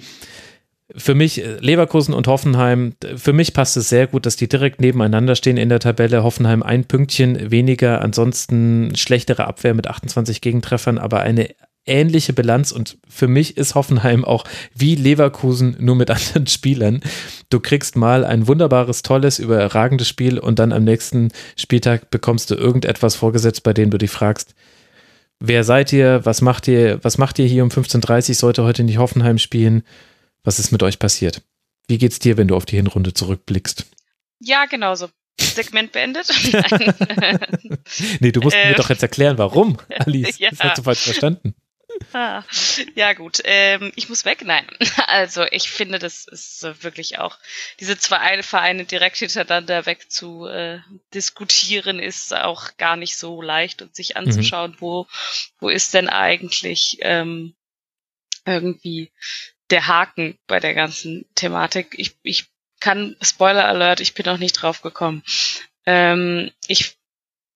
für 0.96 1.14
mich 1.14 1.42
äh, 1.44 1.56
Leverkusen 1.60 2.14
und 2.14 2.26
Hoffenheim, 2.26 2.94
für 3.16 3.32
mich 3.32 3.52
passt 3.52 3.76
es 3.76 3.88
sehr 3.88 4.06
gut, 4.06 4.26
dass 4.26 4.36
die 4.36 4.48
direkt 4.48 4.80
nebeneinander 4.80 5.34
stehen 5.34 5.56
in 5.56 5.68
der 5.68 5.80
Tabelle. 5.80 6.22
Hoffenheim 6.22 6.62
ein 6.62 6.84
Pünktchen 6.84 7.50
weniger, 7.50 8.00
ansonsten 8.00 8.94
schlechtere 8.96 9.46
Abwehr 9.46 9.74
mit 9.74 9.88
28 9.88 10.40
Gegentreffern, 10.40 10.98
aber 10.98 11.20
eine 11.20 11.50
ähnliche 11.86 12.32
Bilanz 12.32 12.72
und 12.72 12.98
für 13.08 13.26
mich 13.26 13.56
ist 13.56 13.74
Hoffenheim 13.74 14.24
auch 14.24 14.44
wie 14.74 14.94
Leverkusen 14.94 15.76
nur 15.80 15.96
mit 15.96 16.10
anderen 16.10 16.46
Spielern. 16.46 17.00
Du 17.48 17.60
kriegst 17.60 17.96
mal 17.96 18.24
ein 18.24 18.46
wunderbares, 18.46 19.02
tolles, 19.02 19.38
überragendes 19.38 20.08
Spiel 20.08 20.38
und 20.38 20.58
dann 20.58 20.72
am 20.72 20.84
nächsten 20.84 21.30
Spieltag 21.56 22.10
bekommst 22.10 22.50
du 22.50 22.54
irgendetwas 22.54 23.16
vorgesetzt, 23.16 23.62
bei 23.62 23.72
dem 23.72 23.90
du 23.90 23.98
dich 23.98 24.10
fragst, 24.10 24.54
wer 25.40 25.64
seid 25.64 25.92
ihr, 25.92 26.20
was 26.24 26.42
macht 26.42 26.68
ihr, 26.68 27.02
was 27.02 27.18
macht 27.18 27.38
ihr 27.38 27.46
hier 27.46 27.64
um 27.64 27.70
15.30 27.70 28.28
Uhr, 28.28 28.34
sollte 28.34 28.62
heute 28.64 28.84
nicht 28.84 28.98
Hoffenheim 28.98 29.38
spielen? 29.38 29.82
Was 30.44 30.58
ist 30.58 30.72
mit 30.72 30.82
euch 30.82 30.98
passiert? 30.98 31.42
Wie 31.88 31.98
geht's 31.98 32.18
dir, 32.18 32.36
wenn 32.36 32.48
du 32.48 32.56
auf 32.56 32.66
die 32.66 32.76
Hinrunde 32.76 33.12
zurückblickst? 33.14 33.86
Ja, 34.40 34.66
genau 34.66 34.94
so. 34.94 35.08
Segment 35.38 35.92
beendet. 35.92 36.28
nee, 38.20 38.32
du 38.32 38.40
musst 38.40 38.56
Äh, 38.56 38.70
mir 38.70 38.74
doch 38.76 38.90
jetzt 38.90 39.02
erklären, 39.02 39.38
warum, 39.38 39.78
Alice. 39.98 40.38
ja. 40.38 40.50
Das 40.50 40.60
hast 40.60 40.78
du 40.78 40.82
falsch 40.82 41.00
verstanden. 41.00 41.54
Ah, 42.12 42.44
ja 42.94 43.12
gut, 43.14 43.40
ähm, 43.44 43.92
ich 43.96 44.08
muss 44.08 44.24
weg. 44.24 44.42
Nein, 44.44 44.66
also 45.06 45.44
ich 45.50 45.70
finde, 45.70 45.98
das 45.98 46.24
ist 46.26 46.62
äh, 46.64 46.82
wirklich 46.82 47.18
auch 47.18 47.36
diese 47.80 47.98
zwei 47.98 48.42
Vereine 48.42 48.84
direkt 48.84 49.16
hintereinander 49.18 49.84
weg 49.86 50.10
zu 50.10 50.46
äh, 50.46 50.78
diskutieren 51.12 51.98
ist 51.98 52.32
auch 52.32 52.76
gar 52.78 52.96
nicht 52.96 53.16
so 53.18 53.42
leicht 53.42 53.82
und 53.82 53.94
sich 53.96 54.16
anzuschauen, 54.16 54.76
wo 54.78 55.06
wo 55.58 55.68
ist 55.68 55.92
denn 55.92 56.08
eigentlich 56.08 56.98
ähm, 57.00 57.54
irgendwie 58.46 59.10
der 59.70 59.86
Haken 59.86 60.38
bei 60.46 60.60
der 60.60 60.74
ganzen 60.74 61.26
Thematik. 61.34 61.94
Ich 61.96 62.16
ich 62.22 62.46
kann 62.80 63.16
Spoiler 63.20 63.66
Alert, 63.66 64.00
ich 64.00 64.14
bin 64.14 64.26
noch 64.26 64.38
nicht 64.38 64.54
drauf 64.54 64.82
gekommen. 64.82 65.22
Ähm, 65.86 66.50
ich 66.66 66.96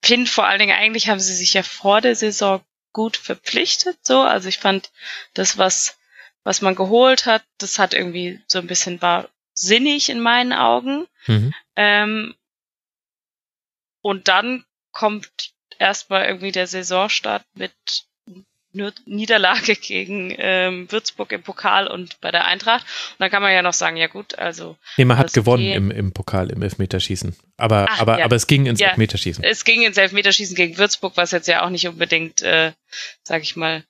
finde 0.02 0.30
vor 0.30 0.46
allen 0.46 0.58
Dingen 0.58 0.76
eigentlich 0.76 1.08
haben 1.08 1.20
sie 1.20 1.34
sich 1.34 1.54
ja 1.54 1.62
vor 1.62 2.00
der 2.00 2.14
Saison 2.14 2.62
gut 2.92 3.16
verpflichtet, 3.16 3.98
so. 4.02 4.20
Also 4.20 4.48
ich 4.48 4.58
fand 4.58 4.90
das, 5.32 5.58
was, 5.58 5.98
was 6.44 6.60
man 6.60 6.74
geholt 6.74 7.26
hat, 7.26 7.42
das 7.58 7.78
hat 7.78 7.94
irgendwie 7.94 8.40
so 8.46 8.58
ein 8.58 8.66
bisschen 8.66 9.00
war 9.02 9.28
sinnig 9.54 10.10
in 10.10 10.20
meinen 10.20 10.52
Augen. 10.52 11.06
Mhm. 11.26 11.54
Ähm, 11.76 12.34
und 14.02 14.28
dann 14.28 14.64
kommt 14.92 15.54
erstmal 15.78 16.26
irgendwie 16.26 16.52
der 16.52 16.66
Saisonstart 16.66 17.44
mit 17.54 17.72
Niederlage 19.06 19.76
gegen 19.80 20.34
ähm, 20.36 20.90
Würzburg 20.90 21.32
im 21.32 21.42
Pokal 21.42 21.86
und 21.86 22.20
bei 22.20 22.30
der 22.30 22.46
Eintracht. 22.46 22.82
Und 23.12 23.20
dann 23.20 23.30
kann 23.30 23.42
man 23.42 23.52
ja 23.52 23.62
noch 23.62 23.72
sagen, 23.74 23.96
ja 23.96 24.06
gut, 24.08 24.38
also 24.38 24.76
Nee, 24.96 25.04
man 25.04 25.16
hat 25.16 25.26
Das 25.26 25.32
gewonnen 25.32 25.64
okay. 25.64 25.74
im, 25.74 25.90
im 25.90 26.12
Pokal, 26.12 26.50
im 26.50 26.62
Elfmeterschießen. 26.62 27.36
Aber, 27.56 27.86
Ach, 27.88 28.00
aber, 28.00 28.18
ja. 28.18 28.24
aber 28.24 28.36
es 28.36 28.46
ging 28.46 28.66
ins 28.66 28.80
Ja. 28.80 28.88
Elfmeterschießen. 28.88 29.44
es 29.44 29.64
ging 29.64 29.82
ins 29.82 29.96
Elfmeterschießen 29.96 30.56
gegen 30.56 30.76
Würzburg, 30.78 31.16
was 31.16 31.30
jetzt 31.30 31.48
ja 31.48 31.64
auch 31.64 31.70
nicht 31.70 31.86
unbedingt, 31.88 32.42
äh, 32.42 32.72
sag 33.22 33.42
ich 33.42 33.56
mal, 33.56 33.84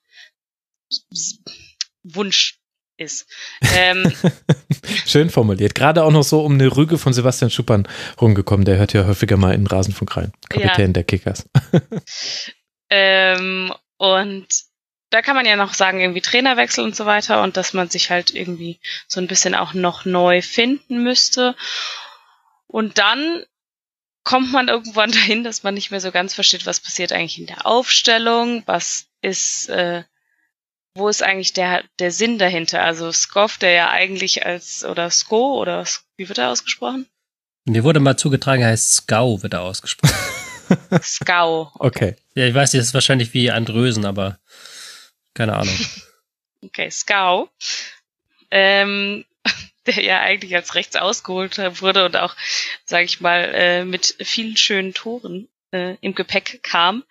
Wunsch 2.02 2.59
ist. 2.97 3.27
Ähm, 3.74 4.12
Schön 5.06 5.31
formuliert. 5.31 5.74
Gerade 5.74 6.05
auch 6.05 6.12
noch 6.12 6.23
so 6.23 6.44
um 6.44 6.55
eine 6.55 6.77
Rüge 6.77 6.98
von 6.98 7.12
Sebastian 7.12 7.51
Schuppern 7.51 7.89
rumgekommen. 8.20 8.65
Der 8.65 8.77
hört 8.77 8.93
ja 8.93 9.06
häufiger 9.06 9.36
mal 9.36 9.55
in 9.55 9.62
den 9.62 9.66
Rasenfunk 9.66 10.16
rein. 10.16 10.32
Kapitän 10.48 10.93
der 10.93 11.05
Kickers. 11.05 11.48
ähm, 12.90 13.73
und 13.97 14.47
da 15.15 15.23
kann 15.23 15.36
man 15.36 15.47
ja 15.47 15.55
noch 15.55 15.74
sagen, 15.74 16.01
irgendwie 16.01 16.20
Trainerwechsel 16.20 16.82
und 16.82 16.97
so 16.97 17.07
weiter 17.07 17.41
und 17.45 17.57
dass 17.57 17.73
man 17.73 17.89
sich 17.89 18.11
halt 18.11 18.35
irgendwie 18.35 18.81
so 19.07 19.20
ein 19.20 19.28
bisschen 19.28 19.55
auch 19.55 19.73
noch 19.73 20.05
neu 20.05 20.43
finden 20.43 21.05
müsste. 21.05 21.55
Und 22.66 22.99
dann 22.99 23.45
kommt 24.24 24.51
man 24.51 24.66
irgendwann 24.66 25.12
dahin, 25.12 25.45
dass 25.45 25.62
man 25.62 25.74
nicht 25.74 25.93
mehr 25.93 26.01
so 26.01 26.11
ganz 26.11 26.35
versteht, 26.35 26.66
was 26.66 26.81
passiert 26.81 27.12
eigentlich 27.12 27.39
in 27.39 27.47
der 27.47 27.65
Aufstellung, 27.65 28.65
was 28.66 29.07
ist, 29.23 29.69
äh, 29.69 30.03
wo 30.97 31.09
ist 31.09 31.23
eigentlich 31.23 31.53
der, 31.53 31.85
der 32.01 32.11
Sinn 32.11 32.41
dahinter? 32.41 32.82
Also 32.82 33.12
Skoff, 33.12 33.57
der 33.59 33.70
ja 33.70 33.91
eigentlich 33.91 34.45
als, 34.45 34.85
oder 34.85 35.11
Sko, 35.11 35.61
oder 35.61 35.85
wie 36.16 36.28
wird 36.28 36.39
er 36.39 36.51
ausgesprochen? 36.51 37.07
Mir 37.66 37.85
wurde 37.85 38.01
mal 38.01 38.16
zugetragen, 38.16 38.62
er 38.62 38.70
heißt 38.70 38.95
Skau, 38.95 39.45
wird 39.45 39.55
er 39.55 39.62
ausgesprochen. 39.62 40.12
Skau. 41.03 41.70
Okay. 41.74 42.16
ja, 42.35 42.47
ich 42.47 42.55
weiß, 42.55 42.73
das 42.73 42.86
ist 42.86 42.95
wahrscheinlich 42.95 43.32
wie 43.32 43.53
Andrösen, 43.53 44.05
aber 44.05 44.41
keine 45.35 45.55
Ahnung. 45.56 45.78
Okay, 46.65 46.90
Skau, 46.90 47.51
ähm, 48.51 49.27
der 49.86 50.02
ja 50.02 50.20
eigentlich 50.20 50.55
als 50.55 50.74
rechts 50.74 50.97
ausgeholt 50.97 51.59
wurde 51.82 52.06
und 52.06 52.16
auch, 52.16 52.35
sage 52.86 53.05
ich 53.05 53.20
mal, 53.20 53.52
äh, 53.55 53.85
mit 53.85 54.16
vielen 54.23 54.56
schönen 54.56 54.94
Toren 54.94 55.47
äh, 55.73 55.97
im 56.01 56.15
Gepäck 56.15 56.62
kam, 56.62 57.05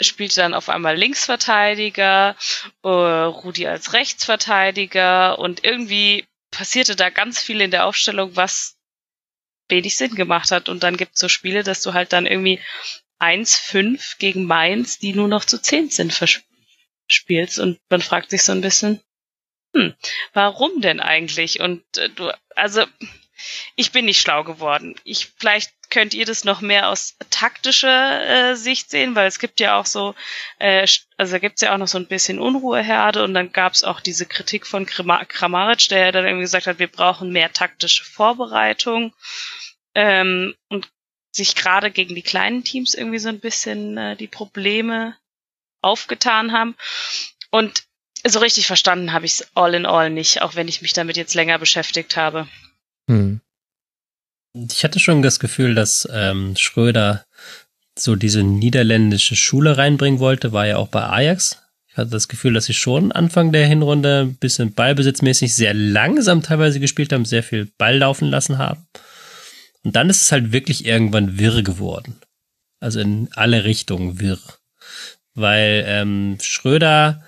spielte 0.00 0.40
dann 0.40 0.52
auf 0.52 0.68
einmal 0.68 0.96
Linksverteidiger, 0.96 2.36
äh, 2.82 2.88
Rudi 2.88 3.68
als 3.68 3.92
Rechtsverteidiger 3.92 5.38
und 5.38 5.64
irgendwie 5.64 6.26
passierte 6.50 6.96
da 6.96 7.10
ganz 7.10 7.40
viel 7.40 7.60
in 7.60 7.70
der 7.70 7.86
Aufstellung, 7.86 8.36
was 8.36 8.76
wenig 9.68 9.96
Sinn 9.96 10.14
gemacht 10.14 10.50
hat. 10.50 10.68
Und 10.68 10.82
dann 10.82 10.96
gibt's 10.96 11.20
so 11.20 11.28
Spiele, 11.28 11.62
dass 11.62 11.82
du 11.82 11.92
halt 11.92 12.12
dann 12.12 12.26
irgendwie 12.26 12.60
1-5 13.20 14.18
gegen 14.18 14.44
Mainz, 14.44 14.98
die 14.98 15.12
nur 15.12 15.28
noch 15.28 15.44
zu 15.44 15.60
10 15.60 15.90
sind, 15.90 16.12
vers 16.12 16.40
spielst 17.08 17.58
und 17.58 17.78
man 17.90 18.02
fragt 18.02 18.30
sich 18.30 18.42
so 18.42 18.52
ein 18.52 18.60
bisschen, 18.60 19.00
hm, 19.74 19.94
warum 20.32 20.80
denn 20.80 21.00
eigentlich? 21.00 21.60
Und 21.60 21.82
äh, 21.96 22.08
du, 22.10 22.30
also 22.54 22.84
ich 23.76 23.92
bin 23.92 24.06
nicht 24.06 24.20
schlau 24.20 24.44
geworden. 24.44 24.96
Ich 25.04 25.32
vielleicht 25.38 25.72
könnt 25.90 26.12
ihr 26.12 26.26
das 26.26 26.44
noch 26.44 26.60
mehr 26.60 26.88
aus 26.88 27.16
taktischer 27.30 28.50
äh, 28.50 28.56
Sicht 28.56 28.90
sehen, 28.90 29.14
weil 29.14 29.26
es 29.26 29.38
gibt 29.38 29.60
ja 29.60 29.78
auch 29.78 29.86
so, 29.86 30.14
äh, 30.58 30.86
also 31.16 31.32
da 31.32 31.38
gibt's 31.38 31.62
ja 31.62 31.72
auch 31.72 31.78
noch 31.78 31.88
so 31.88 31.98
ein 31.98 32.08
bisschen 32.08 32.38
Unruheherde 32.38 33.24
und 33.24 33.34
dann 33.34 33.52
gab's 33.52 33.84
auch 33.84 34.00
diese 34.00 34.26
Kritik 34.26 34.66
von 34.66 34.86
Krama- 34.86 35.24
Kramaric, 35.24 35.88
der 35.88 36.12
dann 36.12 36.26
irgendwie 36.26 36.42
gesagt 36.42 36.66
hat, 36.66 36.78
wir 36.78 36.88
brauchen 36.88 37.32
mehr 37.32 37.52
taktische 37.52 38.04
Vorbereitung 38.04 39.14
ähm, 39.94 40.54
und 40.68 40.88
sich 41.30 41.54
gerade 41.54 41.90
gegen 41.90 42.14
die 42.14 42.22
kleinen 42.22 42.64
Teams 42.64 42.94
irgendwie 42.94 43.18
so 43.18 43.28
ein 43.28 43.40
bisschen 43.40 43.96
äh, 43.96 44.16
die 44.16 44.28
Probleme 44.28 45.16
aufgetan 45.80 46.52
haben. 46.52 46.76
Und 47.50 47.84
so 48.26 48.40
richtig 48.40 48.66
verstanden 48.66 49.12
habe 49.12 49.26
ich 49.26 49.32
es 49.32 49.48
all 49.54 49.74
in 49.74 49.86
all 49.86 50.10
nicht, 50.10 50.42
auch 50.42 50.54
wenn 50.54 50.68
ich 50.68 50.82
mich 50.82 50.92
damit 50.92 51.16
jetzt 51.16 51.34
länger 51.34 51.58
beschäftigt 51.58 52.16
habe. 52.16 52.48
Hm. 53.08 53.40
Ich 54.54 54.82
hatte 54.82 54.98
schon 54.98 55.22
das 55.22 55.40
Gefühl, 55.40 55.74
dass 55.74 56.08
ähm, 56.12 56.56
Schröder 56.56 57.24
so 57.96 58.16
diese 58.16 58.42
niederländische 58.42 59.36
Schule 59.36 59.76
reinbringen 59.76 60.20
wollte, 60.20 60.52
war 60.52 60.66
ja 60.66 60.76
auch 60.76 60.88
bei 60.88 61.02
Ajax. 61.02 61.62
Ich 61.88 61.96
hatte 61.96 62.10
das 62.10 62.28
Gefühl, 62.28 62.54
dass 62.54 62.66
sie 62.66 62.74
schon 62.74 63.12
Anfang 63.12 63.52
der 63.52 63.66
Hinrunde 63.66 64.22
ein 64.22 64.36
bisschen 64.36 64.72
ballbesitzmäßig 64.72 65.54
sehr 65.54 65.74
langsam 65.74 66.42
teilweise 66.42 66.80
gespielt 66.80 67.12
haben, 67.12 67.24
sehr 67.24 67.42
viel 67.42 67.70
Ball 67.78 67.98
laufen 67.98 68.28
lassen 68.28 68.58
haben. 68.58 68.86
Und 69.82 69.96
dann 69.96 70.10
ist 70.10 70.22
es 70.22 70.32
halt 70.32 70.52
wirklich 70.52 70.84
irgendwann 70.86 71.38
wirr 71.38 71.62
geworden. 71.62 72.20
Also 72.80 73.00
in 73.00 73.28
alle 73.32 73.64
Richtungen 73.64 74.20
wirr. 74.20 74.38
Weil 75.38 75.84
ähm, 75.86 76.38
Schröder 76.40 77.22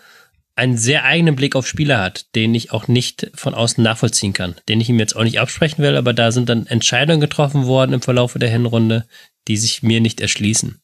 einen 0.56 0.76
sehr 0.76 1.04
eigenen 1.04 1.36
Blick 1.36 1.56
auf 1.56 1.66
Spieler 1.66 2.00
hat, 2.00 2.34
den 2.34 2.54
ich 2.54 2.70
auch 2.72 2.86
nicht 2.86 3.30
von 3.34 3.54
außen 3.54 3.82
nachvollziehen 3.82 4.34
kann, 4.34 4.56
den 4.68 4.80
ich 4.80 4.90
ihm 4.90 4.98
jetzt 4.98 5.16
auch 5.16 5.22
nicht 5.22 5.40
absprechen 5.40 5.82
will, 5.82 5.96
aber 5.96 6.12
da 6.12 6.32
sind 6.32 6.50
dann 6.50 6.66
Entscheidungen 6.66 7.20
getroffen 7.20 7.66
worden 7.66 7.94
im 7.94 8.02
Verlauf 8.02 8.34
der 8.34 8.50
Hinrunde, 8.50 9.06
die 9.48 9.56
sich 9.56 9.82
mir 9.82 10.02
nicht 10.02 10.20
erschließen. 10.20 10.80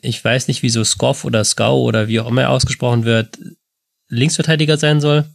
Ich 0.00 0.24
weiß 0.24 0.48
nicht, 0.48 0.62
wieso 0.62 0.82
Skoff 0.84 1.24
oder 1.24 1.44
Skau 1.44 1.82
oder 1.82 2.08
wie 2.08 2.20
auch 2.20 2.28
immer 2.28 2.42
er 2.42 2.50
ausgesprochen 2.50 3.04
wird, 3.04 3.38
Linksverteidiger 4.08 4.78
sein 4.78 5.00
soll. 5.00 5.26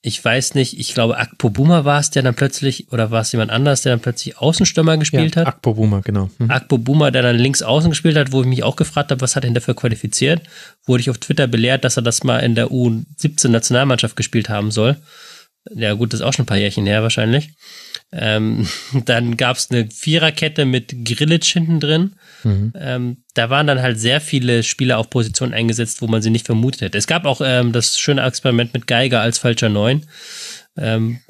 Ich 0.00 0.24
weiß 0.24 0.54
nicht, 0.54 0.78
ich 0.78 0.94
glaube 0.94 1.18
Akpo 1.18 1.50
Buma 1.50 1.84
war 1.84 1.98
es, 1.98 2.10
der 2.10 2.22
dann 2.22 2.36
plötzlich, 2.36 2.92
oder 2.92 3.10
war 3.10 3.22
es 3.22 3.32
jemand 3.32 3.50
anders, 3.50 3.82
der 3.82 3.92
dann 3.92 4.00
plötzlich 4.00 4.38
Außenstürmer 4.38 4.96
gespielt 4.96 5.34
ja, 5.34 5.40
hat? 5.40 5.48
Akpo 5.48 5.74
Boomer, 5.74 6.02
genau. 6.02 6.30
Hm. 6.38 6.50
Akpo 6.50 6.78
Buma, 6.78 7.10
der 7.10 7.22
dann 7.22 7.36
links 7.36 7.62
außen 7.62 7.90
gespielt 7.90 8.16
hat, 8.16 8.30
wo 8.30 8.42
ich 8.42 8.46
mich 8.46 8.62
auch 8.62 8.76
gefragt 8.76 9.10
habe, 9.10 9.20
was 9.20 9.34
hat 9.34 9.42
er 9.42 9.48
denn 9.48 9.54
dafür 9.54 9.74
qualifiziert, 9.74 10.42
wurde 10.86 11.00
ich 11.00 11.10
auf 11.10 11.18
Twitter 11.18 11.48
belehrt, 11.48 11.84
dass 11.84 11.96
er 11.96 12.02
das 12.02 12.22
mal 12.22 12.38
in 12.38 12.54
der 12.54 12.68
U17 12.68 13.48
Nationalmannschaft 13.48 14.14
gespielt 14.14 14.48
haben 14.48 14.70
soll. 14.70 14.96
Ja 15.74 15.92
gut, 15.94 16.12
das 16.12 16.20
ist 16.20 16.26
auch 16.26 16.32
schon 16.32 16.44
ein 16.44 16.46
paar 16.46 16.58
Jährchen 16.58 16.86
her 16.86 17.02
wahrscheinlich. 17.02 17.50
Ähm, 18.12 18.66
dann 19.04 19.36
gab's 19.36 19.70
eine 19.70 19.88
Viererkette 19.90 20.64
mit 20.64 21.04
Grilic 21.04 21.44
hinten 21.44 21.80
drin. 21.80 22.14
Mhm. 22.44 22.72
Ähm, 22.76 23.16
da 23.34 23.50
waren 23.50 23.66
dann 23.66 23.82
halt 23.82 23.98
sehr 23.98 24.20
viele 24.20 24.62
Spieler 24.62 24.98
auf 24.98 25.10
Positionen 25.10 25.54
eingesetzt, 25.54 26.02
wo 26.02 26.06
man 26.06 26.22
sie 26.22 26.30
nicht 26.30 26.46
vermutet 26.46 26.82
hätte. 26.82 26.98
Es 26.98 27.06
gab 27.06 27.24
auch 27.24 27.40
ähm, 27.44 27.72
das 27.72 27.98
schöne 27.98 28.22
Experiment 28.22 28.72
mit 28.74 28.86
Geiger 28.86 29.20
als 29.20 29.38
falscher 29.38 29.68
Neun. 29.68 30.06
Ähm, 30.76 31.20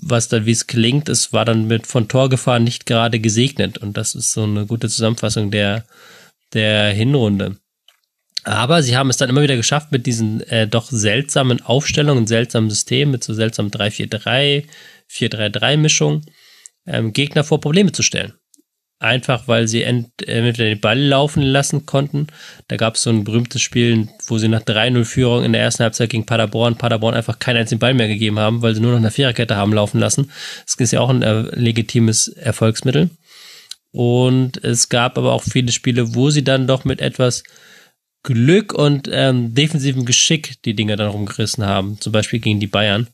was 0.00 0.28
dann, 0.28 0.46
wie 0.46 0.52
es 0.52 0.66
klingt, 0.66 1.08
es 1.08 1.32
war 1.32 1.44
dann 1.44 1.66
mit 1.66 1.86
von 1.86 2.08
Torgefahr 2.08 2.60
nicht 2.60 2.86
gerade 2.86 3.18
gesegnet. 3.18 3.78
Und 3.78 3.96
das 3.96 4.14
ist 4.14 4.32
so 4.32 4.44
eine 4.44 4.66
gute 4.66 4.88
Zusammenfassung 4.88 5.50
der, 5.50 5.84
der 6.52 6.92
Hinrunde. 6.92 7.56
Aber 8.44 8.82
sie 8.82 8.96
haben 8.96 9.10
es 9.10 9.16
dann 9.16 9.28
immer 9.28 9.42
wieder 9.42 9.56
geschafft, 9.56 9.92
mit 9.92 10.06
diesen 10.06 10.40
äh, 10.42 10.66
doch 10.66 10.88
seltsamen 10.90 11.60
Aufstellungen, 11.60 12.26
seltsamen 12.26 12.70
Systemen, 12.70 13.12
mit 13.12 13.24
so 13.24 13.34
seltsamen 13.34 13.70
3-4-3, 13.70 14.64
4-3-3-Mischung, 15.10 16.22
ähm, 16.86 17.12
Gegner 17.12 17.44
vor 17.44 17.60
Probleme 17.60 17.92
zu 17.92 18.02
stellen. 18.02 18.34
Einfach, 19.00 19.46
weil 19.46 19.68
sie 19.68 19.84
ent, 19.84 20.10
entweder 20.26 20.64
den 20.64 20.80
Ball 20.80 20.98
laufen 20.98 21.42
lassen 21.42 21.86
konnten. 21.86 22.26
Da 22.66 22.76
gab 22.76 22.96
es 22.96 23.02
so 23.02 23.10
ein 23.10 23.22
berühmtes 23.22 23.62
Spiel, 23.62 24.08
wo 24.26 24.38
sie 24.38 24.48
nach 24.48 24.62
3-0 24.62 25.04
Führung 25.04 25.44
in 25.44 25.52
der 25.52 25.62
ersten 25.62 25.84
Halbzeit 25.84 26.10
gegen 26.10 26.26
Paderborn, 26.26 26.76
Paderborn 26.76 27.14
einfach 27.14 27.38
keinen 27.38 27.58
einzigen 27.58 27.78
Ball 27.78 27.94
mehr 27.94 28.08
gegeben 28.08 28.40
haben, 28.40 28.60
weil 28.60 28.74
sie 28.74 28.80
nur 28.80 28.90
noch 28.90 28.98
eine 28.98 29.12
Viererkette 29.12 29.54
haben 29.54 29.72
laufen 29.72 30.00
lassen. 30.00 30.32
Das 30.64 30.74
ist 30.74 30.92
ja 30.92 31.00
auch 31.00 31.10
ein 31.10 31.22
äh, 31.22 31.42
legitimes 31.54 32.26
Erfolgsmittel. 32.26 33.10
Und 33.92 34.62
es 34.64 34.88
gab 34.88 35.16
aber 35.16 35.32
auch 35.32 35.44
viele 35.44 35.70
Spiele, 35.70 36.16
wo 36.16 36.30
sie 36.30 36.42
dann 36.42 36.66
doch 36.66 36.84
mit 36.84 37.00
etwas 37.00 37.44
Glück 38.24 38.72
und 38.72 39.08
ähm, 39.12 39.54
defensivem 39.54 40.04
Geschick 40.06 40.60
die 40.64 40.74
Dinge 40.74 40.96
dann 40.96 41.08
rumgerissen 41.08 41.64
haben. 41.64 42.00
Zum 42.00 42.12
Beispiel 42.12 42.40
gegen 42.40 42.58
die 42.58 42.66
Bayern. 42.66 43.06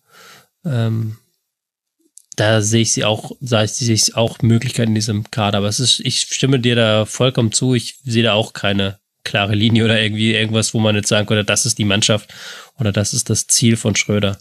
Ähm, 0.64 1.18
da 2.36 2.61
sehe 2.62 2.82
ich 2.82 2.93
sie 2.93 3.05
auch, 3.05 3.32
sehe 3.40 3.94
ich 3.94 4.16
auch 4.16 4.40
Möglichkeiten 4.43 4.90
in 4.90 4.94
diesem 4.97 5.31
Kader. 5.31 5.59
Aber 5.59 5.69
es 5.69 5.81
ist, 5.81 6.01
ich 6.01 6.20
stimme 6.20 6.59
dir 6.59 6.74
da 6.74 7.05
vollkommen 7.05 7.52
zu. 7.52 7.74
Ich 7.74 7.97
sehe 8.05 8.23
da 8.23 8.32
auch 8.35 8.52
keine 8.52 8.98
klare 9.24 9.55
Linie 9.55 9.85
oder 9.85 10.01
irgendwie 10.01 10.35
irgendwas, 10.35 10.74
wo 10.74 10.81
man 10.81 10.94
jetzt 10.94 11.09
sagen 11.09 11.27
könnte, 11.27 11.44
das 11.44 11.66
ist 11.66 11.78
die 11.78 11.85
Mannschaft 11.85 12.32
oder 12.78 12.93
das 12.93 13.15
ist 13.15 13.31
das 13.31 13.47
Ziel 13.47 13.77
von 13.77 13.97
Schröder. 13.97 14.39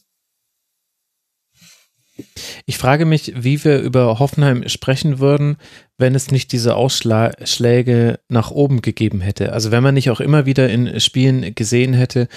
Ich 2.66 2.78
frage 2.78 3.06
mich, 3.06 3.34
wie 3.36 3.64
wir 3.64 3.80
über 3.80 4.20
Hoffenheim 4.20 4.68
sprechen 4.70 5.20
würden, 5.20 5.58
wenn 5.98 6.16
es 6.16 6.32
nicht 6.32 6.52
diese 6.52 6.76
Ausschläge 6.76 8.20
nach 8.28 8.50
oben 8.50 8.82
gegeben 8.82 9.22
hätte. 9.22 9.54
Also 9.54 9.72
wenn 9.72 9.84
man 9.84 9.94
nicht 9.94 10.10
auch 10.10 10.20
immer 10.20 10.48
wieder 10.48 10.68
in 10.70 11.00
Spielen 11.00 11.54
gesehen 11.54 11.94
hätte, 11.94 12.28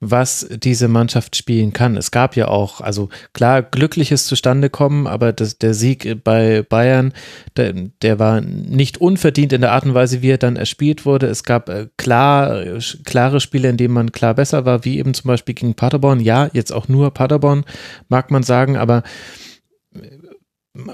was 0.00 0.46
diese 0.50 0.88
Mannschaft 0.88 1.34
spielen 1.34 1.72
kann. 1.72 1.96
Es 1.96 2.10
gab 2.10 2.36
ja 2.36 2.48
auch, 2.48 2.82
also 2.82 3.08
klar, 3.32 3.62
glückliches 3.62 4.26
Zustandekommen, 4.26 5.06
aber 5.06 5.32
das, 5.32 5.56
der 5.56 5.72
Sieg 5.72 6.22
bei 6.24 6.62
Bayern, 6.62 7.14
der, 7.56 7.72
der, 8.02 8.18
war 8.18 8.42
nicht 8.42 8.98
unverdient 8.98 9.54
in 9.54 9.62
der 9.62 9.72
Art 9.72 9.86
und 9.86 9.94
Weise, 9.94 10.20
wie 10.20 10.30
er 10.30 10.38
dann 10.38 10.56
erspielt 10.56 11.06
wurde. 11.06 11.26
Es 11.26 11.42
gab 11.42 11.70
äh, 11.70 11.88
klar, 11.96 12.64
klare 13.04 13.40
Spiele, 13.40 13.70
in 13.70 13.78
denen 13.78 13.94
man 13.94 14.12
klar 14.12 14.34
besser 14.34 14.66
war, 14.66 14.84
wie 14.84 14.98
eben 14.98 15.14
zum 15.14 15.28
Beispiel 15.28 15.54
gegen 15.54 15.74
Paderborn. 15.74 16.20
Ja, 16.20 16.50
jetzt 16.52 16.72
auch 16.72 16.88
nur 16.88 17.10
Paderborn, 17.12 17.64
mag 18.08 18.30
man 18.30 18.42
sagen, 18.42 18.76
aber 18.76 19.02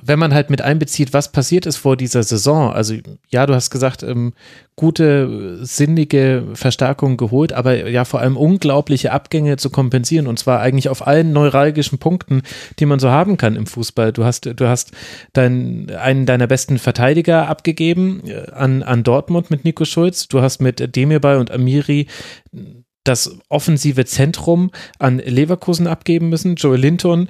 wenn 0.02 0.18
man 0.18 0.34
halt 0.34 0.50
mit 0.50 0.62
einbezieht, 0.62 1.12
was 1.12 1.32
passiert 1.32 1.66
ist 1.66 1.76
vor 1.76 1.96
dieser 1.96 2.22
Saison, 2.22 2.72
also 2.72 2.94
ja, 3.28 3.46
du 3.46 3.54
hast 3.54 3.70
gesagt, 3.70 4.02
ähm, 4.02 4.32
gute, 4.76 5.59
sinnige 5.64 6.44
Verstärkungen 6.54 7.16
geholt, 7.16 7.52
aber 7.52 7.88
ja, 7.88 8.04
vor 8.04 8.20
allem 8.20 8.36
unglaubliche 8.36 9.12
Abgänge 9.12 9.56
zu 9.56 9.70
kompensieren 9.70 10.26
und 10.26 10.38
zwar 10.38 10.60
eigentlich 10.60 10.88
auf 10.88 11.06
allen 11.06 11.32
neuralgischen 11.32 11.98
Punkten, 11.98 12.42
die 12.78 12.86
man 12.86 12.98
so 12.98 13.10
haben 13.10 13.36
kann 13.36 13.56
im 13.56 13.66
Fußball. 13.66 14.12
Du 14.12 14.24
hast, 14.24 14.46
du 14.46 14.68
hast 14.68 14.92
dein, 15.32 15.90
einen 15.90 16.26
deiner 16.26 16.46
besten 16.46 16.78
Verteidiger 16.78 17.48
abgegeben 17.48 18.22
äh, 18.26 18.50
an, 18.52 18.82
an 18.82 19.02
Dortmund 19.02 19.50
mit 19.50 19.64
Nico 19.64 19.84
Schulz, 19.84 20.28
du 20.28 20.40
hast 20.40 20.60
mit 20.60 20.96
Demirbay 20.96 21.38
und 21.38 21.50
Amiri 21.50 22.06
das 23.05 23.39
offensive 23.49 24.05
Zentrum 24.05 24.70
an 24.99 25.19
Leverkusen 25.19 25.87
abgeben 25.87 26.29
müssen. 26.29 26.57
Joel 26.57 26.81
Linton 26.81 27.29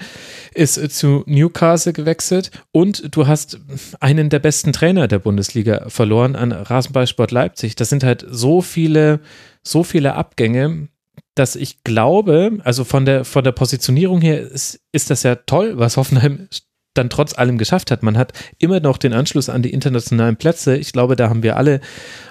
ist 0.55 0.75
zu 0.93 1.23
Newcastle 1.27 1.93
gewechselt 1.93 2.51
und 2.73 3.15
du 3.15 3.27
hast 3.27 3.61
einen 4.01 4.29
der 4.29 4.39
besten 4.39 4.73
Trainer 4.73 5.09
der 5.09 5.19
Bundesliga 5.19 5.89
verloren 5.89 6.37
an 6.37 6.53
Rasenballsport 6.53 7.31
Leipzig. 7.31 7.75
Das 7.77 7.89
sind 7.89 8.05
halt 8.05 8.27
so 8.29 8.61
viele, 8.61 9.21
so 9.63 9.83
viele 9.83 10.15
Abgänge, 10.15 10.89
dass 11.35 11.57
ich 11.57 11.83
glaube, 11.85 12.59
also 12.65 12.85
von 12.85 13.07
der, 13.07 13.25
von 13.25 13.43
der 13.43 13.53
Positionierung 13.53 14.21
her 14.21 14.41
ist, 14.41 14.81
ist 14.93 15.11
das 15.11 15.23
ja 15.23 15.37
toll, 15.37 15.79
was 15.79 15.97
Hoffenheim 15.97 16.49
dann 16.95 17.11
trotz 17.11 17.37
allem 17.37 17.59
geschafft 17.59 17.91
hat. 17.91 18.03
Man 18.03 18.19
hat 18.19 18.33
immer 18.59 18.81
noch 18.81 18.99
den 18.99 19.13
Anschluss 19.13 19.49
an 19.49 19.63
die 19.63 19.73
internationalen 19.73 20.37
Plätze. 20.37 20.77
Ich 20.77 20.93
glaube, 20.93 21.17
da 21.17 21.29
haben 21.29 21.43
wir 21.43 21.57
alle 21.57 21.81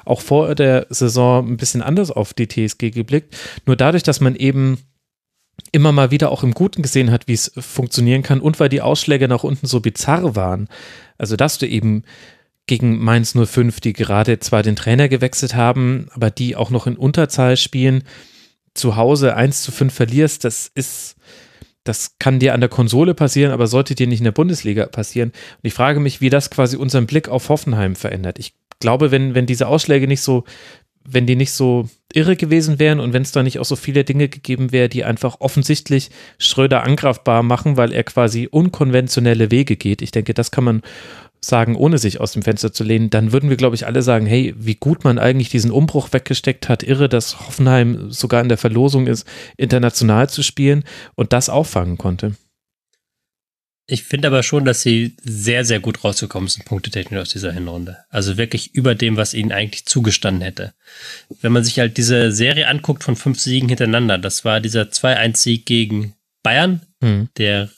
auch 0.06 0.22
vor 0.22 0.54
der 0.56 0.88
Saison 0.90 1.48
ein 1.48 1.58
bisschen 1.58 1.82
anders 1.82 2.12
auf 2.12 2.34
die 2.34 2.48
TSG 2.48 2.92
geblickt. 2.92 3.36
Nur 3.66 3.76
dadurch, 3.76 4.04
dass 4.04 4.22
man 4.22 4.36
eben 4.36 4.78
immer 5.72 5.92
mal 5.92 6.12
wieder 6.12 6.32
auch 6.32 6.44
im 6.44 6.54
Guten 6.54 6.82
gesehen 6.82 7.12
hat, 7.12 7.28
wie 7.28 7.34
es 7.34 7.52
funktionieren 7.58 8.24
kann 8.24 8.42
und 8.42 8.60
weil 8.60 8.70
die 8.70 8.82
Ausschläge 8.82 9.28
nach 9.28 9.44
unten 9.44 9.68
so 9.68 9.80
bizarr 9.80 10.36
waren. 10.36 10.68
Also, 11.18 11.36
dass 11.36 11.58
du 11.58 11.68
eben 11.68 12.04
gegen 12.68 13.00
Mainz 13.00 13.36
05, 13.36 13.80
die 13.80 13.94
gerade 13.94 14.40
zwar 14.40 14.64
den 14.64 14.76
Trainer 14.76 15.10
gewechselt 15.10 15.56
haben, 15.56 16.08
aber 16.12 16.30
die 16.30 16.56
auch 16.56 16.70
noch 16.70 16.88
in 16.88 16.96
Unterzahl 16.96 17.58
spielen, 17.58 18.04
zu 18.74 18.96
Hause 18.96 19.36
1 19.36 19.64
zu 19.64 19.72
5 19.72 19.94
verlierst, 19.94 20.46
das 20.46 20.72
ist, 20.74 21.16
das 21.84 22.18
kann 22.20 22.40
dir 22.40 22.54
an 22.54 22.60
der 22.60 22.70
Konsole 22.70 23.14
passieren, 23.14 23.52
aber 23.52 23.68
sollte 23.68 23.96
dir 23.96 24.08
nicht 24.08 24.20
in 24.20 24.26
der 24.26 24.32
Bundesliga 24.32 24.86
passieren. 24.86 25.30
Und 25.30 25.68
ich 25.68 25.74
frage 25.74 26.00
mich, 26.00 26.22
wie 26.22 26.30
das 26.30 26.50
quasi 26.50 26.78
unseren 26.78 27.08
Blick 27.08 27.28
auf 27.28 27.50
Hoffenheim 27.50 27.96
verändert. 27.96 28.38
Ich 28.40 28.54
glaube, 28.80 29.12
wenn, 29.12 29.34
wenn 29.36 29.46
diese 29.46 29.68
Ausschläge 29.68 30.08
nicht 30.08 30.22
so, 30.22 30.44
wenn 31.04 31.26
die 31.26 31.36
nicht 31.36 31.52
so 31.52 31.90
irre 32.14 32.36
gewesen 32.36 32.78
wären 32.78 33.00
und 33.00 33.14
wenn 33.14 33.24
es 33.24 33.32
da 33.32 33.42
nicht 33.42 33.58
auch 33.58 33.66
so 33.66 33.76
viele 33.76 34.04
Dinge 34.04 34.30
gegeben 34.30 34.72
wäre, 34.72 34.90
die 34.90 35.04
einfach 35.04 35.38
offensichtlich 35.40 36.12
Schröder 36.38 36.84
angreifbar 36.84 37.42
machen, 37.42 37.78
weil 37.78 37.94
er 37.94 38.04
quasi 38.04 38.48
unkonventionelle 38.50 39.50
Wege 39.50 39.76
geht. 39.76 40.02
Ich 40.02 40.12
denke, 40.12 40.34
das 40.34 40.52
kann 40.52 40.64
man 40.64 40.82
sagen, 41.44 41.76
ohne 41.76 41.98
sich 41.98 42.20
aus 42.20 42.34
dem 42.34 42.44
Fenster 42.44 42.72
zu 42.72 42.84
lehnen, 42.84 43.10
dann 43.10 43.32
würden 43.32 43.50
wir, 43.50 43.58
glaube 43.58 43.76
ich, 43.76 43.86
alle 43.88 44.04
sagen, 44.04 44.26
hey, 44.26 44.54
wie 44.58 44.76
gut 44.76 45.04
man 45.04 45.18
eigentlich 45.18 45.50
diesen 45.50 45.72
Umbruch 45.72 46.14
weggesteckt 46.14 46.70
hat. 46.70 46.84
Irre, 46.84 47.10
dass 47.10 47.40
Hoffenheim 47.40 48.12
sogar 48.12 48.42
in 48.42 48.50
der 48.50 48.60
Verlosung 48.60 49.08
ist, 49.08 49.28
international 49.58 50.30
zu 50.30 50.44
spielen 50.44 50.84
und 51.16 51.34
das 51.34 51.50
auffangen 51.50 51.98
konnte. 51.98 52.36
Ich 53.88 54.04
finde 54.04 54.30
aber 54.30 54.44
schon, 54.44 54.64
dass 54.64 54.84
sie 54.84 55.18
sehr, 55.22 55.66
sehr 55.66 55.80
gut 55.80 56.04
rausgekommen 56.04 56.48
sind, 56.48 56.66
punktetechnisch 56.66 57.20
aus 57.20 57.30
dieser 57.30 57.52
Hinrunde. 57.52 57.98
Also 58.10 58.38
wirklich 58.38 58.74
über 58.74 58.96
dem, 58.96 59.18
was 59.18 59.34
ihnen 59.34 59.52
eigentlich 59.52 59.86
zugestanden 59.86 60.44
hätte. 60.44 60.74
Wenn 61.42 61.52
man 61.52 61.64
sich 61.64 61.80
halt 61.80 61.98
diese 61.98 62.32
Serie 62.32 62.68
anguckt 62.68 63.04
von 63.04 63.16
fünf 63.16 63.40
Siegen 63.40 63.68
hintereinander, 63.68 64.18
das 64.18 64.46
war 64.46 64.62
dieser 64.62 64.84
2-1-Sieg 64.84 65.66
gegen 65.66 66.14
Bayern, 66.44 66.82
mhm. 67.02 67.30
der 67.38 67.70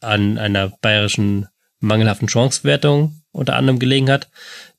an 0.00 0.38
einer 0.38 0.70
bayerischen 0.80 1.48
mangelhaften 1.80 2.28
Chancewertung 2.28 3.22
unter 3.32 3.56
anderem 3.56 3.78
gelegen 3.78 4.10
hat. 4.10 4.28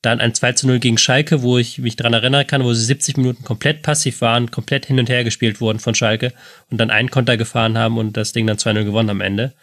Dann 0.02 0.20
ein 0.20 0.34
2 0.34 0.54
zu 0.54 0.68
0 0.68 0.80
gegen 0.80 0.98
Schalke, 0.98 1.42
wo 1.42 1.58
ich 1.58 1.78
mich 1.80 1.96
dran 1.96 2.14
erinnern 2.14 2.48
kann, 2.48 2.64
wo 2.64 2.74
sie 2.74 2.86
70 2.86 3.18
Minuten 3.18 3.44
komplett 3.44 3.82
passiv 3.82 4.22
waren, 4.22 4.52
komplett 4.52 4.86
hin 4.86 5.00
und 5.00 5.10
her 5.10 5.24
gespielt 5.24 5.62
wurden 5.62 5.80
von 5.80 5.96
Schalke 5.96 6.34
und 6.70 6.78
dann 6.78 6.90
einen 6.90 7.10
Konter 7.10 7.38
gefahren 7.38 7.78
haben 7.78 7.98
und 7.98 8.18
das 8.18 8.34
Ding 8.34 8.48
dann 8.48 8.58
2-0 8.58 8.84
gewonnen 8.84 9.10
am 9.10 9.22
Ende. 9.22 9.54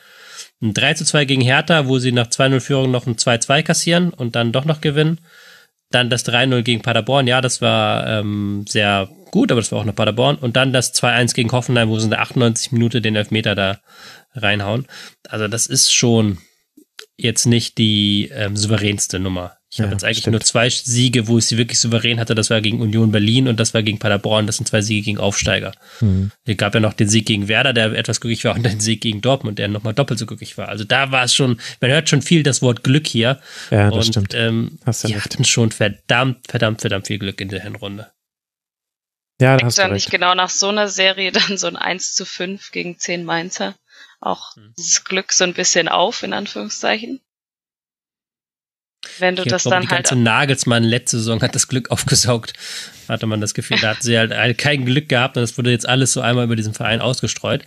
Ein 0.63 0.73
3 0.73 0.95
zu 0.95 1.05
2 1.05 1.25
gegen 1.27 1.43
Hertha, 1.43 1.87
wo 1.87 1.99
sie 1.99 2.13
nach 2.13 2.29
2-0 2.29 2.61
Führung 2.61 2.91
noch 2.91 3.07
ein 3.07 3.17
2-2 3.17 3.63
kassieren 3.63 4.11
und 4.11 4.37
dann 4.37 4.53
doch 4.53 4.65
noch 4.65 4.81
gewinnen. 4.81 5.21
Dann 5.91 6.11
das 6.11 6.27
3-0 6.27 6.63
gegen 6.63 6.83
Paderborn, 6.83 7.27
ja, 7.27 7.41
das 7.41 7.61
war 7.61 8.07
ähm, 8.07 8.65
sehr 8.69 9.09
gut, 9.31 9.53
aber 9.53 9.61
das 9.61 9.71
war 9.71 9.81
auch 9.81 9.85
noch 9.85 9.95
Paderborn. 9.95 10.37
Und 10.37 10.57
dann 10.57 10.73
das 10.73 10.95
2-1 10.95 11.35
gegen 11.35 11.53
Hoffenheim, 11.53 11.89
wo 11.89 11.99
sie 11.99 12.05
in 12.05 12.11
der 12.11 12.23
98 12.23 12.73
Minute 12.73 13.01
den 13.01 13.17
Elfmeter 13.17 13.55
da 13.55 13.79
reinhauen. 14.35 14.87
Also 15.29 15.47
das 15.49 15.67
ist 15.67 15.93
schon 15.93 16.39
jetzt 17.17 17.47
nicht 17.47 17.79
die 17.79 18.31
ähm, 18.33 18.57
souveränste 18.57 19.19
Nummer. 19.19 19.57
Ich 19.73 19.81
habe 19.81 19.93
jetzt 19.93 20.05
eigentlich 20.05 20.19
stimmt. 20.19 20.33
nur 20.33 20.41
zwei 20.41 20.71
Siege, 20.71 21.29
wo 21.29 21.39
ich 21.39 21.47
sie 21.47 21.59
wirklich 21.59 21.79
souverän 21.79 22.19
hatte. 22.19 22.35
Das 22.35 22.49
war 22.51 22.61
gegen 22.61 22.81
Union 22.81 23.13
Berlin 23.13 23.47
und 23.49 23.61
das 23.61 23.75
war 23.75 23.83
gegen 23.83 23.99
Paderborn. 23.99 24.47
Das 24.47 24.57
sind 24.57 24.67
zwei 24.67 24.81
Siege 24.81 25.03
gegen 25.03 25.19
Aufsteiger. 25.19 25.73
Mhm. 26.01 26.31
Es 26.45 26.57
gab 26.57 26.75
ja 26.75 26.81
noch 26.81 26.95
den 26.95 27.09
Sieg 27.09 27.27
gegen 27.27 27.49
Werder, 27.49 27.73
der 27.73 27.93
etwas 27.93 28.21
glücklich 28.21 28.45
war, 28.45 28.55
und 28.55 28.63
den 28.63 28.81
Sieg 28.81 29.03
gegen 29.03 29.21
Dortmund, 29.21 29.59
der 29.59 29.69
nochmal 29.69 29.93
doppelt 29.93 30.19
so 30.19 30.25
glücklich 30.25 30.57
war. 30.57 30.69
Also 30.69 30.85
da 30.85 31.11
war 31.11 31.25
es 31.25 31.35
schon, 31.35 31.61
man 31.81 31.91
hört 31.91 32.09
schon 32.09 32.23
viel 32.23 32.43
das 32.43 32.63
Wort 32.63 32.85
Glück 32.85 33.07
hier. 33.07 33.41
Ja, 33.71 33.91
das 33.91 34.07
und, 34.07 34.13
stimmt. 34.13 34.35
Ähm, 34.35 34.79
Hast 34.87 35.05
du 35.05 35.09
die 35.09 35.15
recht. 35.15 35.25
hatten 35.27 35.45
schon 35.45 35.73
verdammt, 35.73 36.39
verdammt, 36.49 36.81
verdammt 36.81 37.09
viel 37.09 37.19
Glück 37.19 37.41
in 37.41 37.49
der 37.49 37.63
Hinrunde. 37.63 38.11
Ja, 39.41 39.59
da 39.59 39.67
hast 39.67 39.79
dann 39.79 39.93
nicht 39.93 40.11
genau 40.11 40.35
nach 40.35 40.49
so 40.49 40.69
einer 40.69 40.89
Serie 40.89 41.33
dann 41.33 41.59
so 41.59 41.67
ein 41.67 41.77
1 41.77 42.15
zu 42.15 42.25
5 42.25 42.71
gegen 42.71 42.99
10 42.99 43.25
Mainzer 43.25 43.75
auch 44.27 44.57
mhm. 44.57 44.75
dieses 44.79 45.05
Glück 45.05 45.33
so 45.33 45.45
ein 45.45 45.55
bisschen 45.55 45.89
auf, 45.89 46.23
in 46.23 46.33
Anführungszeichen. 46.33 47.21
Wenn 49.19 49.37
du 49.37 49.43
ich 49.43 49.49
das 49.49 49.63
glaube, 49.63 49.77
dann 49.77 49.83
die 49.83 49.89
halt. 49.89 50.05
ganze 50.05 50.17
Nagelsmann 50.17 50.83
letzte 50.83 51.19
Saison 51.19 51.41
hat 51.41 51.55
das 51.55 51.69
Glück 51.69 51.91
aufgesaugt. 51.91 52.53
Hatte 53.09 53.27
man 53.27 53.41
das 53.41 53.55
Gefühl, 53.55 53.79
da 53.81 53.91
hat 53.91 54.03
sie 54.03 54.19
halt 54.19 54.59
kein 54.59 54.85
Glück 54.85 55.09
gehabt 55.09 55.37
und 55.37 55.43
das 55.43 55.57
wurde 55.57 55.71
jetzt 55.71 55.89
alles 55.89 56.13
so 56.13 56.21
einmal 56.21 56.45
über 56.45 56.57
diesen 56.57 56.75
Verein 56.75 57.01
ausgestreut. 57.01 57.65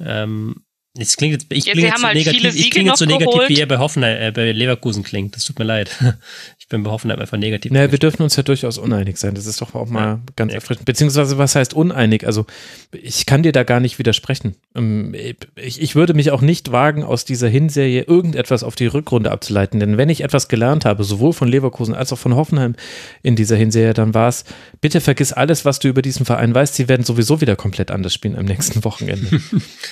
Ähm, 0.00 0.64
Jetzt 0.94 1.16
klingt 1.16 1.32
jetzt, 1.32 1.46
ich 1.48 1.64
klinge 1.64 1.88
jetzt, 1.88 2.00
so 2.00 2.06
halt 2.06 2.16
negativ, 2.16 2.54
ich 2.54 2.70
klinge 2.70 2.90
jetzt 2.90 2.98
so 2.98 3.06
negativ, 3.06 3.48
wie 3.48 3.58
er 3.58 3.66
bei 3.66 3.78
Hoffenheim, 3.78 4.20
äh, 4.20 4.30
bei 4.30 4.52
Leverkusen 4.52 5.02
klingt. 5.02 5.34
Das 5.34 5.44
tut 5.44 5.58
mir 5.58 5.64
leid. 5.64 5.90
Bin 6.72 6.84
bei 6.84 6.90
Hoffenheim 6.90 7.20
einfach 7.20 7.36
negativ. 7.36 7.70
Naja, 7.70 7.92
wir 7.92 7.98
dürfen 7.98 8.22
uns 8.22 8.34
ja 8.34 8.42
durchaus 8.42 8.78
uneinig 8.78 9.18
sein. 9.18 9.34
Das 9.34 9.44
ist 9.44 9.60
doch 9.60 9.74
auch 9.74 9.90
mal 9.90 10.04
ja. 10.04 10.20
ganz 10.36 10.54
erfrischend. 10.54 10.86
Beziehungsweise, 10.86 11.36
was 11.36 11.54
heißt 11.54 11.74
uneinig? 11.74 12.26
Also, 12.26 12.46
ich 12.92 13.26
kann 13.26 13.42
dir 13.42 13.52
da 13.52 13.62
gar 13.62 13.78
nicht 13.78 13.98
widersprechen. 13.98 14.56
Ähm, 14.74 15.14
ich, 15.54 15.82
ich 15.82 15.94
würde 15.94 16.14
mich 16.14 16.30
auch 16.30 16.40
nicht 16.40 16.72
wagen, 16.72 17.04
aus 17.04 17.26
dieser 17.26 17.48
Hinserie 17.48 18.04
irgendetwas 18.04 18.62
auf 18.62 18.74
die 18.74 18.86
Rückrunde 18.86 19.30
abzuleiten. 19.30 19.80
Denn 19.80 19.98
wenn 19.98 20.08
ich 20.08 20.22
etwas 20.22 20.48
gelernt 20.48 20.86
habe, 20.86 21.04
sowohl 21.04 21.34
von 21.34 21.46
Leverkusen 21.46 21.94
als 21.94 22.10
auch 22.10 22.18
von 22.18 22.36
Hoffenheim 22.36 22.74
in 23.22 23.36
dieser 23.36 23.56
Hinserie, 23.56 23.92
dann 23.92 24.14
war 24.14 24.28
es, 24.28 24.46
bitte 24.80 25.02
vergiss 25.02 25.34
alles, 25.34 25.66
was 25.66 25.78
du 25.78 25.88
über 25.88 26.00
diesen 26.00 26.24
Verein 26.24 26.54
weißt. 26.54 26.74
Sie 26.74 26.88
werden 26.88 27.04
sowieso 27.04 27.42
wieder 27.42 27.54
komplett 27.54 27.90
anders 27.90 28.14
spielen 28.14 28.36
am 28.36 28.46
nächsten 28.46 28.82
Wochenende. 28.84 29.42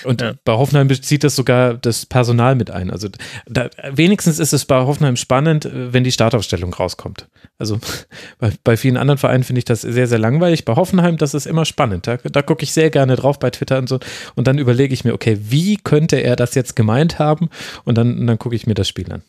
Und 0.03 0.21
ja. 0.21 0.33
bei 0.43 0.53
Hoffenheim 0.53 0.87
bezieht 0.87 1.23
das 1.23 1.35
sogar 1.35 1.75
das 1.75 2.07
Personal 2.07 2.55
mit 2.55 2.71
ein. 2.71 2.89
Also 2.89 3.07
da, 3.45 3.69
wenigstens 3.91 4.39
ist 4.39 4.51
es 4.51 4.65
bei 4.65 4.81
Hoffenheim 4.81 5.15
spannend, 5.15 5.69
wenn 5.71 6.03
die 6.03 6.11
Startaufstellung 6.11 6.70
rauskommt. 6.73 7.27
Also 7.57 7.79
bei, 8.39 8.51
bei 8.63 8.77
vielen 8.77 8.97
anderen 8.97 9.17
Vereinen 9.17 9.43
finde 9.43 9.59
ich 9.59 9.65
das 9.65 9.81
sehr, 9.81 10.07
sehr 10.07 10.19
langweilig. 10.19 10.65
Bei 10.65 10.75
Hoffenheim, 10.75 11.17
das 11.17 11.33
ist 11.33 11.45
immer 11.45 11.65
spannend. 11.65 12.07
Da, 12.07 12.17
da 12.17 12.41
gucke 12.41 12.63
ich 12.63 12.73
sehr 12.73 12.89
gerne 12.89 13.15
drauf 13.15 13.39
bei 13.39 13.49
Twitter 13.49 13.77
und 13.77 13.87
so. 13.87 13.99
Und 14.35 14.47
dann 14.47 14.57
überlege 14.57 14.93
ich 14.93 15.03
mir, 15.03 15.13
okay, 15.13 15.37
wie 15.39 15.77
könnte 15.77 16.17
er 16.17 16.35
das 16.35 16.55
jetzt 16.55 16.75
gemeint 16.75 17.19
haben? 17.19 17.49
Und 17.85 17.97
dann, 17.97 18.27
dann 18.27 18.39
gucke 18.39 18.55
ich 18.55 18.67
mir 18.67 18.73
das 18.73 18.87
Spiel 18.87 19.11
an. 19.11 19.23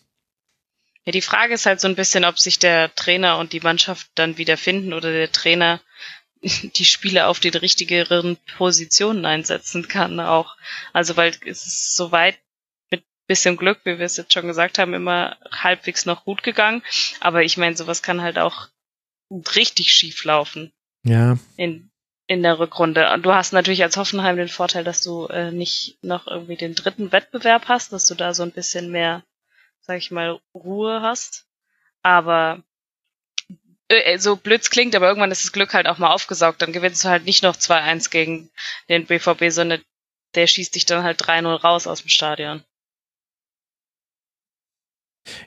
Ja, 1.04 1.12
die 1.12 1.20
Frage 1.20 1.54
ist 1.54 1.66
halt 1.66 1.80
so 1.80 1.88
ein 1.88 1.96
bisschen, 1.96 2.24
ob 2.24 2.38
sich 2.38 2.58
der 2.58 2.94
Trainer 2.94 3.38
und 3.38 3.52
die 3.52 3.60
Mannschaft 3.60 4.08
dann 4.14 4.38
wieder 4.38 4.56
finden 4.56 4.92
oder 4.92 5.10
der 5.10 5.32
Trainer 5.32 5.80
die 6.42 6.84
Spieler 6.84 7.28
auf 7.28 7.40
den 7.40 7.54
richtigeren 7.54 8.36
Positionen 8.56 9.24
einsetzen 9.24 9.88
kann 9.88 10.20
auch. 10.20 10.56
Also 10.92 11.16
weil 11.16 11.34
es 11.46 11.66
ist 11.66 11.96
soweit 11.96 12.38
bisschen 13.32 13.56
Glück, 13.56 13.80
wie 13.84 13.98
wir 13.98 14.04
es 14.04 14.18
jetzt 14.18 14.34
schon 14.34 14.46
gesagt 14.46 14.78
haben, 14.78 14.92
immer 14.92 15.38
halbwegs 15.50 16.04
noch 16.04 16.24
gut 16.24 16.42
gegangen. 16.42 16.82
Aber 17.20 17.42
ich 17.42 17.56
meine, 17.56 17.74
sowas 17.74 18.02
kann 18.02 18.20
halt 18.20 18.38
auch 18.38 18.68
richtig 19.56 19.90
schief 19.90 20.24
laufen. 20.24 20.70
Ja. 21.02 21.38
In, 21.56 21.90
in 22.26 22.42
der 22.42 22.58
Rückrunde. 22.58 23.10
Und 23.10 23.22
du 23.22 23.32
hast 23.32 23.54
natürlich 23.54 23.82
als 23.82 23.96
Hoffenheim 23.96 24.36
den 24.36 24.48
Vorteil, 24.48 24.84
dass 24.84 25.00
du 25.00 25.28
äh, 25.28 25.50
nicht 25.50 25.96
noch 26.02 26.26
irgendwie 26.26 26.56
den 26.56 26.74
dritten 26.74 27.10
Wettbewerb 27.10 27.68
hast, 27.68 27.94
dass 27.94 28.06
du 28.06 28.14
da 28.14 28.34
so 28.34 28.42
ein 28.42 28.52
bisschen 28.52 28.90
mehr, 28.90 29.24
sag 29.80 29.96
ich 29.96 30.10
mal, 30.10 30.38
Ruhe 30.54 31.00
hast. 31.00 31.46
Aber 32.02 32.62
äh, 33.88 34.18
so 34.18 34.36
blöd 34.36 34.70
klingt, 34.70 34.94
aber 34.94 35.08
irgendwann 35.08 35.30
ist 35.30 35.44
das 35.44 35.52
Glück 35.52 35.72
halt 35.72 35.86
auch 35.86 35.96
mal 35.96 36.12
aufgesaugt. 36.12 36.60
Dann 36.60 36.74
gewinnst 36.74 37.02
du 37.02 37.08
halt 37.08 37.24
nicht 37.24 37.42
noch 37.42 37.56
2-1 37.56 38.10
gegen 38.10 38.50
den 38.90 39.06
BVB, 39.06 39.48
sondern 39.48 39.80
der 40.34 40.46
schießt 40.46 40.74
dich 40.74 40.84
dann 40.84 41.02
halt 41.02 41.22
3-0 41.22 41.48
raus 41.60 41.86
aus 41.86 42.02
dem 42.02 42.08
Stadion. 42.08 42.62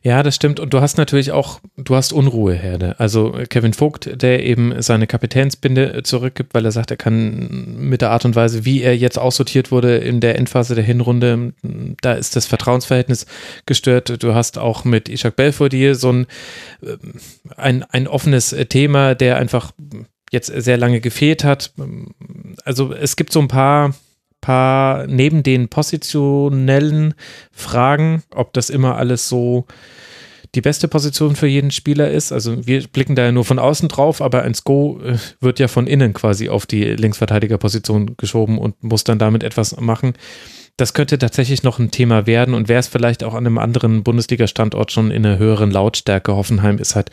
Ja, 0.02 0.24
das 0.24 0.36
stimmt. 0.36 0.60
Und 0.60 0.74
du 0.74 0.80
hast 0.80 0.98
natürlich 0.98 1.32
auch, 1.32 1.60
du 1.76 1.96
hast 1.96 2.14
Unruheherde. 2.14 3.00
Also 3.00 3.36
Kevin 3.50 3.74
Vogt, 3.74 4.22
der 4.22 4.44
eben 4.44 4.82
seine 4.82 5.06
Kapitänsbinde 5.06 6.02
zurückgibt, 6.04 6.54
weil 6.54 6.64
er 6.64 6.72
sagt, 6.72 6.92
er 6.92 6.98
kann 6.98 7.76
mit 7.78 8.02
der 8.02 8.12
Art 8.12 8.24
und 8.24 8.36
Weise, 8.36 8.64
wie 8.64 8.82
er 8.82 8.96
jetzt 8.96 9.20
aussortiert 9.20 9.72
wurde 9.72 9.98
in 9.98 10.22
der 10.22 10.38
Endphase 10.38 10.76
der 10.76 10.84
Hinrunde, 10.84 11.54
da 12.02 12.14
ist 12.14 12.36
das 12.36 12.46
Vertrauensverhältnis 12.46 13.26
gestört. 13.66 14.24
Du 14.24 14.34
hast 14.34 14.58
auch 14.58 14.86
mit 14.86 15.10
Ishak 15.10 15.36
Belfodil 15.36 15.96
so 15.96 16.12
ein, 16.12 16.28
ein, 17.58 17.84
ein 17.84 18.08
offenes 18.08 18.56
Thema, 18.70 19.14
der 19.14 19.38
einfach 19.38 19.74
jetzt 20.32 20.48
sehr 20.48 20.78
lange 20.78 21.02
gefehlt 21.02 21.44
hat. 21.44 21.74
Also 22.64 22.94
es 22.94 23.16
gibt 23.16 23.34
so 23.34 23.42
ein 23.42 23.48
paar 23.48 23.94
paar 24.46 25.08
neben 25.08 25.42
den 25.42 25.70
positionellen 25.70 27.16
Fragen, 27.52 28.22
ob 28.30 28.54
das 28.54 28.70
immer 28.70 28.96
alles 28.96 29.28
so 29.28 29.66
die 30.54 30.62
beste 30.62 30.88
Position 30.88 31.36
für 31.36 31.48
jeden 31.48 31.72
Spieler 31.72 32.12
ist. 32.12 32.32
Also 32.32 32.68
wir 32.68 32.88
blicken 32.88 33.16
da 33.16 33.26
ja 33.26 33.32
nur 33.32 33.44
von 33.44 33.58
außen 33.58 33.90
drauf, 33.90 34.22
aber 34.22 34.44
ein 34.44 34.54
Sko 34.54 35.00
äh, 35.04 35.18
wird 35.42 35.58
ja 35.58 35.68
von 35.68 35.88
innen 35.88 36.14
quasi 36.14 36.50
auf 36.50 36.68
die 36.68 36.84
Linksverteidigerposition 36.84 38.18
geschoben 38.18 38.60
und 38.60 38.84
muss 38.84 39.04
dann 39.04 39.18
damit 39.18 39.42
etwas 39.42 39.76
machen. 39.82 40.14
Das 40.78 40.94
könnte 40.94 41.18
tatsächlich 41.18 41.64
noch 41.64 41.80
ein 41.80 41.90
Thema 41.90 42.28
werden 42.28 42.54
und 42.54 42.68
wäre 42.68 42.80
es 42.80 42.88
vielleicht 42.88 43.24
auch 43.24 43.34
an 43.34 43.48
einem 43.48 43.58
anderen 43.58 44.04
Bundesliga-Standort 44.04 44.92
schon 44.92 45.10
in 45.10 45.26
einer 45.26 45.40
höheren 45.40 45.72
Lautstärke. 45.72 46.36
Hoffenheim 46.36 46.78
ist 46.78 46.96
halt 46.96 47.10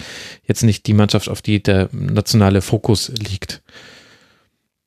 jetzt 0.47 0.65
nicht 0.65 0.87
die 0.87 0.95
Mannschaft, 0.95 1.31
auf 1.31 1.41
die 1.41 1.63
der 1.63 1.89
nationale 1.93 2.61
Fokus 2.61 3.09
liegt. 3.09 3.63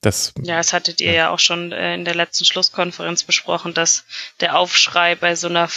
Das, 0.06 0.34
ja, 0.44 0.57
das 0.57 0.72
hattet 0.72 1.02
ihr 1.02 1.14
ja, 1.14 1.18
ja 1.18 1.30
auch 1.32 1.40
schon 1.40 1.72
äh, 1.72 1.95
in 1.95 2.06
der 2.06 2.14
letzten 2.14 2.45
Schlusskonferenz 2.45 3.23
besprochen, 3.23 3.73
dass 3.73 4.06
der 4.40 4.56
Aufschrei 4.56 5.15
bei 5.15 5.36
so 5.36 5.48
einer, 5.48 5.68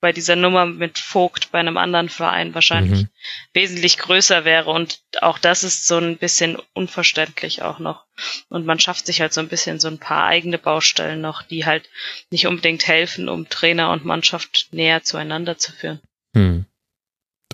bei 0.00 0.10
dieser 0.10 0.34
Nummer 0.34 0.66
mit 0.66 0.98
Vogt 0.98 1.52
bei 1.52 1.60
einem 1.60 1.76
anderen 1.76 2.08
Verein 2.08 2.54
wahrscheinlich 2.54 3.02
mhm. 3.02 3.08
wesentlich 3.52 3.98
größer 3.98 4.44
wäre 4.44 4.70
und 4.70 5.00
auch 5.20 5.38
das 5.38 5.62
ist 5.62 5.86
so 5.86 5.98
ein 5.98 6.16
bisschen 6.16 6.58
unverständlich 6.74 7.62
auch 7.62 7.78
noch. 7.78 8.04
Und 8.48 8.66
man 8.66 8.80
schafft 8.80 9.06
sich 9.06 9.20
halt 9.20 9.32
so 9.32 9.40
ein 9.40 9.48
bisschen 9.48 9.78
so 9.78 9.86
ein 9.86 9.98
paar 9.98 10.24
eigene 10.24 10.58
Baustellen 10.58 11.20
noch, 11.20 11.44
die 11.44 11.64
halt 11.64 11.88
nicht 12.30 12.48
unbedingt 12.48 12.88
helfen, 12.88 13.28
um 13.28 13.48
Trainer 13.48 13.92
und 13.92 14.04
Mannschaft 14.04 14.70
näher 14.72 15.04
zueinander 15.04 15.56
zu 15.56 15.70
führen. 15.70 16.00
Mhm. 16.32 16.66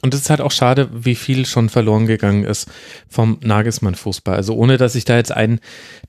Und 0.04 0.12
es 0.12 0.20
ist 0.20 0.28
halt 0.28 0.42
auch 0.42 0.50
schade, 0.50 0.90
wie 0.92 1.14
viel 1.14 1.46
schon 1.46 1.70
verloren 1.70 2.06
gegangen 2.06 2.44
ist 2.44 2.70
vom 3.08 3.38
Nagelsmann-Fußball. 3.40 4.36
Also 4.36 4.54
ohne, 4.54 4.76
dass 4.76 4.96
ich 4.96 5.06
da 5.06 5.16
jetzt 5.16 5.32
einen 5.32 5.60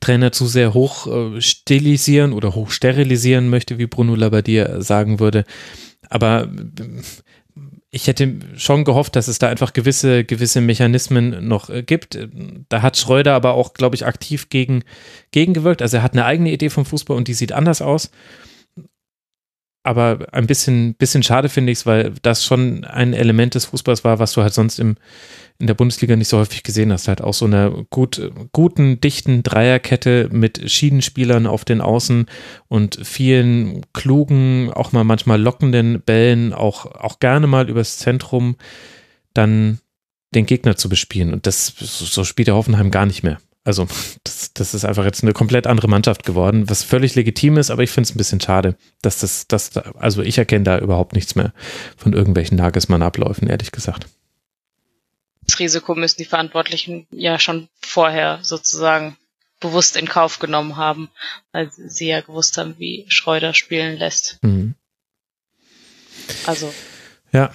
Trainer 0.02 0.34
zu 0.34 0.48
sehr 0.48 0.74
hoch 0.74 1.08
äh, 1.08 1.40
stilisieren 1.40 2.34
oder 2.34 2.56
hoch 2.56 2.72
sterilisieren 2.72 3.50
möchte, 3.50 3.78
wie 3.78 3.86
Bruno 3.86 4.16
Labbadia 4.16 4.82
sagen 4.82 5.22
würde. 5.22 5.46
Aber 6.10 6.44
äh, 6.44 7.62
ich 7.90 8.08
hätte 8.08 8.34
schon 8.58 8.84
gehofft, 8.84 9.16
dass 9.16 9.30
es 9.30 9.40
da 9.40 9.48
einfach 9.48 9.72
gewisse, 9.72 10.26
gewisse 10.26 10.60
Mechanismen 10.60 11.48
noch 11.48 11.70
äh, 11.70 11.82
gibt. 11.82 12.20
Da 12.68 12.82
hat 12.82 12.98
Schreuder 12.98 13.34
aber 13.34 13.54
auch, 13.54 13.76
glaube 13.76 13.96
ich, 13.96 14.06
aktiv 14.06 14.50
gegen, 14.50 14.84
gegengewirkt. 15.32 15.82
Also 15.82 15.96
er 15.96 16.04
hat 16.04 16.12
eine 16.12 16.26
eigene 16.26 16.52
Idee 16.52 16.70
vom 16.70 16.84
Fußball 16.84 17.16
und 17.16 17.30
die 17.30 17.34
sieht 17.34 17.54
anders 17.54 17.82
aus 17.82 18.12
aber 19.86 20.28
ein 20.32 20.48
bisschen, 20.48 20.96
bisschen 20.96 21.24
schade 21.24 21.48
finde 21.48 21.72
ich 21.72 21.80
es, 21.80 21.86
weil 21.86 22.14
das 22.22 22.44
schon 22.44 22.84
ein 22.86 23.14
Element 23.14 23.56
des 23.56 23.66
Fußballs 23.66 24.04
war, 24.04 24.20
was 24.20 24.34
du 24.34 24.42
halt 24.42 24.54
sonst 24.54 24.80
im, 24.80 24.98
in 25.60 25.68
der 25.68 25.74
Bundesliga 25.76 26.16
nicht 26.16 26.28
so 26.28 26.40
häufig 26.40 26.64
gesehen 26.64 26.92
hast. 26.92 27.08
Halt 27.08 27.22
auch 27.22 27.34
so 27.34 27.46
eine 27.46 27.86
gut, 27.90 28.32
guten, 28.52 29.00
dichten 29.00 29.44
Dreierkette 29.44 30.30
mit 30.32 30.70
Schiedenspielern 30.70 31.46
auf 31.46 31.66
den 31.66 31.82
Außen 31.82 32.26
und 32.68 33.00
vielen 33.04 33.86
klugen, 33.94 34.72
auch 34.74 34.92
mal 34.92 35.04
manchmal 35.04 35.40
lockenden 35.40 36.02
Bällen, 36.02 36.54
auch, 36.54 36.86
auch 36.88 37.20
gerne 37.20 37.46
mal 37.46 37.70
übers 37.70 37.98
Zentrum 38.00 38.56
dann 39.34 39.80
den 40.34 40.46
Gegner 40.46 40.76
zu 40.76 40.90
bespielen. 40.90 41.32
Und 41.32 41.46
das, 41.46 41.68
so 41.78 42.24
spielt 42.24 42.48
der 42.48 42.56
Hoffenheim 42.56 42.90
gar 42.92 43.06
nicht 43.06 43.24
mehr. 43.24 43.38
Also, 43.66 43.88
das, 44.24 44.54
das 44.54 44.76
ist 44.76 44.86
einfach 44.86 45.06
jetzt 45.06 45.24
eine 45.24 45.34
komplett 45.34 45.66
andere 45.66 45.88
Mannschaft 45.88 46.24
geworden, 46.24 46.70
was 46.70 46.84
völlig 46.84 47.16
legitim 47.16 47.58
ist, 47.58 47.72
aber 47.72 47.82
ich 47.82 47.90
finde 47.90 48.08
es 48.08 48.16
ein 48.16 48.18
bisschen 48.20 48.40
schade, 48.40 48.78
dass 49.02 49.20
das, 49.20 49.48
das, 49.48 49.76
also 49.76 50.22
ich 50.22 50.38
erkenne 50.38 50.64
da 50.64 50.78
überhaupt 50.78 51.14
nichts 51.14 51.34
mehr 51.34 51.52
von 51.98 52.14
irgendwelchen 52.14 52.58
Nagelsmann-Abläufen, 52.58 53.50
ehrlich 53.50 53.72
gesagt. 53.72 54.06
Das 55.48 55.58
Risiko 55.58 55.96
müssen 55.96 56.18
die 56.18 56.26
Verantwortlichen 56.26 57.08
ja 57.10 57.40
schon 57.40 57.68
vorher 57.82 58.40
sozusagen 58.44 59.18
bewusst 59.60 59.98
in 59.98 60.08
Kauf 60.08 60.38
genommen 60.38 60.78
haben, 60.78 61.10
weil 61.52 61.72
sie 61.72 62.08
ja 62.08 62.22
gewusst 62.22 62.58
haben, 62.60 62.76
wie 62.78 63.06
Schreuder 63.08 63.56
spielen 63.56 63.98
lässt. 63.98 64.38
Mhm. 64.44 64.76
Also. 66.46 66.72
Ja. 67.32 67.52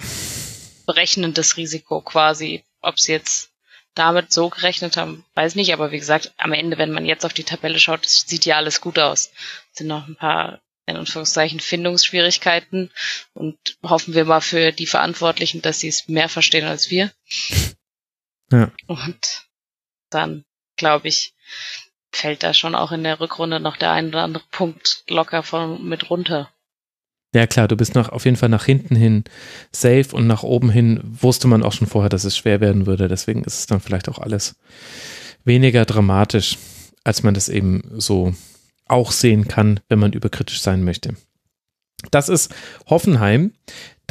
Berechnendes 0.85 1.55
Risiko 1.55 2.01
quasi, 2.01 2.65
ob 2.81 2.95
es 2.95 3.07
jetzt 3.07 3.50
damit 3.93 4.31
so 4.31 4.49
gerechnet 4.49 4.97
haben, 4.97 5.25
weiß 5.35 5.55
nicht, 5.55 5.73
aber 5.73 5.91
wie 5.91 5.99
gesagt, 5.99 6.33
am 6.37 6.53
Ende, 6.53 6.77
wenn 6.77 6.91
man 6.91 7.05
jetzt 7.05 7.25
auf 7.25 7.33
die 7.33 7.43
Tabelle 7.43 7.79
schaut, 7.79 8.05
sieht 8.05 8.45
ja 8.45 8.57
alles 8.57 8.81
gut 8.81 8.97
aus. 8.99 9.31
Es 9.71 9.79
sind 9.79 9.87
noch 9.87 10.07
ein 10.07 10.15
paar, 10.15 10.61
in 10.85 10.95
Anführungszeichen, 10.95 11.59
Findungsschwierigkeiten 11.59 12.91
und 13.33 13.57
hoffen 13.83 14.13
wir 14.13 14.25
mal 14.25 14.41
für 14.41 14.71
die 14.71 14.87
Verantwortlichen, 14.87 15.61
dass 15.61 15.79
sie 15.79 15.89
es 15.89 16.07
mehr 16.07 16.29
verstehen 16.29 16.65
als 16.65 16.89
wir. 16.89 17.11
Ja. 18.51 18.71
Und 18.87 19.47
dann, 20.09 20.45
glaube 20.75 21.07
ich, 21.07 21.33
fällt 22.11 22.43
da 22.43 22.53
schon 22.53 22.75
auch 22.75 22.91
in 22.91 23.03
der 23.03 23.19
Rückrunde 23.19 23.59
noch 23.59 23.77
der 23.77 23.91
ein 23.91 24.09
oder 24.09 24.23
andere 24.23 24.43
Punkt 24.51 25.03
locker 25.07 25.43
von 25.43 25.83
mit 25.83 26.09
runter. 26.09 26.51
Ja 27.33 27.47
klar, 27.47 27.67
du 27.67 27.77
bist 27.77 27.95
nach, 27.95 28.09
auf 28.09 28.25
jeden 28.25 28.35
Fall 28.35 28.49
nach 28.49 28.65
hinten 28.65 28.95
hin 28.95 29.23
safe 29.71 30.07
und 30.13 30.27
nach 30.27 30.43
oben 30.43 30.69
hin 30.69 30.99
wusste 31.03 31.47
man 31.47 31.63
auch 31.63 31.71
schon 31.71 31.87
vorher, 31.87 32.09
dass 32.09 32.25
es 32.25 32.35
schwer 32.35 32.59
werden 32.59 32.85
würde. 32.85 33.07
Deswegen 33.07 33.43
ist 33.43 33.59
es 33.59 33.67
dann 33.67 33.79
vielleicht 33.79 34.09
auch 34.09 34.19
alles 34.19 34.55
weniger 35.45 35.85
dramatisch, 35.85 36.57
als 37.03 37.23
man 37.23 37.33
das 37.33 37.47
eben 37.47 37.83
so 37.97 38.33
auch 38.87 39.11
sehen 39.13 39.47
kann, 39.47 39.79
wenn 39.87 39.99
man 39.99 40.11
überkritisch 40.11 40.61
sein 40.61 40.83
möchte. 40.83 41.15
Das 42.09 42.27
ist 42.27 42.53
Hoffenheim. 42.87 43.53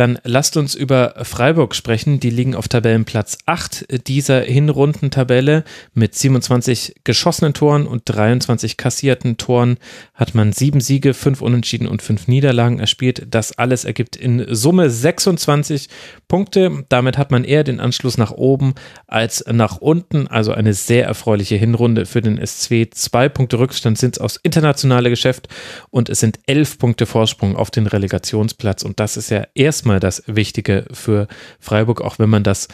Dann 0.00 0.18
lasst 0.24 0.56
uns 0.56 0.74
über 0.74 1.12
Freiburg 1.24 1.74
sprechen. 1.74 2.20
Die 2.20 2.30
liegen 2.30 2.54
auf 2.54 2.68
Tabellenplatz 2.68 3.36
8 3.44 4.08
dieser 4.08 4.40
Hinrundentabelle. 4.40 5.62
Mit 5.92 6.14
27 6.14 6.94
geschossenen 7.04 7.52
Toren 7.52 7.86
und 7.86 8.04
23 8.06 8.78
kassierten 8.78 9.36
Toren 9.36 9.76
hat 10.14 10.34
man 10.34 10.54
sieben 10.54 10.80
Siege, 10.80 11.12
fünf 11.12 11.42
Unentschieden 11.42 11.86
und 11.86 12.00
fünf 12.00 12.28
Niederlagen 12.28 12.78
erspielt. 12.78 13.26
Das 13.28 13.58
alles 13.58 13.84
ergibt 13.84 14.16
in 14.16 14.46
Summe 14.48 14.88
26 14.88 15.90
Punkte. 16.28 16.86
Damit 16.88 17.18
hat 17.18 17.30
man 17.30 17.44
eher 17.44 17.62
den 17.62 17.78
Anschluss 17.78 18.16
nach 18.16 18.30
oben 18.30 18.76
als 19.06 19.44
nach 19.52 19.82
unten. 19.82 20.28
Also 20.28 20.52
eine 20.52 20.72
sehr 20.72 21.04
erfreuliche 21.04 21.56
Hinrunde 21.56 22.06
für 22.06 22.22
den 22.22 22.38
SC. 22.42 22.88
Zwei 22.94 23.28
Punkte 23.28 23.58
Rückstand 23.58 23.98
sind 23.98 24.16
es 24.16 24.18
aus 24.22 24.36
internationale 24.36 25.10
Geschäft 25.10 25.48
und 25.90 26.08
es 26.08 26.20
sind 26.20 26.38
elf 26.46 26.78
Punkte 26.78 27.04
Vorsprung 27.04 27.54
auf 27.54 27.70
den 27.70 27.86
Relegationsplatz. 27.86 28.82
Und 28.82 28.98
das 28.98 29.18
ist 29.18 29.28
ja 29.28 29.44
erstmal 29.54 29.89
erstmal 29.90 30.00
das 30.00 30.22
Wichtige 30.26 30.86
für 30.92 31.26
Freiburg, 31.58 32.00
auch 32.00 32.18
wenn 32.18 32.30
man 32.30 32.44
das 32.44 32.68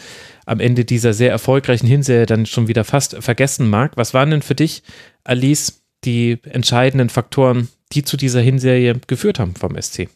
am 0.45 0.59
Ende 0.59 0.85
dieser 0.85 1.13
sehr 1.13 1.31
erfolgreichen 1.31 1.87
Hinserie 1.87 2.25
dann 2.25 2.45
schon 2.45 2.67
wieder 2.67 2.83
fast 2.83 3.15
vergessen 3.23 3.69
mag. 3.69 3.93
Was 3.95 4.13
waren 4.13 4.29
denn 4.29 4.41
für 4.41 4.55
dich, 4.55 4.83
Alice, 5.23 5.81
die 6.03 6.37
entscheidenden 6.43 7.09
Faktoren, 7.09 7.69
die 7.91 8.03
zu 8.03 8.17
dieser 8.17 8.41
Hinserie 8.41 8.99
geführt 9.07 9.39
haben 9.39 9.55
vom 9.55 9.81
SC? 9.81 10.09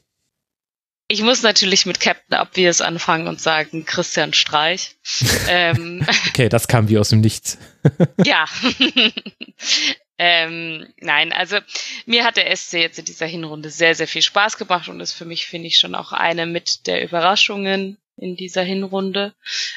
Ich 1.07 1.21
muss 1.23 1.41
natürlich 1.41 1.85
mit 1.85 1.99
Captain 1.99 2.39
Obvious 2.39 2.79
anfangen 2.79 3.27
und 3.27 3.41
sagen, 3.41 3.83
Christian 3.85 4.33
Streich. 4.33 4.95
ähm, 5.49 6.05
okay, 6.29 6.47
das 6.47 6.67
kam 6.67 6.87
wie 6.87 6.99
aus 6.99 7.09
dem 7.09 7.19
Nichts. 7.19 7.57
ja. 8.23 8.45
Ähm, 10.23 10.93
nein, 10.97 11.33
also 11.33 11.57
mir 12.05 12.23
hat 12.23 12.37
der 12.37 12.55
SC 12.55 12.73
jetzt 12.73 12.99
in 12.99 13.05
dieser 13.05 13.25
Hinrunde 13.25 13.71
sehr, 13.71 13.95
sehr 13.95 14.07
viel 14.07 14.21
Spaß 14.21 14.59
gemacht 14.59 14.87
und 14.87 14.99
ist 14.99 15.13
für 15.13 15.25
mich, 15.25 15.47
finde 15.47 15.65
ich, 15.65 15.79
schon 15.79 15.95
auch 15.95 16.11
eine 16.11 16.45
mit 16.45 16.85
der 16.85 17.03
Überraschungen 17.03 17.97
in 18.17 18.35
dieser 18.35 18.61
Hinrunde 18.61 19.33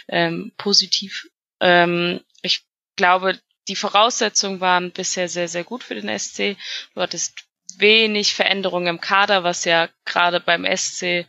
ähm, 0.07 0.53
positiv. 0.59 1.31
Ähm, 1.61 2.21
ich 2.43 2.67
glaube, 2.95 3.41
die 3.69 3.75
Voraussetzungen 3.75 4.61
waren 4.61 4.91
bisher 4.91 5.31
sehr, 5.31 5.49
sehr 5.49 5.65
gut 5.65 5.83
für 5.83 5.95
den 5.95 6.19
SC. 6.19 6.59
Du 6.95 7.01
hattest 7.01 7.47
wenig 7.79 8.35
Veränderungen 8.35 8.89
im 8.89 9.01
Kader, 9.01 9.45
was 9.45 9.65
ja 9.65 9.89
gerade 10.05 10.41
beim 10.41 10.67
SC 10.67 11.27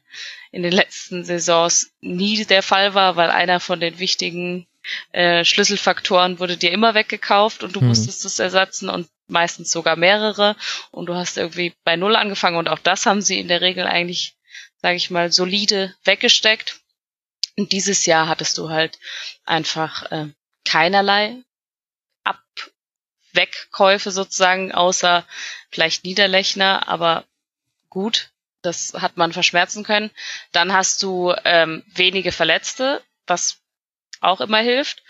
in 0.52 0.62
den 0.62 0.74
letzten 0.74 1.24
Saisons 1.24 1.94
nie 2.02 2.44
der 2.44 2.64
Fall 2.64 2.94
war, 2.94 3.16
weil 3.16 3.30
einer 3.30 3.62
von 3.62 3.80
den 3.80 3.98
wichtigen 3.98 4.68
äh, 5.12 5.44
Schlüsselfaktoren 5.44 6.40
wurde 6.40 6.57
dir 6.57 6.72
immer 6.72 6.94
weggekauft 6.94 7.64
und 7.64 7.76
du 7.76 7.82
hm. 7.82 7.88
musstest 7.88 8.26
es 8.26 8.40
ersetzen 8.40 8.90
und 8.90 9.07
meistens 9.28 9.72
sogar 9.72 9.95
mehrere 9.95 10.56
und 10.91 11.07
du 11.07 11.16
hast 11.16 11.38
irgendwie 11.38 11.74
bei 11.84 11.95
Null 11.95 12.16
angefangen 12.16 12.57
und 12.57 12.68
auch 12.68 12.80
das 12.80 13.06
haben 13.06 13.22
sie 13.22 13.40
in 13.40 13.48
der 13.48 13.62
Regel 13.62 13.86
eigentlich, 13.88 14.36
sage 14.82 14.95
ich 14.95 15.10
mal, 15.10 15.32
solide 15.32 15.95
weggesteckt. 16.03 16.80
Und 17.57 17.72
dieses 17.72 18.06
Jahr 18.06 18.28
hattest 18.28 18.57
du 18.57 18.70
halt 18.70 18.99
einfach 19.45 20.12
äh, 20.12 20.28
keinerlei 20.66 21.38
Abwegkäufe 22.24 24.12
sozusagen, 24.12 24.74
außer 24.74 25.26
vielleicht 25.72 26.03
Niederlechner, 26.03 26.88
aber 26.88 27.26
gut, 27.90 28.32
das 28.62 28.94
hat 28.94 29.16
man 29.16 29.32
verschmerzen 29.32 29.84
können. 29.84 30.12
Dann 30.52 30.74
hast 30.74 31.02
du 31.03 31.34
ähm, 31.45 31.84
wenige 31.88 32.32
Verletzte, 32.32 33.02
was 33.28 33.62
auch 34.22 34.42
immer 34.42 34.60
hilft. 34.60 35.04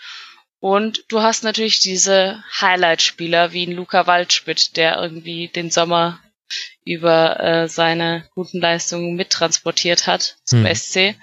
Und 0.58 1.04
du 1.08 1.20
hast 1.20 1.44
natürlich 1.44 1.80
diese 1.80 2.42
Highlight-Spieler 2.60 3.52
wie 3.52 3.66
ein 3.66 3.72
Luca 3.72 4.06
Waldschmidt, 4.06 4.76
der 4.76 5.00
irgendwie 5.00 5.48
den 5.48 5.70
Sommer 5.70 6.20
über 6.84 7.40
äh, 7.40 7.68
seine 7.68 8.28
guten 8.34 8.60
Leistungen 8.60 9.16
mittransportiert 9.16 10.06
hat 10.06 10.36
zum 10.44 10.64
hm. 10.64 10.74
SC 10.74 11.14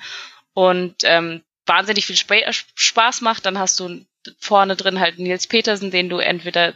und 0.53 0.95
ähm, 1.03 1.43
wahnsinnig 1.65 2.05
viel 2.05 2.15
Sp 2.19 2.43
Spaß 2.75 3.21
macht. 3.21 3.45
Dann 3.45 3.57
hast 3.57 3.79
du 3.79 4.05
vorne 4.39 4.75
drin 4.75 4.99
halt 4.99 5.19
Nils 5.19 5.47
Petersen, 5.47 5.91
den 5.91 6.09
du 6.09 6.17
entweder 6.17 6.75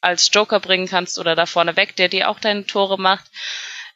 als 0.00 0.30
Joker 0.32 0.60
bringen 0.60 0.88
kannst 0.88 1.18
oder 1.18 1.34
da 1.34 1.46
vorne 1.46 1.76
weg, 1.76 1.96
der 1.96 2.08
dir 2.08 2.28
auch 2.28 2.38
deine 2.38 2.66
Tore 2.66 2.98
macht. 2.98 3.26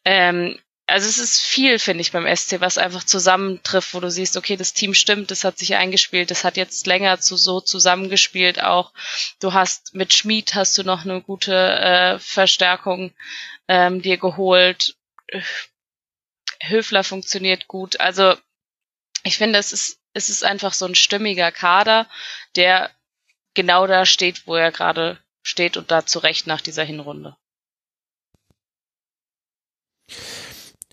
Ähm, 0.04 0.58
also 0.90 1.08
es 1.08 1.18
ist 1.18 1.40
viel, 1.40 1.78
finde 1.78 2.02
ich, 2.02 2.10
beim 2.10 2.26
SC, 2.26 2.60
was 2.60 2.76
einfach 2.76 3.04
zusammentrifft, 3.04 3.94
wo 3.94 4.00
du 4.00 4.10
siehst, 4.10 4.36
okay, 4.36 4.56
das 4.56 4.72
Team 4.72 4.92
stimmt, 4.92 5.30
das 5.30 5.44
hat 5.44 5.56
sich 5.56 5.76
eingespielt, 5.76 6.32
das 6.32 6.42
hat 6.42 6.56
jetzt 6.56 6.86
länger 6.86 7.20
zu 7.20 7.36
so 7.36 7.60
zusammengespielt 7.60 8.60
auch. 8.60 8.92
Du 9.40 9.52
hast 9.52 9.94
mit 9.94 10.12
Schmied 10.12 10.56
hast 10.56 10.76
du 10.76 10.82
noch 10.82 11.04
eine 11.04 11.22
gute 11.22 11.54
äh, 11.54 12.18
Verstärkung 12.18 13.12
ähm, 13.68 14.02
dir 14.02 14.18
geholt. 14.18 14.96
Höfler 16.60 17.04
funktioniert 17.04 17.68
gut. 17.68 18.00
Also 18.00 18.34
ich 19.22 19.38
finde, 19.38 19.60
es 19.60 19.72
ist, 19.72 20.00
es 20.12 20.28
ist 20.28 20.44
einfach 20.44 20.72
so 20.72 20.86
ein 20.86 20.96
stimmiger 20.96 21.52
Kader, 21.52 22.08
der 22.56 22.90
genau 23.54 23.86
da 23.86 24.04
steht, 24.06 24.46
wo 24.46 24.56
er 24.56 24.72
gerade 24.72 25.22
steht 25.42 25.76
und 25.76 25.92
da 25.92 26.04
zurecht 26.04 26.48
nach 26.48 26.60
dieser 26.60 26.84
Hinrunde. 26.84 27.36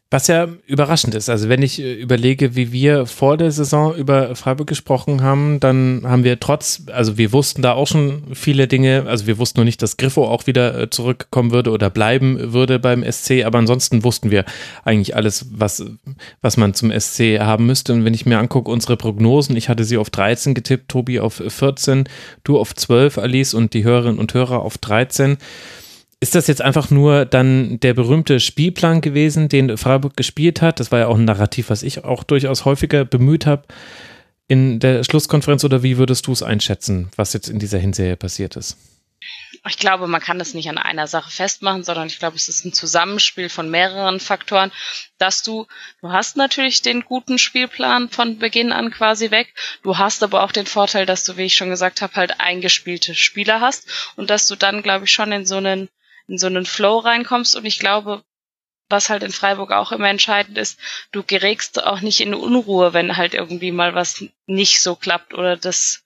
Was 0.10 0.28
ja 0.28 0.48
überraschend 0.68 1.16
ist. 1.16 1.28
Also 1.28 1.50
wenn 1.50 1.62
ich 1.62 1.82
äh, 1.82 1.94
überlege, 1.96 2.56
wie 2.56 2.72
wir 2.72 3.08
vor 3.08 3.36
der 3.36 3.52
Saison 3.52 3.94
über 3.94 4.38
Freiburg 4.38 4.68
gesprochen 4.68 5.22
haben, 5.22 5.60
dann 5.60 6.04
haben 6.06 6.24
wir 6.24 6.40
trotz, 6.40 6.84
also 6.94 7.18
wir 7.18 7.34
wussten 7.34 7.62
da 7.62 7.74
auch 7.74 7.88
schon 7.88 8.24
viele 8.34 8.70
Dinge, 8.70 9.04
also 9.06 9.28
wir 9.28 9.38
wussten 9.38 9.60
nur 9.60 9.66
nicht, 9.66 9.82
dass 9.82 9.98
Griffo 9.98 10.24
auch 10.26 10.48
wieder 10.48 10.80
äh, 10.80 10.90
zurückkommen 10.90 11.52
würde 11.52 11.72
oder 11.72 11.90
bleiben 11.90 12.54
würde 12.54 12.80
beim 12.80 13.04
SC, 13.04 13.44
aber 13.44 13.60
ansonsten 13.60 14.06
wussten 14.06 14.32
wir 14.32 14.46
eigentlich 14.86 15.14
alles, 15.14 15.48
was, 15.52 15.84
was 16.42 16.56
man 16.56 16.74
zum 16.74 16.90
SC 16.98 17.40
haben 17.42 17.66
müsste. 17.66 17.92
Und 17.92 18.06
wenn 18.06 18.14
ich 18.14 18.26
mir 18.26 18.40
angucke, 18.40 18.72
unsere 18.72 18.96
Prognosen, 18.96 19.58
ich 19.58 19.68
hatte 19.68 19.84
sie 19.84 19.98
auf 19.98 20.10
13 20.10 20.54
getippt, 20.54 20.88
Tobi 20.88 21.20
auf 21.20 21.44
14, 21.46 22.08
du 22.46 22.58
auf 22.58 22.74
12, 22.74 23.18
Alice 23.18 23.54
und 23.54 23.74
die 23.74 23.84
Hörerinnen 23.84 24.20
und 24.20 24.34
Hörer 24.34 24.62
auf 24.62 24.78
13 24.78 25.38
ist 26.20 26.36
das 26.36 26.48
jetzt 26.48 26.62
einfach 26.62 26.90
nur 26.90 27.26
dann 27.26 27.80
der 27.80 27.94
berühmte 27.94 28.40
Spielplan 28.40 29.02
gewesen, 29.02 29.50
den 29.50 29.78
Freiburg 29.78 30.18
gespielt 30.18 30.62
hat? 30.62 30.80
Das 30.80 30.92
war 30.92 31.00
ja 31.00 31.08
auch 31.08 31.18
ein 31.18 31.26
Narrativ, 31.26 31.70
was 31.70 31.84
ich 31.84 32.04
auch 32.04 32.24
durchaus 32.24 32.66
häufiger 32.66 33.06
bemüht 33.06 33.46
habe 33.46 33.66
in 34.48 34.80
der 34.80 35.04
Schlusskonferenz 35.04 35.64
oder 35.64 35.84
wie 35.84 35.98
würdest 35.98 36.28
du 36.28 36.32
es 36.32 36.42
einschätzen, 36.42 37.12
was 37.16 37.34
jetzt 37.34 37.50
in 37.50 37.60
dieser 37.60 37.80
Hinserie 37.80 38.16
passiert 38.16 38.56
ist? 38.56 38.78
Ich 39.68 39.78
glaube, 39.78 40.08
man 40.08 40.22
kann 40.22 40.40
das 40.40 40.54
nicht 40.54 40.70
an 40.70 40.78
einer 40.78 41.08
Sache 41.08 41.30
festmachen, 41.30 41.84
sondern 41.84 42.08
ich 42.08 42.20
glaube, 42.20 42.38
es 42.38 42.48
ist 42.48 42.64
ein 42.64 42.72
Zusammenspiel 42.72 43.50
von 43.50 43.70
mehreren 43.70 44.20
Faktoren, 44.20 44.72
dass 45.18 45.44
du, 45.44 45.66
du 46.02 46.10
hast 46.12 46.38
natürlich 46.38 46.82
den 46.82 47.04
guten 47.04 47.38
Spielplan 47.38 48.10
von 48.10 48.38
Beginn 48.38 48.72
an 48.72 48.92
quasi 48.92 49.30
weg. 49.32 49.54
Du 49.84 49.98
hast 49.98 50.24
aber 50.24 50.44
auch 50.44 50.52
den 50.54 50.66
Vorteil, 50.68 51.06
dass 51.06 51.26
du, 51.26 51.36
wie 51.36 51.46
ich 51.46 51.56
schon 51.56 51.70
gesagt 51.70 52.02
habe, 52.02 52.14
halt 52.16 52.40
eingespielte 52.40 53.16
Spieler 53.16 53.60
hast 53.60 53.88
und 54.16 54.30
dass 54.30 54.48
du 54.48 54.56
dann, 54.56 54.84
glaube 54.84 55.06
ich, 55.06 55.12
schon 55.12 55.32
in 55.32 55.46
so 55.46 55.58
einen 55.58 55.90
in 56.28 56.38
so 56.38 56.48
einen 56.48 56.66
Flow 56.66 57.00
reinkommst. 57.00 57.56
Und 57.56 57.66
ich 57.66 57.80
glaube, 57.80 58.24
was 58.90 59.10
halt 59.10 59.24
in 59.24 59.32
Freiburg 59.32 59.72
auch 59.72 59.92
immer 59.92 60.10
entscheidend 60.10 60.58
ist, 60.58 60.80
du 61.12 61.24
gerägst 61.24 61.84
auch 61.84 62.02
nicht 62.02 62.22
in 62.22 62.34
Unruhe, 62.34 62.94
wenn 62.94 63.18
halt 63.18 63.34
irgendwie 63.34 63.72
mal 63.72 63.96
was 63.96 64.24
nicht 64.46 64.82
so 64.82 64.96
klappt 64.96 65.34
oder 65.34 65.58
das 65.58 66.04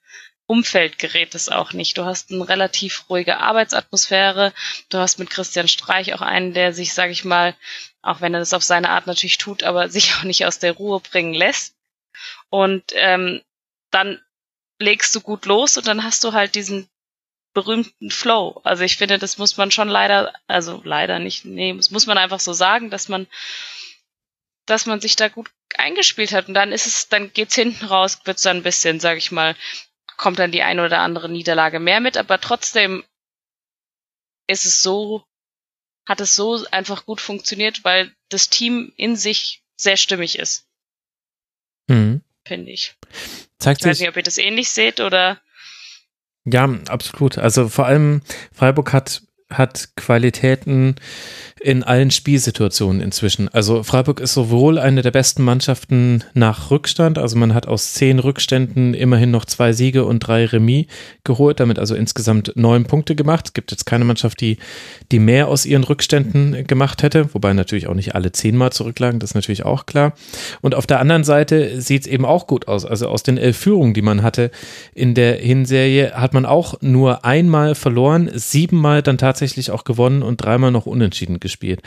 Umfeld 0.48 0.99
gerät 0.99 1.34
es 1.34 1.48
auch 1.48 1.72
nicht. 1.72 1.98
Du 1.98 2.03
hast 2.03 2.31
eine 2.31 2.48
relativ 2.48 3.10
ruhige 3.10 3.38
Arbeitsatmosphäre. 3.38 4.53
Du 4.89 4.98
hast 4.98 5.18
mit 5.18 5.30
Christian 5.30 5.69
Streich 5.69 6.14
auch 6.14 6.22
einen, 6.22 6.53
der 6.53 6.73
sich, 6.73 6.93
sage 6.93 7.14
ich 7.14 7.23
mal, 7.23 7.56
auch 8.02 8.19
wenn 8.19 8.34
er 8.34 8.41
das 8.41 8.53
auf 8.53 8.64
seine 8.64 8.89
Art 8.89 9.07
natürlich 9.07 9.38
tut, 9.38 9.64
aber 9.64 9.88
sich 9.89 10.15
auch 10.15 10.23
nicht 10.23 10.45
aus 10.45 10.60
der 10.60 10.73
Ruhe 10.73 10.99
bringen 10.99 11.34
lässt. 11.34 11.76
Und 12.49 12.84
ähm, 12.95 13.41
dann 13.91 14.22
legst 14.80 15.15
du 15.15 15.22
gut 15.22 15.45
los 15.45 15.77
und 15.77 15.88
dann 15.88 16.03
hast 16.03 16.23
du 16.23 16.34
halt 16.34 16.56
diesen 16.56 16.89
berühmten 17.53 18.11
Flow. 18.11 18.61
Also 18.64 18.84
ich 18.84 18.98
finde, 18.98 19.18
das 19.18 19.38
muss 19.38 19.57
man 19.57 19.72
schon 19.72 19.90
leider, 19.90 20.34
also 20.48 20.82
leider 20.84 21.19
nicht, 21.19 21.45
nee, 21.45 21.73
das 21.73 21.91
muss 21.91 22.06
man 22.06 22.18
einfach 22.18 22.40
so 22.40 22.53
sagen, 22.53 22.90
dass 22.90 23.10
man, 23.10 23.28
dass 24.65 24.86
man 24.86 25.02
sich 25.02 25.15
da 25.15 25.28
gut 25.28 25.52
eingespielt 25.76 26.32
hat. 26.32 26.48
Und 26.48 26.53
dann 26.53 26.72
ist 26.72 26.86
es, 26.86 27.10
dann 27.10 27.34
geht's 27.34 27.56
hinten 27.56 27.86
raus, 27.86 28.19
wird's 28.26 28.44
dann 28.44 28.57
ein 28.57 28.64
bisschen, 28.64 28.99
sag 28.99 29.18
ich 29.18 29.32
mal, 29.32 29.56
kommt 30.18 30.40
dann 30.40 30.52
die 30.52 30.64
eine 30.64 30.86
oder 30.86 30.99
andere 30.99 31.30
Niederlage 31.30 31.80
mehr 31.80 31.99
mit, 31.99 32.15
aber 32.15 32.40
trotzdem 32.40 33.03
ist 34.48 34.65
es 34.65 34.82
so, 34.82 35.26
hat 36.07 36.22
es 36.22 36.36
so 36.36 36.65
einfach 36.72 37.06
gut 37.06 37.22
funktioniert, 37.22 37.84
weil 37.84 38.14
das 38.30 38.49
Team 38.49 38.94
in 38.98 39.15
sich 39.15 39.64
sehr 39.76 39.98
stimmig 39.98 40.38
ist. 40.38 40.68
Mhm. 41.88 42.22
Finde 42.45 42.72
ich. 42.72 42.95
Zeigt 43.60 43.82
ich 43.82 43.88
weiß 43.88 43.99
nicht, 43.99 44.10
ob 44.10 44.18
ihr 44.18 44.23
das 44.23 44.38
ähnlich 44.38 44.69
seht 44.69 44.99
oder. 44.99 45.41
Ja, 46.45 46.69
absolut. 46.88 47.38
Also 47.38 47.68
vor 47.69 47.85
allem 47.85 48.22
Freiburg 48.51 48.93
hat, 48.93 49.23
hat 49.49 49.89
Qualitäten, 49.95 50.95
in 51.62 51.84
allen 51.84 52.10
Spielsituationen 52.10 53.02
inzwischen. 53.02 53.48
Also 53.50 53.84
Freiburg 53.84 54.20
ist 54.20 54.34
sowohl 54.34 54.80
eine 54.80 55.04
der 55.04 55.12
besten 55.12 55.44
Mannschaften 55.44 56.24
nach 56.34 56.72
Rückstand, 56.72 57.20
also 57.20 57.38
man 57.38 57.54
hat 57.54 57.68
aus 57.68 57.94
zehn 57.94 58.18
Rückständen 58.18 58.96
immerhin 58.96 59.30
noch 59.30 59.46
zwei 59.46 59.72
Siege 59.72 60.06
und 60.06 60.20
drei 60.22 60.46
Remis 60.46 60.88
geholt, 61.24 61.60
damit 61.60 61.78
also 61.78 61.94
insgesamt 61.94 62.54
neun 62.56 62.86
Punkte 62.86 63.16
gemacht. 63.16 63.46
Es 63.48 63.54
gibt 63.54 63.70
jetzt 63.70 63.86
keine 63.86 64.06
Mannschaft, 64.06 64.42
die, 64.42 64.58
die 65.12 65.20
mehr 65.20 65.50
aus 65.50 65.68
ihren 65.68 65.84
Rückständen 65.84 66.66
gemacht 66.66 67.04
hätte, 67.04 67.32
wobei 67.34 67.54
natürlich 67.54 67.88
auch 67.88 67.94
nicht 67.94 68.16
alle 68.16 68.32
zehnmal 68.32 68.72
zurücklagen, 68.72 69.20
das 69.20 69.32
ist 69.32 69.36
natürlich 69.36 69.64
auch 69.64 69.86
klar. 69.86 70.14
Und 70.62 70.74
auf 70.74 70.88
der 70.88 71.00
anderen 71.00 71.24
Seite 71.24 71.80
sieht 71.80 72.02
es 72.02 72.08
eben 72.08 72.26
auch 72.26 72.48
gut 72.48 72.68
aus. 72.68 72.86
Also 72.86 73.08
aus 73.08 73.22
den 73.22 73.38
elf 73.38 73.58
Führungen, 73.58 73.94
die 73.94 74.02
man 74.02 74.24
hatte 74.24 74.50
in 74.96 75.14
der 75.14 75.36
Hinserie, 75.36 76.14
hat 76.14 76.34
man 76.34 76.48
auch 76.48 76.82
nur 76.82 77.24
einmal 77.24 77.76
verloren, 77.76 78.32
siebenmal 78.34 79.04
dann 79.04 79.20
tatsächlich 79.20 79.70
auch 79.70 79.84
gewonnen 79.84 80.24
und 80.24 80.38
dreimal 80.38 80.72
noch 80.72 80.88
unentschieden 80.88 81.40
gespielt 81.40 81.51
gespielt. 81.52 81.82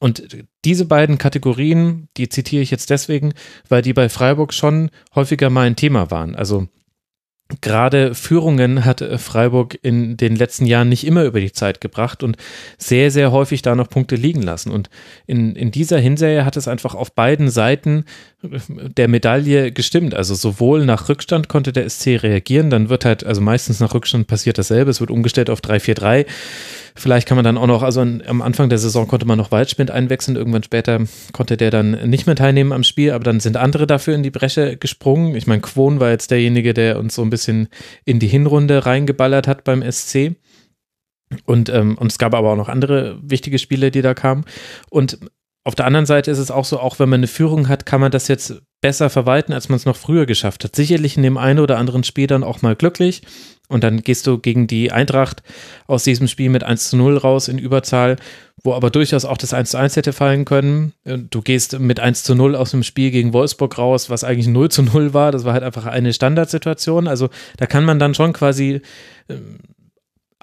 Und 0.00 0.44
diese 0.64 0.84
beiden 0.84 1.18
Kategorien, 1.18 2.08
die 2.16 2.28
zitiere 2.28 2.62
ich 2.62 2.70
jetzt 2.70 2.90
deswegen, 2.90 3.32
weil 3.68 3.82
die 3.82 3.92
bei 3.92 4.08
Freiburg 4.08 4.52
schon 4.52 4.90
häufiger 5.14 5.50
mal 5.50 5.66
ein 5.66 5.76
Thema 5.76 6.10
waren. 6.10 6.34
Also 6.34 6.68
Gerade 7.60 8.14
Führungen 8.14 8.86
hat 8.86 9.04
Freiburg 9.18 9.78
in 9.82 10.16
den 10.16 10.34
letzten 10.34 10.64
Jahren 10.64 10.88
nicht 10.88 11.06
immer 11.06 11.24
über 11.24 11.40
die 11.40 11.52
Zeit 11.52 11.82
gebracht 11.82 12.22
und 12.22 12.36
sehr, 12.78 13.10
sehr 13.10 13.32
häufig 13.32 13.60
da 13.60 13.74
noch 13.74 13.90
Punkte 13.90 14.16
liegen 14.16 14.40
lassen. 14.40 14.70
Und 14.70 14.88
in, 15.26 15.54
in 15.54 15.70
dieser 15.70 15.98
Hinserie 15.98 16.46
hat 16.46 16.56
es 16.56 16.68
einfach 16.68 16.94
auf 16.94 17.12
beiden 17.12 17.50
Seiten 17.50 18.06
der 18.42 19.08
Medaille 19.08 19.72
gestimmt. 19.72 20.14
Also 20.14 20.34
sowohl 20.34 20.86
nach 20.86 21.10
Rückstand 21.10 21.48
konnte 21.48 21.74
der 21.74 21.88
SC 21.88 22.22
reagieren, 22.22 22.70
dann 22.70 22.88
wird 22.88 23.04
halt, 23.04 23.24
also 23.24 23.42
meistens 23.42 23.78
nach 23.78 23.92
Rückstand 23.92 24.26
passiert 24.26 24.56
dasselbe, 24.56 24.90
es 24.90 25.00
wird 25.00 25.10
umgestellt 25.10 25.50
auf 25.50 25.60
3-4-3. 25.60 26.24
Vielleicht 26.96 27.26
kann 27.26 27.36
man 27.36 27.44
dann 27.44 27.58
auch 27.58 27.66
noch, 27.66 27.82
also 27.82 28.00
am 28.00 28.40
Anfang 28.40 28.68
der 28.68 28.78
Saison 28.78 29.08
konnte 29.08 29.26
man 29.26 29.36
noch 29.36 29.50
Waldschmidt 29.50 29.90
einwechseln, 29.90 30.36
irgendwann 30.36 30.62
später 30.62 31.00
konnte 31.32 31.56
der 31.56 31.72
dann 31.72 32.08
nicht 32.08 32.26
mehr 32.26 32.36
teilnehmen 32.36 32.72
am 32.72 32.84
Spiel, 32.84 33.10
aber 33.10 33.24
dann 33.24 33.40
sind 33.40 33.56
andere 33.56 33.88
dafür 33.88 34.14
in 34.14 34.22
die 34.22 34.30
Bresche 34.30 34.76
gesprungen. 34.76 35.34
Ich 35.34 35.48
meine, 35.48 35.60
Quon 35.60 35.98
war 35.98 36.10
jetzt 36.10 36.30
derjenige, 36.30 36.72
der 36.72 37.00
uns 37.00 37.16
so 37.16 37.22
ein 37.22 37.30
bisschen 37.30 37.68
in 38.04 38.20
die 38.20 38.28
Hinrunde 38.28 38.86
reingeballert 38.86 39.48
hat 39.48 39.64
beim 39.64 39.82
SC. 39.82 40.36
Und, 41.46 41.68
ähm, 41.68 41.98
und 41.98 42.12
es 42.12 42.18
gab 42.18 42.32
aber 42.32 42.52
auch 42.52 42.56
noch 42.56 42.68
andere 42.68 43.18
wichtige 43.22 43.58
Spiele, 43.58 43.90
die 43.90 44.02
da 44.02 44.14
kamen. 44.14 44.44
Und 44.88 45.18
auf 45.64 45.74
der 45.74 45.86
anderen 45.86 46.06
Seite 46.06 46.30
ist 46.30 46.38
es 46.38 46.50
auch 46.50 46.64
so, 46.64 46.78
auch 46.78 46.98
wenn 46.98 47.08
man 47.08 47.20
eine 47.20 47.26
Führung 47.26 47.68
hat, 47.68 47.86
kann 47.86 48.00
man 48.00 48.12
das 48.12 48.28
jetzt 48.28 48.62
besser 48.82 49.10
verwalten, 49.10 49.52
als 49.52 49.68
man 49.68 49.76
es 49.76 49.86
noch 49.86 49.96
früher 49.96 50.26
geschafft 50.26 50.62
hat. 50.62 50.76
Sicherlich 50.76 51.16
in 51.16 51.22
dem 51.22 51.38
einen 51.38 51.58
oder 51.58 51.78
anderen 51.78 52.04
Spiel 52.04 52.26
dann 52.26 52.44
auch 52.44 52.62
mal 52.62 52.76
glücklich. 52.76 53.22
Und 53.68 53.82
dann 53.82 54.02
gehst 54.02 54.26
du 54.26 54.38
gegen 54.38 54.66
die 54.66 54.92
Eintracht 54.92 55.42
aus 55.86 56.04
diesem 56.04 56.28
Spiel 56.28 56.50
mit 56.50 56.64
1 56.64 56.90
zu 56.90 56.96
0 56.96 57.16
raus 57.16 57.48
in 57.48 57.58
Überzahl, 57.58 58.16
wo 58.62 58.74
aber 58.74 58.90
durchaus 58.90 59.24
auch 59.24 59.38
das 59.38 59.54
1 59.54 59.70
zu 59.70 59.78
1 59.78 59.96
hätte 59.96 60.12
fallen 60.12 60.44
können. 60.44 60.92
Du 61.04 61.40
gehst 61.40 61.78
mit 61.78 61.98
1 61.98 62.24
zu 62.24 62.34
0 62.34 62.56
aus 62.56 62.72
dem 62.72 62.82
Spiel 62.82 63.10
gegen 63.10 63.32
Wolfsburg 63.32 63.78
raus, 63.78 64.10
was 64.10 64.22
eigentlich 64.22 64.48
0 64.48 64.70
zu 64.70 64.82
0 64.82 65.14
war. 65.14 65.32
Das 65.32 65.44
war 65.44 65.54
halt 65.54 65.62
einfach 65.62 65.86
eine 65.86 66.12
Standardsituation. 66.12 67.08
Also 67.08 67.30
da 67.56 67.66
kann 67.66 67.84
man 67.84 67.98
dann 67.98 68.14
schon 68.14 68.34
quasi 68.34 68.82
ähm, 69.28 69.58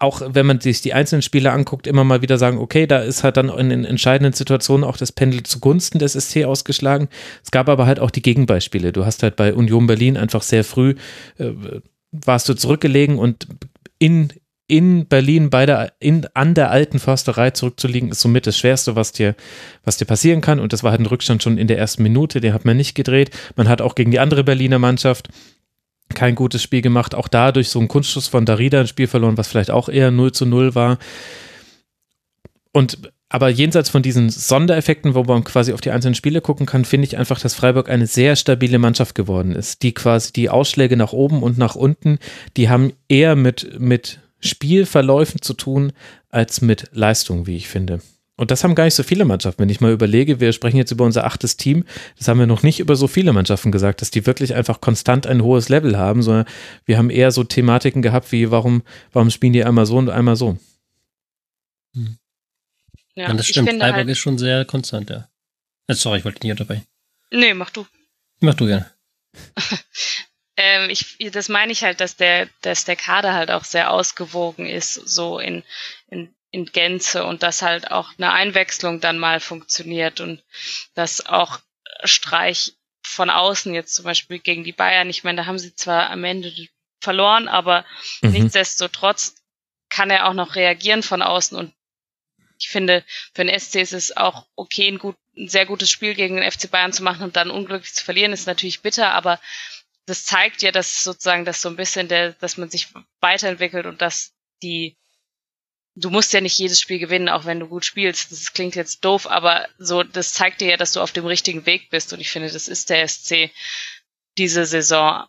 auch 0.02 0.22
wenn 0.26 0.48
man 0.48 0.60
sich 0.60 0.81
die 0.81 0.93
einzelnen 0.93 1.22
Spiele 1.22 1.52
anguckt, 1.52 1.85
immer 1.85 2.03
mal 2.03 2.23
wieder 2.23 2.39
sagen, 2.39 2.57
okay, 2.57 2.88
da 2.88 2.99
ist 2.99 3.23
halt 3.23 3.38
dann 3.38 3.49
in 3.49 3.69
den 3.69 3.85
entscheidenden 3.85 4.34
Situationen 4.34 4.84
auch 4.84 4.98
das 4.98 5.11
Pendel 5.11 5.43
zugunsten 5.43 5.99
des 5.99 6.14
SC 6.14 6.45
ausgeschlagen. 6.45 7.07
Es 7.43 7.52
gab 7.52 7.69
aber 7.69 7.85
halt 7.85 7.99
auch 7.99 8.10
die 8.10 8.23
Gegenbeispiele. 8.23 8.93
Du 8.93 9.06
hast 9.06 9.22
halt 9.22 9.35
bei 9.35 9.53
Union 9.53 9.85
Berlin 9.85 10.18
einfach 10.18 10.41
sehr 10.41 10.64
früh, 10.64 10.95
äh, 11.38 11.52
warst 12.11 12.49
du 12.49 12.53
zurückgelegen 12.53 13.17
und 13.17 13.47
in, 13.99 14.33
in 14.67 15.07
Berlin 15.07 15.49
bei 15.49 15.65
der, 15.65 15.93
in, 15.99 16.27
an 16.33 16.53
der 16.53 16.71
alten 16.71 16.99
Försterei 16.99 17.51
zurückzuliegen, 17.51 18.09
ist 18.09 18.21
somit 18.21 18.47
das 18.47 18.57
Schwerste, 18.57 18.95
was 18.95 19.11
dir, 19.11 19.35
was 19.83 19.97
dir 19.97 20.05
passieren 20.05 20.41
kann. 20.41 20.59
Und 20.59 20.73
das 20.73 20.83
war 20.83 20.91
halt 20.91 21.01
ein 21.01 21.05
Rückstand 21.05 21.43
schon 21.43 21.57
in 21.57 21.67
der 21.67 21.77
ersten 21.77 22.03
Minute, 22.03 22.41
den 22.41 22.53
hat 22.53 22.65
man 22.65 22.77
nicht 22.77 22.95
gedreht. 22.95 23.31
Man 23.55 23.67
hat 23.67 23.81
auch 23.81 23.95
gegen 23.95 24.11
die 24.11 24.19
andere 24.19 24.43
Berliner 24.43 24.79
Mannschaft 24.79 25.29
kein 26.13 26.35
gutes 26.35 26.61
Spiel 26.61 26.81
gemacht. 26.81 27.15
Auch 27.15 27.27
da 27.27 27.51
durch 27.51 27.69
so 27.69 27.79
einen 27.79 27.88
Kunstschuss 27.88 28.27
von 28.27 28.45
Darida 28.45 28.81
ein 28.81 28.88
Spiel 28.88 29.07
verloren, 29.07 29.38
was 29.38 29.47
vielleicht 29.47 29.71
auch 29.71 29.89
eher 29.89 30.11
0 30.11 30.31
zu 30.31 30.45
0 30.45 30.75
war. 30.75 30.99
Und 32.73 33.11
aber 33.34 33.48
jenseits 33.48 33.90
von 33.90 34.03
diesen 34.03 34.30
Sondereffekten, 34.30 35.16
wo 35.16 35.24
man 35.24 35.45
quasi 35.45 35.72
auf 35.72 35.80
die 35.80 35.91
einzelnen 35.91 36.16
Spiele 36.16 36.41
gucken 36.41 36.66
kann, 36.66 36.84
finde 36.84 37.08
ich 37.08 37.18
einfach, 37.18 37.40
dass 37.40 37.56
Freiburg 37.56 37.90
eine 37.90 38.06
sehr 38.06 38.36
stabile 38.36 38.78
Mannschaft 38.78 39.16
geworden 39.16 39.56
ist. 39.56 39.84
Die 39.84 39.94
quasi 39.94 40.34
die 40.34 40.49
Ausschläge 40.49 40.98
nach 40.98 41.14
oben 41.14 41.41
und 41.41 41.58
nach 41.58 41.76
unten, 41.76 42.20
die 42.58 42.68
haben 42.68 42.91
eher 43.08 43.38
mit, 43.38 43.80
mit 43.80 44.20
Spielverläufen 44.41 45.41
zu 45.41 45.53
tun 45.53 45.94
als 46.30 46.60
mit 46.60 46.90
Leistung, 46.91 47.48
wie 47.48 47.56
ich 47.56 47.70
finde. 47.70 48.02
Und 48.36 48.52
das 48.52 48.66
haben 48.66 48.76
gar 48.76 48.84
nicht 48.84 48.95
so 48.95 49.03
viele 49.03 49.24
Mannschaften. 49.24 49.62
Wenn 49.62 49.70
ich 49.70 49.80
mal 49.80 49.94
überlege, 49.94 50.41
wir 50.41 50.52
sprechen 50.52 50.76
jetzt 50.76 50.91
über 50.91 51.06
unser 51.06 51.26
achtes 51.26 51.56
Team, 51.56 51.86
das 52.18 52.28
haben 52.28 52.40
wir 52.40 52.48
noch 52.48 52.64
nicht 52.64 52.82
über 52.82 52.98
so 52.98 53.08
viele 53.08 53.32
Mannschaften 53.32 53.72
gesagt, 53.72 54.02
dass 54.02 54.12
die 54.12 54.26
wirklich 54.26 54.56
einfach 54.56 54.82
konstant 54.82 55.26
ein 55.26 55.41
hohes 55.41 55.70
Level 55.70 55.98
haben, 55.98 56.22
sondern 56.22 56.45
wir 56.84 56.98
haben 56.98 57.10
eher 57.10 57.32
so 57.32 57.45
Thematiken 57.45 58.02
gehabt 58.02 58.34
wie, 58.34 58.52
warum, 58.52 58.84
warum 59.14 59.30
spielen 59.30 59.53
die 59.53 59.64
einmal 59.64 59.86
so 59.86 59.98
und 59.98 60.10
einmal 60.10 60.36
so. 60.36 60.58
Hm. 61.95 62.18
Ja, 63.15 63.27
ja, 63.27 63.33
das 63.33 63.47
stimmt. 63.47 63.69
Freiburg 63.69 63.93
halt 63.93 64.09
ist 64.09 64.19
schon 64.19 64.38
sehr 64.38 64.65
konstant, 64.65 65.09
ja. 65.09 65.29
Äh, 65.88 65.95
sorry, 65.95 66.19
ich 66.19 66.25
wollte 66.25 66.45
nicht 66.45 66.59
dabei. 66.59 66.83
Nee, 67.31 67.53
mach 67.53 67.69
du. 67.69 67.85
Mach 68.39 68.55
du 68.55 68.67
gerne. 68.67 68.91
ähm, 70.57 70.89
ich, 70.89 71.17
das 71.31 71.49
meine 71.49 71.71
ich 71.71 71.83
halt, 71.83 72.01
dass 72.01 72.15
der, 72.17 72.49
dass 72.61 72.85
der 72.85 72.95
Kader 72.95 73.33
halt 73.33 73.51
auch 73.51 73.63
sehr 73.63 73.91
ausgewogen 73.91 74.65
ist, 74.65 74.93
so 74.93 75.39
in, 75.39 75.63
in 76.07 76.33
in 76.51 76.65
Gänze 76.65 77.25
und 77.25 77.43
dass 77.43 77.61
halt 77.61 77.91
auch 77.91 78.11
eine 78.17 78.31
Einwechslung 78.33 78.99
dann 78.99 79.17
mal 79.17 79.39
funktioniert 79.39 80.19
und 80.19 80.43
dass 80.93 81.25
auch 81.25 81.59
Streich 82.03 82.73
von 83.03 83.29
außen 83.29 83.73
jetzt 83.73 83.95
zum 83.95 84.05
Beispiel 84.05 84.39
gegen 84.39 84.63
die 84.63 84.73
Bayern, 84.73 85.09
ich 85.09 85.23
meine, 85.23 85.38
da 85.38 85.45
haben 85.45 85.59
sie 85.59 85.73
zwar 85.75 86.09
am 86.09 86.23
Ende 86.23 86.53
verloren, 86.99 87.47
aber 87.47 87.85
mhm. 88.21 88.31
nichtsdestotrotz 88.31 89.35
kann 89.89 90.09
er 90.09 90.27
auch 90.27 90.33
noch 90.33 90.55
reagieren 90.55 91.03
von 91.03 91.21
außen 91.21 91.57
und 91.57 91.73
ich 92.61 92.69
finde, 92.69 93.03
für 93.33 93.43
den 93.43 93.59
SC 93.59 93.75
ist 93.75 93.93
es 93.93 94.15
auch 94.15 94.47
okay, 94.55 94.88
ein, 94.88 94.99
gut, 94.99 95.15
ein 95.35 95.49
sehr 95.49 95.65
gutes 95.65 95.89
Spiel 95.89 96.15
gegen 96.15 96.35
den 96.35 96.49
FC 96.49 96.69
Bayern 96.69 96.93
zu 96.93 97.03
machen 97.03 97.23
und 97.23 97.35
dann 97.35 97.51
unglücklich 97.51 97.93
zu 97.93 98.05
verlieren, 98.05 98.33
ist 98.33 98.47
natürlich 98.47 98.81
bitter, 98.81 99.11
aber 99.13 99.39
das 100.05 100.25
zeigt 100.25 100.61
ja, 100.61 100.71
dass 100.71 101.03
sozusagen 101.03 101.45
das 101.45 101.61
so 101.61 101.69
ein 101.69 101.75
bisschen 101.75 102.07
der, 102.07 102.33
dass 102.33 102.57
man 102.57 102.69
sich 102.69 102.88
weiterentwickelt 103.19 103.85
und 103.85 104.01
dass 104.01 104.33
die 104.61 104.95
du 105.95 106.09
musst 106.09 106.33
ja 106.33 106.41
nicht 106.41 106.57
jedes 106.57 106.79
Spiel 106.79 106.99
gewinnen, 106.99 107.29
auch 107.29 107.45
wenn 107.45 107.59
du 107.59 107.67
gut 107.67 107.85
spielst. 107.85 108.31
Das 108.31 108.53
klingt 108.53 108.75
jetzt 108.75 109.03
doof, 109.03 109.27
aber 109.27 109.67
so, 109.77 110.03
das 110.03 110.33
zeigt 110.33 110.61
dir 110.61 110.69
ja, 110.69 110.77
dass 110.77 110.93
du 110.93 111.01
auf 111.01 111.11
dem 111.11 111.25
richtigen 111.25 111.65
Weg 111.65 111.89
bist. 111.89 112.13
Und 112.13 112.19
ich 112.19 112.31
finde, 112.31 112.49
das 112.49 112.67
ist 112.67 112.89
der 112.89 113.07
SC 113.07 113.51
diese 114.38 114.65
Saison 114.65 115.27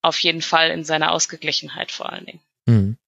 auf 0.00 0.18
jeden 0.20 0.42
Fall 0.42 0.70
in 0.70 0.84
seiner 0.84 1.12
Ausgeglichenheit 1.12 1.92
vor 1.92 2.10
allen 2.10 2.26
Dingen. 2.26 2.40
Mhm. 2.66 2.98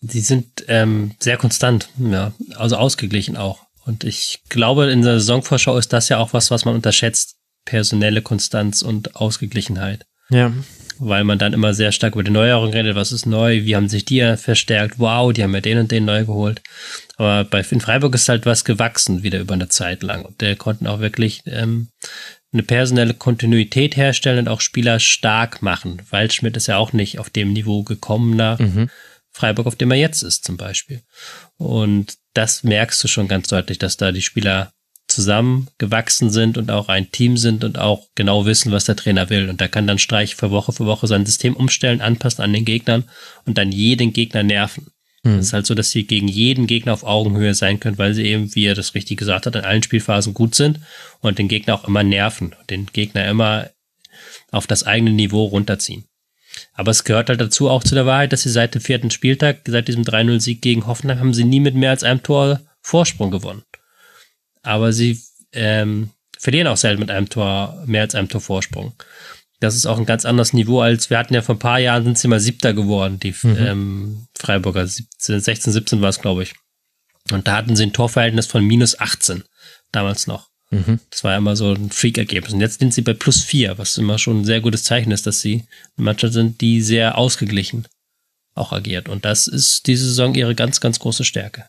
Sie 0.00 0.20
sind 0.20 0.64
ähm, 0.68 1.12
sehr 1.18 1.36
konstant, 1.36 1.88
ja, 1.98 2.32
also 2.56 2.76
ausgeglichen 2.76 3.36
auch. 3.36 3.66
Und 3.84 4.04
ich 4.04 4.40
glaube, 4.48 4.90
in 4.90 5.02
der 5.02 5.18
Saisonvorschau 5.18 5.76
ist 5.76 5.92
das 5.92 6.08
ja 6.08 6.18
auch 6.18 6.32
was, 6.32 6.50
was 6.50 6.64
man 6.64 6.74
unterschätzt. 6.74 7.36
Personelle 7.64 8.22
Konstanz 8.22 8.82
und 8.82 9.16
Ausgeglichenheit. 9.16 10.06
Ja 10.30 10.52
weil 10.98 11.24
man 11.24 11.38
dann 11.38 11.52
immer 11.52 11.74
sehr 11.74 11.92
stark 11.92 12.14
über 12.14 12.24
die 12.24 12.30
Neuerungen 12.30 12.72
redet, 12.72 12.96
was 12.96 13.12
ist 13.12 13.26
neu, 13.26 13.64
wie 13.64 13.76
haben 13.76 13.88
sich 13.88 14.04
die 14.04 14.36
verstärkt, 14.36 14.98
wow, 14.98 15.32
die 15.32 15.42
haben 15.42 15.54
ja 15.54 15.60
den 15.60 15.78
und 15.78 15.90
den 15.90 16.04
neu 16.04 16.24
geholt. 16.24 16.62
Aber 17.16 17.44
bei 17.44 17.64
in 17.70 17.80
Freiburg 17.80 18.14
ist 18.14 18.28
halt 18.28 18.46
was 18.46 18.64
gewachsen 18.64 19.22
wieder 19.22 19.40
über 19.40 19.54
eine 19.54 19.68
Zeit 19.68 20.02
lang 20.02 20.24
und 20.24 20.40
der 20.40 20.56
konnten 20.56 20.86
auch 20.86 21.00
wirklich 21.00 21.42
ähm, 21.46 21.88
eine 22.52 22.62
personelle 22.62 23.14
Kontinuität 23.14 23.96
herstellen 23.96 24.40
und 24.40 24.48
auch 24.48 24.60
Spieler 24.60 25.00
stark 25.00 25.62
machen. 25.62 26.02
Waldschmidt 26.10 26.56
ist 26.56 26.66
ja 26.66 26.78
auch 26.78 26.92
nicht 26.92 27.18
auf 27.18 27.30
dem 27.30 27.52
Niveau 27.52 27.82
gekommen 27.82 28.36
nach 28.36 28.58
mhm. 28.58 28.90
Freiburg, 29.38 29.66
auf 29.66 29.76
dem 29.76 29.92
er 29.92 29.96
jetzt 29.96 30.22
ist 30.22 30.44
zum 30.44 30.56
Beispiel. 30.56 31.02
Und 31.58 32.16
das 32.34 32.64
merkst 32.64 33.02
du 33.04 33.08
schon 33.08 33.28
ganz 33.28 33.46
deutlich, 33.46 33.78
dass 33.78 33.96
da 33.96 34.10
die 34.10 34.22
Spieler 34.22 34.72
zusammengewachsen 35.06 36.30
sind 36.30 36.58
und 36.58 36.72
auch 36.72 36.88
ein 36.88 37.12
Team 37.12 37.36
sind 37.36 37.62
und 37.62 37.78
auch 37.78 38.08
genau 38.16 38.46
wissen, 38.46 38.72
was 38.72 38.84
der 38.84 38.96
Trainer 38.96 39.30
will. 39.30 39.48
Und 39.48 39.60
da 39.60 39.68
kann 39.68 39.86
dann 39.86 40.00
Streich 40.00 40.34
für 40.34 40.50
Woche 40.50 40.72
für 40.72 40.86
Woche 40.86 41.06
sein 41.06 41.24
System 41.24 41.54
umstellen, 41.54 42.00
anpassen 42.00 42.42
an 42.42 42.52
den 42.52 42.64
Gegnern 42.64 43.04
und 43.46 43.58
dann 43.58 43.70
jeden 43.70 44.12
Gegner 44.12 44.42
nerven. 44.42 44.88
Mhm. 45.22 45.36
Das 45.36 45.46
ist 45.46 45.52
halt 45.52 45.66
so, 45.66 45.74
dass 45.74 45.92
sie 45.92 46.04
gegen 46.04 46.26
jeden 46.26 46.66
Gegner 46.66 46.92
auf 46.92 47.04
Augenhöhe 47.04 47.54
sein 47.54 47.78
können, 47.78 47.96
weil 47.96 48.14
sie 48.14 48.24
eben, 48.24 48.54
wie 48.56 48.66
er 48.66 48.74
das 48.74 48.96
richtig 48.96 49.18
gesagt 49.18 49.46
hat, 49.46 49.54
in 49.54 49.64
allen 49.64 49.84
Spielphasen 49.84 50.34
gut 50.34 50.56
sind 50.56 50.80
und 51.20 51.38
den 51.38 51.48
Gegner 51.48 51.74
auch 51.74 51.86
immer 51.86 52.02
nerven 52.02 52.54
und 52.58 52.70
den 52.70 52.86
Gegner 52.86 53.26
immer 53.28 53.70
auf 54.50 54.66
das 54.66 54.82
eigene 54.82 55.12
Niveau 55.12 55.44
runterziehen. 55.44 56.04
Aber 56.78 56.92
es 56.92 57.04
gehört 57.04 57.28
halt 57.28 57.40
dazu 57.40 57.68
auch 57.68 57.84
zu 57.84 57.94
der 57.94 58.06
Wahrheit, 58.06 58.32
dass 58.32 58.44
sie 58.44 58.50
seit 58.50 58.74
dem 58.74 58.80
vierten 58.80 59.10
Spieltag, 59.10 59.60
seit 59.66 59.88
diesem 59.88 60.04
3-0-Sieg 60.04 60.62
gegen 60.62 60.86
Hoffenheim, 60.86 61.18
haben 61.18 61.34
sie 61.34 61.44
nie 61.44 61.60
mit 61.60 61.74
mehr 61.74 61.90
als 61.90 62.04
einem 62.04 62.22
Tor 62.22 62.60
Vorsprung 62.80 63.30
gewonnen 63.30 63.64
aber 64.68 64.92
sie 64.92 65.20
ähm, 65.52 66.10
verlieren 66.38 66.66
auch 66.66 66.76
selten 66.76 67.00
mit 67.00 67.10
einem 67.10 67.28
Tor, 67.28 67.82
mehr 67.86 68.02
als 68.02 68.14
einem 68.14 68.28
Tor 68.28 68.40
Vorsprung. 68.40 68.92
Das 69.60 69.74
ist 69.74 69.86
auch 69.86 69.98
ein 69.98 70.06
ganz 70.06 70.24
anderes 70.24 70.52
Niveau 70.52 70.80
als 70.80 71.10
wir 71.10 71.18
hatten 71.18 71.34
ja 71.34 71.42
vor 71.42 71.56
ein 71.56 71.60
paar 71.60 71.80
Jahren 71.80 72.04
sind 72.04 72.18
sie 72.18 72.28
mal 72.28 72.38
Siebter 72.38 72.74
geworden, 72.74 73.18
die 73.18 73.34
mhm. 73.42 73.56
ähm, 73.58 74.26
Freiburger 74.38 74.86
17, 74.86 75.40
16, 75.40 75.72
17 75.72 76.00
war 76.02 76.10
es 76.10 76.20
glaube 76.20 76.42
ich. 76.42 76.54
Und 77.32 77.48
da 77.48 77.56
hatten 77.56 77.76
sie 77.76 77.84
ein 77.84 77.92
Torverhältnis 77.92 78.46
von 78.46 78.64
minus 78.64 78.98
18 78.98 79.42
damals 79.90 80.26
noch. 80.26 80.48
Mhm. 80.70 81.00
Das 81.10 81.24
war 81.24 81.32
ja 81.32 81.38
immer 81.38 81.56
so 81.56 81.72
ein 81.72 81.90
Freak-Ergebnis. 81.90 82.52
Und 82.52 82.60
jetzt 82.60 82.80
sind 82.80 82.92
sie 82.92 83.02
bei 83.02 83.14
plus 83.14 83.42
4, 83.42 83.78
was 83.78 83.96
immer 83.96 84.18
schon 84.18 84.40
ein 84.40 84.44
sehr 84.44 84.60
gutes 84.60 84.84
Zeichen 84.84 85.12
ist, 85.12 85.26
dass 85.26 85.40
sie 85.40 85.64
eine 85.96 86.04
Mannschaft 86.04 86.34
sind, 86.34 86.60
die 86.60 86.82
sehr 86.82 87.16
ausgeglichen 87.16 87.86
auch 88.54 88.72
agiert. 88.72 89.08
Und 89.08 89.24
das 89.24 89.46
ist 89.46 89.86
diese 89.86 90.04
Saison 90.06 90.34
ihre 90.34 90.54
ganz, 90.54 90.80
ganz 90.80 90.98
große 90.98 91.24
Stärke. 91.24 91.66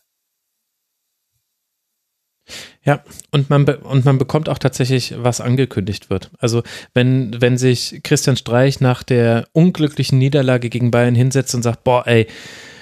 Ja, 2.84 3.04
und 3.30 3.48
man, 3.50 3.64
und 3.64 4.04
man 4.04 4.18
bekommt 4.18 4.48
auch 4.48 4.58
tatsächlich, 4.58 5.14
was 5.16 5.40
angekündigt 5.40 6.10
wird. 6.10 6.30
Also 6.38 6.62
wenn, 6.94 7.40
wenn 7.40 7.58
sich 7.58 8.00
Christian 8.02 8.36
Streich 8.36 8.80
nach 8.80 9.02
der 9.02 9.46
unglücklichen 9.52 10.18
Niederlage 10.18 10.68
gegen 10.68 10.90
Bayern 10.90 11.14
hinsetzt 11.14 11.54
und 11.54 11.62
sagt, 11.62 11.84
boah, 11.84 12.06
ey, 12.06 12.26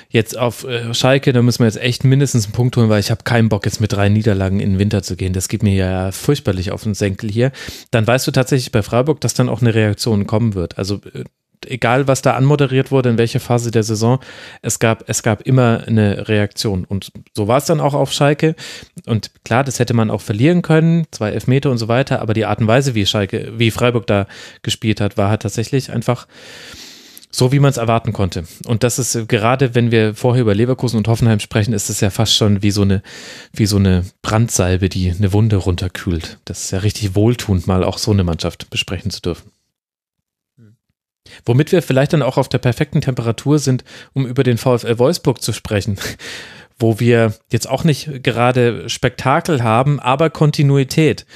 jetzt 0.09 0.39
auf 0.39 0.65
äh, 0.65 0.95
Schalke, 0.95 1.33
da 1.33 1.43
müssen 1.43 1.61
wir 1.61 1.67
jetzt 1.67 1.81
echt 1.81 2.05
mindestens 2.05 2.47
einen 2.47 2.53
Punkt 2.53 2.77
holen, 2.77 2.89
weil 2.89 3.01
ich 3.01 3.11
habe 3.11 3.25
keinen 3.25 3.49
Bock 3.49 3.67
jetzt 3.67 3.81
mit 3.81 3.93
drei 3.93 4.09
Niederlagen 4.09 4.61
in 4.61 4.73
den 4.73 4.79
Winter 4.79 5.03
zu 5.03 5.17
gehen. 5.17 5.33
Das 5.33 5.49
geht 5.49 5.63
mir 5.63 5.75
ja 5.75 6.13
furchtbarlich 6.13 6.71
auf 6.71 6.83
den 6.83 6.95
Senkel 6.95 7.31
hier. 7.31 7.53
Dann 7.91 8.07
weißt 8.07 8.27
du 8.27 8.31
tatsächlich 8.31 8.73
bei 8.73 8.83
Freiburg, 8.83 9.21
dass 9.21 9.35
dann 9.35 9.49
auch 9.49 9.61
eine 9.61 9.75
Reaktion 9.75 10.27
kommen 10.27 10.55
wird. 10.55 10.79
Also 10.79 11.01
äh, 11.15 11.25
egal 11.67 12.09
was 12.09 12.23
da 12.23 12.35
anmoderiert 12.35 12.91
wurde, 12.91 13.11
in 13.11 13.19
welcher 13.19 13.41
Phase 13.41 13.71
der 13.71 13.83
Saison, 13.83 14.21
es 14.63 14.79
gab, 14.79 15.09
es 15.09 15.23
gab 15.23 15.43
immer 15.43 15.85
eine 15.87 16.29
Reaktion. 16.29 16.85
Und 16.85 17.13
so 17.35 17.49
war 17.49 17.59
es 17.59 17.67
dann 17.67 17.81
auch 17.81 17.95
auf 17.95 18.13
Schalke. 18.13 18.55
Und 19.07 19.33
klar, 19.45 19.65
das 19.65 19.79
hätte 19.79 19.95
man 19.95 20.11
auch 20.11 20.21
verlieren 20.21 20.63
können, 20.63 21.07
zwei 21.11 21.31
Elfmeter 21.31 21.71
und 21.71 21.79
so 21.79 21.89
weiter, 21.89 22.21
aber 22.21 22.35
die 22.35 22.47
Art 22.47 22.61
und 22.61 22.67
Weise, 22.67 22.95
wie 22.95 23.07
Schalke, 23.07 23.53
wie 23.57 23.71
Freiburg 23.71 24.07
da 24.07 24.27
gespielt 24.63 25.01
hat, 25.01 25.17
war 25.17 25.31
halt 25.31 25.43
tatsächlich 25.43 25.93
einfach 25.93 26.27
so, 27.31 27.53
wie 27.53 27.59
man 27.59 27.71
es 27.71 27.77
erwarten 27.77 28.13
konnte. 28.13 28.45
Und 28.67 28.83
das 28.83 28.99
ist 28.99 29.29
gerade, 29.29 29.75
wenn 29.75 29.91
wir 29.91 30.15
vorher 30.15 30.43
über 30.43 30.55
Leverkusen 30.55 30.97
und 30.97 31.09
Hoffenheim 31.09 31.41
sprechen, 31.41 31.75
ist 31.75 31.91
es 31.91 32.01
ja 32.01 32.11
fast 32.11 32.35
schon 32.35 32.63
wie 32.63 32.71
so 32.71 32.83
eine, 32.83 33.03
wie 33.53 33.67
so 33.67 33.77
eine 33.77 34.05
Brandsalbe, 34.23 34.89
die 34.89 35.11
eine 35.11 35.33
Wunde 35.33 35.57
runterkühlt. 35.57 36.39
Das 36.47 36.65
ist 36.65 36.71
ja 36.71 36.79
richtig 36.79 37.15
wohltuend, 37.15 37.67
mal 37.67 37.85
auch 37.85 37.99
so 37.99 38.13
eine 38.13 38.25
Mannschaft 38.25 38.71
besprechen 38.71 39.11
zu 39.11 39.21
dürfen. 39.21 39.51
Womit 41.45 41.73
wir 41.73 41.83
vielleicht 41.83 42.15
dann 42.15 42.23
auch 42.23 42.39
auf 42.39 42.49
der 42.49 42.59
perfekten 42.59 43.03
Temperatur 43.03 43.59
sind, 43.59 43.85
um 44.15 44.27
über 44.27 44.43
den 44.43 44.59
VfL 44.59 44.99
Wolfsburg 44.99 45.43
zu 45.43 45.53
sprechen, 45.53 45.99
wo 46.79 47.01
wir 47.01 47.35
jetzt 47.51 47.69
auch 47.69 47.85
nicht 47.85 48.23
gerade 48.23 48.89
Spektakel 48.89 49.63
haben, 49.63 50.01
aber 50.01 50.31
Kontinuität. 50.31 51.27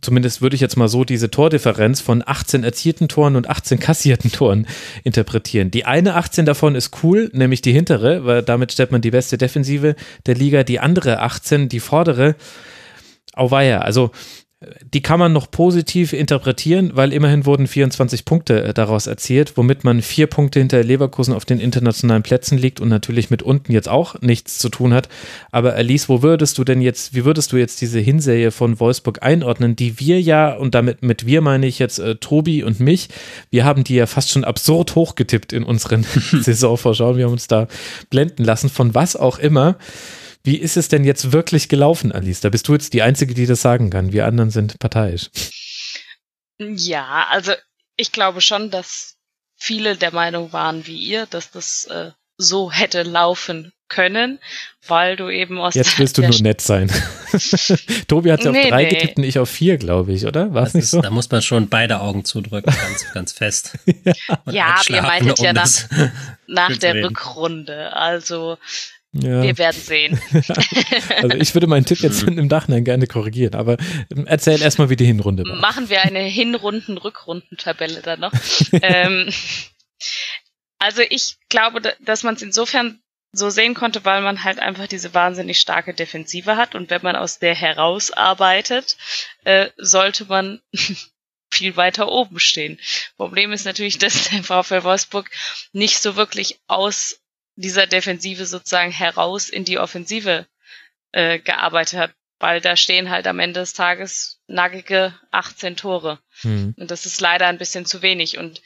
Zumindest 0.00 0.40
würde 0.40 0.54
ich 0.54 0.60
jetzt 0.60 0.76
mal 0.76 0.88
so 0.88 1.04
diese 1.04 1.30
Tordifferenz 1.30 2.00
von 2.00 2.22
18 2.24 2.64
erzielten 2.64 3.08
Toren 3.08 3.36
und 3.36 3.48
18 3.48 3.78
kassierten 3.78 4.32
Toren 4.32 4.66
interpretieren. 5.04 5.70
Die 5.70 5.84
eine 5.84 6.14
18 6.14 6.46
davon 6.46 6.74
ist 6.74 7.02
cool, 7.02 7.30
nämlich 7.32 7.60
die 7.60 7.72
hintere, 7.72 8.24
weil 8.24 8.42
damit 8.42 8.72
stellt 8.72 8.92
man 8.92 9.02
die 9.02 9.10
beste 9.10 9.36
Defensive 9.36 9.94
der 10.26 10.34
Liga. 10.34 10.64
Die 10.64 10.80
andere 10.80 11.20
18, 11.20 11.68
die 11.68 11.80
vordere, 11.80 12.36
auweia. 13.34 13.80
Also 13.80 14.12
die 14.92 15.02
kann 15.02 15.18
man 15.18 15.32
noch 15.32 15.50
positiv 15.50 16.12
interpretieren, 16.12 16.92
weil 16.94 17.12
immerhin 17.12 17.46
wurden 17.46 17.66
24 17.66 18.24
Punkte 18.24 18.62
äh, 18.62 18.74
daraus 18.74 19.06
erzielt, 19.06 19.56
womit 19.56 19.84
man 19.84 20.02
vier 20.02 20.26
Punkte 20.26 20.58
hinter 20.58 20.82
Leverkusen 20.82 21.34
auf 21.34 21.44
den 21.44 21.60
internationalen 21.60 22.22
Plätzen 22.22 22.58
liegt 22.58 22.80
und 22.80 22.88
natürlich 22.88 23.30
mit 23.30 23.42
unten 23.42 23.72
jetzt 23.72 23.88
auch 23.88 24.20
nichts 24.20 24.58
zu 24.58 24.68
tun 24.68 24.92
hat. 24.92 25.08
Aber 25.50 25.74
Alice, 25.74 26.08
wo 26.08 26.22
würdest 26.22 26.58
du 26.58 26.64
denn 26.64 26.80
jetzt, 26.80 27.14
wie 27.14 27.24
würdest 27.24 27.52
du 27.52 27.56
jetzt 27.56 27.80
diese 27.80 27.98
Hinserie 27.98 28.50
von 28.50 28.78
Wolfsburg 28.80 29.22
einordnen, 29.22 29.76
die 29.76 29.98
wir 29.98 30.20
ja, 30.20 30.52
und 30.52 30.74
damit 30.74 31.02
mit 31.02 31.26
wir 31.26 31.40
meine 31.40 31.66
ich 31.66 31.78
jetzt 31.78 31.98
äh, 31.98 32.16
Tobi 32.16 32.62
und 32.62 32.80
mich, 32.80 33.08
wir 33.50 33.64
haben 33.64 33.84
die 33.84 33.94
ja 33.94 34.06
fast 34.06 34.30
schon 34.30 34.44
absurd 34.44 34.94
hochgetippt 34.94 35.52
in 35.52 35.64
unseren 35.64 36.04
Saisonvorschauen. 36.32 37.16
Wir 37.16 37.24
haben 37.24 37.32
uns 37.32 37.48
da 37.48 37.66
blenden 38.10 38.44
lassen, 38.44 38.68
von 38.68 38.94
was 38.94 39.16
auch 39.16 39.38
immer. 39.38 39.76
Wie 40.44 40.56
ist 40.56 40.76
es 40.76 40.88
denn 40.88 41.04
jetzt 41.04 41.32
wirklich 41.32 41.68
gelaufen, 41.68 42.12
Alice? 42.12 42.40
Da 42.40 42.48
bist 42.48 42.66
du 42.68 42.72
jetzt 42.72 42.92
die 42.94 43.02
Einzige, 43.02 43.34
die 43.34 43.46
das 43.46 43.62
sagen 43.62 43.90
kann. 43.90 44.12
Wir 44.12 44.26
anderen 44.26 44.50
sind 44.50 44.78
parteiisch. 44.78 45.30
Ja, 46.58 47.26
also 47.30 47.52
ich 47.96 48.12
glaube 48.12 48.40
schon, 48.40 48.70
dass 48.70 49.16
viele 49.56 49.96
der 49.96 50.12
Meinung 50.12 50.52
waren 50.52 50.86
wie 50.86 50.96
ihr, 50.96 51.26
dass 51.26 51.50
das 51.50 51.84
äh, 51.84 52.10
so 52.36 52.72
hätte 52.72 53.02
laufen 53.02 53.72
können, 53.88 54.38
weil 54.86 55.16
du 55.16 55.28
eben 55.28 55.58
aus 55.60 55.74
Jetzt 55.74 55.98
willst 55.98 56.18
du 56.18 56.22
nur 56.22 56.40
nett 56.40 56.60
sein. 56.60 56.90
Tobi 58.08 58.32
hat 58.32 58.42
ja 58.42 58.50
nee, 58.50 58.64
auf 58.64 58.68
drei 58.70 58.84
nee. 58.84 58.88
getippt 58.88 59.18
und 59.18 59.24
ich 59.24 59.38
auf 59.38 59.50
vier, 59.50 59.76
glaube 59.76 60.12
ich, 60.12 60.26
oder? 60.26 60.52
War 60.54 60.66
es 60.66 60.74
nicht 60.74 60.84
ist, 60.84 60.90
so? 60.90 61.02
Da 61.02 61.10
muss 61.10 61.30
man 61.30 61.42
schon 61.42 61.68
beide 61.68 62.00
Augen 62.00 62.24
zudrücken, 62.24 62.74
ganz, 62.74 63.12
ganz 63.12 63.32
fest. 63.32 63.78
ja, 63.86 64.14
ja 64.50 64.80
ihr 64.88 65.02
meintet 65.02 65.38
um 65.38 65.44
ja 65.44 65.52
nach, 65.52 65.70
nach 66.46 66.76
der 66.78 67.04
Rückrunde. 67.04 67.92
Also 67.94 68.56
ja. 69.12 69.42
Wir 69.42 69.58
werden 69.58 69.80
sehen. 69.80 70.20
also 71.22 71.36
ich 71.36 71.54
würde 71.54 71.66
meinen 71.66 71.84
Tipp 71.84 72.00
jetzt 72.00 72.22
im 72.22 72.46
Nachhinein 72.46 72.84
gerne 72.84 73.06
korrigieren, 73.06 73.54
aber 73.54 73.76
ähm, 74.10 74.26
erzähl 74.26 74.60
erstmal, 74.62 74.88
wie 74.88 74.96
die 74.96 75.04
Hinrunde 75.04 75.44
war. 75.44 75.56
Machen 75.56 75.90
wir 75.90 76.02
eine 76.02 76.20
Hinrunden-Rückrunden-Tabelle 76.20 78.00
dann 78.00 78.20
noch. 78.20 78.32
ähm, 78.82 79.28
also 80.78 81.02
ich 81.08 81.36
glaube, 81.50 81.82
dass 82.00 82.22
man 82.22 82.36
es 82.36 82.42
insofern 82.42 83.00
so 83.32 83.50
sehen 83.50 83.74
konnte, 83.74 84.04
weil 84.04 84.22
man 84.22 84.44
halt 84.44 84.58
einfach 84.58 84.86
diese 84.86 85.12
wahnsinnig 85.14 85.58
starke 85.58 85.94
Defensive 85.94 86.56
hat 86.56 86.74
und 86.74 86.90
wenn 86.90 87.02
man 87.02 87.16
aus 87.16 87.38
der 87.38 87.54
herausarbeitet, 87.54 88.96
äh, 89.44 89.68
sollte 89.76 90.24
man 90.24 90.60
viel 91.50 91.76
weiter 91.76 92.08
oben 92.08 92.38
stehen. 92.38 92.80
Problem 93.16 93.52
ist 93.52 93.66
natürlich, 93.66 93.98
dass 93.98 94.30
der 94.30 94.42
VfL 94.42 94.84
Wolfsburg 94.84 95.30
nicht 95.72 95.98
so 95.98 96.16
wirklich 96.16 96.60
aus 96.66 97.21
dieser 97.56 97.86
Defensive 97.86 98.46
sozusagen 98.46 98.90
heraus 98.90 99.48
in 99.48 99.64
die 99.64 99.78
Offensive 99.78 100.46
äh, 101.12 101.38
gearbeitet 101.38 101.98
hat, 101.98 102.14
weil 102.38 102.60
da 102.60 102.76
stehen 102.76 103.10
halt 103.10 103.26
am 103.26 103.38
Ende 103.38 103.60
des 103.60 103.74
Tages 103.74 104.40
nackige 104.46 105.14
18 105.30 105.76
Tore. 105.76 106.18
Mhm. 106.42 106.74
Und 106.76 106.90
das 106.90 107.06
ist 107.06 107.20
leider 107.20 107.46
ein 107.46 107.58
bisschen 107.58 107.86
zu 107.86 108.02
wenig. 108.02 108.38
Und 108.38 108.62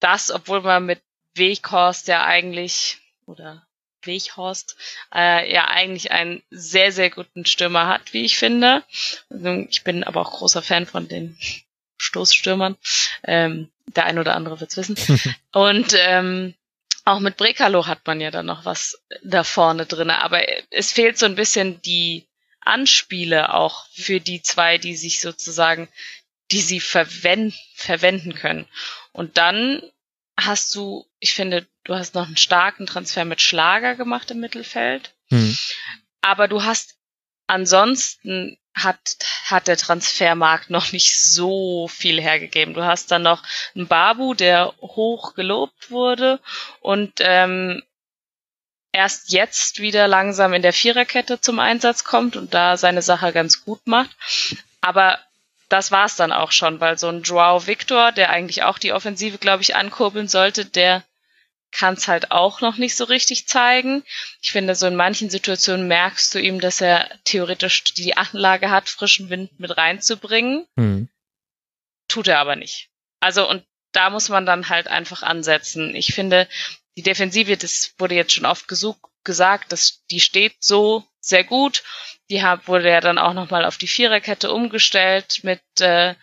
das, 0.00 0.30
obwohl 0.30 0.60
man 0.62 0.86
mit 0.86 1.00
Weghorst 1.34 2.08
ja 2.08 2.24
eigentlich, 2.24 2.98
oder 3.26 3.66
Weghorst, 4.02 4.76
äh, 5.14 5.50
ja 5.52 5.68
eigentlich 5.68 6.10
einen 6.10 6.42
sehr, 6.50 6.92
sehr 6.92 7.10
guten 7.10 7.46
Stürmer 7.46 7.86
hat, 7.86 8.12
wie 8.12 8.24
ich 8.24 8.36
finde. 8.36 8.82
Ich 9.70 9.84
bin 9.84 10.04
aber 10.04 10.20
auch 10.20 10.32
großer 10.32 10.62
Fan 10.62 10.86
von 10.86 11.08
den 11.08 11.38
Stoßstürmern. 11.96 12.76
Ähm, 13.22 13.70
der 13.86 14.06
ein 14.06 14.18
oder 14.18 14.34
andere 14.34 14.60
wird's 14.60 14.76
wissen. 14.76 14.96
Und 15.52 15.94
ähm, 15.96 16.54
auch 17.04 17.20
mit 17.20 17.36
Brekalo 17.36 17.86
hat 17.86 18.06
man 18.06 18.20
ja 18.20 18.30
dann 18.30 18.46
noch 18.46 18.64
was 18.64 19.02
da 19.22 19.44
vorne 19.44 19.86
drinne, 19.86 20.22
aber 20.22 20.42
es 20.70 20.92
fehlt 20.92 21.18
so 21.18 21.26
ein 21.26 21.34
bisschen 21.34 21.80
die 21.82 22.26
Anspiele 22.60 23.54
auch 23.54 23.86
für 23.92 24.20
die 24.20 24.42
zwei, 24.42 24.78
die 24.78 24.94
sich 24.94 25.20
sozusagen, 25.20 25.88
die 26.52 26.60
sie 26.60 26.80
verwenden, 26.80 27.56
verwenden 27.74 28.34
können. 28.34 28.66
Und 29.12 29.36
dann 29.36 29.82
hast 30.36 30.74
du, 30.74 31.06
ich 31.18 31.34
finde, 31.34 31.66
du 31.84 31.94
hast 31.94 32.14
noch 32.14 32.26
einen 32.26 32.36
starken 32.36 32.86
Transfer 32.86 33.24
mit 33.24 33.42
Schlager 33.42 33.96
gemacht 33.96 34.30
im 34.30 34.40
Mittelfeld. 34.40 35.14
Hm. 35.30 35.56
Aber 36.20 36.46
du 36.46 36.62
hast 36.62 36.96
ansonsten 37.46 38.58
hat, 38.74 39.16
hat 39.44 39.68
der 39.68 39.76
Transfermarkt 39.76 40.70
noch 40.70 40.92
nicht 40.92 41.20
so 41.20 41.88
viel 41.88 42.20
hergegeben. 42.20 42.74
Du 42.74 42.84
hast 42.84 43.10
dann 43.10 43.22
noch 43.22 43.42
einen 43.74 43.86
Babu, 43.86 44.34
der 44.34 44.72
hoch 44.80 45.34
gelobt 45.34 45.90
wurde 45.90 46.40
und 46.80 47.12
ähm, 47.20 47.82
erst 48.92 49.32
jetzt 49.32 49.80
wieder 49.80 50.08
langsam 50.08 50.52
in 50.52 50.62
der 50.62 50.72
Viererkette 50.72 51.40
zum 51.40 51.58
Einsatz 51.58 52.04
kommt 52.04 52.36
und 52.36 52.54
da 52.54 52.76
seine 52.76 53.02
Sache 53.02 53.32
ganz 53.32 53.64
gut 53.64 53.86
macht. 53.86 54.10
Aber 54.80 55.18
das 55.68 55.90
war's 55.90 56.16
dann 56.16 56.32
auch 56.32 56.52
schon, 56.52 56.80
weil 56.80 56.98
so 56.98 57.08
ein 57.08 57.22
Joao 57.22 57.66
Victor, 57.66 58.12
der 58.12 58.30
eigentlich 58.30 58.62
auch 58.62 58.78
die 58.78 58.92
Offensive, 58.92 59.38
glaube 59.38 59.62
ich, 59.62 59.74
ankurbeln 59.74 60.28
sollte, 60.28 60.66
der 60.66 61.02
kann 61.72 61.94
es 61.94 62.06
halt 62.06 62.30
auch 62.30 62.60
noch 62.60 62.76
nicht 62.76 62.96
so 62.96 63.04
richtig 63.04 63.48
zeigen. 63.48 64.04
Ich 64.40 64.52
finde, 64.52 64.74
so 64.74 64.86
in 64.86 64.94
manchen 64.94 65.30
Situationen 65.30 65.88
merkst 65.88 66.34
du 66.34 66.38
ihm, 66.38 66.60
dass 66.60 66.80
er 66.80 67.10
theoretisch 67.24 67.82
die 67.84 68.16
Anlage 68.16 68.70
hat, 68.70 68.88
frischen 68.88 69.30
Wind 69.30 69.58
mit 69.58 69.76
reinzubringen. 69.76 70.66
Mhm. 70.76 71.08
Tut 72.08 72.28
er 72.28 72.38
aber 72.38 72.56
nicht. 72.56 72.90
Also, 73.20 73.48
und 73.48 73.64
da 73.92 74.10
muss 74.10 74.28
man 74.28 74.46
dann 74.46 74.68
halt 74.68 74.88
einfach 74.88 75.22
ansetzen. 75.22 75.94
Ich 75.94 76.14
finde, 76.14 76.48
die 76.96 77.02
Defensive, 77.02 77.56
das 77.56 77.94
wurde 77.98 78.14
jetzt 78.14 78.32
schon 78.32 78.46
oft 78.46 78.68
gesucht, 78.68 79.00
gesagt, 79.24 79.72
dass 79.72 80.04
die 80.10 80.20
steht 80.20 80.56
so 80.60 81.04
sehr 81.20 81.44
gut. 81.44 81.82
Die 82.30 82.42
hab, 82.42 82.68
wurde 82.68 82.90
ja 82.90 83.00
dann 83.00 83.18
auch 83.18 83.32
nochmal 83.32 83.64
auf 83.64 83.78
die 83.78 83.88
Viererkette 83.88 84.52
umgestellt 84.52 85.40
mit 85.42 85.62
äh, 85.80 86.14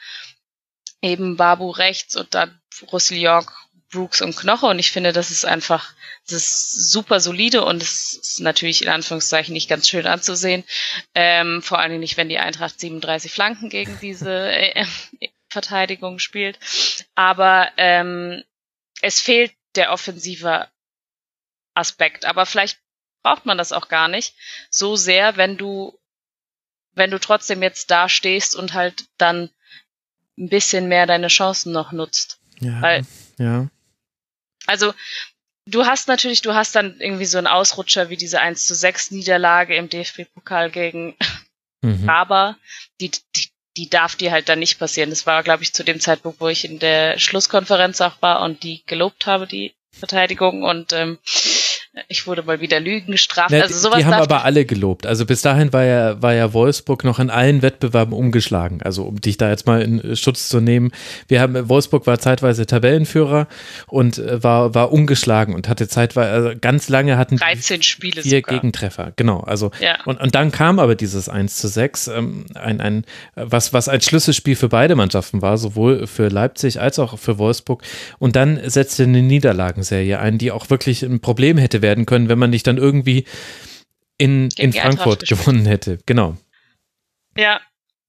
eben 1.01 1.37
Babu 1.37 1.69
rechts 1.69 2.15
und 2.15 2.35
dann 2.35 2.61
Roussillon 2.91 3.45
Brooks 3.91 4.21
und 4.21 4.35
Knoche 4.35 4.67
und 4.67 4.79
ich 4.79 4.91
finde, 4.91 5.13
das 5.13 5.31
ist 5.31 5.45
einfach, 5.45 5.93
das 6.27 6.43
ist 6.43 6.91
super 6.91 7.19
solide 7.19 7.65
und 7.65 7.81
es 7.81 8.13
ist 8.13 8.39
natürlich 8.39 8.83
in 8.83 8.89
Anführungszeichen 8.89 9.53
nicht 9.53 9.69
ganz 9.69 9.87
schön 9.87 10.05
anzusehen. 10.05 10.63
Ähm, 11.15 11.61
vor 11.63 11.79
allen 11.79 11.91
Dingen 11.91 12.01
nicht, 12.01 12.17
wenn 12.17 12.29
die 12.29 12.37
Eintracht 12.37 12.79
37 12.79 13.31
Flanken 13.31 13.69
gegen 13.69 13.97
diese 13.99 14.51
äh, 14.51 14.85
Verteidigung 15.49 16.19
spielt. 16.19 16.59
Aber 17.15 17.69
ähm, 17.77 18.43
es 19.01 19.19
fehlt 19.19 19.53
der 19.75 19.91
offensive 19.91 20.67
Aspekt. 21.73 22.25
Aber 22.25 22.45
vielleicht 22.45 22.79
braucht 23.23 23.45
man 23.45 23.57
das 23.57 23.71
auch 23.71 23.87
gar 23.87 24.07
nicht 24.07 24.35
so 24.69 24.95
sehr, 24.95 25.37
wenn 25.37 25.57
du, 25.57 25.97
wenn 26.93 27.11
du 27.11 27.19
trotzdem 27.19 27.63
jetzt 27.63 27.91
da 27.91 28.09
stehst 28.09 28.55
und 28.55 28.73
halt 28.73 29.05
dann 29.17 29.49
ein 30.37 30.49
bisschen 30.49 30.87
mehr 30.87 31.05
deine 31.05 31.27
Chancen 31.27 31.71
noch 31.71 31.91
nutzt. 31.91 32.39
Ja, 32.59 32.81
Weil, 32.81 33.05
ja. 33.37 33.67
Also 34.69 34.93
du 35.65 35.85
hast 35.85 36.07
natürlich, 36.07 36.41
du 36.41 36.53
hast 36.53 36.75
dann 36.75 36.99
irgendwie 36.99 37.25
so 37.25 37.37
einen 37.37 37.47
Ausrutscher 37.47 38.09
wie 38.09 38.17
diese 38.17 38.39
1 38.39 38.67
zu 38.67 38.75
6 38.75 39.11
Niederlage 39.11 39.75
im 39.75 39.89
DFB-Pokal 39.89 40.69
gegen 40.69 41.15
mhm. 41.81 42.07
Raber. 42.07 42.57
Die, 43.01 43.09
die, 43.35 43.49
die 43.77 43.89
darf 43.89 44.15
dir 44.15 44.31
halt 44.31 44.47
dann 44.47 44.59
nicht 44.59 44.77
passieren. 44.77 45.09
Das 45.09 45.25
war, 45.25 45.41
glaube 45.41 45.63
ich, 45.63 45.73
zu 45.73 45.83
dem 45.83 45.99
Zeitpunkt, 45.99 46.39
wo 46.39 46.47
ich 46.47 46.65
in 46.65 46.79
der 46.79 47.17
Schlusskonferenz 47.17 47.99
auch 48.01 48.21
war 48.21 48.41
und 48.41 48.63
die 48.63 48.83
gelobt 48.85 49.25
habe, 49.25 49.47
die 49.47 49.73
Verteidigung. 49.97 50.63
Und 50.63 50.93
ähm, 50.93 51.17
ich 52.07 52.27
wurde 52.27 52.43
mal 52.43 52.61
wieder 52.61 52.79
Lügen 52.79 53.11
gestraft. 53.11 53.51
Ja, 53.51 53.61
also 53.63 53.75
sowas 53.75 53.99
die 53.99 54.05
haben 54.05 54.13
aber 54.13 54.43
alle 54.43 54.65
gelobt. 54.65 55.05
Also 55.05 55.25
bis 55.25 55.41
dahin 55.41 55.73
war 55.73 55.83
ja, 55.83 56.21
war 56.21 56.33
ja 56.33 56.53
Wolfsburg 56.53 57.03
noch 57.03 57.19
in 57.19 57.29
allen 57.29 57.61
Wettbewerben 57.61 58.13
umgeschlagen. 58.13 58.81
Also 58.81 59.03
um 59.03 59.19
dich 59.19 59.37
da 59.37 59.49
jetzt 59.49 59.65
mal 59.65 59.81
in 59.81 60.15
Schutz 60.15 60.49
zu 60.49 60.59
nehmen. 60.59 60.91
Wir 61.27 61.41
haben, 61.41 61.69
Wolfsburg 61.69 62.07
war 62.07 62.19
zeitweise 62.19 62.65
Tabellenführer 62.65 63.47
und 63.87 64.17
äh, 64.17 64.43
war, 64.43 64.73
war 64.75 64.91
ungeschlagen 64.91 65.53
und 65.55 65.67
hatte 65.67 65.87
zeitweise, 65.87 66.31
also 66.31 66.51
ganz 66.59 66.89
lange 66.89 67.17
hatten 67.17 67.37
13 67.37 67.83
Spiele 67.83 68.21
vier 68.21 68.37
sogar. 68.37 68.55
Gegentreffer. 68.55 69.13
Genau. 69.15 69.39
Also, 69.39 69.71
ja. 69.79 69.97
und, 70.05 70.19
und 70.19 70.35
dann 70.35 70.51
kam 70.51 70.79
aber 70.79 70.95
dieses 70.95 71.29
1 71.29 71.55
zu 71.55 71.67
6, 71.67 72.07
ähm, 72.07 72.45
ein, 72.55 72.81
ein, 72.81 73.05
was, 73.35 73.73
was 73.73 73.89
ein 73.89 74.01
Schlüsselspiel 74.01 74.55
für 74.55 74.69
beide 74.69 74.95
Mannschaften 74.95 75.41
war, 75.41 75.57
sowohl 75.57 76.07
für 76.07 76.29
Leipzig 76.29 76.79
als 76.79 76.99
auch 76.99 77.17
für 77.17 77.37
Wolfsburg. 77.37 77.83
Und 78.19 78.35
dann 78.35 78.59
setzte 78.69 79.03
eine 79.03 79.21
Niederlagenserie 79.21 80.19
ein, 80.19 80.37
die 80.37 80.51
auch 80.51 80.69
wirklich 80.69 81.03
ein 81.03 81.19
Problem 81.19 81.57
hätte 81.57 81.81
werden 81.81 81.88
können, 82.05 82.29
wenn 82.29 82.39
man 82.39 82.49
nicht 82.49 82.67
dann 82.67 82.77
irgendwie 82.77 83.25
in, 84.17 84.49
in 84.57 84.73
Frankfurt 84.73 85.27
gewonnen 85.27 85.65
hätte. 85.65 85.99
Genau. 86.05 86.37
Ja, 87.35 87.61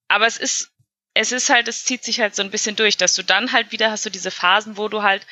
aber 0.07 0.27
es 0.27 0.37
ist, 0.37 0.71
es 1.13 1.31
ist 1.31 1.49
halt, 1.49 1.67
es 1.67 1.85
zieht 1.85 2.03
sich 2.03 2.19
halt 2.19 2.35
so 2.35 2.43
ein 2.43 2.51
bisschen 2.51 2.75
durch, 2.75 2.97
dass 2.97 3.15
du 3.15 3.23
dann 3.23 3.51
halt 3.51 3.71
wieder 3.71 3.91
hast 3.91 4.05
du 4.05 4.09
diese 4.09 4.31
Phasen, 4.31 4.77
wo 4.77 4.87
du 4.87 5.03
halt 5.03 5.25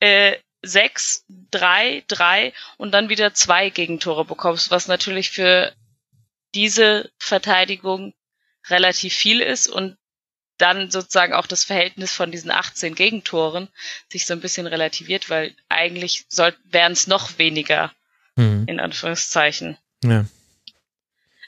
äh, 0.00 0.36
sechs, 0.62 1.24
drei, 1.28 2.04
drei 2.08 2.52
und 2.76 2.92
dann 2.92 3.08
wieder 3.08 3.34
zwei 3.34 3.70
Gegentore 3.70 4.24
bekommst, 4.24 4.70
was 4.70 4.88
natürlich 4.88 5.30
für 5.30 5.72
diese 6.54 7.10
Verteidigung 7.18 8.12
relativ 8.68 9.14
viel 9.14 9.40
ist 9.40 9.68
und 9.68 9.96
dann 10.60 10.90
sozusagen 10.90 11.32
auch 11.32 11.46
das 11.46 11.64
Verhältnis 11.64 12.12
von 12.12 12.30
diesen 12.30 12.50
18 12.50 12.94
Gegentoren 12.94 13.68
sich 14.08 14.26
so 14.26 14.34
ein 14.34 14.40
bisschen 14.40 14.66
relativiert, 14.66 15.30
weil 15.30 15.54
eigentlich 15.68 16.26
wären 16.70 16.92
es 16.92 17.06
noch 17.06 17.38
weniger, 17.38 17.92
mhm. 18.36 18.64
in 18.66 18.80
Anführungszeichen. 18.80 19.76
Ja. 20.04 20.24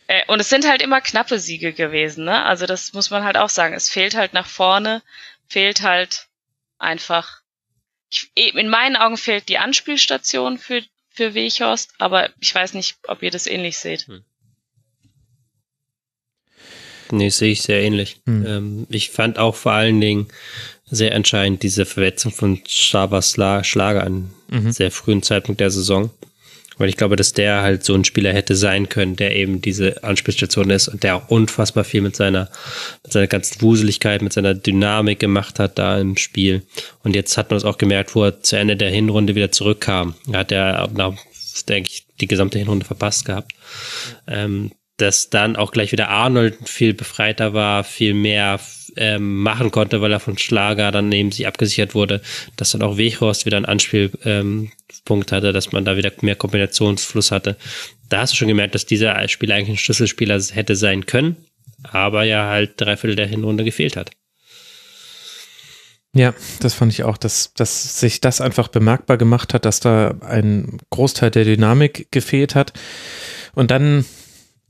Äh, 0.07 0.25
und 0.27 0.41
es 0.41 0.49
sind 0.49 0.67
halt 0.67 0.83
immer 0.83 1.01
knappe 1.01 1.39
Siege 1.39 1.73
gewesen, 1.73 2.25
ne? 2.25 2.45
Also 2.45 2.67
das 2.67 2.93
muss 2.93 3.11
man 3.11 3.25
halt 3.25 3.37
auch 3.37 3.49
sagen. 3.49 3.75
Es 3.75 3.89
fehlt 3.89 4.15
halt 4.15 4.35
nach 4.35 4.47
vorne, 4.47 5.03
fehlt 5.49 5.83
halt 5.83 6.27
einfach. 6.79 7.41
Ich, 8.11 8.31
in 8.35 8.69
meinen 8.69 8.97
Augen 8.97 9.17
fehlt 9.17 9.49
die 9.49 9.59
Anspielstation 9.59 10.59
für, 10.59 10.83
für 11.11 11.35
Wechhorst, 11.35 11.95
aber 11.99 12.31
ich 12.41 12.55
weiß 12.55 12.75
nicht, 12.75 12.97
ob 13.07 13.23
ihr 13.23 13.31
das 13.31 13.47
ähnlich 13.47 13.79
seht. 13.79 14.07
Hm. 14.07 14.25
Nee, 17.13 17.29
sehe 17.29 17.53
ich 17.53 17.63
sehr 17.63 17.83
ähnlich. 17.83 18.21
Hm. 18.27 18.47
Ähm, 18.47 18.87
ich 18.89 19.11
fand 19.11 19.39
auch 19.39 19.55
vor 19.55 19.73
allen 19.73 20.01
Dingen 20.01 20.29
sehr 20.87 21.13
entscheidend 21.13 21.63
diese 21.63 21.87
Verletzung 21.87 22.33
von 22.33 22.61
Schabers 22.67 23.33
Schlager 23.63 24.05
an 24.05 24.31
mhm. 24.49 24.73
sehr 24.73 24.91
frühen 24.91 25.23
Zeitpunkt 25.23 25.61
der 25.61 25.71
Saison. 25.71 26.11
Weil 26.79 26.89
ich 26.89 26.97
glaube, 26.97 27.17
dass 27.17 27.35
der 27.35 27.63
halt 27.63 27.85
so 27.85 27.95
ein 27.95 28.05
Spieler 28.05 28.33
hätte 28.33 28.57
sein 28.57 28.89
können, 28.89 29.15
der 29.15 29.37
eben 29.37 29.61
diese 29.61 30.03
Anspielstation 30.05 30.71
ist 30.71 30.89
und 30.89 31.03
der 31.03 31.17
auch 31.17 31.29
unfassbar 31.29 31.85
viel 31.85 32.01
mit 32.01 32.17
seiner, 32.17 32.51
mit 33.03 33.13
seiner 33.13 33.27
ganzen 33.27 33.61
Wuseligkeit, 33.61 34.23
mit 34.23 34.33
seiner 34.33 34.55
Dynamik 34.55 35.19
gemacht 35.19 35.59
hat 35.59 35.79
da 35.79 35.99
im 35.99 36.17
Spiel. 36.17 36.63
Und 37.03 37.15
jetzt 37.15 37.37
hat 37.37 37.51
man 37.51 37.59
es 37.59 37.65
auch 37.65 37.79
gemerkt, 37.79 38.15
wo 38.15 38.25
er 38.25 38.43
zu 38.43 38.57
Ende 38.57 38.77
der 38.77 38.91
Hinrunde 38.91 39.35
wieder 39.35 39.53
zurückkam. 39.53 40.15
Da 40.27 40.39
hat 40.39 40.51
er, 40.53 40.89
denke 41.69 41.91
ich, 41.93 42.07
die 42.21 42.27
gesamte 42.27 42.59
Hinrunde 42.59 42.87
verpasst 42.87 43.27
gehabt. 43.27 43.53
Ähm, 44.27 44.73
dass 45.03 45.31
dann 45.31 45.57
auch 45.57 45.73
gleich 45.73 45.93
wieder 45.93 46.09
Arnold 46.09 46.69
viel 46.69 46.95
befreiter 46.95 47.53
war, 47.53 47.85
viel 47.85 48.15
mehr 48.15 48.61
ähm, 48.97 49.43
machen 49.43 49.71
konnte, 49.71 50.01
weil 50.01 50.13
er 50.13 50.21
von 50.21 50.39
Schlager 50.39 50.91
dann 50.93 51.09
neben 51.09 51.33
sich 51.33 51.47
abgesichert 51.47 51.95
wurde, 51.95 52.23
dass 52.57 52.71
dann 52.73 52.83
auch 52.83 52.97
Weghorst 52.97 53.47
wieder 53.47 53.57
einen 53.57 53.67
Anspielpunkt 53.67 54.23
ähm, 54.27 54.71
hatte, 55.31 55.53
dass 55.53 55.73
man 55.73 55.85
da 55.85 55.97
wieder 55.97 56.13
mehr 56.21 56.37
Kombinationsfluss 56.37 57.31
hatte. 57.31 57.57
Da 58.09 58.21
hast 58.21 58.33
du 58.33 58.37
schon 58.37 58.49
gemerkt, 58.49 58.75
dass 58.75 58.87
dieser 58.87 59.27
Spieler 59.29 59.57
eigentlich 59.57 59.77
ein 59.77 59.79
Schlüsselspieler 59.79 60.41
hätte 60.53 60.77
sein 60.77 61.07
können, 61.07 61.37
aber 61.83 62.25
ja 62.25 62.49
halt 62.49 62.81
drei 62.81 62.97
Viertel 62.97 63.17
der 63.17 63.27
Hinrunde 63.27 63.65
gefehlt 63.65 63.97
hat. 63.97 64.11
Ja, 66.15 66.35
das 66.61 66.75
fand 66.75 66.93
ich 66.93 67.05
auch, 67.05 67.17
dass, 67.17 67.55
dass 67.55 67.99
sich 67.99 68.21
das 68.21 68.43
einfach 68.43 68.69
bemerkbar 68.69 69.17
gemacht 69.17 69.55
hat, 69.55 69.65
dass 69.65 69.81
da 69.81 70.15
ein 70.21 70.79
Großteil 70.91 71.31
der 71.31 71.45
Dynamik 71.45 72.09
gefehlt 72.11 72.55
hat. 72.55 72.75
Und 73.55 73.71
dann 73.71 74.05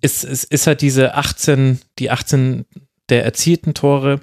ist, 0.03 0.25
ist, 0.25 0.45
ist 0.45 0.67
halt 0.67 0.83
diese 0.83 1.15
18, 1.15 1.81
die 1.99 2.11
18 2.11 2.67
der 3.09 3.25
erzielten 3.25 3.75
Tore 3.75 4.21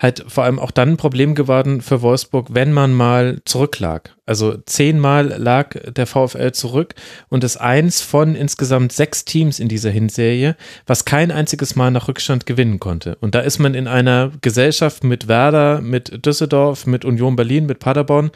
halt 0.00 0.24
vor 0.26 0.44
allem 0.44 0.58
auch 0.58 0.70
dann 0.70 0.90
ein 0.90 0.96
Problem 0.96 1.34
geworden 1.34 1.82
für 1.82 2.00
Wolfsburg, 2.00 2.48
wenn 2.52 2.72
man 2.72 2.92
mal 2.92 3.42
zurücklag. 3.44 4.16
Also 4.24 4.56
zehnmal 4.64 5.26
lag 5.26 5.74
der 5.92 6.06
VfL 6.06 6.52
zurück 6.52 6.94
und 7.28 7.44
ist 7.44 7.58
eins 7.58 8.00
von 8.00 8.34
insgesamt 8.34 8.92
sechs 8.92 9.26
Teams 9.26 9.58
in 9.58 9.68
dieser 9.68 9.90
Hinserie, 9.90 10.56
was 10.86 11.04
kein 11.04 11.30
einziges 11.30 11.76
Mal 11.76 11.90
nach 11.90 12.08
Rückstand 12.08 12.46
gewinnen 12.46 12.80
konnte. 12.80 13.16
Und 13.20 13.34
da 13.34 13.40
ist 13.40 13.58
man 13.58 13.74
in 13.74 13.86
einer 13.86 14.32
Gesellschaft 14.40 15.04
mit 15.04 15.28
Werder, 15.28 15.82
mit 15.82 16.24
Düsseldorf, 16.24 16.86
mit 16.86 17.04
Union 17.04 17.36
Berlin, 17.36 17.66
mit 17.66 17.78
Paderborn 17.78 18.30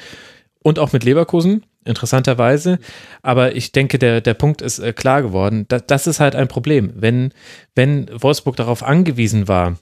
und 0.62 0.78
auch 0.78 0.92
mit 0.92 1.04
Leverkusen, 1.04 1.64
interessanterweise. 1.84 2.78
Aber 3.22 3.54
ich 3.56 3.72
denke, 3.72 3.98
der, 3.98 4.20
der 4.20 4.34
Punkt 4.34 4.62
ist 4.62 4.78
äh, 4.78 4.92
klar 4.92 5.22
geworden. 5.22 5.66
Da, 5.68 5.78
das 5.78 6.06
ist 6.06 6.20
halt 6.20 6.36
ein 6.36 6.48
Problem. 6.48 6.92
Wenn, 6.94 7.32
wenn 7.74 8.08
Wolfsburg 8.12 8.56
darauf 8.56 8.82
angewiesen 8.82 9.48
war, 9.48 9.76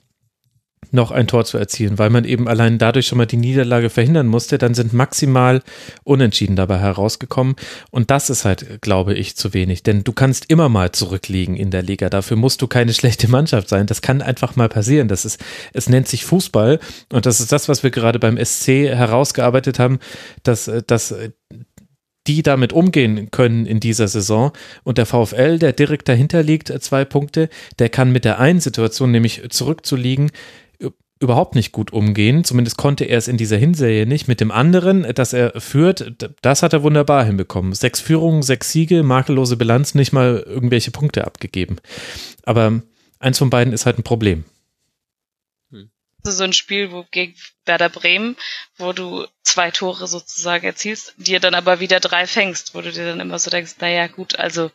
noch 0.91 1.11
ein 1.11 1.27
Tor 1.27 1.45
zu 1.45 1.57
erzielen, 1.57 1.97
weil 1.97 2.09
man 2.09 2.23
eben 2.23 2.47
allein 2.47 2.77
dadurch 2.77 3.07
schon 3.07 3.17
mal 3.17 3.25
die 3.25 3.37
Niederlage 3.37 3.89
verhindern 3.89 4.27
musste, 4.27 4.57
dann 4.57 4.73
sind 4.73 4.93
maximal 4.93 5.61
Unentschieden 6.03 6.55
dabei 6.55 6.77
herausgekommen. 6.77 7.55
Und 7.89 8.11
das 8.11 8.29
ist 8.29 8.45
halt, 8.45 8.81
glaube 8.81 9.13
ich, 9.13 9.35
zu 9.35 9.53
wenig. 9.53 9.83
Denn 9.83 10.03
du 10.03 10.13
kannst 10.13 10.49
immer 10.49 10.69
mal 10.69 10.91
zurückliegen 10.91 11.55
in 11.55 11.71
der 11.71 11.81
Liga. 11.81 12.09
Dafür 12.09 12.37
musst 12.37 12.61
du 12.61 12.67
keine 12.67 12.93
schlechte 12.93 13.27
Mannschaft 13.27 13.69
sein. 13.69 13.87
Das 13.87 14.01
kann 14.01 14.21
einfach 14.21 14.55
mal 14.55 14.69
passieren. 14.69 15.07
Das 15.07 15.25
ist, 15.25 15.43
es 15.73 15.89
nennt 15.89 16.07
sich 16.07 16.25
Fußball. 16.25 16.79
Und 17.11 17.25
das 17.25 17.39
ist 17.39 17.51
das, 17.51 17.67
was 17.67 17.83
wir 17.83 17.91
gerade 17.91 18.19
beim 18.19 18.37
SC 18.43 18.87
herausgearbeitet 18.89 19.79
haben, 19.79 19.99
dass, 20.43 20.69
dass 20.87 21.15
die 22.27 22.43
damit 22.43 22.73
umgehen 22.73 23.29
können 23.31 23.65
in 23.65 23.79
dieser 23.79 24.07
Saison. 24.07 24.51
Und 24.83 24.97
der 24.97 25.05
VfL, 25.05 25.59
der 25.59 25.73
direkt 25.73 26.07
dahinter 26.07 26.43
liegt, 26.43 26.69
zwei 26.81 27.05
Punkte, 27.05 27.49
der 27.79 27.89
kann 27.89 28.11
mit 28.11 28.25
der 28.25 28.39
einen 28.39 28.59
Situation, 28.59 29.11
nämlich 29.11 29.41
zurückzuliegen, 29.49 30.31
überhaupt 31.19 31.55
nicht 31.55 31.71
gut 31.71 31.93
umgehen. 31.93 32.43
Zumindest 32.43 32.77
konnte 32.77 33.05
er 33.05 33.17
es 33.17 33.27
in 33.27 33.37
dieser 33.37 33.57
Hinserie 33.57 34.05
nicht. 34.05 34.27
Mit 34.27 34.41
dem 34.41 34.51
anderen, 34.51 35.03
dass 35.15 35.33
er 35.33 35.59
führt, 35.59 36.33
das 36.41 36.63
hat 36.63 36.73
er 36.73 36.83
wunderbar 36.83 37.25
hinbekommen. 37.25 37.73
Sechs 37.73 38.01
Führungen, 38.01 38.43
sechs 38.43 38.71
Siege, 38.71 39.03
makellose 39.03 39.57
Bilanz, 39.57 39.95
nicht 39.95 40.11
mal 40.11 40.43
irgendwelche 40.45 40.91
Punkte 40.91 41.25
abgegeben. 41.25 41.77
Aber 42.43 42.81
eins 43.19 43.37
von 43.37 43.49
beiden 43.49 43.73
ist 43.73 43.85
halt 43.85 43.97
ein 43.97 44.03
Problem 44.03 44.43
so 46.31 46.43
ein 46.43 46.53
Spiel, 46.53 46.91
wo 46.91 47.03
gegen 47.11 47.35
Werder 47.65 47.89
Bremen, 47.89 48.37
wo 48.77 48.93
du 48.93 49.27
zwei 49.43 49.71
Tore 49.71 50.07
sozusagen 50.07 50.65
erzielst, 50.65 51.13
dir 51.17 51.39
dann 51.39 51.53
aber 51.53 51.79
wieder 51.79 51.99
drei 51.99 52.27
fängst, 52.27 52.73
wo 52.73 52.81
du 52.81 52.91
dir 52.91 53.05
dann 53.05 53.19
immer 53.19 53.39
so 53.39 53.49
denkst, 53.49 53.75
naja, 53.79 54.07
gut, 54.07 54.35
also 54.35 54.71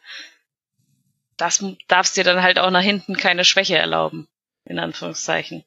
das 1.37 1.65
darfst 1.87 2.17
dir 2.17 2.25
dann 2.25 2.43
halt 2.43 2.59
auch 2.59 2.71
nach 2.71 2.83
hinten 2.83 3.17
keine 3.17 3.45
Schwäche 3.45 3.79
erlauben, 3.79 4.29
in 4.65 4.79
Anführungszeichen. 4.79 5.65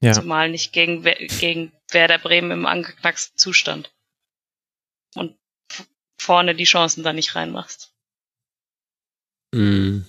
Ja. 0.00 0.12
Zumal 0.12 0.50
nicht 0.50 0.72
gegen, 0.72 1.02
gegen 1.02 1.72
Werder 1.90 2.18
Bremen 2.18 2.50
im 2.50 2.66
angeknacksten 2.66 3.38
Zustand. 3.38 3.92
Und 5.14 5.36
vorne 6.18 6.54
die 6.54 6.64
Chancen 6.64 7.02
da 7.02 7.12
nicht 7.12 7.34
reinmachst. 7.34 7.92
Mm. 9.52 10.02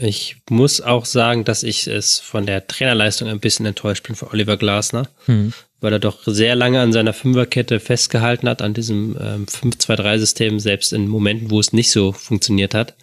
Ich 0.00 0.36
muss 0.48 0.80
auch 0.80 1.04
sagen, 1.04 1.44
dass 1.44 1.64
ich 1.64 1.88
es 1.88 2.20
von 2.20 2.46
der 2.46 2.66
Trainerleistung 2.66 3.28
ein 3.28 3.40
bisschen 3.40 3.66
enttäuscht 3.66 4.06
bin 4.06 4.14
für 4.14 4.30
Oliver 4.30 4.56
Glasner, 4.56 5.08
hm. 5.26 5.52
weil 5.80 5.92
er 5.92 5.98
doch 5.98 6.20
sehr 6.24 6.54
lange 6.54 6.80
an 6.80 6.92
seiner 6.92 7.12
Fünferkette 7.12 7.80
festgehalten 7.80 8.48
hat, 8.48 8.62
an 8.62 8.74
diesem 8.74 9.16
ähm, 9.20 9.46
5-2-3-System, 9.46 10.60
selbst 10.60 10.92
in 10.92 11.08
Momenten, 11.08 11.50
wo 11.50 11.58
es 11.58 11.72
nicht 11.72 11.90
so 11.90 12.12
funktioniert 12.12 12.74
hat, 12.74 12.94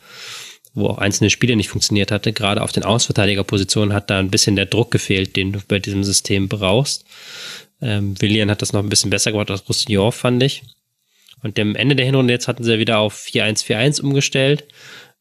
wo 0.74 0.88
auch 0.88 0.98
einzelne 0.98 1.30
Spiele 1.30 1.58
nicht 1.58 1.70
funktioniert 1.70 2.12
hatte. 2.12 2.32
Gerade 2.32 2.62
auf 2.62 2.72
den 2.72 2.84
Ausverteidigerpositionen 2.84 3.94
hat 3.94 4.10
da 4.10 4.20
ein 4.20 4.32
bisschen 4.32 4.56
der 4.56 4.66
Druck 4.66 4.92
gefehlt, 4.92 5.36
den 5.36 5.52
du 5.52 5.60
bei 5.68 5.80
diesem 5.80 6.06
System 6.06 6.48
brauchst. 6.48 7.04
Ähm, 7.82 8.16
Willian 8.22 8.50
hat 8.50 8.62
das 8.62 8.72
noch 8.72 8.82
ein 8.82 8.90
bisschen 8.90 9.10
besser 9.10 9.34
gemacht 9.34 9.52
als 9.52 9.68
Roussillon, 9.68 10.14
fand 10.14 10.44
ich. 10.44 10.64
Und 11.44 11.60
am 11.60 11.76
Ende 11.76 11.96
der 11.96 12.06
Hinrunde 12.06 12.34
jetzt 12.34 12.48
hatten 12.48 12.64
sie 12.64 12.80
wieder 12.80 13.00
auf 13.00 13.26
4-1-4-1 13.26 14.02
umgestellt 14.02 14.64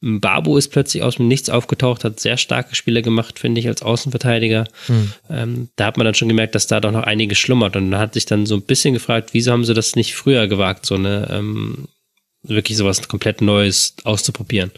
Babu 0.07 0.59
ist 0.59 0.69
plötzlich 0.69 1.03
aus 1.03 1.17
dem 1.17 1.29
Nichts 1.29 1.49
aufgetaucht, 1.49 2.05
hat 2.05 2.21
sehr 2.21 2.37
starke 2.37 2.75
Spiele 2.75 3.01
gemacht, 3.01 3.39
finde 3.39 3.59
ich, 3.59 3.69
als 3.69 3.81
Außenverteidiger. 3.81 4.67
Hm. 4.87 5.13
Ähm, 5.31 5.69
da 5.77 5.87
hat 5.87 5.97
man 5.97 6.05
dann 6.05 6.15
schon 6.15 6.29
gemerkt, 6.29 6.55
dass 6.55 6.67
da 6.67 6.81
doch 6.81 6.93
noch 6.93 7.05
einiges 7.05 7.39
schlummert. 7.39 7.75
Und 7.75 7.91
da 7.91 7.99
hat 7.99 8.13
sich 8.13 8.27
dann 8.27 8.45
so 8.45 8.55
ein 8.55 8.63
bisschen 8.63 8.93
gefragt, 8.93 9.31
wieso 9.33 9.51
haben 9.51 9.65
sie 9.65 9.73
das 9.73 9.97
nicht 9.97 10.15
früher 10.15 10.47
gewagt, 10.47 10.85
so 10.85 10.97
eine 10.97 11.29
ähm, 11.31 11.89
wirklich 12.43 12.77
sowas 12.77 13.09
komplett 13.09 13.41
Neues 13.41 13.97
auszuprobieren. 14.05 14.73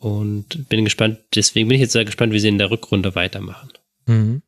Und 0.00 0.68
bin 0.68 0.84
gespannt, 0.84 1.20
deswegen 1.36 1.68
bin 1.68 1.76
ich 1.76 1.82
jetzt 1.82 1.92
sehr 1.92 2.04
gespannt, 2.04 2.32
wie 2.32 2.40
sie 2.40 2.48
in 2.48 2.58
der 2.58 2.72
Rückrunde 2.72 3.14
weitermachen. 3.14 3.70
Mhm. 4.06 4.42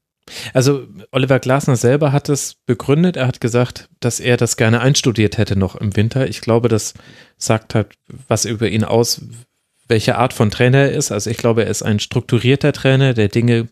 Also 0.54 0.88
Oliver 1.12 1.38
Glasner 1.38 1.76
selber 1.76 2.10
hat 2.10 2.28
es 2.28 2.56
begründet. 2.66 3.16
Er 3.16 3.28
hat 3.28 3.40
gesagt, 3.40 3.88
dass 4.00 4.18
er 4.18 4.36
das 4.36 4.56
gerne 4.56 4.80
einstudiert 4.80 5.38
hätte 5.38 5.56
noch 5.56 5.76
im 5.76 5.94
Winter. 5.94 6.28
Ich 6.28 6.40
glaube, 6.40 6.68
das 6.68 6.94
sagt 7.36 7.74
halt 7.76 7.88
was 8.26 8.44
über 8.44 8.68
ihn 8.68 8.84
aus, 8.84 9.22
welche 9.90 10.16
Art 10.16 10.32
von 10.32 10.50
Trainer 10.50 10.78
er 10.78 10.92
ist. 10.92 11.12
Also 11.12 11.28
ich 11.28 11.36
glaube, 11.36 11.64
er 11.64 11.70
ist 11.70 11.82
ein 11.82 12.00
strukturierter 12.00 12.72
Trainer, 12.72 13.12
der 13.12 13.28
Dinge 13.28 13.68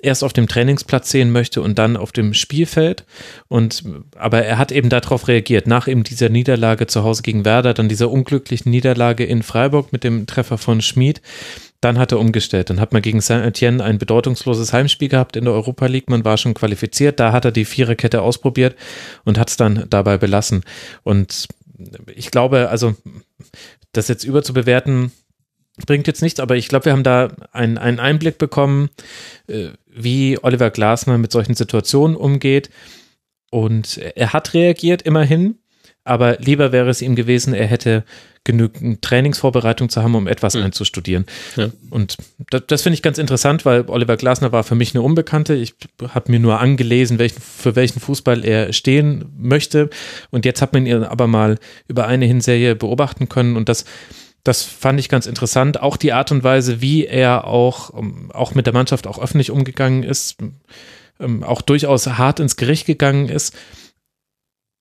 erst 0.00 0.22
auf 0.22 0.32
dem 0.32 0.48
Trainingsplatz 0.48 1.10
sehen 1.10 1.30
möchte 1.30 1.60
und 1.60 1.78
dann 1.78 1.96
auf 1.96 2.12
dem 2.12 2.34
Spielfeld. 2.34 3.04
Und 3.48 3.84
aber 4.16 4.44
er 4.44 4.58
hat 4.58 4.72
eben 4.72 4.88
darauf 4.88 5.28
reagiert. 5.28 5.66
Nach 5.66 5.88
eben 5.88 6.04
dieser 6.04 6.28
Niederlage 6.28 6.86
zu 6.86 7.02
Hause 7.02 7.22
gegen 7.22 7.44
Werder, 7.44 7.74
dann 7.74 7.88
dieser 7.88 8.10
unglücklichen 8.10 8.70
Niederlage 8.70 9.24
in 9.24 9.42
Freiburg 9.42 9.92
mit 9.92 10.04
dem 10.04 10.26
Treffer 10.26 10.58
von 10.58 10.80
Schmid. 10.80 11.20
Dann 11.80 11.98
hat 11.98 12.12
er 12.12 12.18
umgestellt. 12.18 12.70
Dann 12.70 12.80
hat 12.80 12.92
man 12.92 13.02
gegen 13.02 13.20
Saint-Etienne 13.20 13.82
ein 13.82 13.98
bedeutungsloses 13.98 14.72
Heimspiel 14.72 15.08
gehabt 15.08 15.36
in 15.36 15.44
der 15.44 15.54
Europa 15.54 15.86
League. 15.86 16.10
Man 16.10 16.24
war 16.24 16.36
schon 16.36 16.54
qualifiziert. 16.54 17.20
Da 17.20 17.32
hat 17.32 17.44
er 17.44 17.52
die 17.52 17.64
Viererkette 17.64 18.22
ausprobiert 18.22 18.76
und 19.24 19.38
hat 19.38 19.50
es 19.50 19.56
dann 19.56 19.86
dabei 19.88 20.18
belassen. 20.18 20.64
Und 21.04 21.46
ich 22.14 22.30
glaube, 22.30 22.68
also 22.68 22.94
das 23.92 24.08
jetzt 24.08 24.24
überzubewerten, 24.24 25.12
bringt 25.86 26.06
jetzt 26.06 26.22
nichts, 26.22 26.40
aber 26.40 26.56
ich 26.56 26.68
glaube, 26.68 26.86
wir 26.86 26.92
haben 26.92 27.02
da 27.02 27.28
einen, 27.52 27.78
einen 27.78 28.00
Einblick 28.00 28.38
bekommen, 28.38 28.90
äh, 29.46 29.68
wie 29.86 30.38
Oliver 30.42 30.70
Glasner 30.70 31.18
mit 31.18 31.32
solchen 31.32 31.54
Situationen 31.54 32.16
umgeht. 32.16 32.70
Und 33.50 33.96
er 33.98 34.32
hat 34.32 34.52
reagiert 34.54 35.02
immerhin, 35.02 35.56
aber 36.04 36.38
lieber 36.38 36.70
wäre 36.72 36.90
es 36.90 37.02
ihm 37.02 37.16
gewesen, 37.16 37.54
er 37.54 37.66
hätte 37.66 38.04
genügend 38.44 39.02
Trainingsvorbereitung 39.02 39.90
zu 39.90 40.02
haben, 40.02 40.14
um 40.14 40.26
etwas 40.26 40.54
Mhm. 40.54 40.62
einzustudieren. 40.62 41.26
Ja. 41.56 41.70
Und 41.90 42.16
das, 42.50 42.62
das 42.66 42.82
finde 42.82 42.94
ich 42.94 43.02
ganz 43.02 43.18
interessant, 43.18 43.66
weil 43.66 43.84
Oliver 43.88 44.16
Glasner 44.16 44.52
war 44.52 44.64
für 44.64 44.74
mich 44.74 44.94
eine 44.94 45.02
Unbekannte. 45.02 45.54
Ich 45.54 45.74
habe 46.14 46.30
mir 46.30 46.40
nur 46.40 46.60
angelesen, 46.60 47.18
welchen, 47.18 47.42
für 47.42 47.76
welchen 47.76 48.00
Fußball 48.00 48.44
er 48.44 48.72
stehen 48.72 49.26
möchte. 49.36 49.90
Und 50.30 50.46
jetzt 50.46 50.62
hat 50.62 50.72
man 50.72 50.86
ihn 50.86 51.04
aber 51.04 51.26
mal 51.26 51.58
über 51.88 52.06
eine 52.06 52.24
Hinserie 52.24 52.74
beobachten 52.74 53.28
können. 53.28 53.56
Und 53.56 53.68
das, 53.68 53.84
das 54.44 54.62
fand 54.62 54.98
ich 55.00 55.08
ganz 55.08 55.26
interessant. 55.26 55.80
Auch 55.80 55.96
die 55.96 56.12
Art 56.12 56.32
und 56.32 56.44
Weise, 56.44 56.80
wie 56.80 57.06
er 57.06 57.46
auch, 57.46 57.92
ähm, 57.98 58.30
auch 58.32 58.54
mit 58.54 58.66
der 58.66 58.72
Mannschaft 58.74 59.06
auch 59.06 59.18
öffentlich 59.18 59.50
umgegangen 59.50 60.02
ist, 60.02 60.36
ähm, 61.20 61.42
auch 61.42 61.62
durchaus 61.62 62.06
hart 62.06 62.40
ins 62.40 62.56
Gericht 62.56 62.86
gegangen 62.86 63.28
ist. 63.28 63.54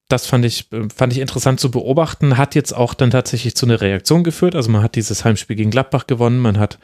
Das 0.09 0.25
fand 0.25 0.45
ich, 0.45 0.71
äh, 0.71 0.87
fand 0.95 1.11
ich 1.11 1.19
interessant 1.19 1.59
zu 1.59 1.69
beobachten, 1.69 2.37
hat 2.37 2.55
jetzt 2.55 2.73
auch 2.73 2.93
dann 2.93 3.11
tatsächlich 3.11 3.55
zu 3.55 3.65
einer 3.65 3.81
Reaktion 3.81 4.23
geführt. 4.23 4.55
Also 4.55 4.71
man 4.71 4.81
hat 4.81 4.95
dieses 4.95 5.25
Heimspiel 5.25 5.57
gegen 5.57 5.71
Gladbach 5.71 6.07
gewonnen, 6.07 6.39
man 6.39 6.59
hat 6.59 6.79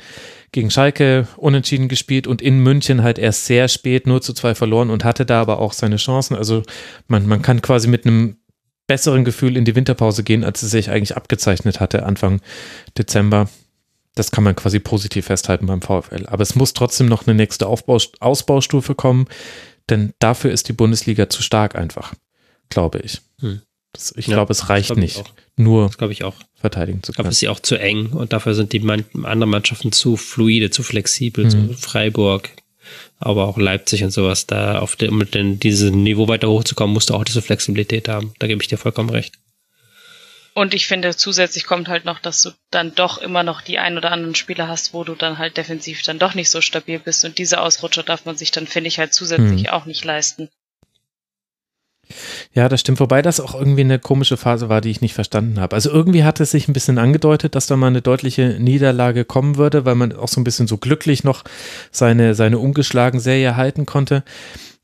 gegen 0.51 0.69
Schalke 0.69 1.27
unentschieden 1.37 1.87
gespielt 1.87 2.27
und 2.27 2.41
in 2.41 2.59
München 2.59 3.01
halt 3.01 3.17
erst 3.17 3.45
sehr 3.45 3.69
spät 3.69 4.07
0 4.07 4.21
zu 4.21 4.33
2 4.33 4.55
verloren 4.55 4.89
und 4.89 5.05
hatte 5.05 5.25
da 5.25 5.41
aber 5.41 5.59
auch 5.59 5.73
seine 5.73 5.95
Chancen. 5.95 6.35
Also 6.35 6.63
man, 7.07 7.25
man 7.27 7.41
kann 7.41 7.61
quasi 7.61 7.87
mit 7.87 8.05
einem 8.05 8.37
besseren 8.87 9.23
Gefühl 9.25 9.57
in 9.57 9.65
die 9.65 9.75
Winterpause 9.75 10.23
gehen, 10.23 10.43
als 10.43 10.61
es 10.63 10.71
sich 10.71 10.89
eigentlich 10.89 11.15
abgezeichnet 11.15 11.79
hatte 11.79 12.03
Anfang 12.05 12.41
Dezember. 12.97 13.49
Das 14.15 14.29
kann 14.31 14.43
man 14.43 14.55
quasi 14.55 14.79
positiv 14.79 15.25
festhalten 15.25 15.65
beim 15.65 15.81
VfL. 15.81 16.25
Aber 16.27 16.43
es 16.43 16.55
muss 16.55 16.73
trotzdem 16.73 17.07
noch 17.07 17.25
eine 17.25 17.35
nächste 17.35 17.65
Aufbau, 17.67 17.97
Ausbaustufe 18.19 18.93
kommen, 18.93 19.25
denn 19.89 20.13
dafür 20.19 20.51
ist 20.51 20.67
die 20.69 20.73
Bundesliga 20.73 21.29
zu 21.29 21.41
stark 21.41 21.75
einfach, 21.75 22.13
glaube 22.69 22.99
ich. 22.99 23.21
Hm. 23.39 23.61
Das, 23.91 24.13
ich 24.17 24.27
Ja, 24.27 24.35
glaube, 24.35 24.51
es 24.51 24.69
reicht 24.69 24.87
glaub 24.87 24.97
ich 24.99 25.17
nicht, 25.17 25.33
nur 25.55 25.91
verteidigen 26.55 27.03
zu 27.03 27.11
Ich 27.11 27.15
glaube, 27.15 27.25
können. 27.25 27.31
es 27.31 27.37
ist 27.37 27.41
ja 27.41 27.51
auch 27.51 27.59
zu 27.59 27.75
eng 27.75 28.07
und 28.11 28.33
dafür 28.33 28.53
sind 28.55 28.73
die 28.73 28.79
man 28.79 29.03
anderen 29.23 29.49
Mannschaften 29.51 29.91
zu 29.91 30.17
fluide, 30.17 30.69
zu 30.71 30.83
flexibel, 30.83 31.49
so 31.49 31.57
Mhm. 31.57 31.73
Freiburg, 31.75 32.49
aber 33.25 33.47
auch 33.47 33.57
Leipzig 33.57 34.03
und 34.03 34.11
sowas. 34.11 34.45
Da 34.47 34.79
auf 34.79 34.95
dem, 34.95 35.17
mit 35.17 35.33
den, 35.33 35.59
dieses 35.59 35.91
Niveau 35.91 36.27
weiter 36.27 36.49
hochzukommen, 36.49 36.93
musst 36.93 37.09
du 37.09 37.13
auch 37.13 37.23
diese 37.23 37.41
Flexibilität 37.41 38.07
haben. 38.07 38.33
Da 38.39 38.47
gebe 38.47 38.61
ich 38.61 38.67
dir 38.67 38.77
vollkommen 38.77 39.09
recht. 39.09 39.35
Und 40.55 40.75
ich 40.75 40.85
finde, 40.85 41.15
zusätzlich 41.15 41.65
kommt 41.65 41.87
halt 41.87 42.05
noch, 42.05 42.19
dass 42.19 42.41
du 42.41 42.51
dann 42.69 42.93
doch 42.93 43.17
immer 43.17 43.41
noch 43.41 43.61
die 43.61 43.79
ein 43.79 43.97
oder 43.97 44.11
anderen 44.11 44.35
Spieler 44.35 44.67
hast, 44.67 44.93
wo 44.93 45.03
du 45.03 45.15
dann 45.15 45.39
halt 45.39 45.57
defensiv 45.57 46.03
dann 46.03 46.19
doch 46.19 46.35
nicht 46.35 46.51
so 46.51 46.61
stabil 46.61 46.99
bist. 46.99 47.25
Und 47.25 47.39
diese 47.39 47.59
Ausrutscher 47.59 48.03
darf 48.03 48.25
man 48.25 48.35
sich 48.37 48.51
dann, 48.51 48.67
finde 48.67 48.87
ich, 48.89 48.99
halt 48.99 49.13
zusätzlich 49.13 49.63
Hm. 49.63 49.69
auch 49.69 49.85
nicht 49.85 50.05
leisten. 50.05 50.49
Ja, 52.53 52.69
das 52.69 52.81
stimmt. 52.81 52.99
Wobei 52.99 53.21
das 53.21 53.39
auch 53.39 53.55
irgendwie 53.55 53.81
eine 53.81 53.99
komische 53.99 54.37
Phase 54.37 54.69
war, 54.69 54.81
die 54.81 54.89
ich 54.89 55.01
nicht 55.01 55.13
verstanden 55.13 55.59
habe. 55.59 55.75
Also 55.75 55.89
irgendwie 55.91 56.23
hat 56.23 56.39
es 56.39 56.51
sich 56.51 56.67
ein 56.67 56.73
bisschen 56.73 56.97
angedeutet, 56.97 57.55
dass 57.55 57.67
da 57.67 57.75
mal 57.75 57.87
eine 57.87 58.01
deutliche 58.01 58.57
Niederlage 58.59 59.25
kommen 59.25 59.57
würde, 59.57 59.85
weil 59.85 59.95
man 59.95 60.13
auch 60.13 60.27
so 60.27 60.39
ein 60.39 60.43
bisschen 60.43 60.67
so 60.67 60.77
glücklich 60.77 61.23
noch 61.23 61.43
seine, 61.91 62.35
seine 62.35 62.59
ungeschlagen 62.59 63.19
Serie 63.19 63.55
halten 63.55 63.85
konnte. 63.85 64.23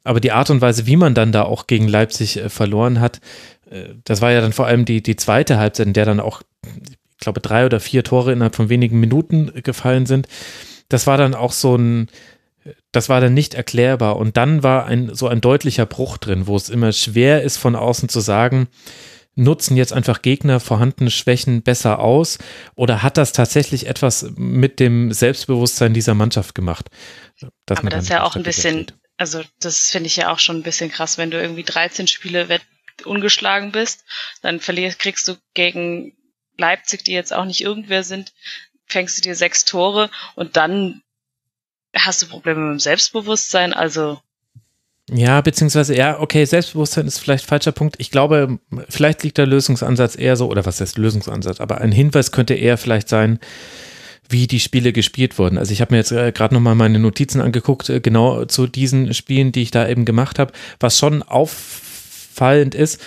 Aber 0.03 0.19
die 0.19 0.31
Art 0.31 0.49
und 0.49 0.61
Weise, 0.61 0.87
wie 0.87 0.95
man 0.95 1.13
dann 1.13 1.31
da 1.31 1.43
auch 1.43 1.67
gegen 1.67 1.87
Leipzig 1.87 2.37
äh, 2.37 2.49
verloren 2.49 2.99
hat, 2.99 3.19
äh, 3.69 3.89
das 4.03 4.21
war 4.21 4.31
ja 4.31 4.41
dann 4.41 4.53
vor 4.53 4.65
allem 4.65 4.85
die, 4.85 5.03
die 5.03 5.15
zweite 5.15 5.57
Halbzeit, 5.57 5.87
in 5.87 5.93
der 5.93 6.05
dann 6.05 6.19
auch, 6.19 6.41
ich 6.63 7.19
glaube, 7.19 7.41
drei 7.41 7.65
oder 7.65 7.79
vier 7.79 8.03
Tore 8.03 8.31
innerhalb 8.31 8.55
von 8.55 8.69
wenigen 8.69 8.99
Minuten 8.99 9.51
äh, 9.53 9.61
gefallen 9.61 10.05
sind. 10.05 10.27
Das 10.87 11.05
war 11.05 11.17
dann 11.17 11.35
auch 11.35 11.51
so 11.51 11.75
ein, 11.75 12.07
das 12.91 13.09
war 13.09 13.21
dann 13.21 13.33
nicht 13.33 13.53
erklärbar. 13.53 14.17
Und 14.17 14.37
dann 14.37 14.63
war 14.63 14.85
ein 14.85 15.13
so 15.13 15.27
ein 15.27 15.41
deutlicher 15.41 15.85
Bruch 15.85 16.17
drin, 16.17 16.47
wo 16.47 16.55
es 16.55 16.69
immer 16.69 16.91
schwer 16.91 17.43
ist, 17.43 17.57
von 17.57 17.75
außen 17.75 18.09
zu 18.09 18.19
sagen, 18.19 18.67
nutzen 19.35 19.77
jetzt 19.77 19.93
einfach 19.93 20.21
Gegner 20.21 20.59
vorhandene 20.59 21.11
Schwächen 21.11 21.63
besser 21.63 21.99
aus 21.99 22.37
oder 22.75 23.01
hat 23.01 23.17
das 23.17 23.31
tatsächlich 23.31 23.87
etwas 23.87 24.31
mit 24.35 24.79
dem 24.79 25.13
Selbstbewusstsein 25.13 25.93
dieser 25.93 26.13
Mannschaft 26.13 26.55
gemacht? 26.55 26.89
dass 27.65 27.77
Aber 27.77 27.83
man 27.83 27.91
das 27.91 28.03
ist 28.03 28.09
ja 28.09 28.23
auch 28.23 28.35
ein 28.35 28.43
bisschen, 28.43 28.91
also 29.17 29.41
das 29.59 29.89
finde 29.89 30.07
ich 30.07 30.17
ja 30.17 30.31
auch 30.31 30.39
schon 30.39 30.57
ein 30.57 30.63
bisschen 30.63 30.91
krass, 30.91 31.17
wenn 31.17 31.31
du 31.31 31.41
irgendwie 31.41 31.63
13 31.63 32.07
Spiele 32.07 32.59
ungeschlagen 33.05 33.71
bist, 33.71 34.03
dann 34.41 34.59
verlierst, 34.59 34.99
kriegst 34.99 35.27
du 35.27 35.35
gegen 35.53 36.13
Leipzig, 36.57 37.05
die 37.05 37.13
jetzt 37.13 37.33
auch 37.33 37.45
nicht 37.45 37.61
irgendwer 37.61 38.03
sind, 38.03 38.33
fängst 38.87 39.17
du 39.17 39.21
dir 39.21 39.35
sechs 39.35 39.63
Tore 39.63 40.09
und 40.35 40.57
dann 40.57 41.01
hast 41.95 42.21
du 42.21 42.27
Probleme 42.27 42.59
mit 42.61 42.71
dem 42.71 42.79
Selbstbewusstsein, 42.79 43.73
also 43.73 44.19
Ja, 45.11 45.41
beziehungsweise, 45.41 45.95
ja, 45.95 46.19
okay, 46.19 46.45
Selbstbewusstsein 46.45 47.07
ist 47.07 47.19
vielleicht 47.19 47.45
falscher 47.45 47.71
Punkt. 47.71 47.95
Ich 47.99 48.11
glaube, 48.11 48.59
vielleicht 48.89 49.23
liegt 49.23 49.37
der 49.37 49.47
Lösungsansatz 49.47 50.15
eher 50.17 50.35
so, 50.35 50.47
oder 50.49 50.65
was 50.65 50.79
heißt 50.79 50.97
Lösungsansatz, 50.97 51.59
aber 51.59 51.79
ein 51.81 51.91
Hinweis 51.91 52.31
könnte 52.31 52.53
eher 52.53 52.77
vielleicht 52.77 53.09
sein, 53.09 53.39
wie 54.29 54.45
die 54.45 54.59
Spiele 54.59 54.93
gespielt 54.93 55.39
wurden. 55.39 55.57
Also 55.57 55.73
ich 55.73 55.81
habe 55.81 55.93
mir 55.93 55.97
jetzt 55.97 56.11
äh, 56.11 56.31
gerade 56.31 56.53
nochmal 56.53 56.75
meine 56.75 56.99
Notizen 56.99 57.41
angeguckt, 57.41 57.89
äh, 57.89 57.99
genau 57.99 58.45
zu 58.45 58.67
diesen 58.67 59.13
Spielen, 59.15 59.51
die 59.51 59.63
ich 59.63 59.71
da 59.71 59.87
eben 59.87 60.05
gemacht 60.05 60.37
habe, 60.37 60.53
was 60.79 60.99
schon 60.99 61.23
auffallend 61.23 62.75
ist, 62.75 63.01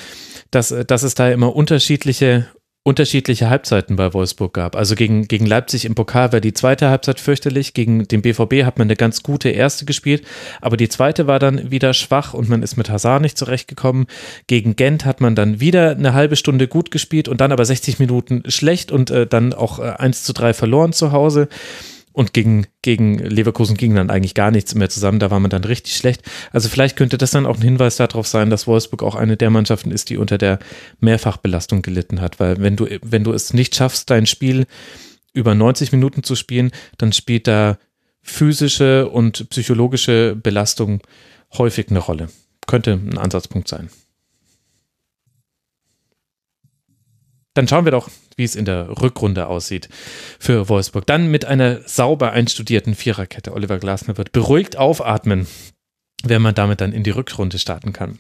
dass, 0.51 0.73
äh, 0.73 0.85
dass 0.85 1.05
es 1.05 1.15
da 1.15 1.31
immer 1.31 1.55
unterschiedliche 1.55 2.49
unterschiedliche 2.85 3.49
Halbzeiten 3.49 3.95
bei 3.95 4.13
Wolfsburg 4.13 4.55
gab. 4.55 4.75
Also 4.75 4.97
gegen, 4.97 5.29
gegen 5.29 5.47
Leipzig 5.47 5.85
im 5.85 5.95
Pokal 5.95 6.33
war 6.33 6.41
die 6.41 6.53
zweite 6.53 6.91
Halbzeit 6.91 7.21
fürchterlich, 7.21 7.75
gegen 7.75 8.09
den 8.09 8.23
BVB 8.23 8.65
hat 8.65 8.79
man 8.79 8.87
eine 8.87 8.97
ganz 8.97 9.23
gute 9.23 9.51
erste 9.51 9.85
gespielt, 9.85 10.27
aber 10.61 10.77
die 10.77 10.89
zweite 10.89 11.29
war 11.29 11.39
dann 11.39 11.71
wieder 11.71 11.95
schwach 11.95 12.35
und 12.35 12.49
man 12.49 12.63
ist 12.63 12.77
mit 12.77 12.91
Hazard 12.91 13.23
nicht 13.23 13.39
zurechtgekommen. 13.39 14.07
Gegen 14.49 14.75
Gent 14.75 15.05
hat 15.05 15.21
man 15.21 15.37
dann 15.37 15.61
wieder 15.61 15.93
eine 15.93 16.13
halbe 16.13 16.35
Stunde 16.35 16.67
gut 16.67 16.91
gespielt 16.91 17.29
und 17.29 17.41
dann 17.41 17.53
aber 17.53 17.65
60 17.65 18.01
Minuten 18.01 18.43
schlecht 18.49 18.91
und 18.91 19.11
äh, 19.11 19.29
dann 19.29 19.55
auch 19.55 19.79
äh, 19.79 19.83
1 19.83 20.25
zu 20.25 20.33
3 20.33 20.53
verloren 20.53 20.93
zu 20.93 21.13
Hause. 21.13 21.49
Und 22.13 22.35
gegen, 22.35 22.67
gegen 22.83 23.19
Leverkusen 23.19 23.77
ging 23.77 23.95
dann 23.95 24.11
eigentlich 24.11 24.35
gar 24.35 24.51
nichts 24.51 24.75
mehr 24.75 24.91
zusammen. 24.91 25.19
Da 25.19 25.31
war 25.31 25.41
man 25.41 25.51
dann 25.51 25.65
richtig 25.65 25.97
schlecht. 25.97 26.23
Also 26.51 26.69
vielleicht 26.69 26.97
könnte 26.97 27.17
das 27.17 27.31
dann 27.31 27.47
auch 27.47 27.57
ein 27.57 27.63
Hinweis 27.63 27.97
darauf 27.97 28.27
sein, 28.27 28.51
dass 28.51 28.67
Wolfsburg 28.67 29.03
auch 29.03 29.15
eine 29.15 29.37
der 29.39 29.51
Mannschaften 29.51 29.91
ist, 29.91 30.11
die 30.11 30.19
unter 30.19 30.37
der 30.37 30.59
Mehrfachbelastung 31.01 31.81
gelitten 31.81 32.21
hat. 32.21 32.39
Weil 32.39 32.61
wenn 32.61 32.77
du, 32.77 32.87
wenn 33.03 33.25
du 33.25 33.33
es 33.33 33.55
nicht 33.55 33.75
schaffst, 33.75 34.11
dein 34.11 34.27
Spiel 34.27 34.67
über 35.33 35.55
90 35.55 35.93
Minuten 35.93 36.23
zu 36.23 36.37
spielen, 36.37 36.71
dann 36.99 37.13
spielt 37.13 37.47
da 37.47 37.79
physische 38.21 39.09
und 39.09 39.49
psychologische 39.49 40.37
Belastung 40.37 41.01
häufig 41.57 41.89
eine 41.89 41.99
Rolle. 41.99 42.29
Könnte 42.67 42.93
ein 42.93 43.19
Ansatzpunkt 43.19 43.69
sein. 43.69 43.89
Dann 47.55 47.69
schauen 47.69 47.85
wir 47.85 47.93
doch, 47.93 48.09
wie 48.37 48.45
es 48.45 48.57
in 48.57 48.65
der 48.65 48.89
Rückrunde 49.01 49.47
aussieht 49.47 49.89
für 50.39 50.69
Wolfsburg. 50.69 51.07
Dann 51.07 51.31
mit 51.31 51.45
einer 51.45 51.81
sauber 51.87 52.33
einstudierten 52.33 52.95
Viererkette. 52.95 53.53
Oliver 53.53 53.79
Glasner 53.79 54.17
wird 54.17 54.33
beruhigt 54.33 54.77
aufatmen, 54.77 55.47
wenn 56.25 56.43
man 56.43 56.55
damit 56.55 56.81
dann 56.81 56.93
in 56.93 57.03
die 57.03 57.11
Rückrunde 57.11 57.59
starten 57.59 57.93
kann. 57.93 58.19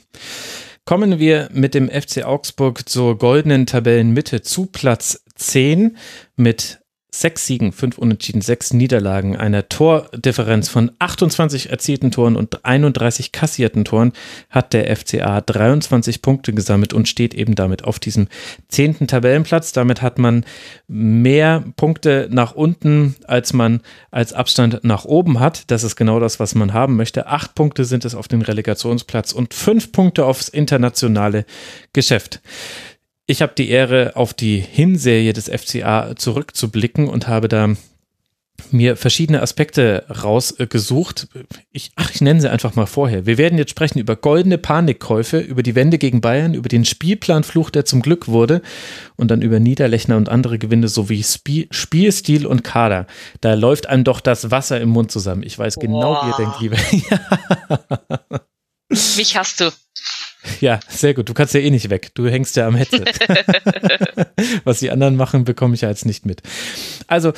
Kommen 0.84 1.20
wir 1.20 1.48
mit 1.52 1.74
dem 1.74 1.88
FC 1.88 2.24
Augsburg 2.24 2.88
zur 2.88 3.16
goldenen 3.16 3.66
Tabellenmitte 3.66 4.42
zu 4.42 4.66
Platz 4.66 5.24
10 5.36 5.96
mit 6.36 6.81
sechs 7.14 7.46
Siegen, 7.46 7.72
fünf 7.72 7.98
Unentschieden, 7.98 8.40
sechs 8.40 8.72
Niederlagen, 8.72 9.36
einer 9.36 9.68
Tordifferenz 9.68 10.70
von 10.70 10.90
28 10.98 11.68
erzielten 11.68 12.10
Toren 12.10 12.36
und 12.36 12.64
31 12.64 13.32
kassierten 13.32 13.84
Toren 13.84 14.12
hat 14.48 14.72
der 14.72 14.96
FCA 14.96 15.42
23 15.42 16.22
Punkte 16.22 16.54
gesammelt 16.54 16.94
und 16.94 17.08
steht 17.08 17.34
eben 17.34 17.54
damit 17.54 17.84
auf 17.84 17.98
diesem 17.98 18.28
zehnten 18.68 19.06
Tabellenplatz. 19.08 19.72
Damit 19.72 20.00
hat 20.00 20.18
man 20.18 20.46
mehr 20.88 21.62
Punkte 21.76 22.28
nach 22.30 22.54
unten, 22.54 23.14
als 23.26 23.52
man 23.52 23.82
als 24.10 24.32
Abstand 24.32 24.82
nach 24.82 25.04
oben 25.04 25.38
hat. 25.38 25.70
Das 25.70 25.84
ist 25.84 25.96
genau 25.96 26.18
das, 26.18 26.40
was 26.40 26.54
man 26.54 26.72
haben 26.72 26.96
möchte. 26.96 27.26
Acht 27.26 27.54
Punkte 27.54 27.84
sind 27.84 28.06
es 28.06 28.14
auf 28.14 28.26
den 28.26 28.40
Relegationsplatz 28.40 29.32
und 29.32 29.52
fünf 29.52 29.92
Punkte 29.92 30.24
aufs 30.24 30.48
internationale 30.48 31.44
Geschäft. 31.92 32.40
Ich 33.26 33.40
habe 33.40 33.52
die 33.56 33.68
Ehre, 33.68 34.16
auf 34.16 34.34
die 34.34 34.58
Hinserie 34.58 35.32
des 35.32 35.48
FCA 35.48 36.14
zurückzublicken 36.16 37.08
und 37.08 37.28
habe 37.28 37.48
da 37.48 37.76
mir 38.70 38.96
verschiedene 38.96 39.42
Aspekte 39.42 40.04
rausgesucht. 40.08 41.28
Ich, 41.72 41.92
ach, 41.96 42.10
ich 42.14 42.20
nenne 42.20 42.40
sie 42.40 42.50
einfach 42.50 42.74
mal 42.74 42.86
vorher. 42.86 43.26
Wir 43.26 43.38
werden 43.38 43.58
jetzt 43.58 43.70
sprechen 43.70 43.98
über 43.98 44.16
goldene 44.16 44.58
Panikkäufe, 44.58 45.38
über 45.38 45.62
die 45.62 45.74
Wende 45.74 45.98
gegen 45.98 46.20
Bayern, 46.20 46.54
über 46.54 46.68
den 46.68 46.84
Spielplanfluch, 46.84 47.70
der 47.70 47.84
zum 47.84 48.02
Glück 48.02 48.28
wurde 48.28 48.62
und 49.16 49.30
dann 49.30 49.42
über 49.42 49.58
Niederlechner 49.60 50.16
und 50.16 50.28
andere 50.28 50.58
Gewinne 50.58 50.88
sowie 50.88 51.22
Spie 51.22 51.68
Spielstil 51.70 52.46
und 52.46 52.62
Kader. 52.62 53.06
Da 53.40 53.54
läuft 53.54 53.88
einem 53.88 54.04
doch 54.04 54.20
das 54.20 54.50
Wasser 54.50 54.80
im 54.80 54.90
Mund 54.90 55.10
zusammen. 55.10 55.42
Ich 55.42 55.58
weiß 55.58 55.76
genau, 55.76 56.22
wie 56.22 56.28
ihr 56.30 56.36
denkt, 56.36 56.60
liebe. 56.60 56.76
mich 59.16 59.36
hast 59.36 59.60
du. 59.60 59.70
Ja, 60.60 60.80
sehr 60.88 61.14
gut. 61.14 61.28
Du 61.28 61.34
kannst 61.34 61.54
ja 61.54 61.60
eh 61.60 61.70
nicht 61.70 61.90
weg. 61.90 62.10
Du 62.14 62.28
hängst 62.28 62.56
ja 62.56 62.66
am 62.66 62.74
Headset. 62.74 63.04
Was 64.64 64.80
die 64.80 64.90
anderen 64.90 65.16
machen, 65.16 65.44
bekomme 65.44 65.74
ich 65.74 65.82
ja 65.82 65.88
jetzt 65.88 66.06
nicht 66.06 66.26
mit. 66.26 66.42
Also 67.06 67.32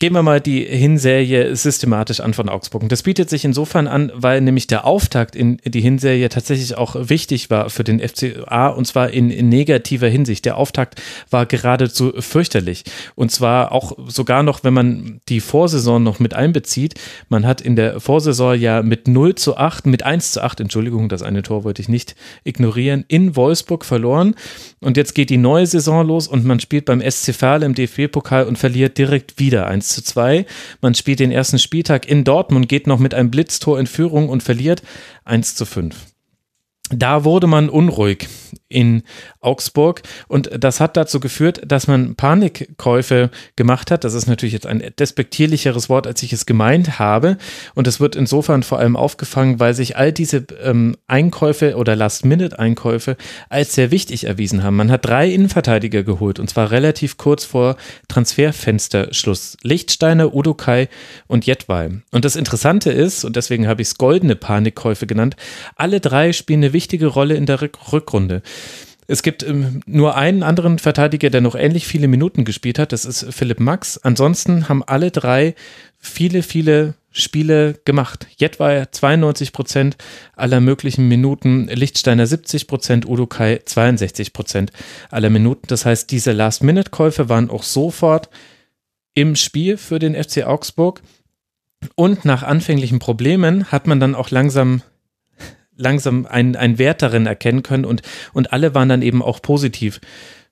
Gehen 0.00 0.14
wir 0.14 0.24
mal 0.24 0.40
die 0.40 0.64
Hinserie 0.64 1.54
systematisch 1.54 2.18
an 2.18 2.34
von 2.34 2.48
Augsburg. 2.48 2.88
Das 2.88 3.04
bietet 3.04 3.30
sich 3.30 3.44
insofern 3.44 3.86
an, 3.86 4.10
weil 4.16 4.40
nämlich 4.40 4.66
der 4.66 4.84
Auftakt 4.84 5.36
in 5.36 5.58
die 5.64 5.80
Hinserie 5.80 6.28
tatsächlich 6.28 6.76
auch 6.76 6.96
wichtig 6.98 7.50
war 7.50 7.70
für 7.70 7.84
den 7.84 8.00
FCA 8.00 8.66
und 8.66 8.88
zwar 8.88 9.10
in, 9.10 9.28
negativer 9.48 10.08
Hinsicht. 10.08 10.44
Der 10.44 10.56
Auftakt 10.56 11.00
war 11.30 11.46
geradezu 11.46 12.12
fürchterlich. 12.18 12.82
Und 13.14 13.30
zwar 13.30 13.70
auch 13.70 13.96
sogar 14.08 14.42
noch, 14.42 14.64
wenn 14.64 14.74
man 14.74 15.20
die 15.28 15.38
Vorsaison 15.38 16.02
noch 16.02 16.18
mit 16.18 16.34
einbezieht. 16.34 16.94
Man 17.28 17.46
hat 17.46 17.60
in 17.60 17.76
der 17.76 18.00
Vorsaison 18.00 18.58
ja 18.58 18.82
mit 18.82 19.06
0 19.06 19.36
zu 19.36 19.56
8, 19.56 19.86
mit 19.86 20.02
1 20.02 20.32
zu 20.32 20.42
8, 20.42 20.58
Entschuldigung, 20.58 21.08
das 21.08 21.22
eine 21.22 21.44
Tor 21.44 21.62
wollte 21.62 21.80
ich 21.80 21.88
nicht 21.88 22.16
ignorieren, 22.42 23.04
in 23.06 23.36
Wolfsburg 23.36 23.84
verloren. 23.84 24.34
Und 24.80 24.96
jetzt 24.96 25.14
geht 25.14 25.30
die 25.30 25.38
neue 25.38 25.68
Saison 25.68 26.04
los 26.04 26.26
und 26.26 26.44
man 26.44 26.58
spielt 26.58 26.86
beim 26.86 27.00
SC 27.00 27.32
Verl 27.32 27.62
im 27.62 27.76
DFB-Pokal 27.76 28.46
und 28.46 28.58
verliert 28.58 28.98
direkt 28.98 29.38
wieder 29.38 29.75
1 29.76 29.88
zu 29.88 30.02
2. 30.02 30.46
Man 30.80 30.94
spielt 30.94 31.20
den 31.20 31.30
ersten 31.30 31.58
Spieltag 31.58 32.08
in 32.08 32.24
Dortmund, 32.24 32.68
geht 32.68 32.86
noch 32.86 32.98
mit 32.98 33.14
einem 33.14 33.30
Blitztor 33.30 33.78
in 33.78 33.86
Führung 33.86 34.28
und 34.28 34.42
verliert 34.42 34.82
1 35.24 35.54
zu 35.54 35.64
5 35.64 35.94
da 36.90 37.24
wurde 37.24 37.46
man 37.46 37.68
unruhig 37.68 38.28
in 38.68 39.02
Augsburg 39.40 40.02
und 40.28 40.50
das 40.58 40.80
hat 40.80 40.96
dazu 40.96 41.20
geführt, 41.20 41.62
dass 41.66 41.86
man 41.86 42.16
Panikkäufe 42.16 43.30
gemacht 43.54 43.90
hat. 43.90 44.04
Das 44.04 44.14
ist 44.14 44.26
natürlich 44.26 44.52
jetzt 44.52 44.66
ein 44.66 44.82
despektierlicheres 44.98 45.88
Wort, 45.88 46.06
als 46.06 46.22
ich 46.22 46.32
es 46.32 46.46
gemeint 46.46 46.98
habe 46.98 47.38
und 47.74 47.86
es 47.86 48.00
wird 48.00 48.16
insofern 48.16 48.62
vor 48.62 48.78
allem 48.78 48.96
aufgefangen, 48.96 49.60
weil 49.60 49.74
sich 49.74 49.96
all 49.96 50.12
diese 50.12 50.46
ähm, 50.62 50.96
Einkäufe 51.06 51.76
oder 51.76 51.94
Last-Minute-Einkäufe 51.96 53.16
als 53.48 53.74
sehr 53.74 53.90
wichtig 53.90 54.24
erwiesen 54.24 54.62
haben. 54.62 54.76
Man 54.76 54.90
hat 54.90 55.04
drei 55.04 55.30
Innenverteidiger 55.30 56.02
geholt 56.02 56.38
und 56.38 56.50
zwar 56.50 56.70
relativ 56.70 57.16
kurz 57.16 57.44
vor 57.44 57.76
Transferfensterschluss. 58.08 59.56
Lichtsteiner, 59.62 60.34
Udokai 60.34 60.88
und 61.26 61.46
Jetwei. 61.46 61.90
Und 62.12 62.24
das 62.24 62.36
Interessante 62.36 62.90
ist, 62.90 63.24
und 63.24 63.36
deswegen 63.36 63.68
habe 63.68 63.82
ich 63.82 63.88
es 63.88 63.98
goldene 63.98 64.36
Panikkäufe 64.36 65.06
genannt, 65.06 65.36
alle 65.76 66.00
drei 66.00 66.32
spielen 66.32 66.60
eine 66.60 66.72
wichtige 66.72 67.06
Rolle 67.06 67.34
in 67.34 67.46
der 67.46 67.60
Rückrunde. 67.60 68.42
Es 69.08 69.22
gibt 69.22 69.42
ähm, 69.44 69.82
nur 69.86 70.16
einen 70.16 70.42
anderen 70.42 70.78
Verteidiger, 70.78 71.30
der 71.30 71.40
noch 71.40 71.54
ähnlich 71.54 71.86
viele 71.86 72.08
Minuten 72.08 72.44
gespielt 72.44 72.78
hat. 72.78 72.92
Das 72.92 73.04
ist 73.04 73.26
Philipp 73.32 73.60
Max. 73.60 73.98
Ansonsten 73.98 74.68
haben 74.68 74.82
alle 74.82 75.10
drei 75.10 75.54
viele, 75.98 76.42
viele 76.42 76.94
Spiele 77.12 77.78
gemacht. 77.84 78.26
Jet 78.36 78.58
war 78.58 78.90
92 78.90 79.52
Prozent 79.52 79.96
aller 80.34 80.60
möglichen 80.60 81.08
Minuten, 81.08 81.68
Lichtsteiner 81.68 82.26
70 82.26 82.66
Prozent, 82.66 83.06
Udo 83.06 83.26
Kai 83.26 83.60
62 83.64 84.32
Prozent 84.32 84.72
aller 85.10 85.30
Minuten. 85.30 85.66
Das 85.68 85.86
heißt, 85.86 86.10
diese 86.10 86.32
Last-Minute-Käufe 86.32 87.28
waren 87.28 87.48
auch 87.48 87.62
sofort 87.62 88.28
im 89.14 89.36
Spiel 89.36 89.76
für 89.78 89.98
den 89.98 90.14
FC 90.14 90.44
Augsburg. 90.44 91.00
Und 91.94 92.24
nach 92.24 92.42
anfänglichen 92.42 92.98
Problemen 92.98 93.70
hat 93.70 93.86
man 93.86 94.00
dann 94.00 94.14
auch 94.14 94.30
langsam 94.30 94.82
langsam 95.76 96.26
einen, 96.26 96.56
einen 96.56 96.78
Wert 96.78 97.02
darin 97.02 97.26
erkennen 97.26 97.62
können 97.62 97.84
und, 97.84 98.02
und 98.32 98.52
alle 98.52 98.74
waren 98.74 98.88
dann 98.88 99.02
eben 99.02 99.22
auch 99.22 99.42
positiv 99.42 100.00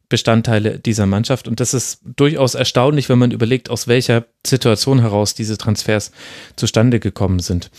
Bestandteile 0.09 0.78
dieser 0.78 1.07
Mannschaft. 1.07 1.49
Und 1.49 1.61
das 1.61 1.73
ist 1.73 2.01
durchaus 2.05 2.55
erstaunlich, 2.55 3.09
wenn 3.09 3.19
man 3.19 3.31
überlegt, 3.31 3.70
aus 3.70 3.89
welcher 3.89 4.27
Situation 4.47 5.01
heraus 5.01 5.35
diese 5.35 5.57
Transfers 5.57 6.12
zustande 6.57 7.01
gekommen 7.01 7.41
sind. 7.41 7.70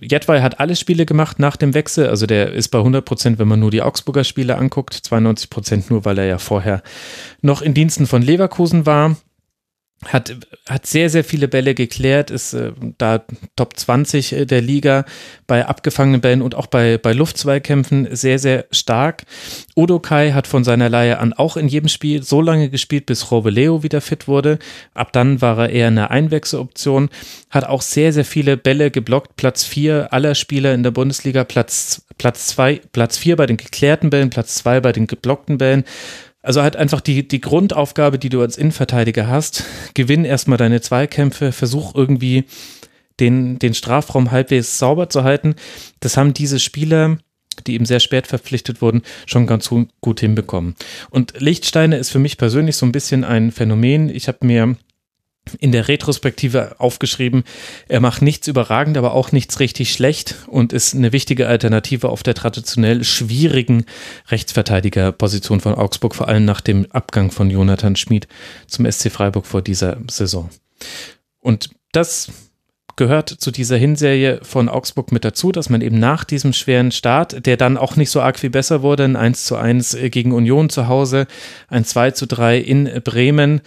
Jedwai 0.00 0.42
hat 0.42 0.60
alle 0.60 0.76
Spiele 0.76 1.06
gemacht 1.06 1.38
nach 1.38 1.56
dem 1.56 1.72
Wechsel, 1.72 2.08
also 2.08 2.26
der 2.26 2.52
ist 2.52 2.68
bei 2.68 2.78
100 2.78 3.04
Prozent, 3.04 3.38
wenn 3.38 3.48
man 3.48 3.60
nur 3.60 3.70
die 3.70 3.80
Augsburger 3.80 4.24
Spiele 4.24 4.56
anguckt, 4.56 4.92
92 4.92 5.50
Prozent 5.50 5.90
nur, 5.90 6.04
weil 6.04 6.18
er 6.18 6.26
ja 6.26 6.38
vorher 6.38 6.82
noch 7.40 7.62
in 7.62 7.74
Diensten 7.74 8.06
von 8.06 8.20
Leverkusen 8.20 8.86
war 8.86 9.16
hat, 10.06 10.36
hat 10.68 10.86
sehr, 10.86 11.10
sehr 11.10 11.24
viele 11.24 11.48
Bälle 11.48 11.74
geklärt, 11.74 12.30
ist 12.30 12.54
äh, 12.54 12.72
da 12.98 13.24
Top 13.56 13.76
20 13.76 14.32
äh, 14.32 14.46
der 14.46 14.60
Liga 14.60 15.04
bei 15.48 15.66
abgefangenen 15.66 16.20
Bällen 16.20 16.40
und 16.40 16.54
auch 16.54 16.68
bei, 16.68 16.98
bei 16.98 17.12
Luftzweikämpfen 17.12 18.14
sehr, 18.14 18.38
sehr 18.38 18.66
stark. 18.70 19.24
Udo 19.76 19.98
Kai 19.98 20.32
hat 20.32 20.46
von 20.46 20.62
seiner 20.62 20.88
Leihe 20.88 21.18
an 21.18 21.32
auch 21.32 21.56
in 21.56 21.66
jedem 21.66 21.88
Spiel 21.88 22.22
so 22.22 22.40
lange 22.40 22.70
gespielt, 22.70 23.06
bis 23.06 23.32
Robeleo 23.32 23.82
wieder 23.82 24.00
fit 24.00 24.28
wurde. 24.28 24.60
Ab 24.94 25.12
dann 25.12 25.42
war 25.42 25.58
er 25.58 25.70
eher 25.70 25.88
eine 25.88 26.10
Einwechseloption, 26.10 27.10
hat 27.50 27.64
auch 27.64 27.82
sehr, 27.82 28.12
sehr 28.12 28.24
viele 28.24 28.56
Bälle 28.56 28.92
geblockt. 28.92 29.34
Platz 29.36 29.64
4 29.64 30.12
aller 30.12 30.36
Spieler 30.36 30.74
in 30.74 30.84
der 30.84 30.92
Bundesliga, 30.92 31.42
Platz, 31.42 32.06
Platz 32.18 32.46
2, 32.48 32.82
Platz 32.92 33.18
4 33.18 33.34
bei 33.34 33.46
den 33.46 33.56
geklärten 33.56 34.10
Bällen, 34.10 34.30
Platz 34.30 34.54
2 34.56 34.80
bei 34.80 34.92
den 34.92 35.08
geblockten 35.08 35.58
Bällen. 35.58 35.84
Also 36.42 36.62
halt 36.62 36.76
einfach 36.76 37.00
die, 37.00 37.26
die 37.26 37.40
Grundaufgabe, 37.40 38.18
die 38.18 38.28
du 38.28 38.40
als 38.40 38.56
Innenverteidiger 38.56 39.26
hast. 39.26 39.64
Gewinn 39.94 40.24
erstmal 40.24 40.58
deine 40.58 40.80
Zweikämpfe, 40.80 41.52
versuch 41.52 41.94
irgendwie 41.94 42.44
den, 43.20 43.58
den 43.58 43.74
Strafraum 43.74 44.30
halbwegs 44.30 44.78
sauber 44.78 45.10
zu 45.10 45.24
halten. 45.24 45.56
Das 46.00 46.16
haben 46.16 46.34
diese 46.34 46.60
Spieler, 46.60 47.18
die 47.66 47.74
eben 47.74 47.86
sehr 47.86 48.00
spät 48.00 48.26
verpflichtet 48.26 48.80
wurden, 48.80 49.02
schon 49.26 49.46
ganz 49.46 49.68
gut 50.00 50.20
hinbekommen. 50.20 50.76
Und 51.10 51.34
Lichtsteine 51.40 51.96
ist 51.96 52.10
für 52.10 52.20
mich 52.20 52.38
persönlich 52.38 52.76
so 52.76 52.86
ein 52.86 52.92
bisschen 52.92 53.24
ein 53.24 53.50
Phänomen. 53.50 54.08
Ich 54.08 54.28
habe 54.28 54.46
mir 54.46 54.76
in 55.58 55.72
der 55.72 55.88
Retrospektive 55.88 56.76
aufgeschrieben, 56.78 57.44
er 57.88 58.00
macht 58.00 58.22
nichts 58.22 58.46
überragend, 58.48 58.96
aber 58.96 59.12
auch 59.12 59.32
nichts 59.32 59.60
richtig 59.60 59.92
schlecht 59.92 60.36
und 60.46 60.72
ist 60.72 60.94
eine 60.94 61.12
wichtige 61.12 61.48
Alternative 61.48 62.08
auf 62.08 62.22
der 62.22 62.34
traditionell 62.34 63.04
schwierigen 63.04 63.84
Rechtsverteidigerposition 64.28 65.60
von 65.60 65.74
Augsburg, 65.74 66.14
vor 66.14 66.28
allem 66.28 66.44
nach 66.44 66.60
dem 66.60 66.86
Abgang 66.90 67.30
von 67.30 67.50
Jonathan 67.50 67.96
Schmid 67.96 68.28
zum 68.66 68.90
SC 68.90 69.10
Freiburg 69.10 69.46
vor 69.46 69.62
dieser 69.62 69.98
Saison. 70.08 70.50
Und 71.40 71.70
das 71.92 72.30
gehört 72.98 73.30
zu 73.30 73.50
dieser 73.50 73.76
Hinserie 73.76 74.40
von 74.42 74.68
Augsburg 74.68 75.12
mit 75.12 75.24
dazu, 75.24 75.52
dass 75.52 75.70
man 75.70 75.80
eben 75.80 75.98
nach 75.98 76.24
diesem 76.24 76.52
schweren 76.52 76.90
Start, 76.90 77.46
der 77.46 77.56
dann 77.56 77.78
auch 77.78 77.96
nicht 77.96 78.10
so 78.10 78.20
arg 78.20 78.38
viel 78.38 78.50
besser 78.50 78.82
wurde, 78.82 79.04
ein 79.04 79.16
1 79.16 79.44
zu 79.44 79.56
1 79.56 79.96
gegen 80.10 80.32
Union 80.32 80.68
zu 80.68 80.88
Hause, 80.88 81.26
ein 81.68 81.84
2 81.84 82.10
zu 82.10 82.26
3 82.26 82.58
in 82.58 83.00
Bremen, 83.04 83.62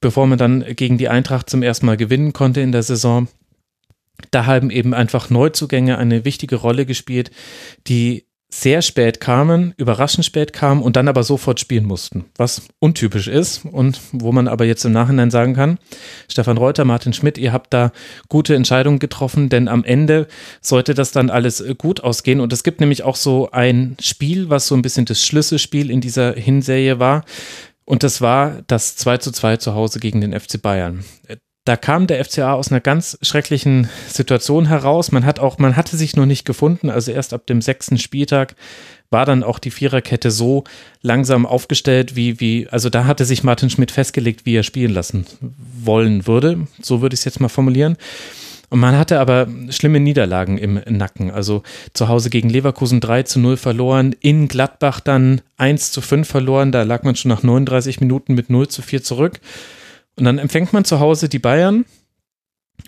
bevor 0.00 0.26
man 0.26 0.38
dann 0.38 0.64
gegen 0.76 0.98
die 0.98 1.08
Eintracht 1.08 1.50
zum 1.50 1.62
ersten 1.62 1.86
Mal 1.86 1.96
gewinnen 1.96 2.32
konnte 2.32 2.60
in 2.60 2.72
der 2.72 2.82
Saison. 2.82 3.28
Da 4.30 4.46
haben 4.46 4.70
eben 4.70 4.94
einfach 4.94 5.30
Neuzugänge 5.30 5.98
eine 5.98 6.24
wichtige 6.24 6.56
Rolle 6.56 6.86
gespielt, 6.86 7.30
die 7.86 8.26
sehr 8.48 8.80
spät 8.80 9.20
kamen, 9.20 9.74
überraschend 9.76 10.24
spät 10.24 10.52
kamen 10.52 10.80
und 10.80 10.94
dann 10.94 11.08
aber 11.08 11.24
sofort 11.24 11.58
spielen 11.58 11.84
mussten, 11.84 12.26
was 12.36 12.62
untypisch 12.78 13.26
ist 13.26 13.64
und 13.64 14.00
wo 14.12 14.30
man 14.30 14.46
aber 14.46 14.64
jetzt 14.64 14.84
im 14.84 14.92
Nachhinein 14.92 15.32
sagen 15.32 15.54
kann, 15.54 15.78
Stefan 16.28 16.56
Reuter, 16.56 16.84
Martin 16.84 17.12
Schmidt, 17.12 17.38
ihr 17.38 17.52
habt 17.52 17.74
da 17.74 17.90
gute 18.28 18.54
Entscheidungen 18.54 19.00
getroffen, 19.00 19.48
denn 19.48 19.66
am 19.66 19.82
Ende 19.84 20.28
sollte 20.60 20.94
das 20.94 21.10
dann 21.10 21.28
alles 21.28 21.62
gut 21.76 22.04
ausgehen 22.04 22.40
und 22.40 22.52
es 22.52 22.62
gibt 22.62 22.80
nämlich 22.80 23.02
auch 23.02 23.16
so 23.16 23.50
ein 23.50 23.96
Spiel, 24.00 24.48
was 24.48 24.68
so 24.68 24.76
ein 24.76 24.82
bisschen 24.82 25.06
das 25.06 25.22
Schlüsselspiel 25.22 25.90
in 25.90 26.00
dieser 26.00 26.32
Hinserie 26.32 27.00
war. 27.00 27.24
Und 27.86 28.02
das 28.02 28.20
war 28.20 28.62
das 28.66 28.96
2 28.96 29.18
zu 29.18 29.30
2 29.30 29.56
zu 29.56 29.74
Hause 29.74 30.00
gegen 30.00 30.20
den 30.20 30.38
FC 30.38 30.60
Bayern. 30.60 31.04
Da 31.64 31.76
kam 31.76 32.06
der 32.06 32.24
FCA 32.24 32.52
aus 32.52 32.70
einer 32.70 32.80
ganz 32.80 33.18
schrecklichen 33.22 33.88
Situation 34.08 34.66
heraus. 34.66 35.10
Man 35.10 35.24
hat 35.24 35.40
auch, 35.40 35.58
man 35.58 35.74
hatte 35.76 35.96
sich 35.96 36.14
noch 36.14 36.26
nicht 36.26 36.44
gefunden. 36.44 36.90
Also 36.90 37.10
erst 37.10 37.32
ab 37.32 37.46
dem 37.46 37.62
sechsten 37.62 37.98
Spieltag 37.98 38.54
war 39.10 39.24
dann 39.24 39.42
auch 39.42 39.58
die 39.58 39.70
Viererkette 39.70 40.30
so 40.30 40.64
langsam 41.02 41.46
aufgestellt, 41.46 42.16
wie, 42.16 42.40
wie, 42.40 42.68
also 42.68 42.90
da 42.90 43.04
hatte 43.04 43.24
sich 43.24 43.44
Martin 43.44 43.70
Schmidt 43.70 43.90
festgelegt, 43.90 44.46
wie 44.46 44.56
er 44.56 44.62
spielen 44.62 44.92
lassen 44.92 45.26
wollen 45.40 46.26
würde. 46.26 46.66
So 46.82 47.02
würde 47.02 47.14
ich 47.14 47.20
es 47.20 47.24
jetzt 47.24 47.40
mal 47.40 47.48
formulieren. 47.48 47.96
Und 48.76 48.80
man 48.80 48.98
hatte 48.98 49.20
aber 49.20 49.48
schlimme 49.70 50.00
Niederlagen 50.00 50.58
im 50.58 50.82
Nacken. 50.86 51.30
Also 51.30 51.62
zu 51.94 52.08
Hause 52.08 52.28
gegen 52.28 52.50
Leverkusen 52.50 53.00
3 53.00 53.22
zu 53.22 53.40
0 53.40 53.56
verloren, 53.56 54.14
in 54.20 54.48
Gladbach 54.48 55.00
dann 55.00 55.40
1 55.56 55.92
zu 55.92 56.02
5 56.02 56.28
verloren. 56.28 56.72
Da 56.72 56.82
lag 56.82 57.02
man 57.02 57.16
schon 57.16 57.30
nach 57.30 57.42
39 57.42 58.02
Minuten 58.02 58.34
mit 58.34 58.50
0 58.50 58.68
zu 58.68 58.82
4 58.82 59.02
zurück. 59.02 59.40
Und 60.16 60.26
dann 60.26 60.36
empfängt 60.36 60.74
man 60.74 60.84
zu 60.84 61.00
Hause 61.00 61.30
die 61.30 61.38
Bayern 61.38 61.86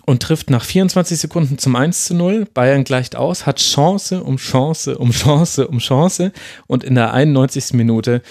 und 0.05 0.21
trifft 0.21 0.51
nach 0.51 0.63
24 0.63 1.17
Sekunden 1.17 1.57
zum 1.57 1.75
1 1.75 2.05
zu 2.05 2.13
0. 2.13 2.45
Bayern 2.53 2.83
gleicht 2.83 3.15
aus, 3.15 3.47
hat 3.47 3.57
Chance 3.57 4.23
um 4.23 4.37
Chance 4.37 4.95
um 4.95 5.09
Chance 5.09 5.69
um 5.69 5.79
Chance. 5.79 6.33
Und 6.67 6.83
in 6.83 6.93
der 6.93 7.15
91. 7.15 7.73
Minute 7.73 8.21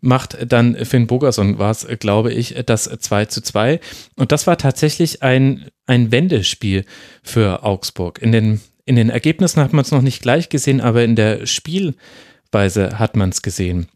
macht 0.00 0.36
dann 0.46 0.76
Finn 0.84 1.06
Bogerson, 1.06 1.58
war 1.58 1.70
es, 1.70 1.86
glaube 1.98 2.32
ich, 2.32 2.54
das 2.66 2.84
2 2.84 3.26
zu 3.26 3.42
2. 3.42 3.80
Und 4.16 4.32
das 4.32 4.46
war 4.46 4.58
tatsächlich 4.58 5.22
ein, 5.22 5.66
ein 5.86 6.12
Wendespiel 6.12 6.84
für 7.22 7.64
Augsburg. 7.64 8.20
In 8.22 8.32
den, 8.32 8.60
in 8.84 8.96
den 8.96 9.10
Ergebnissen 9.10 9.62
hat 9.62 9.72
man 9.72 9.82
es 9.82 9.90
noch 9.90 10.02
nicht 10.02 10.22
gleich 10.22 10.48
gesehen, 10.48 10.80
aber 10.80 11.02
in 11.02 11.16
der 11.16 11.46
Spielweise 11.46 12.98
hat 12.98 13.16
man 13.16 13.30
es 13.30 13.42
gesehen. 13.42 13.88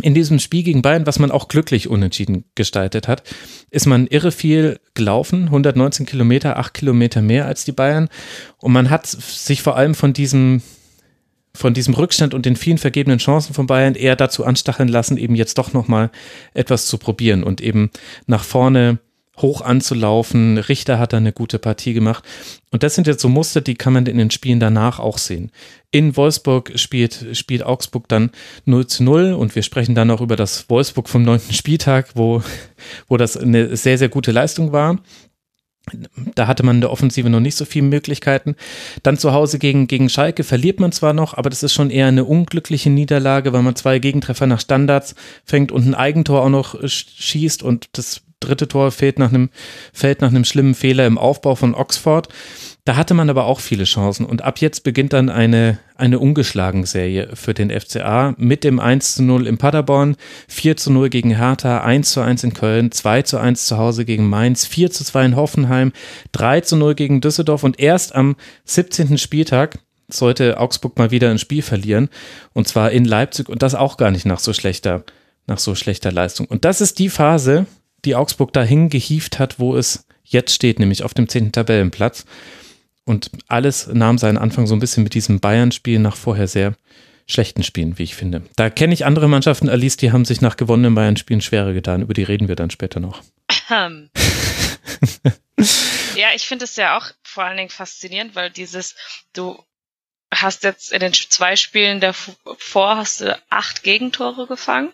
In 0.00 0.14
diesem 0.14 0.38
Spiel 0.38 0.62
gegen 0.62 0.80
Bayern, 0.80 1.06
was 1.06 1.18
man 1.18 1.32
auch 1.32 1.48
glücklich 1.48 1.88
unentschieden 1.88 2.44
gestaltet 2.54 3.08
hat, 3.08 3.24
ist 3.70 3.86
man 3.86 4.06
irre 4.06 4.30
viel 4.30 4.78
gelaufen, 4.94 5.46
119 5.46 6.06
Kilometer, 6.06 6.56
8 6.56 6.72
Kilometer 6.72 7.20
mehr 7.20 7.46
als 7.46 7.64
die 7.64 7.72
Bayern. 7.72 8.08
Und 8.58 8.72
man 8.72 8.90
hat 8.90 9.06
sich 9.08 9.60
vor 9.60 9.76
allem 9.76 9.96
von 9.96 10.12
diesem 10.12 10.62
von 11.58 11.74
diesem 11.74 11.94
Rückstand 11.94 12.34
und 12.34 12.46
den 12.46 12.54
vielen 12.54 12.78
vergebenen 12.78 13.18
Chancen 13.18 13.52
von 13.52 13.66
Bayern 13.66 13.96
eher 13.96 14.14
dazu 14.14 14.44
anstacheln 14.44 14.88
lassen, 14.88 15.16
eben 15.16 15.34
jetzt 15.34 15.58
doch 15.58 15.72
nochmal 15.72 16.10
etwas 16.54 16.86
zu 16.86 16.98
probieren 16.98 17.42
und 17.42 17.60
eben 17.60 17.90
nach 18.26 18.44
vorne 18.44 19.00
hoch 19.38 19.60
anzulaufen. 19.60 20.58
Richter 20.58 20.98
hat 20.98 21.12
da 21.12 21.16
eine 21.16 21.32
gute 21.32 21.58
Partie 21.58 21.94
gemacht. 21.94 22.24
Und 22.70 22.82
das 22.82 22.94
sind 22.94 23.06
jetzt 23.06 23.20
so 23.20 23.28
Muster, 23.28 23.60
die 23.60 23.74
kann 23.74 23.92
man 23.92 24.06
in 24.06 24.18
den 24.18 24.30
Spielen 24.30 24.60
danach 24.60 24.98
auch 24.98 25.18
sehen. 25.18 25.50
In 25.90 26.16
Wolfsburg 26.16 26.72
spielt, 26.76 27.26
spielt 27.32 27.64
Augsburg 27.64 28.08
dann 28.08 28.30
0 28.64 28.86
zu 28.86 29.02
0 29.02 29.32
und 29.32 29.54
wir 29.54 29.62
sprechen 29.62 29.94
dann 29.94 30.10
auch 30.10 30.20
über 30.20 30.36
das 30.36 30.68
Wolfsburg 30.68 31.08
vom 31.08 31.22
neunten 31.22 31.54
Spieltag, 31.54 32.10
wo, 32.14 32.42
wo 33.08 33.16
das 33.16 33.36
eine 33.36 33.76
sehr, 33.76 33.98
sehr 33.98 34.08
gute 34.08 34.32
Leistung 34.32 34.72
war. 34.72 34.98
Da 36.34 36.46
hatte 36.46 36.62
man 36.62 36.76
in 36.76 36.80
der 36.80 36.90
Offensive 36.90 37.28
noch 37.30 37.40
nicht 37.40 37.56
so 37.56 37.64
viele 37.64 37.86
Möglichkeiten. 37.86 38.56
Dann 39.02 39.18
zu 39.18 39.32
Hause 39.32 39.58
gegen, 39.58 39.86
gegen 39.86 40.08
Schalke 40.08 40.44
verliert 40.44 40.80
man 40.80 40.92
zwar 40.92 41.12
noch, 41.12 41.34
aber 41.34 41.50
das 41.50 41.62
ist 41.62 41.72
schon 41.72 41.90
eher 41.90 42.06
eine 42.06 42.24
unglückliche 42.24 42.90
Niederlage, 42.90 43.52
weil 43.52 43.62
man 43.62 43.76
zwei 43.76 43.98
Gegentreffer 43.98 44.46
nach 44.46 44.60
Standards 44.60 45.14
fängt 45.44 45.72
und 45.72 45.86
ein 45.86 45.94
Eigentor 45.94 46.42
auch 46.42 46.48
noch 46.48 46.76
schießt 46.84 47.62
und 47.62 47.86
das 47.92 48.22
dritte 48.40 48.68
Tor 48.68 48.90
fällt 48.90 49.18
nach 49.18 49.30
einem, 49.30 49.50
fällt 49.92 50.20
nach 50.20 50.28
einem 50.28 50.44
schlimmen 50.44 50.74
Fehler 50.74 51.06
im 51.06 51.18
Aufbau 51.18 51.54
von 51.54 51.74
Oxford. 51.74 52.28
Da 52.88 52.96
hatte 52.96 53.12
man 53.12 53.28
aber 53.28 53.44
auch 53.44 53.60
viele 53.60 53.84
Chancen 53.84 54.24
und 54.24 54.40
ab 54.40 54.62
jetzt 54.62 54.82
beginnt 54.82 55.12
dann 55.12 55.28
eine, 55.28 55.78
eine 55.96 56.18
ungeschlagen 56.18 56.86
Serie 56.86 57.28
für 57.34 57.52
den 57.52 57.68
FCA 57.68 58.34
mit 58.38 58.64
dem 58.64 58.80
1 58.80 59.16
zu 59.16 59.24
0 59.24 59.46
im 59.46 59.58
Paderborn, 59.58 60.16
4 60.48 60.78
zu 60.78 60.90
0 60.90 61.10
gegen 61.10 61.36
Hertha, 61.36 61.82
1 61.82 62.12
zu 62.12 62.22
1 62.22 62.44
in 62.44 62.54
Köln, 62.54 62.90
2 62.90 63.20
zu 63.24 63.36
1 63.36 63.66
zu 63.66 63.76
Hause 63.76 64.06
gegen 64.06 64.26
Mainz, 64.26 64.64
4 64.64 64.90
zu 64.90 65.04
2 65.04 65.26
in 65.26 65.36
Hoffenheim, 65.36 65.92
3 66.32 66.62
zu 66.62 66.76
0 66.76 66.94
gegen 66.94 67.20
Düsseldorf 67.20 67.62
und 67.62 67.78
erst 67.78 68.14
am 68.14 68.36
17. 68.64 69.18
Spieltag 69.18 69.80
sollte 70.10 70.58
Augsburg 70.58 70.96
mal 70.96 71.10
wieder 71.10 71.28
ein 71.28 71.38
Spiel 71.38 71.60
verlieren 71.60 72.08
und 72.54 72.68
zwar 72.68 72.90
in 72.90 73.04
Leipzig 73.04 73.50
und 73.50 73.62
das 73.62 73.74
auch 73.74 73.98
gar 73.98 74.10
nicht 74.10 74.24
nach 74.24 74.40
so 74.40 74.54
schlechter, 74.54 75.04
nach 75.46 75.58
so 75.58 75.74
schlechter 75.74 76.10
Leistung. 76.10 76.46
Und 76.46 76.64
das 76.64 76.80
ist 76.80 76.98
die 76.98 77.10
Phase, 77.10 77.66
die 78.06 78.14
Augsburg 78.14 78.54
dahin 78.54 78.88
gehieft 78.88 79.38
hat, 79.38 79.58
wo 79.58 79.76
es 79.76 80.06
jetzt 80.24 80.54
steht, 80.54 80.78
nämlich 80.78 81.02
auf 81.02 81.12
dem 81.12 81.28
10. 81.28 81.52
Tabellenplatz. 81.52 82.24
Und 83.08 83.30
alles 83.48 83.86
nahm 83.86 84.18
seinen 84.18 84.36
Anfang 84.36 84.66
so 84.66 84.74
ein 84.74 84.80
bisschen 84.80 85.02
mit 85.02 85.14
diesem 85.14 85.40
Bayern-Spiel 85.40 85.98
nach 85.98 86.14
vorher 86.14 86.46
sehr 86.46 86.74
schlechten 87.26 87.62
Spielen, 87.62 87.98
wie 87.98 88.02
ich 88.02 88.14
finde. 88.14 88.42
Da 88.56 88.68
kenne 88.68 88.92
ich 88.92 89.06
andere 89.06 89.28
Mannschaften, 89.28 89.70
Alice, 89.70 89.96
die 89.96 90.12
haben 90.12 90.26
sich 90.26 90.42
nach 90.42 90.56
gewonnenen 90.56 90.94
Bayern-Spielen 90.94 91.40
schwerer 91.40 91.72
getan. 91.72 92.02
Über 92.02 92.12
die 92.12 92.22
reden 92.22 92.48
wir 92.48 92.56
dann 92.56 92.70
später 92.70 93.00
noch. 93.00 93.22
Ähm. 93.70 94.10
ja, 96.16 96.28
ich 96.34 96.46
finde 96.46 96.66
es 96.66 96.76
ja 96.76 96.98
auch 96.98 97.06
vor 97.22 97.44
allen 97.44 97.56
Dingen 97.56 97.70
faszinierend, 97.70 98.34
weil 98.34 98.50
dieses, 98.50 98.94
du 99.32 99.58
hast 100.30 100.62
jetzt 100.62 100.92
in 100.92 101.00
den 101.00 101.14
zwei 101.14 101.56
Spielen 101.56 102.00
davor 102.00 102.96
hast 102.96 103.22
du 103.22 103.40
acht 103.48 103.82
Gegentore 103.82 104.46
gefangen 104.46 104.92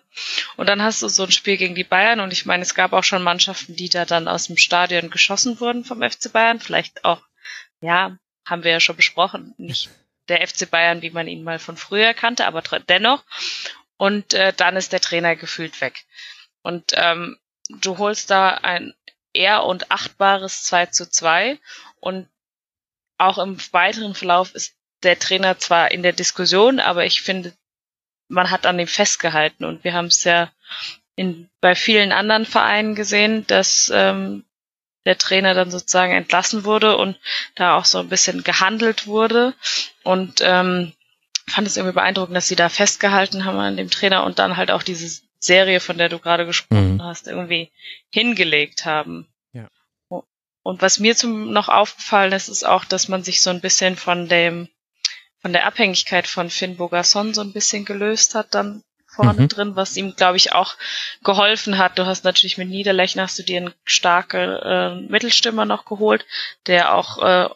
und 0.56 0.68
dann 0.68 0.82
hast 0.82 1.02
du 1.02 1.08
so 1.08 1.24
ein 1.24 1.32
Spiel 1.32 1.56
gegen 1.56 1.74
die 1.74 1.82
Bayern 1.82 2.20
und 2.20 2.32
ich 2.32 2.46
meine, 2.46 2.62
es 2.62 2.74
gab 2.74 2.92
auch 2.92 3.02
schon 3.02 3.22
Mannschaften, 3.22 3.74
die 3.74 3.88
da 3.88 4.04
dann 4.04 4.28
aus 4.28 4.46
dem 4.46 4.56
Stadion 4.56 5.10
geschossen 5.10 5.58
wurden 5.58 5.84
vom 5.84 6.02
FC 6.02 6.32
Bayern, 6.32 6.60
vielleicht 6.60 7.04
auch, 7.04 7.20
ja, 7.84 8.16
haben 8.46 8.64
wir 8.64 8.72
ja 8.72 8.80
schon 8.80 8.96
besprochen, 8.96 9.54
nicht 9.58 9.90
der 10.28 10.46
FC 10.46 10.70
Bayern, 10.70 11.02
wie 11.02 11.10
man 11.10 11.28
ihn 11.28 11.44
mal 11.44 11.58
von 11.58 11.76
früher 11.76 12.14
kannte, 12.14 12.46
aber 12.46 12.62
dennoch. 12.88 13.22
Und 13.96 14.34
äh, 14.34 14.52
dann 14.52 14.76
ist 14.76 14.92
der 14.92 15.00
Trainer 15.00 15.36
gefühlt 15.36 15.80
weg. 15.80 16.04
Und 16.62 16.92
ähm, 16.94 17.38
du 17.68 17.98
holst 17.98 18.30
da 18.30 18.54
ein 18.54 18.94
eher 19.32 19.64
und 19.64 19.90
achtbares 19.90 20.62
2 20.64 20.86
zu 20.86 21.10
2 21.10 21.58
und 22.00 22.28
auch 23.18 23.38
im 23.38 23.58
weiteren 23.72 24.14
Verlauf 24.14 24.54
ist 24.54 24.76
der 25.02 25.18
Trainer 25.18 25.58
zwar 25.58 25.90
in 25.90 26.02
der 26.02 26.12
Diskussion, 26.12 26.80
aber 26.80 27.04
ich 27.04 27.22
finde, 27.22 27.52
man 28.28 28.50
hat 28.50 28.66
an 28.66 28.78
dem 28.78 28.88
festgehalten 28.88 29.64
und 29.64 29.84
wir 29.84 29.92
haben 29.92 30.06
es 30.06 30.24
ja 30.24 30.50
in, 31.16 31.50
bei 31.60 31.74
vielen 31.74 32.12
anderen 32.12 32.46
Vereinen 32.46 32.94
gesehen, 32.94 33.46
dass 33.46 33.92
ähm, 33.94 34.44
der 35.04 35.18
Trainer 35.18 35.54
dann 35.54 35.70
sozusagen 35.70 36.12
entlassen 36.12 36.64
wurde 36.64 36.96
und 36.96 37.18
da 37.54 37.76
auch 37.76 37.84
so 37.84 37.98
ein 37.98 38.08
bisschen 38.08 38.42
gehandelt 38.42 39.06
wurde 39.06 39.54
und 40.02 40.40
ähm, 40.42 40.92
fand 41.46 41.66
es 41.66 41.76
irgendwie 41.76 41.94
beeindruckend, 41.94 42.36
dass 42.36 42.48
sie 42.48 42.56
da 42.56 42.68
festgehalten 42.68 43.44
haben 43.44 43.58
an 43.58 43.76
dem 43.76 43.90
Trainer 43.90 44.24
und 44.24 44.38
dann 44.38 44.56
halt 44.56 44.70
auch 44.70 44.82
diese 44.82 45.22
Serie, 45.38 45.80
von 45.80 45.98
der 45.98 46.08
du 46.08 46.18
gerade 46.18 46.46
gesprochen 46.46 46.94
mhm. 46.94 47.02
hast, 47.02 47.26
irgendwie 47.26 47.70
hingelegt 48.10 48.86
haben. 48.86 49.28
Ja. 49.52 49.68
Und 50.62 50.80
was 50.80 50.98
mir 50.98 51.14
zum 51.14 51.52
noch 51.52 51.68
aufgefallen 51.68 52.32
ist, 52.32 52.48
ist 52.48 52.64
auch, 52.64 52.84
dass 52.84 53.08
man 53.08 53.22
sich 53.22 53.42
so 53.42 53.50
ein 53.50 53.60
bisschen 53.60 53.96
von 53.96 54.28
dem 54.28 54.68
von 55.40 55.52
der 55.52 55.66
Abhängigkeit 55.66 56.26
von 56.26 56.48
Finn 56.48 56.78
Bogasson 56.78 57.34
so 57.34 57.42
ein 57.42 57.52
bisschen 57.52 57.84
gelöst 57.84 58.34
hat 58.34 58.54
dann 58.54 58.82
vorne 59.14 59.42
mhm. 59.42 59.48
drin, 59.48 59.76
was 59.76 59.96
ihm, 59.96 60.14
glaube 60.16 60.36
ich, 60.36 60.52
auch 60.52 60.74
geholfen 61.22 61.78
hat. 61.78 61.98
Du 61.98 62.06
hast 62.06 62.24
natürlich 62.24 62.58
mit 62.58 62.68
Niederlechner 62.68 63.24
hast 63.24 63.38
du 63.38 63.42
dir 63.42 63.58
einen 63.58 63.74
starken 63.84 64.40
äh, 64.40 64.94
Mittelstimmer 65.10 65.64
noch 65.64 65.84
geholt, 65.84 66.26
der 66.66 66.94
auch, 66.94 67.18
äh, 67.22 67.48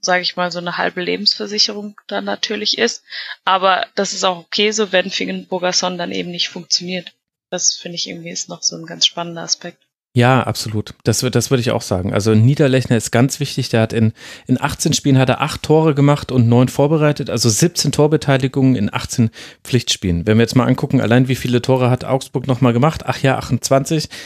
sage 0.00 0.22
ich 0.22 0.36
mal, 0.36 0.50
so 0.50 0.58
eine 0.58 0.78
halbe 0.78 1.02
Lebensversicherung 1.02 2.00
dann 2.06 2.24
natürlich 2.24 2.78
ist. 2.78 3.04
Aber 3.44 3.86
das 3.94 4.12
ist 4.12 4.24
auch 4.24 4.38
okay 4.38 4.70
so, 4.70 4.92
wenn 4.92 5.10
Finn 5.10 5.46
Bogasson 5.46 5.98
dann 5.98 6.12
eben 6.12 6.30
nicht 6.30 6.48
funktioniert. 6.48 7.12
Das 7.50 7.74
finde 7.74 7.96
ich 7.96 8.08
irgendwie 8.08 8.30
ist 8.30 8.48
noch 8.48 8.62
so 8.62 8.76
ein 8.76 8.86
ganz 8.86 9.06
spannender 9.06 9.42
Aspekt. 9.42 9.82
Ja, 10.12 10.42
absolut. 10.42 10.94
Das, 11.04 11.20
das 11.20 11.50
würde 11.50 11.60
ich 11.60 11.70
auch 11.70 11.82
sagen. 11.82 12.12
Also 12.12 12.34
Niederlechner 12.34 12.96
ist 12.96 13.12
ganz 13.12 13.38
wichtig. 13.38 13.68
Der 13.68 13.82
hat 13.82 13.92
in, 13.92 14.12
in 14.48 14.60
18 14.60 14.92
Spielen 14.92 15.16
hat 15.18 15.28
er 15.28 15.40
acht 15.40 15.62
Tore 15.62 15.94
gemacht 15.94 16.32
und 16.32 16.48
neun 16.48 16.66
vorbereitet, 16.66 17.30
also 17.30 17.48
17 17.48 17.92
Torbeteiligungen 17.92 18.74
in 18.74 18.92
18 18.92 19.30
Pflichtspielen. 19.62 20.26
Wenn 20.26 20.38
wir 20.38 20.42
jetzt 20.42 20.56
mal 20.56 20.66
angucken, 20.66 21.00
allein 21.00 21.28
wie 21.28 21.36
viele 21.36 21.62
Tore 21.62 21.90
hat 21.90 22.04
Augsburg 22.04 22.48
nochmal 22.48 22.72
gemacht? 22.72 23.02
Ach 23.06 23.18
ja, 23.22 23.38
28. 23.38 24.08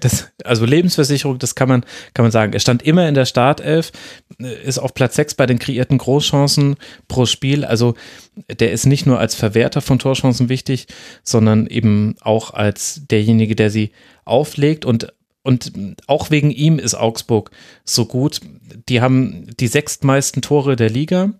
Das, 0.00 0.28
also 0.44 0.66
Lebensversicherung, 0.66 1.38
das 1.38 1.54
kann 1.54 1.68
man, 1.68 1.84
kann 2.12 2.22
man 2.22 2.30
sagen. 2.30 2.52
Er 2.52 2.60
stand 2.60 2.82
immer 2.82 3.08
in 3.08 3.14
der 3.14 3.24
Startelf, 3.24 3.90
ist 4.38 4.78
auf 4.78 4.92
Platz 4.92 5.16
6 5.16 5.34
bei 5.34 5.46
den 5.46 5.58
kreierten 5.58 5.96
Großchancen 5.96 6.76
pro 7.08 7.24
Spiel. 7.24 7.64
Also 7.64 7.94
der 8.48 8.72
ist 8.72 8.86
nicht 8.86 9.06
nur 9.06 9.18
als 9.18 9.34
Verwerter 9.34 9.80
von 9.80 9.98
Torchancen 9.98 10.48
wichtig, 10.48 10.86
sondern 11.22 11.66
eben 11.66 12.16
auch 12.20 12.52
als 12.52 13.02
derjenige, 13.10 13.56
der 13.56 13.70
sie 13.70 13.92
auflegt 14.24 14.84
und 14.84 15.12
und 15.44 15.72
auch 16.08 16.30
wegen 16.30 16.50
ihm 16.50 16.78
ist 16.78 16.94
Augsburg 16.94 17.50
so 17.84 18.04
gut. 18.04 18.40
Die 18.90 19.00
haben 19.00 19.46
die 19.58 19.68
sechstmeisten 19.68 20.42
Tore 20.42 20.76
der 20.76 20.90
Liga 20.90 21.32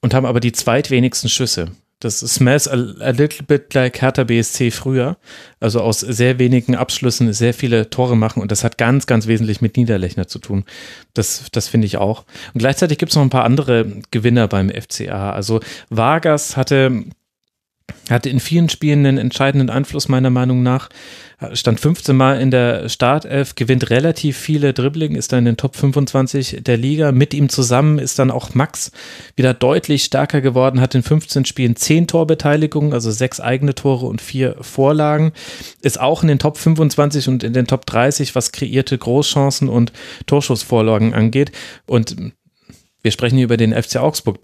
und 0.00 0.12
haben 0.12 0.26
aber 0.26 0.40
die 0.40 0.50
zweitwenigsten 0.50 1.28
Schüsse. 1.28 1.70
Das 2.04 2.20
smells 2.20 2.68
a, 2.68 2.74
a 2.74 3.10
little 3.10 3.44
bit 3.46 3.72
like 3.74 4.00
Hertha 4.02 4.24
BSC 4.24 4.70
früher. 4.70 5.16
Also 5.60 5.80
aus 5.80 6.00
sehr 6.00 6.38
wenigen 6.38 6.74
Abschlüssen 6.74 7.32
sehr 7.32 7.54
viele 7.54 7.88
Tore 7.88 8.16
machen 8.16 8.42
und 8.42 8.52
das 8.52 8.62
hat 8.62 8.76
ganz, 8.76 9.06
ganz 9.06 9.26
wesentlich 9.26 9.60
mit 9.60 9.76
Niederlechner 9.76 10.26
zu 10.28 10.38
tun. 10.38 10.64
Das, 11.14 11.46
das 11.52 11.68
finde 11.68 11.86
ich 11.86 11.96
auch. 11.96 12.24
Und 12.52 12.58
gleichzeitig 12.58 12.98
gibt 12.98 13.12
es 13.12 13.16
noch 13.16 13.22
ein 13.22 13.30
paar 13.30 13.44
andere 13.44 13.86
Gewinner 14.10 14.48
beim 14.48 14.70
FCA. 14.70 15.32
Also 15.32 15.60
Vargas 15.88 16.56
hatte 16.56 17.04
hatte 18.10 18.28
in 18.28 18.40
vielen 18.40 18.68
Spielen 18.68 19.06
einen 19.06 19.18
entscheidenden 19.18 19.70
Einfluss 19.70 20.08
meiner 20.08 20.30
Meinung 20.30 20.62
nach. 20.62 20.88
Stand 21.52 21.80
15 21.80 22.16
Mal 22.16 22.40
in 22.40 22.50
der 22.50 22.88
Startelf, 22.88 23.54
gewinnt 23.54 23.90
relativ 23.90 24.36
viele 24.36 24.72
Dribbling, 24.72 25.14
ist 25.14 25.32
dann 25.32 25.40
in 25.40 25.44
den 25.46 25.56
Top 25.56 25.76
25 25.76 26.60
der 26.62 26.76
Liga. 26.76 27.12
Mit 27.12 27.34
ihm 27.34 27.48
zusammen 27.48 27.98
ist 27.98 28.18
dann 28.18 28.30
auch 28.30 28.54
Max 28.54 28.92
wieder 29.36 29.52
deutlich 29.52 30.04
stärker 30.04 30.40
geworden, 30.40 30.80
hat 30.80 30.94
in 30.94 31.02
15 31.02 31.44
Spielen 31.44 31.76
10 31.76 32.06
Torbeteiligungen, 32.06 32.92
also 32.92 33.10
6 33.10 33.40
eigene 33.40 33.74
Tore 33.74 34.06
und 34.06 34.22
4 34.22 34.56
Vorlagen. 34.60 35.32
Ist 35.82 36.00
auch 36.00 36.22
in 36.22 36.28
den 36.28 36.38
Top 36.38 36.56
25 36.56 37.28
und 37.28 37.42
in 37.42 37.52
den 37.52 37.66
Top 37.66 37.84
30, 37.84 38.34
was 38.34 38.52
kreierte 38.52 38.96
Großchancen 38.96 39.68
und 39.68 39.92
Torschussvorlagen 40.26 41.14
angeht. 41.14 41.52
Und 41.86 42.16
wir 43.04 43.10
sprechen 43.10 43.36
hier 43.36 43.44
über 43.44 43.58
den 43.58 43.74
FC 43.74 43.96
Augsburg. 43.96 44.38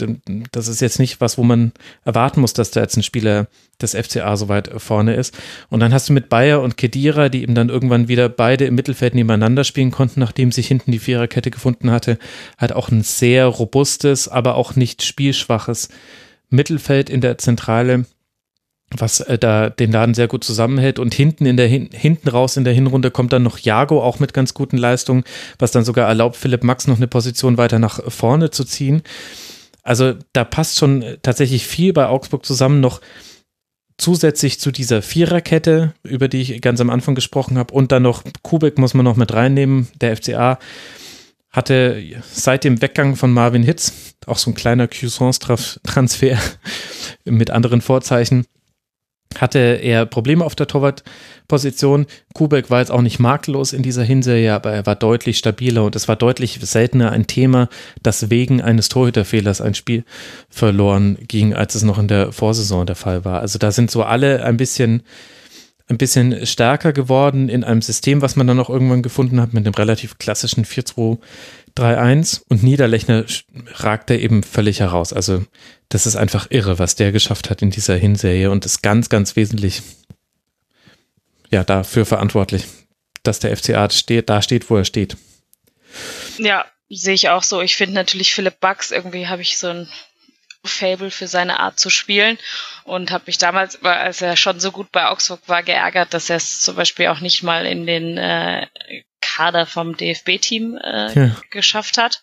Das 0.53 0.69
ist 0.69 0.83
jetzt 0.83 0.99
nicht 0.99 1.23
was, 1.23 1.39
wo 1.39 1.43
man 1.43 1.73
erwarten 2.05 2.43
muss, 2.43 2.53
dass 2.53 2.71
da 2.71 2.83
jetzt 2.83 2.95
ein 2.95 3.03
Spieler 3.03 3.49
des 3.81 3.95
FCA 3.95 4.37
so 4.37 4.51
weit 4.51 4.71
vorne 4.77 5.15
ist. 5.15 5.35
Und 5.71 5.81
dann 5.81 5.95
hast 5.95 6.11
du 6.11 6.13
mit 6.13 6.29
Bayer 6.29 6.61
und 6.61 6.77
Kedira, 6.77 7.31
die 7.31 7.43
eben 7.43 7.55
dann 7.55 7.71
irgendwann 7.71 8.09
wieder 8.09 8.29
beide 8.29 8.67
im 8.67 8.75
Mittelfeld 8.75 9.15
nebeneinander 9.15 9.65
spielen 9.65 9.91
konnten, 9.91 10.21
nachdem 10.21 10.53
sich 10.53 10.69
hinten 10.69 10.93
die 10.93 10.99
Viererkette 10.99 11.51
gefunden 11.51 11.91
hatte, 11.91 12.19
hat 12.59 12.73
auch 12.73 12.91
ein 12.91 13.03
sehr 13.03 13.47
robustes, 13.47 14.29
aber 14.29 14.57
auch 14.57 14.77
nicht 14.77 15.03
spielschwaches 15.05 15.89
Mittelfeld 16.51 17.09
in 17.09 17.23
der 17.23 17.39
Zentrale 17.39 18.05
was 18.97 19.21
äh, 19.21 19.39
da 19.39 19.71
den 19.71 19.93
Laden 19.93 20.15
sehr 20.15 20.29
gut 20.29 20.45
zusammenhält. 20.45 20.99
Und 20.99 21.15
hinten 21.15 21.47
in 21.47 21.57
der 21.57 21.69
hinten 21.69 22.29
raus 22.29 22.57
in 22.57 22.65
der 22.65 22.73
Hinrunde 22.73 23.11
kommt 23.11 23.33
dann 23.33 23.43
noch 23.43 23.59
Jago 23.59 24.03
auch 24.03 24.19
mit 24.19 24.35
ganz 24.35 24.55
guten 24.55 24.77
Leistungen, 24.77 25.25
was 25.59 25.73
dann 25.73 25.85
sogar 25.85 26.09
erlaubt, 26.09 26.37
Philipp 26.37 26.65
Max 26.65 26.87
noch 26.87 26.97
eine 26.97 27.07
Position 27.07 27.59
weiter 27.59 27.79
nach 27.79 28.01
vorne 28.11 28.51
zu 28.51 28.65
ziehen. 28.65 29.03
Also 29.83 30.15
da 30.33 30.45
passt 30.45 30.79
schon 30.79 31.05
tatsächlich 31.23 31.67
viel 31.67 31.93
bei 31.93 32.07
Augsburg 32.07 32.45
zusammen 32.45 32.81
noch 32.81 33.01
zusätzlich 33.97 34.59
zu 34.59 34.71
dieser 34.71 35.03
Viererkette, 35.03 35.95
über 36.03 36.29
die 36.29 36.41
ich 36.41 36.61
ganz 36.63 36.81
am 36.81 36.91
Anfang 36.91 37.15
gesprochen 37.15 37.59
habe, 37.59 37.75
und 37.75 37.93
dann 37.93 38.03
noch 38.03 38.25
Kubik 38.43 38.79
muss 38.79 38.95
man 38.95 39.05
noch 39.05 39.17
mit 39.17 39.33
reinnehmen. 39.33 39.89
Der 40.01 40.17
FCA 40.17 40.59
hatte 41.51 42.03
seit 42.33 42.65
dem 42.65 42.81
Weggang 42.81 43.17
von 43.17 43.33
Marvin 43.33 43.63
Hitz 43.63 44.15
auch 44.27 44.39
so 44.39 44.51
ein 44.51 44.55
kleiner 44.55 44.89
Cuisance-Transfer 44.89 46.39
mit 47.25 47.51
anderen 47.51 47.81
Vorzeichen 47.81 48.47
hatte 49.39 49.59
er 49.59 50.07
Probleme 50.07 50.45
auf 50.45 50.55
der 50.55 50.67
Torwartposition. 50.67 52.07
Kubek 52.35 52.71
war 52.71 52.81
jetzt 52.81 52.91
auch 52.91 53.03
nicht 53.03 53.21
makellos 53.21 53.73
in 53.73 53.83
dieser 53.83 54.03
Hinserie, 54.03 54.53
aber 54.53 54.73
er 54.73 54.87
war 54.87 54.97
deutlich 54.97 55.39
stabiler 55.39 55.85
und 55.85 55.95
es 55.95 56.09
war 56.09 56.17
deutlich 56.17 56.59
seltener 56.63 57.13
ein 57.13 57.27
Thema, 57.27 57.69
dass 58.03 58.31
wegen 58.31 58.61
eines 58.61 58.89
Torhüterfehlers 58.89 59.61
ein 59.61 59.75
Spiel 59.75 60.05
verloren 60.49 61.19
ging, 61.29 61.55
als 61.55 61.75
es 61.75 61.83
noch 61.83 61.99
in 61.99 62.09
der 62.09 62.33
Vorsaison 62.33 62.87
der 62.87 62.97
Fall 62.97 63.25
war. 63.25 63.41
Also 63.41 63.59
da 63.59 63.71
sind 63.71 63.91
so 63.91 64.03
alle 64.03 64.45
ein 64.45 64.57
bisschen 64.57 65.03
ein 65.91 65.99
bisschen 65.99 66.47
stärker 66.47 66.93
geworden 66.93 67.49
in 67.49 67.65
einem 67.65 67.83
System, 67.83 68.23
was 68.23 68.37
man 68.37 68.47
dann 68.47 68.61
auch 68.61 68.71
irgendwann 68.71 69.03
gefunden 69.03 69.41
hat 69.41 69.53
mit 69.53 69.67
dem 69.67 69.75
relativ 69.75 70.19
klassischen 70.19 70.65
4-2-3-1 71.77 72.43
und 72.49 72.63
Niederlechner 72.63 73.25
ragt 73.75 74.11
da 74.11 74.15
eben 74.15 74.43
völlig 74.43 74.81
heraus. 74.81 75.13
Also 75.13 75.45
das 75.89 76.07
ist 76.07 76.17
einfach 76.17 76.47
irre, 76.51 76.79
was 76.79 76.95
der 76.95 77.13
geschafft 77.13 77.51
hat 77.51 77.63
in 77.63 77.71
dieser 77.71 77.97
Hinserie 77.97 78.51
und 78.51 78.65
ist 78.65 78.83
ganz, 78.83 79.09
ganz 79.09 79.37
wesentlich 79.37 79.83
ja 81.51 81.65
dafür 81.65 82.07
verantwortlich, 82.07 82.67
dass 83.23 83.41
der 83.41 83.57
FCA 83.57 83.91
steht, 83.91 84.29
da 84.31 84.41
steht, 84.41 84.71
wo 84.71 84.77
er 84.77 84.85
steht. 84.85 85.17
Ja, 86.39 86.65
sehe 86.89 87.15
ich 87.15 87.29
auch 87.29 87.43
so. 87.43 87.61
Ich 87.61 87.77
finde 87.77 87.95
natürlich 87.95 88.33
Philipp 88.33 88.61
Bucks 88.61 88.91
irgendwie 88.91 89.27
habe 89.27 89.43
ich 89.43 89.59
so 89.59 89.69
ein 89.69 89.89
Fable 90.65 91.11
für 91.11 91.27
seine 91.27 91.59
Art 91.59 91.81
zu 91.81 91.89
spielen 91.89 92.39
und 92.85 93.11
habe 93.11 93.25
mich 93.27 93.39
damals, 93.39 93.83
als 93.83 94.21
er 94.21 94.37
schon 94.37 94.61
so 94.61 94.71
gut 94.71 94.93
bei 94.93 95.07
Augsburg 95.07 95.41
war, 95.47 95.63
geärgert, 95.63 96.13
dass 96.13 96.29
er 96.29 96.37
es 96.37 96.61
zum 96.61 96.77
Beispiel 96.77 97.07
auch 97.09 97.21
nicht 97.21 97.43
mal 97.43 97.65
in 97.67 97.87
den 97.87 98.19
äh, 98.19 98.67
Kader 99.41 99.65
vom 99.65 99.97
DFB-Team 99.97 100.77
äh, 100.77 101.15
ja. 101.15 101.37
geschafft 101.49 101.97
hat. 101.97 102.23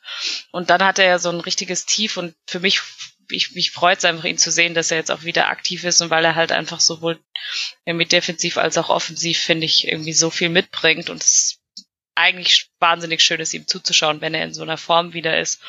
Und 0.51 0.69
dann 0.69 0.83
hatte 0.83 1.01
er 1.01 1.17
so 1.17 1.29
ein 1.29 1.39
richtiges 1.39 1.87
Tief 1.87 2.17
und 2.17 2.35
für 2.45 2.59
mich 2.59 2.81
ich, 3.29 3.55
mich 3.55 3.71
freut 3.71 3.97
es 3.97 4.05
einfach, 4.05 4.23
ihn 4.23 4.37
zu 4.37 4.51
sehen, 4.51 4.73
dass 4.73 4.89
er 4.89 4.97
jetzt 4.97 5.11
auch 5.11 5.23
wieder 5.23 5.49
aktiv 5.49 5.83
ist 5.83 5.99
und 5.99 6.11
weil 6.11 6.23
er 6.23 6.35
halt 6.35 6.53
einfach 6.53 6.79
sowohl 6.79 7.19
irgendwie 7.83 8.05
defensiv 8.05 8.57
als 8.57 8.77
auch 8.77 8.89
offensiv, 8.89 9.39
finde 9.39 9.65
ich, 9.65 9.85
irgendwie 9.85 10.13
so 10.13 10.29
viel 10.29 10.47
mitbringt 10.47 11.09
und 11.09 11.21
es 11.21 11.59
eigentlich 12.15 12.69
wahnsinnig 12.79 13.21
schön 13.21 13.41
ist, 13.41 13.53
ihm 13.53 13.67
zuzuschauen, 13.67 14.21
wenn 14.21 14.33
er 14.33 14.45
in 14.45 14.53
so 14.53 14.61
einer 14.61 14.77
Form 14.77 15.11
wieder 15.11 15.37
ist. 15.37 15.61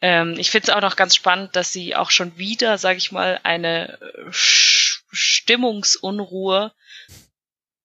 Ähm, 0.00 0.36
ich 0.38 0.50
finde 0.50 0.70
es 0.70 0.74
auch 0.74 0.80
noch 0.80 0.96
ganz 0.96 1.14
spannend, 1.14 1.54
dass 1.54 1.70
sie 1.70 1.96
auch 1.96 2.10
schon 2.10 2.38
wieder, 2.38 2.78
sage 2.78 2.96
ich 2.96 3.12
mal, 3.12 3.40
eine 3.42 3.98
Stimmungsunruhe 4.30 6.72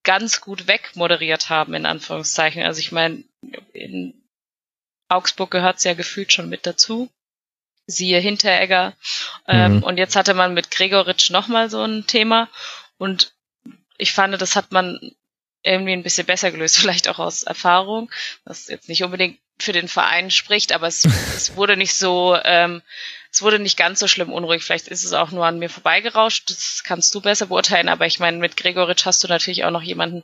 ganz 0.03 0.41
gut 0.41 0.67
wegmoderiert 0.67 1.49
haben, 1.49 1.73
in 1.73 1.85
Anführungszeichen. 1.85 2.63
Also 2.63 2.79
ich 2.79 2.91
meine, 2.91 3.23
in 3.73 4.13
Augsburg 5.09 5.51
gehört 5.51 5.77
es 5.77 5.83
ja 5.83 5.93
gefühlt 5.93 6.31
schon 6.31 6.49
mit 6.49 6.65
dazu. 6.65 7.09
Siehe 7.87 8.19
Hinteregger. 8.19 8.95
Ähm, 9.47 9.77
mhm. 9.77 9.83
Und 9.83 9.97
jetzt 9.97 10.15
hatte 10.15 10.33
man 10.33 10.53
mit 10.53 10.71
Gregoritsch 10.71 11.29
nochmal 11.31 11.69
so 11.69 11.83
ein 11.83 12.07
Thema. 12.07 12.49
Und 12.97 13.33
ich 13.97 14.13
fand, 14.13 14.39
das 14.41 14.55
hat 14.55 14.71
man 14.71 15.13
irgendwie 15.63 15.93
ein 15.93 16.03
bisschen 16.03 16.25
besser 16.25 16.51
gelöst, 16.51 16.77
vielleicht 16.79 17.07
auch 17.07 17.19
aus 17.19 17.43
Erfahrung, 17.43 18.11
was 18.43 18.67
jetzt 18.67 18.89
nicht 18.89 19.03
unbedingt 19.03 19.39
für 19.59 19.73
den 19.73 19.87
Verein 19.87 20.31
spricht, 20.31 20.71
aber 20.71 20.87
es, 20.87 21.05
es 21.05 21.55
wurde 21.55 21.77
nicht 21.77 21.93
so, 21.93 22.35
ähm, 22.43 22.81
es 23.31 23.41
wurde 23.41 23.59
nicht 23.59 23.77
ganz 23.77 23.99
so 23.99 24.07
schlimm 24.07 24.33
unruhig. 24.33 24.61
Vielleicht 24.61 24.89
ist 24.89 25.05
es 25.05 25.13
auch 25.13 25.31
nur 25.31 25.45
an 25.45 25.57
mir 25.57 25.69
vorbeigerauscht. 25.69 26.49
Das 26.49 26.81
kannst 26.83 27.15
du 27.15 27.21
besser 27.21 27.45
beurteilen. 27.45 27.87
Aber 27.87 28.05
ich 28.05 28.19
meine, 28.19 28.37
mit 28.37 28.57
Gregoritsch 28.57 29.05
hast 29.05 29.23
du 29.23 29.29
natürlich 29.29 29.63
auch 29.63 29.71
noch 29.71 29.81
jemanden, 29.81 30.23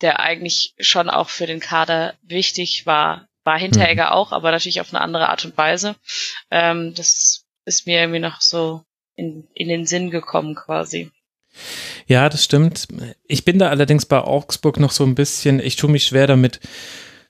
der 0.00 0.20
eigentlich 0.20 0.74
schon 0.78 1.10
auch 1.10 1.28
für 1.28 1.46
den 1.46 1.60
Kader 1.60 2.14
wichtig 2.22 2.86
war. 2.86 3.28
War 3.44 3.58
Hinteregger 3.58 4.06
mhm. 4.06 4.12
auch, 4.12 4.32
aber 4.32 4.50
natürlich 4.50 4.80
auf 4.80 4.92
eine 4.92 5.02
andere 5.02 5.28
Art 5.28 5.44
und 5.44 5.56
Weise. 5.58 5.96
Ähm, 6.50 6.94
das 6.94 7.44
ist 7.66 7.86
mir 7.86 8.00
irgendwie 8.00 8.20
noch 8.20 8.40
so 8.40 8.82
in, 9.16 9.46
in 9.54 9.68
den 9.68 9.84
Sinn 9.84 10.10
gekommen 10.10 10.54
quasi. 10.54 11.10
Ja, 12.06 12.28
das 12.28 12.42
stimmt. 12.42 12.88
Ich 13.26 13.44
bin 13.44 13.58
da 13.58 13.68
allerdings 13.68 14.06
bei 14.06 14.18
Augsburg 14.18 14.78
noch 14.78 14.92
so 14.92 15.04
ein 15.04 15.14
bisschen, 15.14 15.60
ich 15.60 15.76
tue 15.76 15.90
mich 15.90 16.06
schwer 16.06 16.26
damit 16.26 16.60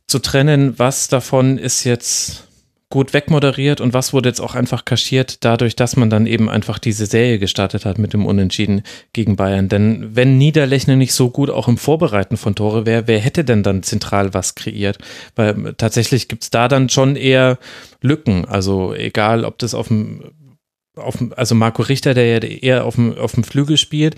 zu 0.07 0.21
trennen, 0.21 0.79
was 0.79 1.09
davon 1.09 1.59
ist 1.59 1.85
jetzt 1.85 2.46
gut 2.89 3.13
wegmoderiert 3.13 3.81
und 3.81 3.95
was 3.95 4.13
wurde 4.13 4.29
jetzt 4.29 4.41
auch 4.41 4.55
einfach 4.55 4.85
kaschiert, 4.85 5.45
dadurch, 5.45 5.75
dass 5.75 5.97
man 5.97 6.09
dann 6.09 6.27
eben 6.27 6.49
einfach 6.49 6.79
diese 6.79 7.07
Serie 7.07 7.41
gestartet 7.41 7.85
hat 7.85 7.99
mit 7.99 8.13
dem 8.13 8.25
Unentschieden 8.25 8.83
gegen 9.13 9.35
Bayern. 9.35 9.69
Denn 9.69 10.15
wenn 10.15 10.39
Niederlechner 10.39 10.95
nicht 10.95 11.13
so 11.13 11.31
gut 11.31 11.51
auch 11.51 11.67
im 11.67 11.79
Vorbereiten 11.79 12.37
von 12.37 12.55
Tore 12.55 12.87
wäre, 12.87 13.09
wer 13.09 13.19
hätte 13.19 13.45
denn 13.45 13.65
dann 13.65 13.83
zentral 13.83 14.35
was 14.35 14.55
kreiert? 14.55 14.99
Weil 15.35 15.75
tatsächlich 15.77 16.29
gibt 16.29 16.45
es 16.45 16.51
da 16.51 16.69
dann 16.69 16.89
schon 16.89 17.17
eher 17.17 17.59
Lücken. 18.03 18.45
Also 18.45 18.95
egal, 18.95 19.45
ob 19.45 19.59
das 19.59 19.75
auf 19.75 19.89
dem 19.89 20.23
auf, 20.97 21.19
also 21.37 21.55
Marco 21.55 21.83
Richter, 21.83 22.15
der 22.15 22.27
ja 22.27 22.39
eher 22.39 22.85
auf 22.87 22.95
dem, 22.95 23.19
auf 23.19 23.33
dem 23.33 23.45
Flügel 23.45 23.77
spielt. 23.77 24.17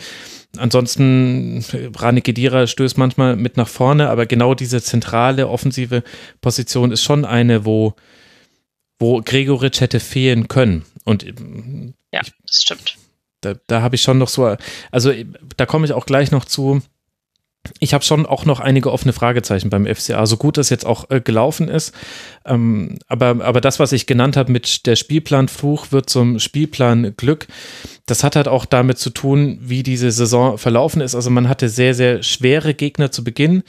Ansonsten, 0.56 1.64
Rani 1.96 2.20
Gedira 2.20 2.66
stößt 2.66 2.96
manchmal 2.96 3.34
mit 3.34 3.56
nach 3.56 3.68
vorne, 3.68 4.08
aber 4.08 4.26
genau 4.26 4.54
diese 4.54 4.80
zentrale 4.80 5.48
offensive 5.48 6.02
Position 6.40 6.92
ist 6.92 7.02
schon 7.02 7.24
eine, 7.24 7.64
wo, 7.64 7.94
wo 8.98 9.20
Gregoritsch 9.22 9.80
hätte 9.80 10.00
fehlen 10.00 10.48
können. 10.48 10.84
Und 11.04 11.24
ja, 12.12 12.20
das 12.46 12.62
stimmt. 12.62 12.96
Da, 13.40 13.54
da 13.66 13.82
habe 13.82 13.94
ich 13.94 14.02
schon 14.02 14.18
noch 14.18 14.28
so, 14.28 14.56
also 14.90 15.12
da 15.56 15.66
komme 15.66 15.86
ich 15.86 15.92
auch 15.92 16.06
gleich 16.06 16.32
noch 16.32 16.44
zu 16.44 16.82
ich 17.80 17.94
habe 17.94 18.04
schon 18.04 18.26
auch 18.26 18.44
noch 18.44 18.60
einige 18.60 18.92
offene 18.92 19.12
Fragezeichen 19.12 19.70
beim 19.70 19.86
FCA, 19.86 20.26
so 20.26 20.36
gut 20.36 20.56
das 20.56 20.70
jetzt 20.70 20.86
auch 20.86 21.10
äh, 21.10 21.20
gelaufen 21.20 21.68
ist. 21.68 21.94
Ähm, 22.44 22.98
aber, 23.08 23.44
aber 23.44 23.60
das, 23.60 23.78
was 23.78 23.92
ich 23.92 24.06
genannt 24.06 24.36
habe 24.36 24.52
mit 24.52 24.86
der 24.86 24.96
Spielplan 24.96 25.48
Fluch 25.48 25.92
wird 25.92 26.08
zum 26.08 26.38
Spielplan 26.38 27.14
Glück, 27.16 27.46
das 28.06 28.24
hat 28.24 28.36
halt 28.36 28.48
auch 28.48 28.64
damit 28.64 28.98
zu 28.98 29.10
tun, 29.10 29.58
wie 29.60 29.82
diese 29.82 30.10
Saison 30.10 30.56
verlaufen 30.56 31.02
ist. 31.02 31.14
Also 31.14 31.30
man 31.30 31.48
hatte 31.48 31.68
sehr, 31.68 31.94
sehr 31.94 32.22
schwere 32.22 32.72
Gegner 32.74 33.10
zu 33.10 33.22
Beginn 33.22 33.62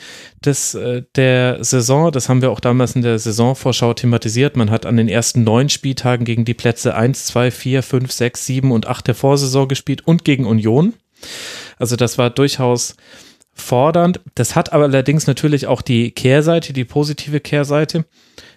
des, 0.44 0.76
äh, 0.76 1.04
der 1.16 1.64
Saison. 1.64 2.12
Das 2.12 2.30
haben 2.30 2.42
wir 2.42 2.52
auch 2.52 2.62
damals 2.62 2.96
in 2.96 3.02
der 3.02 3.20
Saisonvorschau 3.20 3.94
thematisiert. 3.94 4.56
Man 4.56 4.72
hat 4.72 4.86
an 4.86 4.98
den 4.98 5.10
ersten 5.10 5.44
neun 5.44 5.70
Spieltagen 5.70 6.26
gegen 6.26 6.46
die 6.46 6.54
Plätze 6.54 6.96
1, 6.96 7.26
2, 7.26 7.52
4, 7.52 7.84
5, 7.84 8.12
6, 8.12 8.46
7 8.46 8.72
und 8.72 8.88
8 8.88 9.08
der 9.08 9.16
Vorsaison 9.16 9.68
gespielt 9.68 10.08
und 10.08 10.24
gegen 10.24 10.46
Union. 10.46 10.94
Also 11.78 11.96
das 11.96 12.18
war 12.18 12.30
durchaus 12.30 12.96
fordernd. 13.60 14.20
Das 14.36 14.56
hat 14.56 14.74
aber 14.74 14.86
allerdings 14.86 15.28
natürlich 15.28 15.68
auch 15.68 15.82
die 15.82 16.12
Kehrseite, 16.12 16.74
die 16.74 16.86
positive 16.86 17.40
Kehrseite, 17.40 18.06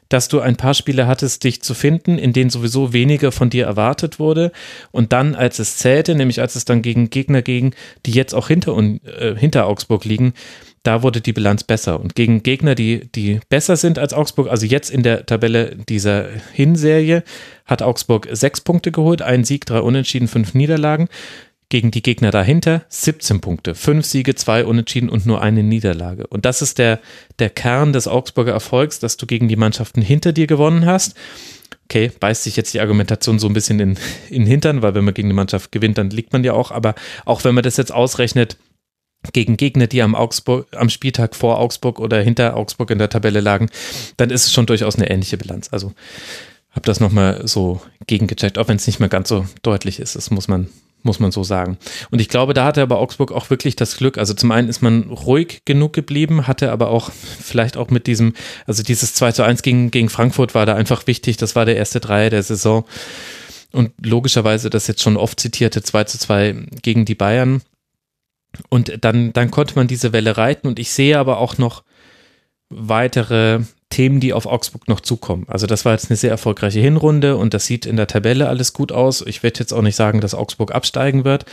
dass 0.08 0.28
du 0.28 0.40
ein 0.40 0.56
paar 0.56 0.74
Spiele 0.74 1.06
hattest, 1.06 1.42
dich 1.44 1.62
zu 1.62 1.72
finden, 1.74 2.18
in 2.18 2.32
denen 2.32 2.50
sowieso 2.50 2.92
weniger 2.92 3.32
von 3.32 3.48
dir 3.48 3.64
erwartet 3.64 4.18
wurde. 4.18 4.52
Und 4.90 5.12
dann, 5.12 5.34
als 5.34 5.58
es 5.58 5.78
zählte, 5.78 6.14
nämlich 6.14 6.40
als 6.40 6.54
es 6.54 6.64
dann 6.64 6.82
gegen 6.82 7.08
Gegner 7.08 7.40
ging, 7.40 7.74
die 8.04 8.12
jetzt 8.12 8.34
auch 8.34 8.48
hinter, 8.48 8.76
äh, 8.78 9.34
hinter 9.36 9.66
Augsburg 9.66 10.04
liegen, 10.04 10.34
da 10.82 11.02
wurde 11.02 11.20
die 11.20 11.32
Bilanz 11.32 11.64
besser. 11.64 12.00
Und 12.00 12.14
gegen 12.14 12.42
Gegner, 12.42 12.74
die, 12.74 13.08
die 13.14 13.40
besser 13.48 13.76
sind 13.76 13.98
als 13.98 14.12
Augsburg, 14.12 14.48
also 14.48 14.66
jetzt 14.66 14.90
in 14.90 15.02
der 15.02 15.24
Tabelle 15.26 15.76
dieser 15.88 16.26
Hinserie, 16.52 17.22
hat 17.64 17.82
Augsburg 17.82 18.28
sechs 18.32 18.60
Punkte 18.60 18.92
geholt, 18.92 19.22
ein 19.22 19.44
Sieg, 19.44 19.64
drei 19.64 19.80
Unentschieden, 19.80 20.28
fünf 20.28 20.54
Niederlagen 20.54 21.08
gegen 21.72 21.90
die 21.90 22.02
Gegner 22.02 22.30
dahinter 22.30 22.84
17 22.90 23.40
Punkte, 23.40 23.74
fünf 23.74 24.04
Siege, 24.04 24.34
zwei 24.34 24.66
Unentschieden 24.66 25.08
und 25.08 25.24
nur 25.24 25.40
eine 25.40 25.62
Niederlage. 25.62 26.26
Und 26.26 26.44
das 26.44 26.60
ist 26.60 26.76
der, 26.76 27.00
der 27.38 27.48
Kern 27.48 27.94
des 27.94 28.06
Augsburger 28.06 28.52
Erfolgs, 28.52 28.98
dass 28.98 29.16
du 29.16 29.26
gegen 29.26 29.48
die 29.48 29.56
Mannschaften 29.56 30.02
hinter 30.02 30.34
dir 30.34 30.46
gewonnen 30.46 30.84
hast. 30.84 31.14
Okay, 31.84 32.12
beißt 32.20 32.42
sich 32.42 32.56
jetzt 32.56 32.74
die 32.74 32.80
Argumentation 32.80 33.38
so 33.38 33.46
ein 33.46 33.54
bisschen 33.54 33.80
in, 33.80 33.96
in 34.28 34.42
den 34.42 34.46
Hintern, 34.46 34.82
weil 34.82 34.94
wenn 34.94 35.04
man 35.06 35.14
gegen 35.14 35.30
die 35.30 35.34
Mannschaft 35.34 35.72
gewinnt, 35.72 35.96
dann 35.96 36.10
liegt 36.10 36.34
man 36.34 36.44
ja 36.44 36.52
auch. 36.52 36.72
Aber 36.72 36.94
auch 37.24 37.42
wenn 37.42 37.54
man 37.54 37.64
das 37.64 37.78
jetzt 37.78 37.90
ausrechnet, 37.90 38.58
gegen 39.32 39.56
Gegner, 39.56 39.86
die 39.86 40.02
am, 40.02 40.14
Augsburg, 40.14 40.66
am 40.76 40.90
Spieltag 40.90 41.34
vor 41.34 41.58
Augsburg 41.58 42.00
oder 42.00 42.20
hinter 42.20 42.54
Augsburg 42.54 42.90
in 42.90 42.98
der 42.98 43.08
Tabelle 43.08 43.40
lagen, 43.40 43.70
dann 44.18 44.28
ist 44.28 44.44
es 44.44 44.52
schon 44.52 44.66
durchaus 44.66 44.96
eine 44.96 45.08
ähnliche 45.08 45.38
Bilanz. 45.38 45.68
Also 45.72 45.94
habe 46.70 46.84
das 46.84 47.00
nochmal 47.00 47.46
so 47.48 47.80
gegengecheckt, 48.06 48.58
auch 48.58 48.68
wenn 48.68 48.76
es 48.76 48.86
nicht 48.86 49.00
mehr 49.00 49.08
ganz 49.08 49.30
so 49.30 49.46
deutlich 49.62 50.00
ist. 50.00 50.16
Das 50.16 50.30
muss 50.30 50.48
man, 50.48 50.68
muss 51.04 51.20
man 51.20 51.32
so 51.32 51.44
sagen. 51.44 51.78
Und 52.10 52.20
ich 52.20 52.28
glaube, 52.28 52.54
da 52.54 52.64
hatte 52.64 52.82
aber 52.82 52.98
Augsburg 52.98 53.32
auch 53.32 53.50
wirklich 53.50 53.76
das 53.76 53.96
Glück. 53.96 54.18
Also 54.18 54.34
zum 54.34 54.50
einen 54.50 54.68
ist 54.68 54.82
man 54.82 55.04
ruhig 55.04 55.62
genug 55.64 55.92
geblieben, 55.92 56.46
hatte 56.46 56.72
aber 56.72 56.90
auch 56.90 57.10
vielleicht 57.12 57.76
auch 57.76 57.90
mit 57.90 58.06
diesem, 58.06 58.34
also 58.66 58.82
dieses 58.82 59.14
2 59.14 59.32
zu 59.32 59.42
1 59.42 59.62
gegen, 59.62 59.90
gegen 59.90 60.08
Frankfurt 60.08 60.54
war 60.54 60.66
da 60.66 60.74
einfach 60.74 61.06
wichtig. 61.06 61.36
Das 61.36 61.56
war 61.56 61.64
der 61.64 61.76
erste 61.76 62.00
Dreier 62.00 62.30
der 62.30 62.42
Saison. 62.42 62.84
Und 63.72 63.92
logischerweise 64.04 64.70
das 64.70 64.86
jetzt 64.86 65.02
schon 65.02 65.16
oft 65.16 65.40
zitierte 65.40 65.82
2 65.82 66.04
zu 66.04 66.18
2 66.18 66.66
gegen 66.82 67.04
die 67.04 67.14
Bayern. 67.14 67.62
Und 68.68 69.04
dann, 69.04 69.32
dann 69.32 69.50
konnte 69.50 69.76
man 69.76 69.86
diese 69.86 70.12
Welle 70.12 70.36
reiten. 70.36 70.68
Und 70.68 70.78
ich 70.78 70.92
sehe 70.92 71.18
aber 71.18 71.38
auch 71.38 71.58
noch 71.58 71.82
weitere 72.68 73.60
Themen, 73.92 74.18
die 74.18 74.32
auf 74.32 74.46
Augsburg 74.46 74.88
noch 74.88 75.00
zukommen. 75.00 75.46
Also 75.48 75.66
das 75.66 75.84
war 75.84 75.92
jetzt 75.92 76.10
eine 76.10 76.16
sehr 76.16 76.30
erfolgreiche 76.30 76.80
Hinrunde 76.80 77.36
und 77.36 77.54
das 77.54 77.66
sieht 77.66 77.86
in 77.86 77.96
der 77.96 78.08
Tabelle 78.08 78.48
alles 78.48 78.72
gut 78.72 78.90
aus. 78.90 79.24
Ich 79.24 79.42
werde 79.44 79.60
jetzt 79.60 79.72
auch 79.72 79.82
nicht 79.82 79.96
sagen, 79.96 80.20
dass 80.20 80.34
Augsburg 80.34 80.74
absteigen 80.74 81.24
wird, 81.24 81.44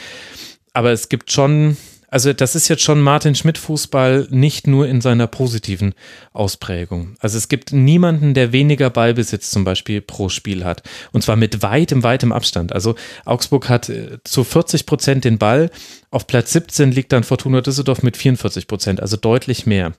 aber 0.74 0.92
es 0.92 1.10
gibt 1.10 1.32
schon 1.32 1.78
also 2.12 2.34
das 2.34 2.56
ist 2.56 2.68
jetzt 2.68 2.82
schon 2.82 3.02
Martin 3.02 3.36
Schmidt 3.36 3.58
Fußball 3.58 4.28
nicht 4.32 4.66
nur 4.66 4.88
in 4.88 5.00
seiner 5.00 5.28
positiven 5.28 5.94
Ausprägung. 6.34 7.16
Also 7.20 7.38
es 7.38 7.50
gibt 7.50 7.72
niemanden, 7.72 8.34
der 8.34 8.52
weniger 8.52 8.90
Ballbesitz 8.90 9.52
zum 9.52 9.64
Beispiel 9.64 10.02
pro 10.02 10.30
Spiel 10.30 10.66
hat. 10.66 10.82
Und 11.12 11.24
zwar 11.24 11.36
mit 11.36 11.62
weitem, 11.62 12.02
weitem 12.04 12.32
Abstand. 12.32 12.74
Also 12.74 12.96
Augsburg 13.26 13.70
hat 13.70 13.90
äh, 13.90 14.18
zu 14.24 14.44
40 14.44 14.88
Prozent 14.88 15.24
den 15.24 15.38
Ball. 15.38 15.70
Auf 16.10 16.26
Platz 16.26 16.52
17 16.52 16.92
liegt 16.92 17.12
dann 17.12 17.24
Fortuna 17.24 17.62
Düsseldorf 17.62 18.02
mit 18.02 18.18
44 18.18 18.66
Prozent, 18.66 19.02
also 19.02 19.16
deutlich 19.16 19.68
mehr. 19.68 19.94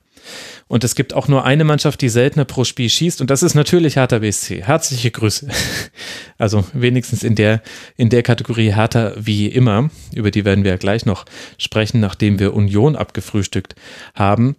Und 0.69 0.85
es 0.85 0.95
gibt 0.95 1.15
auch 1.15 1.29
nur 1.29 1.45
eine 1.45 1.65
Mannschaft, 1.65 2.01
die 2.01 2.09
seltener 2.09 2.45
pro 2.45 2.65
Spiel 2.65 2.89
schießt. 2.89 3.21
Und 3.21 3.31
das 3.31 3.43
ist 3.43 3.55
natürlich 3.55 3.97
Hertha 3.97 4.19
BSC. 4.19 4.63
Herzliche 4.63 5.11
Grüße. 5.11 5.49
Also 6.39 6.65
wenigstens 6.73 7.23
in 7.23 7.35
der, 7.35 7.61
in 7.99 8.09
der 8.09 8.23
Kategorie 8.23 8.73
Hertha 8.73 9.13
wie 9.15 9.47
immer. 9.47 9.91
Über 10.15 10.31
die 10.31 10.47
werden 10.47 10.65
wir 10.65 10.71
ja 10.71 10.79
gleich 10.79 11.05
noch 11.05 11.27
sprechen, 11.59 12.01
nachdem 12.01 12.39
wir 12.39 12.55
Union 12.55 12.97
abgefrühstückt 12.97 13.75
haben. 14.15 14.57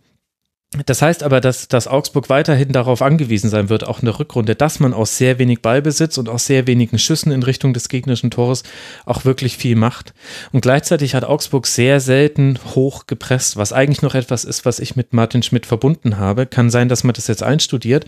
Das 0.85 1.01
heißt 1.01 1.23
aber, 1.23 1.41
dass, 1.41 1.67
dass 1.67 1.89
Augsburg 1.89 2.29
weiterhin 2.29 2.71
darauf 2.71 3.01
angewiesen 3.01 3.49
sein 3.49 3.67
wird, 3.67 3.85
auch 3.85 3.99
in 3.99 4.05
der 4.05 4.17
Rückrunde, 4.17 4.55
dass 4.55 4.79
man 4.79 4.93
aus 4.93 5.17
sehr 5.17 5.37
wenig 5.37 5.61
Ballbesitz 5.61 6.17
und 6.17 6.29
aus 6.29 6.45
sehr 6.45 6.65
wenigen 6.65 6.97
Schüssen 6.97 7.33
in 7.33 7.43
Richtung 7.43 7.73
des 7.73 7.89
gegnerischen 7.89 8.31
Tores 8.31 8.63
auch 9.05 9.25
wirklich 9.25 9.57
viel 9.57 9.75
macht. 9.75 10.13
Und 10.53 10.61
gleichzeitig 10.61 11.13
hat 11.13 11.25
Augsburg 11.25 11.67
sehr 11.67 11.99
selten 11.99 12.57
hoch 12.73 13.05
gepresst, 13.05 13.57
was 13.57 13.73
eigentlich 13.73 14.01
noch 14.01 14.15
etwas 14.15 14.45
ist, 14.45 14.63
was 14.63 14.79
ich 14.79 14.95
mit 14.95 15.11
Martin 15.11 15.43
Schmidt 15.43 15.65
verbunden 15.65 16.17
habe. 16.17 16.45
Kann 16.45 16.69
sein, 16.69 16.87
dass 16.87 17.03
man 17.03 17.15
das 17.15 17.27
jetzt 17.27 17.43
einstudiert. 17.43 18.05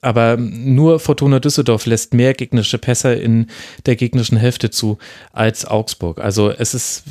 Aber 0.00 0.36
nur 0.36 0.98
Fortuna 0.98 1.38
Düsseldorf 1.38 1.86
lässt 1.86 2.14
mehr 2.14 2.34
gegnerische 2.34 2.78
Pässe 2.78 3.14
in 3.14 3.46
der 3.86 3.94
gegnerischen 3.94 4.38
Hälfte 4.38 4.70
zu 4.70 4.98
als 5.32 5.64
Augsburg. 5.64 6.18
Also 6.18 6.50
es 6.50 6.74
ist 6.74 7.04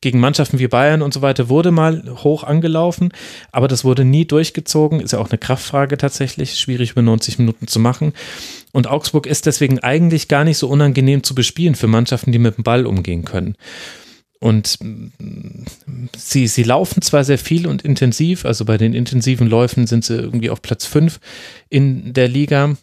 gegen 0.00 0.20
Mannschaften 0.20 0.58
wie 0.58 0.68
Bayern 0.68 1.02
und 1.02 1.12
so 1.12 1.22
weiter 1.22 1.48
wurde 1.48 1.70
mal 1.70 2.02
hoch 2.24 2.44
angelaufen, 2.44 3.10
aber 3.52 3.68
das 3.68 3.84
wurde 3.84 4.04
nie 4.04 4.24
durchgezogen. 4.24 5.00
Ist 5.00 5.12
ja 5.12 5.18
auch 5.18 5.30
eine 5.30 5.38
Kraftfrage 5.38 5.98
tatsächlich, 5.98 6.58
schwierig 6.58 6.92
über 6.92 7.02
90 7.02 7.38
Minuten 7.38 7.66
zu 7.66 7.78
machen. 7.78 8.12
Und 8.72 8.86
Augsburg 8.86 9.26
ist 9.26 9.46
deswegen 9.46 9.80
eigentlich 9.80 10.28
gar 10.28 10.44
nicht 10.44 10.58
so 10.58 10.68
unangenehm 10.68 11.22
zu 11.22 11.34
bespielen 11.34 11.74
für 11.74 11.86
Mannschaften, 11.86 12.32
die 12.32 12.38
mit 12.38 12.56
dem 12.56 12.64
Ball 12.64 12.86
umgehen 12.86 13.24
können. 13.24 13.56
Und 14.38 14.78
mm, 14.80 15.66
sie, 16.16 16.46
sie 16.46 16.62
laufen 16.62 17.02
zwar 17.02 17.24
sehr 17.24 17.38
viel 17.38 17.66
und 17.66 17.82
intensiv, 17.82 18.46
also 18.46 18.64
bei 18.64 18.78
den 18.78 18.94
intensiven 18.94 19.46
Läufen 19.46 19.86
sind 19.86 20.04
sie 20.04 20.16
irgendwie 20.16 20.50
auf 20.50 20.62
Platz 20.62 20.86
5 20.86 21.20
in 21.68 22.14
der 22.14 22.28
Liga 22.28 22.76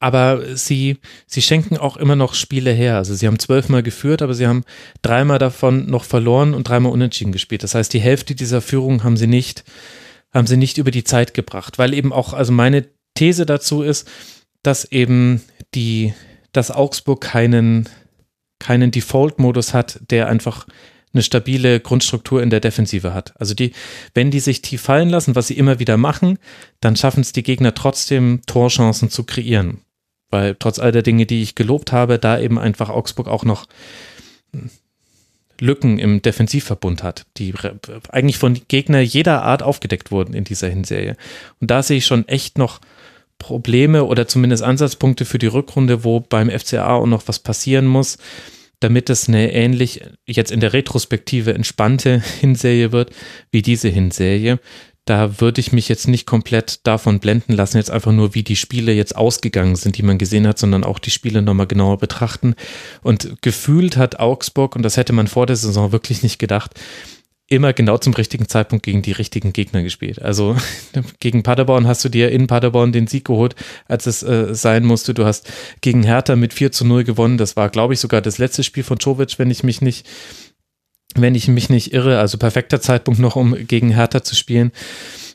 aber 0.00 0.56
sie, 0.56 0.98
sie 1.26 1.42
schenken 1.42 1.76
auch 1.76 1.96
immer 1.96 2.14
noch 2.16 2.34
Spiele 2.34 2.70
her. 2.70 2.96
Also 2.96 3.14
sie 3.14 3.26
haben 3.26 3.38
zwölfmal 3.38 3.82
geführt, 3.82 4.22
aber 4.22 4.34
sie 4.34 4.46
haben 4.46 4.64
dreimal 5.02 5.38
davon 5.38 5.90
noch 5.90 6.04
verloren 6.04 6.54
und 6.54 6.68
dreimal 6.68 6.92
unentschieden 6.92 7.32
gespielt. 7.32 7.62
Das 7.62 7.74
heißt, 7.74 7.92
die 7.92 8.00
Hälfte 8.00 8.34
dieser 8.34 8.60
Führung 8.60 9.02
haben 9.02 9.16
sie 9.16 9.26
nicht, 9.26 9.64
haben 10.32 10.46
sie 10.46 10.56
nicht 10.56 10.78
über 10.78 10.90
die 10.90 11.04
Zeit 11.04 11.34
gebracht, 11.34 11.78
weil 11.78 11.94
eben 11.94 12.12
auch, 12.12 12.32
also 12.32 12.52
meine 12.52 12.86
These 13.14 13.44
dazu 13.44 13.82
ist, 13.82 14.08
dass 14.62 14.84
eben 14.84 15.42
die, 15.74 16.14
dass 16.52 16.70
Augsburg 16.70 17.20
keinen, 17.20 17.88
keinen 18.60 18.92
Default-Modus 18.92 19.74
hat, 19.74 20.00
der 20.10 20.28
einfach 20.28 20.66
eine 21.12 21.22
stabile 21.22 21.80
Grundstruktur 21.80 22.42
in 22.42 22.50
der 22.50 22.60
Defensive 22.60 23.14
hat. 23.14 23.34
Also 23.40 23.54
die, 23.54 23.72
wenn 24.14 24.30
die 24.30 24.40
sich 24.40 24.62
tief 24.62 24.82
fallen 24.82 25.08
lassen, 25.08 25.34
was 25.34 25.48
sie 25.48 25.58
immer 25.58 25.80
wieder 25.80 25.96
machen, 25.96 26.38
dann 26.80 26.94
schaffen 26.94 27.22
es 27.22 27.32
die 27.32 27.42
Gegner 27.42 27.74
trotzdem, 27.74 28.42
Torchancen 28.46 29.10
zu 29.10 29.24
kreieren 29.24 29.80
weil 30.30 30.56
trotz 30.58 30.78
all 30.78 30.92
der 30.92 31.02
Dinge, 31.02 31.26
die 31.26 31.42
ich 31.42 31.54
gelobt 31.54 31.92
habe, 31.92 32.18
da 32.18 32.38
eben 32.38 32.58
einfach 32.58 32.88
Augsburg 32.90 33.28
auch 33.28 33.44
noch 33.44 33.66
Lücken 35.60 35.98
im 35.98 36.22
Defensivverbund 36.22 37.02
hat, 37.02 37.26
die 37.36 37.52
eigentlich 38.10 38.38
von 38.38 38.60
Gegner 38.68 39.00
jeder 39.00 39.42
Art 39.42 39.62
aufgedeckt 39.62 40.10
wurden 40.10 40.34
in 40.34 40.44
dieser 40.44 40.68
Hinserie. 40.68 41.16
Und 41.60 41.70
da 41.70 41.82
sehe 41.82 41.98
ich 41.98 42.06
schon 42.06 42.28
echt 42.28 42.58
noch 42.58 42.80
Probleme 43.38 44.04
oder 44.04 44.28
zumindest 44.28 44.62
Ansatzpunkte 44.62 45.24
für 45.24 45.38
die 45.38 45.46
Rückrunde, 45.46 46.04
wo 46.04 46.20
beim 46.20 46.50
FCA 46.50 46.90
auch 46.90 47.06
noch 47.06 47.26
was 47.26 47.38
passieren 47.38 47.86
muss, 47.86 48.18
damit 48.80 49.10
es 49.10 49.28
eine 49.28 49.52
ähnlich 49.52 50.02
jetzt 50.26 50.52
in 50.52 50.60
der 50.60 50.72
Retrospektive 50.72 51.54
entspannte 51.54 52.22
Hinserie 52.40 52.92
wird 52.92 53.10
wie 53.50 53.62
diese 53.62 53.88
Hinserie 53.88 54.60
da 55.08 55.40
würde 55.40 55.60
ich 55.60 55.72
mich 55.72 55.88
jetzt 55.88 56.06
nicht 56.06 56.26
komplett 56.26 56.86
davon 56.86 57.18
blenden 57.18 57.54
lassen, 57.54 57.78
jetzt 57.78 57.90
einfach 57.90 58.12
nur, 58.12 58.34
wie 58.34 58.42
die 58.42 58.56
Spiele 58.56 58.92
jetzt 58.92 59.16
ausgegangen 59.16 59.76
sind, 59.76 59.96
die 59.96 60.02
man 60.02 60.18
gesehen 60.18 60.46
hat, 60.46 60.58
sondern 60.58 60.84
auch 60.84 60.98
die 60.98 61.10
Spiele 61.10 61.40
nochmal 61.40 61.66
genauer 61.66 61.98
betrachten. 61.98 62.54
Und 63.02 63.40
gefühlt 63.40 63.96
hat 63.96 64.18
Augsburg, 64.20 64.76
und 64.76 64.82
das 64.82 64.96
hätte 64.96 65.12
man 65.12 65.26
vor 65.26 65.46
der 65.46 65.56
Saison 65.56 65.92
wirklich 65.92 66.22
nicht 66.22 66.38
gedacht, 66.38 66.72
immer 67.50 67.72
genau 67.72 67.96
zum 67.96 68.12
richtigen 68.12 68.46
Zeitpunkt 68.46 68.84
gegen 68.84 69.00
die 69.00 69.12
richtigen 69.12 69.54
Gegner 69.54 69.82
gespielt. 69.82 70.20
Also 70.20 70.56
gegen 71.20 71.42
Paderborn 71.42 71.86
hast 71.86 72.04
du 72.04 72.10
dir 72.10 72.30
in 72.30 72.46
Paderborn 72.46 72.92
den 72.92 73.06
Sieg 73.06 73.24
geholt, 73.24 73.54
als 73.86 74.06
es 74.06 74.22
äh, 74.22 74.54
sein 74.54 74.84
musste. 74.84 75.14
Du 75.14 75.24
hast 75.24 75.50
gegen 75.80 76.02
Hertha 76.02 76.36
mit 76.36 76.52
4 76.52 76.72
zu 76.72 76.84
0 76.84 77.04
gewonnen. 77.04 77.38
Das 77.38 77.56
war, 77.56 77.70
glaube 77.70 77.94
ich, 77.94 78.00
sogar 78.00 78.20
das 78.20 78.36
letzte 78.36 78.62
Spiel 78.62 78.84
von 78.84 79.00
Czovic, 79.00 79.38
wenn 79.38 79.50
ich 79.50 79.62
mich 79.62 79.80
nicht 79.80 80.06
wenn 81.14 81.34
ich 81.34 81.48
mich 81.48 81.70
nicht 81.70 81.92
irre, 81.92 82.18
also 82.18 82.38
perfekter 82.38 82.80
Zeitpunkt 82.80 83.20
noch, 83.20 83.36
um 83.36 83.54
gegen 83.66 83.90
Hertha 83.90 84.22
zu 84.22 84.34
spielen. 84.34 84.72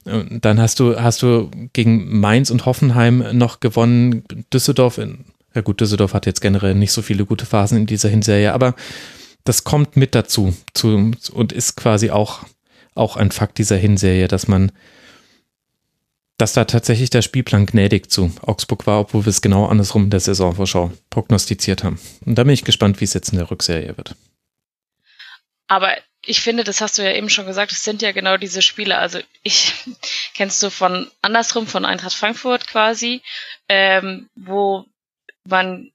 Dann 0.06 0.60
hast 0.60 0.80
du, 0.80 1.00
hast 1.00 1.22
du 1.22 1.50
gegen 1.72 2.20
Mainz 2.20 2.52
und 2.52 2.66
Hoffenheim 2.66 3.24
noch 3.34 3.60
gewonnen. 3.60 4.24
Düsseldorf, 4.52 4.98
in, 4.98 5.26
ja 5.56 5.62
gut, 5.62 5.80
Düsseldorf 5.82 6.14
hat 6.14 6.26
jetzt 6.26 6.42
generell 6.42 6.76
nicht 6.76 6.92
so 6.92 7.02
viele 7.02 7.26
gute 7.26 7.46
Phasen 7.46 7.78
in 7.78 7.86
dieser 7.86 8.10
Hinserie, 8.10 8.54
aber 8.54 8.76
das 9.46 9.64
kommt 9.64 9.98
mit 9.98 10.16
dazu 10.16 10.54
zu, 10.74 11.12
und 11.32 11.52
ist 11.52 11.76
quasi 11.76 12.12
auch, 12.12 12.44
auch 12.96 13.18
ein 13.18 13.32
Fakt 13.32 13.58
dieser 13.58 13.78
Hinserie, 13.78 14.28
dass 14.28 14.48
man, 14.48 14.72
dass 16.38 16.54
da 16.54 16.66
tatsächlich 16.66 17.10
der 17.10 17.22
Spielplan 17.22 17.66
gnädig 17.66 18.10
zu 18.12 18.32
Augsburg 18.42 18.86
war, 18.88 19.00
obwohl 19.00 19.26
wir 19.26 19.30
es 19.30 19.42
genau 19.42 19.66
andersrum 19.68 20.06
in 20.06 20.10
der 20.10 20.20
Saisonvorschau 20.20 20.92
prognostiziert 21.10 21.84
haben. 21.84 22.00
Und 22.26 22.36
da 22.38 22.44
bin 22.44 22.54
ich 22.54 22.64
gespannt, 22.64 23.00
wie 23.00 23.06
es 23.06 23.14
jetzt 23.14 23.32
in 23.32 23.38
der 23.38 23.50
Rückserie 23.50 23.96
wird. 23.98 24.16
Aber 25.74 25.98
ich 26.24 26.40
finde, 26.40 26.64
das 26.64 26.82
hast 26.82 27.00
du 27.00 27.02
ja 27.02 27.12
eben 27.14 27.32
schon 27.32 27.48
gesagt, 27.48 27.72
es 27.72 27.84
sind 27.84 28.04
ja 28.04 28.12
genau 28.12 28.38
diese 28.38 28.62
Spiele. 28.62 29.00
Also 29.00 29.20
ich 29.42 29.74
kennst 30.36 30.62
du 30.62 30.70
von 30.70 31.10
andersrum 31.24 31.66
von 31.66 31.84
Eintracht 31.84 32.14
Frankfurt 32.14 32.68
quasi, 32.68 33.24
ähm, 33.68 34.30
wo 34.36 34.86
man 35.46 35.92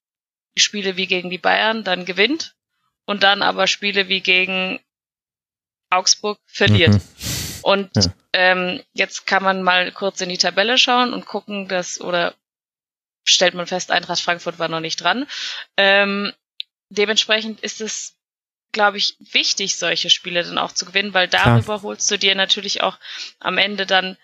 Spiele 0.57 0.97
wie 0.97 1.07
gegen 1.07 1.31
die 1.31 1.39
Bayern 1.39 1.85
dann 1.85 2.07
gewinnt 2.07 2.57
und 3.07 3.23
dann 3.23 3.41
aber 3.41 3.69
Spiele 3.69 4.09
wie 4.09 4.21
gegen 4.21 4.81
Augsburg 5.91 6.41
verliert. 6.45 6.95
Mhm. 6.95 7.01
Und 7.63 7.91
ja. 7.95 8.13
ähm, 8.33 8.83
jetzt 8.95 9.29
kann 9.29 9.45
man 9.45 9.63
mal 9.63 9.93
kurz 9.93 10.21
in 10.21 10.29
die 10.29 10.39
Tabelle 10.39 10.77
schauen 10.77 11.13
und 11.13 11.25
gucken, 11.25 11.69
dass 11.69 12.01
oder 12.01 12.35
stellt 13.23 13.55
man 13.55 13.69
fest, 13.69 13.93
Eintracht 13.93 14.23
Frankfurt 14.23 14.59
war 14.59 14.69
noch 14.69 14.81
nicht 14.81 15.01
dran. 15.01 15.29
Ähm, 15.77 16.33
dementsprechend 16.91 17.61
ist 17.61 17.81
es 17.81 18.18
glaube 18.79 18.97
ich, 18.97 19.17
wichtig, 19.19 19.75
solche 19.75 20.09
Spiele 20.09 20.45
dann 20.45 20.57
auch 20.57 20.71
zu 20.71 20.87
gewinnen, 20.87 21.15
weil 21.15 21.27
darüber 21.27 21.65
Klar. 21.65 21.83
holst 21.83 22.09
du 22.13 22.17
dir 22.17 22.37
natürlich 22.37 22.81
auch 22.81 22.97
am 23.41 23.59
Ende 23.59 23.87
dann 23.87 24.17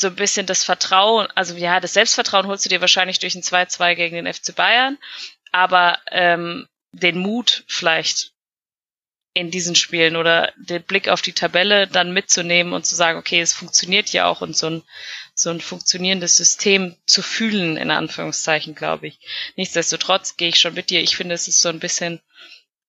so 0.00 0.08
ein 0.08 0.16
bisschen 0.16 0.44
das 0.46 0.64
Vertrauen, 0.64 1.28
also 1.36 1.54
ja, 1.54 1.78
das 1.78 1.92
Selbstvertrauen 1.92 2.48
holst 2.48 2.64
du 2.64 2.68
dir 2.68 2.80
wahrscheinlich 2.80 3.20
durch 3.20 3.36
ein 3.36 3.42
2-2 3.42 3.94
gegen 3.94 4.16
den 4.16 4.32
FC 4.32 4.56
Bayern, 4.56 4.98
aber 5.52 6.00
ähm, 6.10 6.66
den 6.90 7.18
Mut 7.18 7.62
vielleicht 7.68 8.32
in 9.34 9.52
diesen 9.52 9.76
Spielen 9.76 10.16
oder 10.16 10.52
den 10.56 10.82
Blick 10.82 11.08
auf 11.08 11.22
die 11.22 11.32
Tabelle 11.32 11.86
dann 11.86 12.12
mitzunehmen 12.12 12.72
und 12.72 12.86
zu 12.86 12.96
sagen, 12.96 13.20
okay, 13.20 13.40
es 13.40 13.52
funktioniert 13.52 14.08
ja 14.08 14.26
auch 14.26 14.40
und 14.40 14.56
so 14.56 14.68
ein, 14.68 14.82
so 15.34 15.50
ein 15.50 15.60
funktionierendes 15.60 16.36
System 16.36 16.96
zu 17.06 17.22
fühlen, 17.22 17.76
in 17.76 17.92
Anführungszeichen, 17.92 18.74
glaube 18.74 19.06
ich. 19.06 19.20
Nichtsdestotrotz 19.54 20.36
gehe 20.36 20.48
ich 20.48 20.58
schon 20.58 20.74
mit 20.74 20.90
dir. 20.90 21.00
Ich 21.00 21.16
finde, 21.16 21.36
es 21.36 21.46
ist 21.46 21.60
so 21.60 21.68
ein 21.68 21.78
bisschen 21.78 22.20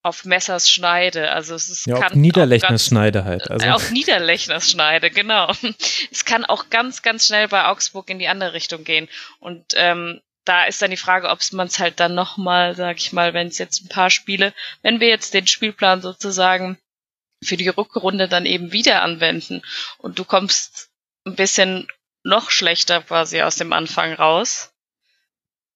auf 0.04 0.26
Messers 0.26 0.70
Schneide. 0.70 1.32
Also 1.32 1.56
es 1.56 1.70
ist, 1.70 1.86
ja, 1.86 1.96
kann 1.96 2.12
auf 2.12 2.16
Niederlechners 2.16 2.86
Schneide 2.86 3.24
halt. 3.24 3.50
Also. 3.50 3.68
Auf 3.68 3.92
Niederlechners 3.92 4.72
Schneide, 4.72 5.12
genau. 5.12 5.52
Es 6.12 6.26
kann 6.26 6.46
auch 6.46 6.70
ganz, 6.70 7.02
ganz 7.02 7.28
schnell 7.28 7.48
bei 7.48 7.66
Augsburg 7.66 8.10
in 8.10 8.20
die 8.20 8.28
andere 8.28 8.54
Richtung 8.54 8.84
gehen. 8.84 9.08
Und 9.40 9.74
ähm, 9.76 10.22
da 10.44 10.66
ist 10.66 10.82
dann 10.82 10.92
die 10.92 10.98
Frage, 10.98 11.30
ob 11.30 11.40
man 11.52 11.68
es 11.68 11.80
halt 11.80 12.00
dann 12.00 12.16
nochmal, 12.16 12.76
sag 12.76 12.98
ich 12.98 13.14
mal, 13.14 13.34
wenn 13.34 13.48
es 13.48 13.58
jetzt 13.58 13.84
ein 13.84 13.90
paar 13.90 14.10
Spiele, 14.10 14.54
wenn 14.82 15.00
wir 15.00 15.08
jetzt 15.08 15.34
den 15.34 15.48
Spielplan 15.48 16.02
sozusagen 16.02 16.78
für 17.44 17.58
die 17.58 17.70
Rückrunde 17.70 18.28
dann 18.28 18.46
eben 18.46 18.72
wieder 18.72 19.02
anwenden 19.02 19.62
und 19.98 20.20
du 20.20 20.26
kommst 20.26 20.90
ein 21.26 21.36
bisschen 21.36 21.88
noch 22.24 22.50
schlechter 22.50 23.02
quasi 23.02 23.42
aus 23.42 23.56
dem 23.56 23.74
Anfang 23.74 24.14
raus, 24.14 24.74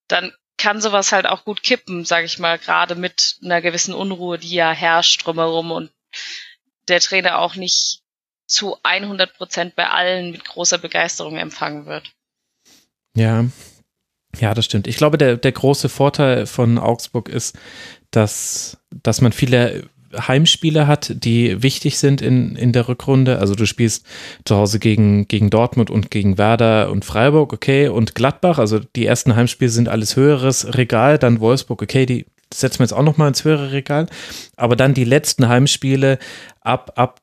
dann 0.07 0.33
kann 0.57 0.81
sowas 0.81 1.11
halt 1.11 1.25
auch 1.25 1.45
gut 1.45 1.63
kippen, 1.63 2.05
sage 2.05 2.25
ich 2.25 2.39
mal, 2.39 2.57
gerade 2.57 2.95
mit 2.95 3.37
einer 3.43 3.61
gewissen 3.61 3.93
Unruhe, 3.93 4.37
die 4.37 4.53
ja 4.53 4.71
herrscht 4.71 5.25
drumherum 5.25 5.71
und 5.71 5.91
der 6.87 6.99
Trainer 6.99 7.39
auch 7.39 7.55
nicht 7.55 8.01
zu 8.47 8.77
100 8.83 9.33
Prozent 9.35 9.75
bei 9.75 9.89
allen 9.89 10.31
mit 10.31 10.45
großer 10.45 10.77
Begeisterung 10.77 11.37
empfangen 11.37 11.85
wird. 11.85 12.11
Ja, 13.15 13.45
ja, 14.39 14.53
das 14.53 14.65
stimmt. 14.65 14.87
Ich 14.87 14.97
glaube, 14.97 15.17
der, 15.17 15.37
der 15.37 15.51
große 15.51 15.89
Vorteil 15.89 16.45
von 16.45 16.77
Augsburg 16.77 17.29
ist, 17.29 17.57
dass, 18.11 18.77
dass 18.91 19.21
man 19.21 19.31
viele 19.31 19.89
Heimspiele 20.17 20.87
hat, 20.87 21.13
die 21.23 21.61
wichtig 21.63 21.97
sind 21.97 22.21
in, 22.21 22.55
in 22.55 22.71
der 22.71 22.87
Rückrunde. 22.87 23.39
Also 23.39 23.55
du 23.55 23.65
spielst 23.65 24.05
zu 24.45 24.55
Hause 24.55 24.79
gegen, 24.79 25.27
gegen 25.27 25.49
Dortmund 25.49 25.89
und 25.89 26.11
gegen 26.11 26.37
Werder 26.37 26.91
und 26.91 27.05
Freiburg, 27.05 27.53
okay, 27.53 27.87
und 27.87 28.15
Gladbach. 28.15 28.59
Also 28.59 28.79
die 28.95 29.05
ersten 29.05 29.35
Heimspiele 29.35 29.69
sind 29.71 29.89
alles 29.89 30.15
höheres 30.15 30.75
Regal, 30.77 31.17
dann 31.17 31.39
Wolfsburg, 31.39 31.81
okay, 31.81 32.05
die 32.05 32.25
setzen 32.53 32.79
wir 32.79 32.85
jetzt 32.85 32.93
auch 32.93 33.03
nochmal 33.03 33.27
ins 33.27 33.43
höhere 33.43 33.71
Regal. 33.71 34.07
Aber 34.55 34.75
dann 34.75 34.93
die 34.93 35.03
letzten 35.03 35.47
Heimspiele 35.47 36.19
ab, 36.61 36.93
ab, 36.95 37.19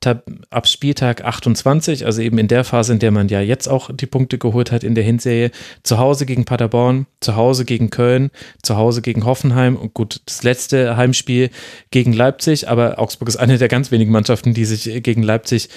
ab 0.51 0.69
Spieltag 0.69 1.25
28, 1.25 2.05
also 2.07 2.23
eben 2.23 2.39
in 2.39 2.49
der 2.49 2.65
Phase, 2.65 2.93
in 2.93 2.99
der 2.99 3.11
man 3.11 3.29
ja 3.29 3.41
jetzt 3.41 3.69
auch 3.69 3.91
die 3.93 4.07
Punkte 4.07 4.39
geholt 4.39 4.73
hat 4.73 4.85
in 4.85 4.95
der 4.95 5.05
Hinserie, 5.05 5.51
zu 5.83 5.99
Hause 5.99 6.27
gegen 6.27 6.45
Paderborn, 6.45 7.07
zu 7.21 7.37
Hause 7.37 7.65
gegen 7.65 7.91
Köln, 7.91 8.31
zu 8.63 8.77
Hause 8.77 9.03
gegen 9.03 9.25
Hoffenheim 9.25 9.77
und 9.77 9.95
gut, 9.95 10.21
das 10.27 10.43
letzte 10.43 10.97
Heimspiel 10.97 11.51
gegen 11.91 12.13
Leipzig, 12.13 12.69
aber 12.69 12.99
Augsburg 12.99 13.29
ist 13.29 13.37
eine 13.37 13.59
der 13.59 13.69
ganz 13.69 13.91
wenigen 13.91 14.13
Mannschaften, 14.13 14.55
die 14.55 14.65
sich 14.65 15.03
gegen 15.03 15.23
Leipzig 15.23 15.69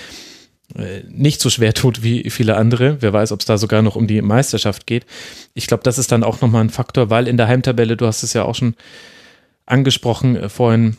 äh, 0.76 1.02
nicht 1.10 1.42
so 1.42 1.50
schwer 1.50 1.74
tut 1.74 2.02
wie 2.04 2.30
viele 2.30 2.58
andere. 2.58 2.98
Wer 3.02 3.14
weiß, 3.14 3.32
ob 3.32 3.40
es 3.40 3.46
da 3.46 3.58
sogar 3.58 3.82
noch 3.82 3.96
um 3.96 4.08
die 4.08 4.22
Meisterschaft 4.22 4.88
geht. 4.88 5.06
Ich 5.54 5.68
glaube, 5.68 5.84
das 5.84 5.98
ist 6.00 6.12
dann 6.12 6.24
auch 6.24 6.42
nochmal 6.42 6.64
ein 6.64 6.72
Faktor, 6.72 7.10
weil 7.10 7.28
in 7.28 7.38
der 7.38 7.48
Heimtabelle, 7.48 7.96
du 7.96 8.08
hast 8.08 8.24
es 8.24 8.34
ja 8.34 8.44
auch 8.44 8.56
schon 8.56 8.76
angesprochen 9.66 10.36
äh, 10.36 10.50
vorhin, 10.50 10.98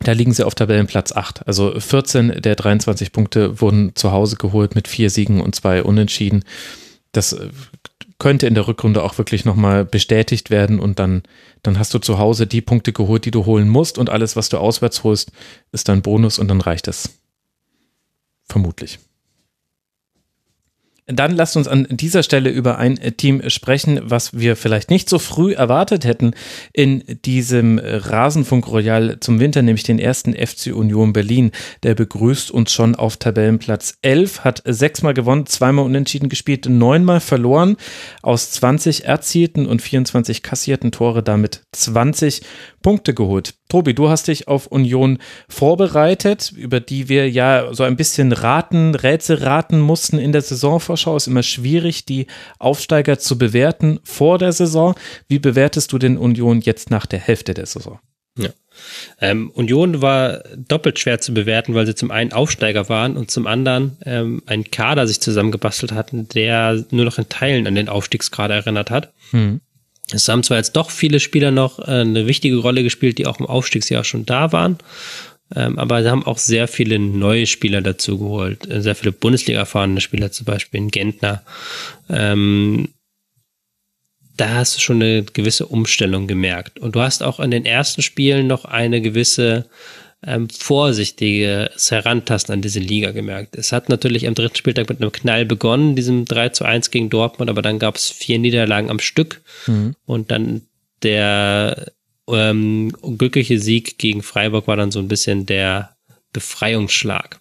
da 0.00 0.12
liegen 0.12 0.32
sie 0.32 0.44
auf 0.44 0.54
Tabellenplatz 0.54 1.12
8. 1.12 1.46
Also 1.46 1.78
14 1.78 2.42
der 2.42 2.56
23 2.56 3.12
Punkte 3.12 3.60
wurden 3.60 3.94
zu 3.94 4.12
Hause 4.12 4.36
geholt 4.36 4.74
mit 4.74 4.88
vier 4.88 5.10
Siegen 5.10 5.40
und 5.40 5.54
zwei 5.54 5.82
Unentschieden. 5.82 6.44
Das 7.12 7.32
äh, 7.32 7.48
könnte 8.18 8.46
in 8.46 8.54
der 8.54 8.66
Rückrunde 8.66 9.02
auch 9.02 9.18
wirklich 9.18 9.44
nochmal 9.44 9.84
bestätigt 9.84 10.50
werden 10.50 10.80
und 10.80 10.98
dann, 10.98 11.22
dann 11.62 11.78
hast 11.78 11.92
du 11.94 11.98
zu 11.98 12.18
Hause 12.18 12.46
die 12.46 12.60
Punkte 12.60 12.92
geholt, 12.92 13.24
die 13.24 13.30
du 13.30 13.44
holen 13.44 13.68
musst 13.68 13.98
und 13.98 14.10
alles, 14.10 14.36
was 14.36 14.48
du 14.48 14.58
auswärts 14.58 15.04
holst, 15.04 15.32
ist 15.72 15.88
dann 15.88 16.02
Bonus 16.02 16.38
und 16.38 16.48
dann 16.48 16.60
reicht 16.60 16.88
es. 16.88 17.18
Vermutlich. 18.44 18.98
Dann 21.06 21.36
lasst 21.36 21.58
uns 21.58 21.68
an 21.68 21.86
dieser 21.90 22.22
Stelle 22.22 22.48
über 22.48 22.78
ein 22.78 22.98
Team 23.18 23.42
sprechen, 23.50 24.00
was 24.04 24.32
wir 24.38 24.56
vielleicht 24.56 24.88
nicht 24.88 25.10
so 25.10 25.18
früh 25.18 25.52
erwartet 25.52 26.06
hätten 26.06 26.32
in 26.72 27.04
diesem 27.26 27.78
Rasenfunk 27.78 28.66
Royal 28.68 29.20
zum 29.20 29.38
Winter, 29.38 29.60
nämlich 29.60 29.82
den 29.82 29.98
ersten 29.98 30.32
FC 30.32 30.74
Union 30.74 31.12
Berlin. 31.12 31.50
Der 31.82 31.94
begrüßt 31.94 32.50
uns 32.50 32.72
schon 32.72 32.94
auf 32.94 33.18
Tabellenplatz 33.18 33.98
11, 34.00 34.44
hat 34.44 34.62
sechsmal 34.64 35.12
gewonnen, 35.12 35.44
zweimal 35.44 35.84
unentschieden 35.84 36.30
gespielt, 36.30 36.66
neunmal 36.70 37.20
verloren, 37.20 37.76
aus 38.22 38.52
20 38.52 39.04
erzielten 39.04 39.66
und 39.66 39.82
24 39.82 40.42
kassierten 40.42 40.90
Tore 40.90 41.22
damit 41.22 41.64
20 41.72 42.40
Punkte 42.84 43.14
geholt. 43.14 43.54
Tobi, 43.70 43.94
du 43.94 44.10
hast 44.10 44.28
dich 44.28 44.46
auf 44.46 44.66
Union 44.66 45.18
vorbereitet, 45.48 46.52
über 46.54 46.80
die 46.80 47.08
wir 47.08 47.28
ja 47.30 47.72
so 47.72 47.82
ein 47.82 47.96
bisschen 47.96 48.30
raten, 48.30 48.94
Rätsel 48.94 49.38
raten 49.42 49.80
mussten 49.80 50.18
in 50.18 50.32
der 50.32 50.42
Saisonvorschau. 50.42 51.16
Ist 51.16 51.26
immer 51.26 51.42
schwierig, 51.42 52.04
die 52.04 52.26
Aufsteiger 52.58 53.18
zu 53.18 53.38
bewerten 53.38 54.00
vor 54.04 54.38
der 54.38 54.52
Saison. 54.52 54.94
Wie 55.28 55.38
bewertest 55.38 55.92
du 55.92 55.98
den 55.98 56.18
Union 56.18 56.60
jetzt 56.60 56.90
nach 56.90 57.06
der 57.06 57.20
Hälfte 57.20 57.54
der 57.54 57.66
Saison? 57.66 57.98
Ja. 58.36 58.50
Ähm, 59.18 59.50
Union 59.54 60.02
war 60.02 60.42
doppelt 60.54 60.98
schwer 60.98 61.20
zu 61.20 61.32
bewerten, 61.32 61.74
weil 61.74 61.86
sie 61.86 61.94
zum 61.94 62.10
einen 62.10 62.32
Aufsteiger 62.32 62.90
waren 62.90 63.16
und 63.16 63.30
zum 63.30 63.46
anderen 63.46 63.96
ähm, 64.04 64.42
einen 64.44 64.70
Kader 64.70 65.06
sich 65.06 65.22
zusammengebastelt 65.22 65.92
hatten, 65.92 66.28
der 66.28 66.84
nur 66.90 67.06
noch 67.06 67.16
in 67.16 67.30
Teilen 67.30 67.66
an 67.66 67.76
den 67.76 67.88
Aufstiegsgrad 67.88 68.50
erinnert 68.50 68.90
hat. 68.90 69.14
Hm. 69.30 69.60
Es 70.12 70.28
haben 70.28 70.42
zwar 70.42 70.58
jetzt 70.58 70.76
doch 70.76 70.90
viele 70.90 71.20
Spieler 71.20 71.50
noch 71.50 71.78
äh, 71.78 72.00
eine 72.00 72.26
wichtige 72.26 72.56
Rolle 72.56 72.82
gespielt, 72.82 73.18
die 73.18 73.26
auch 73.26 73.40
im 73.40 73.46
Aufstiegsjahr 73.46 74.04
schon 74.04 74.26
da 74.26 74.52
waren, 74.52 74.78
ähm, 75.54 75.78
aber 75.78 76.02
sie 76.02 76.10
haben 76.10 76.26
auch 76.26 76.38
sehr 76.38 76.68
viele 76.68 76.98
neue 76.98 77.46
Spieler 77.46 77.80
dazu 77.80 78.18
geholt, 78.18 78.70
äh, 78.70 78.82
sehr 78.82 78.94
viele 78.94 79.12
Bundesliga-erfahrene 79.12 80.00
Spieler, 80.00 80.32
zum 80.32 80.46
Beispiel 80.46 80.78
in 80.78 80.90
Gentner. 80.90 81.42
Ähm, 82.08 82.88
da 84.36 84.54
hast 84.54 84.76
du 84.76 84.80
schon 84.80 85.00
eine 85.00 85.22
gewisse 85.22 85.66
Umstellung 85.66 86.26
gemerkt. 86.26 86.80
Und 86.80 86.96
du 86.96 87.00
hast 87.00 87.22
auch 87.22 87.38
in 87.38 87.52
den 87.52 87.66
ersten 87.66 88.02
Spielen 88.02 88.46
noch 88.46 88.64
eine 88.64 89.00
gewisse 89.00 89.66
ähm, 90.26 90.48
vorsichtiges 90.48 91.90
Herantasten 91.90 92.52
an 92.52 92.62
diese 92.62 92.80
Liga 92.80 93.10
gemerkt. 93.10 93.56
Es 93.56 93.72
hat 93.72 93.88
natürlich 93.88 94.26
am 94.26 94.34
dritten 94.34 94.56
Spieltag 94.56 94.88
mit 94.88 95.00
einem 95.00 95.12
Knall 95.12 95.44
begonnen, 95.44 95.96
diesem 95.96 96.24
3 96.24 96.50
zu 96.50 96.64
1 96.64 96.90
gegen 96.90 97.10
Dortmund, 97.10 97.50
aber 97.50 97.62
dann 97.62 97.78
gab 97.78 97.96
es 97.96 98.10
vier 98.10 98.38
Niederlagen 98.38 98.90
am 98.90 99.00
Stück 99.00 99.42
mhm. 99.66 99.94
und 100.06 100.30
dann 100.30 100.62
der 101.02 101.92
ähm, 102.28 102.92
glückliche 103.18 103.58
Sieg 103.58 103.98
gegen 103.98 104.22
Freiburg 104.22 104.66
war 104.66 104.76
dann 104.76 104.90
so 104.90 104.98
ein 104.98 105.08
bisschen 105.08 105.46
der 105.46 105.96
Befreiungsschlag. 106.32 107.40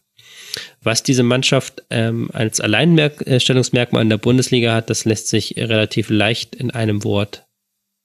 Was 0.81 1.01
diese 1.01 1.23
Mannschaft 1.23 1.83
ähm, 1.89 2.29
als 2.33 2.59
Alleinstellungsmerkmal 2.59 4.03
in 4.03 4.09
der 4.09 4.17
Bundesliga 4.17 4.73
hat, 4.73 4.89
das 4.89 5.05
lässt 5.05 5.29
sich 5.29 5.55
relativ 5.57 6.09
leicht 6.09 6.55
in 6.55 6.71
einem 6.71 7.03
Wort, 7.03 7.45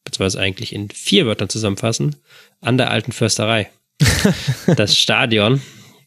beziehungsweise 0.05 0.41
eigentlich 0.41 0.73
in 0.73 0.89
vier 0.89 1.27
Wörtern 1.27 1.49
zusammenfassen, 1.49 2.17
an 2.61 2.79
der 2.79 2.91
alten 2.91 3.13
Försterei. 3.13 3.71
das 4.77 4.97
Stadion, 4.97 5.61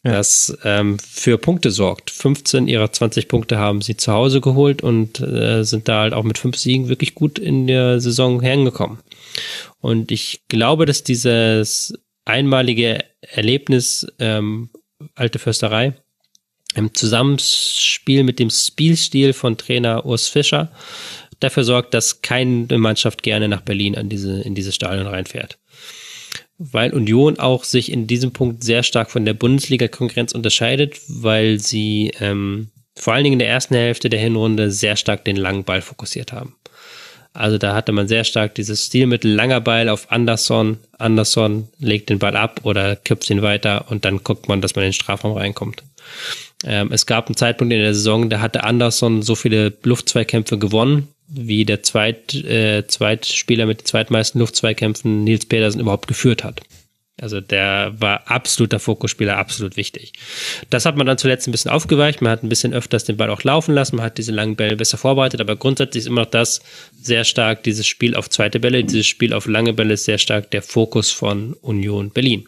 ja. 0.03 0.13
das 0.13 0.57
ähm, 0.63 0.97
für 0.99 1.37
Punkte 1.37 1.71
sorgt. 1.71 2.09
15 2.11 2.67
ihrer 2.67 2.91
20 2.91 3.27
Punkte 3.27 3.57
haben 3.57 3.81
sie 3.81 3.97
zu 3.97 4.11
Hause 4.11 4.41
geholt 4.41 4.81
und 4.81 5.19
äh, 5.19 5.63
sind 5.63 5.87
da 5.87 6.01
halt 6.01 6.13
auch 6.13 6.23
mit 6.23 6.37
fünf 6.37 6.57
Siegen 6.57 6.89
wirklich 6.89 7.15
gut 7.15 7.39
in 7.39 7.67
der 7.67 7.99
Saison 7.99 8.41
hergekommen. 8.41 8.99
Und 9.79 10.11
ich 10.11 10.41
glaube, 10.47 10.85
dass 10.85 11.03
dieses 11.03 11.93
einmalige 12.25 13.03
Erlebnis 13.21 14.07
ähm, 14.19 14.69
Alte 15.15 15.39
Försterei 15.39 15.95
im 16.75 16.93
Zusammenspiel 16.93 18.23
mit 18.23 18.37
dem 18.37 18.51
Spielstil 18.51 19.33
von 19.33 19.57
Trainer 19.57 20.05
Urs 20.05 20.27
Fischer 20.27 20.71
dafür 21.39 21.63
sorgt, 21.63 21.93
dass 21.93 22.21
keine 22.21 22.77
Mannschaft 22.77 23.23
gerne 23.23 23.47
nach 23.47 23.61
Berlin 23.61 23.97
an 23.97 24.09
diese, 24.09 24.41
in 24.41 24.53
dieses 24.53 24.75
Stadion 24.75 25.07
reinfährt 25.07 25.57
weil 26.61 26.93
Union 26.93 27.39
auch 27.39 27.63
sich 27.63 27.91
in 27.91 28.05
diesem 28.05 28.33
Punkt 28.33 28.63
sehr 28.63 28.83
stark 28.83 29.09
von 29.09 29.25
der 29.25 29.33
Bundesliga-Konkurrenz 29.33 30.31
unterscheidet, 30.33 30.99
weil 31.07 31.59
sie 31.59 32.11
ähm, 32.19 32.69
vor 32.95 33.13
allen 33.13 33.23
Dingen 33.23 33.33
in 33.33 33.39
der 33.39 33.49
ersten 33.49 33.73
Hälfte 33.73 34.09
der 34.09 34.19
Hinrunde 34.19 34.69
sehr 34.69 34.95
stark 34.95 35.25
den 35.25 35.37
langen 35.37 35.63
Ball 35.63 35.81
fokussiert 35.81 36.31
haben. 36.33 36.55
Also 37.33 37.57
da 37.57 37.73
hatte 37.73 37.93
man 37.93 38.07
sehr 38.07 38.25
stark 38.25 38.55
dieses 38.55 38.85
Stilmittel 38.85 39.33
langer 39.33 39.61
Ball 39.61 39.89
auf 39.89 40.11
Anderson. 40.11 40.77
Anderson 40.99 41.67
legt 41.79 42.09
den 42.09 42.19
Ball 42.19 42.35
ab 42.35 42.59
oder 42.63 42.95
kippt 42.95 43.29
ihn 43.29 43.41
weiter 43.41 43.85
und 43.89 44.05
dann 44.05 44.23
guckt 44.23 44.47
man, 44.47 44.61
dass 44.61 44.75
man 44.75 44.83
in 44.83 44.89
den 44.89 44.93
Strafraum 44.93 45.35
reinkommt. 45.35 45.81
Ähm, 46.63 46.91
es 46.91 47.07
gab 47.07 47.27
einen 47.27 47.37
Zeitpunkt 47.37 47.73
in 47.73 47.79
der 47.79 47.95
Saison, 47.95 48.29
da 48.29 48.39
hatte 48.39 48.63
Anderson 48.63 49.23
so 49.23 49.33
viele 49.33 49.73
Luftzweikämpfe 49.83 50.59
gewonnen, 50.59 51.07
wie 51.33 51.65
der 51.65 51.81
Zweit, 51.83 52.33
äh, 52.35 52.85
Zweitspieler 52.87 53.65
mit 53.65 53.81
den 53.81 53.85
zweitmeisten 53.85 54.39
Luftzweikämpfen 54.39 55.23
Nils 55.23 55.45
Pedersen 55.45 55.79
überhaupt 55.79 56.07
geführt 56.07 56.43
hat. 56.43 56.61
Also 57.21 57.39
der 57.39 57.93
war 57.99 58.31
absoluter 58.31 58.79
Fokusspieler, 58.79 59.37
absolut 59.37 59.77
wichtig. 59.77 60.13
Das 60.71 60.85
hat 60.85 60.97
man 60.97 61.05
dann 61.05 61.19
zuletzt 61.19 61.47
ein 61.47 61.51
bisschen 61.51 61.69
aufgeweicht. 61.69 62.21
Man 62.21 62.31
hat 62.31 62.43
ein 62.43 62.49
bisschen 62.49 62.73
öfters 62.73 63.03
den 63.03 63.15
Ball 63.15 63.29
auch 63.29 63.43
laufen 63.43 63.75
lassen. 63.75 63.97
Man 63.97 64.05
hat 64.05 64.17
diese 64.17 64.31
langen 64.31 64.55
Bälle 64.55 64.75
besser 64.75 64.97
vorbereitet. 64.97 65.39
Aber 65.39 65.55
grundsätzlich 65.55 66.01
ist 66.01 66.07
immer 66.07 66.21
noch 66.21 66.31
das 66.31 66.61
sehr 66.99 67.23
stark, 67.23 67.61
dieses 67.61 67.85
Spiel 67.85 68.15
auf 68.15 68.29
zweite 68.29 68.59
Bälle, 68.59 68.83
dieses 68.83 69.05
Spiel 69.05 69.33
auf 69.33 69.45
lange 69.45 69.73
Bälle 69.73 69.93
ist 69.93 70.05
sehr 70.05 70.17
stark 70.17 70.49
der 70.49 70.63
Fokus 70.63 71.11
von 71.11 71.53
Union 71.61 72.09
Berlin. 72.09 72.47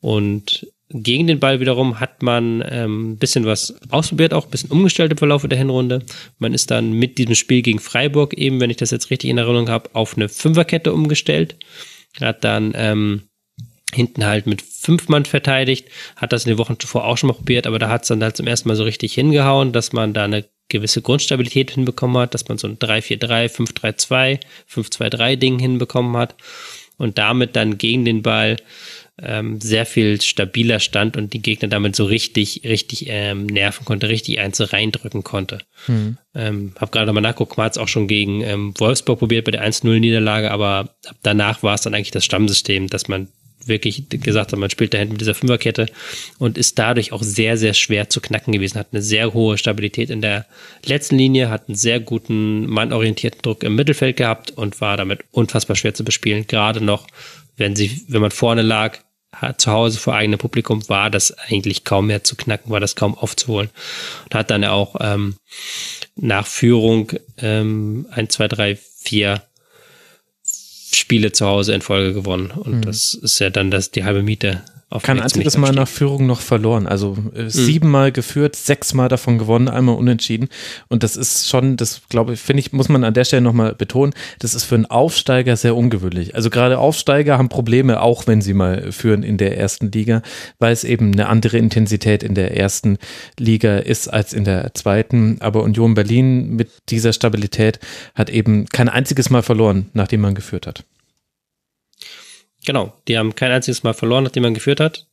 Und 0.00 0.66
gegen 0.90 1.26
den 1.26 1.38
Ball 1.38 1.60
wiederum 1.60 2.00
hat 2.00 2.22
man 2.22 2.64
ähm, 2.68 3.18
bisschen 3.18 3.44
was 3.44 3.74
ausprobiert, 3.90 4.32
auch 4.32 4.46
ein 4.46 4.50
bisschen 4.50 4.70
umgestellt 4.70 5.12
im 5.12 5.18
Verlauf 5.18 5.46
der 5.46 5.58
Hinrunde. 5.58 6.02
Man 6.38 6.54
ist 6.54 6.70
dann 6.70 6.92
mit 6.92 7.18
diesem 7.18 7.34
Spiel 7.34 7.62
gegen 7.62 7.78
Freiburg 7.78 8.34
eben, 8.34 8.60
wenn 8.60 8.70
ich 8.70 8.78
das 8.78 8.90
jetzt 8.90 9.10
richtig 9.10 9.28
in 9.28 9.38
Erinnerung 9.38 9.68
habe, 9.68 9.90
auf 9.92 10.16
eine 10.16 10.28
Fünferkette 10.28 10.92
umgestellt. 10.92 11.56
Hat 12.20 12.42
dann 12.42 12.72
ähm, 12.74 13.22
hinten 13.92 14.24
halt 14.24 14.46
mit 14.46 14.62
fünf 14.62 15.08
Mann 15.08 15.26
verteidigt, 15.26 15.88
hat 16.16 16.32
das 16.32 16.44
in 16.44 16.50
den 16.50 16.58
Wochen 16.58 16.78
zuvor 16.78 17.04
auch 17.04 17.18
schon 17.18 17.28
mal 17.28 17.34
probiert, 17.34 17.66
aber 17.66 17.78
da 17.78 17.88
hat 17.90 18.02
es 18.02 18.08
dann 18.08 18.22
halt 18.22 18.36
zum 18.36 18.46
ersten 18.46 18.68
Mal 18.68 18.76
so 18.76 18.84
richtig 18.84 19.14
hingehauen, 19.14 19.72
dass 19.72 19.92
man 19.92 20.14
da 20.14 20.24
eine 20.24 20.44
gewisse 20.68 21.02
Grundstabilität 21.02 21.70
hinbekommen 21.70 22.18
hat, 22.18 22.34
dass 22.34 22.48
man 22.48 22.58
so 22.58 22.66
ein 22.66 22.78
3-4-3, 22.78 23.50
5-3-2, 23.50 24.40
5-2-3 24.70 25.36
Ding 25.36 25.58
hinbekommen 25.58 26.16
hat 26.16 26.34
und 26.98 27.16
damit 27.16 27.56
dann 27.56 27.78
gegen 27.78 28.04
den 28.04 28.22
Ball 28.22 28.56
ähm, 29.20 29.60
sehr 29.60 29.86
viel 29.86 30.20
stabiler 30.20 30.80
stand 30.80 31.16
und 31.16 31.32
die 31.32 31.42
Gegner 31.42 31.68
damit 31.68 31.96
so 31.96 32.04
richtig, 32.04 32.62
richtig 32.64 33.06
ähm, 33.08 33.46
nerven 33.46 33.84
konnte, 33.84 34.08
richtig 34.08 34.38
eins 34.38 34.60
reindrücken 34.72 35.24
konnte. 35.24 35.58
Mhm. 35.86 36.18
Ähm, 36.34 36.72
hab 36.78 36.92
gerade 36.92 37.06
nochmal 37.06 37.22
nachguckt, 37.22 37.56
man 37.56 37.68
auch 37.76 37.88
schon 37.88 38.06
gegen 38.06 38.42
ähm, 38.42 38.74
Wolfsburg 38.78 39.18
probiert 39.18 39.44
bei 39.44 39.50
der 39.50 39.66
1-0-Niederlage, 39.66 40.50
aber 40.50 40.94
danach 41.22 41.62
war 41.62 41.74
es 41.74 41.82
dann 41.82 41.94
eigentlich 41.94 42.12
das 42.12 42.24
Stammsystem, 42.24 42.88
dass 42.88 43.08
man 43.08 43.28
wirklich 43.66 44.08
gesagt 44.08 44.52
hat, 44.52 44.58
man 44.58 44.70
spielt 44.70 44.94
da 44.94 44.98
hinten 44.98 45.14
mit 45.14 45.20
dieser 45.20 45.34
Fünferkette 45.34 45.86
und 46.38 46.58
ist 46.58 46.78
dadurch 46.78 47.12
auch 47.12 47.22
sehr, 47.22 47.56
sehr 47.56 47.74
schwer 47.74 48.08
zu 48.08 48.20
knacken 48.20 48.52
gewesen, 48.52 48.78
hat 48.78 48.88
eine 48.92 49.02
sehr 49.02 49.34
hohe 49.34 49.58
Stabilität 49.58 50.10
in 50.10 50.22
der 50.22 50.46
letzten 50.86 51.16
Linie, 51.16 51.50
hat 51.50 51.68
einen 51.68 51.76
sehr 51.76 52.00
guten 52.00 52.66
mannorientierten 52.66 53.42
Druck 53.42 53.62
im 53.62 53.74
Mittelfeld 53.74 54.16
gehabt 54.16 54.52
und 54.52 54.80
war 54.80 54.96
damit 54.96 55.20
unfassbar 55.30 55.76
schwer 55.76 55.94
zu 55.94 56.04
bespielen, 56.04 56.46
gerade 56.46 56.80
noch, 56.80 57.06
wenn 57.56 57.76
sie, 57.76 58.02
wenn 58.08 58.22
man 58.22 58.30
vorne 58.30 58.62
lag, 58.62 58.98
zu 59.58 59.70
Hause 59.70 59.98
vor 59.98 60.14
eigenem 60.14 60.38
Publikum 60.38 60.88
war 60.88 61.10
das 61.10 61.32
eigentlich 61.32 61.84
kaum 61.84 62.06
mehr 62.06 62.24
zu 62.24 62.34
knacken, 62.34 62.70
war 62.70 62.80
das 62.80 62.96
kaum 62.96 63.16
aufzuholen. 63.16 63.70
Und 64.24 64.34
hat 64.34 64.50
dann 64.50 64.64
auch 64.64 64.96
ähm, 65.00 65.36
nach 66.16 66.46
Führung 66.46 67.12
ähm, 67.38 68.06
1, 68.10 68.34
2, 68.34 68.48
3, 68.48 68.76
4 68.76 69.42
Spiele 70.92 71.32
zu 71.32 71.46
Hause 71.46 71.74
in 71.74 71.82
Folge 71.82 72.14
gewonnen. 72.14 72.50
Und 72.50 72.76
mhm. 72.76 72.82
das 72.82 73.14
ist 73.14 73.38
ja 73.38 73.50
dann 73.50 73.70
das, 73.70 73.90
die 73.90 74.04
halbe 74.04 74.22
Miete 74.22 74.64
auf 74.90 75.02
Kein 75.02 75.20
einziges 75.20 75.58
Mal 75.58 75.72
nach 75.72 75.86
Führung 75.86 76.26
noch 76.26 76.40
verloren. 76.40 76.86
Also 76.86 77.16
äh, 77.34 77.42
mhm. 77.42 77.50
siebenmal 77.50 78.10
geführt, 78.10 78.56
sechsmal 78.56 79.10
davon 79.10 79.36
gewonnen, 79.36 79.68
einmal 79.68 79.96
unentschieden. 79.96 80.48
Und 80.88 81.02
das 81.02 81.14
ist 81.14 81.48
schon, 81.48 81.76
das 81.76 82.00
glaube 82.08 82.32
ich, 82.32 82.40
finde 82.40 82.60
ich, 82.60 82.72
muss 82.72 82.88
man 82.88 83.04
an 83.04 83.12
der 83.12 83.24
Stelle 83.24 83.42
nochmal 83.42 83.74
betonen, 83.74 84.14
das 84.38 84.54
ist 84.54 84.64
für 84.64 84.76
einen 84.76 84.86
Aufsteiger 84.86 85.56
sehr 85.56 85.76
ungewöhnlich. 85.76 86.34
Also 86.34 86.48
gerade 86.48 86.78
Aufsteiger 86.78 87.36
haben 87.36 87.50
Probleme, 87.50 88.00
auch 88.00 88.26
wenn 88.26 88.40
sie 88.40 88.54
mal 88.54 88.90
führen 88.90 89.22
in 89.22 89.36
der 89.36 89.58
ersten 89.58 89.92
Liga, 89.92 90.22
weil 90.58 90.72
es 90.72 90.84
eben 90.84 91.12
eine 91.12 91.28
andere 91.28 91.58
Intensität 91.58 92.22
in 92.22 92.34
der 92.34 92.56
ersten 92.56 92.96
Liga 93.38 93.78
ist 93.78 94.08
als 94.08 94.32
in 94.32 94.44
der 94.44 94.72
zweiten. 94.72 95.36
Aber 95.40 95.64
Union 95.64 95.92
Berlin 95.92 96.56
mit 96.56 96.70
dieser 96.88 97.12
Stabilität 97.12 97.78
hat 98.14 98.30
eben 98.30 98.64
kein 98.66 98.88
einziges 98.88 99.28
Mal 99.28 99.42
verloren, 99.42 99.90
nachdem 99.92 100.22
man 100.22 100.34
geführt 100.34 100.66
hat. 100.66 100.84
Genau, 102.66 102.92
die 103.06 103.16
haben 103.16 103.34
kein 103.34 103.52
einziges 103.52 103.82
Mal 103.82 103.94
verloren, 103.94 104.24
nachdem 104.24 104.42
man 104.42 104.54
geführt 104.54 104.80
hat. 104.80 105.06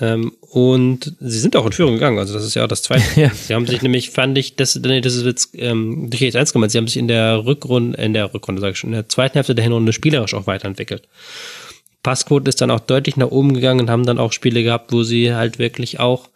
Ähm, 0.00 0.32
und 0.40 1.14
sie 1.20 1.38
sind 1.38 1.56
auch 1.56 1.66
in 1.66 1.72
Führung 1.72 1.94
gegangen, 1.94 2.18
also 2.18 2.32
das 2.32 2.44
ist 2.44 2.54
ja 2.54 2.64
auch 2.64 2.68
das 2.68 2.82
zweite. 2.82 3.04
ja. 3.20 3.30
Sie 3.30 3.54
haben 3.54 3.66
sich 3.66 3.82
nämlich, 3.82 4.10
fand 4.10 4.36
ich, 4.38 4.56
das, 4.56 4.76
nee, 4.76 5.00
das 5.00 5.14
ist 5.14 5.24
jetzt 5.24 5.50
ähm, 5.54 6.08
durch 6.08 6.22
jetzt 6.22 6.36
eins 6.36 6.52
gemeint, 6.52 6.72
sie 6.72 6.78
haben 6.78 6.88
sich 6.88 6.96
in 6.96 7.08
der 7.08 7.44
Rückrunde, 7.44 8.00
in 8.00 8.14
der 8.14 8.32
Rückrunde, 8.32 8.60
sage 8.60 8.72
ich 8.72 8.78
schon, 8.78 8.90
in 8.90 8.94
der 8.94 9.08
zweiten 9.08 9.34
Hälfte 9.34 9.54
der 9.54 9.64
Hinrunde 9.64 9.92
spielerisch 9.92 10.34
auch 10.34 10.46
weiterentwickelt. 10.46 11.06
Passquote 12.04 12.48
ist 12.48 12.60
dann 12.60 12.70
auch 12.70 12.80
deutlich 12.80 13.16
nach 13.16 13.30
oben 13.30 13.54
gegangen 13.54 13.80
und 13.80 13.90
haben 13.90 14.06
dann 14.06 14.18
auch 14.18 14.32
Spiele 14.32 14.62
gehabt, 14.62 14.92
wo 14.92 15.02
sie 15.02 15.34
halt 15.34 15.58
wirklich 15.58 15.98
auch 15.98 16.28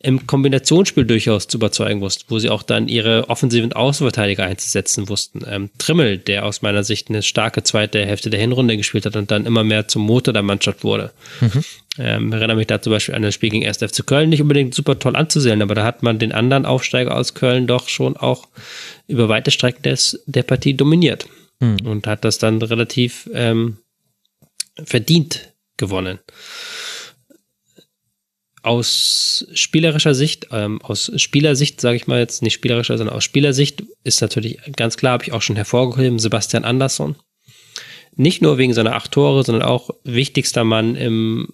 im 0.00 0.26
Kombinationsspiel 0.26 1.06
durchaus 1.06 1.48
zu 1.48 1.56
überzeugen 1.56 2.00
wussten, 2.02 2.26
wo 2.28 2.38
sie 2.38 2.50
auch 2.50 2.62
dann 2.62 2.86
ihre 2.86 3.28
offensiven 3.28 3.72
Außenverteidiger 3.72 4.44
einzusetzen 4.44 5.08
wussten. 5.08 5.40
Ähm, 5.48 5.70
Trimmel, 5.78 6.18
der 6.18 6.44
aus 6.44 6.62
meiner 6.62 6.84
Sicht 6.84 7.08
eine 7.08 7.22
starke 7.22 7.64
zweite 7.64 8.04
Hälfte 8.04 8.30
der 8.30 8.38
Hinrunde 8.38 8.76
gespielt 8.76 9.06
hat 9.06 9.16
und 9.16 9.30
dann 9.30 9.46
immer 9.46 9.64
mehr 9.64 9.88
zum 9.88 10.02
Motor 10.02 10.34
der 10.34 10.42
Mannschaft 10.42 10.84
wurde. 10.84 11.10
Mhm. 11.40 11.64
Ähm, 11.98 12.32
erinnere 12.32 12.58
mich 12.58 12.68
da 12.68 12.80
zum 12.80 12.92
Beispiel 12.92 13.14
an 13.14 13.22
das 13.22 13.34
Spiel 13.34 13.50
gegen 13.50 13.66
1. 13.66 13.78
FC 13.78 14.06
Köln, 14.06 14.28
nicht 14.28 14.42
unbedingt 14.42 14.74
super 14.74 14.98
toll 14.98 15.16
anzusehen, 15.16 15.62
aber 15.62 15.74
da 15.74 15.84
hat 15.84 16.02
man 16.02 16.20
den 16.20 16.32
anderen 16.32 16.64
Aufsteiger 16.66 17.16
aus 17.16 17.34
Köln 17.34 17.66
doch 17.66 17.88
schon 17.88 18.16
auch 18.16 18.46
über 19.08 19.28
weite 19.28 19.50
Strecken 19.50 19.82
des, 19.82 20.22
der 20.26 20.44
Partie 20.44 20.74
dominiert 20.74 21.26
mhm. 21.60 21.78
und 21.84 22.06
hat 22.06 22.24
das 22.24 22.38
dann 22.38 22.62
relativ 22.62 23.28
ähm, 23.32 23.78
verdient 24.84 25.54
gewonnen 25.76 26.18
aus 28.62 29.46
spielerischer 29.54 30.14
Sicht, 30.14 30.48
ähm, 30.52 30.82
aus 30.82 31.10
Spielersicht, 31.16 31.80
sage 31.80 31.96
ich 31.96 32.06
mal 32.06 32.18
jetzt 32.18 32.42
nicht 32.42 32.54
spielerischer, 32.54 32.98
sondern 32.98 33.16
aus 33.16 33.24
Spielersicht 33.24 33.82
ist 34.04 34.20
natürlich 34.20 34.58
ganz 34.76 34.96
klar, 34.96 35.14
habe 35.14 35.24
ich 35.24 35.32
auch 35.32 35.42
schon 35.42 35.56
hervorgehoben, 35.56 36.18
Sebastian 36.18 36.64
Andersson. 36.64 37.16
Nicht 38.16 38.42
nur 38.42 38.58
wegen 38.58 38.74
seiner 38.74 38.94
acht 38.94 39.12
Tore, 39.12 39.44
sondern 39.44 39.62
auch 39.62 39.90
wichtigster 40.04 40.64
Mann 40.64 40.96
im 40.96 41.48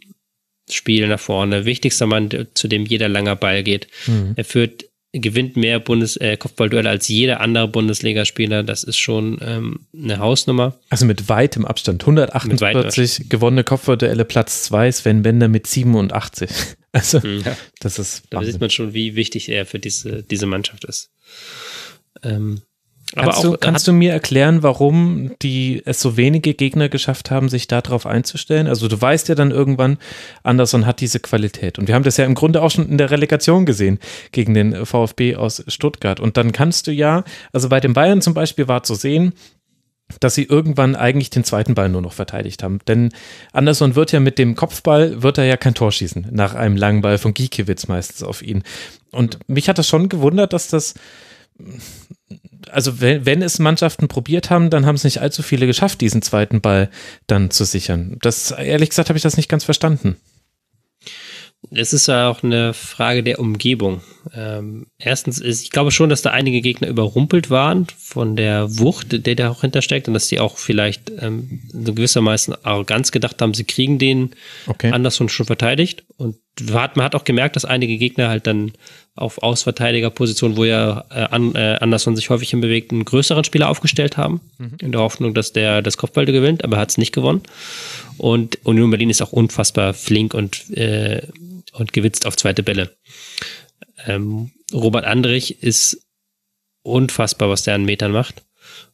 Spiel 0.71 1.07
nach 1.07 1.21
vorne, 1.21 1.67
wichtigster 1.67 2.07
Mann, 2.07 2.31
zu 2.55 2.69
dem 2.69 2.87
jeder 2.87 3.09
langer 3.09 3.37
Ball 3.37 3.63
geht. 3.63 3.89
Mhm. 4.07 4.33
Er 4.37 4.45
führt 4.45 4.87
gewinnt 5.21 5.57
mehr 5.57 5.81
Bundes 5.81 6.17
äh, 6.17 6.37
Kopfballduelle 6.37 6.89
als 6.89 7.09
jeder 7.09 7.41
andere 7.41 7.69
Bundesligaspieler. 7.69 8.63
Das 8.63 8.83
ist 8.83 8.99
schon 8.99 9.39
ähm, 9.43 9.87
eine 9.97 10.19
Hausnummer. 10.19 10.79
Also 10.91 11.07
mit 11.07 11.29
weitem 11.29 11.65
Abstand. 11.65 12.03
148 12.03 13.19
weitem 13.19 13.29
gewonnene 13.29 13.65
Kopfballduelle, 13.65 14.25
Platz 14.25 14.65
2, 14.65 14.93
Sven 14.93 15.23
Bender 15.23 15.49
mit 15.49 15.67
87. 15.67 16.51
Also 16.95 17.19
mhm. 17.19 17.43
ja. 17.45 17.57
das 17.81 17.99
ist 17.99 18.23
Da 18.31 18.45
sieht 18.45 18.61
man 18.61 18.71
schon, 18.71 18.95
wie 18.95 19.17
wichtig 19.17 19.49
er 19.49 19.67
für 19.67 19.81
diese, 19.81 20.23
diese 20.23 20.47
Mannschaft 20.47 20.85
ist. 20.85 21.11
Ähm, 22.23 22.63
Kannst, 23.13 23.39
auch, 23.39 23.43
du, 23.43 23.59
kannst 23.59 23.87
du 23.87 23.93
mir 23.93 24.13
erklären, 24.13 24.63
warum 24.63 25.33
die 25.43 25.83
es 25.85 26.01
so 26.01 26.17
wenige 26.17 26.55
Gegner 26.55 26.89
geschafft 26.89 27.31
haben, 27.31 27.49
sich 27.49 27.69
darauf 27.69 28.07
einzustellen? 28.07 28.67
Also 28.67 28.89
du 28.89 29.01
weißt 29.01 29.29
ja 29.29 29.35
dann 29.35 29.51
irgendwann, 29.51 29.99
Anderson 30.43 30.87
hat 30.87 31.01
diese 31.01 31.21
Qualität. 31.21 31.79
Und 31.79 31.87
wir 31.87 31.95
haben 31.95 32.03
das 32.03 32.17
ja 32.17 32.25
im 32.25 32.35
Grunde 32.35 32.63
auch 32.63 32.71
schon 32.71 32.89
in 32.89 32.99
der 32.99 33.11
Relegation 33.11 33.67
gesehen 33.67 33.99
gegen 34.33 34.55
den 34.55 34.87
VfB 34.87 35.37
aus 35.37 35.63
Stuttgart. 35.69 36.19
Und 36.19 36.37
dann 36.37 36.53
kannst 36.53 36.87
du 36.87 36.93
ja, 36.93 37.25
also 37.53 37.69
bei 37.69 37.79
den 37.79 37.93
Bayern 37.93 38.23
zum 38.23 38.35
Beispiel 38.35 38.69
war 38.69 38.83
zu 38.83 38.95
sehen, 38.95 39.35
dass 40.21 40.35
sie 40.35 40.45
irgendwann 40.45 40.97
eigentlich 40.97 41.31
den 41.31 41.45
zweiten 41.45 41.75
Ball 41.75 41.89
nur 41.89 42.03
noch 42.03 42.13
verteidigt 42.13 42.63
haben. 42.63 42.79
Denn 42.87 43.11
Anderson 43.53 43.95
wird 43.95 44.13
ja 44.13 44.21
mit 44.21 44.39
dem 44.39 44.55
Kopfball, 44.55 45.23
wird 45.23 45.39
er 45.39 45.45
ja 45.45 45.57
kein 45.57 45.75
Tor 45.75 45.93
schießen, 45.93 46.29
nach 46.31 46.55
einem 46.55 46.77
langen 46.77 47.01
Ball 47.01 47.19
von 47.19 47.35
Giekewitz 47.35 47.89
meistens 47.89 48.23
auf 48.23 48.43
ihn. 48.43 48.63
Und 49.13 49.39
mich 49.47 49.69
hat 49.69 49.79
das 49.79 49.89
schon 49.89 50.09
gewundert, 50.09 50.53
dass 50.53 50.69
das 50.69 50.95
also 52.71 53.01
wenn, 53.01 53.27
wenn 53.27 53.43
es 53.43 53.59
Mannschaften 53.59 54.09
probiert 54.09 54.51
haben, 54.51 54.71
dann 54.71 54.87
haben 54.87 54.97
es 54.97 55.05
nicht 55.05 55.21
allzu 55.21 55.43
viele 55.43 55.67
geschafft, 55.67 56.01
diesen 56.01 56.23
zweiten 56.23 56.61
Ball 56.61 56.91
dann 57.27 57.51
zu 57.51 57.65
sichern. 57.65 58.17
Das, 58.21 58.51
ehrlich 58.51 58.91
gesagt, 58.91 59.09
habe 59.09 59.17
ich 59.17 59.23
das 59.23 59.37
nicht 59.37 59.49
ganz 59.49 59.65
verstanden. 59.65 60.17
Es 61.71 61.93
ist 61.93 62.09
ja 62.09 62.29
auch 62.29 62.43
eine 62.43 62.75
Frage 62.75 63.23
der 63.23 63.39
Umgebung. 63.39 64.03
Ähm, 64.35 64.87
erstens 64.99 65.39
ist, 65.39 65.63
ich 65.63 65.71
glaube 65.71 65.91
schon, 65.91 66.11
dass 66.11 66.23
da 66.23 66.31
einige 66.31 66.61
Gegner 66.61 66.89
überrumpelt 66.89 67.51
waren 67.51 67.87
von 67.97 68.37
der 68.37 68.79
Wucht, 68.79 69.27
der 69.27 69.35
da 69.35 69.51
auch 69.51 69.63
hintersteckt 69.63 70.07
und 70.07 70.15
dass 70.15 70.29
die 70.29 70.41
auch 70.41 70.59
vielleicht 70.59 71.11
ähm, 71.19 71.63
so 71.73 71.95
gewissermaßen 71.95 72.55
Arroganz 72.65 73.13
gedacht 73.13 73.41
haben, 73.41 73.55
sie 73.55 73.65
kriegen 73.65 73.99
den 73.99 74.35
okay. 74.67 74.91
andersrum 74.91 75.29
schon 75.29 75.47
verteidigt. 75.47 76.05
Und 76.17 76.37
man 76.61 77.05
hat 77.05 77.15
auch 77.15 77.25
gemerkt, 77.25 77.57
dass 77.57 77.65
einige 77.65 77.99
Gegner 77.99 78.29
halt 78.29 78.47
dann 78.47 78.73
auf 79.17 79.43
Ausverteidigerposition, 79.43 80.57
wo 80.57 80.65
ja 80.65 81.05
äh, 81.11 81.25
an, 81.31 81.55
äh, 81.55 81.79
Anderson 81.81 82.17
sich 82.17 82.31
häufig 82.31 82.51
hinbewegt, 82.51 82.93
einen 82.93 83.05
größeren 83.05 83.45
Spieler 83.45 83.69
aufgestellt 83.69 84.17
haben, 84.17 84.41
mhm. 84.59 84.77
in 84.81 84.93
der 84.93 85.01
Hoffnung, 85.01 85.35
dass 85.35 85.53
der 85.53 85.83
das 85.83 85.97
Kopfball 85.97 86.27
gewinnt, 86.27 86.65
aber 86.65 86.77
er 86.77 86.81
hat 86.81 86.91
es 86.91 86.99
nicht 86.99 87.13
gewonnen. 87.13 87.43
Und 88.19 88.59
Union 88.65 88.91
Berlin 88.91 89.11
ist 89.11 89.23
auch 89.23 89.33
unfassbar 89.33 89.95
flink 89.95 90.35
und, 90.35 90.71
äh, 90.71 91.23
und 91.73 91.93
gewitzt 91.93 92.27
auf 92.27 92.37
zweite 92.37 92.63
Bälle. 92.63 92.97
Ähm, 94.07 94.53
Robert 94.73 95.05
Andrich 95.05 95.63
ist 95.63 96.07
unfassbar, 96.83 97.49
was 97.49 97.63
der 97.63 97.75
an 97.75 97.85
Metern 97.85 98.13
macht 98.13 98.43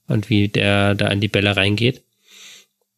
und 0.07 0.31
wie 0.31 0.49
der 0.49 0.95
da 0.95 1.09
in 1.09 1.21
die 1.21 1.29
Bälle 1.29 1.57
reingeht. 1.57 2.03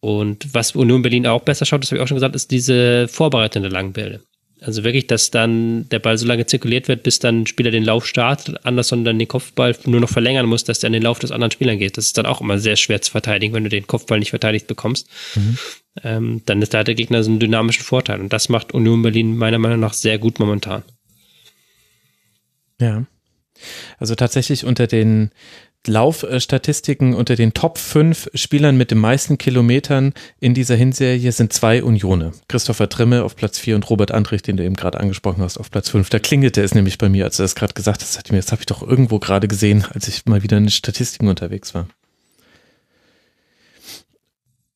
Und 0.00 0.52
was 0.52 0.74
Union 0.74 1.02
Berlin 1.02 1.26
auch 1.28 1.42
besser 1.42 1.64
schaut, 1.64 1.82
das 1.82 1.90
habe 1.90 1.98
ich 1.98 2.02
auch 2.02 2.08
schon 2.08 2.16
gesagt, 2.16 2.34
ist 2.34 2.50
diese 2.50 3.06
vorbereitende 3.06 3.68
Langbälle. 3.68 4.22
Also 4.64 4.84
wirklich, 4.84 5.08
dass 5.08 5.30
dann 5.30 5.88
der 5.88 5.98
Ball 5.98 6.16
so 6.16 6.26
lange 6.26 6.46
zirkuliert 6.46 6.86
wird, 6.86 7.02
bis 7.02 7.18
dann 7.18 7.42
ein 7.42 7.46
Spieler 7.46 7.70
den 7.70 7.84
Lauf 7.84 8.06
startet, 8.06 8.64
Anderson 8.64 9.04
dann 9.04 9.18
den 9.18 9.26
Kopfball 9.26 9.76
nur 9.84 10.00
noch 10.00 10.08
verlängern 10.08 10.46
muss, 10.46 10.62
dass 10.64 10.78
der 10.78 10.88
an 10.88 10.92
den 10.92 11.02
Lauf 11.02 11.18
des 11.18 11.32
anderen 11.32 11.50
Spielern 11.50 11.78
geht. 11.78 11.96
Das 11.96 12.06
ist 12.06 12.16
dann 12.16 12.26
auch 12.26 12.40
immer 12.40 12.58
sehr 12.58 12.76
schwer 12.76 13.02
zu 13.02 13.10
verteidigen, 13.10 13.54
wenn 13.54 13.64
du 13.64 13.70
den 13.70 13.86
Kopfball 13.86 14.20
nicht 14.20 14.30
verteidigt 14.30 14.68
bekommst. 14.68 15.08
Mhm. 15.34 15.58
Ähm, 16.04 16.42
dann 16.46 16.62
ist 16.62 16.72
da 16.74 16.84
der 16.84 16.94
Gegner 16.94 17.24
so 17.24 17.30
einen 17.30 17.40
dynamischen 17.40 17.84
Vorteil. 17.84 18.20
Und 18.20 18.32
das 18.32 18.48
macht 18.48 18.72
Union 18.72 19.02
Berlin 19.02 19.36
meiner 19.36 19.58
Meinung 19.58 19.80
nach 19.80 19.94
sehr 19.94 20.18
gut 20.18 20.38
momentan. 20.38 20.84
Ja. 22.80 23.04
Also 23.98 24.14
tatsächlich 24.14 24.64
unter 24.64 24.86
den 24.86 25.30
Laufstatistiken 25.86 27.14
unter 27.14 27.34
den 27.34 27.54
Top 27.54 27.78
5 27.78 28.30
Spielern 28.34 28.76
mit 28.76 28.90
den 28.90 28.98
meisten 28.98 29.38
Kilometern 29.38 30.14
in 30.38 30.54
dieser 30.54 30.76
Hinserie 30.76 31.32
sind 31.32 31.52
zwei 31.52 31.82
Unione. 31.82 32.32
Christopher 32.48 32.88
Trimme 32.88 33.24
auf 33.24 33.34
Platz 33.34 33.58
4 33.58 33.74
und 33.76 33.90
Robert 33.90 34.12
Andrich, 34.12 34.42
den 34.42 34.56
du 34.56 34.64
eben 34.64 34.76
gerade 34.76 35.00
angesprochen 35.00 35.42
hast, 35.42 35.58
auf 35.58 35.70
Platz 35.70 35.88
5. 35.90 36.08
Da 36.10 36.18
klingelte 36.18 36.62
es 36.62 36.74
nämlich 36.74 36.98
bei 36.98 37.08
mir, 37.08 37.24
als 37.24 37.36
du 37.36 37.42
das 37.42 37.54
gerade 37.54 37.74
gesagt 37.74 38.02
hast. 38.02 38.30
Das 38.30 38.52
habe 38.52 38.62
ich 38.62 38.66
doch 38.66 38.82
irgendwo 38.86 39.18
gerade 39.18 39.48
gesehen, 39.48 39.84
als 39.92 40.08
ich 40.08 40.26
mal 40.26 40.42
wieder 40.42 40.56
in 40.56 40.64
den 40.64 40.70
Statistiken 40.70 41.28
unterwegs 41.28 41.74
war. 41.74 41.88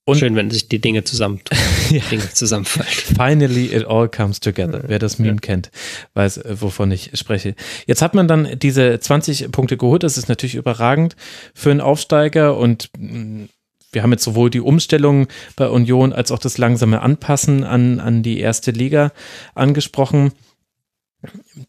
Und 0.08 0.18
Schön, 0.18 0.36
wenn 0.36 0.52
sich 0.52 0.68
die 0.68 0.80
Dinge 0.80 1.02
zusammentun. 1.02 1.58
ja. 1.90 2.00
Dinge 2.12 2.30
zusammenfallen. 2.32 2.88
Finally 2.88 3.74
it 3.74 3.86
all 3.86 4.08
comes 4.08 4.38
together. 4.38 4.84
Wer 4.86 5.00
das 5.00 5.18
Meme 5.18 5.34
ja. 5.34 5.40
kennt, 5.40 5.72
weiß, 6.14 6.38
äh, 6.38 6.60
wovon 6.60 6.92
ich 6.92 7.10
spreche. 7.14 7.56
Jetzt 7.86 8.02
hat 8.02 8.14
man 8.14 8.28
dann 8.28 8.56
diese 8.56 9.00
20 9.00 9.50
Punkte 9.50 9.76
geholt. 9.76 10.04
Das 10.04 10.16
ist 10.16 10.28
natürlich 10.28 10.54
überragend 10.54 11.16
für 11.54 11.72
einen 11.72 11.80
Aufsteiger 11.80 12.56
und 12.56 12.88
mm, 12.96 13.46
wir 13.90 14.04
haben 14.04 14.12
jetzt 14.12 14.22
sowohl 14.22 14.48
die 14.48 14.60
Umstellung 14.60 15.26
bei 15.56 15.68
Union 15.68 16.12
als 16.12 16.30
auch 16.30 16.38
das 16.38 16.56
langsame 16.56 17.02
Anpassen 17.02 17.64
an, 17.64 17.98
an 17.98 18.22
die 18.22 18.38
erste 18.38 18.70
Liga 18.70 19.10
angesprochen. 19.56 20.32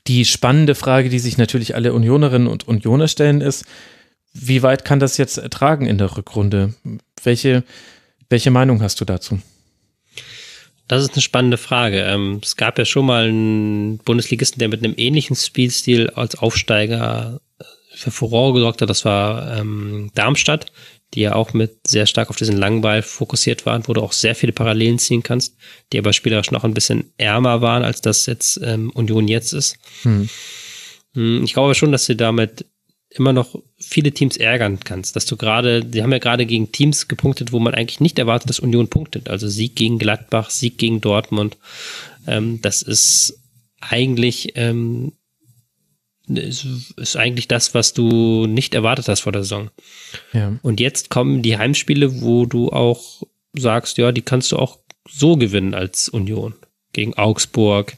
Die 0.05 0.25
spannende 0.25 0.75
Frage, 0.75 1.09
die 1.09 1.19
sich 1.19 1.39
natürlich 1.39 1.73
alle 1.73 1.91
Unionerinnen 1.93 2.47
und 2.47 2.67
Unioner 2.67 3.07
stellen, 3.07 3.41
ist, 3.41 3.65
wie 4.33 4.61
weit 4.61 4.85
kann 4.85 4.99
das 4.99 5.17
jetzt 5.17 5.37
ertragen 5.37 5.87
in 5.87 5.97
der 5.97 6.15
Rückrunde? 6.17 6.75
Welche, 7.23 7.63
welche 8.29 8.51
Meinung 8.51 8.81
hast 8.81 8.99
du 9.01 9.05
dazu? 9.05 9.39
Das 10.87 11.03
ist 11.03 11.13
eine 11.13 11.21
spannende 11.21 11.57
Frage. 11.57 12.01
Ähm, 12.03 12.39
es 12.41 12.55
gab 12.55 12.79
ja 12.79 12.85
schon 12.85 13.05
mal 13.05 13.25
einen 13.25 13.97
Bundesligisten, 13.99 14.59
der 14.59 14.69
mit 14.69 14.83
einem 14.83 14.93
ähnlichen 14.95 15.35
Spielstil 15.35 16.09
als 16.11 16.35
Aufsteiger 16.35 17.41
äh, 17.59 17.63
für 17.93 18.11
Furore 18.11 18.53
gesorgt 18.53 18.81
hat. 18.81 18.89
Das 18.89 19.03
war 19.03 19.57
ähm, 19.57 20.11
Darmstadt, 20.15 20.71
die 21.13 21.21
ja 21.21 21.35
auch 21.35 21.53
mit 21.53 21.87
sehr 21.87 22.05
stark 22.05 22.29
auf 22.29 22.37
diesen 22.37 22.55
langen 22.55 22.81
Ball 22.81 23.01
fokussiert 23.01 23.65
waren, 23.65 23.85
wo 23.87 23.93
du 23.93 24.01
auch 24.01 24.13
sehr 24.13 24.35
viele 24.35 24.53
Parallelen 24.53 24.97
ziehen 24.97 25.23
kannst, 25.23 25.57
die 25.91 25.99
aber 25.99 26.13
spielerisch 26.13 26.51
noch 26.51 26.63
ein 26.63 26.73
bisschen 26.73 27.11
ärmer 27.17 27.61
waren, 27.61 27.83
als 27.83 28.01
das 28.01 28.25
jetzt 28.25 28.59
ähm, 28.63 28.89
Union 28.91 29.27
jetzt 29.27 29.53
ist. 29.53 29.77
Hm. 30.03 30.29
Ich 31.43 31.53
glaube 31.53 31.73
schon, 31.73 31.91
dass 31.91 32.05
du 32.05 32.15
damit 32.15 32.65
immer 33.09 33.33
noch 33.33 33.55
viele 33.79 34.11
Teams 34.11 34.37
ärgern 34.37 34.79
kannst, 34.81 35.15
dass 35.15 35.25
du 35.25 35.37
gerade, 35.37 35.83
die 35.83 36.03
haben 36.03 36.11
ja 36.11 36.19
gerade 36.19 36.45
gegen 36.45 36.71
Teams 36.71 37.07
gepunktet, 37.07 37.51
wo 37.51 37.59
man 37.59 37.73
eigentlich 37.73 37.99
nicht 37.99 38.19
erwartet, 38.19 38.49
dass 38.49 38.59
Union 38.59 38.89
punktet. 38.89 39.29
Also 39.29 39.47
Sieg 39.47 39.75
gegen 39.75 39.97
Gladbach, 39.97 40.49
Sieg 40.49 40.77
gegen 40.77 41.01
Dortmund. 41.01 41.57
Ähm, 42.27 42.59
das 42.61 42.81
ist 42.81 43.39
eigentlich 43.79 44.53
ähm, 44.55 45.13
ist, 46.27 46.65
ist 46.97 47.15
eigentlich 47.15 47.47
das, 47.47 47.73
was 47.73 47.93
du 47.93 48.47
nicht 48.47 48.73
erwartet 48.73 49.07
hast 49.07 49.21
vor 49.21 49.31
der 49.31 49.43
Saison. 49.43 49.69
Ja. 50.33 50.57
Und 50.61 50.79
jetzt 50.79 51.09
kommen 51.09 51.41
die 51.41 51.57
Heimspiele, 51.57 52.21
wo 52.21 52.45
du 52.45 52.69
auch 52.69 53.23
sagst, 53.53 53.97
ja, 53.97 54.11
die 54.11 54.21
kannst 54.21 54.51
du 54.51 54.57
auch 54.57 54.79
so 55.09 55.37
gewinnen 55.37 55.73
als 55.73 56.09
Union. 56.09 56.53
Gegen 56.97 57.13
Augsburg, 57.13 57.93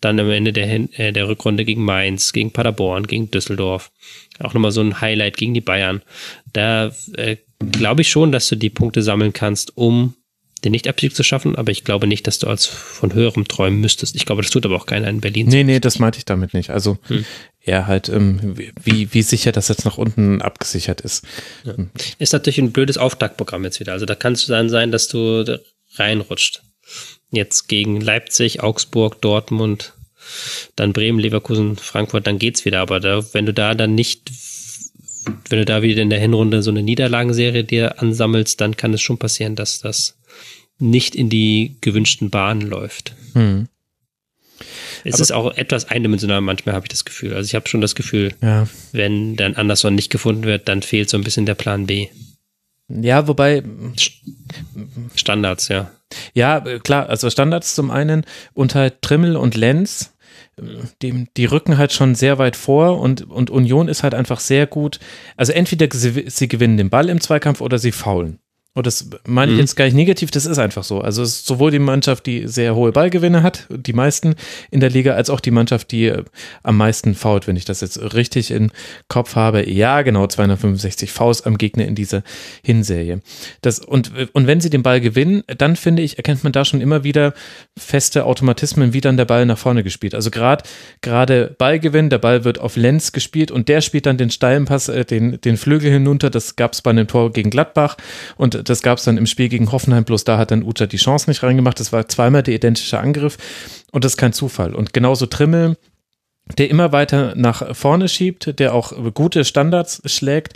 dann 0.00 0.18
am 0.18 0.30
Ende 0.30 0.54
der, 0.54 0.98
äh, 0.98 1.12
der 1.12 1.28
Rückrunde 1.28 1.66
gegen 1.66 1.84
Mainz, 1.84 2.32
gegen 2.32 2.50
Paderborn, 2.50 3.06
gegen 3.06 3.30
Düsseldorf. 3.30 3.90
Auch 4.40 4.54
nochmal 4.54 4.72
so 4.72 4.80
ein 4.80 5.02
Highlight 5.02 5.36
gegen 5.36 5.52
die 5.52 5.60
Bayern. 5.60 6.00
Da 6.54 6.90
äh, 7.12 7.36
glaube 7.58 8.00
ich 8.00 8.08
schon, 8.08 8.32
dass 8.32 8.48
du 8.48 8.56
die 8.56 8.70
Punkte 8.70 9.02
sammeln 9.02 9.34
kannst, 9.34 9.76
um 9.76 10.14
den 10.64 10.72
Nicht-Abstieg 10.72 11.14
zu 11.14 11.22
schaffen, 11.22 11.56
aber 11.56 11.70
ich 11.70 11.84
glaube 11.84 12.06
nicht, 12.06 12.26
dass 12.26 12.38
du 12.38 12.46
als 12.46 12.64
von 12.64 13.12
höherem 13.12 13.46
träumen 13.46 13.82
müsstest. 13.82 14.16
Ich 14.16 14.24
glaube, 14.24 14.40
das 14.40 14.50
tut 14.50 14.64
aber 14.64 14.76
auch 14.76 14.86
keiner 14.86 15.08
in 15.08 15.20
Berlin. 15.20 15.48
Nee, 15.48 15.62
nee, 15.62 15.78
das 15.78 15.98
meinte 15.98 16.18
ich 16.18 16.24
damit 16.24 16.54
nicht. 16.54 16.70
Also 16.70 16.96
hm. 17.08 17.26
eher 17.60 17.86
halt, 17.86 18.08
ähm, 18.08 18.56
wie, 18.82 19.12
wie 19.12 19.22
sicher 19.22 19.52
das 19.52 19.68
jetzt 19.68 19.84
nach 19.84 19.98
unten 19.98 20.40
abgesichert 20.40 21.02
ist. 21.02 21.22
Ja. 21.64 21.74
Ist 22.18 22.32
natürlich 22.32 22.58
ein 22.58 22.72
blödes 22.72 22.96
Auftaktprogramm 22.96 23.64
jetzt 23.64 23.78
wieder. 23.78 23.92
Also 23.92 24.06
da 24.06 24.14
kann 24.14 24.32
es 24.32 24.46
dann 24.46 24.70
sein, 24.70 24.90
dass 24.90 25.08
du 25.08 25.60
reinrutscht. 25.96 26.62
Jetzt 27.30 27.68
gegen 27.68 28.00
Leipzig, 28.00 28.62
Augsburg, 28.62 29.20
Dortmund, 29.20 29.94
dann 30.76 30.92
Bremen, 30.92 31.18
Leverkusen, 31.18 31.76
Frankfurt, 31.76 32.26
dann 32.26 32.38
geht's 32.38 32.64
wieder. 32.64 32.80
Aber 32.80 33.00
da, 33.00 33.22
wenn 33.32 33.46
du 33.46 33.52
da 33.52 33.74
dann 33.74 33.94
nicht 33.94 34.30
wenn 35.48 35.58
du 35.58 35.64
da 35.64 35.82
wieder 35.82 36.02
in 36.02 36.10
der 36.10 36.20
Hinrunde 36.20 36.62
so 36.62 36.70
eine 36.70 36.82
Niederlagenserie 36.82 37.64
dir 37.64 38.00
ansammelst, 38.00 38.60
dann 38.60 38.76
kann 38.76 38.94
es 38.94 39.02
schon 39.02 39.18
passieren, 39.18 39.56
dass 39.56 39.80
das 39.80 40.16
nicht 40.78 41.14
in 41.14 41.28
die 41.28 41.76
gewünschten 41.80 42.30
Bahnen 42.30 42.62
läuft. 42.62 43.14
Hm. 43.34 43.68
Es 45.04 45.14
Aber 45.14 45.22
ist 45.22 45.32
auch 45.32 45.56
etwas 45.56 45.88
eindimensional, 45.88 46.40
manchmal 46.40 46.74
habe 46.74 46.86
ich 46.86 46.90
das 46.90 47.04
Gefühl. 47.04 47.34
Also 47.34 47.46
ich 47.46 47.54
habe 47.54 47.68
schon 47.68 47.80
das 47.80 47.94
Gefühl, 47.94 48.34
ja. 48.42 48.68
wenn 48.92 49.36
dann 49.36 49.54
Anderson 49.54 49.94
nicht 49.94 50.10
gefunden 50.10 50.44
wird, 50.44 50.68
dann 50.68 50.82
fehlt 50.82 51.08
so 51.08 51.16
ein 51.16 51.24
bisschen 51.24 51.46
der 51.46 51.54
Plan 51.54 51.86
B. 51.86 52.08
Ja, 52.88 53.28
wobei. 53.28 53.62
Standards, 55.14 55.68
ja. 55.68 55.90
Ja, 56.32 56.60
klar, 56.78 57.08
also 57.08 57.28
Standards 57.28 57.74
zum 57.74 57.90
einen 57.90 58.24
und 58.54 58.74
halt 58.74 59.02
Trimmel 59.02 59.36
und 59.36 59.56
Lenz, 59.56 60.14
die, 61.02 61.26
die 61.36 61.44
rücken 61.44 61.76
halt 61.76 61.92
schon 61.92 62.14
sehr 62.14 62.38
weit 62.38 62.56
vor 62.56 62.98
und, 62.98 63.22
und 63.30 63.50
Union 63.50 63.88
ist 63.88 64.02
halt 64.02 64.14
einfach 64.14 64.40
sehr 64.40 64.66
gut. 64.66 64.98
Also 65.36 65.52
entweder 65.52 65.86
sie, 65.92 66.24
sie 66.28 66.48
gewinnen 66.48 66.76
den 66.76 66.90
Ball 66.90 67.08
im 67.10 67.20
Zweikampf 67.20 67.60
oder 67.60 67.78
sie 67.78 67.92
faulen. 67.92 68.40
Und 68.78 68.86
das 68.86 69.10
meine 69.26 69.50
ich 69.50 69.56
mhm. 69.56 69.62
jetzt 69.62 69.74
gar 69.74 69.86
nicht 69.86 69.96
negativ, 69.96 70.30
das 70.30 70.46
ist 70.46 70.56
einfach 70.58 70.84
so. 70.84 71.00
Also 71.00 71.20
es 71.20 71.30
ist 71.30 71.46
sowohl 71.46 71.72
die 71.72 71.80
Mannschaft, 71.80 72.26
die 72.26 72.46
sehr 72.46 72.76
hohe 72.76 72.92
Ballgewinne 72.92 73.42
hat, 73.42 73.66
die 73.70 73.92
meisten 73.92 74.36
in 74.70 74.78
der 74.78 74.88
Liga, 74.88 75.14
als 75.14 75.30
auch 75.30 75.40
die 75.40 75.50
Mannschaft, 75.50 75.90
die 75.90 76.04
äh, 76.04 76.22
am 76.62 76.76
meisten 76.76 77.16
fault, 77.16 77.48
wenn 77.48 77.56
ich 77.56 77.64
das 77.64 77.80
jetzt 77.80 78.14
richtig 78.14 78.52
im 78.52 78.70
Kopf 79.08 79.34
habe. 79.34 79.68
Ja, 79.68 80.02
genau, 80.02 80.28
265 80.28 81.10
Faust 81.10 81.44
am 81.44 81.58
Gegner 81.58 81.86
in 81.86 81.96
dieser 81.96 82.22
Hinserie. 82.62 83.20
Das, 83.62 83.80
und, 83.80 84.12
und 84.32 84.46
wenn 84.46 84.60
sie 84.60 84.70
den 84.70 84.84
Ball 84.84 85.00
gewinnen, 85.00 85.42
dann 85.48 85.74
finde 85.74 86.02
ich, 86.02 86.16
erkennt 86.16 86.44
man 86.44 86.52
da 86.52 86.64
schon 86.64 86.80
immer 86.80 87.02
wieder 87.02 87.34
feste 87.76 88.26
Automatismen, 88.26 88.92
wie 88.92 89.00
dann 89.00 89.16
der 89.16 89.24
Ball 89.24 89.44
nach 89.44 89.58
vorne 89.58 89.82
gespielt. 89.82 90.14
Also 90.14 90.30
gerade 90.30 90.62
gerade 91.02 91.52
Ballgewinn, 91.58 92.10
der 92.10 92.18
Ball 92.18 92.44
wird 92.44 92.60
auf 92.60 92.76
Lenz 92.76 93.10
gespielt 93.10 93.50
und 93.50 93.68
der 93.68 93.80
spielt 93.80 94.06
dann 94.06 94.18
den 94.18 94.30
steilen 94.30 94.66
Pass, 94.66 94.88
äh, 94.88 95.04
den, 95.04 95.40
den 95.40 95.56
Flügel 95.56 95.90
hinunter. 95.90 96.30
Das 96.30 96.54
gab 96.54 96.74
es 96.74 96.82
bei 96.82 96.90
einem 96.90 97.08
Tor 97.08 97.32
gegen 97.32 97.50
Gladbach 97.50 97.96
und 98.36 98.67
das 98.68 98.82
gab 98.82 98.98
es 98.98 99.04
dann 99.04 99.18
im 99.18 99.26
Spiel 99.26 99.48
gegen 99.48 99.72
Hoffenheim, 99.72 100.04
bloß 100.04 100.24
da 100.24 100.38
hat 100.38 100.50
dann 100.50 100.62
Uta 100.62 100.86
die 100.86 100.96
Chance 100.96 101.28
nicht 101.28 101.42
reingemacht. 101.42 101.80
Das 101.80 101.92
war 101.92 102.08
zweimal 102.08 102.42
der 102.42 102.54
identische 102.54 102.98
Angriff 102.98 103.38
und 103.92 104.04
das 104.04 104.12
ist 104.12 104.16
kein 104.16 104.32
Zufall. 104.32 104.74
Und 104.74 104.92
genauso 104.92 105.26
Trimmel, 105.26 105.76
der 106.56 106.70
immer 106.70 106.92
weiter 106.92 107.34
nach 107.36 107.76
vorne 107.76 108.08
schiebt, 108.08 108.58
der 108.58 108.74
auch 108.74 108.92
gute 109.12 109.44
Standards 109.44 110.00
schlägt. 110.06 110.54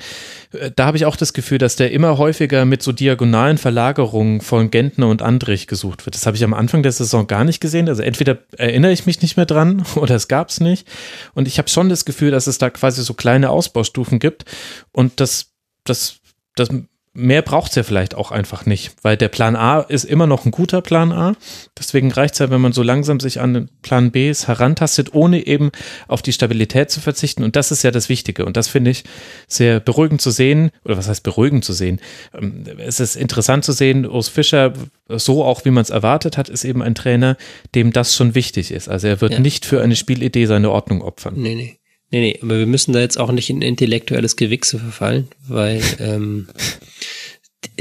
Da 0.76 0.86
habe 0.86 0.96
ich 0.96 1.04
auch 1.04 1.16
das 1.16 1.32
Gefühl, 1.32 1.58
dass 1.58 1.76
der 1.76 1.92
immer 1.92 2.16
häufiger 2.18 2.64
mit 2.64 2.82
so 2.82 2.92
diagonalen 2.92 3.58
Verlagerungen 3.58 4.40
von 4.40 4.70
Gentner 4.70 5.08
und 5.08 5.20
Andrich 5.20 5.66
gesucht 5.66 6.06
wird. 6.06 6.14
Das 6.14 6.26
habe 6.26 6.36
ich 6.36 6.44
am 6.44 6.54
Anfang 6.54 6.82
der 6.82 6.92
Saison 6.92 7.26
gar 7.26 7.44
nicht 7.44 7.60
gesehen. 7.60 7.88
Also 7.88 8.02
entweder 8.02 8.38
erinnere 8.56 8.92
ich 8.92 9.06
mich 9.06 9.20
nicht 9.20 9.36
mehr 9.36 9.46
dran 9.46 9.84
oder 9.96 10.14
es 10.14 10.28
gab 10.28 10.48
es 10.48 10.60
nicht. 10.60 10.88
Und 11.34 11.46
ich 11.46 11.58
habe 11.58 11.68
schon 11.68 11.88
das 11.88 12.04
Gefühl, 12.04 12.30
dass 12.30 12.46
es 12.46 12.58
da 12.58 12.70
quasi 12.70 13.02
so 13.02 13.14
kleine 13.14 13.50
Ausbaustufen 13.50 14.18
gibt. 14.18 14.44
Und 14.92 15.20
das, 15.20 15.52
das, 15.84 16.20
das 16.56 16.70
mehr 17.14 17.42
braucht 17.42 17.70
es 17.70 17.76
ja 17.76 17.82
vielleicht 17.82 18.14
auch 18.14 18.30
einfach 18.30 18.64
nicht, 18.64 18.92
weil 19.02 19.16
der 19.16 19.28
Plan 19.28 19.54
A 19.54 19.80
ist 19.80 20.04
immer 20.04 20.26
noch 20.26 20.46
ein 20.46 20.50
guter 20.50 20.80
Plan 20.80 21.12
A. 21.12 21.34
Deswegen 21.78 22.10
reicht 22.10 22.34
es 22.34 22.38
ja, 22.40 22.50
wenn 22.50 22.60
man 22.60 22.72
so 22.72 22.82
langsam 22.82 23.20
sich 23.20 23.40
an 23.40 23.54
den 23.54 23.68
Plan 23.82 24.10
B 24.10 24.32
herantastet, 24.32 25.12
ohne 25.12 25.46
eben 25.46 25.70
auf 26.08 26.22
die 26.22 26.32
Stabilität 26.32 26.90
zu 26.90 27.00
verzichten. 27.00 27.44
Und 27.44 27.54
das 27.54 27.70
ist 27.70 27.82
ja 27.82 27.90
das 27.90 28.08
Wichtige. 28.08 28.46
Und 28.46 28.56
das 28.56 28.68
finde 28.68 28.90
ich 28.90 29.04
sehr 29.46 29.80
beruhigend 29.80 30.22
zu 30.22 30.30
sehen. 30.30 30.70
Oder 30.84 30.96
was 30.96 31.08
heißt 31.08 31.22
beruhigend 31.22 31.64
zu 31.64 31.74
sehen? 31.74 32.00
Ähm, 32.34 32.64
es 32.78 32.98
ist 32.98 33.16
interessant 33.16 33.64
zu 33.64 33.72
sehen, 33.72 34.06
Urs 34.06 34.28
Fischer, 34.28 34.72
so 35.08 35.44
auch 35.44 35.64
wie 35.66 35.70
man 35.70 35.82
es 35.82 35.90
erwartet 35.90 36.38
hat, 36.38 36.48
ist 36.48 36.64
eben 36.64 36.82
ein 36.82 36.94
Trainer, 36.94 37.36
dem 37.74 37.92
das 37.92 38.16
schon 38.16 38.34
wichtig 38.34 38.70
ist. 38.70 38.88
Also 38.88 39.08
er 39.08 39.20
wird 39.20 39.32
ja. 39.32 39.40
nicht 39.40 39.66
für 39.66 39.82
eine 39.82 39.96
Spielidee 39.96 40.46
seine 40.46 40.70
Ordnung 40.70 41.02
opfern. 41.02 41.34
Nee, 41.36 41.54
nee. 41.54 41.78
Nee, 42.12 42.20
nee, 42.20 42.38
aber 42.42 42.58
wir 42.58 42.66
müssen 42.66 42.92
da 42.92 43.00
jetzt 43.00 43.18
auch 43.18 43.32
nicht 43.32 43.48
in 43.48 43.62
intellektuelles 43.62 44.36
Gewichse 44.36 44.78
verfallen, 44.78 45.28
weil 45.48 45.80
ähm, 45.98 46.46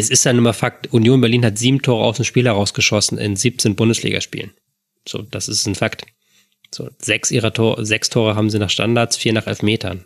es 0.02 0.10
ist 0.10 0.26
ja 0.26 0.34
nun 0.34 0.44
mal 0.44 0.54
Fakt, 0.54 0.92
Union 0.92 1.22
Berlin 1.22 1.46
hat 1.46 1.58
sieben 1.58 1.82
Tore 1.82 2.04
aus 2.04 2.18
dem 2.18 2.26
Spiel 2.26 2.46
herausgeschossen 2.46 3.18
in 3.18 3.36
17 3.36 3.76
Bundesligaspielen. 3.76 4.52
So, 5.08 5.22
das 5.22 5.48
ist 5.48 5.68
ein 5.68 5.76
Fakt. 5.76 6.06
So, 6.74 6.90
sechs 7.00 7.32
ihrer 7.32 7.54
Tore, 7.54 7.86
sechs 7.86 8.10
Tore 8.10 8.36
haben 8.36 8.50
sie 8.50 8.60
nach 8.60 8.70
Standards, 8.70 9.18
vier 9.18 9.34
nach 9.34 9.48
Elfmetern. 9.48 10.06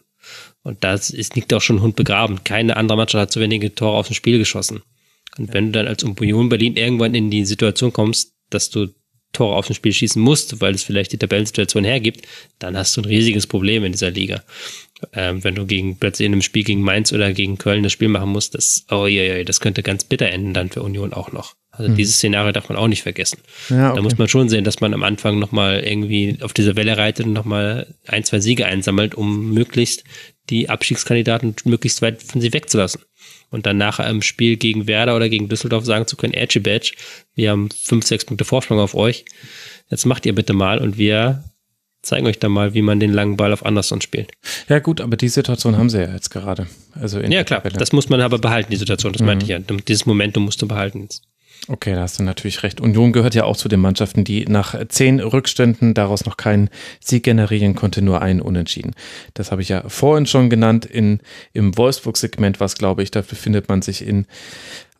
Und 0.64 0.84
das 0.84 1.12
ist, 1.12 1.36
liegt 1.36 1.54
auch 1.54 1.62
schon 1.62 1.82
Hund 1.82 1.96
begraben. 1.96 2.44
Keine 2.44 2.76
andere 2.78 2.98
Mannschaft 2.98 3.22
hat 3.22 3.32
so 3.32 3.40
wenige 3.40 3.74
Tore 3.74 3.98
aus 3.98 4.08
dem 4.08 4.16
Spiel 4.16 4.38
geschossen. 4.38 4.82
Und 5.38 5.54
wenn 5.54 5.68
du 5.68 5.72
dann 5.74 5.88
als 5.88 6.04
Union 6.04 6.50
Berlin 6.50 6.76
irgendwann 6.76 7.16
in 7.16 7.30
die 7.30 7.46
Situation 7.46 7.94
kommst, 7.94 8.34
dass 8.50 8.70
du 8.70 8.88
Tore 9.32 9.56
auf 9.56 9.68
dem 9.68 9.76
Spiel 9.76 9.94
schießen 9.94 10.22
musst, 10.22 10.62
weil 10.62 10.74
es 10.74 10.84
vielleicht 10.84 11.12
die 11.12 11.18
Tabellensituation 11.18 11.84
hergibt, 11.84 12.26
dann 12.58 12.76
hast 12.76 12.98
du 12.98 13.02
ein 13.02 13.06
riesiges 13.06 13.48
Problem 13.48 13.84
in 13.84 13.92
dieser 13.92 14.12
Liga. 14.12 14.44
Ähm, 15.14 15.44
wenn 15.44 15.56
du 15.56 15.66
gegen 15.66 15.98
plötzlich 15.98 16.26
in 16.26 16.32
einem 16.32 16.42
Spiel 16.42 16.64
gegen 16.64 16.82
Mainz 16.82 17.12
oder 17.12 17.34
gegen 17.34 17.58
Köln 17.58 17.84
das 17.84 17.92
Spiel 17.92 18.08
machen 18.08 18.30
musst, 18.30 18.56
das, 18.56 18.86
oh 18.90 19.08
je, 19.08 19.38
je, 19.38 19.44
das 19.44 19.60
könnte 19.60 19.84
ganz 19.84 20.06
bitter 20.06 20.28
enden 20.28 20.54
dann 20.54 20.70
für 20.70 20.84
Union 20.84 21.14
auch 21.14 21.32
noch. 21.32 21.56
Also 21.72 21.90
hm. 21.90 21.98
dieses 21.98 22.16
Szenario 22.16 22.54
darf 22.54 22.70
man 22.70 22.78
auch 22.78 22.88
nicht 22.88 23.04
vergessen. 23.04 23.40
Ja, 23.70 23.90
okay. 23.90 23.98
Da 23.98 24.02
muss 24.02 24.18
man 24.18 24.30
schon 24.30 24.48
sehen, 24.48 24.64
dass 24.64 24.80
man 24.80 24.94
am 24.94 25.04
Anfang 25.04 25.38
nochmal 25.38 25.82
irgendwie 25.82 26.38
auf 26.42 26.54
dieser 26.54 26.78
Welle 26.78 26.98
reitet 26.98 27.26
und 27.26 27.34
nochmal 27.34 27.94
ein, 28.08 28.24
zwei 28.24 28.40
Siege 28.40 28.66
einsammelt, 28.66 29.16
um 29.16 29.54
möglichst 29.54 30.06
die 30.50 30.70
Abstiegskandidaten 30.70 31.56
möglichst 31.66 32.02
weit 32.02 32.24
von 32.24 32.40
sie 32.40 32.54
wegzulassen 32.54 33.02
und 33.50 33.66
dann 33.66 33.78
nachher 33.78 34.10
im 34.10 34.22
Spiel 34.22 34.58
gegen 34.58 34.88
Werder 34.88 35.16
oder 35.16 35.30
gegen 35.30 35.50
Düsseldorf 35.50 35.86
sagen 35.86 36.08
zu 36.08 36.16
können, 36.16 36.34
Edgy 36.34 36.60
Badge, 36.60 36.94
wir 37.36 37.52
haben 37.52 37.70
fünf, 37.70 38.06
sechs 38.06 38.26
Punkte 38.26 38.46
Vorsprung 38.46 38.80
auf 38.80 38.96
euch. 38.96 39.26
Jetzt 39.90 40.06
macht 40.06 40.26
ihr 40.26 40.34
bitte 40.34 40.54
mal 40.54 40.80
und 40.80 40.98
wir 40.98 41.44
zeigen 42.06 42.28
euch 42.28 42.40
dann 42.40 42.52
mal, 42.52 42.74
wie 42.74 42.82
man 42.82 43.00
den 43.00 43.14
langen 43.14 43.38
Ball 43.38 43.54
auf 43.54 43.66
Anderson 43.66 44.02
spielt. 44.02 44.32
Ja 44.70 44.80
gut, 44.80 45.02
aber 45.02 45.18
die 45.18 45.30
Situation 45.30 45.78
haben 45.78 45.90
sie 45.90 46.02
ja 46.02 46.14
jetzt 46.14 46.30
gerade. 46.30 46.68
Also 46.94 47.20
ja 47.20 47.44
klar, 47.44 47.62
das 47.62 47.92
muss 47.92 48.10
man 48.10 48.22
aber 48.22 48.40
behalten, 48.40 48.72
die 48.72 48.78
Situation, 48.78 49.14
das 49.14 49.22
mhm. 49.22 49.28
meinte 49.28 49.44
ich 49.44 49.50
ja. 49.50 49.60
Dieses 49.60 50.06
Momentum 50.06 50.46
musst 50.46 50.62
du 50.62 50.68
behalten 50.68 51.04
jetzt. 51.04 51.24
Okay, 51.68 51.96
da 51.96 52.02
hast 52.02 52.20
du 52.20 52.24
natürlich 52.24 52.62
recht. 52.62 52.80
Union 52.80 53.12
gehört 53.12 53.34
ja 53.34 53.46
auch 53.46 53.58
zu 53.58 53.68
den 53.68 53.80
Mannschaften, 53.80 54.24
die 54.24 54.46
nach 54.46 54.76
zehn 54.88 55.20
Rückständen 55.20 55.96
daraus 55.96 56.26
noch 56.26 56.38
keinen 56.38 56.70
Sieg 57.00 57.24
generieren 57.24 57.74
konnte, 57.74 58.04
nur 58.04 58.22
einen 58.22 58.40
Unentschieden. 58.42 58.94
Das 59.34 59.52
habe 59.52 59.64
ich 59.64 59.70
ja 59.70 59.88
vorhin 59.90 60.28
schon 60.28 60.52
genannt 60.52 60.86
in, 60.86 61.22
im 61.54 61.76
Wolfsburg-Segment, 61.76 62.60
was 62.60 62.76
glaube 62.76 63.02
ich, 63.02 63.10
da 63.10 63.22
befindet 63.22 63.68
man 63.68 63.82
sich 63.82 64.06
in 64.06 64.28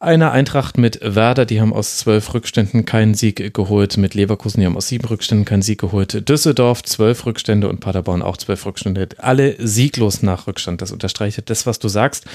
einer 0.06 0.32
Eintracht 0.32 0.78
mit 0.78 1.00
Werder, 1.02 1.46
die 1.46 1.60
haben 1.60 1.74
aus 1.74 1.98
zwölf 1.98 2.34
Rückständen 2.34 2.86
keinen 2.86 3.14
Sieg 3.14 3.54
geholt. 3.54 3.98
Mit 3.98 4.14
Leverkusen, 4.14 4.62
die 4.62 4.66
haben 4.66 4.78
aus 4.78 4.88
sieben 4.88 5.06
Rückständen 5.06 5.44
keinen 5.44 5.62
Sieg 5.62 5.82
geholt. 5.82 6.30
Düsseldorf 6.30 6.84
zwölf 6.84 7.26
Rückstände 7.26 7.68
und 7.68 7.80
Paderborn 7.80 8.22
auch 8.22 8.38
zwölf 8.38 8.66
Rückstände. 8.66 9.10
Alle 9.18 9.56
sieglos 9.60 10.22
nach 10.22 10.48
Rückstand. 10.48 10.82
Das 10.82 10.92
unterstreicht 10.92 11.50
das, 11.50 11.66
was 11.66 11.80
du 11.80 11.88
sagst. 11.88 12.26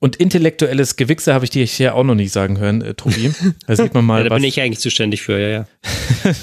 Und 0.00 0.16
intellektuelles 0.16 0.96
Gewichse 0.96 1.32
habe 1.32 1.44
ich 1.44 1.50
dir 1.50 1.64
hier 1.64 1.94
auch 1.94 2.04
noch 2.04 2.16
nicht 2.16 2.32
sagen 2.32 2.58
hören, 2.58 2.82
äh, 2.82 2.94
Tobi. 2.94 3.32
Da 3.66 3.76
sieht 3.76 3.94
man 3.94 4.04
mal. 4.04 4.18
ja, 4.18 4.24
da 4.24 4.30
was, 4.30 4.36
bin 4.36 4.48
ich 4.48 4.60
eigentlich 4.60 4.80
zuständig 4.80 5.22
für, 5.22 5.38
ja, 5.38 5.48
ja. 5.48 5.66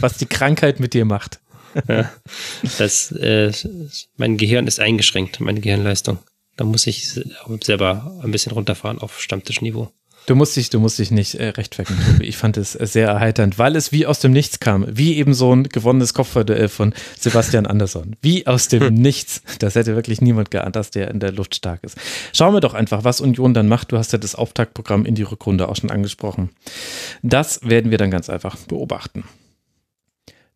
was 0.00 0.16
die 0.16 0.26
Krankheit 0.26 0.80
mit 0.80 0.94
dir 0.94 1.04
macht. 1.04 1.40
ja, 1.88 2.10
das, 2.78 3.12
äh, 3.12 3.52
mein 4.16 4.36
Gehirn 4.36 4.66
ist 4.66 4.80
eingeschränkt, 4.80 5.40
meine 5.40 5.60
Gehirnleistung. 5.60 6.18
Da 6.56 6.64
muss 6.64 6.86
ich 6.86 7.18
selber 7.62 8.20
ein 8.22 8.30
bisschen 8.30 8.52
runterfahren 8.52 8.98
auf 8.98 9.20
Stammtischniveau. 9.20 9.90
Du 10.26 10.34
musst 10.34 10.54
dich, 10.56 10.70
du 10.70 10.78
musst 10.78 10.98
dich 10.98 11.10
nicht 11.10 11.34
äh, 11.34 11.48
rechtfertigen, 11.48 11.98
Tobi. 12.06 12.26
Ich 12.26 12.36
fand 12.36 12.56
es 12.56 12.72
sehr 12.72 13.08
erheiternd, 13.08 13.58
weil 13.58 13.74
es 13.74 13.90
wie 13.90 14.06
aus 14.06 14.20
dem 14.20 14.32
Nichts 14.32 14.60
kam. 14.60 14.86
Wie 14.88 15.16
eben 15.16 15.34
so 15.34 15.54
ein 15.54 15.64
gewonnenes 15.64 16.14
Kopfballduell 16.14 16.68
von 16.68 16.94
Sebastian 17.18 17.66
Andersson. 17.66 18.16
Wie 18.22 18.46
aus 18.46 18.68
dem 18.68 18.94
Nichts. 18.94 19.42
Das 19.58 19.74
hätte 19.74 19.96
wirklich 19.96 20.20
niemand 20.20 20.50
geahnt, 20.50 20.76
dass 20.76 20.90
der 20.90 21.10
in 21.10 21.20
der 21.20 21.32
Luft 21.32 21.54
stark 21.54 21.82
ist. 21.82 21.96
Schauen 22.32 22.54
wir 22.54 22.60
doch 22.60 22.74
einfach, 22.74 23.04
was 23.04 23.20
Union 23.20 23.54
dann 23.54 23.68
macht. 23.68 23.92
Du 23.92 23.98
hast 23.98 24.12
ja 24.12 24.18
das 24.18 24.34
Auftaktprogramm 24.34 25.04
in 25.04 25.14
die 25.14 25.22
Rückrunde 25.22 25.68
auch 25.68 25.76
schon 25.76 25.90
angesprochen. 25.90 26.50
Das 27.22 27.60
werden 27.62 27.90
wir 27.90 27.98
dann 27.98 28.10
ganz 28.10 28.30
einfach 28.30 28.56
beobachten. 28.56 29.24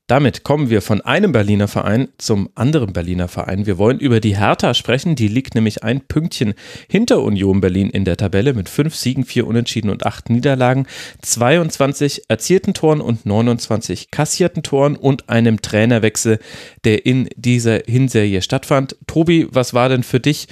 Damit 0.06 0.44
kommen 0.44 0.68
wir 0.68 0.82
von 0.82 1.00
einem 1.00 1.32
Berliner 1.32 1.66
Verein 1.66 2.08
zum 2.18 2.50
anderen 2.54 2.92
Berliner 2.92 3.26
Verein. 3.26 3.64
Wir 3.64 3.78
wollen 3.78 3.98
über 3.98 4.20
die 4.20 4.36
Hertha 4.36 4.74
sprechen. 4.74 5.16
Die 5.16 5.28
liegt 5.28 5.54
nämlich 5.54 5.82
ein 5.82 6.02
Pünktchen 6.02 6.52
hinter 6.90 7.22
Union 7.22 7.62
Berlin 7.62 7.88
in 7.88 8.04
der 8.04 8.18
Tabelle 8.18 8.52
mit 8.52 8.68
fünf 8.68 8.94
Siegen, 8.94 9.24
vier 9.24 9.46
Unentschieden 9.46 9.88
und 9.88 10.04
acht 10.04 10.28
Niederlagen, 10.28 10.86
22 11.22 12.24
erzielten 12.28 12.74
Toren 12.74 13.00
und 13.00 13.24
29 13.24 14.10
kassierten 14.10 14.62
Toren 14.62 14.96
und 14.96 15.30
einem 15.30 15.62
Trainerwechsel, 15.62 16.38
der 16.84 17.06
in 17.06 17.30
dieser 17.36 17.80
Hinserie 17.86 18.42
stattfand. 18.42 18.96
Tobi, 19.06 19.46
was 19.52 19.72
war 19.72 19.88
denn 19.88 20.02
für 20.02 20.20
dich 20.20 20.48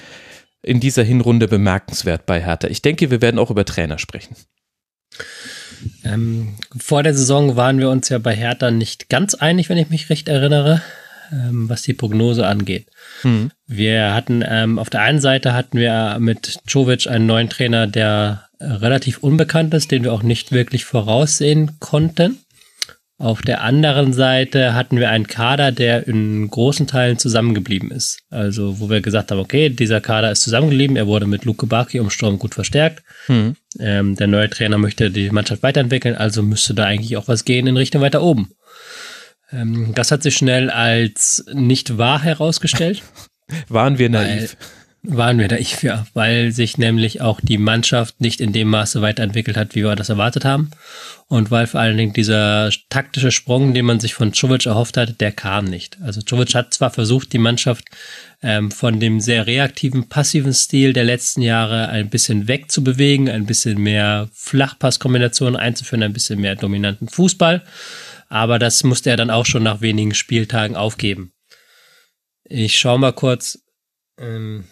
in 0.63 0.81
dieser 0.81 1.03
Hinrunde 1.03 1.47
bemerkenswert 1.47 2.25
bei 2.25 2.41
Hertha? 2.41 2.69
Ich 2.69 2.81
denke, 2.81 3.11
wir 3.11 3.21
werden 3.21 3.39
auch 3.39 3.51
über 3.51 3.67
Trainer 3.67 3.99
sprechen. 3.99 4.35
Ähm, 6.05 6.55
vor 6.77 7.03
der 7.03 7.15
Saison 7.15 7.57
waren 7.57 7.79
wir 7.79 7.91
uns 7.91 8.09
ja 8.09 8.19
bei 8.19 8.35
Hertha 8.35 8.71
nicht 8.71 9.09
ganz 9.09 9.35
einig, 9.35 9.69
wenn 9.69 9.79
ich 9.79 9.91
mich 9.91 10.11
recht 10.11 10.29
erinnere, 10.29 10.83
ähm, 11.33 11.69
was 11.69 11.83
die 11.83 11.95
Prognose 11.95 12.47
angeht. 12.47 12.87
Mhm. 13.23 13.51
Wir 13.67 14.15
hatten 14.15 14.45
ähm, 14.47 14.79
auf 14.79 14.91
der 14.91 15.03
einen 15.03 15.21
Seite 15.21 15.55
hatten 15.55 15.79
wir 15.79 16.19
mit 16.21 16.59
Jovic 16.67 17.07
einen 17.07 17.27
neuen 17.27 17.49
Trainer, 17.49 17.87
der 17.87 18.49
relativ 18.61 19.19
unbekannt 19.19 19.75
ist, 19.75 19.91
den 19.91 20.05
wir 20.05 20.13
auch 20.13 20.23
nicht 20.23 20.53
wirklich 20.53 20.85
voraussehen 20.85 21.73
konnten. 21.81 22.39
Auf 23.23 23.41
der 23.41 23.63
anderen 23.63 24.13
Seite 24.13 24.75
hatten 24.75 24.99
wir 24.99 25.09
einen 25.09 25.29
Kader, 25.29 25.71
der 25.71 26.09
in 26.09 26.49
großen 26.51 26.89
Teilen 26.89 27.19
zusammengeblieben 27.19 27.93
ist. 27.93 28.19
Also, 28.31 28.81
wo 28.81 28.91
wir 28.91 29.01
gesagt 29.01 29.31
haben, 29.31 29.39
okay, 29.39 29.69
dieser 29.69 30.01
Kader 30.01 30.33
ist 30.33 30.43
zusammengeblieben, 30.43 30.97
er 30.97 31.07
wurde 31.07 31.29
mit 31.29 31.45
Luke 31.45 31.69
Baki 31.69 32.01
um 32.01 32.11
Sturm 32.11 32.41
gut 32.41 32.57
verstärkt. 32.57 33.05
Mhm. 33.29 33.55
Ähm, 33.79 34.17
der 34.17 34.27
neue 34.27 34.51
Trainer 34.51 34.77
möchte 34.77 35.13
die 35.13 35.31
Mannschaft 35.31 35.63
weiterentwickeln, 35.63 36.17
also 36.17 36.43
müsste 36.43 36.75
da 36.75 36.87
eigentlich 36.87 37.17
auch 37.17 37.29
was 37.29 37.45
gehen 37.45 37.69
in 37.69 37.77
Richtung 37.77 38.03
weiter 38.03 38.23
oben. 38.23 38.51
Ähm, 39.53 39.93
das 39.95 40.11
hat 40.11 40.25
sich 40.25 40.35
schnell 40.37 40.69
als 40.69 41.45
nicht 41.53 41.99
wahr 41.99 42.21
herausgestellt. 42.25 43.05
Waren 43.69 43.99
wir 43.99 44.11
naiv? 44.11 44.57
Waren 45.05 45.39
wir 45.39 45.49
naiv, 45.49 45.83
ja, 45.83 46.07
weil 46.15 46.53
sich 46.53 46.79
nämlich 46.79 47.21
auch 47.21 47.41
die 47.41 47.59
Mannschaft 47.59 48.21
nicht 48.21 48.41
in 48.41 48.53
dem 48.53 48.69
Maße 48.69 49.03
weiterentwickelt 49.03 49.57
hat, 49.57 49.75
wie 49.75 49.83
wir 49.83 49.97
das 49.97 50.11
erwartet 50.11 50.45
haben. 50.45 50.71
Und 51.27 51.51
weil 51.51 51.67
vor 51.67 51.81
allen 51.81 51.97
Dingen 51.97 52.13
dieser 52.13 52.71
taktische 52.89 53.33
Sprung, 53.33 53.75
den 53.75 53.85
man 53.85 53.99
sich 53.99 54.15
von 54.15 54.33
Czovic 54.33 54.67
erhofft 54.67 54.97
hat, 54.97 55.21
der 55.21 55.33
kam 55.33 55.65
nicht. 55.65 55.99
Also 56.03 56.23
Czovic 56.23 56.55
hat 56.55 56.73
zwar 56.73 56.91
versucht, 56.91 57.33
die 57.33 57.39
Mannschaft 57.39 57.85
ähm, 58.43 58.71
von 58.71 59.01
dem 59.01 59.19
sehr 59.19 59.47
reaktiven, 59.49 60.09
passiven 60.09 60.55
Stil 60.55 60.93
der 60.93 61.05
letzten 61.05 61.43
Jahre 61.43 61.89
ein 61.89 62.09
bisschen 62.09 62.47
wegzubewegen, 62.47 63.29
ein 63.29 63.47
bisschen 63.47 63.83
mehr 63.83 64.29
Flachpasskombinationen 64.33 65.57
einzuführen, 65.57 66.05
ein 66.05 66.13
bisschen 66.13 66.41
mehr 66.41 66.55
dominanten 66.55 67.09
Fußball. 67.09 67.65
Aber 68.29 68.61
das 68.61 68.85
musste 68.85 69.11
er 69.11 69.17
dann 69.17 69.31
auch 69.31 69.47
schon 69.47 69.65
nach 69.65 69.81
wenigen 69.81 70.15
Spieltagen 70.15 70.77
aufgeben. 70.77 71.33
Ich 72.45 72.79
schaue 72.79 73.01
mal 73.01 73.13
kurz. 73.13 73.59
Ähm 74.17 74.65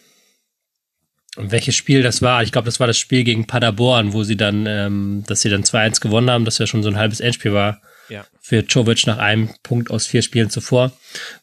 welches 1.36 1.76
Spiel 1.76 2.02
das 2.02 2.22
war? 2.22 2.42
Ich 2.42 2.52
glaube, 2.52 2.66
das 2.66 2.80
war 2.80 2.86
das 2.86 2.98
Spiel 2.98 3.24
gegen 3.24 3.46
Paderborn, 3.46 4.12
wo 4.12 4.24
sie 4.24 4.36
dann, 4.36 4.66
ähm, 4.66 5.24
dass 5.26 5.42
sie 5.42 5.48
dann 5.48 5.62
2-1 5.62 6.00
gewonnen 6.00 6.30
haben, 6.30 6.44
das 6.44 6.58
ja 6.58 6.66
schon 6.66 6.82
so 6.82 6.88
ein 6.88 6.96
halbes 6.96 7.20
Endspiel 7.20 7.52
war. 7.52 7.80
Ja. 8.08 8.24
Für 8.40 8.66
Czovic 8.66 9.06
nach 9.06 9.18
einem 9.18 9.50
Punkt 9.62 9.90
aus 9.90 10.06
vier 10.06 10.22
Spielen 10.22 10.50
zuvor, 10.50 10.92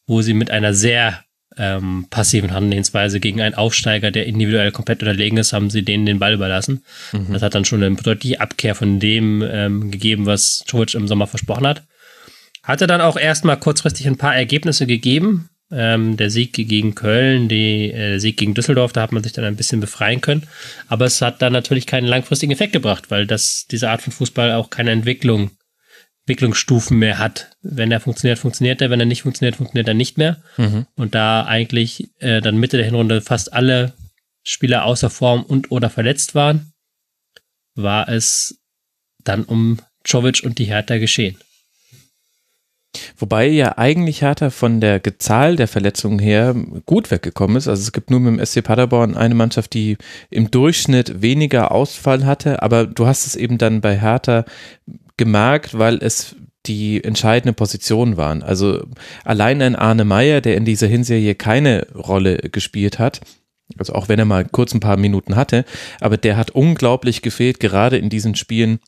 wo 0.05 0.21
sie 0.21 0.33
mit 0.33 0.51
einer 0.51 0.73
sehr 0.73 1.23
ähm, 1.57 2.07
passiven 2.09 2.51
Handlungsweise 2.51 3.19
gegen 3.19 3.41
einen 3.41 3.55
Aufsteiger, 3.55 4.11
der 4.11 4.27
individuell 4.27 4.71
komplett 4.71 5.01
unterlegen 5.01 5.37
ist, 5.37 5.53
haben 5.53 5.69
sie 5.69 5.83
denen 5.83 6.05
den 6.05 6.19
Ball 6.19 6.33
überlassen. 6.33 6.83
Mhm. 7.13 7.33
Das 7.33 7.41
hat 7.41 7.55
dann 7.55 7.65
schon 7.65 7.81
eine 7.81 7.95
deutliche 7.95 8.41
Abkehr 8.41 8.75
von 8.75 8.99
dem 8.99 9.43
ähm, 9.49 9.89
gegeben, 9.89 10.25
was 10.25 10.63
Czovic 10.67 10.93
im 10.93 11.07
Sommer 11.07 11.27
versprochen 11.27 11.65
hat. 11.65 11.83
Hatte 12.61 12.85
dann 12.85 13.01
auch 13.01 13.17
erstmal 13.17 13.57
kurzfristig 13.57 14.07
ein 14.07 14.17
paar 14.17 14.35
Ergebnisse 14.35 14.85
gegeben, 14.85 15.49
ähm, 15.71 16.17
der 16.17 16.29
Sieg 16.29 16.53
gegen 16.53 16.95
Köln, 16.95 17.49
die, 17.49 17.91
äh, 17.91 18.11
der 18.11 18.19
Sieg 18.19 18.37
gegen 18.37 18.53
Düsseldorf, 18.53 18.93
da 18.93 19.01
hat 19.01 19.11
man 19.11 19.23
sich 19.23 19.33
dann 19.33 19.45
ein 19.45 19.55
bisschen 19.55 19.79
befreien 19.79 20.21
können. 20.21 20.43
Aber 20.87 21.05
es 21.05 21.21
hat 21.21 21.41
dann 21.41 21.53
natürlich 21.53 21.85
keinen 21.85 22.07
langfristigen 22.07 22.51
Effekt 22.51 22.73
gebracht, 22.73 23.11
weil 23.11 23.27
das, 23.27 23.65
diese 23.69 23.89
Art 23.89 24.01
von 24.01 24.13
Fußball 24.13 24.53
auch 24.53 24.69
keine 24.69 24.91
Entwicklung, 24.91 25.51
Entwicklungsstufen 26.21 26.97
mehr 26.97 27.19
hat. 27.19 27.51
Wenn 27.61 27.91
er 27.91 27.99
funktioniert, 27.99 28.39
funktioniert 28.39 28.81
er. 28.81 28.89
Wenn 28.89 28.99
er 28.99 29.05
nicht 29.05 29.21
funktioniert, 29.21 29.55
funktioniert 29.55 29.87
er 29.87 29.93
nicht 29.93 30.17
mehr. 30.17 30.41
Mhm. 30.57 30.85
Und 30.95 31.15
da 31.15 31.45
eigentlich 31.45 32.09
äh, 32.19 32.41
dann 32.41 32.57
Mitte 32.57 32.77
der 32.77 32.85
Hinrunde 32.85 33.21
fast 33.21 33.53
alle 33.53 33.93
Spieler 34.43 34.85
außer 34.85 35.09
Form 35.09 35.43
und 35.43 35.71
oder 35.71 35.89
verletzt 35.89 36.35
waren, 36.35 36.73
war 37.75 38.09
es 38.09 38.59
dann 39.23 39.43
um 39.43 39.79
Czovic 40.05 40.41
und 40.43 40.57
die 40.57 40.65
Hertha 40.65 40.97
geschehen. 40.97 41.37
Wobei 43.17 43.47
ja 43.47 43.77
eigentlich 43.77 44.21
Hertha 44.21 44.49
von 44.49 44.81
der 44.81 45.01
Zahl 45.19 45.55
der 45.55 45.67
Verletzungen 45.67 46.19
her 46.19 46.55
gut 46.85 47.11
weggekommen 47.11 47.57
ist. 47.57 47.67
Also 47.67 47.81
es 47.81 47.91
gibt 47.91 48.11
nur 48.11 48.19
mit 48.19 48.39
dem 48.39 48.45
SC 48.45 48.63
Paderborn 48.63 49.15
eine 49.15 49.35
Mannschaft, 49.35 49.73
die 49.73 49.97
im 50.29 50.51
Durchschnitt 50.51 51.21
weniger 51.21 51.71
Ausfall 51.71 52.25
hatte, 52.25 52.61
aber 52.61 52.85
du 52.85 53.07
hast 53.07 53.25
es 53.25 53.35
eben 53.35 53.57
dann 53.57 53.81
bei 53.81 53.99
Hertha 53.99 54.45
gemerkt, 55.17 55.77
weil 55.77 55.97
es 56.01 56.35
die 56.67 57.03
entscheidende 57.03 57.53
Position 57.53 58.17
waren. 58.17 58.43
Also 58.43 58.85
allein 59.23 59.61
ein 59.61 59.75
Arne 59.75 60.05
Meyer, 60.05 60.41
der 60.41 60.57
in 60.57 60.65
dieser 60.65 60.87
Hinserie 60.87 61.35
keine 61.35 61.87
Rolle 61.95 62.37
gespielt 62.37 62.99
hat, 62.99 63.21
also 63.77 63.93
auch 63.93 64.09
wenn 64.09 64.19
er 64.19 64.25
mal 64.25 64.45
kurz 64.45 64.73
ein 64.73 64.79
paar 64.79 64.97
Minuten 64.97 65.35
hatte, 65.35 65.65
aber 65.99 66.17
der 66.17 66.37
hat 66.37 66.51
unglaublich 66.51 67.21
gefehlt, 67.21 67.59
gerade 67.59 67.97
in 67.97 68.09
diesen 68.09 68.35
Spielen, 68.35 68.79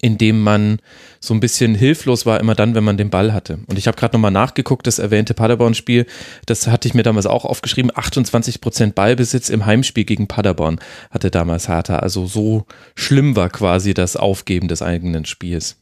in 0.00 0.18
dem 0.18 0.42
man 0.42 0.78
so 1.20 1.34
ein 1.34 1.40
bisschen 1.40 1.74
hilflos 1.74 2.26
war, 2.26 2.40
immer 2.40 2.54
dann, 2.54 2.74
wenn 2.74 2.84
man 2.84 2.96
den 2.96 3.10
Ball 3.10 3.32
hatte. 3.32 3.60
Und 3.66 3.78
ich 3.78 3.86
habe 3.86 3.96
gerade 3.96 4.14
nochmal 4.14 4.30
nachgeguckt, 4.30 4.86
das 4.86 4.98
erwähnte 4.98 5.34
Paderborn-Spiel, 5.34 6.06
das 6.46 6.66
hatte 6.66 6.86
ich 6.86 6.94
mir 6.94 7.02
damals 7.02 7.26
auch 7.26 7.44
aufgeschrieben, 7.44 7.90
28 7.94 8.60
Prozent 8.60 8.94
Ballbesitz 8.94 9.48
im 9.48 9.66
Heimspiel 9.66 10.04
gegen 10.04 10.28
Paderborn 10.28 10.78
hatte 11.10 11.30
damals 11.30 11.68
Hertha. 11.68 11.98
Also 11.98 12.26
so 12.26 12.66
schlimm 12.94 13.34
war 13.34 13.50
quasi 13.50 13.94
das 13.94 14.16
Aufgeben 14.16 14.68
des 14.68 14.82
eigenen 14.82 15.24
Spiels. 15.24 15.76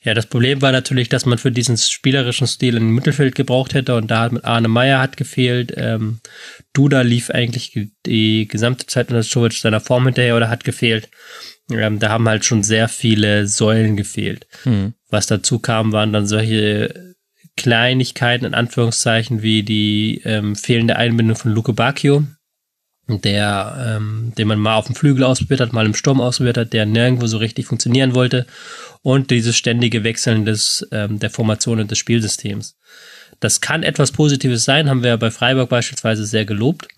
Ja, 0.00 0.14
das 0.14 0.26
Problem 0.26 0.62
war 0.62 0.70
natürlich, 0.70 1.08
dass 1.08 1.26
man 1.26 1.38
für 1.38 1.50
diesen 1.50 1.76
spielerischen 1.76 2.46
Stil 2.46 2.76
ein 2.76 2.90
Mittelfeld 2.90 3.34
gebraucht 3.34 3.74
hätte 3.74 3.96
und 3.96 4.10
da 4.10 4.20
hat 4.20 4.44
Arne 4.44 4.68
Meyer 4.68 5.00
hat 5.00 5.16
gefehlt. 5.16 5.74
Ähm, 5.76 6.20
Duda 6.72 7.02
lief 7.02 7.30
eigentlich 7.30 7.78
die 8.06 8.46
gesamte 8.46 8.86
Zeit 8.86 9.08
unter 9.10 9.22
Jovic 9.22 9.54
seiner 9.54 9.80
Form 9.80 10.06
hinterher 10.06 10.36
oder 10.36 10.50
hat 10.50 10.62
gefehlt. 10.62 11.10
Ähm, 11.70 11.98
da 11.98 12.08
haben 12.08 12.28
halt 12.28 12.44
schon 12.44 12.62
sehr 12.62 12.88
viele 12.88 13.46
Säulen 13.46 13.96
gefehlt. 13.96 14.46
Mhm. 14.64 14.94
Was 15.10 15.26
dazu 15.26 15.58
kam, 15.58 15.92
waren 15.92 16.12
dann 16.12 16.26
solche 16.26 17.14
Kleinigkeiten 17.56 18.46
in 18.46 18.54
Anführungszeichen 18.54 19.42
wie 19.42 19.62
die 19.62 20.22
ähm, 20.24 20.56
fehlende 20.56 20.96
Einbindung 20.96 21.36
von 21.36 21.52
Luke 21.52 21.72
Bacchio, 21.72 22.24
der, 23.08 23.96
ähm, 23.96 24.32
den 24.38 24.48
man 24.48 24.58
mal 24.58 24.76
auf 24.76 24.86
dem 24.86 24.94
Flügel 24.94 25.24
ausprobiert 25.24 25.60
hat, 25.60 25.72
mal 25.72 25.86
im 25.86 25.94
Sturm 25.94 26.20
ausprobiert 26.20 26.56
hat, 26.56 26.72
der 26.72 26.86
nirgendwo 26.86 27.26
so 27.26 27.38
richtig 27.38 27.66
funktionieren 27.66 28.14
wollte 28.14 28.46
und 29.02 29.30
dieses 29.30 29.56
ständige 29.56 30.04
Wechseln 30.04 30.44
des, 30.44 30.86
ähm, 30.92 31.18
der 31.18 31.30
Formation 31.30 31.80
und 31.80 31.90
des 31.90 31.98
Spielsystems. 31.98 32.76
Das 33.40 33.60
kann 33.60 33.82
etwas 33.82 34.12
Positives 34.12 34.64
sein, 34.64 34.88
haben 34.88 35.02
wir 35.02 35.16
bei 35.16 35.30
Freiburg 35.30 35.68
beispielsweise 35.68 36.26
sehr 36.26 36.44
gelobt. 36.44 36.88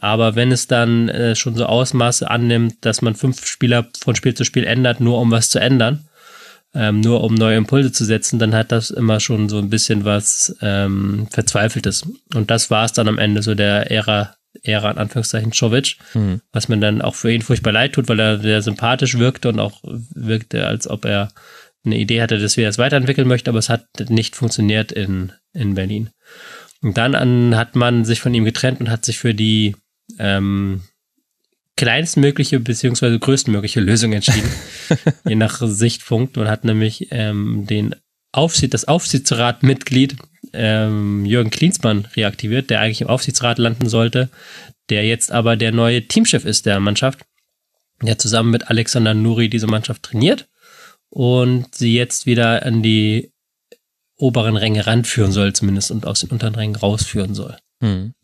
Aber 0.00 0.34
wenn 0.34 0.52
es 0.52 0.66
dann 0.66 1.08
äh, 1.08 1.34
schon 1.34 1.54
so 1.54 1.66
Ausmaße 1.66 2.30
annimmt, 2.30 2.76
dass 2.80 3.02
man 3.02 3.14
fünf 3.14 3.46
Spieler 3.46 3.88
von 4.00 4.16
Spiel 4.16 4.34
zu 4.34 4.44
Spiel 4.44 4.64
ändert, 4.64 5.00
nur 5.00 5.20
um 5.20 5.30
was 5.30 5.50
zu 5.50 5.58
ändern, 5.58 6.08
ähm, 6.74 7.00
nur 7.00 7.22
um 7.22 7.34
neue 7.34 7.56
Impulse 7.56 7.92
zu 7.92 8.04
setzen, 8.04 8.38
dann 8.38 8.54
hat 8.54 8.72
das 8.72 8.90
immer 8.90 9.20
schon 9.20 9.48
so 9.48 9.58
ein 9.58 9.70
bisschen 9.70 10.04
was 10.04 10.56
ähm, 10.62 11.26
Verzweifeltes. 11.30 12.06
Und 12.34 12.50
das 12.50 12.70
war 12.70 12.84
es 12.84 12.92
dann 12.92 13.08
am 13.08 13.18
Ende 13.18 13.42
so 13.42 13.54
der 13.54 13.90
Ära, 13.90 14.34
Ära 14.62 14.90
in 14.90 14.98
Anführungszeichen 14.98 15.52
Czovic, 15.52 15.96
mhm. 16.14 16.40
was 16.52 16.68
mir 16.68 16.78
dann 16.78 17.02
auch 17.02 17.14
für 17.14 17.30
ihn 17.30 17.42
furchtbar 17.42 17.72
leid 17.72 17.92
tut, 17.92 18.08
weil 18.08 18.20
er 18.20 18.38
sehr 18.38 18.62
sympathisch 18.62 19.18
wirkte 19.18 19.50
und 19.50 19.60
auch 19.60 19.80
wirkte, 19.84 20.66
als 20.66 20.88
ob 20.88 21.04
er 21.04 21.30
eine 21.84 21.98
Idee 21.98 22.22
hatte, 22.22 22.38
dass 22.38 22.56
wir 22.56 22.66
das 22.66 22.78
weiterentwickeln 22.78 23.28
möchten, 23.28 23.50
aber 23.50 23.58
es 23.58 23.68
hat 23.68 23.86
nicht 24.08 24.36
funktioniert 24.36 24.92
in, 24.92 25.32
in 25.52 25.74
Berlin. 25.74 26.10
Und 26.80 26.96
dann 26.96 27.14
an, 27.14 27.56
hat 27.56 27.76
man 27.76 28.04
sich 28.04 28.20
von 28.20 28.34
ihm 28.34 28.44
getrennt 28.44 28.80
und 28.80 28.90
hat 28.90 29.04
sich 29.04 29.18
für 29.18 29.34
die 29.34 29.76
ähm, 30.18 30.82
kleinstmögliche 31.76 32.60
beziehungsweise 32.60 33.18
größtmögliche 33.18 33.80
Lösung 33.80 34.12
entschieden, 34.12 34.50
je 35.26 35.34
nach 35.34 35.60
Sichtpunkt. 35.64 36.36
Man 36.36 36.48
hat 36.48 36.64
nämlich 36.64 37.08
ähm, 37.10 37.66
den 37.66 37.94
Aufsicht, 38.32 38.74
das 38.74 38.86
Aufsichtsratmitglied 38.86 40.16
ähm, 40.52 41.24
Jürgen 41.24 41.50
Klinsmann 41.50 42.06
reaktiviert, 42.16 42.70
der 42.70 42.80
eigentlich 42.80 43.02
im 43.02 43.08
Aufsichtsrat 43.08 43.58
landen 43.58 43.88
sollte, 43.88 44.30
der 44.90 45.04
jetzt 45.06 45.32
aber 45.32 45.56
der 45.56 45.72
neue 45.72 46.06
Teamchef 46.06 46.44
ist 46.44 46.66
der 46.66 46.80
Mannschaft, 46.80 47.20
der 48.02 48.18
zusammen 48.18 48.50
mit 48.50 48.68
Alexander 48.68 49.14
Nuri 49.14 49.48
diese 49.48 49.66
Mannschaft 49.66 50.02
trainiert 50.02 50.48
und 51.08 51.74
sie 51.74 51.94
jetzt 51.94 52.26
wieder 52.26 52.64
an 52.64 52.82
die 52.82 53.32
oberen 54.16 54.56
Ränge 54.56 54.86
ranführen 54.86 55.32
soll, 55.32 55.52
zumindest 55.52 55.90
und 55.90 56.06
aus 56.06 56.20
den 56.20 56.30
unteren 56.30 56.54
Rängen 56.54 56.76
rausführen 56.76 57.34
soll. 57.34 57.56
Hm. 57.82 58.14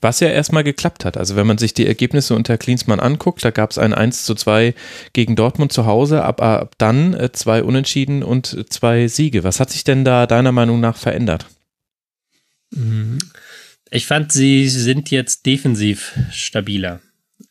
Was 0.00 0.20
ja 0.20 0.28
erstmal 0.28 0.64
geklappt 0.64 1.04
hat. 1.04 1.16
Also 1.16 1.36
wenn 1.36 1.46
man 1.46 1.58
sich 1.58 1.74
die 1.74 1.86
Ergebnisse 1.86 2.34
unter 2.34 2.58
Klinsmann 2.58 3.00
anguckt, 3.00 3.44
da 3.44 3.50
gab 3.50 3.70
es 3.70 3.78
ein 3.78 3.94
1 3.94 4.24
zu 4.24 4.34
2 4.34 4.74
gegen 5.12 5.36
Dortmund 5.36 5.72
zu 5.72 5.86
Hause, 5.86 6.24
ab, 6.24 6.40
ab 6.40 6.74
dann 6.78 7.14
äh, 7.14 7.32
zwei 7.32 7.62
Unentschieden 7.62 8.22
und 8.22 8.66
zwei 8.70 9.08
Siege. 9.08 9.44
Was 9.44 9.60
hat 9.60 9.70
sich 9.70 9.84
denn 9.84 10.04
da 10.04 10.26
deiner 10.26 10.52
Meinung 10.52 10.80
nach 10.80 10.96
verändert? 10.96 11.46
Mhm. 12.70 13.18
Ich 13.90 14.06
fand, 14.06 14.32
sie 14.32 14.68
sind 14.68 15.10
jetzt 15.10 15.44
defensiv 15.44 16.18
stabiler. 16.30 17.00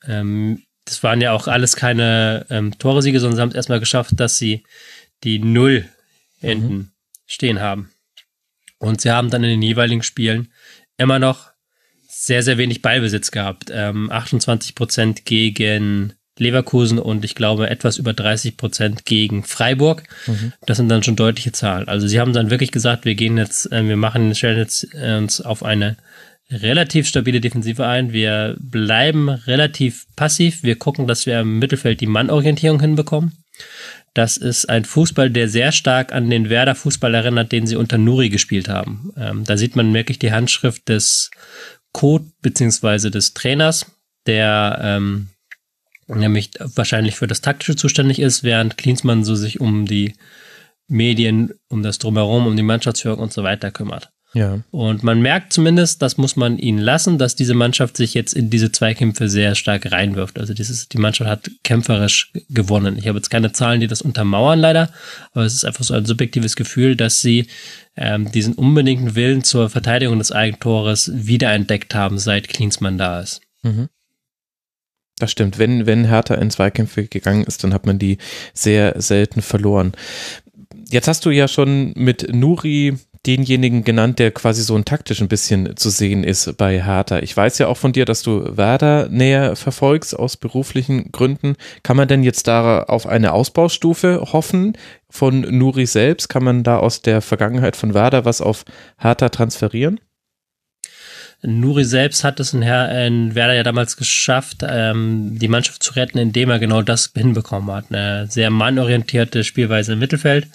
Ähm, 0.07 0.63
das 0.85 1.03
waren 1.03 1.21
ja 1.21 1.33
auch 1.33 1.47
alles 1.47 1.75
keine 1.75 2.45
ähm, 2.49 2.77
Tore-Siege, 2.77 3.19
sondern 3.19 3.35
sie 3.35 3.41
haben 3.41 3.49
es 3.49 3.55
erstmal 3.55 3.79
geschafft, 3.79 4.19
dass 4.19 4.37
sie 4.37 4.63
die 5.23 5.39
Null 5.39 5.87
hinten 6.39 6.73
mhm. 6.73 6.91
stehen 7.27 7.59
haben. 7.59 7.91
Und 8.79 9.01
sie 9.01 9.11
haben 9.11 9.29
dann 9.29 9.43
in 9.43 9.51
den 9.51 9.61
jeweiligen 9.61 10.01
Spielen 10.01 10.51
immer 10.97 11.19
noch 11.19 11.50
sehr, 12.23 12.43
sehr 12.43 12.59
wenig 12.59 12.83
Ballbesitz 12.83 13.31
gehabt. 13.31 13.71
Ähm, 13.73 14.11
28 14.11 14.75
Prozent 14.75 15.25
gegen 15.25 16.13
Leverkusen 16.37 16.99
und 16.99 17.25
ich 17.25 17.33
glaube 17.33 17.69
etwas 17.69 17.97
über 17.97 18.13
30 18.13 18.57
Prozent 18.57 19.05
gegen 19.05 19.43
Freiburg. 19.43 20.03
Mhm. 20.27 20.53
Das 20.67 20.77
sind 20.77 20.89
dann 20.89 21.01
schon 21.01 21.15
deutliche 21.15 21.51
Zahlen. 21.51 21.87
Also 21.87 22.07
sie 22.07 22.19
haben 22.19 22.31
dann 22.31 22.51
wirklich 22.51 22.71
gesagt, 22.71 23.05
wir 23.05 23.15
gehen 23.15 23.37
jetzt, 23.37 23.71
äh, 23.71 23.87
wir 23.87 23.97
machen, 23.97 24.35
stellen 24.35 24.59
jetzt 24.59 24.87
äh, 24.93 25.17
uns 25.17 25.41
auf 25.41 25.63
eine 25.63 25.97
relativ 26.51 27.07
stabile 27.07 27.41
Defensive 27.41 27.87
ein. 27.87 28.13
Wir 28.13 28.55
bleiben 28.59 29.29
relativ 29.29 30.05
passiv. 30.15 30.61
Wir 30.61 30.77
gucken, 30.77 31.07
dass 31.07 31.25
wir 31.25 31.39
im 31.39 31.57
Mittelfeld 31.57 32.01
die 32.01 32.07
Mannorientierung 32.07 32.79
hinbekommen. 32.79 33.31
Das 34.13 34.37
ist 34.37 34.69
ein 34.69 34.85
Fußball, 34.85 35.31
der 35.31 35.47
sehr 35.47 35.71
stark 35.71 36.13
an 36.13 36.29
den 36.29 36.49
Werder 36.49 36.75
Fußball 36.75 37.15
erinnert, 37.15 37.51
den 37.51 37.65
sie 37.65 37.77
unter 37.77 37.97
Nuri 37.97 38.29
gespielt 38.29 38.69
haben. 38.69 39.11
Ähm, 39.17 39.43
da 39.43 39.57
sieht 39.57 39.75
man 39.75 39.93
wirklich 39.93 40.19
die 40.19 40.33
Handschrift 40.33 40.87
des 40.89 41.31
Code 41.93 42.25
beziehungsweise 42.41 43.11
des 43.11 43.33
Trainers, 43.33 43.85
der 44.25 44.79
ähm, 44.81 45.29
nämlich 46.07 46.51
wahrscheinlich 46.59 47.15
für 47.15 47.27
das 47.27 47.41
Taktische 47.41 47.75
zuständig 47.75 48.19
ist, 48.19 48.43
während 48.43 48.77
Klinsmann 48.77 49.23
so 49.23 49.35
sich 49.35 49.59
um 49.59 49.85
die 49.85 50.13
Medien, 50.87 51.53
um 51.69 51.83
das 51.83 51.99
Drumherum, 51.99 52.47
um 52.47 52.55
die 52.55 52.63
Mannschaftsführung 52.63 53.19
und 53.19 53.33
so 53.33 53.43
weiter 53.43 53.71
kümmert. 53.71 54.10
Ja. 54.33 54.61
Und 54.71 55.03
man 55.03 55.21
merkt 55.21 55.51
zumindest, 55.51 56.01
das 56.01 56.17
muss 56.17 56.35
man 56.37 56.57
ihnen 56.57 56.79
lassen, 56.79 57.17
dass 57.17 57.35
diese 57.35 57.53
Mannschaft 57.53 57.97
sich 57.97 58.13
jetzt 58.13 58.33
in 58.33 58.49
diese 58.49 58.71
Zweikämpfe 58.71 59.27
sehr 59.27 59.55
stark 59.55 59.91
reinwirft. 59.91 60.39
Also 60.39 60.53
dieses, 60.53 60.87
die 60.87 60.99
Mannschaft 60.99 61.29
hat 61.29 61.51
kämpferisch 61.63 62.31
gewonnen. 62.49 62.97
Ich 62.97 63.07
habe 63.07 63.17
jetzt 63.17 63.29
keine 63.29 63.51
Zahlen, 63.51 63.81
die 63.81 63.87
das 63.87 64.01
untermauern 64.01 64.59
leider, 64.59 64.89
aber 65.33 65.43
es 65.43 65.53
ist 65.53 65.65
einfach 65.65 65.83
so 65.83 65.93
ein 65.93 66.05
subjektives 66.05 66.55
Gefühl, 66.55 66.95
dass 66.95 67.19
sie 67.19 67.47
ähm, 67.97 68.31
diesen 68.31 68.53
unbedingten 68.53 69.15
Willen 69.15 69.43
zur 69.43 69.69
Verteidigung 69.69 70.17
des 70.17 70.31
Eigentores 70.31 71.11
wiederentdeckt 71.13 71.93
haben, 71.93 72.17
seit 72.17 72.47
Klinsmann 72.47 72.97
da 72.97 73.19
ist. 73.19 73.41
Mhm. 73.63 73.89
Das 75.19 75.31
stimmt. 75.31 75.59
Wenn, 75.59 75.85
wenn 75.85 76.05
Hertha 76.05 76.35
in 76.35 76.49
Zweikämpfe 76.49 77.05
gegangen 77.05 77.43
ist, 77.43 77.63
dann 77.63 77.73
hat 77.73 77.85
man 77.85 77.99
die 77.99 78.17
sehr 78.53 78.99
selten 78.99 79.41
verloren. 79.41 79.91
Jetzt 80.89 81.07
hast 81.07 81.25
du 81.25 81.29
ja 81.29 81.47
schon 81.47 81.93
mit 81.95 82.33
Nuri 82.33 82.97
denjenigen 83.25 83.83
genannt, 83.83 84.19
der 84.19 84.31
quasi 84.31 84.63
so 84.63 84.75
ein 84.75 84.85
taktisch 84.85 85.21
ein 85.21 85.27
bisschen 85.27 85.77
zu 85.77 85.89
sehen 85.89 86.23
ist 86.23 86.57
bei 86.57 86.83
Hertha. 86.83 87.19
Ich 87.19 87.35
weiß 87.35 87.59
ja 87.59 87.67
auch 87.67 87.77
von 87.77 87.93
dir, 87.93 88.05
dass 88.05 88.23
du 88.23 88.57
Werder 88.57 89.07
näher 89.09 89.55
verfolgst 89.55 90.17
aus 90.17 90.37
beruflichen 90.37 91.11
Gründen. 91.11 91.55
Kann 91.83 91.97
man 91.97 92.07
denn 92.07 92.23
jetzt 92.23 92.47
da 92.47 92.83
auf 92.83 93.05
eine 93.05 93.33
Ausbaustufe 93.33 94.21
hoffen 94.33 94.77
von 95.09 95.41
Nuri 95.41 95.85
selbst? 95.85 96.29
Kann 96.29 96.43
man 96.43 96.63
da 96.63 96.79
aus 96.79 97.01
der 97.01 97.21
Vergangenheit 97.21 97.75
von 97.75 97.93
Werder 97.93 98.25
was 98.25 98.41
auf 98.41 98.65
Hertha 98.97 99.29
transferieren? 99.29 99.99
Nuri 101.43 101.85
selbst 101.85 102.23
hat 102.23 102.39
es 102.39 102.53
in, 102.53 102.61
Her 102.61 103.05
in 103.07 103.33
Werder 103.33 103.55
ja 103.55 103.63
damals 103.63 103.97
geschafft, 103.97 104.57
ähm, 104.61 105.39
die 105.39 105.47
Mannschaft 105.47 105.81
zu 105.81 105.93
retten, 105.93 106.19
indem 106.19 106.51
er 106.51 106.59
genau 106.59 106.83
das 106.83 107.11
hinbekommen 107.15 107.73
hat. 107.73 107.85
Eine 107.89 108.27
sehr 108.29 108.51
mannorientierte 108.51 109.43
Spielweise 109.43 109.93
im 109.93 109.99
Mittelfeld 109.99 110.47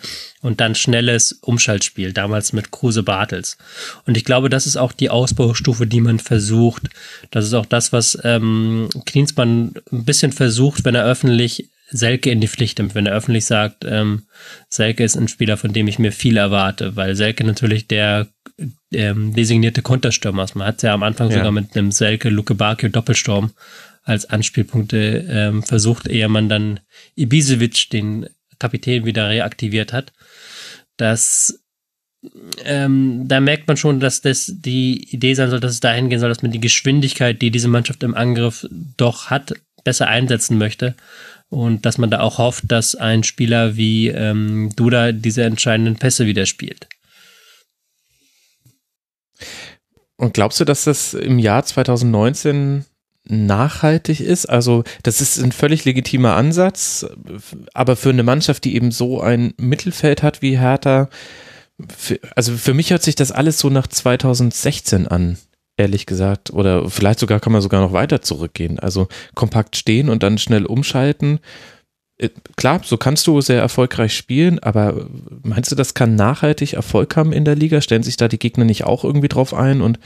und 0.43 0.61
dann 0.61 0.77
schnelles 0.77 1.33
Umschaltspiel, 1.43 2.13
damals 2.13 2.53
mit 2.53 2.71
Kruse 2.71 3.03
Bartels. 3.03 3.59
Und 4.07 4.17
ich 4.17 4.25
glaube, 4.25 4.49
das 4.49 4.67
ist 4.67 4.77
auch 4.77 4.93
die 4.93 5.11
Ausbaustufe, 5.11 5.89
die 5.89 6.01
man 6.01 6.21
versucht. 6.21 6.85
Das 7.33 7.45
ist 7.45 7.55
auch 7.55 7.67
das, 7.67 7.93
was 7.93 8.17
ähm, 8.23 8.89
Klinsmann 9.07 9.75
ein 9.91 10.05
bisschen 10.05 10.31
versucht, 10.31 10.85
wenn 10.85 10.95
er 10.95 11.05
öffentlich 11.05 11.69
Selke 11.89 12.31
in 12.31 12.41
die 12.41 12.49
Pflicht 12.49 12.79
nimmt, 12.79 12.95
wenn 12.95 13.07
er 13.07 13.15
öffentlich 13.15 13.45
sagt, 13.45 13.85
ähm, 13.85 14.23
Selke 14.69 15.05
ist 15.05 15.17
ein 15.17 15.29
Spieler, 15.29 15.57
von 15.57 15.73
dem 15.73 15.87
ich 15.89 15.99
mir 15.99 16.13
viel 16.13 16.37
erwarte, 16.37 16.97
weil 16.97 17.15
Selke 17.15 17.45
natürlich 17.45 17.87
der 17.87 18.29
ähm, 18.93 19.35
designierte 19.35 19.83
Konterstürmer 19.83 20.45
ist. 20.45 20.55
Man 20.55 20.67
hat 20.67 20.77
es 20.77 20.83
ja 20.83 20.95
am 20.95 21.03
Anfang 21.03 21.31
ja. 21.31 21.39
sogar 21.39 21.53
mit 21.53 21.77
einem 21.77 21.93
Selke 21.93 22.29
Luke 22.29 22.55
Bakio 22.55 22.89
Doppelsturm 22.89 23.53
als 24.03 24.27
Anspielpunkte 24.27 25.27
ähm, 25.29 25.63
versucht, 25.63 26.07
ehe 26.07 26.29
man 26.29 26.49
dann 26.49 26.81
Ibisevic, 27.17 27.91
den 27.91 28.29
Kapitän, 28.59 29.05
wieder 29.05 29.29
reaktiviert 29.29 29.93
hat. 29.93 30.13
Das 30.97 31.61
ähm, 32.65 33.29
da 33.29 33.41
merkt 33.41 33.69
man 33.69 33.77
schon, 33.77 34.01
dass 34.01 34.21
das 34.21 34.53
die 34.57 35.13
Idee 35.13 35.35
sein 35.35 35.51
soll, 35.51 35.61
dass 35.61 35.73
es 35.73 35.81
dahin 35.81 36.09
gehen 36.09 36.19
soll, 36.19 36.29
dass 36.29 36.43
man 36.43 36.51
die 36.51 36.61
Geschwindigkeit, 36.61 37.41
die 37.41 37.51
diese 37.51 37.69
Mannschaft 37.69 38.03
im 38.03 38.15
Angriff 38.15 38.67
doch 38.97 39.27
hat, 39.27 39.55
besser 39.85 40.09
einsetzen 40.09 40.59
möchte 40.59 40.95
und 41.49 41.87
dass 41.87 41.99
man 41.99 42.11
da 42.11 42.21
auch 42.21 42.39
hofft, 42.39 42.65
dass 42.69 42.95
ein 42.95 43.23
Spieler 43.23 43.77
wie 43.77 44.09
ähm, 44.09 44.73
Duda 44.75 45.13
diese 45.13 45.45
entscheidenden 45.45 45.97
Pässe 45.97 46.27
wieder 46.27 46.47
spielt. 46.47 46.89
Und 50.17 50.35
glaubst 50.35 50.61
du, 50.61 50.65
dass 50.65 50.85
das 50.85 51.15
im 51.15 51.39
Jahr 51.39 51.65
2019 51.65 52.85
nachhaltig 53.25 54.21
ist? 54.21 54.47
Also, 54.47 54.85
das 55.03 55.21
ist 55.21 55.39
ein 55.43 55.53
völlig 55.53 55.85
legitimer 55.85 56.37
Ansatz, 56.37 57.07
aber 57.75 57.97
für 57.97 58.11
eine 58.11 58.23
Mannschaft, 58.23 58.65
die 58.65 58.77
eben 58.77 58.93
so 58.93 59.21
ein 59.21 59.53
Mittelfeld 59.59 60.23
hat 60.23 60.43
wie 60.43 60.59
Hertha, 60.59 61.09
für, 61.95 62.19
also 62.35 62.57
für 62.57 62.73
mich 62.73 62.91
hört 62.91 63.03
sich 63.03 63.17
das 63.17 63.33
alles 63.33 63.59
so 63.59 63.69
nach 63.69 63.87
2016 63.87 65.07
an 65.09 65.37
ehrlich 65.77 66.07
gesagt. 66.07 66.53
Oder 66.53 66.89
vielleicht 66.89 67.19
sogar 67.19 67.41
kann 67.41 67.53
man 67.53 67.63
sogar 67.63 67.81
noch 67.81 67.93
weiter 67.93 68.23
zurückgehen. 68.23 68.79
Also 68.79 69.09
kompakt 69.35 69.77
stehen 69.77 70.09
und 70.09 70.23
dann 70.23 70.39
schnell 70.39 70.67
umschalten. 70.67 71.41
Äh, 72.19 72.31
klar, 72.57 72.81
so 72.85 72.97
kannst 72.97 73.27
du 73.27 73.41
sehr 73.41 73.61
erfolgreich 73.61 74.17
spielen, 74.17 74.59
aber 74.59 75.09
meinst 75.43 75.71
du, 75.71 75.77
das 75.77 75.95
kann 75.95 76.15
nachhaltig 76.15 76.75
Erfolg 76.75 77.17
haben 77.17 77.33
in 77.33 77.45
der 77.45 77.57
Liga? 77.57 77.81
Stellen 77.81 78.03
sich 78.03 78.17
da 78.17 78.29
die 78.29 78.39
Gegner 78.39 78.65
nicht 78.65 78.85
auch 78.85 79.05
irgendwie 79.05 79.29
drauf 79.29 79.55
ein 79.55 79.81
und 79.81 79.99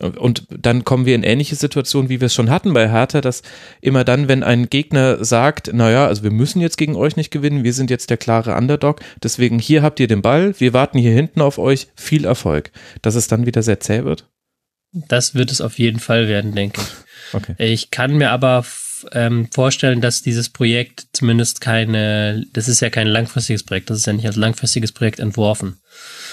und 0.00 0.48
dann 0.50 0.84
kommen 0.84 1.06
wir 1.06 1.14
in 1.14 1.22
ähnliche 1.22 1.54
Situationen, 1.54 2.08
wie 2.08 2.20
wir 2.20 2.26
es 2.26 2.34
schon 2.34 2.50
hatten 2.50 2.74
bei 2.74 2.90
Hertha, 2.90 3.20
dass 3.20 3.42
immer 3.80 4.02
dann, 4.02 4.26
wenn 4.26 4.42
ein 4.42 4.68
Gegner 4.68 5.24
sagt, 5.24 5.72
naja, 5.72 6.08
also 6.08 6.24
wir 6.24 6.32
müssen 6.32 6.60
jetzt 6.60 6.78
gegen 6.78 6.96
euch 6.96 7.14
nicht 7.14 7.30
gewinnen, 7.30 7.62
wir 7.62 7.72
sind 7.72 7.90
jetzt 7.90 8.10
der 8.10 8.16
klare 8.16 8.56
Underdog, 8.56 9.00
deswegen 9.22 9.60
hier 9.60 9.82
habt 9.82 10.00
ihr 10.00 10.08
den 10.08 10.20
Ball, 10.20 10.52
wir 10.58 10.72
warten 10.72 10.98
hier 10.98 11.12
hinten 11.12 11.40
auf 11.40 11.58
euch, 11.58 11.86
viel 11.94 12.24
Erfolg, 12.24 12.72
dass 13.02 13.14
es 13.14 13.28
dann 13.28 13.46
wieder 13.46 13.62
sehr 13.62 13.78
zäh 13.78 14.02
wird? 14.02 14.28
Das 14.92 15.36
wird 15.36 15.52
es 15.52 15.60
auf 15.60 15.78
jeden 15.78 16.00
Fall 16.00 16.26
werden, 16.26 16.56
denke 16.56 16.80
ich. 16.80 17.34
Okay. 17.34 17.54
Ich 17.58 17.90
kann 17.90 18.16
mir 18.16 18.30
aber 18.30 18.64
ähm, 19.12 19.48
vorstellen, 19.52 20.00
dass 20.00 20.22
dieses 20.22 20.48
Projekt 20.48 21.06
zumindest 21.12 21.60
keine, 21.60 22.44
das 22.52 22.68
ist 22.68 22.80
ja 22.80 22.90
kein 22.90 23.06
langfristiges 23.06 23.62
Projekt, 23.62 23.90
das 23.90 23.98
ist 23.98 24.06
ja 24.06 24.12
nicht 24.12 24.26
als 24.26 24.36
langfristiges 24.36 24.92
Projekt 24.92 25.20
entworfen, 25.20 25.78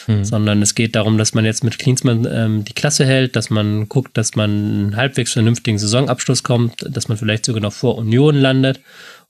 mhm. 0.07 0.23
sondern 0.23 0.61
es 0.61 0.75
geht 0.75 0.95
darum, 0.95 1.17
dass 1.17 1.33
man 1.33 1.45
jetzt 1.45 1.63
mit 1.63 1.79
Klinsmann 1.79 2.27
ähm, 2.31 2.65
die 2.65 2.73
Klasse 2.73 3.05
hält, 3.05 3.35
dass 3.35 3.49
man 3.49 3.89
guckt, 3.89 4.17
dass 4.17 4.35
man 4.35 4.49
einen 4.49 4.95
halbwegs 4.95 5.33
vernünftigen 5.33 5.79
Saisonabschluss 5.79 6.43
kommt, 6.43 6.85
dass 6.87 7.07
man 7.07 7.17
vielleicht 7.17 7.45
sogar 7.45 7.61
noch 7.61 7.73
vor 7.73 7.97
Union 7.97 8.35
landet 8.35 8.79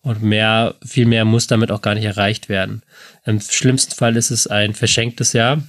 und 0.01 0.23
mehr, 0.23 0.75
viel 0.85 1.05
mehr 1.05 1.25
muss 1.25 1.47
damit 1.47 1.71
auch 1.71 1.81
gar 1.81 1.95
nicht 1.95 2.05
erreicht 2.05 2.49
werden. 2.49 2.81
Im 3.25 3.39
schlimmsten 3.39 3.93
Fall 3.93 4.17
ist 4.17 4.31
es 4.31 4.47
ein 4.47 4.73
verschenktes 4.73 5.33
Jahr 5.33 5.61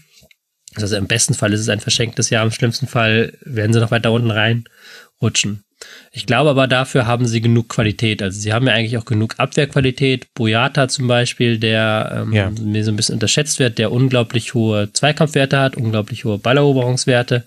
also 0.76 0.96
im 0.96 1.06
besten 1.06 1.34
Fall 1.34 1.52
ist 1.52 1.60
es 1.60 1.68
ein 1.68 1.80
verschenktes 1.80 2.30
Jahr, 2.30 2.44
im 2.44 2.50
schlimmsten 2.50 2.86
Fall 2.86 3.36
werden 3.42 3.72
sie 3.72 3.80
noch 3.80 3.90
weiter 3.90 4.12
unten 4.12 4.30
reinrutschen. 4.30 5.64
Ich 6.10 6.26
glaube 6.26 6.50
aber 6.50 6.66
dafür 6.66 7.06
haben 7.06 7.26
sie 7.26 7.40
genug 7.40 7.68
Qualität. 7.68 8.22
Also 8.22 8.38
sie 8.38 8.52
haben 8.52 8.66
ja 8.66 8.74
eigentlich 8.74 8.98
auch 8.98 9.04
genug 9.04 9.34
Abwehrqualität. 9.38 10.32
Boyata 10.34 10.88
zum 10.88 11.08
Beispiel, 11.08 11.58
der 11.58 12.24
ähm, 12.24 12.32
ja. 12.32 12.50
mir 12.50 12.84
so 12.84 12.92
ein 12.92 12.96
bisschen 12.96 13.14
unterschätzt 13.14 13.58
wird, 13.58 13.78
der 13.78 13.92
unglaublich 13.92 14.54
hohe 14.54 14.92
Zweikampfwerte 14.92 15.58
hat, 15.58 15.76
unglaublich 15.76 16.24
hohe 16.24 16.38
Balleroberungswerte. 16.38 17.44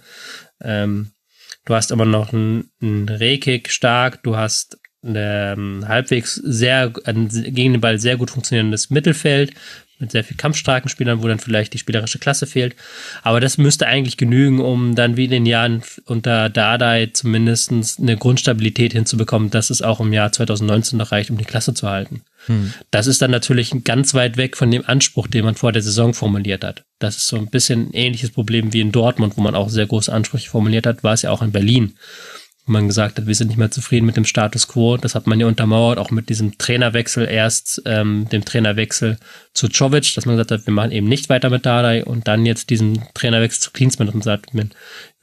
Ähm, 0.62 1.12
du 1.66 1.76
hast 1.76 1.92
aber 1.92 2.06
noch 2.06 2.34
einen, 2.34 2.72
einen 2.82 3.08
Rekik 3.08 3.70
stark, 3.70 4.24
du 4.24 4.36
hast 4.36 4.78
ein 5.04 5.16
ähm, 5.16 5.88
halbwegs 5.88 6.36
sehr, 6.36 6.90
gegen 6.90 7.74
den 7.74 7.82
Ball 7.82 8.00
sehr 8.00 8.18
gut 8.18 8.32
funktionierendes 8.32 8.90
Mittelfeld 8.90 9.54
mit 10.00 10.12
sehr 10.12 10.24
viel 10.24 10.38
kampfstarken 10.38 10.90
Spielern, 10.90 11.24
wo 11.24 11.28
dann 11.28 11.40
vielleicht 11.40 11.74
die 11.74 11.78
spielerische 11.78 12.20
Klasse 12.20 12.48
fehlt. 12.48 12.76
Aber 13.24 13.40
das 13.40 13.58
müsste 13.58 13.88
eigentlich 13.88 14.18
genügen, 14.18 14.60
um 14.60 14.96
dann 14.96 15.18
wie 15.18 15.26
in 15.26 15.32
den 15.32 15.46
Jahren 15.46 15.84
unter 16.06 16.50
Dardai 16.50 17.10
zumindest 17.14 17.72
eine 17.72 18.18
Grundstabilität 18.18 18.94
hinzubekommen, 18.94 19.50
dass 19.50 19.70
es 19.70 19.82
auch 19.82 20.00
im 20.00 20.14
Jahr 20.14 20.32
2019 20.32 20.98
noch 20.98 21.12
reicht, 21.12 21.30
um 21.30 21.38
die 21.38 21.46
Klasse 21.46 21.74
zu 21.74 21.90
halten. 21.90 22.24
Hm. 22.48 22.74
Das 22.92 23.08
ist 23.08 23.22
dann 23.22 23.32
natürlich 23.32 23.74
ganz 23.84 24.14
weit 24.14 24.38
weg 24.38 24.58
von 24.58 24.70
dem 24.70 24.86
Anspruch, 24.86 25.28
den 25.28 25.46
man 25.46 25.56
vor 25.56 25.72
der 25.72 25.82
Saison 25.82 26.14
formuliert 26.14 26.64
hat. 26.64 26.84
Das 27.00 27.18
ist 27.18 27.28
so 27.28 27.38
ein 27.38 27.50
bisschen 27.50 27.90
ein 27.90 27.94
ähnliches 27.94 28.32
Problem 28.32 28.74
wie 28.74 28.82
in 28.82 28.92
Dortmund, 28.92 29.38
wo 29.38 29.42
man 29.42 29.56
auch 29.56 29.70
sehr 29.70 29.88
große 29.88 30.12
Ansprüche 30.12 30.50
formuliert 30.50 30.86
hat, 30.86 31.04
war 31.04 31.14
es 31.14 31.24
ja 31.24 31.32
auch 31.32 31.42
in 31.42 31.52
Berlin 31.52 31.96
wo 32.66 32.72
man 32.72 32.88
gesagt 32.88 33.18
hat, 33.18 33.27
wir 33.27 33.35
sind 33.35 33.50
nicht 33.50 33.58
mehr 33.58 33.69
zufrieden 33.69 34.08
mit 34.08 34.18
dem 34.18 34.26
Status 34.26 34.68
quo. 34.68 34.98
Das 34.98 35.14
hat 35.14 35.27
man 35.27 35.40
ja 35.40 35.45
untermauert, 35.45 36.00
auch 36.00 36.10
mit 36.10 36.30
diesem 36.30 36.58
Trainerwechsel 36.58 37.27
erst, 37.27 37.82
ähm, 37.85 38.27
dem 38.32 38.44
Trainerwechsel 38.44 39.18
zu 39.53 39.68
Czovic, 39.68 40.16
dass 40.16 40.26
man 40.26 40.35
gesagt 40.35 40.52
hat, 40.52 40.66
wir 40.66 40.74
machen 40.74 40.92
eben 40.92 41.08
nicht 41.08 41.30
weiter 41.30 41.50
mit 41.50 41.66
Dardai 41.66 42.03
und 42.03 42.27
dann 42.27 42.45
jetzt 42.45 42.72
diesen 42.72 43.03
Trainerwechsel 43.14 43.61
zu 43.61 43.72
Klinsmann, 43.72 44.10
man 44.11 44.22
sagt, 44.22 44.53
wir 44.53 44.68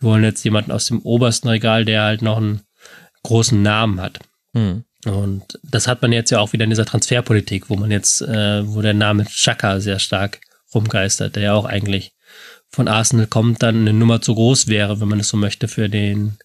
wollen 0.00 0.22
jetzt 0.22 0.44
jemanden 0.44 0.70
aus 0.70 0.86
dem 0.86 1.00
obersten 1.02 1.48
Regal, 1.48 1.84
der 1.84 2.02
halt 2.02 2.22
noch 2.22 2.36
einen 2.36 2.62
großen 3.24 3.60
Namen 3.60 4.00
hat. 4.00 4.20
Hm. 4.54 4.84
Und 5.04 5.58
das 5.64 5.88
hat 5.88 6.00
man 6.00 6.12
jetzt 6.12 6.30
ja 6.30 6.38
auch 6.38 6.52
wieder 6.52 6.64
in 6.64 6.70
dieser 6.70 6.84
Transferpolitik, 6.84 7.68
wo 7.68 7.76
man 7.76 7.90
jetzt, 7.90 8.22
äh, 8.22 8.66
wo 8.66 8.82
der 8.82 8.94
Name 8.94 9.24
Chaka 9.26 9.80
sehr 9.80 9.98
stark 9.98 10.40
rumgeistert, 10.72 11.34
der 11.34 11.42
ja 11.42 11.54
auch 11.54 11.64
eigentlich 11.64 12.12
von 12.68 12.86
Arsenal 12.86 13.26
kommt, 13.26 13.62
dann 13.62 13.80
eine 13.80 13.92
Nummer 13.92 14.20
zu 14.20 14.34
groß 14.34 14.68
wäre, 14.68 15.00
wenn 15.00 15.08
man 15.08 15.20
es 15.20 15.28
so 15.28 15.36
möchte, 15.36 15.66
für 15.66 15.88
den 15.88 16.38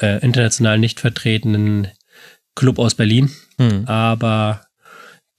äh, 0.00 0.20
international 0.22 0.78
nicht 0.78 1.00
vertretenen 1.00 1.88
Club 2.54 2.78
aus 2.78 2.94
Berlin, 2.94 3.30
hm. 3.58 3.86
aber 3.86 4.62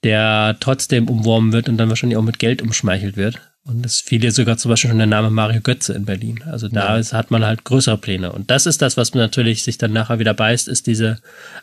der 0.04 0.56
trotzdem 0.60 1.08
umworben 1.08 1.52
wird 1.52 1.68
und 1.68 1.76
dann 1.76 1.88
wahrscheinlich 1.88 2.16
auch 2.16 2.22
mit 2.22 2.38
Geld 2.38 2.62
umschmeichelt 2.62 3.16
wird. 3.16 3.40
Und 3.64 3.84
es 3.84 4.00
fiel 4.00 4.24
ja 4.24 4.30
sogar 4.30 4.56
zum 4.56 4.70
Beispiel 4.70 4.88
schon 4.88 4.98
der 4.98 5.06
Name 5.06 5.28
Mario 5.28 5.60
Götze 5.60 5.92
in 5.92 6.06
Berlin. 6.06 6.42
Also 6.46 6.68
da 6.68 6.94
ja. 6.94 6.96
ist, 6.96 7.12
hat 7.12 7.30
man 7.30 7.44
halt 7.44 7.64
größere 7.64 7.98
Pläne. 7.98 8.32
Und 8.32 8.50
das 8.50 8.64
ist 8.64 8.80
das, 8.80 8.96
was 8.96 9.12
man 9.12 9.22
natürlich 9.22 9.62
sich 9.62 9.76
dann 9.76 9.92
nachher 9.92 10.18
wieder 10.18 10.32
beißt, 10.32 10.68
ist 10.68 10.86
dieser 10.86 11.18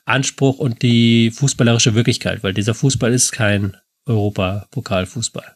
Anspruch 0.05 0.59
und 0.59 0.83
die 0.83 1.31
fußballerische 1.31 1.95
Wirklichkeit, 1.95 2.43
weil 2.43 2.53
dieser 2.53 2.75
Fußball 2.75 3.11
ist 3.11 3.31
kein 3.31 3.75
Europapokalfußball. 4.05 5.55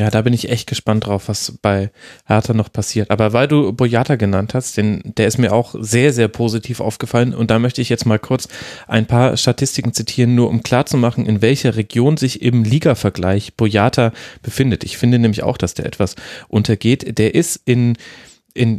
Ja, 0.00 0.08
da 0.08 0.22
bin 0.22 0.32
ich 0.32 0.48
echt 0.48 0.66
gespannt 0.66 1.04
drauf, 1.04 1.28
was 1.28 1.58
bei 1.60 1.90
Hertha 2.24 2.54
noch 2.54 2.72
passiert. 2.72 3.10
Aber 3.10 3.34
weil 3.34 3.46
du 3.46 3.74
Boyata 3.74 4.16
genannt 4.16 4.54
hast, 4.54 4.78
den, 4.78 5.02
der 5.04 5.26
ist 5.26 5.36
mir 5.36 5.52
auch 5.52 5.74
sehr, 5.78 6.14
sehr 6.14 6.28
positiv 6.28 6.80
aufgefallen. 6.80 7.34
Und 7.34 7.50
da 7.50 7.58
möchte 7.58 7.82
ich 7.82 7.90
jetzt 7.90 8.06
mal 8.06 8.18
kurz 8.18 8.48
ein 8.88 9.04
paar 9.04 9.36
Statistiken 9.36 9.92
zitieren, 9.92 10.34
nur 10.34 10.48
um 10.48 10.62
klarzumachen, 10.62 11.26
in 11.26 11.42
welcher 11.42 11.76
Region 11.76 12.16
sich 12.16 12.40
im 12.40 12.64
Liga-Vergleich 12.64 13.56
Boyata 13.58 14.12
befindet. 14.40 14.84
Ich 14.84 14.96
finde 14.96 15.18
nämlich 15.18 15.42
auch, 15.42 15.58
dass 15.58 15.74
der 15.74 15.84
etwas 15.84 16.14
untergeht. 16.48 17.18
Der 17.18 17.34
ist 17.34 17.60
in, 17.66 17.98
in 18.54 18.78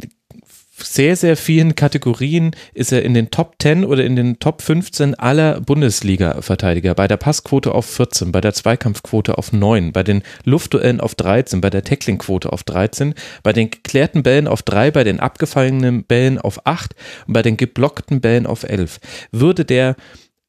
sehr, 0.84 1.16
sehr 1.16 1.36
vielen 1.36 1.74
Kategorien 1.74 2.52
ist 2.74 2.92
er 2.92 3.02
in 3.02 3.14
den 3.14 3.30
Top 3.30 3.56
10 3.60 3.84
oder 3.84 4.04
in 4.04 4.16
den 4.16 4.38
Top 4.38 4.62
15 4.62 5.14
aller 5.14 5.60
Bundesliga-Verteidiger. 5.60 6.94
Bei 6.94 7.08
der 7.08 7.16
Passquote 7.16 7.72
auf 7.72 7.86
14, 7.86 8.32
bei 8.32 8.40
der 8.40 8.54
Zweikampfquote 8.54 9.38
auf 9.38 9.52
9, 9.52 9.92
bei 9.92 10.02
den 10.02 10.22
Luftduellen 10.44 11.00
auf 11.00 11.14
13, 11.14 11.60
bei 11.60 11.70
der 11.70 11.84
Tacklingquote 11.84 12.52
auf 12.52 12.62
13, 12.64 13.14
bei 13.42 13.52
den 13.52 13.70
geklärten 13.70 14.22
Bällen 14.22 14.46
auf 14.46 14.62
3, 14.62 14.90
bei 14.90 15.04
den 15.04 15.20
abgefallenen 15.20 16.04
Bällen 16.04 16.38
auf 16.38 16.66
8 16.66 16.94
und 17.26 17.32
bei 17.32 17.42
den 17.42 17.56
geblockten 17.56 18.20
Bällen 18.20 18.46
auf 18.46 18.62
11. 18.62 18.98
Würde 19.30 19.64
der 19.64 19.96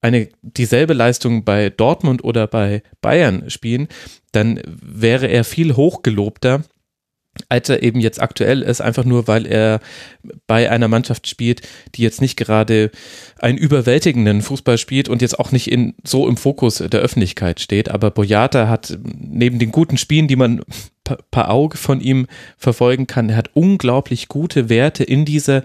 eine 0.02 0.28
dieselbe 0.42 0.94
Leistung 0.94 1.46
bei 1.46 1.70
Dortmund 1.70 2.24
oder 2.24 2.46
bei 2.46 2.84
Bayern 3.02 3.50
spielen, 3.50 3.88
dann 4.34 4.60
wäre 4.66 5.28
er 5.28 5.46
viel 5.46 5.76
hochgelobter 5.76 6.64
als 7.50 7.70
er 7.70 7.82
eben 7.82 8.00
jetzt 8.00 8.22
aktuell 8.22 8.62
ist, 8.62 8.82
einfach 8.82 9.06
nur, 9.06 9.28
weil 9.28 9.46
er 9.46 9.80
bei 10.46 10.70
einer 10.70 10.88
Mannschaft 10.88 11.28
spielt, 11.28 11.62
die 11.96 12.04
jetzt 12.04 12.22
nicht 12.22 12.38
gerade 12.38 12.92
einen 13.40 13.58
überwältigenden 13.58 14.42
Fußball 14.42 14.78
spielt 14.78 15.10
und 15.10 15.22
jetzt 15.22 15.40
auch 15.40 15.52
nicht 15.52 15.72
in, 15.72 15.96
so 16.04 16.28
im 16.28 16.38
Fokus 16.38 16.78
der 16.78 17.00
Öffentlichkeit 17.00 17.60
steht. 17.60 17.90
Aber 17.90 18.12
Boyata 18.12 18.68
hat 18.70 18.98
neben 19.04 19.58
den 19.58 19.72
guten 19.72 19.98
Spielen, 19.98 20.28
die 20.28 20.36
man 20.36 20.62
per 21.32 21.50
Auge 21.50 21.78
von 21.78 22.02
ihm 22.02 22.28
verfolgen 22.58 23.08
kann, 23.08 23.30
er 23.30 23.38
hat 23.38 23.50
unglaublich 23.54 24.28
gute 24.28 24.70
Werte 24.70 25.04
in 25.04 25.26
dieser 25.26 25.64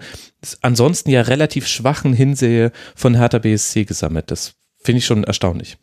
ansonsten 0.61 1.11
ja 1.11 1.21
relativ 1.21 1.67
schwachen 1.67 2.13
Hinsehe 2.13 2.71
von 2.95 3.15
Hertha 3.15 3.39
BSC 3.39 3.85
gesammelt. 3.85 4.31
Das 4.31 4.53
finde 4.81 4.99
ich 4.99 5.05
schon 5.05 5.23
erstaunlich. 5.23 5.77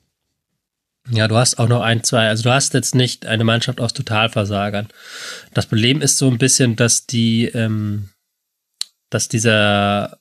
Ja, 1.11 1.29
du 1.29 1.37
hast 1.37 1.59
auch 1.59 1.69
noch 1.69 1.83
ein, 1.83 2.03
zwei, 2.03 2.29
also 2.29 2.45
du 2.45 2.51
hast 2.51 2.75
jetzt 2.75 2.95
nicht 2.95 3.27
eine 3.27 3.45
Mannschaft 3.45 3.81
aus 3.81 3.93
Totalversagern. 3.93 4.89
Das 5.55 5.67
Problem 5.67 6.01
ist 6.01 6.19
so 6.19 6.29
ein 6.29 6.39
bisschen, 6.39 6.77
dass 6.77 7.07
die, 7.07 7.47
ähm, 7.47 8.11
dass 9.11 9.29
dieser 9.29 10.19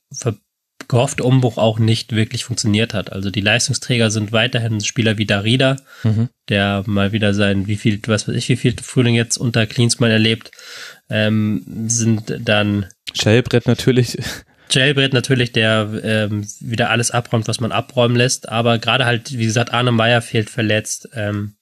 gehoffte 0.88 1.24
Umbruch 1.24 1.58
auch 1.58 1.78
nicht 1.78 2.14
wirklich 2.14 2.44
funktioniert 2.44 2.94
hat. 2.94 3.12
Also 3.12 3.30
die 3.30 3.40
Leistungsträger 3.40 4.10
sind 4.10 4.32
weiterhin 4.32 4.80
Spieler 4.80 5.18
wie 5.18 5.26
Darida, 5.26 5.76
mhm. 6.04 6.28
der 6.48 6.84
mal 6.86 7.12
wieder 7.12 7.34
sein, 7.34 7.66
wie 7.66 7.76
viel, 7.76 8.00
was 8.06 8.28
weiß 8.28 8.36
ich, 8.36 8.48
wie 8.48 8.56
viel 8.56 8.74
Frühling 8.80 9.14
jetzt 9.14 9.36
unter 9.36 9.66
Klinsmann 9.66 10.10
erlebt, 10.10 10.50
ähm, 11.10 11.64
sind 11.88 12.34
dann 12.38 12.86
Schellbrett 13.14 13.66
natürlich. 13.66 14.18
Jailbread 14.70 15.12
natürlich, 15.12 15.52
der 15.52 15.88
ähm, 16.02 16.46
wieder 16.60 16.90
alles 16.90 17.10
abräumt, 17.10 17.48
was 17.48 17.60
man 17.60 17.72
abräumen 17.72 18.16
lässt, 18.16 18.48
aber 18.48 18.78
gerade 18.78 19.04
halt, 19.04 19.36
wie 19.36 19.46
gesagt, 19.46 19.72
Arne 19.72 19.92
Meyer 19.92 20.22
fehlt 20.22 20.50
verletzt. 20.50 21.08
Ähm, 21.14 21.56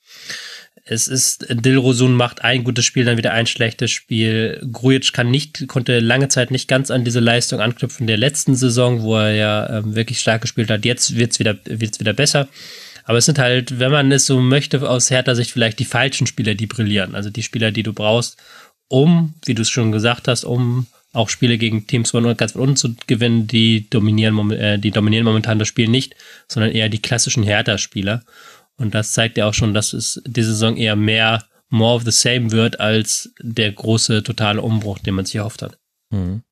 es 0.87 1.09
ist, 1.09 1.47
Dilrosun 1.49 2.15
macht 2.15 2.45
ein 2.45 2.63
gutes 2.63 2.85
Spiel, 2.85 3.07
dann 3.07 3.17
wieder 3.17 3.33
ein 3.33 3.47
schlechtes 3.47 3.91
Spiel. 3.91 4.61
Grujic 4.71 5.15
kann 5.15 5.31
nicht, 5.31 5.67
konnte 5.67 5.99
lange 5.99 6.29
Zeit 6.29 6.51
nicht 6.51 6.69
ganz 6.69 6.91
an 6.91 7.05
diese 7.05 7.21
Leistung 7.21 7.61
anknüpfen 7.61 8.07
der 8.07 8.19
letzten 8.19 8.55
Saison, 8.55 9.01
wo 9.01 9.17
er 9.17 9.33
ja 9.33 9.79
ähm, 9.79 9.95
wirklich 9.95 10.21
stark 10.21 10.43
gespielt 10.43 10.71
hat. 10.71 10.85
Jetzt 10.85 11.17
wird's 11.17 11.39
wieder, 11.39 11.57
wird's 11.65 12.01
wieder 12.01 12.13
besser. 12.13 12.49
Aber 13.05 13.19
es 13.19 13.25
sind 13.25 13.39
halt, 13.39 13.79
wenn 13.79 13.93
man 13.93 14.13
es 14.13 14.27
so 14.27 14.41
möchte, 14.41 14.89
aus 14.89 15.11
härter 15.11 15.35
Sicht 15.35 15.51
vielleicht 15.51 15.79
die 15.79 15.85
falschen 15.87 16.27
Spieler, 16.27 16.55
die 16.55 16.67
brillieren. 16.67 17.15
Also 17.15 17.31
die 17.31 17.43
Spieler, 17.43 17.71
die 17.71 17.83
du 17.83 17.95
brauchst, 17.95 18.37
um, 18.89 19.35
wie 19.47 19.55
du 19.55 19.63
es 19.63 19.71
schon 19.71 19.91
gesagt 19.91 20.29
hast, 20.29 20.45
um 20.45 20.87
auch 21.15 21.29
Spiele 21.29 21.59
gegen 21.59 21.87
Teams 21.87 22.11
von 22.11 22.37
ganz 22.37 22.53
von 22.53 22.61
unten 22.63 22.77
zu 22.77 22.95
gewinnen, 23.07 23.47
die 23.47 23.89
dominieren, 23.89 24.51
äh, 24.51 24.79
die 24.79 24.91
dominieren 24.91 25.25
momentan 25.25 25.59
das 25.59 25.69
Spiel 25.69 25.89
nicht, 25.89 26.15
sondern 26.49 26.73
eher 26.73 26.89
die 26.89 27.01
klassischen 27.01 27.43
Hertha-Spieler. 27.43 28.23
Und 28.77 28.95
das 28.95 29.13
zeigt 29.13 29.39
ja 29.39 29.47
auch 29.47 29.55
schon, 29.55 29.75
dass 29.75 29.93
es 29.93 30.21
diese 30.27 30.51
Saison 30.51 30.77
eher 30.77 30.97
mehr 30.97 31.45
more 31.69 31.95
of 31.95 32.03
the 32.05 32.11
same 32.11 32.51
wird 32.51 32.81
als 32.81 33.33
der 33.41 33.73
große 33.73 34.23
totale 34.23 34.63
Umbruch, 34.63 34.99
den 34.99 35.15
man 35.15 35.25
sich 35.25 35.37
erhofft 35.37 35.63
hat. 35.63 35.79
Mhm. 36.11 36.43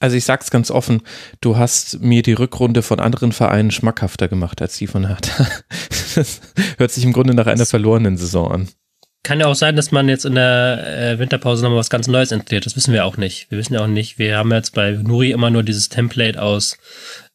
Also 0.00 0.16
ich 0.16 0.24
sag's 0.24 0.50
ganz 0.50 0.70
offen, 0.70 1.02
du 1.40 1.56
hast 1.56 2.00
mir 2.00 2.22
die 2.22 2.32
Rückrunde 2.32 2.82
von 2.82 3.00
anderen 3.00 3.32
Vereinen 3.32 3.72
schmackhafter 3.72 4.28
gemacht 4.28 4.62
als 4.62 4.78
die 4.78 4.86
von 4.86 5.06
Hertha. 5.06 5.46
Das 6.14 6.40
hört 6.78 6.90
sich 6.90 7.04
im 7.04 7.12
Grunde 7.12 7.32
nach 7.32 7.46
einer 7.46 7.66
verlorenen 7.66 8.16
Saison 8.16 8.50
an 8.50 8.68
kann 9.28 9.40
ja 9.40 9.46
auch 9.46 9.54
sein, 9.54 9.76
dass 9.76 9.92
man 9.92 10.08
jetzt 10.08 10.24
in 10.24 10.36
der 10.36 10.86
äh, 10.86 11.18
Winterpause 11.18 11.62
nochmal 11.62 11.80
was 11.80 11.90
ganz 11.90 12.08
Neues 12.08 12.32
installiert. 12.32 12.64
Das 12.64 12.76
wissen 12.76 12.94
wir 12.94 13.04
auch 13.04 13.18
nicht. 13.18 13.50
Wir 13.50 13.58
wissen 13.58 13.74
ja 13.74 13.82
auch 13.82 13.86
nicht. 13.86 14.18
Wir 14.18 14.38
haben 14.38 14.50
jetzt 14.52 14.74
bei 14.74 14.92
Nuri 14.92 15.32
immer 15.32 15.50
nur 15.50 15.62
dieses 15.62 15.90
Template 15.90 16.40
aus 16.40 16.78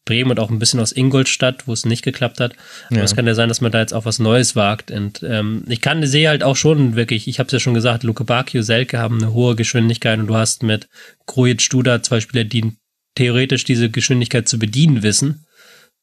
Bremen 0.04 0.32
und 0.32 0.40
auch 0.40 0.50
ein 0.50 0.58
bisschen 0.58 0.80
aus 0.80 0.90
Ingolstadt, 0.90 1.68
wo 1.68 1.72
es 1.72 1.86
nicht 1.86 2.02
geklappt 2.02 2.40
hat. 2.40 2.56
Aber 2.88 2.96
ja. 2.96 3.04
es 3.04 3.14
kann 3.14 3.28
ja 3.28 3.36
sein, 3.36 3.48
dass 3.48 3.60
man 3.60 3.70
da 3.70 3.78
jetzt 3.78 3.94
auch 3.94 4.06
was 4.06 4.18
Neues 4.18 4.56
wagt. 4.56 4.90
Und 4.90 5.22
ähm, 5.22 5.62
ich 5.68 5.80
kann 5.80 6.04
sehe 6.04 6.28
halt 6.28 6.42
auch 6.42 6.56
schon 6.56 6.96
wirklich, 6.96 7.28
ich 7.28 7.38
habe 7.38 7.46
es 7.46 7.52
ja 7.52 7.60
schon 7.60 7.74
gesagt, 7.74 8.02
Luke 8.02 8.24
Bakio, 8.24 8.62
Selke 8.62 8.98
haben 8.98 9.22
eine 9.22 9.32
hohe 9.32 9.54
Geschwindigkeit 9.54 10.18
und 10.18 10.26
du 10.26 10.34
hast 10.34 10.64
mit 10.64 10.88
Krujic, 11.26 11.62
Studa 11.62 12.02
zwei 12.02 12.18
Spieler, 12.18 12.42
die 12.42 12.72
theoretisch 13.14 13.62
diese 13.62 13.88
Geschwindigkeit 13.88 14.48
zu 14.48 14.58
bedienen 14.58 15.04
wissen 15.04 15.46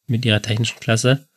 mit 0.07 0.23
ihrer 0.23 0.41
technischen 0.41 0.79
Klasse 0.79 1.27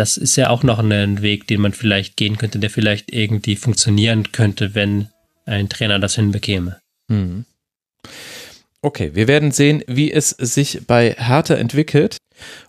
das 0.00 0.16
ist 0.16 0.36
ja 0.36 0.48
auch 0.48 0.62
noch 0.62 0.78
ein 0.78 1.20
Weg, 1.20 1.46
den 1.46 1.60
man 1.60 1.74
vielleicht 1.74 2.16
gehen 2.16 2.38
könnte, 2.38 2.58
der 2.58 2.70
vielleicht 2.70 3.12
irgendwie 3.12 3.54
funktionieren 3.54 4.32
könnte, 4.32 4.74
wenn 4.74 5.10
ein 5.44 5.68
Trainer 5.68 5.98
das 5.98 6.14
hinbekäme. 6.14 6.80
Mhm. 7.08 7.44
Okay, 8.80 9.10
wir 9.12 9.28
werden 9.28 9.52
sehen, 9.52 9.84
wie 9.86 10.10
es 10.10 10.30
sich 10.30 10.86
bei 10.86 11.14
Hertha 11.18 11.54
entwickelt 11.54 12.16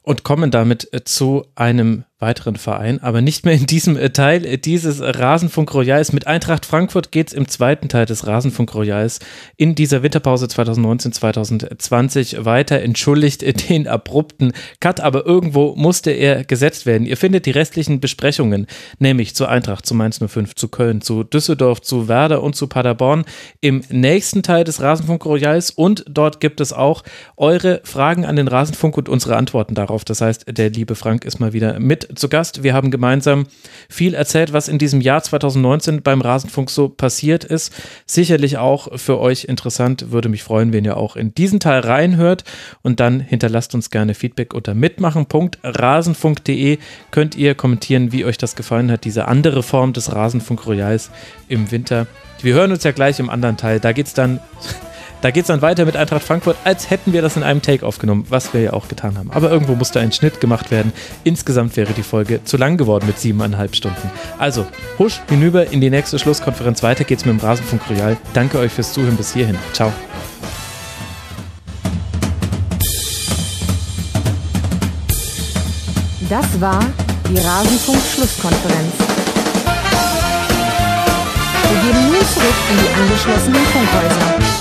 und 0.04 0.24
kommen 0.24 0.52
damit 0.52 0.90
zu 1.06 1.46
einem 1.56 2.04
weiteren 2.22 2.56
Verein, 2.56 3.02
aber 3.02 3.22
nicht 3.22 3.46
mehr 3.46 3.56
in 3.56 3.66
diesem 3.66 3.98
äh, 3.98 4.12
Teil 4.12 4.46
äh, 4.46 4.58
dieses 4.58 5.02
Rasenfunk 5.02 5.74
Royals. 5.74 6.14
Mit 6.14 6.28
Eintracht 6.28 6.68
Frankfurt 6.68 7.12
geht 7.12 7.30
es 7.30 7.34
im 7.34 7.48
zweiten 7.48 7.90
Teil 7.90 8.06
des 8.06 8.28
Rasenfunk 8.28 8.76
Royals 8.76 9.20
in 9.58 9.74
dieser 9.74 10.04
Winterpause 10.04 10.46
2019-2020 10.46 12.46
weiter. 12.46 12.82
Entschuldigt 12.82 13.42
äh, 13.42 13.54
den 13.54 13.88
abrupten 13.88 14.54
Cut, 14.80 15.00
aber 15.00 15.26
irgendwo 15.26 15.76
musste 15.76 16.12
er 16.12 16.44
gesetzt 16.44 16.86
werden. 16.86 17.08
Ihr 17.08 17.18
findet 17.18 17.48
die 17.48 17.52
restlichen 17.52 18.00
Besprechungen, 18.00 18.68
nämlich 19.00 19.36
zu 19.36 19.48
Eintracht, 19.48 19.88
zu 19.88 19.96
Mainz 19.96 20.20
05, 20.26 20.54
zu 20.54 20.68
Köln, 20.68 21.02
zu 21.02 21.24
Düsseldorf, 21.24 21.82
zu 21.82 22.08
Werder 22.08 22.44
und 22.44 22.56
zu 22.56 22.68
Paderborn 22.68 23.26
im 23.62 23.82
nächsten 23.90 24.44
Teil 24.44 24.64
des 24.64 24.80
Rasenfunk 24.80 25.26
Royals 25.26 25.72
und 25.72 26.06
dort 26.08 26.40
gibt 26.40 26.62
es 26.62 26.72
auch 26.72 27.02
eure 27.36 27.82
Fragen 27.84 28.26
an 28.26 28.36
den 28.36 28.48
Rasenfunk 28.48 28.96
und 28.98 29.10
unsere 29.10 29.38
Antworten 29.38 29.61
antworten 29.62 29.76
darauf. 29.76 30.04
Das 30.06 30.22
heißt, 30.22 30.46
der 30.48 30.72
liebe 30.72 30.96
Frank 30.96 31.24
ist 31.24 31.40
mal 31.40 31.54
wieder 31.54 31.80
mit 31.80 32.18
zu 32.18 32.30
Gast. 32.30 32.64
Wir 32.64 32.74
haben 32.74 32.90
gemeinsam 32.90 33.46
viel 33.90 34.16
erzählt, 34.16 34.54
was 34.54 34.68
in 34.68 34.80
diesem 34.80 35.02
Jahr 35.02 35.22
2019 35.22 36.02
beim 36.02 36.22
Rasenfunk 36.22 36.72
so 36.72 36.90
passiert 36.90 37.44
ist. 37.44 37.72
Sicherlich 38.06 38.58
auch 38.58 38.98
für 38.98 39.20
euch 39.20 39.44
interessant. 39.46 40.12
Würde 40.12 40.30
mich 40.30 40.42
freuen, 40.44 40.72
wenn 40.74 40.86
ihr 40.86 40.98
auch 40.98 41.16
in 41.16 41.36
diesen 41.36 41.60
Teil 41.60 41.82
reinhört 41.82 42.44
und 42.82 43.00
dann 43.00 43.20
hinterlasst 43.20 43.76
uns 43.76 43.92
gerne 43.92 44.16
Feedback 44.16 44.56
unter 44.56 44.74
mitmachen.rasenfunk.de 44.74 46.80
könnt 47.12 47.36
ihr 47.36 47.54
kommentieren, 47.56 48.12
wie 48.12 48.26
euch 48.26 48.40
das 48.40 48.56
gefallen 48.56 48.92
hat, 48.92 49.06
diese 49.06 49.28
andere 49.28 49.62
Form 49.62 49.94
des 49.94 50.12
Rasenfunk 50.12 50.66
Royals 50.66 51.12
im 51.48 51.70
Winter. 51.72 52.08
Wir 52.42 52.56
hören 52.56 52.72
uns 52.72 52.84
ja 52.84 52.92
gleich 52.92 53.20
im 53.20 53.30
anderen 53.30 53.58
Teil. 53.58 53.80
Da 53.80 53.92
geht 53.92 54.08
es 54.08 54.16
dann 54.16 54.40
da 55.22 55.32
geht 55.32 55.44
es 55.44 55.48
dann 55.48 55.62
weiter 55.62 55.86
mit 55.86 55.96
Eintracht 55.96 56.24
Frankfurt, 56.24 56.58
als 56.64 56.90
hätten 56.90 57.14
wir 57.14 57.22
das 57.22 57.38
in 57.38 57.44
einem 57.44 57.62
Take 57.62 57.86
aufgenommen, 57.86 58.26
was 58.30 58.54
wir 58.54 58.62
ja 58.62 58.74
auch 58.74 58.88
getan 58.88 59.18
haben. 59.18 59.30
Aber 59.32 59.52
irgendwo 59.52 59.76
musste 59.76 60.00
ein 60.00 60.12
Schnitt 60.12 60.42
gemacht 60.42 60.72
werden. 60.72 60.92
Insgesamt 61.24 61.78
wäre 61.78 61.94
die 61.94 62.04
Folge 62.04 62.44
zu 62.44 62.58
lang 62.58 62.78
geworden 62.78 63.06
mit 63.06 63.20
siebeneinhalb 63.20 63.76
Stunden. 63.76 64.10
Also, 64.40 64.66
husch 64.98 65.22
hinüber 65.30 65.72
in 65.72 65.80
die 65.80 65.90
nächste 65.90 66.18
Schlusskonferenz. 66.18 66.82
Weiter 66.82 67.04
geht's 67.04 67.26
mit 67.26 67.40
dem 67.40 67.46
Rasenfunk 67.46 67.82
Royal. 67.90 68.18
Danke 68.34 68.58
euch 68.58 68.72
fürs 68.72 68.94
Zuhören 68.94 69.16
bis 69.16 69.34
hierhin. 69.34 69.58
Ciao. 69.74 69.94
Das 76.30 76.62
war 76.62 76.80
die 77.30 77.38
Rasenfunk-Schlusskonferenz. 77.38 78.94
Wir 81.70 81.82
gehen 81.82 82.08
nun 82.08 82.26
zurück 82.34 82.56
in 82.70 82.78
die 82.78 83.02
angeschlossenen 83.02 83.66
Funkhäuser. 83.66 84.61